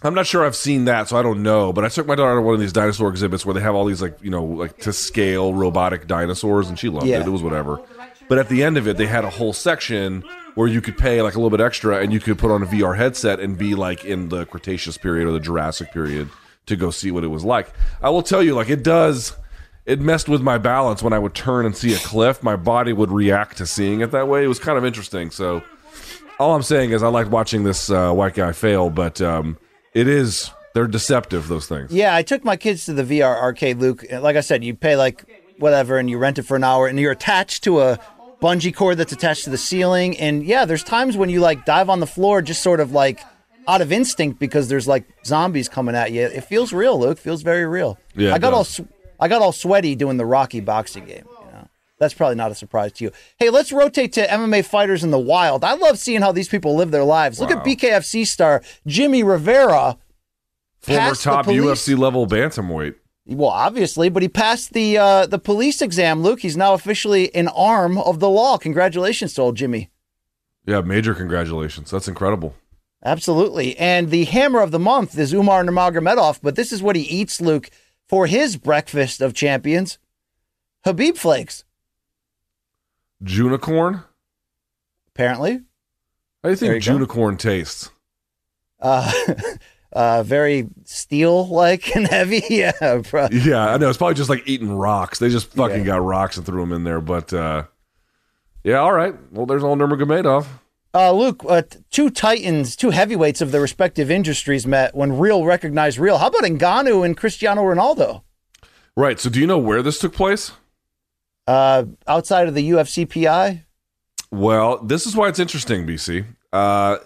I'm 0.02 0.12
not 0.14 0.26
sure 0.26 0.44
I've 0.44 0.54
seen 0.56 0.84
that, 0.84 1.08
so 1.08 1.16
I 1.16 1.22
don't 1.22 1.42
know. 1.42 1.72
But 1.72 1.84
I 1.84 1.88
took 1.88 2.06
my 2.06 2.14
daughter 2.16 2.34
to 2.36 2.42
one 2.42 2.54
of 2.54 2.60
these 2.60 2.72
dinosaur 2.72 3.08
exhibits 3.08 3.46
where 3.46 3.54
they 3.54 3.62
have 3.62 3.74
all 3.74 3.86
these 3.86 4.02
like 4.02 4.18
you 4.22 4.30
know 4.30 4.44
like 4.44 4.76
to 4.80 4.92
scale 4.92 5.54
robotic 5.54 6.06
dinosaurs, 6.06 6.68
and 6.68 6.78
she 6.78 6.88
loved 6.88 7.06
Yeah. 7.06 7.20
it. 7.20 7.26
It 7.26 7.30
was 7.30 7.42
whatever. 7.42 7.80
But 8.28 8.38
at 8.38 8.48
the 8.48 8.62
end 8.64 8.76
of 8.76 8.86
it, 8.88 8.96
they 8.98 9.06
had 9.06 9.24
a 9.24 9.30
whole 9.30 9.52
section 9.52 10.24
where 10.56 10.66
you 10.66 10.80
could 10.80 10.98
pay 10.98 11.22
like 11.22 11.34
a 11.34 11.38
little 11.38 11.56
bit 11.56 11.60
extra, 11.60 11.98
and 11.98 12.12
you 12.12 12.18
could 12.18 12.38
put 12.38 12.50
on 12.50 12.62
a 12.62 12.66
VR 12.66 12.96
headset 12.96 13.38
and 13.38 13.56
be 13.56 13.74
like 13.74 14.04
in 14.04 14.30
the 14.30 14.46
Cretaceous 14.46 14.98
period 14.98 15.28
or 15.28 15.32
the 15.32 15.38
Jurassic 15.38 15.92
period 15.92 16.28
to 16.64 16.76
go 16.76 16.90
see 16.90 17.10
what 17.10 17.22
it 17.22 17.28
was 17.28 17.44
like. 17.44 17.70
I 18.02 18.10
will 18.10 18.22
tell 18.22 18.42
you, 18.42 18.54
like 18.54 18.70
it 18.70 18.82
does. 18.82 19.36
It 19.84 20.00
messed 20.00 20.28
with 20.28 20.42
my 20.42 20.58
balance 20.58 21.00
when 21.00 21.12
I 21.12 21.18
would 21.20 21.34
turn 21.34 21.64
and 21.64 21.76
see 21.76 21.94
a 21.94 21.98
cliff. 21.98 22.42
My 22.42 22.56
body 22.56 22.92
would 22.92 23.12
react 23.12 23.58
to 23.58 23.66
seeing 23.66 24.00
it 24.00 24.10
that 24.10 24.26
way. 24.26 24.42
It 24.42 24.48
was 24.48 24.58
kind 24.58 24.76
of 24.76 24.84
interesting. 24.84 25.30
So 25.30 25.62
all 26.40 26.56
I'm 26.56 26.62
saying 26.62 26.90
is 26.90 27.04
I 27.04 27.08
like 27.08 27.30
watching 27.30 27.62
this 27.62 27.88
uh, 27.88 28.12
white 28.12 28.34
guy 28.34 28.50
fail, 28.52 28.90
but 28.90 29.20
um, 29.20 29.58
it 29.94 30.08
is 30.08 30.50
they're 30.74 30.86
deceptive. 30.86 31.48
Those 31.48 31.66
things. 31.66 31.92
Yeah, 31.92 32.16
I 32.16 32.22
took 32.22 32.44
my 32.44 32.56
kids 32.56 32.86
to 32.86 32.94
the 32.94 33.04
VR 33.04 33.36
arcade, 33.36 33.78
Luke. 33.78 34.04
Like 34.10 34.36
I 34.36 34.40
said, 34.40 34.64
you 34.64 34.74
pay 34.74 34.96
like 34.96 35.24
whatever 35.58 35.98
and 35.98 36.10
you 36.10 36.18
rent 36.18 36.38
it 36.38 36.42
for 36.42 36.56
an 36.56 36.64
hour 36.64 36.86
and 36.86 36.98
you're 36.98 37.12
attached 37.12 37.64
to 37.64 37.80
a 37.80 37.98
bungee 38.40 38.74
cord 38.74 38.98
that's 38.98 39.12
attached 39.12 39.44
to 39.44 39.50
the 39.50 39.58
ceiling. 39.58 40.16
And 40.18 40.44
yeah, 40.44 40.64
there's 40.64 40.82
times 40.84 41.16
when 41.16 41.28
you 41.30 41.40
like 41.40 41.64
dive 41.64 41.88
on 41.90 42.00
the 42.00 42.06
floor 42.06 42.42
just 42.42 42.62
sort 42.62 42.80
of 42.80 42.92
like 42.92 43.20
out 43.68 43.80
of 43.80 43.90
instinct 43.92 44.38
because 44.38 44.68
there's 44.68 44.86
like 44.86 45.04
zombies 45.24 45.68
coming 45.68 45.94
at 45.94 46.12
you. 46.12 46.22
It 46.22 46.42
feels 46.44 46.72
real, 46.72 46.98
Luke. 46.98 47.18
feels 47.18 47.42
very 47.42 47.66
real. 47.66 47.98
Yeah, 48.14 48.34
I 48.34 48.38
got 48.38 48.52
all 48.52 48.64
sw- 48.64 48.82
I 49.18 49.28
got 49.28 49.42
all 49.42 49.52
sweaty 49.52 49.94
doing 49.96 50.16
the 50.18 50.26
Rocky 50.26 50.60
boxing 50.60 51.04
game. 51.06 51.24
You 51.26 51.52
know, 51.52 51.68
that's 51.98 52.14
probably 52.14 52.36
not 52.36 52.50
a 52.50 52.54
surprise 52.54 52.92
to 52.92 53.04
you. 53.04 53.10
Hey, 53.38 53.50
let's 53.50 53.72
rotate 53.72 54.12
to 54.12 54.26
MMA 54.26 54.64
fighters 54.64 55.02
in 55.02 55.10
the 55.10 55.18
wild. 55.18 55.64
I 55.64 55.74
love 55.74 55.98
seeing 55.98 56.20
how 56.20 56.32
these 56.32 56.48
people 56.48 56.76
live 56.76 56.90
their 56.90 57.04
lives. 57.04 57.40
Look 57.40 57.50
at 57.50 57.58
Wow. 57.58 57.64
BKFC 57.64 58.26
star 58.26 58.62
Jimmie 58.86 59.22
Rivera. 59.24 59.96
Former 60.80 61.14
top. 61.14 61.46
UFC 61.46 61.98
level 61.98 62.26
bantamweight. 62.28 62.94
Well, 63.28 63.50
obviously, 63.50 64.08
but 64.08 64.22
he 64.22 64.28
passed 64.28 64.72
the 64.72 64.98
uh, 64.98 65.26
the 65.26 65.38
police 65.38 65.82
exam. 65.82 66.22
Luke, 66.22 66.40
he's 66.40 66.56
now 66.56 66.74
officially 66.74 67.34
an 67.34 67.48
arm 67.48 67.98
of 67.98 68.20
the 68.20 68.30
law. 68.30 68.56
Congratulations 68.56 69.34
to 69.34 69.42
old 69.42 69.56
Jimmy. 69.56 69.90
Yeah, 70.64 70.80
major 70.82 71.14
congratulations. 71.14 71.90
That's 71.90 72.08
incredible. 72.08 72.54
Absolutely. 73.04 73.76
And 73.78 74.10
the 74.10 74.24
hammer 74.24 74.60
of 74.60 74.70
the 74.70 74.78
month 74.78 75.18
is 75.18 75.32
Umar 75.32 75.62
Nurmagomedov, 75.64 76.40
but 76.42 76.56
this 76.56 76.72
is 76.72 76.82
what 76.82 76.96
he 76.96 77.02
eats, 77.02 77.40
Luke, 77.40 77.70
for 78.08 78.26
his 78.26 78.56
breakfast 78.56 79.20
of 79.20 79.34
champions. 79.34 79.98
Khabib 80.84 81.16
flakes, 81.16 81.64
Junicorn. 83.22 84.04
apparently. 85.08 85.52
How 86.42 86.48
do 86.48 86.50
you 86.50 86.56
think 86.56 86.84
There 86.84 86.94
you 86.98 87.06
go. 87.06 87.34
Tastes? 87.34 87.90
Uh, 88.80 89.10
Uh, 89.96 90.22
very 90.22 90.68
steel 90.84 91.48
like 91.48 91.96
and 91.96 92.06
heavy. 92.06 92.42
Yeah, 92.50 93.00
bro. 93.10 93.28
Yeah, 93.32 93.66
I 93.66 93.78
know. 93.78 93.88
It's 93.88 93.96
probably 93.96 94.14
just 94.14 94.28
like 94.28 94.42
eating 94.46 94.76
rocks. 94.76 95.18
They 95.18 95.30
just 95.30 95.50
fucking 95.52 95.84
got 95.84 96.04
rocks 96.04 96.36
and 96.36 96.44
threw 96.44 96.60
them 96.60 96.72
in 96.72 96.84
there. 96.84 97.00
But 97.00 97.32
uh, 97.32 97.64
yeah, 98.62 98.76
all 98.76 98.92
right. 98.92 99.14
Well, 99.32 99.46
there's 99.46 99.64
old 99.64 99.78
Nurmagomedov. 99.78 100.46
Uh, 100.92 101.12
Luke, 101.12 101.42
uh, 101.48 101.62
two 101.90 102.10
titans, 102.10 102.76
two 102.76 102.90
heavyweights 102.90 103.40
of 103.40 103.52
their 103.52 103.60
respective 103.62 104.10
industries 104.10 104.66
met 104.66 104.94
when 104.94 105.16
real 105.18 105.44
recognized 105.46 105.96
real. 105.98 106.18
How 106.18 106.26
about 106.26 106.42
Ngannou 106.42 107.02
and 107.04 107.16
Cristiano 107.16 107.62
Ronaldo? 107.62 108.22
Right. 108.96 109.18
So, 109.18 109.30
do 109.30 109.40
you 109.40 109.46
know 109.46 109.58
where 109.58 109.82
this 109.82 109.98
took 109.98 110.12
place? 110.12 110.52
Uh, 111.46 111.84
outside 112.06 112.48
of 112.48 112.54
the 112.54 112.70
UFC 112.70 113.08
PI? 113.08 113.64
Well, 114.30 114.76
this 114.84 115.06
is 115.06 115.16
why 115.16 115.28
it's 115.28 115.38
interesting, 115.38 115.86
BC. 115.86 116.26
Uh, 116.52 116.98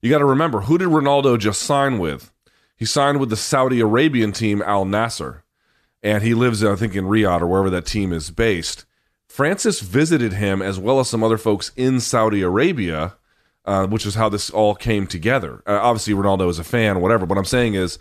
you 0.00 0.10
got 0.10 0.18
to 0.18 0.24
remember 0.24 0.62
who 0.62 0.76
did 0.76 0.88
Ronaldo 0.88 1.38
just 1.38 1.62
sign 1.62 2.00
with? 2.00 2.31
He 2.82 2.86
signed 2.86 3.20
with 3.20 3.30
the 3.30 3.36
Saudi 3.36 3.78
Arabian 3.78 4.32
team 4.32 4.60
Al 4.60 4.84
Nassr, 4.84 5.42
and 6.02 6.24
he 6.24 6.34
lives, 6.34 6.64
I 6.64 6.74
think, 6.74 6.96
in 6.96 7.04
Riyadh 7.04 7.40
or 7.40 7.46
wherever 7.46 7.70
that 7.70 7.86
team 7.86 8.12
is 8.12 8.32
based. 8.32 8.86
Francis 9.28 9.78
visited 9.78 10.32
him 10.32 10.60
as 10.60 10.80
well 10.80 10.98
as 10.98 11.08
some 11.08 11.22
other 11.22 11.38
folks 11.38 11.70
in 11.76 12.00
Saudi 12.00 12.42
Arabia, 12.42 13.14
uh, 13.66 13.86
which 13.86 14.04
is 14.04 14.16
how 14.16 14.28
this 14.28 14.50
all 14.50 14.74
came 14.74 15.06
together. 15.06 15.62
Uh, 15.64 15.78
obviously, 15.80 16.12
Ronaldo 16.12 16.50
is 16.50 16.58
a 16.58 16.64
fan, 16.64 17.00
whatever. 17.00 17.24
What 17.24 17.38
I'm 17.38 17.44
saying 17.44 17.74
is, 17.74 18.00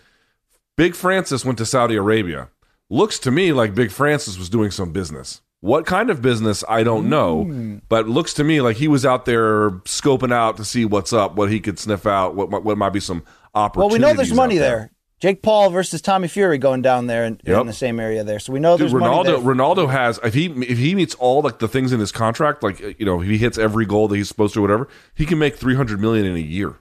Big 0.78 0.96
Francis 0.96 1.46
went 1.46 1.60
to 1.60 1.66
Saudi 1.68 1.96
Arabia. 1.96 2.50
Looks 2.90 3.20
to 3.20 3.30
me 3.30 3.54
like 3.54 3.76
Big 3.76 3.92
Francis 3.92 4.40
was 4.40 4.50
doing 4.50 4.72
some 4.72 4.92
business. 4.92 5.42
What 5.60 5.86
kind 5.86 6.10
of 6.10 6.24
business, 6.24 6.64
I 6.68 6.82
don't 6.82 7.08
know, 7.08 7.80
but 7.88 8.10
looks 8.10 8.34
to 8.34 8.44
me 8.44 8.62
like 8.62 8.78
he 8.78 8.88
was 8.88 9.06
out 9.06 9.26
there 9.26 9.70
scoping 9.82 10.34
out 10.34 10.58
to 10.58 10.66
see 10.66 10.86
what's 10.86 11.14
up, 11.14 11.36
what 11.36 11.52
he 11.52 11.60
could 11.60 11.78
sniff 11.78 12.08
out, 12.08 12.34
what 12.34 12.64
what 12.64 12.80
might 12.80 12.90
be 12.94 13.00
some 13.00 13.22
Well, 13.54 13.90
we 13.90 14.00
know 14.00 14.14
there's 14.14 14.34
money 14.34 14.58
there. 14.58 14.92
Jake 15.22 15.44
Paul 15.44 15.70
versus 15.70 16.02
Tommy 16.02 16.28
Fury 16.28 16.58
going 16.58 16.82
down 16.82 17.06
there 17.06 17.26
in, 17.26 17.40
in 17.46 17.68
the 17.68 17.74
same 17.74 18.00
area 18.00 18.24
there. 18.24 18.40
So 18.40 18.52
we 18.52 18.60
know 18.60 18.76
Dude, 18.76 18.86
there's 18.86 18.94
money 18.94 19.06
Ronaldo 19.06 19.26
there. 19.44 19.54
Ronaldo 19.54 19.92
has 19.92 20.20
if 20.24 20.34
he 20.34 20.48
if 20.48 20.80
he 20.80 20.96
meets 20.96 21.14
all 21.14 21.44
like 21.44 21.60
the 21.60 21.68
things 21.68 21.94
in 21.94 22.00
his 22.00 22.12
contract, 22.12 22.64
like 22.64 22.80
you 23.00 23.06
know, 23.06 23.22
if 23.22 23.30
he 23.30 23.38
hits 23.38 23.60
every 23.60 23.86
goal 23.86 24.08
that 24.08 24.16
he's 24.16 24.28
supposed 24.28 24.56
to, 24.56 24.60
or 24.60 24.62
whatever, 24.64 24.88
he 25.14 25.28
can 25.28 25.38
make 25.38 25.56
three 25.56 25.76
hundred 25.76 26.02
million 26.02 26.26
in 26.26 26.36
a 26.36 26.40
year. 26.40 26.76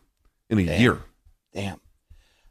In 0.48 0.58
a 0.58 0.62
year. 0.62 1.00
Damn. 1.52 1.80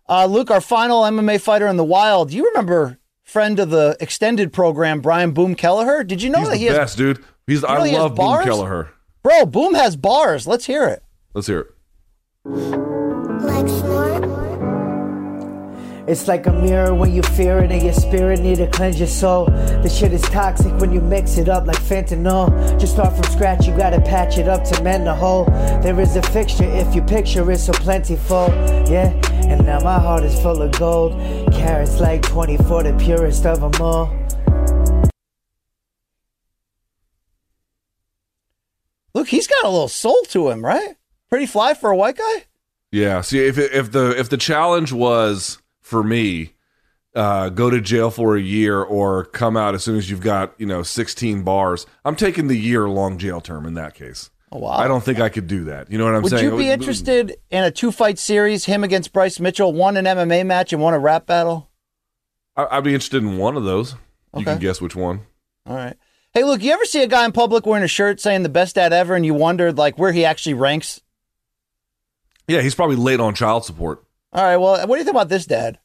Uh, 0.08 0.26
Luke, 0.28 0.52
our 0.52 0.62
final 0.62 1.02
MMA 1.02 1.42
fighter 1.42 1.68
in 1.68 1.78
the 1.78 1.84
wild. 1.84 2.32
You 2.32 2.46
remember 2.46 3.00
friend 3.24 3.60
of 3.60 3.72
the 3.72 3.98
extended 4.00 4.54
program, 4.54 5.02
Brian 5.02 5.32
Boom 5.32 5.56
Kelleher? 5.56 6.04
Did 6.04 6.22
you 6.22 6.30
know 6.30 6.40
He's 6.40 6.48
that 6.50 6.54
the 6.54 6.60
he 6.60 6.66
has 6.66 6.78
best, 6.78 6.98
dude. 6.98 7.26
He's 7.48 7.64
know 7.64 7.68
I 7.70 7.88
he 7.88 7.98
love 7.98 8.14
Boom? 8.14 8.44
Kelleher. 8.44 8.92
Bro, 9.24 9.48
Boom 9.48 9.74
has 9.74 9.96
bars. 9.96 10.46
Let's 10.46 10.66
hear 10.66 10.86
it. 10.88 11.02
Let's 11.34 11.48
hear 11.48 11.60
it. 11.62 11.76
Like 12.46 13.68
snort. 13.68 13.89
It's 16.10 16.28
like 16.28 16.48
a 16.48 16.52
mirror 16.52 16.96
when 16.96 17.14
you 17.14 17.22
fear 17.22 17.60
it 17.60 17.72
and 17.72 17.84
your 17.84 17.94
spirit 17.94 18.40
need 18.40 18.56
to 18.56 18.66
cleanse 18.66 18.98
your 18.98 19.08
soul. 19.08 19.46
The 19.46 19.88
shit 19.88 20.12
is 20.12 20.24
toxic 20.24 20.74
when 20.80 20.92
you 20.92 21.02
mix 21.02 21.38
it 21.38 21.48
up 21.48 21.68
like 21.68 21.78
fentanyl. 21.78 22.50
Just 22.80 22.94
start 22.94 23.14
from 23.14 23.26
scratch, 23.26 23.68
you 23.68 23.78
gotta 23.78 24.02
patch 24.02 24.40
it 24.40 24.48
up 24.48 24.64
to 24.64 24.82
mend 24.82 25.06
the 25.06 25.14
hole. 25.14 25.46
There 25.84 26.00
is 26.00 26.16
a 26.16 26.24
fixture 26.24 26.64
if 26.64 26.96
you 26.96 27.04
picture 27.04 27.52
it 27.52 27.60
so 27.60 27.74
plentiful. 27.74 28.48
Yeah, 28.90 29.14
and 29.46 29.64
now 29.68 29.82
my 29.82 30.00
heart 30.00 30.24
is 30.24 30.34
full 30.42 30.60
of 30.64 30.72
gold. 30.80 31.12
Carrots 31.54 32.00
like 32.00 32.24
24, 32.24 32.84
the 32.84 32.94
purest 32.94 33.46
of 33.46 33.62
them 33.62 33.80
all. 33.80 34.12
Look, 39.14 39.28
he's 39.28 39.46
got 39.46 39.64
a 39.64 39.70
little 39.70 39.88
soul 39.88 40.24
to 40.30 40.50
him, 40.50 40.66
right? 40.66 40.96
Pretty 41.30 41.46
fly 41.46 41.76
for 41.76 41.92
a 41.92 41.96
white 41.96 42.18
guy. 42.18 42.46
Yeah. 42.92 43.22
See, 43.22 43.46
if 43.46 43.60
if 43.60 43.92
the 43.92 44.18
if 44.18 44.30
the 44.30 44.38
challenge 44.38 44.92
was 44.92 45.60
for 45.90 46.04
me, 46.04 46.54
uh, 47.16 47.50
go 47.50 47.70
to 47.70 47.82
jail 47.82 48.12
for 48.12 48.36
a 48.38 48.40
year 48.42 48.82
or 48.82 49.26
come 49.26 49.58
out 49.58 49.74
as 49.74 49.84
soon 49.84 49.98
as 49.98 50.10
you've 50.10 50.22
got 50.22 50.54
you 50.60 50.66
know 50.68 50.84
sixteen 50.84 51.44
bars, 51.44 51.86
I'm 52.06 52.16
taking 52.16 52.48
the 52.48 52.56
year 52.58 52.88
long 52.88 53.18
jail 53.18 53.42
term 53.42 53.66
in 53.66 53.74
that 53.74 53.96
case. 53.96 54.30
Oh, 54.52 54.60
wow. 54.60 54.70
I 54.72 54.88
don't 54.88 55.04
think 55.04 55.20
I 55.20 55.30
could 55.30 55.48
do 55.48 55.66
that. 55.66 55.92
You 55.92 55.98
know 56.00 56.06
what 56.06 56.16
I'm 56.16 56.22
Would 56.24 56.32
saying? 56.32 56.44
you 56.46 56.58
be 56.58 56.70
interested 56.70 57.38
in 57.52 57.64
a 57.64 57.70
two 57.72 57.92
fight 57.92 58.18
series, 58.18 58.66
him 58.66 58.84
against 58.84 59.14
Bryce 59.14 59.40
Mitchell, 59.40 59.74
one 59.74 59.96
an 59.98 60.06
MMA 60.06 60.44
match 60.46 60.74
and 60.74 60.82
one 60.82 60.96
a 60.96 61.00
rap 61.00 61.28
battle? 61.28 61.70
I- 62.56 62.78
I'd 62.78 62.84
be 62.84 62.94
interested 62.96 63.22
in 63.24 63.38
one 63.38 63.56
of 63.58 63.64
those. 63.64 63.96
You 64.36 64.46
can 64.46 64.58
guess 64.60 64.82
which 64.82 64.96
one. 64.96 65.22
All 65.68 65.76
right. 65.76 65.96
Hey, 66.34 66.44
look, 66.44 66.64
you 66.64 66.72
ever 66.72 66.86
see 66.86 67.02
a 67.04 67.08
guy 67.08 67.26
in 67.26 67.32
public 67.32 67.66
wearing 67.66 67.84
a 67.84 67.88
shirt 67.88 68.20
saying 68.20 68.42
the 68.44 68.50
best 68.50 68.76
dad 68.76 68.92
ever 68.94 69.14
and 69.16 69.24
you 69.26 69.34
wondered 69.36 69.78
like 69.78 69.98
where 70.00 70.12
he 70.12 70.26
actually 70.26 70.54
ranks? 70.56 71.02
Yeah, 72.48 72.62
he's 72.62 72.76
probably 72.76 72.96
late 72.96 73.20
on 73.20 73.36
child 73.36 73.66
support. 73.66 74.04
All 74.32 74.44
right, 74.44 74.58
well, 74.58 74.88
what 74.88 74.96
do 74.96 75.00
you 75.00 75.06
think 75.06 75.16
about 75.16 75.30
this 75.30 75.46
dad? 75.46 75.80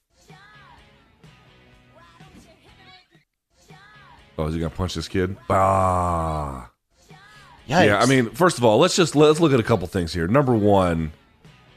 Oh, 4.37 4.47
is 4.47 4.55
he 4.55 4.61
gonna 4.61 4.71
punch 4.71 4.95
this 4.95 5.09
kid? 5.09 5.37
Bah. 5.49 6.67
Yikes. 7.69 7.87
Yeah, 7.87 7.99
I 7.99 8.07
mean, 8.07 8.31
first 8.31 8.59
of 8.59 8.65
all, 8.65 8.79
let's 8.79 8.97
just 8.97 9.17
let's 9.17 9.41
look 9.41 9.53
at 9.53 9.61
a 9.61 9.63
couple 9.63 9.87
things 9.87 10.13
here. 10.13 10.27
Number 10.27 10.55
one, 10.55 11.13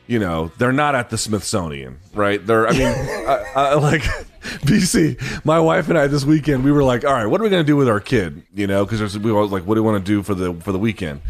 you 0.08 0.20
know, 0.20 0.52
they're 0.58 0.74
not 0.74 0.96
at 0.96 1.10
the 1.10 1.18
Smithsonian, 1.18 2.00
right? 2.14 2.46
They're, 2.46 2.68
I 2.68 2.72
mean, 2.72 2.88
I, 3.28 3.46
I, 3.56 3.74
like 3.76 4.02
BC. 4.66 5.46
My 5.46 5.60
wife 5.60 5.88
and 5.90 5.98
I 5.98 6.08
this 6.08 6.26
weekend, 6.26 6.66
we 6.66 6.72
were 6.72 6.84
like, 6.84 7.06
all 7.06 7.14
right, 7.14 7.26
what 7.26 7.40
are 7.40 7.44
we 7.44 7.50
going 7.50 7.64
to 7.64 7.68
do 7.68 7.76
with 7.76 7.88
our 7.88 8.00
kid? 8.00 8.44
You 8.54 8.68
know, 8.68 8.86
because 8.86 9.18
we 9.18 9.32
were 9.32 9.46
like, 9.46 9.66
what 9.66 9.76
do 9.76 9.84
we 9.84 9.90
want 9.90 10.04
to 10.04 10.12
do 10.12 10.24
for 10.24 10.34
the 10.34 10.54
for 10.56 10.72
the 10.72 10.80
weekend? 10.80 11.22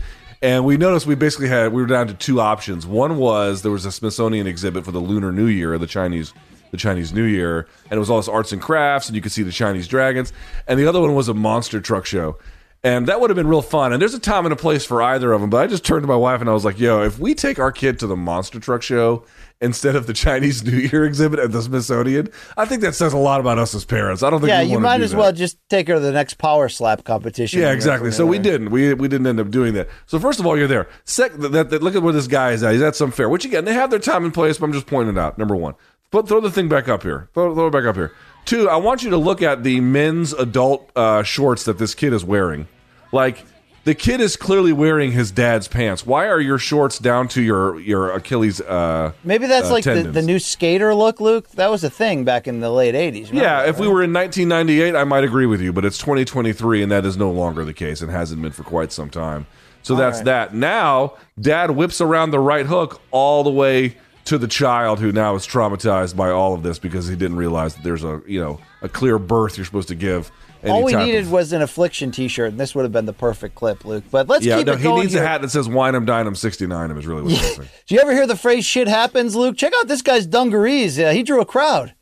And 0.42 0.66
we 0.66 0.78
noticed 0.78 1.08
we 1.08 1.16
basically 1.16 1.48
had 1.48 1.74
we 1.74 1.82
were 1.82 1.88
down 1.88 2.08
to 2.08 2.14
two 2.14 2.40
options. 2.40 2.86
One 2.86 3.18
was 3.18 3.64
there 3.64 3.72
was 3.72 3.86
a 3.86 3.92
Smithsonian 3.92 4.48
exhibit 4.48 4.86
for 4.86 4.92
the 4.92 5.00
Lunar 5.00 5.32
New 5.32 5.48
Year, 5.48 5.78
the 5.78 5.88
Chinese 5.88 6.34
the 6.72 6.78
Chinese 6.78 7.14
New 7.14 7.24
Year, 7.24 7.68
and 7.86 7.94
it 7.94 8.00
was 8.00 8.10
all 8.10 8.18
this 8.18 8.28
arts 8.28 8.52
and 8.52 8.62
crafts, 8.62 9.08
and 9.08 9.16
you 9.16 9.22
could 9.22 9.32
see 9.32 9.44
the 9.44 9.52
Chinese 9.52 9.88
dragons. 9.88 10.34
And 10.68 10.78
the 10.78 10.86
other 10.86 11.00
one 11.00 11.16
was 11.16 11.30
a 11.30 11.34
monster 11.34 11.80
truck 11.80 12.06
show. 12.06 12.38
And 12.84 13.08
that 13.08 13.20
would 13.20 13.30
have 13.30 13.36
been 13.36 13.48
real 13.48 13.62
fun. 13.62 13.92
And 13.92 14.02
there's 14.02 14.14
a 14.14 14.20
time 14.20 14.46
and 14.46 14.54
a 14.54 14.56
place 14.56 14.86
for 14.86 15.02
either 15.02 15.34
of 15.34 15.42
them. 15.42 15.50
But 15.50 15.64
I 15.64 15.68
just 15.68 15.84
turned 15.84 16.04
to 16.04 16.08
my 16.08 16.16
wife 16.16 16.42
and 16.42 16.50
I 16.50 16.54
was 16.54 16.64
like, 16.64 16.80
yo, 16.80 17.04
if 17.04 17.20
we 17.20 17.34
take 17.34 17.58
our 17.58 17.72
kid 17.72 18.00
to 18.00 18.08
the 18.08 18.16
monster 18.16 18.60
truck 18.60 18.84
show 18.84 19.26
instead 19.62 19.96
of 19.96 20.08
the 20.08 20.14
Chinese 20.14 20.64
New 20.64 20.78
Year 20.78 21.06
exhibit 21.06 21.40
at 21.40 21.52
the 21.52 21.62
Smithsonian, 21.62 22.30
I 22.56 22.66
think 22.66 22.82
that 22.82 22.96
says 22.96 23.14
a 23.14 23.18
lot 23.18 23.40
about 23.40 23.58
us 23.58 23.74
as 23.74 23.86
parents. 23.86 24.24
I 24.24 24.30
don't 24.30 24.40
think 24.40 24.50
yeah, 24.50 24.62
you 24.62 24.80
might 24.80 25.02
as 25.02 25.12
that. 25.12 25.18
well 25.18 25.32
just 25.32 25.58
take 25.70 25.88
her 25.88 25.96
to 25.96 26.00
the 26.00 26.12
next 26.12 26.36
power 26.36 26.70
slap 26.70 27.04
competition. 27.04 27.62
Yeah, 27.62 27.72
exactly. 27.72 28.12
So 28.12 28.26
we 28.26 28.40
didn't. 28.40 28.72
We 28.72 28.94
we 28.94 29.08
didn't 29.08 29.28
end 29.28 29.40
up 29.40 29.50
doing 29.50 29.74
that. 29.74 29.90
So 30.06 30.20
first 30.20 30.40
of 30.40 30.46
all, 30.46 30.58
you're 30.58 30.68
there. 30.68 30.88
Second, 31.06 31.42
that, 31.42 31.70
that, 31.70 31.84
look 31.84 31.96
at 31.96 32.04
where 32.04 32.14
this 32.14 32.28
guy 32.28 32.52
is 32.52 32.64
at. 32.64 32.74
He's 32.74 32.82
at 32.82 32.96
some 32.96 33.12
fair. 33.12 33.30
Which 33.30 33.46
again, 33.46 33.66
they 33.66 33.74
have 33.74 33.90
their 33.90 34.00
time 34.00 34.24
and 34.24 34.34
place. 34.34 34.58
But 34.58 34.68
I'm 34.68 34.74
just 34.74 34.88
pointing 34.88 35.16
it 35.16 35.20
out. 35.20 35.38
Number 35.38 35.56
one, 35.56 35.76
put 36.12 36.28
throw 36.28 36.40
the 36.40 36.52
thing 36.52 36.70
back 36.70 36.88
up 36.88 37.04
here. 37.04 37.30
Throw, 37.34 37.54
throw 37.54 37.68
it 37.68 37.72
back 37.72 37.86
up 37.86 37.96
here. 37.96 38.14
Two, 38.46 38.70
I 38.70 38.78
want 38.78 39.04
you 39.04 39.10
to 39.10 39.18
look 39.18 39.42
at 39.42 39.64
the 39.64 39.82
men's 39.82 40.32
adult 40.32 40.90
uh, 40.96 41.24
shorts 41.24 41.66
that 41.66 41.78
this 41.78 41.94
kid 41.94 42.14
is 42.14 42.24
wearing. 42.24 42.68
Like 43.12 43.46
the 43.88 43.96
kid 43.96 44.20
is 44.20 44.36
clearly 44.36 44.74
wearing 44.74 45.14
his 45.14 45.32
dad's 45.32 45.70
pants. 45.70 46.06
Why 46.06 46.28
are 46.28 46.42
your 46.42 46.58
shorts 46.58 47.00
down 47.00 47.30
to 47.30 47.42
your 47.42 47.80
your 47.80 48.12
Achilles? 48.12 48.60
Uh, 48.60 49.14
Maybe 49.24 49.48
that's 49.48 49.70
uh, 49.70 49.72
like 49.72 49.86
the, 49.86 50.04
the 50.04 50.22
new 50.22 50.40
skater 50.40 50.94
look, 50.94 51.22
Luke. 51.22 51.50
That 51.52 51.72
was 51.72 51.86
a 51.86 51.90
thing 51.90 52.26
back 52.26 52.50
in 52.50 52.60
the 52.60 52.70
late 52.70 52.96
80s. 52.96 53.32
Yeah, 53.32 53.66
if 53.66 53.80
we 53.80 53.88
were 53.88 54.04
in 54.04 54.12
1998, 54.12 54.94
I 54.94 55.06
might 55.06 55.24
agree 55.24 55.46
with 55.46 55.62
you, 55.62 55.72
but 55.72 55.86
it's 55.86 55.98
2023, 56.00 56.84
and 56.84 56.92
that 56.92 57.06
is 57.06 57.16
no 57.16 57.32
longer 57.32 57.64
the 57.64 57.74
case 57.74 58.02
and 58.02 58.12
hasn't 58.12 58.42
been 58.42 58.52
for 58.52 58.64
quite 58.64 58.92
some 58.92 59.10
time. 59.10 59.48
So 59.84 59.96
that's 59.96 60.18
right. 60.18 60.26
that. 60.26 60.54
Now, 60.54 61.14
dad 61.40 61.72
whips 61.72 62.02
around 62.02 62.32
the 62.32 62.42
right 62.42 62.66
hook 62.66 63.00
all 63.12 63.46
the 63.46 63.52
way 63.52 63.96
to 64.26 64.38
the 64.38 64.50
child 64.50 65.00
who 65.00 65.14
now 65.14 65.34
is 65.36 65.48
traumatized 65.48 66.18
by 66.18 66.30
all 66.30 66.54
of 66.54 66.62
this 66.62 66.78
because 66.78 67.08
he 67.08 67.16
didn't 67.16 67.38
realize 67.38 67.76
that 67.76 67.86
there's 67.86 68.04
a 68.04 68.22
you 68.28 68.42
know 68.42 68.60
a 68.82 68.90
clear 68.90 69.18
birth 69.18 69.58
you're 69.58 69.66
supposed 69.66 69.88
to 69.88 69.96
give. 69.96 70.30
All 70.66 70.84
we 70.84 70.94
needed 70.96 71.26
of- 71.26 71.32
was 71.32 71.54
an 71.54 71.62
affliction 71.62 72.12
T-shirt, 72.12 72.52
and 72.52 72.60
this 72.60 72.74
would 72.76 72.84
have 72.84 72.92
been 72.92 73.06
the 73.06 73.14
perfect 73.14 73.56
clip, 73.56 73.86
Luke. 73.86 74.04
But 74.10 74.28
let's 74.28 74.46
yeah, 74.46 74.58
keep 74.58 74.68
no, 74.68 74.74
it 74.74 74.80
he 74.80 74.92
needs 74.94 75.14
here. 75.14 75.24
a 75.24 75.28
hat 75.28 75.42
that 75.42 75.50
says 75.50 75.68
"Wine 75.70 75.96
'em, 75.96 76.06
dine 76.06 76.26
'em, 76.28 76.36
69 76.36 76.90
'em" 76.92 76.98
is 76.98 77.06
really 77.06 77.22
what's 77.24 77.36
missing. 77.42 77.66
Do 77.88 77.96
you 77.96 78.02
ever 78.02 78.12
hear 78.14 78.26
the 78.28 78.36
phrase 78.36 78.66
"shit 78.66 78.88
happens"? 78.88 79.36
Luke, 79.36 79.58
check 79.58 79.74
out 79.80 79.88
this 79.88 80.02
guy's 80.02 80.26
dungarees. 80.26 80.98
Yeah, 80.98 81.12
he 81.14 81.24
drew 81.24 81.42
a 81.42 81.46
crowd. 81.46 81.94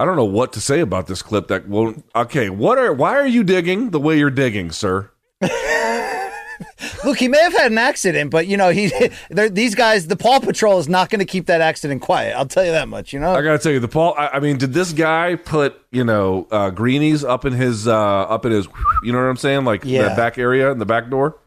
I 0.00 0.04
don't 0.04 0.14
know 0.16 0.24
what 0.24 0.52
to 0.52 0.60
say 0.60 0.78
about 0.80 1.08
this 1.08 1.22
clip. 1.22 1.48
That 1.48 1.68
won't. 1.68 2.04
Okay, 2.14 2.50
what 2.50 2.78
are? 2.78 2.92
Why 2.92 3.16
are 3.16 3.26
you 3.26 3.42
digging 3.42 3.90
the 3.90 3.98
way 3.98 4.16
you're 4.18 4.30
digging, 4.30 4.70
sir? 4.70 5.10
Look, 7.04 7.18
he 7.18 7.28
may 7.28 7.40
have 7.42 7.52
had 7.52 7.72
an 7.72 7.78
accident, 7.78 8.30
but 8.30 8.46
you 8.46 8.56
know, 8.56 8.70
he 8.70 8.92
these 9.30 9.74
guys, 9.74 10.06
the 10.06 10.16
Paw 10.16 10.38
Patrol 10.40 10.78
is 10.78 10.88
not 10.88 11.10
going 11.10 11.18
to 11.18 11.24
keep 11.24 11.46
that 11.46 11.60
accident 11.60 12.02
quiet. 12.02 12.34
I'll 12.36 12.46
tell 12.46 12.64
you 12.64 12.72
that 12.72 12.88
much. 12.88 13.12
You 13.12 13.20
know, 13.20 13.32
I 13.32 13.42
gotta 13.42 13.58
tell 13.58 13.72
you, 13.72 13.80
the 13.80 13.88
Paul. 13.88 14.14
I, 14.16 14.28
I 14.34 14.40
mean, 14.40 14.58
did 14.58 14.72
this 14.72 14.92
guy 14.92 15.34
put 15.34 15.80
you 15.90 16.04
know 16.04 16.46
uh, 16.50 16.70
greenies 16.70 17.24
up 17.24 17.44
in 17.44 17.52
his 17.52 17.88
uh, 17.88 17.94
up 17.94 18.46
in 18.46 18.52
his? 18.52 18.68
You 19.02 19.12
know 19.12 19.18
what 19.18 19.24
I'm 19.28 19.36
saying? 19.36 19.64
Like 19.64 19.82
Yeah. 19.84 20.02
that 20.08 20.16
back 20.16 20.38
area 20.38 20.70
in 20.70 20.78
the 20.78 20.86
back 20.86 21.10
door. 21.10 21.38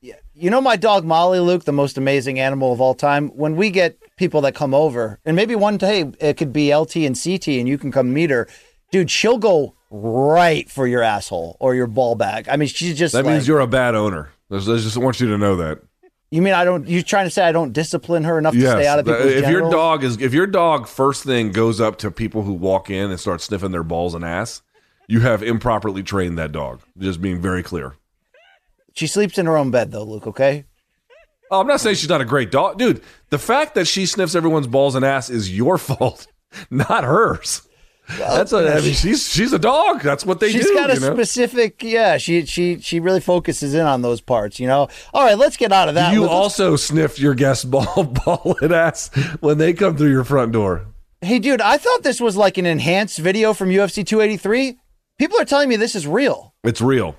Yeah, 0.00 0.14
you 0.34 0.50
know 0.50 0.60
my 0.60 0.76
dog 0.76 1.04
Molly, 1.04 1.40
Luke, 1.40 1.64
the 1.64 1.72
most 1.72 1.96
amazing 1.98 2.40
animal 2.40 2.72
of 2.72 2.80
all 2.80 2.94
time. 2.94 3.28
When 3.28 3.54
we 3.56 3.70
get 3.70 3.98
people 4.16 4.40
that 4.42 4.54
come 4.54 4.74
over, 4.74 5.20
and 5.24 5.36
maybe 5.36 5.54
one 5.54 5.76
day 5.76 6.10
it 6.20 6.36
could 6.36 6.52
be 6.52 6.74
LT 6.74 6.96
and 6.96 7.18
CT, 7.22 7.48
and 7.48 7.68
you 7.68 7.78
can 7.78 7.92
come 7.92 8.12
meet 8.12 8.30
her, 8.30 8.48
dude. 8.90 9.10
She'll 9.10 9.38
go 9.38 9.74
right 9.90 10.70
for 10.70 10.86
your 10.86 11.02
asshole 11.02 11.56
or 11.60 11.74
your 11.74 11.86
ball 11.86 12.14
bag. 12.14 12.48
I 12.48 12.56
mean, 12.56 12.68
she's 12.68 12.96
just 12.98 13.12
That 13.12 13.24
like, 13.24 13.34
means 13.34 13.48
you're 13.48 13.60
a 13.60 13.66
bad 13.66 13.94
owner. 13.94 14.30
I 14.50 14.58
just 14.58 14.96
want 14.96 15.20
you 15.20 15.28
to 15.28 15.38
know 15.38 15.56
that. 15.56 15.78
You 16.30 16.42
mean 16.42 16.54
I 16.54 16.64
don't? 16.64 16.88
You're 16.88 17.02
trying 17.02 17.26
to 17.26 17.30
say 17.30 17.42
I 17.44 17.52
don't 17.52 17.72
discipline 17.72 18.24
her 18.24 18.38
enough 18.38 18.54
to 18.54 18.60
stay 18.60 18.86
out 18.86 18.98
of 19.00 19.04
the- 19.04 19.14
people's 19.14 19.32
if 19.32 19.50
your 19.50 19.70
dog 19.70 20.04
is 20.04 20.20
if 20.20 20.32
your 20.32 20.46
dog 20.46 20.86
first 20.86 21.24
thing 21.24 21.50
goes 21.50 21.80
up 21.80 21.98
to 21.98 22.10
people 22.10 22.42
who 22.42 22.52
walk 22.52 22.88
in 22.90 23.10
and 23.10 23.18
start 23.18 23.40
sniffing 23.40 23.72
their 23.72 23.82
balls 23.82 24.14
and 24.14 24.24
ass, 24.24 24.62
you 25.08 25.20
have 25.20 25.42
improperly 25.42 26.02
trained 26.04 26.38
that 26.38 26.52
dog. 26.52 26.82
Just 26.98 27.20
being 27.20 27.40
very 27.40 27.62
clear. 27.64 27.96
She 28.94 29.06
sleeps 29.08 29.38
in 29.38 29.46
her 29.46 29.56
own 29.56 29.70
bed 29.72 29.90
though, 29.90 30.04
Luke. 30.04 30.26
Okay. 30.28 30.66
Oh, 31.50 31.60
I'm 31.60 31.66
not 31.66 31.80
saying 31.80 31.96
she's 31.96 32.08
not 32.08 32.20
a 32.20 32.24
great 32.24 32.52
dog, 32.52 32.78
dude. 32.78 33.02
The 33.30 33.38
fact 33.38 33.74
that 33.74 33.86
she 33.88 34.06
sniffs 34.06 34.36
everyone's 34.36 34.68
balls 34.68 34.94
and 34.94 35.04
ass 35.04 35.30
is 35.30 35.54
your 35.56 35.78
fault, 35.78 36.28
not 36.70 37.02
hers. 37.02 37.62
That's 38.18 38.52
a. 38.52 38.76
I 38.76 38.80
mean, 38.80 38.92
she's 38.94 39.28
she's 39.28 39.52
a 39.52 39.58
dog. 39.58 40.00
That's 40.02 40.24
what 40.26 40.40
they 40.40 40.50
She's 40.50 40.62
do. 40.62 40.68
She's 40.68 40.76
got 40.76 40.90
a 40.90 40.94
you 40.94 41.00
know? 41.00 41.14
specific, 41.14 41.82
yeah. 41.82 42.16
She 42.18 42.44
she 42.46 42.80
she 42.80 43.00
really 43.00 43.20
focuses 43.20 43.74
in 43.74 43.86
on 43.86 44.02
those 44.02 44.20
parts, 44.20 44.58
you 44.60 44.66
know. 44.66 44.88
All 45.14 45.24
right, 45.24 45.36
let's 45.38 45.56
get 45.56 45.72
out 45.72 45.88
of 45.88 45.94
that. 45.94 46.12
you 46.12 46.22
Let's- 46.22 46.32
also 46.32 46.76
sniff 46.76 47.18
your 47.18 47.34
guest 47.34 47.70
ball, 47.70 48.04
ball 48.24 48.56
and 48.60 48.72
ass 48.72 49.08
when 49.40 49.58
they 49.58 49.72
come 49.72 49.96
through 49.96 50.10
your 50.10 50.24
front 50.24 50.52
door. 50.52 50.86
hey, 51.22 51.38
dude, 51.38 51.60
I 51.60 51.76
thought 51.76 52.02
this 52.02 52.20
was 52.20 52.36
like 52.36 52.58
an 52.58 52.66
enhanced 52.66 53.18
video 53.18 53.52
from 53.54 53.68
UFC 53.68 54.04
283. 54.06 54.78
People 55.18 55.38
are 55.40 55.44
telling 55.44 55.68
me 55.68 55.76
this 55.76 55.94
is 55.94 56.06
real. 56.06 56.54
It's 56.64 56.80
real. 56.80 57.14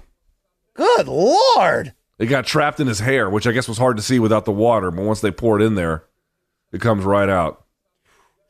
Good 0.74 1.08
lord. 1.08 1.94
It 2.18 2.28
got 2.28 2.46
trapped 2.46 2.80
in 2.80 2.88
his 2.88 3.00
hair, 3.00 3.30
which 3.30 3.46
I 3.48 3.52
guess 3.52 3.68
was 3.68 3.78
hard 3.78 3.98
to 3.98 4.04
see 4.04 4.20
without 4.20 4.46
the 4.46 4.52
water. 4.52 4.90
But 4.92 5.06
once 5.06 5.22
they 5.22 5.32
pour 5.32 5.60
it 5.60 5.64
in 5.64 5.76
there, 5.76 6.06
it 6.72 6.82
comes 6.82 7.04
right 7.04 7.30
out. 7.30 7.61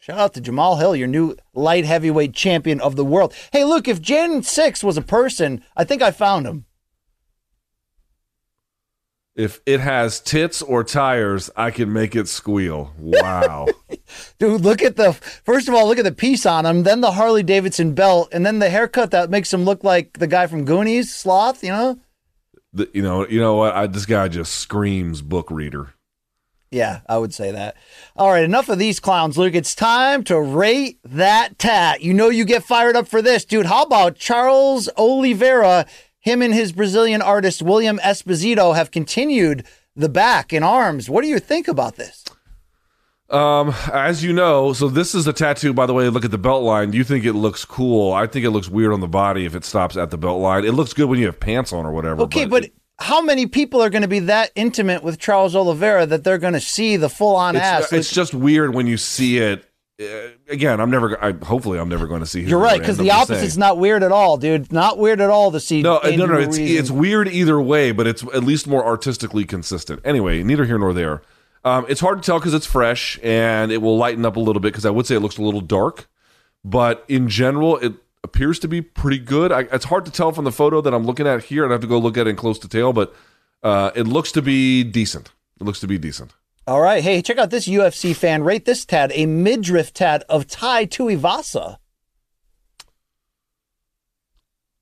Shout 0.01 0.17
out 0.17 0.33
to 0.33 0.41
Jamahal 0.41 0.79
Hill, 0.79 0.95
your 0.95 1.07
new 1.07 1.35
light 1.53 1.85
heavyweight 1.85 2.33
champion 2.33 2.81
of 2.81 2.95
the 2.95 3.05
world. 3.05 3.35
Hey, 3.51 3.63
look, 3.63 3.87
if 3.87 4.01
Jan 4.01 4.41
Six 4.41 4.83
was 4.83 4.97
a 4.97 5.01
person, 5.03 5.63
I 5.77 5.83
think 5.83 6.01
I 6.01 6.09
found 6.09 6.47
him. 6.47 6.65
If 9.35 9.61
it 9.67 9.79
has 9.79 10.19
tits 10.19 10.63
or 10.63 10.83
tires, 10.83 11.51
I 11.55 11.69
can 11.69 11.93
make 11.93 12.15
it 12.15 12.27
squeal. 12.27 12.93
Wow. 12.97 13.67
Dude, 14.39 14.61
look 14.61 14.81
at 14.81 14.95
the 14.95 15.13
first 15.13 15.67
of 15.67 15.75
all, 15.75 15.87
look 15.87 15.99
at 15.99 16.03
the 16.03 16.11
piece 16.11 16.47
on 16.47 16.65
him, 16.65 16.81
then 16.81 17.01
the 17.01 17.11
Harley 17.11 17.43
Davidson 17.43 17.93
belt, 17.93 18.29
and 18.31 18.43
then 18.43 18.57
the 18.57 18.71
haircut 18.71 19.11
that 19.11 19.29
makes 19.29 19.53
him 19.53 19.65
look 19.65 19.83
like 19.83 20.17
the 20.17 20.25
guy 20.25 20.47
from 20.47 20.65
Goonies, 20.65 21.13
Sloth, 21.13 21.63
you 21.63 21.69
know? 21.69 21.99
The- 22.73 22.89
you 22.91 23.03
know, 23.03 23.27
you 23.27 23.39
know 23.39 23.55
what? 23.55 23.75
I, 23.75 23.85
this 23.85 24.07
guy 24.07 24.29
just 24.29 24.55
screams 24.55 25.21
book 25.21 25.51
reader. 25.51 25.93
Yeah, 26.71 27.01
I 27.07 27.17
would 27.17 27.33
say 27.33 27.51
that. 27.51 27.75
All 28.15 28.29
right, 28.29 28.45
enough 28.45 28.69
of 28.69 28.79
these 28.79 29.01
clowns, 29.01 29.37
Luke. 29.37 29.55
It's 29.55 29.75
time 29.75 30.23
to 30.23 30.39
rate 30.39 30.99
that 31.03 31.59
tat. 31.59 32.01
You 32.01 32.13
know 32.13 32.29
you 32.29 32.45
get 32.45 32.63
fired 32.63 32.95
up 32.95 33.09
for 33.09 33.21
this, 33.21 33.43
dude. 33.43 33.65
How 33.65 33.83
about 33.83 34.15
Charles 34.15 34.87
Oliveira? 34.97 35.85
Him 36.19 36.41
and 36.41 36.53
his 36.53 36.71
Brazilian 36.71 37.21
artist 37.21 37.61
William 37.61 37.99
Esposito 37.99 38.73
have 38.73 38.89
continued 38.89 39.65
the 39.97 40.07
back 40.07 40.53
in 40.53 40.63
arms. 40.63 41.09
What 41.09 41.23
do 41.23 41.27
you 41.27 41.39
think 41.39 41.67
about 41.67 41.97
this? 41.97 42.23
Um, 43.29 43.73
as 43.91 44.23
you 44.23 44.31
know, 44.31 44.71
so 44.73 44.87
this 44.87 45.15
is 45.15 45.25
a 45.25 45.33
tattoo. 45.33 45.73
By 45.73 45.85
the 45.85 45.93
way, 45.93 46.07
look 46.09 46.25
at 46.25 46.31
the 46.31 46.37
belt 46.37 46.63
line. 46.63 46.91
Do 46.91 46.97
you 46.97 47.03
think 47.03 47.25
it 47.25 47.33
looks 47.33 47.63
cool? 47.65 48.13
I 48.13 48.27
think 48.27 48.45
it 48.45 48.51
looks 48.51 48.69
weird 48.69 48.93
on 48.93 48.99
the 48.99 49.07
body 49.07 49.45
if 49.45 49.55
it 49.55 49.63
stops 49.65 49.95
at 49.97 50.09
the 50.11 50.17
belt 50.17 50.41
line. 50.41 50.65
It 50.65 50.73
looks 50.73 50.93
good 50.93 51.09
when 51.09 51.17
you 51.17 51.25
have 51.25 51.39
pants 51.39 51.71
on 51.71 51.85
or 51.85 51.91
whatever. 51.91 52.23
Okay, 52.23 52.45
but, 52.45 52.69
how 53.01 53.21
many 53.21 53.47
people 53.47 53.81
are 53.81 53.89
going 53.89 54.03
to 54.03 54.07
be 54.07 54.19
that 54.19 54.51
intimate 54.55 55.03
with 55.03 55.19
Charles 55.19 55.55
Oliveira 55.55 56.05
that 56.05 56.23
they're 56.23 56.37
going 56.37 56.53
to 56.53 56.61
see 56.61 56.97
the 56.97 57.09
full 57.09 57.35
on 57.35 57.55
ass? 57.55 57.91
it's 57.91 58.11
just 58.11 58.33
weird 58.33 58.73
when 58.73 58.87
you 58.87 58.97
see 58.97 59.39
it. 59.39 59.65
Uh, 59.99 60.29
again, 60.47 60.79
I'm 60.79 60.89
never. 60.89 61.21
I, 61.23 61.33
hopefully, 61.33 61.79
I'm 61.79 61.89
never 61.89 62.07
going 62.07 62.21
to 62.21 62.25
see. 62.25 62.41
his 62.41 62.49
You're 62.49 62.59
right, 62.59 62.79
because 62.79 62.97
the 62.97 63.11
opposite's 63.11 63.53
saying. 63.53 63.59
not 63.59 63.77
weird 63.77 64.03
at 64.03 64.11
all, 64.11 64.37
dude. 64.37 64.71
Not 64.71 64.97
weird 64.97 65.21
at 65.21 65.29
all 65.29 65.51
to 65.51 65.59
see. 65.59 65.81
No, 65.81 65.97
uh, 65.97 66.11
no, 66.15 66.25
no. 66.25 66.39
It's 66.39 66.57
it's 66.57 66.89
weird 66.89 67.27
either 67.27 67.61
way, 67.61 67.91
but 67.91 68.07
it's 68.07 68.23
at 68.33 68.43
least 68.43 68.67
more 68.67 68.85
artistically 68.85 69.45
consistent. 69.45 70.01
Anyway, 70.03 70.41
neither 70.43 70.65
here 70.65 70.79
nor 70.79 70.93
there. 70.93 71.21
Um, 71.63 71.85
it's 71.87 72.01
hard 72.01 72.23
to 72.23 72.25
tell 72.25 72.39
because 72.39 72.55
it's 72.55 72.65
fresh 72.65 73.19
and 73.21 73.71
it 73.71 73.77
will 73.81 73.97
lighten 73.97 74.25
up 74.25 74.35
a 74.35 74.39
little 74.39 74.59
bit 74.59 74.69
because 74.69 74.85
I 74.85 74.89
would 74.89 75.05
say 75.05 75.15
it 75.15 75.19
looks 75.19 75.37
a 75.37 75.43
little 75.43 75.61
dark, 75.61 76.09
but 76.65 77.05
in 77.07 77.29
general, 77.29 77.77
it 77.77 77.93
appears 78.23 78.59
to 78.59 78.67
be 78.67 78.81
pretty 78.81 79.17
good. 79.19 79.51
I, 79.51 79.61
it's 79.71 79.85
hard 79.85 80.05
to 80.05 80.11
tell 80.11 80.31
from 80.31 80.45
the 80.45 80.51
photo 80.51 80.81
that 80.81 80.93
I'm 80.93 81.05
looking 81.05 81.27
at 81.27 81.45
here. 81.45 81.65
I'd 81.65 81.71
have 81.71 81.81
to 81.81 81.87
go 81.87 81.97
look 81.97 82.17
at 82.17 82.27
it 82.27 82.31
in 82.31 82.35
close 82.35 82.59
detail, 82.59 82.93
but 82.93 83.15
uh, 83.63 83.91
it 83.95 84.07
looks 84.07 84.31
to 84.33 84.41
be 84.41 84.83
decent. 84.83 85.31
It 85.59 85.63
looks 85.63 85.79
to 85.81 85.87
be 85.87 85.97
decent. 85.97 86.33
All 86.67 86.81
right. 86.81 87.03
Hey, 87.03 87.21
check 87.21 87.37
out 87.37 87.49
this 87.49 87.67
UFC 87.67 88.15
fan. 88.15 88.43
Rate 88.43 88.65
this 88.65 88.85
tat 88.85 89.11
a 89.13 89.25
midriff 89.25 89.93
tat 89.93 90.23
of 90.29 90.47
Tai 90.47 90.85
Tuivasa. 90.85 91.77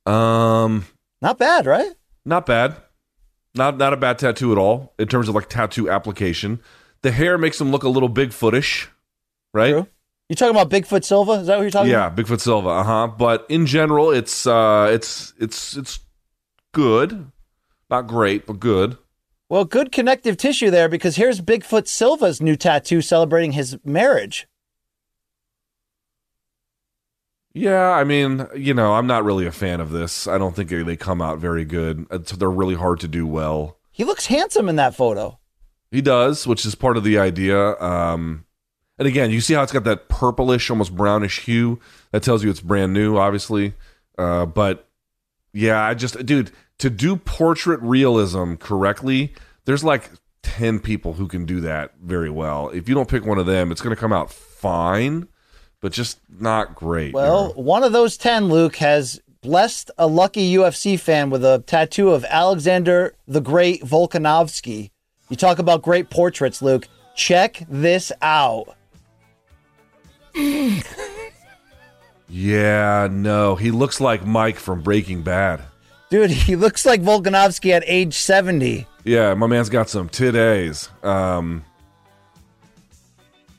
Um, 0.05 0.85
Not 1.21 1.37
bad, 1.37 1.65
right? 1.65 1.91
not 2.25 2.45
bad. 2.45 2.75
Not 3.55 3.77
not 3.77 3.93
a 3.93 3.97
bad 3.97 4.19
tattoo 4.19 4.51
at 4.51 4.57
all 4.57 4.93
in 4.99 5.07
terms 5.07 5.27
of 5.29 5.35
like 5.35 5.49
tattoo 5.49 5.89
application. 5.89 6.59
The 7.01 7.11
hair 7.11 7.37
makes 7.37 7.59
him 7.59 7.71
look 7.71 7.83
a 7.83 7.89
little 7.89 8.09
Bigfootish, 8.09 8.87
right? 9.53 9.71
True. 9.71 9.87
You 10.30 10.35
talking 10.35 10.56
about 10.56 10.69
Bigfoot 10.69 11.03
Silva? 11.03 11.34
Is 11.34 11.47
that 11.47 11.57
what 11.57 11.64
you're 11.64 11.72
talking 11.72 11.89
yeah, 11.89 12.06
about? 12.06 12.23
Bigfoot 12.23 12.39
Silva. 12.39 12.69
Uh 12.69 12.84
huh. 12.84 13.07
But 13.07 13.47
in 13.49 13.65
general, 13.65 14.11
it's 14.11 14.45
uh, 14.45 14.88
it's 14.91 15.34
it's 15.39 15.76
it's 15.76 15.99
good, 16.72 17.31
not 17.89 18.06
great, 18.06 18.45
but 18.45 18.60
good. 18.60 18.97
Well, 19.49 19.65
good 19.65 19.91
connective 19.91 20.38
tissue 20.38 20.69
there 20.69 20.88
because 20.88 21.15
here's 21.15 21.41
Bigfoot 21.41 21.88
Silva's 21.88 22.39
new 22.39 22.56
tattoo 22.56 23.01
celebrating 23.01 23.53
his 23.53 23.80
marriage. 23.84 24.47
Yeah, 27.51 27.89
I 27.89 28.03
mean, 28.03 28.45
you 28.56 28.76
know, 28.76 28.93
I'm 28.93 29.07
not 29.07 29.26
really 29.26 29.47
a 29.47 29.51
fan 29.51 29.81
of 29.81 29.89
this. 29.89 30.27
I 30.27 30.38
don't 30.38 30.56
think 30.56 30.69
they 30.69 30.95
come 30.95 31.19
out 31.19 31.39
very 31.39 31.65
good. 31.65 32.06
It's, 32.11 32.31
they're 32.34 32.51
really 32.51 32.76
hard 32.76 32.99
to 32.99 33.07
do 33.07 33.26
well. 33.26 33.80
He 33.89 34.03
looks 34.03 34.27
handsome 34.27 34.69
in 34.69 34.76
that 34.76 34.93
photo. 34.93 35.39
He 35.89 36.01
does, 36.01 36.45
which 36.45 36.64
is 36.64 36.76
part 36.76 36.95
of 36.95 37.03
the 37.03 37.18
idea. 37.18 37.76
Um, 37.81 38.45
and 38.99 39.07
again, 39.07 39.31
you 39.31 39.39
see 39.39 39.53
how 39.53 39.63
it's 39.63 39.71
got 39.71 39.85
that 39.85 40.09
purplish, 40.09 40.69
almost 40.69 40.93
brownish 40.93 41.39
hue. 41.45 41.80
That 42.11 42.21
tells 42.21 42.43
you 42.43 42.49
it's 42.49 42.59
brand 42.59 42.93
new, 42.93 43.17
obviously. 43.17 43.73
Uh, 44.17 44.45
but 44.45 44.89
yeah, 45.53 45.81
I 45.81 45.93
just, 45.93 46.26
dude, 46.26 46.51
to 46.80 46.89
do 46.89 47.15
portrait 47.15 47.81
realism 47.81 48.55
correctly, 48.55 49.34
there's 49.63 49.85
like 49.85 50.11
10 50.43 50.80
people 50.81 51.13
who 51.13 51.30
can 51.30 51.45
do 51.45 51.61
that 51.61 51.93
very 52.03 52.30
well. 52.30 52.69
If 52.69 52.89
you 52.89 52.95
don't 52.95 53.07
pick 53.07 53.26
one 53.26 53.38
of 53.38 53.45
them, 53.45 53.71
it's 53.71 53.81
going 53.81 53.95
to 53.95 53.99
come 53.99 54.11
out 54.11 54.31
fine, 54.31 55.30
but 55.80 55.93
just 55.93 56.19
not 56.30 56.76
great. 56.76 57.13
Well, 57.13 57.53
one 57.53 57.84
of 57.84 57.93
those 57.93 58.17
10, 58.17 58.49
Luke, 58.49 58.76
has 58.77 59.21
blessed 59.41 59.91
a 59.97 60.07
lucky 60.07 60.53
UFC 60.53 60.99
fan 60.99 61.30
with 61.30 61.45
a 61.45 61.63
tattoo 61.65 62.09
of 62.09 62.26
Alexander 62.26 63.15
the 63.26 63.39
Great 63.39 63.81
Volkanovski. 63.84 64.91
You 65.30 65.38
talk 65.38 65.57
about 65.57 65.84
great 65.84 66.09
portraits, 66.09 66.61
Luke. 66.61 66.89
Check 67.15 67.63
this 67.69 68.11
out. 68.21 68.76
Yeah, 72.31 73.07
no, 73.11 73.55
he 73.55 73.71
looks 73.71 73.99
like 73.99 74.25
Mike 74.25 74.57
from 74.57 74.81
Breaking 74.81 75.23
Bad. 75.23 75.61
Dude, 76.11 76.29
he 76.31 76.55
looks 76.55 76.85
like 76.85 77.01
Volkanovski 77.01 77.71
at 77.71 77.83
age 77.87 78.13
70. 78.15 78.85
Yeah, 79.03 79.33
my 79.33 79.47
man's 79.47 79.69
got 79.69 79.89
some 79.89 80.09
titties. 80.09 80.89
Um, 81.03 81.63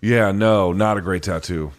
yeah, 0.01 0.31
no, 0.31 0.73
not 0.73 0.97
a 0.99 1.01
great 1.01 1.23
tattoo. 1.25 1.73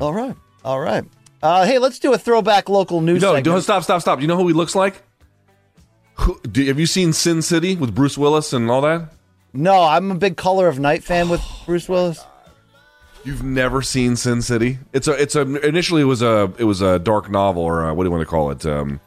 All 0.00 0.12
right. 0.14 0.34
All 0.64 0.80
right. 0.80 1.04
Uh, 1.42 1.64
hey, 1.64 1.78
let's 1.78 1.98
do 1.98 2.12
a 2.12 2.18
throwback 2.18 2.68
local 2.68 3.00
news 3.00 3.22
No, 3.22 3.28
segment. 3.28 3.44
don't 3.44 3.62
stop, 3.62 3.82
stop, 3.82 4.00
stop. 4.02 4.20
You 4.20 4.26
know 4.26 4.36
who 4.36 4.46
he 4.48 4.54
looks 4.54 4.74
like? 4.74 5.02
Who, 6.14 6.38
do, 6.42 6.64
have 6.66 6.78
you 6.78 6.86
seen 6.86 7.12
Sin 7.14 7.40
City 7.42 7.76
with 7.76 7.94
Bruce 7.94 8.18
Willis 8.18 8.52
and 8.52 8.70
all 8.70 8.82
that? 8.82 9.12
No, 9.52 9.82
I'm 9.82 10.10
a 10.10 10.14
big 10.14 10.36
Color 10.36 10.68
of 10.68 10.78
Night 10.78 11.02
fan 11.02 11.28
with 11.28 11.42
Bruce 11.66 11.88
Willis. 11.88 12.22
You've 13.24 13.42
never 13.42 13.82
seen 13.82 14.16
Sin 14.16 14.40
City? 14.42 14.78
It's 14.92 15.06
a, 15.06 15.12
it's 15.12 15.36
a. 15.36 15.42
Initially, 15.66 16.02
it 16.02 16.06
was 16.06 16.22
a, 16.22 16.52
it 16.58 16.64
was 16.64 16.80
a 16.80 16.98
dark 16.98 17.30
novel, 17.30 17.62
or 17.62 17.84
uh 17.84 17.92
what 17.94 18.04
do 18.04 18.08
you 18.08 18.12
want 18.12 18.22
to 18.22 18.26
call 18.26 18.50
it? 18.50 18.64
Um, 18.64 19.00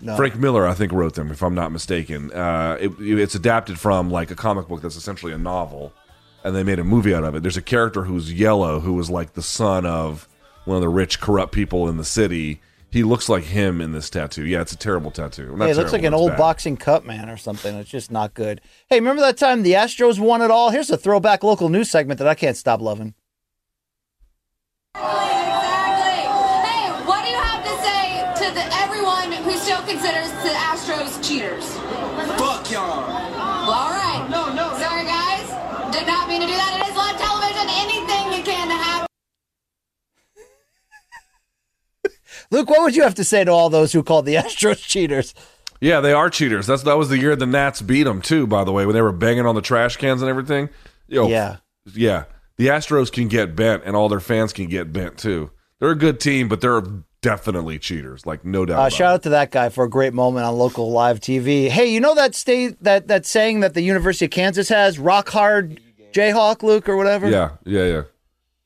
No. 0.00 0.16
Frank 0.16 0.36
Miller, 0.36 0.66
I 0.66 0.72
think, 0.72 0.92
wrote 0.92 1.14
them, 1.14 1.30
if 1.30 1.42
I'm 1.42 1.54
not 1.54 1.70
mistaken. 1.72 2.32
Uh, 2.32 2.78
it, 2.80 2.92
it's 2.98 3.34
adapted 3.34 3.78
from 3.78 4.10
like 4.10 4.30
a 4.30 4.34
comic 4.34 4.66
book 4.66 4.80
that's 4.80 4.96
essentially 4.96 5.32
a 5.34 5.38
novel, 5.38 5.92
and 6.42 6.56
they 6.56 6.62
made 6.62 6.78
a 6.78 6.84
movie 6.84 7.14
out 7.14 7.22
of 7.22 7.34
it. 7.34 7.42
There's 7.42 7.58
a 7.58 7.62
character 7.62 8.04
who's 8.04 8.32
yellow, 8.32 8.80
who 8.80 8.94
was 8.94 9.10
like 9.10 9.34
the 9.34 9.42
son 9.42 9.84
of 9.84 10.26
one 10.64 10.76
of 10.76 10.80
the 10.80 10.88
rich, 10.88 11.20
corrupt 11.20 11.52
people 11.52 11.86
in 11.88 11.98
the 11.98 12.04
city. 12.04 12.62
He 12.90 13.02
looks 13.04 13.28
like 13.28 13.44
him 13.44 13.80
in 13.80 13.92
this 13.92 14.08
tattoo. 14.10 14.44
Yeah, 14.46 14.62
it's 14.62 14.72
a 14.72 14.76
terrible 14.76 15.10
tattoo. 15.10 15.54
Not 15.54 15.66
hey, 15.66 15.70
it 15.72 15.76
looks 15.76 15.92
like 15.92 16.02
an 16.02 16.14
old 16.14 16.30
bad. 16.30 16.38
boxing 16.38 16.76
cut 16.78 17.04
man 17.04 17.28
or 17.28 17.36
something. 17.36 17.76
It's 17.76 17.90
just 17.90 18.10
not 18.10 18.32
good. 18.34 18.60
Hey, 18.88 18.98
remember 18.98 19.20
that 19.22 19.36
time 19.36 19.62
the 19.62 19.74
Astros 19.74 20.18
won 20.18 20.40
it 20.42 20.50
all? 20.50 20.70
Here's 20.70 20.90
a 20.90 20.96
throwback 20.96 21.44
local 21.44 21.68
news 21.68 21.90
segment 21.90 22.18
that 22.18 22.26
I 22.26 22.34
can't 22.34 22.56
stop 22.56 22.80
loving. 22.80 23.14
Exactly. 24.94 26.20
Hey, 26.66 26.90
what 27.06 27.22
do 27.24 27.30
you 27.30 27.38
have 27.38 27.62
to 27.64 27.74
say 27.82 28.46
to 28.48 28.54
the 28.54 28.64
everyone 28.82 29.30
who 29.44 29.52
still 29.56 29.82
considers 29.82 30.30
the 30.42 30.50
Astros 30.50 31.22
cheaters? 31.26 31.66
Fuck 32.38 32.70
y'all. 32.70 33.06
Well, 33.06 33.70
all 33.70 33.90
right. 33.90 34.26
No, 34.30 34.48
no, 34.48 34.54
no. 34.54 34.78
Sorry, 34.78 35.04
guys. 35.04 35.46
Did 35.94 36.06
not 36.06 36.28
mean 36.28 36.40
to 36.40 36.46
do 36.46 36.52
that. 36.54 36.80
It 36.80 36.90
is 36.90 36.96
live 36.96 37.16
television. 37.18 37.66
Anything 37.70 38.38
you 38.38 38.44
can 38.44 38.68
to 38.68 38.74
have. 38.74 39.06
Luke, 42.50 42.68
what 42.70 42.82
would 42.82 42.96
you 42.96 43.02
have 43.02 43.14
to 43.16 43.24
say 43.24 43.44
to 43.44 43.50
all 43.52 43.70
those 43.70 43.92
who 43.92 44.02
called 44.02 44.26
the 44.26 44.34
Astros 44.36 44.84
cheaters? 44.86 45.34
Yeah, 45.80 46.00
they 46.00 46.12
are 46.12 46.28
cheaters. 46.28 46.66
That's 46.66 46.82
that 46.82 46.98
was 46.98 47.08
the 47.08 47.18
year 47.18 47.36
the 47.36 47.46
Nats 47.46 47.80
beat 47.80 48.02
them 48.02 48.20
too. 48.20 48.46
By 48.46 48.64
the 48.64 48.72
way, 48.72 48.84
when 48.86 48.94
they 48.94 49.02
were 49.02 49.12
banging 49.12 49.46
on 49.46 49.54
the 49.54 49.62
trash 49.62 49.96
cans 49.96 50.20
and 50.20 50.28
everything. 50.28 50.68
Yo, 51.08 51.28
Yeah. 51.28 51.56
yeah. 51.94 52.24
The 52.60 52.66
Astros 52.66 53.10
can 53.10 53.28
get 53.28 53.56
bent, 53.56 53.84
and 53.86 53.96
all 53.96 54.10
their 54.10 54.20
fans 54.20 54.52
can 54.52 54.66
get 54.66 54.92
bent 54.92 55.16
too. 55.16 55.50
They're 55.78 55.92
a 55.92 55.96
good 55.96 56.20
team, 56.20 56.46
but 56.46 56.60
they're 56.60 56.82
definitely 57.22 57.78
cheaters. 57.78 58.26
Like 58.26 58.44
no 58.44 58.66
doubt. 58.66 58.74
Uh, 58.74 58.80
about 58.80 58.92
shout 58.92 59.12
it. 59.12 59.14
out 59.14 59.22
to 59.22 59.28
that 59.30 59.50
guy 59.50 59.70
for 59.70 59.84
a 59.84 59.88
great 59.88 60.12
moment 60.12 60.44
on 60.44 60.58
local 60.58 60.92
live 60.92 61.20
TV. 61.20 61.70
Hey, 61.70 61.86
you 61.86 62.00
know 62.00 62.14
that 62.14 62.34
state 62.34 62.76
that 62.84 63.08
that 63.08 63.24
saying 63.24 63.60
that 63.60 63.72
the 63.72 63.80
University 63.80 64.26
of 64.26 64.30
Kansas 64.30 64.68
has, 64.68 64.98
"Rock 64.98 65.30
hard 65.30 65.80
Jayhawk," 66.12 66.62
Luke 66.62 66.86
or 66.86 66.98
whatever. 66.98 67.30
Yeah, 67.30 67.52
yeah, 67.64 67.84
yeah. 67.86 68.02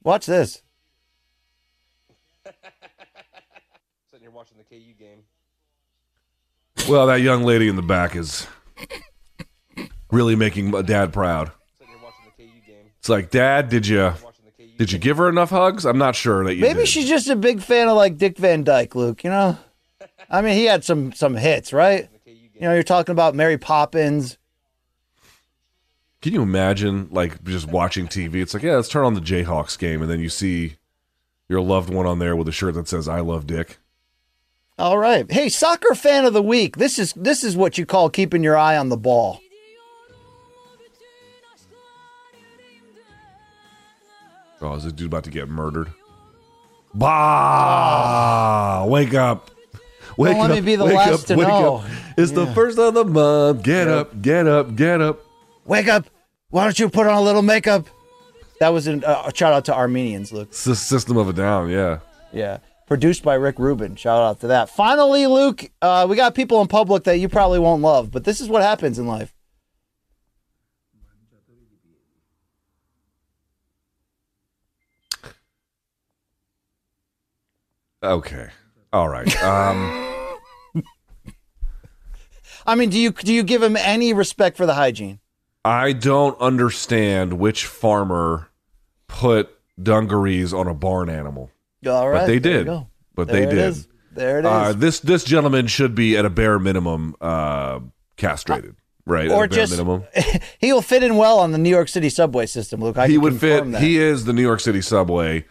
Watch 0.03 0.27
this. 0.27 0.61
Sitting 4.11 4.23
here 4.23 4.33
watching 4.33 4.57
the 4.59 4.65
KU 4.65 4.93
game. 4.99 5.23
Well, 6.89 7.07
that 7.07 7.21
young 7.21 7.45
lady 7.45 7.69
in 7.69 7.77
the 7.77 7.83
back 7.83 8.17
is 8.17 8.49
really 10.11 10.35
making 10.35 10.73
my 10.73 10.83
dad 10.83 11.13
proud. 11.13 11.53
Sitting 11.79 11.95
here 11.95 12.03
watching 12.03 12.25
the 12.37 12.43
KU 12.43 12.61
game. 12.67 12.91
It's 13.05 13.11
like, 13.11 13.29
Dad, 13.31 13.69
did 13.69 13.87
you 13.87 14.15
did 14.79 14.91
you 14.91 14.99
give 14.99 15.19
her 15.19 15.29
enough 15.29 15.51
hugs? 15.51 15.85
I'm 15.85 15.99
not 15.99 16.17
sure 16.17 16.43
that 16.43 16.55
you 16.55 16.63
Maybe 16.63 16.79
did. 16.79 16.89
she's 16.89 17.07
just 17.07 17.29
a 17.29 17.37
big 17.37 17.61
fan 17.61 17.87
of 17.89 17.99
like 17.99 18.17
Dick 18.17 18.39
Van 18.39 18.65
Dyke, 18.65 18.95
Luke. 18.95 19.23
You 19.25 19.29
know, 19.29 19.59
I 20.31 20.41
mean, 20.41 20.55
he 20.55 20.65
had 20.65 20.85
some 20.85 21.13
some 21.13 21.37
hits, 21.37 21.75
right? 21.75 22.09
You 22.25 22.63
know, 22.63 22.73
you're 22.73 22.83
talking 22.83 23.13
about 23.13 23.35
Mary 23.35 23.59
Poppins. 23.59 24.39
Can 26.23 26.33
you 26.33 26.41
imagine 26.41 27.09
like 27.11 27.45
just 27.45 27.69
watching 27.69 28.09
TV? 28.09 28.37
It's 28.37 28.55
like, 28.55 28.63
yeah, 28.63 28.77
let's 28.77 28.89
turn 28.89 29.05
on 29.05 29.13
the 29.13 29.21
Jayhawks 29.21 29.79
game, 29.79 30.01
and 30.01 30.11
then 30.11 30.21
you 30.21 30.31
see 30.31 30.77
your 31.47 31.61
loved 31.61 31.93
one 31.93 32.07
on 32.07 32.21
there 32.21 32.35
with 32.35 32.49
a 32.49 32.53
shirt 32.53 32.73
that 32.73 32.89
says 32.89 33.07
"I 33.07 33.21
love 33.21 33.47
Dick." 33.47 33.81
All 34.79 34.97
right. 34.97 35.31
Hey, 35.31 35.51
soccer 35.51 35.95
fan 35.95 36.25
of 36.25 36.33
the 36.33 36.43
week. 36.43 36.79
This 36.79 36.99
is 36.99 37.13
this 37.13 37.45
is 37.45 37.55
what 37.55 37.77
you 37.77 37.85
call 37.85 38.09
keeping 38.09 38.43
your 38.43 38.57
eye 38.57 38.79
on 38.79 38.89
the 38.89 38.97
ball. 38.97 39.43
Oh, 44.65 44.75
is 44.75 44.85
this 44.85 44.93
dude 44.93 45.09
about 45.09 45.25
to 45.25 45.31
get 45.31 45.49
murdered? 45.49 45.93
Bah! 46.95 48.85
Wake 48.87 49.13
up! 49.15 49.51
Wake 50.17 50.37
let 50.37 50.51
up! 50.51 50.57
me 50.57 50.61
be 50.63 50.77
the 50.77 50.85
wake 50.87 50.95
last 50.95 51.13
up! 51.13 51.27
to 51.27 51.37
wake 51.37 51.49
know. 51.49 51.77
up! 51.77 51.85
It's 52.17 52.33
the 52.33 52.47
first 52.55 52.79
of 52.79 52.95
the 52.95 53.05
month. 53.05 53.63
Get 53.63 53.89
up! 53.89 54.23
Get 54.23 54.47
up! 54.47 54.75
Get 54.75 55.01
up! 55.01 55.21
Wake 55.67 55.89
up! 55.89 56.07
Why 56.49 56.65
don't 56.65 56.79
you 56.79 56.89
put 56.89 57.07
on 57.07 57.15
a 57.15 57.21
little 57.21 57.43
makeup? 57.43 57.89
That 58.61 58.69
was 58.69 58.87
an, 58.87 59.05
uh, 59.05 59.25
a 59.27 59.37
shout 59.37 59.53
out 59.53 59.67
to 59.67 59.75
Armenians, 59.75 60.33
Luke. 60.33 60.51
The 60.53 60.77
System 60.77 61.17
of 61.17 61.29
a 61.29 61.33
Down. 61.33 61.69
Yeah. 61.69 61.99
Yeah. 62.33 62.59
Produced 62.87 63.23
by 63.23 63.35
Rick 63.35 63.59
Rubin. 63.59 63.97
Shout 63.97 64.23
out 64.23 64.41
to 64.41 64.47
that. 64.47 64.71
Finally, 64.71 65.27
Luke, 65.27 65.71
uh, 65.83 66.07
we 66.09 66.17
got 66.17 66.35
people 66.35 66.63
in 66.63 66.69
public 66.69 67.05
that 67.05 67.19
you 67.19 67.29
probably 67.29 67.59
won't 67.59 67.83
love, 67.83 68.11
but 68.11 68.25
this 68.25 68.41
is 68.41 68.49
what 68.49 68.63
happens 68.63 68.99
in 68.99 69.07
life. 69.07 69.34
Okay. 78.05 78.49
All 78.93 79.09
right. 79.09 79.43
Um. 79.43 80.03
I 82.67 82.75
mean, 82.75 82.91
do 82.91 82.99
you 82.99 83.11
do 83.11 83.33
you 83.33 83.43
give 83.43 83.63
him 83.63 83.77
any 83.77 84.13
respect 84.13 84.57
for 84.57 84.67
the 84.67 84.75
hygiene? 84.75 85.21
I 85.65 85.93
don't 85.93 86.39
understand 86.41 87.35
which 87.35 87.67
farmer 87.67 88.49
put 89.09 89.51
dungarees 89.83 90.53
on 90.53 90.67
a 90.67 90.75
barn 90.75 91.09
animal. 91.09 91.51
All 91.87 92.09
right, 92.09 92.21
but 92.21 92.27
they 92.27 92.39
did. 92.39 92.67
But 93.15 93.29
There 93.29 93.41
they 93.41 93.47
did. 93.47 93.59
is. 93.59 93.89
There 94.13 94.39
it 94.39 94.45
is. 94.45 94.51
Uh, 94.51 94.73
this 94.75 95.01
this 95.01 95.25
gentleman 95.25 95.67
should 95.67 95.95
be 95.95 96.17
at 96.17 96.25
a 96.25 96.31
bare 96.31 96.59
minimum 96.59 97.17
uh, 97.21 97.81
castrated, 98.17 98.77
right? 99.07 99.31
or 99.31 99.45
at 99.45 99.47
a 99.47 99.49
bare 99.49 99.59
just 99.67 99.73
minimum. 99.73 100.05
he 100.59 100.73
will 100.73 100.83
fit 100.83 101.03
in 101.03 101.17
well 101.17 101.39
on 101.39 101.53
the 101.53 101.59
New 101.59 101.71
York 101.71 101.89
City 101.89 102.09
subway 102.09 102.47
system, 102.47 102.81
Luke. 102.81 102.97
I 102.97 103.09
he 103.09 103.19
would 103.19 103.41
fit. 103.41 103.71
That. 103.73 103.83
He 103.83 103.99
is 103.99 104.25
the 104.25 104.33
New 104.33 104.43
York 104.43 104.61
City 104.61 104.81
subway. 104.81 105.45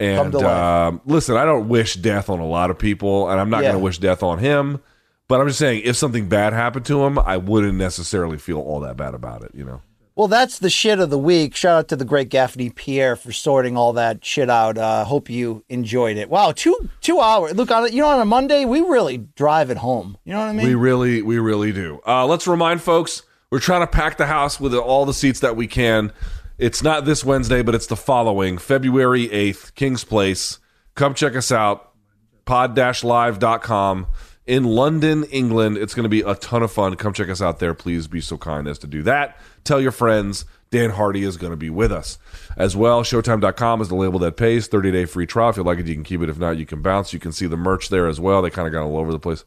And 0.00 0.16
Come 0.16 0.30
to 0.32 0.38
life. 0.38 0.46
um, 0.46 1.00
listen, 1.06 1.36
I 1.36 1.44
don't 1.44 1.68
wish 1.68 1.94
death 1.94 2.30
on 2.30 2.38
a 2.38 2.46
lot 2.46 2.70
of 2.70 2.78
people, 2.78 3.28
and 3.28 3.40
I'm 3.40 3.50
not 3.50 3.62
Yeah. 3.62 3.70
going 3.70 3.80
to 3.80 3.84
wish 3.84 3.98
death 3.98 4.22
on 4.22 4.38
him. 4.38 4.80
But 5.26 5.40
I'm 5.40 5.46
just 5.48 5.58
saying, 5.58 5.82
if 5.84 5.96
something 5.96 6.28
bad 6.28 6.52
happened 6.52 6.86
to 6.86 7.04
him, 7.04 7.18
I 7.18 7.36
wouldn't 7.36 7.74
necessarily 7.76 8.38
feel 8.38 8.58
all 8.60 8.80
that 8.80 8.96
bad 8.96 9.14
about 9.14 9.42
it. 9.42 9.50
You 9.54 9.64
know. 9.64 9.82
Well, 10.14 10.26
that's 10.26 10.58
the 10.58 10.70
shit 10.70 10.98
of 11.00 11.10
the 11.10 11.18
week. 11.18 11.54
Shout 11.54 11.78
out 11.78 11.88
to 11.88 11.96
the 11.96 12.04
great 12.04 12.28
Gaffney 12.28 12.70
Pierre 12.70 13.14
for 13.14 13.30
sorting 13.30 13.76
all 13.76 13.92
that 13.92 14.24
shit 14.24 14.48
out. 14.50 14.76
Uh, 14.78 15.04
hope 15.04 15.28
you 15.30 15.62
enjoyed 15.68 16.16
it. 16.16 16.28
Wow, 16.30 16.52
two 16.52 16.76
two 17.00 17.20
hours. 17.20 17.54
Look 17.54 17.70
on 17.70 17.84
it. 17.86 17.92
You 17.92 18.02
know, 18.02 18.08
on 18.08 18.20
a 18.20 18.24
Monday 18.24 18.64
we 18.64 18.80
really 18.80 19.18
drive 19.36 19.70
it 19.70 19.76
home. 19.76 20.16
You 20.24 20.32
know 20.32 20.40
what 20.40 20.48
I 20.48 20.52
mean? 20.54 20.66
We 20.66 20.74
really, 20.74 21.22
we 21.22 21.38
really 21.38 21.72
do. 21.72 22.00
Uh, 22.06 22.24
let's 22.26 22.46
remind 22.48 22.82
folks 22.82 23.22
we're 23.50 23.60
trying 23.60 23.82
to 23.82 23.86
pack 23.86 24.16
the 24.16 24.26
house 24.26 24.58
with 24.58 24.74
all 24.74 25.04
the 25.04 25.14
seats 25.14 25.40
that 25.40 25.54
we 25.56 25.66
can. 25.66 26.12
It's 26.58 26.82
not 26.82 27.04
this 27.04 27.24
Wednesday, 27.24 27.62
but 27.62 27.76
it's 27.76 27.86
the 27.86 27.94
following 27.94 28.58
February 28.58 29.28
8th, 29.28 29.76
Kings 29.76 30.02
Place. 30.02 30.58
Come 30.96 31.14
check 31.14 31.36
us 31.36 31.52
out, 31.52 31.92
pod-live.com 32.46 34.08
in 34.44 34.64
London, 34.64 35.22
England. 35.30 35.76
It's 35.76 35.94
going 35.94 36.02
to 36.02 36.08
be 36.08 36.22
a 36.22 36.34
ton 36.34 36.64
of 36.64 36.72
fun. 36.72 36.96
Come 36.96 37.12
check 37.12 37.28
us 37.28 37.40
out 37.40 37.60
there. 37.60 37.74
Please 37.74 38.08
be 38.08 38.20
so 38.20 38.36
kind 38.36 38.66
as 38.66 38.76
to 38.80 38.88
do 38.88 39.04
that. 39.04 39.38
Tell 39.62 39.80
your 39.80 39.92
friends. 39.92 40.46
Dan 40.72 40.90
Hardy 40.90 41.22
is 41.22 41.36
going 41.36 41.52
to 41.52 41.56
be 41.56 41.70
with 41.70 41.92
us 41.92 42.18
as 42.56 42.74
well. 42.74 43.04
Showtime.com 43.04 43.80
is 43.80 43.88
the 43.88 43.94
label 43.94 44.18
that 44.18 44.36
pays. 44.36 44.66
30 44.66 44.90
day 44.90 45.04
free 45.04 45.26
trial. 45.26 45.50
If 45.50 45.58
you 45.58 45.62
like 45.62 45.78
it, 45.78 45.86
you 45.86 45.94
can 45.94 46.02
keep 46.02 46.22
it. 46.22 46.28
If 46.28 46.40
not, 46.40 46.58
you 46.58 46.66
can 46.66 46.82
bounce. 46.82 47.12
You 47.12 47.20
can 47.20 47.30
see 47.30 47.46
the 47.46 47.56
merch 47.56 47.88
there 47.88 48.08
as 48.08 48.18
well. 48.18 48.42
They 48.42 48.50
kind 48.50 48.66
of 48.66 48.72
got 48.72 48.82
all 48.82 48.98
over 48.98 49.12
the 49.12 49.20
place. 49.20 49.44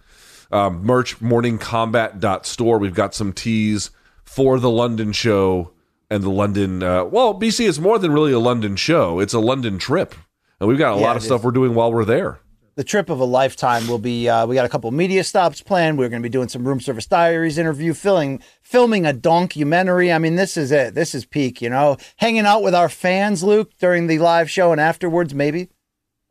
Um, 0.50 0.86
merch, 0.86 1.20
morningcombat.store. 1.20 2.80
We've 2.80 2.96
got 2.96 3.14
some 3.14 3.34
teas 3.34 3.92
for 4.24 4.62
the 4.62 4.70
London 4.70 5.12
show 5.12 5.74
and 6.12 6.24
the 6.24 6.30
London. 6.30 6.84
Uh, 6.84 7.06
well, 7.06 7.34
BC 7.34 7.66
is 7.66 7.80
more 7.80 7.98
than 7.98 8.12
really 8.12 8.34
a 8.34 8.40
London 8.40 8.76
show, 8.76 9.20
it's 9.20 9.34
a 9.34 9.40
London 9.40 9.80
trip. 9.80 10.14
And 10.60 10.68
we've 10.70 10.78
got 10.78 10.96
a 10.96 11.00
Yeah, 11.00 11.08
lot 11.08 11.16
of 11.18 11.24
stuff 11.24 11.40
is. 11.42 11.46
we're 11.46 11.52
doing 11.52 11.74
while 11.74 11.92
we're 11.92 12.06
there. 12.06 12.40
the 12.76 12.84
trip 12.84 13.10
of 13.10 13.20
a 13.20 13.26
lifetime 13.26 13.88
will 13.88 13.98
be 14.00 14.30
uh, 14.30 14.46
we 14.46 14.56
got 14.56 14.66
a 14.66 14.70
couple 14.70 14.90
media 14.92 15.24
stops 15.24 15.62
planned 15.62 15.98
we're 15.98 16.08
going 16.10 16.22
to 16.22 16.26
be 16.30 16.32
doing 16.32 16.48
some 16.48 16.66
room 16.68 16.80
service 16.80 17.06
diaries 17.06 17.58
interview 17.58 17.94
filming 17.94 18.42
filming 18.64 19.06
a 19.06 19.12
documentary 19.14 20.10
i 20.12 20.18
mean 20.18 20.36
this 20.38 20.56
is 20.56 20.72
it 20.72 20.96
this 20.96 21.14
is 21.14 21.26
peak 21.26 21.62
you 21.62 21.70
know 21.70 21.98
hanging 22.18 22.46
out 22.46 22.64
with 22.64 22.74
our 22.74 22.88
fans 22.90 23.44
luke 23.44 23.72
during 23.78 24.08
the 24.08 24.18
live 24.20 24.50
show 24.50 24.72
and 24.72 24.80
afterwards 24.80 25.34
maybe 25.34 25.70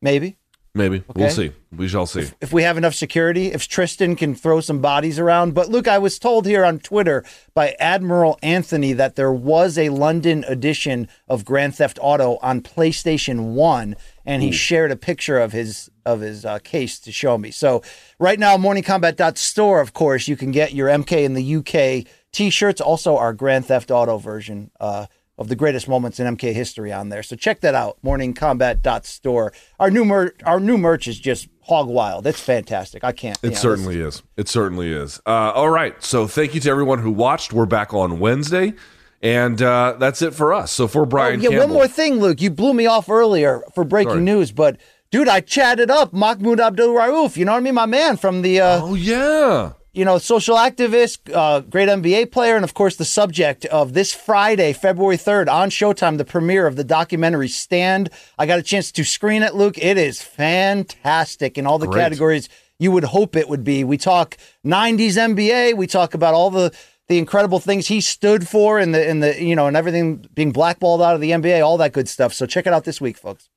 maybe 0.00 0.38
Maybe. 0.72 1.02
We'll 1.16 1.30
see. 1.30 1.52
We 1.72 1.88
shall 1.88 2.06
see. 2.06 2.28
if 2.40 2.52
we 2.52 2.62
have 2.62 2.78
enough 2.78 2.94
security, 2.94 3.48
if 3.48 3.66
Tristan 3.66 4.14
can 4.14 4.36
throw 4.36 4.60
some 4.60 4.80
bodies 4.80 5.18
around. 5.18 5.52
But 5.52 5.68
look, 5.68 5.88
I 5.88 5.98
was 5.98 6.18
told 6.18 6.46
here 6.46 6.64
on 6.64 6.78
Twitter 6.78 7.24
by 7.54 7.74
Admiral 7.80 8.38
Anthony 8.40 8.92
that 8.92 9.16
there 9.16 9.32
was 9.32 9.76
a 9.76 9.88
London 9.88 10.44
edition 10.46 11.08
of 11.28 11.44
Grand 11.44 11.74
Theft 11.74 11.98
Auto 12.00 12.38
on 12.40 12.60
PlayStation 12.60 13.54
One, 13.54 13.96
and 14.24 14.42
he 14.42 14.52
shared 14.52 14.92
a 14.92 14.96
picture 14.96 15.38
of 15.40 15.50
his 15.52 15.90
of 16.06 16.20
his 16.20 16.44
uh, 16.44 16.60
case 16.60 17.00
to 17.00 17.12
show 17.12 17.36
me. 17.36 17.50
So 17.50 17.82
right 18.18 18.38
now, 18.38 18.56
morningcombat.store, 18.56 19.80
of 19.80 19.92
course, 19.92 20.28
you 20.28 20.36
can 20.36 20.52
get 20.52 20.72
your 20.72 20.88
MK 20.88 21.24
in 21.24 21.34
the 21.34 21.56
UK 21.56 22.06
t-shirts, 22.32 22.80
also 22.80 23.16
our 23.16 23.32
Grand 23.32 23.66
Theft 23.66 23.90
Auto 23.90 24.18
version. 24.18 24.70
Uh, 24.78 25.06
of 25.40 25.48
the 25.48 25.56
greatest 25.56 25.88
moments 25.88 26.20
in 26.20 26.36
MK 26.36 26.52
history 26.52 26.92
on 26.92 27.08
there. 27.08 27.22
So 27.24 27.34
check 27.34 27.60
that 27.62 27.74
out, 27.74 27.98
morningcombat.store. 28.04 29.52
Our 29.78 29.90
new 29.90 30.04
mer- 30.04 30.34
our 30.44 30.60
new 30.60 30.78
merch 30.78 31.08
is 31.08 31.18
just 31.18 31.48
hog 31.62 31.88
wild. 31.88 32.26
It's 32.26 32.40
fantastic. 32.40 33.02
I 33.04 33.12
can't. 33.12 33.38
It 33.42 33.50
know, 33.50 33.56
certainly 33.56 33.98
is. 34.00 34.22
It 34.36 34.48
certainly 34.48 34.92
is. 34.92 35.20
Uh, 35.26 35.52
all 35.54 35.70
right. 35.70 36.00
So 36.02 36.26
thank 36.26 36.54
you 36.54 36.60
to 36.60 36.70
everyone 36.70 36.98
who 37.00 37.10
watched. 37.10 37.52
We're 37.52 37.66
back 37.66 37.92
on 37.94 38.20
Wednesday. 38.20 38.74
And 39.22 39.60
uh, 39.60 39.96
that's 39.98 40.22
it 40.22 40.32
for 40.34 40.54
us. 40.54 40.72
So 40.72 40.88
for 40.88 41.02
Oh, 41.02 41.06
Brian 41.06 41.40
yeah, 41.40 41.50
Campbell. 41.50 41.66
one 41.68 41.74
more 41.74 41.88
thing, 41.88 42.20
Luke. 42.20 42.40
You 42.40 42.50
blew 42.50 42.72
me 42.72 42.86
off 42.86 43.10
earlier 43.10 43.62
for 43.74 43.84
breaking 43.84 44.12
Sorry. 44.12 44.22
news, 44.22 44.50
but 44.50 44.78
dude, 45.10 45.28
I 45.28 45.40
chatted 45.40 45.90
up 45.90 46.12
Mahmoud 46.14 46.58
Abdul 46.58 46.94
Rauf. 46.94 47.36
You 47.36 47.44
know 47.44 47.52
what 47.52 47.58
I 47.58 47.60
mean? 47.60 47.74
My 47.74 47.84
man 47.86 48.16
from 48.16 48.40
the 48.40 48.60
uh, 48.60 48.80
oh 48.82 48.94
yeah, 48.94 49.72
you 49.92 50.04
know, 50.04 50.18
social 50.18 50.56
activist, 50.56 51.18
uh, 51.34 51.60
great 51.60 51.88
NBA 51.88 52.30
player, 52.30 52.54
and 52.54 52.64
of 52.64 52.74
course 52.74 52.96
the 52.96 53.04
subject 53.04 53.64
of 53.66 53.92
this 53.92 54.14
Friday, 54.14 54.72
February 54.72 55.16
third, 55.16 55.48
on 55.48 55.70
Showtime, 55.70 56.18
the 56.18 56.24
premiere 56.24 56.66
of 56.66 56.76
the 56.76 56.84
documentary 56.84 57.48
Stand. 57.48 58.10
I 58.38 58.46
got 58.46 58.58
a 58.58 58.62
chance 58.62 58.92
to 58.92 59.04
screen 59.04 59.42
it, 59.42 59.54
Luke. 59.54 59.78
It 59.78 59.98
is 59.98 60.22
fantastic 60.22 61.58
in 61.58 61.66
all 61.66 61.78
the 61.78 61.86
Great. 61.86 62.02
categories 62.02 62.48
you 62.78 62.90
would 62.92 63.04
hope 63.04 63.36
it 63.36 63.48
would 63.48 63.64
be. 63.64 63.84
We 63.84 63.98
talk 63.98 64.36
'90s 64.64 65.16
NBA. 65.16 65.76
We 65.76 65.86
talk 65.86 66.14
about 66.14 66.34
all 66.34 66.50
the 66.50 66.74
the 67.08 67.18
incredible 67.18 67.58
things 67.58 67.88
he 67.88 68.00
stood 68.00 68.48
for, 68.48 68.78
and 68.78 68.94
the 68.94 69.08
in 69.08 69.20
the 69.20 69.42
you 69.42 69.56
know, 69.56 69.66
and 69.66 69.76
everything 69.76 70.24
being 70.34 70.52
blackballed 70.52 71.02
out 71.02 71.14
of 71.14 71.20
the 71.20 71.32
NBA, 71.32 71.64
all 71.64 71.76
that 71.78 71.92
good 71.92 72.08
stuff. 72.08 72.32
So 72.32 72.46
check 72.46 72.66
it 72.66 72.72
out 72.72 72.84
this 72.84 73.00
week, 73.00 73.18
folks. 73.18 73.48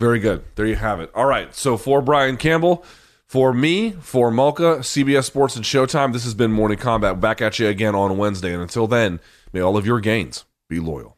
Very 0.00 0.18
good. 0.18 0.42
There 0.56 0.66
you 0.66 0.76
have 0.76 1.00
it. 1.00 1.10
All 1.14 1.26
right. 1.26 1.54
So 1.54 1.76
for 1.76 2.00
Brian 2.00 2.36
Campbell, 2.36 2.84
for 3.32 3.54
me, 3.54 3.92
for 3.92 4.30
Mulca, 4.30 4.80
CBS 4.80 5.24
Sports 5.24 5.56
and 5.56 5.64
Showtime, 5.64 6.12
this 6.12 6.24
has 6.24 6.34
been 6.34 6.52
Morning 6.52 6.76
Combat. 6.76 7.18
Back 7.18 7.40
at 7.40 7.58
you 7.58 7.66
again 7.66 7.94
on 7.94 8.18
Wednesday. 8.18 8.52
And 8.52 8.60
until 8.60 8.86
then, 8.86 9.20
may 9.54 9.60
all 9.60 9.78
of 9.78 9.86
your 9.86 10.00
gains 10.00 10.44
be 10.68 10.78
loyal. 10.78 11.16